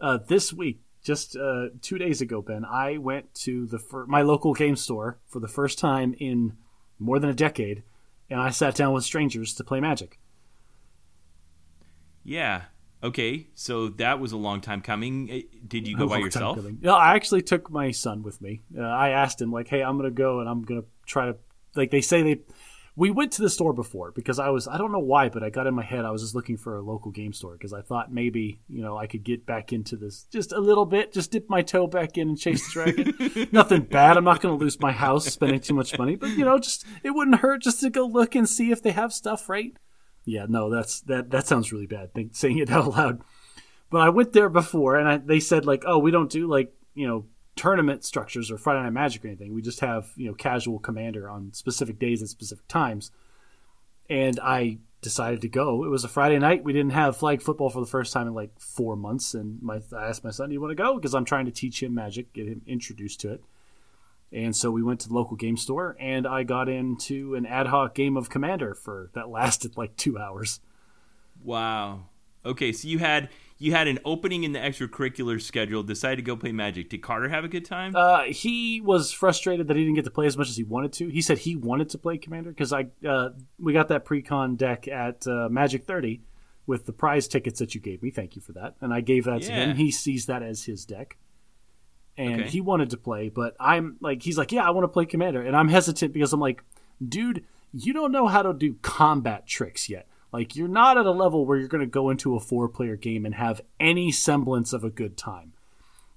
uh, 0.00 0.18
this 0.28 0.52
week 0.52 0.80
just 1.08 1.36
uh, 1.38 1.68
two 1.80 1.96
days 1.96 2.20
ago, 2.20 2.42
Ben, 2.42 2.66
I 2.66 2.98
went 2.98 3.32
to 3.36 3.64
the 3.64 3.78
fir- 3.78 4.04
my 4.04 4.20
local 4.20 4.52
game 4.52 4.76
store 4.76 5.18
for 5.26 5.40
the 5.40 5.48
first 5.48 5.78
time 5.78 6.14
in 6.18 6.58
more 6.98 7.18
than 7.18 7.30
a 7.30 7.34
decade, 7.34 7.82
and 8.28 8.38
I 8.38 8.50
sat 8.50 8.74
down 8.74 8.92
with 8.92 9.04
strangers 9.04 9.54
to 9.54 9.64
play 9.64 9.80
Magic. 9.80 10.20
Yeah. 12.24 12.64
Okay. 13.02 13.46
So 13.54 13.88
that 13.88 14.20
was 14.20 14.32
a 14.32 14.36
long 14.36 14.60
time 14.60 14.82
coming. 14.82 15.30
Eh, 15.30 15.42
did 15.66 15.88
you 15.88 15.96
go 15.96 16.08
by 16.08 16.18
yourself? 16.18 16.58
No, 16.82 16.94
I 16.94 17.14
actually 17.14 17.40
took 17.40 17.70
my 17.70 17.90
son 17.90 18.22
with 18.22 18.42
me. 18.42 18.60
Uh, 18.76 18.82
I 18.82 19.10
asked 19.10 19.40
him 19.40 19.50
like, 19.50 19.66
"Hey, 19.68 19.82
I'm 19.82 19.96
gonna 19.96 20.10
go 20.10 20.40
and 20.40 20.48
I'm 20.48 20.62
gonna 20.62 20.84
try 21.06 21.24
to 21.24 21.36
like." 21.74 21.90
They 21.90 22.02
say 22.02 22.20
they 22.20 22.40
we 22.98 23.12
went 23.12 23.30
to 23.30 23.42
the 23.42 23.48
store 23.48 23.72
before 23.72 24.10
because 24.10 24.40
I 24.40 24.48
was 24.48 24.66
I 24.66 24.76
don't 24.76 24.90
know 24.90 24.98
why, 24.98 25.28
but 25.28 25.44
I 25.44 25.50
got 25.50 25.68
in 25.68 25.74
my 25.74 25.84
head 25.84 26.04
I 26.04 26.10
was 26.10 26.20
just 26.20 26.34
looking 26.34 26.56
for 26.56 26.76
a 26.76 26.82
local 26.82 27.12
game 27.12 27.32
store 27.32 27.52
because 27.52 27.72
I 27.72 27.80
thought 27.80 28.12
maybe 28.12 28.60
you 28.68 28.82
know 28.82 28.98
I 28.98 29.06
could 29.06 29.22
get 29.22 29.46
back 29.46 29.72
into 29.72 29.94
this 29.94 30.24
just 30.32 30.50
a 30.50 30.58
little 30.58 30.84
bit, 30.84 31.12
just 31.12 31.30
dip 31.30 31.48
my 31.48 31.62
toe 31.62 31.86
back 31.86 32.18
in 32.18 32.30
and 32.30 32.38
chase 32.38 32.66
the 32.66 32.72
dragon. 32.72 33.48
Nothing 33.52 33.82
bad. 33.82 34.16
I'm 34.16 34.24
not 34.24 34.40
going 34.40 34.58
to 34.58 34.62
lose 34.62 34.80
my 34.80 34.90
house 34.90 35.26
spending 35.26 35.60
too 35.60 35.74
much 35.74 35.96
money, 35.96 36.16
but 36.16 36.30
you 36.30 36.44
know, 36.44 36.58
just 36.58 36.84
it 37.04 37.10
wouldn't 37.10 37.38
hurt 37.38 37.62
just 37.62 37.80
to 37.82 37.90
go 37.90 38.04
look 38.04 38.34
and 38.34 38.48
see 38.48 38.72
if 38.72 38.82
they 38.82 38.90
have 38.90 39.12
stuff, 39.12 39.48
right? 39.48 39.76
Yeah, 40.24 40.46
no, 40.48 40.68
that's 40.68 41.00
that 41.02 41.30
that 41.30 41.46
sounds 41.46 41.72
really 41.72 41.86
bad 41.86 42.12
think, 42.14 42.34
saying 42.34 42.58
it 42.58 42.70
out 42.70 42.88
loud. 42.88 43.22
But 43.90 44.00
I 44.00 44.08
went 44.08 44.32
there 44.32 44.48
before 44.48 44.96
and 44.96 45.08
I, 45.08 45.16
they 45.18 45.38
said 45.38 45.64
like, 45.64 45.84
oh, 45.86 45.98
we 45.98 46.10
don't 46.10 46.30
do 46.30 46.48
like 46.48 46.74
you 46.96 47.06
know 47.06 47.26
tournament 47.58 48.04
structures 48.04 48.50
or 48.50 48.56
Friday 48.56 48.82
Night 48.82 48.92
Magic 48.92 49.24
or 49.24 49.28
anything. 49.28 49.52
We 49.52 49.60
just 49.60 49.80
have 49.80 50.12
you 50.16 50.28
know 50.28 50.34
casual 50.34 50.78
commander 50.78 51.28
on 51.28 51.52
specific 51.52 51.98
days 51.98 52.20
and 52.20 52.30
specific 52.30 52.66
times. 52.68 53.10
And 54.08 54.40
I 54.40 54.78
decided 55.02 55.42
to 55.42 55.48
go. 55.48 55.84
It 55.84 55.88
was 55.88 56.04
a 56.04 56.08
Friday 56.08 56.38
night. 56.38 56.64
We 56.64 56.72
didn't 56.72 56.92
have 56.92 57.16
flag 57.16 57.42
football 57.42 57.68
for 57.68 57.80
the 57.80 57.86
first 57.86 58.12
time 58.12 58.26
in 58.26 58.34
like 58.34 58.58
four 58.58 58.96
months, 58.96 59.34
and 59.34 59.60
my 59.60 59.80
I 59.96 60.08
asked 60.08 60.24
my 60.24 60.30
son, 60.30 60.48
"Do 60.48 60.54
you 60.54 60.60
want 60.60 60.70
to 60.70 60.82
go?" 60.82 60.94
Because 60.94 61.14
I'm 61.14 61.24
trying 61.24 61.44
to 61.46 61.50
teach 61.50 61.82
him 61.82 61.94
Magic, 61.94 62.32
get 62.32 62.46
him 62.46 62.62
introduced 62.66 63.20
to 63.20 63.32
it. 63.32 63.42
And 64.30 64.54
so 64.54 64.70
we 64.70 64.82
went 64.82 65.00
to 65.00 65.08
the 65.08 65.14
local 65.14 65.36
game 65.36 65.56
store, 65.56 65.96
and 65.98 66.26
I 66.26 66.42
got 66.42 66.68
into 66.68 67.34
an 67.34 67.46
ad 67.46 67.68
hoc 67.68 67.94
game 67.94 68.16
of 68.16 68.28
Commander 68.28 68.74
for 68.74 69.10
that 69.14 69.30
lasted 69.30 69.76
like 69.76 69.96
two 69.96 70.18
hours. 70.18 70.60
Wow. 71.42 72.06
Okay, 72.44 72.72
so 72.72 72.88
you 72.88 72.98
had 72.98 73.30
you 73.58 73.72
had 73.72 73.88
an 73.88 73.98
opening 74.04 74.44
in 74.44 74.52
the 74.52 74.58
extracurricular 74.60 75.40
schedule, 75.40 75.82
decided 75.82 76.16
to 76.16 76.22
go 76.22 76.36
play 76.36 76.52
Magic. 76.52 76.88
Did 76.90 77.02
Carter 77.02 77.28
have 77.28 77.44
a 77.44 77.48
good 77.48 77.64
time? 77.64 77.94
Uh, 77.94 78.22
he 78.24 78.80
was 78.80 79.12
frustrated 79.12 79.66
that 79.66 79.76
he 79.76 79.82
didn't 79.82 79.96
get 79.96 80.04
to 80.04 80.10
play 80.10 80.26
as 80.26 80.38
much 80.38 80.48
as 80.48 80.56
he 80.56 80.62
wanted 80.62 80.92
to. 80.94 81.08
He 81.08 81.20
said 81.20 81.38
he 81.38 81.56
wanted 81.56 81.88
to 81.90 81.98
play 81.98 82.18
Commander 82.18 82.50
because 82.50 82.72
I 82.72 82.86
uh, 83.06 83.30
we 83.58 83.72
got 83.72 83.88
that 83.88 84.04
pre-con 84.04 84.56
deck 84.56 84.86
at 84.86 85.26
uh, 85.26 85.48
Magic 85.50 85.84
30 85.84 86.22
with 86.68 86.86
the 86.86 86.92
prize 86.92 87.26
tickets 87.26 87.58
that 87.58 87.74
you 87.74 87.80
gave 87.80 88.02
me. 88.02 88.10
Thank 88.10 88.36
you 88.36 88.42
for 88.42 88.52
that. 88.52 88.76
And 88.80 88.94
I 88.94 89.00
gave 89.00 89.24
that 89.24 89.42
yeah. 89.42 89.48
to 89.48 89.54
him. 89.54 89.76
He 89.76 89.90
sees 89.90 90.26
that 90.26 90.42
as 90.42 90.64
his 90.64 90.84
deck. 90.84 91.16
And 92.16 92.42
okay. 92.42 92.50
he 92.50 92.60
wanted 92.60 92.90
to 92.90 92.96
play, 92.96 93.28
but 93.28 93.54
I'm 93.60 93.96
like, 94.00 94.24
he's 94.24 94.36
like, 94.36 94.50
yeah, 94.50 94.66
I 94.66 94.70
want 94.70 94.84
to 94.84 94.88
play 94.88 95.06
Commander. 95.06 95.40
And 95.40 95.56
I'm 95.56 95.68
hesitant 95.68 96.12
because 96.12 96.32
I'm 96.32 96.40
like, 96.40 96.64
dude, 97.06 97.44
you 97.72 97.92
don't 97.92 98.10
know 98.10 98.26
how 98.26 98.42
to 98.42 98.52
do 98.52 98.74
combat 98.82 99.46
tricks 99.46 99.88
yet. 99.88 100.08
Like 100.32 100.56
you're 100.56 100.68
not 100.68 100.98
at 100.98 101.06
a 101.06 101.10
level 101.10 101.46
where 101.46 101.58
you're 101.58 101.68
going 101.68 101.80
to 101.80 101.86
go 101.86 102.10
into 102.10 102.36
a 102.36 102.40
four 102.40 102.68
player 102.68 102.96
game 102.96 103.24
and 103.24 103.34
have 103.34 103.60
any 103.80 104.10
semblance 104.12 104.72
of 104.72 104.84
a 104.84 104.90
good 104.90 105.16
time. 105.16 105.52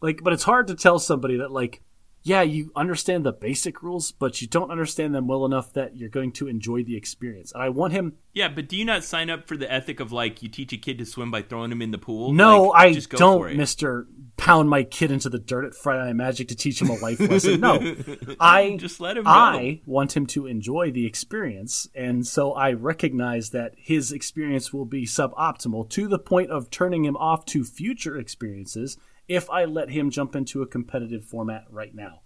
Like 0.02 0.24
but 0.24 0.34
it's 0.34 0.44
hard 0.44 0.68
to 0.68 0.76
tell 0.76 1.00
somebody 1.00 1.38
that 1.38 1.52
like 1.52 1.82
yeah, 2.24 2.42
you 2.42 2.72
understand 2.76 3.26
the 3.26 3.34
basic 3.34 3.82
rules, 3.82 4.12
but 4.12 4.42
you 4.42 4.48
don't 4.48 4.70
understand 4.70 5.16
them 5.16 5.28
well 5.28 5.46
enough 5.46 5.74
that 5.74 5.98
you're 5.98 6.10
going 6.10 6.32
to 6.34 6.48
enjoy 6.48 6.84
the 6.84 6.96
experience. 6.96 7.52
And 7.52 7.64
I 7.64 7.70
want 7.70 7.94
him. 7.94 8.14
Yeah, 8.34 8.48
but 8.48 8.70
do 8.70 8.78
you 8.78 8.86
not 8.86 9.04
sign 9.04 9.30
up 9.30 9.48
for 9.48 9.58
the 9.58 9.72
ethic 9.72 10.00
of 10.00 10.12
like 10.12 10.44
you 10.44 10.50
teach 10.50 10.72
a 10.72 10.78
kid 10.78 11.00
to 11.00 11.06
swim 11.06 11.32
by 11.32 11.42
throwing 11.42 11.72
him 11.72 11.82
in 11.82 11.92
the 11.92 11.98
pool? 11.98 12.32
No, 12.32 12.66
Like, 12.66 12.82
I 12.82 12.94
just 12.94 13.10
go 13.10 13.18
don't. 13.18 13.58
Mister. 13.58 14.08
Pound 14.38 14.72
my 14.72 14.82
kid 14.82 15.12
into 15.12 15.30
the 15.30 15.38
dirt 15.38 15.66
at 15.66 15.76
Friday 15.76 16.04
Night 16.04 16.16
Magic 16.16 16.48
to 16.48 16.56
teach 16.56 16.82
him 16.82 16.90
a 16.90 16.96
life 16.96 17.20
lesson. 17.20 17.60
No, 17.60 17.96
I 18.40 18.76
Just 18.80 19.00
let 19.00 19.16
him 19.18 19.26
go. 19.26 19.30
I 19.30 19.82
want 19.86 20.18
him 20.18 20.26
to 20.28 20.48
enjoy 20.48 20.90
the 20.90 21.06
experience, 21.06 21.88
and 21.94 22.26
so 22.26 22.54
I 22.54 22.74
recognize 22.74 23.52
that 23.52 23.76
his 23.78 24.12
experience 24.12 24.74
will 24.74 24.86
be 24.86 25.06
suboptimal 25.06 25.90
to 25.92 26.08
the 26.08 26.18
point 26.18 26.50
of 26.50 26.72
turning 26.72 27.06
him 27.06 27.18
off 27.18 27.46
to 27.48 27.64
future 27.64 28.18
experiences 28.18 28.98
if 29.32 29.50
I 29.50 29.64
let 29.64 29.90
him 29.90 30.10
jump 30.10 30.36
into 30.36 30.62
a 30.62 30.68
competitive 30.68 31.24
format 31.24 31.66
right 31.70 31.96
now. 31.96 32.20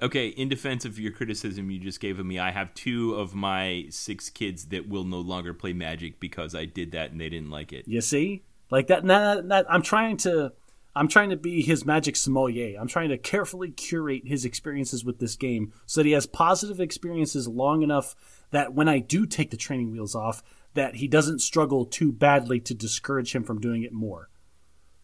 Okay, 0.00 0.28
in 0.28 0.48
defense 0.48 0.84
of 0.84 0.98
your 0.98 1.12
criticism 1.12 1.70
you 1.70 1.78
just 1.78 2.00
gave 2.00 2.18
of 2.18 2.26
me, 2.26 2.38
I 2.38 2.50
have 2.50 2.74
two 2.74 3.14
of 3.14 3.34
my 3.34 3.84
six 3.90 4.30
kids 4.30 4.66
that 4.66 4.88
will 4.88 5.04
no 5.04 5.20
longer 5.20 5.52
play 5.54 5.74
Magic 5.74 6.18
because 6.18 6.54
I 6.54 6.64
did 6.64 6.92
that 6.92 7.12
and 7.12 7.20
they 7.20 7.28
didn't 7.28 7.50
like 7.50 7.72
it. 7.72 7.86
You 7.86 8.00
see, 8.00 8.42
like 8.70 8.86
that. 8.88 9.06
That, 9.06 9.48
that 9.48 9.66
I'm 9.70 9.82
trying 9.82 10.16
to. 10.18 10.52
I'm 10.94 11.08
trying 11.08 11.30
to 11.30 11.38
be 11.38 11.62
his 11.62 11.86
magic 11.86 12.16
sommelier. 12.16 12.78
I'm 12.78 12.86
trying 12.86 13.08
to 13.08 13.16
carefully 13.16 13.70
curate 13.70 14.24
his 14.26 14.44
experiences 14.44 15.06
with 15.06 15.20
this 15.20 15.36
game 15.36 15.72
so 15.86 16.00
that 16.00 16.06
he 16.06 16.12
has 16.12 16.26
positive 16.26 16.80
experiences 16.80 17.48
long 17.48 17.80
enough 17.80 18.14
that 18.50 18.74
when 18.74 18.90
I 18.90 18.98
do 18.98 19.24
take 19.24 19.50
the 19.50 19.56
training 19.56 19.90
wheels 19.90 20.14
off, 20.14 20.42
that 20.74 20.96
he 20.96 21.08
doesn't 21.08 21.40
struggle 21.40 21.86
too 21.86 22.12
badly 22.12 22.60
to 22.60 22.74
discourage 22.74 23.34
him 23.34 23.42
from 23.42 23.58
doing 23.58 23.82
it 23.84 23.94
more. 23.94 24.28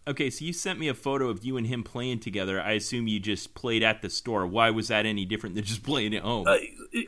Okay, 0.08 0.30
so 0.30 0.44
you 0.44 0.54
sent 0.54 0.78
me 0.78 0.88
a 0.88 0.94
photo 0.94 1.28
of 1.28 1.44
you 1.44 1.58
and 1.58 1.66
him 1.66 1.84
playing 1.84 2.20
together. 2.20 2.60
I 2.60 2.72
assume 2.72 3.06
you 3.08 3.20
just 3.20 3.52
played 3.54 3.82
at 3.82 4.00
the 4.00 4.08
store. 4.08 4.46
Why 4.46 4.70
was 4.70 4.88
that 4.88 5.04
any 5.04 5.26
different 5.26 5.54
than 5.54 5.64
just 5.72 5.82
playing 5.82 6.14
at 6.14 6.22
home? 6.22 6.46
Uh, 6.48 6.56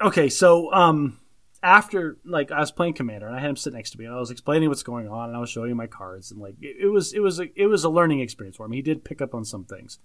okay, 0.03 0.29
so 0.29 0.71
um, 0.73 1.19
after 1.63 2.19
like 2.27 2.53
I 2.53 2.61
was 2.61 2.71
playing 2.71 2.95
Commander 2.95 3.27
and 3.27 3.35
I 3.35 3.41
had 3.41 3.49
him 3.49 3.57
sit 3.57 3.73
next 3.73 3.93
to 3.93 3.99
me 3.99 4.05
and 4.05 4.15
I 4.15 4.19
was 4.21 4.31
explaining 4.31 4.69
what's 4.69 4.83
going 4.83 5.09
on 5.09 5.29
and 5.29 5.37
I 5.37 5.41
was 5.41 5.49
showing 5.51 5.71
him 5.71 5.79
my 5.79 5.87
cards 5.87 6.31
and 6.31 6.41
like 6.41 6.57
it, 6.61 6.77
it 6.81 6.89
was 6.89 7.13
it 7.15 7.21
was 7.21 7.41
a, 7.41 7.47
it 7.59 7.67
was 7.67 7.85
a 7.85 7.89
learning 7.91 8.21
experience 8.21 8.57
for 8.57 8.67
him. 8.67 8.73
He 8.73 8.83
did 8.83 9.03
pick 9.05 9.23
up 9.23 9.35
on 9.35 9.45
some 9.47 9.65
things. 9.65 9.99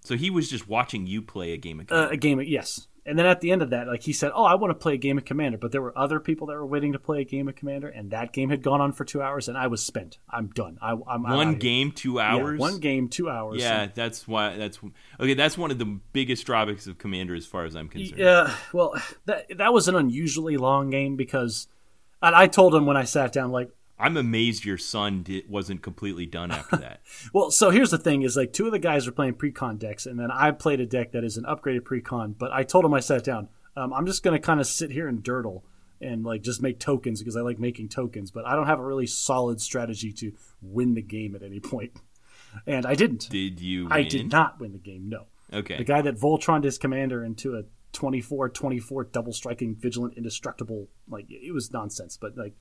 so 0.00 0.16
he 0.16 0.30
was 0.30 0.48
just 0.48 0.66
watching 0.68 1.06
you 1.06 1.20
play 1.22 1.52
a 1.52 1.56
game 1.58 1.80
of 1.80 1.92
Uh, 1.92 2.08
a 2.10 2.16
game, 2.16 2.40
of, 2.40 2.46
yes. 2.48 2.88
And 3.04 3.18
then 3.18 3.26
at 3.26 3.40
the 3.40 3.50
end 3.50 3.62
of 3.62 3.70
that, 3.70 3.88
like 3.88 4.04
he 4.04 4.12
said, 4.12 4.30
"Oh, 4.32 4.44
I 4.44 4.54
want 4.54 4.70
to 4.70 4.76
play 4.76 4.94
a 4.94 4.96
game 4.96 5.18
of 5.18 5.24
Commander," 5.24 5.58
but 5.58 5.72
there 5.72 5.82
were 5.82 5.96
other 5.98 6.20
people 6.20 6.46
that 6.46 6.54
were 6.54 6.64
waiting 6.64 6.92
to 6.92 7.00
play 7.00 7.20
a 7.20 7.24
game 7.24 7.48
of 7.48 7.56
Commander, 7.56 7.88
and 7.88 8.12
that 8.12 8.32
game 8.32 8.48
had 8.50 8.62
gone 8.62 8.80
on 8.80 8.92
for 8.92 9.04
two 9.04 9.20
hours, 9.20 9.48
and 9.48 9.58
I 9.58 9.66
was 9.66 9.84
spent. 9.84 10.18
I'm 10.30 10.48
done. 10.50 10.78
I, 10.80 10.92
I'm 10.92 11.26
I'm 11.26 11.34
one 11.34 11.54
game, 11.56 11.90
two 11.90 12.14
Yeah, 12.14 12.34
hours. 12.36 12.60
one 12.60 12.78
game, 12.78 13.08
two 13.08 13.28
hours. 13.28 13.60
Yeah, 13.60 13.88
that's 13.92 14.28
why. 14.28 14.56
That's 14.56 14.78
okay. 15.18 15.34
That's 15.34 15.58
one 15.58 15.72
of 15.72 15.78
the 15.80 15.98
biggest 16.12 16.46
drawbacks 16.46 16.86
of 16.86 16.98
Commander, 16.98 17.34
as 17.34 17.44
far 17.44 17.64
as 17.64 17.74
I'm 17.74 17.88
concerned. 17.88 18.20
Yeah, 18.20 18.54
well, 18.72 18.94
that 19.26 19.46
that 19.58 19.72
was 19.72 19.88
an 19.88 19.96
unusually 19.96 20.56
long 20.56 20.90
game 20.90 21.16
because, 21.16 21.66
and 22.22 22.36
I 22.36 22.46
told 22.46 22.72
him 22.72 22.86
when 22.86 22.96
I 22.96 23.02
sat 23.02 23.32
down, 23.32 23.50
like, 23.50 23.70
I'm 24.02 24.16
amazed 24.16 24.64
your 24.64 24.78
son 24.78 25.22
did, 25.22 25.48
wasn't 25.48 25.82
completely 25.82 26.26
done 26.26 26.50
after 26.50 26.76
that. 26.76 27.00
well, 27.32 27.50
so 27.50 27.70
here's 27.70 27.90
the 27.90 27.98
thing: 27.98 28.22
is 28.22 28.36
like 28.36 28.52
two 28.52 28.66
of 28.66 28.72
the 28.72 28.78
guys 28.78 29.06
are 29.06 29.12
playing 29.12 29.34
precon 29.34 29.78
decks, 29.78 30.06
and 30.06 30.18
then 30.18 30.30
I 30.30 30.50
played 30.50 30.80
a 30.80 30.86
deck 30.86 31.12
that 31.12 31.24
is 31.24 31.36
an 31.36 31.44
upgraded 31.44 31.82
precon. 31.82 32.34
But 32.36 32.52
I 32.52 32.62
told 32.64 32.84
him 32.84 32.94
I 32.94 33.00
sat 33.00 33.24
down. 33.24 33.48
Um, 33.76 33.92
I'm 33.92 34.06
just 34.06 34.22
going 34.22 34.38
to 34.38 34.44
kind 34.44 34.60
of 34.60 34.66
sit 34.66 34.90
here 34.90 35.08
and 35.08 35.22
durdle 35.22 35.62
and 36.02 36.24
like 36.24 36.42
just 36.42 36.60
make 36.60 36.78
tokens 36.78 37.20
because 37.20 37.36
I 37.36 37.40
like 37.40 37.58
making 37.58 37.88
tokens, 37.88 38.30
but 38.30 38.44
I 38.44 38.54
don't 38.54 38.66
have 38.66 38.80
a 38.80 38.84
really 38.84 39.06
solid 39.06 39.60
strategy 39.60 40.12
to 40.14 40.32
win 40.60 40.94
the 40.94 41.02
game 41.02 41.34
at 41.34 41.42
any 41.42 41.60
point. 41.60 41.92
And 42.66 42.84
I 42.84 42.94
didn't. 42.94 43.30
Did 43.30 43.60
you? 43.60 43.88
I 43.90 44.02
did 44.02 44.30
not 44.30 44.60
win 44.60 44.72
the 44.72 44.78
game. 44.78 45.08
No. 45.08 45.26
Okay. 45.52 45.78
The 45.78 45.84
guy 45.84 46.02
that 46.02 46.16
Voltroned 46.16 46.64
his 46.64 46.76
commander 46.78 47.24
into 47.24 47.56
a 47.56 47.64
24-24 47.92 49.12
double 49.12 49.32
striking 49.32 49.74
vigilant 49.74 50.14
indestructible 50.16 50.88
like 51.08 51.26
it 51.30 51.52
was 51.52 51.72
nonsense. 51.72 52.16
But 52.16 52.36
like 52.36 52.54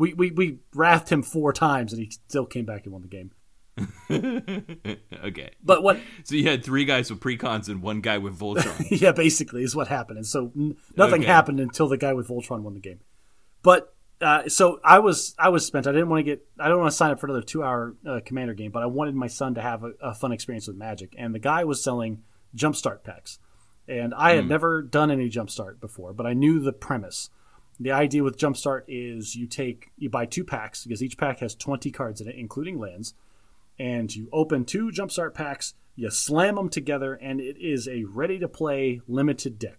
we 0.00 0.14
we 0.14 0.30
we 0.30 0.58
wrathed 0.74 1.08
him 1.10 1.22
four 1.22 1.52
times 1.52 1.92
and 1.92 2.02
he 2.02 2.10
still 2.28 2.46
came 2.46 2.64
back 2.64 2.84
and 2.84 2.92
won 2.92 3.02
the 3.02 3.08
game. 3.08 3.30
okay. 5.24 5.50
But 5.62 5.82
what 5.82 5.98
So 6.24 6.34
you 6.34 6.48
had 6.48 6.64
three 6.64 6.84
guys 6.84 7.10
with 7.10 7.20
precons 7.20 7.68
and 7.68 7.82
one 7.82 8.00
guy 8.00 8.18
with 8.18 8.38
Voltron. 8.38 8.86
yeah, 9.00 9.12
basically 9.12 9.62
is 9.62 9.74
what 9.76 9.88
happened. 9.88 10.18
And 10.18 10.26
so 10.26 10.52
n- 10.56 10.76
nothing 10.96 11.22
Okay. 11.22 11.30
happened 11.30 11.60
until 11.60 11.88
the 11.88 11.96
guy 11.96 12.12
with 12.12 12.28
Voltron 12.28 12.62
won 12.62 12.74
the 12.74 12.80
game. 12.80 13.00
But 13.62 13.94
uh, 14.20 14.48
so 14.48 14.80
I 14.84 14.98
was 14.98 15.34
I 15.38 15.48
was 15.48 15.64
spent. 15.64 15.86
I 15.86 15.92
didn't 15.92 16.08
want 16.08 16.20
to 16.20 16.24
get 16.24 16.44
I 16.58 16.68
don't 16.68 16.78
want 16.80 16.90
to 16.90 16.96
sign 16.96 17.10
up 17.10 17.20
for 17.20 17.26
another 17.26 17.42
two 17.42 17.62
hour 17.62 17.94
uh, 18.06 18.20
commander 18.24 18.54
game. 18.54 18.70
But 18.70 18.82
I 18.82 18.86
wanted 18.86 19.14
my 19.14 19.28
son 19.28 19.54
to 19.54 19.62
have 19.62 19.84
a, 19.84 19.92
a 20.02 20.14
fun 20.14 20.32
experience 20.32 20.66
with 20.66 20.76
Magic. 20.76 21.14
And 21.16 21.34
the 21.34 21.38
guy 21.38 21.64
was 21.64 21.82
selling 21.82 22.22
jumpstart 22.56 23.02
packs, 23.04 23.38
and 23.88 24.12
I 24.14 24.32
had 24.34 24.48
never 24.48 24.82
done 24.82 25.10
any 25.10 25.30
jumpstart 25.30 25.80
before, 25.80 26.12
but 26.12 26.26
I 26.26 26.32
knew 26.34 26.58
the 26.60 26.72
premise. 26.72 27.30
The 27.80 27.92
idea 27.92 28.22
with 28.22 28.38
jumpstart 28.38 28.82
is 28.86 29.34
you 29.34 29.46
take 29.46 29.90
you 29.96 30.10
buy 30.10 30.26
two 30.26 30.44
packs 30.44 30.84
because 30.84 31.02
each 31.02 31.16
pack 31.16 31.40
has 31.40 31.54
twenty 31.54 31.90
cards 31.90 32.20
in 32.20 32.28
it, 32.28 32.36
including 32.36 32.78
lands 32.78 33.14
and 33.80 34.14
you 34.14 34.28
open 34.30 34.66
two 34.66 34.90
jumpstart 34.90 35.32
packs, 35.32 35.72
you 35.96 36.10
slam 36.10 36.56
them 36.56 36.68
together, 36.68 37.14
and 37.14 37.40
it 37.40 37.56
is 37.58 37.88
a 37.88 38.04
ready 38.04 38.38
to 38.38 38.46
play 38.46 39.00
limited 39.08 39.58
deck. 39.58 39.78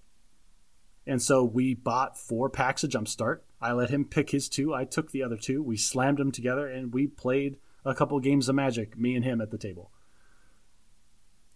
And 1.06 1.22
so 1.22 1.44
we 1.44 1.76
bought 1.76 2.18
four 2.18 2.50
packs 2.50 2.84
of 2.84 2.90
jumpstart. 2.90 3.42
I 3.62 3.74
let 3.74 3.92
him 3.92 4.06
pick 4.06 4.32
his 4.32 4.50
two. 4.50 4.74
I 4.74 4.86
took 4.86 5.12
the 5.12 5.22
other 5.22 5.38
two. 5.38 5.62
We 5.62 5.78
slammed 5.78 6.18
them 6.18 6.32
together, 6.32 6.68
and 6.68 6.92
we 6.92 7.06
played 7.06 7.58
a 7.86 7.94
couple 7.94 8.20
games 8.20 8.50
of 8.50 8.56
Magic, 8.56 8.98
me 8.98 9.16
and 9.16 9.24
him 9.24 9.40
at 9.40 9.52
the 9.52 9.58
table. 9.60 9.92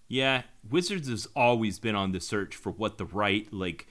yeah, 0.07 0.43
Wizards 0.69 1.09
has 1.09 1.27
always 1.35 1.79
been 1.79 1.95
on 1.95 2.11
the 2.11 2.21
search 2.21 2.55
for 2.55 2.71
what 2.71 2.99
the 2.99 3.05
right 3.05 3.51
like 3.51 3.87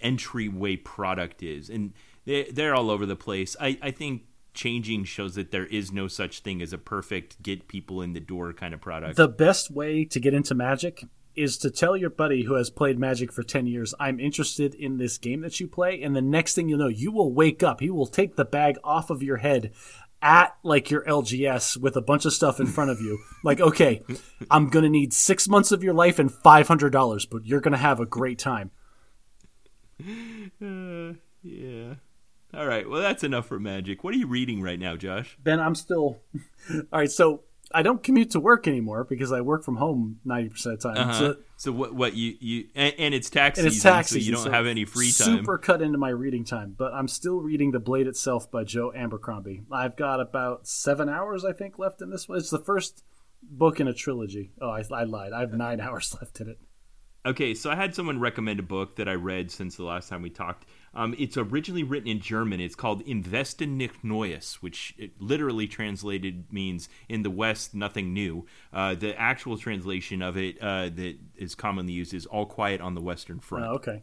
entryway 0.00 0.76
product 0.76 1.42
is, 1.42 1.70
and 1.70 1.92
they 2.24 2.44
they're 2.44 2.74
all 2.74 2.90
over 2.90 3.06
the 3.06 3.16
place. 3.16 3.56
I 3.60 3.78
I 3.82 3.90
think 3.90 4.22
changing 4.54 5.04
shows 5.04 5.34
that 5.36 5.50
there 5.50 5.66
is 5.66 5.92
no 5.92 6.08
such 6.08 6.40
thing 6.40 6.60
as 6.60 6.72
a 6.72 6.78
perfect 6.78 7.42
get 7.42 7.68
people 7.68 8.02
in 8.02 8.12
the 8.12 8.20
door 8.20 8.52
kind 8.52 8.74
of 8.74 8.80
product. 8.80 9.16
The 9.16 9.28
best 9.28 9.70
way 9.70 10.04
to 10.06 10.20
get 10.20 10.34
into 10.34 10.54
Magic 10.54 11.04
is 11.36 11.56
to 11.58 11.70
tell 11.70 11.96
your 11.96 12.10
buddy 12.10 12.44
who 12.44 12.54
has 12.54 12.70
played 12.70 12.98
Magic 12.98 13.32
for 13.32 13.42
10 13.42 13.66
years, 13.66 13.94
I'm 14.00 14.18
interested 14.18 14.74
in 14.74 14.98
this 14.98 15.18
game 15.18 15.40
that 15.42 15.60
you 15.60 15.68
play. 15.68 16.02
And 16.02 16.14
the 16.14 16.22
next 16.22 16.54
thing 16.54 16.68
you'll 16.68 16.78
know, 16.78 16.88
you 16.88 17.12
will 17.12 17.32
wake 17.32 17.62
up. 17.62 17.80
He 17.80 17.90
will 17.90 18.06
take 18.06 18.36
the 18.36 18.44
bag 18.44 18.76
off 18.82 19.10
of 19.10 19.22
your 19.22 19.38
head 19.38 19.72
at 20.22 20.54
like 20.62 20.90
your 20.90 21.02
LGS 21.04 21.78
with 21.78 21.96
a 21.96 22.02
bunch 22.02 22.24
of 22.24 22.32
stuff 22.32 22.60
in 22.60 22.66
front 22.66 22.90
of 22.90 23.00
you. 23.00 23.18
like, 23.44 23.60
okay, 23.60 24.02
I'm 24.50 24.68
going 24.68 24.82
to 24.82 24.90
need 24.90 25.12
six 25.12 25.48
months 25.48 25.72
of 25.72 25.82
your 25.82 25.94
life 25.94 26.18
and 26.18 26.30
$500, 26.30 27.26
but 27.30 27.46
you're 27.46 27.60
going 27.60 27.72
to 27.72 27.78
have 27.78 28.00
a 28.00 28.06
great 28.06 28.38
time. 28.38 28.70
Uh, 30.62 31.14
yeah. 31.42 31.94
All 32.52 32.66
right. 32.66 32.88
Well, 32.88 33.00
that's 33.00 33.24
enough 33.24 33.46
for 33.46 33.58
magic. 33.58 34.02
What 34.02 34.12
are 34.12 34.18
you 34.18 34.26
reading 34.26 34.60
right 34.60 34.78
now, 34.78 34.96
Josh? 34.96 35.38
Ben, 35.42 35.60
I'm 35.60 35.74
still. 35.74 36.18
All 36.70 36.82
right, 36.92 37.10
so 37.10 37.44
I 37.72 37.82
don't 37.82 38.02
commute 38.02 38.32
to 38.32 38.40
work 38.40 38.66
anymore 38.66 39.04
because 39.04 39.30
I 39.30 39.40
work 39.40 39.62
from 39.62 39.76
home 39.76 40.18
90% 40.26 40.46
of 40.48 40.62
the 40.62 40.76
time. 40.88 40.96
Uh-huh. 40.96 41.18
So 41.18 41.36
So 41.56 41.72
what? 41.72 41.94
What 41.94 42.14
you 42.14 42.36
you 42.40 42.66
and, 42.74 42.94
and 42.98 43.14
it's 43.14 43.30
tax 43.30 43.58
and 43.58 43.66
it's 43.66 43.76
season, 43.76 43.92
tax 43.92 44.10
so 44.10 44.16
you 44.16 44.32
don't 44.32 44.44
so 44.44 44.50
have 44.50 44.66
any 44.66 44.84
free 44.84 45.12
time. 45.12 45.38
Super 45.38 45.56
cut 45.58 45.80
into 45.80 45.96
my 45.96 46.08
reading 46.08 46.44
time, 46.44 46.74
but 46.76 46.92
I'm 46.92 47.06
still 47.06 47.40
reading 47.40 47.70
The 47.70 47.78
Blade 47.78 48.08
Itself 48.08 48.50
by 48.50 48.64
Joe 48.64 48.92
Abercrombie. 48.94 49.62
I've 49.70 49.96
got 49.96 50.20
about 50.20 50.66
seven 50.66 51.08
hours, 51.08 51.44
I 51.44 51.52
think, 51.52 51.78
left 51.78 52.02
in 52.02 52.10
this 52.10 52.28
one. 52.28 52.38
It's 52.38 52.50
the 52.50 52.58
first 52.58 53.04
book 53.42 53.78
in 53.78 53.86
a 53.86 53.94
trilogy. 53.94 54.52
Oh, 54.60 54.70
I, 54.70 54.82
I 54.92 55.04
lied. 55.04 55.32
I 55.32 55.40
have 55.40 55.52
nine 55.52 55.80
hours 55.80 56.16
left 56.20 56.40
in 56.40 56.48
it. 56.48 56.58
Okay, 57.26 57.52
so 57.52 57.70
I 57.70 57.74
had 57.74 57.94
someone 57.94 58.18
recommend 58.18 58.60
a 58.60 58.62
book 58.62 58.96
that 58.96 59.06
I 59.06 59.12
read 59.12 59.50
since 59.50 59.76
the 59.76 59.84
last 59.84 60.08
time 60.08 60.22
we 60.22 60.30
talked. 60.30 60.64
Um, 60.94 61.14
it's 61.18 61.36
originally 61.36 61.82
written 61.82 62.08
in 62.08 62.20
German. 62.20 62.60
It's 62.60 62.74
called 62.74 63.04
Investen 63.04 63.76
nicht 63.76 64.02
Neues, 64.02 64.54
which 64.62 64.94
it 64.96 65.20
literally 65.20 65.66
translated 65.66 66.50
means 66.50 66.88
"in 67.10 67.22
the 67.22 67.30
West, 67.30 67.74
nothing 67.74 68.14
new." 68.14 68.46
Uh, 68.72 68.94
the 68.94 69.18
actual 69.20 69.58
translation 69.58 70.22
of 70.22 70.38
it 70.38 70.60
uh, 70.62 70.88
that 70.88 71.18
is 71.36 71.54
commonly 71.54 71.92
used 71.92 72.14
is 72.14 72.24
"All 72.24 72.46
Quiet 72.46 72.80
on 72.80 72.94
the 72.94 73.02
Western 73.02 73.38
Front." 73.38 73.66
Oh, 73.66 73.74
okay. 73.74 74.02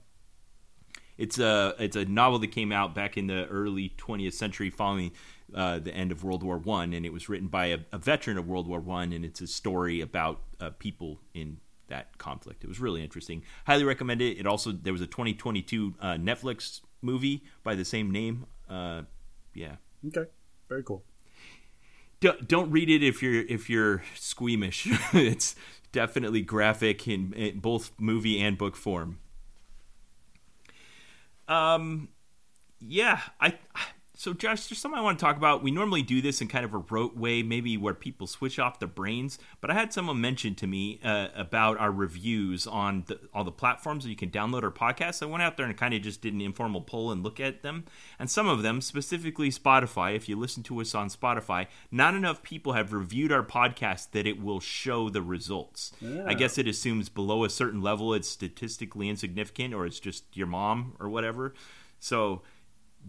It's 1.18 1.39
a 1.39 1.73
it's 1.80 1.95
a 1.95 2.06
novel 2.06 2.38
that 2.39 2.52
came 2.52 2.72
out 2.72 2.94
back 2.94 3.18
in 3.18 3.26
the 3.26 3.48
early 3.48 3.95
20th 3.98 4.34
century, 4.34 4.69
following 4.69 5.11
uh, 5.56 5.80
the 5.80 5.91
end 5.91 6.11
of 6.11 6.23
World 6.23 6.44
War 6.44 6.60
One, 6.60 6.94
and 6.94 7.03
it 7.03 7.11
was 7.11 7.27
written 7.27 7.48
by 7.48 7.68
a, 7.68 7.80
a 7.91 7.98
veteran 7.98 8.38
of 8.38 8.48
World 8.48 8.68
War 8.68 8.80
One, 8.80 9.11
and 9.11 9.26
it's 9.26 9.41
a 9.41 9.48
story 9.48 10.02
about 10.02 10.41
uh, 10.61 10.69
people 10.77 11.19
in 11.34 11.57
that 11.88 12.18
conflict. 12.18 12.64
It 12.64 12.68
was 12.68 12.80
really 12.80 13.03
interesting. 13.03 13.43
Highly 13.65 13.84
recommend 13.84 14.22
it. 14.22 14.38
It 14.38 14.47
also 14.47 14.72
there 14.72 14.93
was 14.93 15.01
a 15.01 15.07
2022 15.07 15.95
uh, 15.99 16.14
Netflix 16.14 16.81
movie 17.01 17.43
by 17.64 17.76
the 17.76 17.85
same 17.85 18.11
name. 18.11 18.45
Uh, 18.69 19.03
yeah. 19.53 19.76
Okay. 20.07 20.30
Very 20.69 20.84
cool. 20.84 21.03
Don't, 22.19 22.47
don't 22.47 22.72
read 22.72 22.89
it 22.89 23.03
if 23.03 23.22
you're 23.22 23.45
if 23.45 23.69
you're 23.69 24.03
squeamish. 24.15 24.88
it's 25.14 25.55
definitely 25.91 26.41
graphic 26.41 27.07
in, 27.07 27.34
in 27.34 27.59
both 27.59 27.91
movie 27.97 28.39
and 28.39 28.57
book 28.57 28.76
form. 28.76 29.19
Um, 31.47 32.09
yeah, 32.80 33.22
I 33.39 33.57
So, 34.19 34.34
Josh, 34.34 34.65
there's 34.65 34.80
something 34.80 34.98
I 34.98 35.03
want 35.03 35.19
to 35.19 35.23
talk 35.23 35.38
about. 35.38 35.61
We 35.61 35.69
normally 35.69 36.02
do 36.02 36.23
this 36.23 36.41
in 36.41 36.48
kind 36.48 36.65
of 36.65 36.73
a 36.73 36.80
rote 36.80 37.15
way, 37.15 37.44
maybe 37.44 37.77
where 37.77 37.94
people 37.94 38.26
switch 38.26 38.57
off 38.57 38.80
their 38.80 38.88
brains. 38.88 39.38
But 39.61 39.69
I 39.69 39.76
had 39.76 39.94
someone 39.94 40.19
mention 40.19 40.56
to 40.56 40.65
me 40.65 40.99
uh, 41.03 41.27
about 41.35 41.77
our 41.77 41.91
reviews 41.91 42.65
on 42.65 43.03
the, 43.06 43.19
all 43.31 43.44
the 43.44 43.52
platforms 43.52 44.03
that 44.03 44.10
you 44.10 44.15
can 44.15 44.31
download 44.31 44.64
our 44.64 44.72
podcasts. 44.72 45.22
I 45.22 45.27
went 45.27 45.44
out 45.44 45.56
there 45.56 45.68
and 45.68 45.77
kind 45.77 45.94
of 45.94 46.02
just 46.02 46.22
did 46.22 46.34
an 46.34 46.41
informal 46.41 46.81
poll 46.81 47.11
and 47.11 47.23
look 47.23 47.39
at 47.39 47.61
them. 47.61 47.85
And 48.18 48.27
some 48.27 48.48
of 48.48 48.64
them, 48.64 48.81
specifically 48.81 49.52
Spotify, 49.52 50.15
if 50.15 50.27
you 50.27 50.35
listen 50.35 50.64
to 50.64 50.81
us 50.81 50.95
on 50.95 51.10
Spotify, 51.10 51.68
not 51.91 52.15
enough 52.15 52.41
people 52.41 52.73
have 52.73 52.94
reviewed 52.94 53.31
our 53.31 53.44
podcast 53.44 54.11
that 54.14 54.26
it 54.26 54.41
will 54.41 54.60
show 54.60 55.11
the 55.11 55.22
results. 55.22 55.91
Yeah. 56.02 56.23
I 56.26 56.34
guess 56.34 56.57
it 56.57 56.68
assumes 56.68 57.07
below 57.10 57.44
a 57.44 57.52
certain 57.52 57.84
level 57.84 58.15
it's 58.15 58.27
statistically 58.27 59.10
insignificant 59.10 59.76
or 59.76 59.85
it's 59.85 59.99
just 59.99 60.23
your 60.35 60.48
mom 60.48 60.95
or 60.99 61.07
whatever. 61.07 61.53
So 61.99 62.41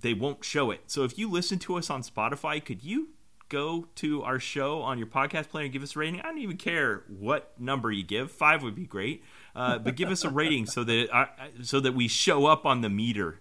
they 0.00 0.14
won't 0.14 0.44
show 0.44 0.70
it. 0.70 0.82
So 0.86 1.04
if 1.04 1.18
you 1.18 1.30
listen 1.30 1.58
to 1.60 1.76
us 1.76 1.90
on 1.90 2.02
Spotify, 2.02 2.64
could 2.64 2.82
you 2.82 3.08
go 3.48 3.86
to 3.96 4.22
our 4.22 4.38
show 4.38 4.82
on 4.82 4.98
your 4.98 5.06
podcast 5.06 5.48
player 5.48 5.64
and 5.64 5.72
give 5.72 5.82
us 5.82 5.96
a 5.96 5.98
rating? 5.98 6.20
I 6.20 6.24
don't 6.24 6.38
even 6.38 6.56
care 6.56 7.04
what 7.08 7.52
number 7.58 7.90
you 7.90 8.04
give. 8.04 8.30
Five 8.30 8.62
would 8.62 8.74
be 8.74 8.86
great, 8.86 9.24
uh, 9.56 9.78
but 9.78 9.96
give 9.96 10.10
us 10.10 10.24
a 10.24 10.30
rating 10.30 10.66
so 10.66 10.84
that 10.84 11.28
so 11.62 11.80
that 11.80 11.94
we 11.94 12.08
show 12.08 12.46
up 12.46 12.66
on 12.66 12.80
the 12.80 12.88
meter. 12.88 13.40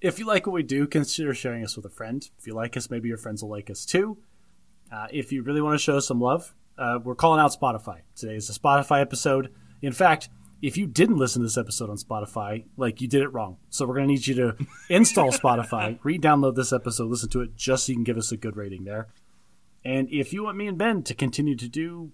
If 0.00 0.18
you 0.18 0.26
like 0.26 0.46
what 0.46 0.52
we 0.52 0.62
do, 0.62 0.86
consider 0.86 1.34
sharing 1.34 1.64
us 1.64 1.76
with 1.76 1.86
a 1.86 1.90
friend. 1.90 2.28
If 2.38 2.46
you 2.46 2.54
like 2.54 2.76
us, 2.76 2.90
maybe 2.90 3.08
your 3.08 3.18
friends 3.18 3.42
will 3.42 3.50
like 3.50 3.70
us 3.70 3.84
too. 3.86 4.18
Uh, 4.92 5.06
if 5.10 5.32
you 5.32 5.42
really 5.42 5.62
want 5.62 5.74
to 5.74 5.82
show 5.82 5.98
some 5.98 6.20
love, 6.20 6.54
uh, 6.78 6.98
we're 7.02 7.14
calling 7.14 7.40
out 7.40 7.58
Spotify. 7.58 8.00
Today 8.14 8.36
is 8.36 8.50
a 8.50 8.58
Spotify 8.58 9.00
episode. 9.00 9.52
In 9.80 9.92
fact, 9.92 10.28
if 10.66 10.78
you 10.78 10.86
didn't 10.86 11.18
listen 11.18 11.42
to 11.42 11.46
this 11.46 11.58
episode 11.58 11.90
on 11.90 11.98
Spotify, 11.98 12.64
like 12.78 13.02
you 13.02 13.06
did 13.06 13.20
it 13.20 13.28
wrong. 13.28 13.58
So 13.68 13.84
we're 13.84 13.96
going 13.96 14.08
to 14.08 14.14
need 14.14 14.26
you 14.26 14.34
to 14.36 14.56
install 14.88 15.30
Spotify, 15.30 15.98
re-download 16.02 16.54
this 16.54 16.72
episode, 16.72 17.10
listen 17.10 17.28
to 17.30 17.42
it, 17.42 17.54
just 17.54 17.84
so 17.84 17.92
you 17.92 17.96
can 17.96 18.04
give 18.04 18.16
us 18.16 18.32
a 18.32 18.38
good 18.38 18.56
rating 18.56 18.84
there. 18.84 19.08
And 19.84 20.08
if 20.10 20.32
you 20.32 20.42
want 20.42 20.56
me 20.56 20.66
and 20.66 20.78
Ben 20.78 21.02
to 21.02 21.14
continue 21.14 21.54
to 21.54 21.68
do 21.68 22.12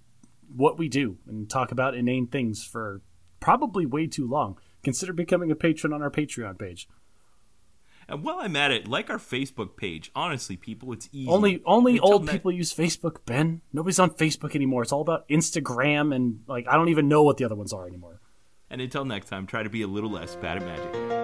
what 0.52 0.78
we 0.78 0.89
do 0.89 1.18
and 1.28 1.48
talk 1.48 1.70
about 1.70 1.94
inane 1.94 2.27
things 2.27 2.64
for 2.64 3.02
probably 3.39 3.86
way 3.86 4.09
too 4.09 4.28
long, 4.28 4.59
consider 4.82 5.12
becoming 5.12 5.52
a 5.52 5.55
patron 5.55 5.93
on 5.93 6.02
our 6.02 6.10
Patreon 6.10 6.59
page. 6.59 6.89
And 8.09 8.24
while 8.24 8.39
I'm 8.40 8.56
at 8.56 8.72
it, 8.72 8.89
like 8.89 9.10
our 9.10 9.18
Facebook 9.18 9.77
page. 9.77 10.10
Honestly, 10.16 10.56
people, 10.56 10.93
it's 10.93 11.09
easy. 11.12 11.31
Only 11.31 11.62
only 11.64 12.01
old 12.01 12.27
people 12.28 12.51
use 12.51 12.74
Facebook, 12.74 13.18
Ben. 13.24 13.60
Nobody's 13.72 14.01
on 14.01 14.10
Facebook 14.10 14.56
anymore. 14.56 14.82
It's 14.82 14.90
all 14.90 15.02
about 15.02 15.28
Instagram 15.28 16.12
and 16.12 16.40
like 16.48 16.66
I 16.66 16.74
don't 16.74 16.89
even 16.89 17.06
know 17.06 17.22
what 17.22 17.36
the 17.36 17.44
other 17.44 17.55
ones 17.55 17.72
are 17.72 17.86
anymore. 17.86 18.20
And 18.71 18.81
until 18.81 19.05
next 19.05 19.29
time, 19.29 19.47
try 19.47 19.63
to 19.63 19.71
be 19.71 19.83
a 19.83 19.89
little 19.89 20.11
less 20.11 20.37
bad 20.37 20.59
at 20.59 20.65
magic. 20.65 21.20